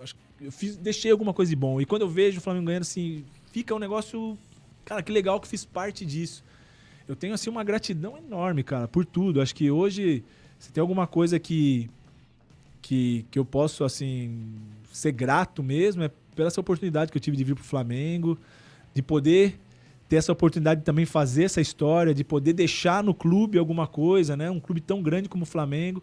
acho 0.00 0.14
que 0.14 0.46
eu 0.46 0.52
fiz, 0.52 0.76
deixei 0.76 1.10
alguma 1.10 1.34
coisa 1.34 1.50
de 1.50 1.56
bom. 1.56 1.80
E 1.80 1.86
quando 1.86 2.02
eu 2.02 2.08
vejo 2.08 2.38
o 2.38 2.40
Flamengo 2.40 2.66
ganhando, 2.66 2.82
assim, 2.82 3.24
fica 3.52 3.74
um 3.74 3.78
negócio. 3.78 4.38
Cara, 4.84 5.02
que 5.02 5.12
legal 5.12 5.40
que 5.40 5.48
fiz 5.48 5.64
parte 5.64 6.04
disso. 6.04 6.44
Eu 7.06 7.16
tenho, 7.16 7.34
assim, 7.34 7.48
uma 7.50 7.64
gratidão 7.64 8.16
enorme, 8.18 8.62
cara, 8.62 8.86
por 8.86 9.04
tudo. 9.04 9.40
Acho 9.40 9.54
que 9.54 9.70
hoje, 9.70 10.22
se 10.58 10.70
tem 10.72 10.80
alguma 10.80 11.06
coisa 11.06 11.38
que 11.38 11.90
que, 12.80 13.26
que 13.30 13.38
eu 13.38 13.44
posso, 13.44 13.84
assim, 13.84 14.56
ser 14.92 15.12
grato 15.12 15.62
mesmo 15.62 16.02
é 16.02 16.10
pela 16.34 16.48
essa 16.48 16.60
oportunidade 16.60 17.10
que 17.10 17.18
eu 17.18 17.20
tive 17.20 17.36
de 17.36 17.44
vir 17.44 17.54
pro 17.54 17.64
Flamengo, 17.64 18.38
de 18.94 19.02
poder 19.02 19.58
ter 20.08 20.16
essa 20.16 20.32
oportunidade 20.32 20.80
de 20.80 20.84
também 20.86 21.04
fazer 21.04 21.44
essa 21.44 21.60
história, 21.60 22.14
de 22.14 22.24
poder 22.24 22.52
deixar 22.54 23.02
no 23.04 23.12
clube 23.14 23.58
alguma 23.58 23.86
coisa, 23.86 24.36
né? 24.36 24.50
Um 24.50 24.60
clube 24.60 24.80
tão 24.80 25.02
grande 25.02 25.28
como 25.28 25.42
o 25.42 25.46
Flamengo. 25.46 26.02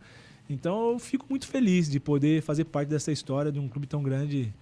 Então 0.49 0.91
eu 0.91 0.99
fico 0.99 1.25
muito 1.29 1.47
feliz 1.47 1.89
de 1.89 1.99
poder 1.99 2.41
fazer 2.43 2.65
parte 2.65 2.89
dessa 2.89 3.11
história 3.11 3.51
de 3.51 3.59
um 3.59 3.67
clube 3.67 3.87
tão 3.87 4.03
grande 4.03 4.53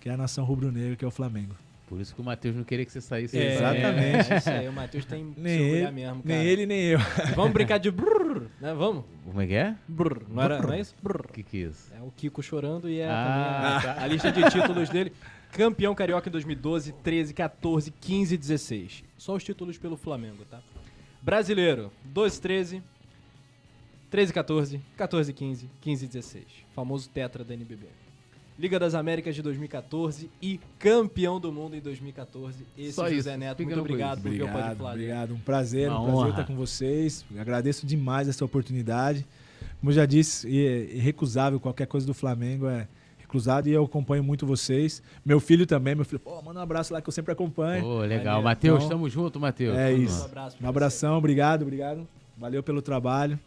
que 0.00 0.08
é 0.08 0.12
a 0.12 0.16
nação 0.16 0.44
rubro-negra, 0.44 0.94
que 0.94 1.04
é 1.04 1.08
o 1.08 1.10
Flamengo. 1.10 1.54
Por 1.88 2.00
isso 2.00 2.14
que 2.14 2.20
o 2.20 2.24
Matheus 2.24 2.54
não 2.56 2.64
queria 2.64 2.84
que 2.84 2.90
você 2.92 3.00
saísse. 3.00 3.38
É, 3.38 3.54
Exatamente. 3.54 4.32
É 4.32 4.36
isso 4.38 4.50
aí, 4.50 4.68
o 4.68 4.72
Matheus 4.72 5.04
tem 5.04 5.32
que 5.32 5.40
Nem 5.40 5.56
se 5.56 5.62
orgulhar 5.64 5.82
ele, 5.88 5.92
mesmo, 5.92 6.22
cara. 6.22 6.34
nem 6.38 6.46
ele, 6.46 6.66
nem 6.66 6.80
eu. 6.82 6.98
Vamos 7.36 7.52
brincar 7.52 7.78
de 7.78 7.90
brrr, 7.92 8.42
né? 8.60 8.74
Vamos? 8.74 9.04
Como 9.24 9.40
é 9.40 9.46
que 9.46 9.54
é? 9.54 9.74
Brrr. 9.86 10.22
Não, 10.28 10.42
era, 10.42 10.60
não 10.62 10.72
é 10.72 10.80
isso? 10.80 10.94
Brrr. 11.02 11.26
O 11.28 11.32
que 11.32 11.42
que 11.44 11.56
é 11.58 11.68
isso? 11.68 11.92
É 11.96 12.02
o 12.02 12.10
Kiko 12.10 12.42
chorando 12.42 12.88
e 12.90 12.98
é 12.98 13.08
Ah, 13.08 13.78
também 13.80 13.98
a, 13.98 14.02
a 14.02 14.06
lista 14.08 14.32
de 14.32 14.42
títulos 14.50 14.88
dele. 14.88 15.12
Campeão 15.56 15.94
carioca 15.94 16.28
em 16.28 16.32
2012, 16.32 16.92
13, 17.02 17.32
14, 17.32 17.90
15 17.90 18.34
e 18.34 18.36
16. 18.36 19.04
Só 19.16 19.34
os 19.34 19.42
títulos 19.42 19.78
pelo 19.78 19.96
Flamengo, 19.96 20.44
tá? 20.50 20.60
Brasileiro, 21.22 21.90
12, 22.04 22.38
13, 22.42 22.82
13, 24.10 24.32
14, 24.34 24.80
14, 24.98 25.32
15, 25.32 25.70
15 25.80 26.04
e 26.04 26.08
16. 26.08 26.44
Famoso 26.74 27.08
tetra 27.08 27.42
da 27.42 27.54
NBB. 27.54 27.86
Liga 28.58 28.78
das 28.78 28.94
Américas 28.94 29.34
de 29.34 29.40
2014 29.40 30.30
e 30.42 30.60
campeão 30.78 31.40
do 31.40 31.50
mundo 31.50 31.74
em 31.74 31.80
2014. 31.80 32.66
Esse 32.76 32.92
Só 32.92 33.08
José 33.08 33.30
isso. 33.30 33.38
Neto. 33.38 33.62
Muito 33.62 33.80
obrigado 33.80 34.20
por 34.20 34.30
vir 34.30 34.42
ao 34.42 34.48
Pode 34.48 34.58
Obrigado, 34.58 34.90
obrigado. 34.92 35.34
Um 35.34 35.40
prazer, 35.40 35.88
Uma 35.88 36.00
um 36.00 36.04
prazer 36.04 36.18
honra. 36.20 36.30
estar 36.30 36.44
com 36.44 36.54
vocês. 36.54 37.24
Agradeço 37.38 37.86
demais 37.86 38.28
essa 38.28 38.44
oportunidade. 38.44 39.26
Como 39.80 39.90
eu 39.90 39.94
já 39.94 40.04
disse, 40.04 40.46
é 40.48 40.94
irrecusável 40.96 41.58
qualquer 41.58 41.86
coisa 41.86 42.06
do 42.06 42.12
Flamengo 42.12 42.66
é 42.66 42.86
recusado 43.36 43.68
e 43.68 43.72
eu 43.72 43.84
acompanho 43.84 44.24
muito 44.24 44.46
vocês. 44.46 45.02
Meu 45.24 45.38
filho 45.38 45.66
também, 45.66 45.94
meu 45.94 46.04
filho, 46.04 46.18
pô, 46.18 46.40
manda 46.42 46.60
um 46.60 46.62
abraço 46.62 46.92
lá 46.92 47.00
que 47.02 47.08
eu 47.08 47.12
sempre 47.12 47.32
acompanho. 47.32 47.82
Pô, 47.84 47.98
legal. 48.00 48.42
Matheus, 48.42 48.78
Então, 48.78 48.88
tamo 48.88 49.08
junto, 49.08 49.38
Matheus. 49.38 49.76
é 49.76 49.92
isso. 49.92 50.22
Um 50.22 50.24
abraço 50.24 50.56
Um 50.62 50.68
abração, 50.68 51.18
obrigado, 51.18 51.62
obrigado. 51.62 52.06
Valeu 52.38 52.62
pelo 52.62 52.80
trabalho. 52.82 53.38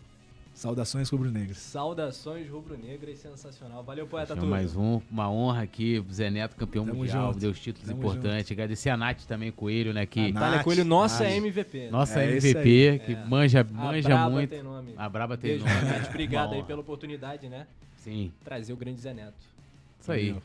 Saudações 0.53 1.09
rubro-negras. 1.09 1.57
Saudações 1.57 2.49
rubro-negras, 2.49 3.17
sensacional. 3.19 3.81
Valeu, 3.81 4.05
poeta 4.05 4.35
Túlio. 4.35 4.49
mais 4.49 4.75
um, 4.75 4.99
uma 5.09 5.31
honra 5.31 5.61
aqui, 5.63 6.03
Zé 6.11 6.29
Neto, 6.29 6.55
campeão 6.57 6.85
Tamo 6.85 6.97
mundial, 6.97 7.27
junto. 7.27 7.39
deu 7.39 7.51
os 7.51 7.59
títulos 7.59 7.87
Tamo 7.87 7.99
importantes. 7.99 8.51
Agradecer 8.51 8.89
a 8.89 8.97
Nath 8.97 9.21
também, 9.25 9.51
Coelho, 9.53 9.93
né, 9.93 10.05
que 10.05 10.19
A 10.19 10.23
Nath. 10.23 10.33
Natália 10.33 10.63
Coelho, 10.63 10.83
nossa 10.85 11.23
Nath. 11.23 11.33
MVP. 11.33 11.89
nossa 11.89 12.19
É 12.21 12.31
MVP, 12.35 13.01
que 13.05 13.13
É. 13.13 13.25
manja, 13.25 13.61
A 13.61 13.63
manja 13.63 14.09
Braba 14.09 14.29
muito. 14.29 14.49
tem 14.49 14.61
nome. 14.61 14.93
A 14.97 15.07
Braba 15.07 15.37
tem 15.37 15.51
Beijo, 15.51 15.65
nome. 15.65 15.81
Nath. 15.85 16.09
Obrigado 16.09 16.53
aí 16.53 16.63
pela 16.63 16.81
oportunidade, 16.81 17.47
né? 17.47 17.65
Sim, 17.95 18.31
Trazer 18.43 18.73
o 18.73 18.77
grande 18.77 18.99
Zé 18.99 19.13
Neto. 19.13 19.33
Isso 19.99 20.11
aí. 20.11 20.35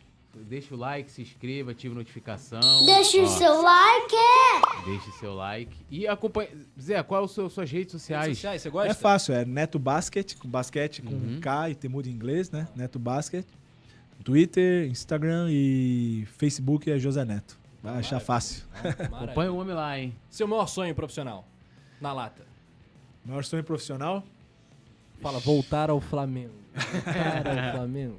Deixa 0.48 0.74
o 0.74 0.76
like, 0.76 1.10
se 1.12 1.22
inscreva, 1.22 1.70
ative 1.70 1.94
notificação. 1.94 2.58
Deixa 2.84 3.18
o 3.18 3.22
Ó, 3.24 3.26
seu 3.28 3.62
like. 3.62 4.16
Deixe 4.84 5.12
seu 5.12 5.32
like. 5.32 5.76
E 5.88 6.08
acompanhe. 6.08 6.48
Zé, 6.80 7.00
qual 7.04 7.28
são 7.28 7.46
as 7.46 7.52
suas 7.52 7.70
redes 7.70 7.92
Redes 7.92 8.02
sociais? 8.02 8.36
sociais, 8.38 8.62
você 8.62 8.70
gosta? 8.70 8.90
É 8.90 8.94
fácil, 8.94 9.32
é 9.34 9.44
Neto 9.44 9.78
Basket, 9.78 10.36
com 10.36 10.48
basquete 10.48 11.02
com 11.02 11.14
Uhum. 11.14 11.38
K 11.40 11.70
e 11.70 11.74
temudo 11.76 12.08
em 12.08 12.12
inglês, 12.12 12.50
né? 12.50 12.66
Neto 12.74 12.98
Basket. 12.98 13.46
Twitter, 14.24 14.86
Instagram 14.88 15.48
e 15.50 16.26
Facebook 16.36 16.90
é 16.90 16.98
José 16.98 17.24
Neto. 17.24 17.56
Vai 17.80 17.98
achar 17.98 18.18
fácil. 18.18 18.64
Maravilha. 18.82 19.16
Acompanha 19.24 19.52
o 19.52 19.56
homem 19.58 19.74
lá, 19.74 19.98
hein? 19.98 20.16
Seu 20.30 20.48
maior 20.48 20.66
sonho 20.66 20.94
profissional? 20.96 21.46
Na 22.00 22.12
lata. 22.12 22.44
Maior 23.24 23.44
sonho 23.44 23.62
profissional? 23.62 24.24
Fala, 25.20 25.38
voltar 25.38 25.90
ao 25.90 26.00
Flamengo. 26.00 26.54
Voltar 26.74 27.46
ao 27.46 27.72
Flamengo. 27.76 28.18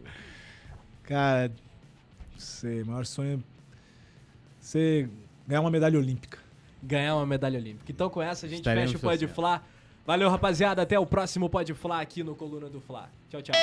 Cara, 1.07 1.49
não 1.49 2.39
sei, 2.39 2.83
maior 2.83 3.05
sonho 3.05 3.39
é 3.39 3.55
ser 4.59 5.09
ganhar 5.47 5.61
uma 5.61 5.71
medalha 5.71 5.99
olímpica. 5.99 6.39
Ganhar 6.81 7.15
uma 7.15 7.25
medalha 7.25 7.59
olímpica. 7.59 7.91
Então 7.91 8.09
com 8.09 8.21
essa 8.21 8.45
a 8.45 8.49
gente 8.49 8.59
Estaremos 8.59 8.91
fecha 8.91 8.97
o 8.97 9.01
Pode 9.01 9.19
torcendo. 9.19 9.35
Flá. 9.35 9.61
Valeu, 10.05 10.29
rapaziada. 10.29 10.81
Até 10.81 10.99
o 10.99 11.05
próximo 11.05 11.49
Pode 11.49 11.73
Flá 11.73 12.01
aqui 12.01 12.23
no 12.23 12.35
Coluna 12.35 12.69
do 12.69 12.79
Flá. 12.79 13.09
Tchau, 13.29 13.41
tchau. 13.41 13.55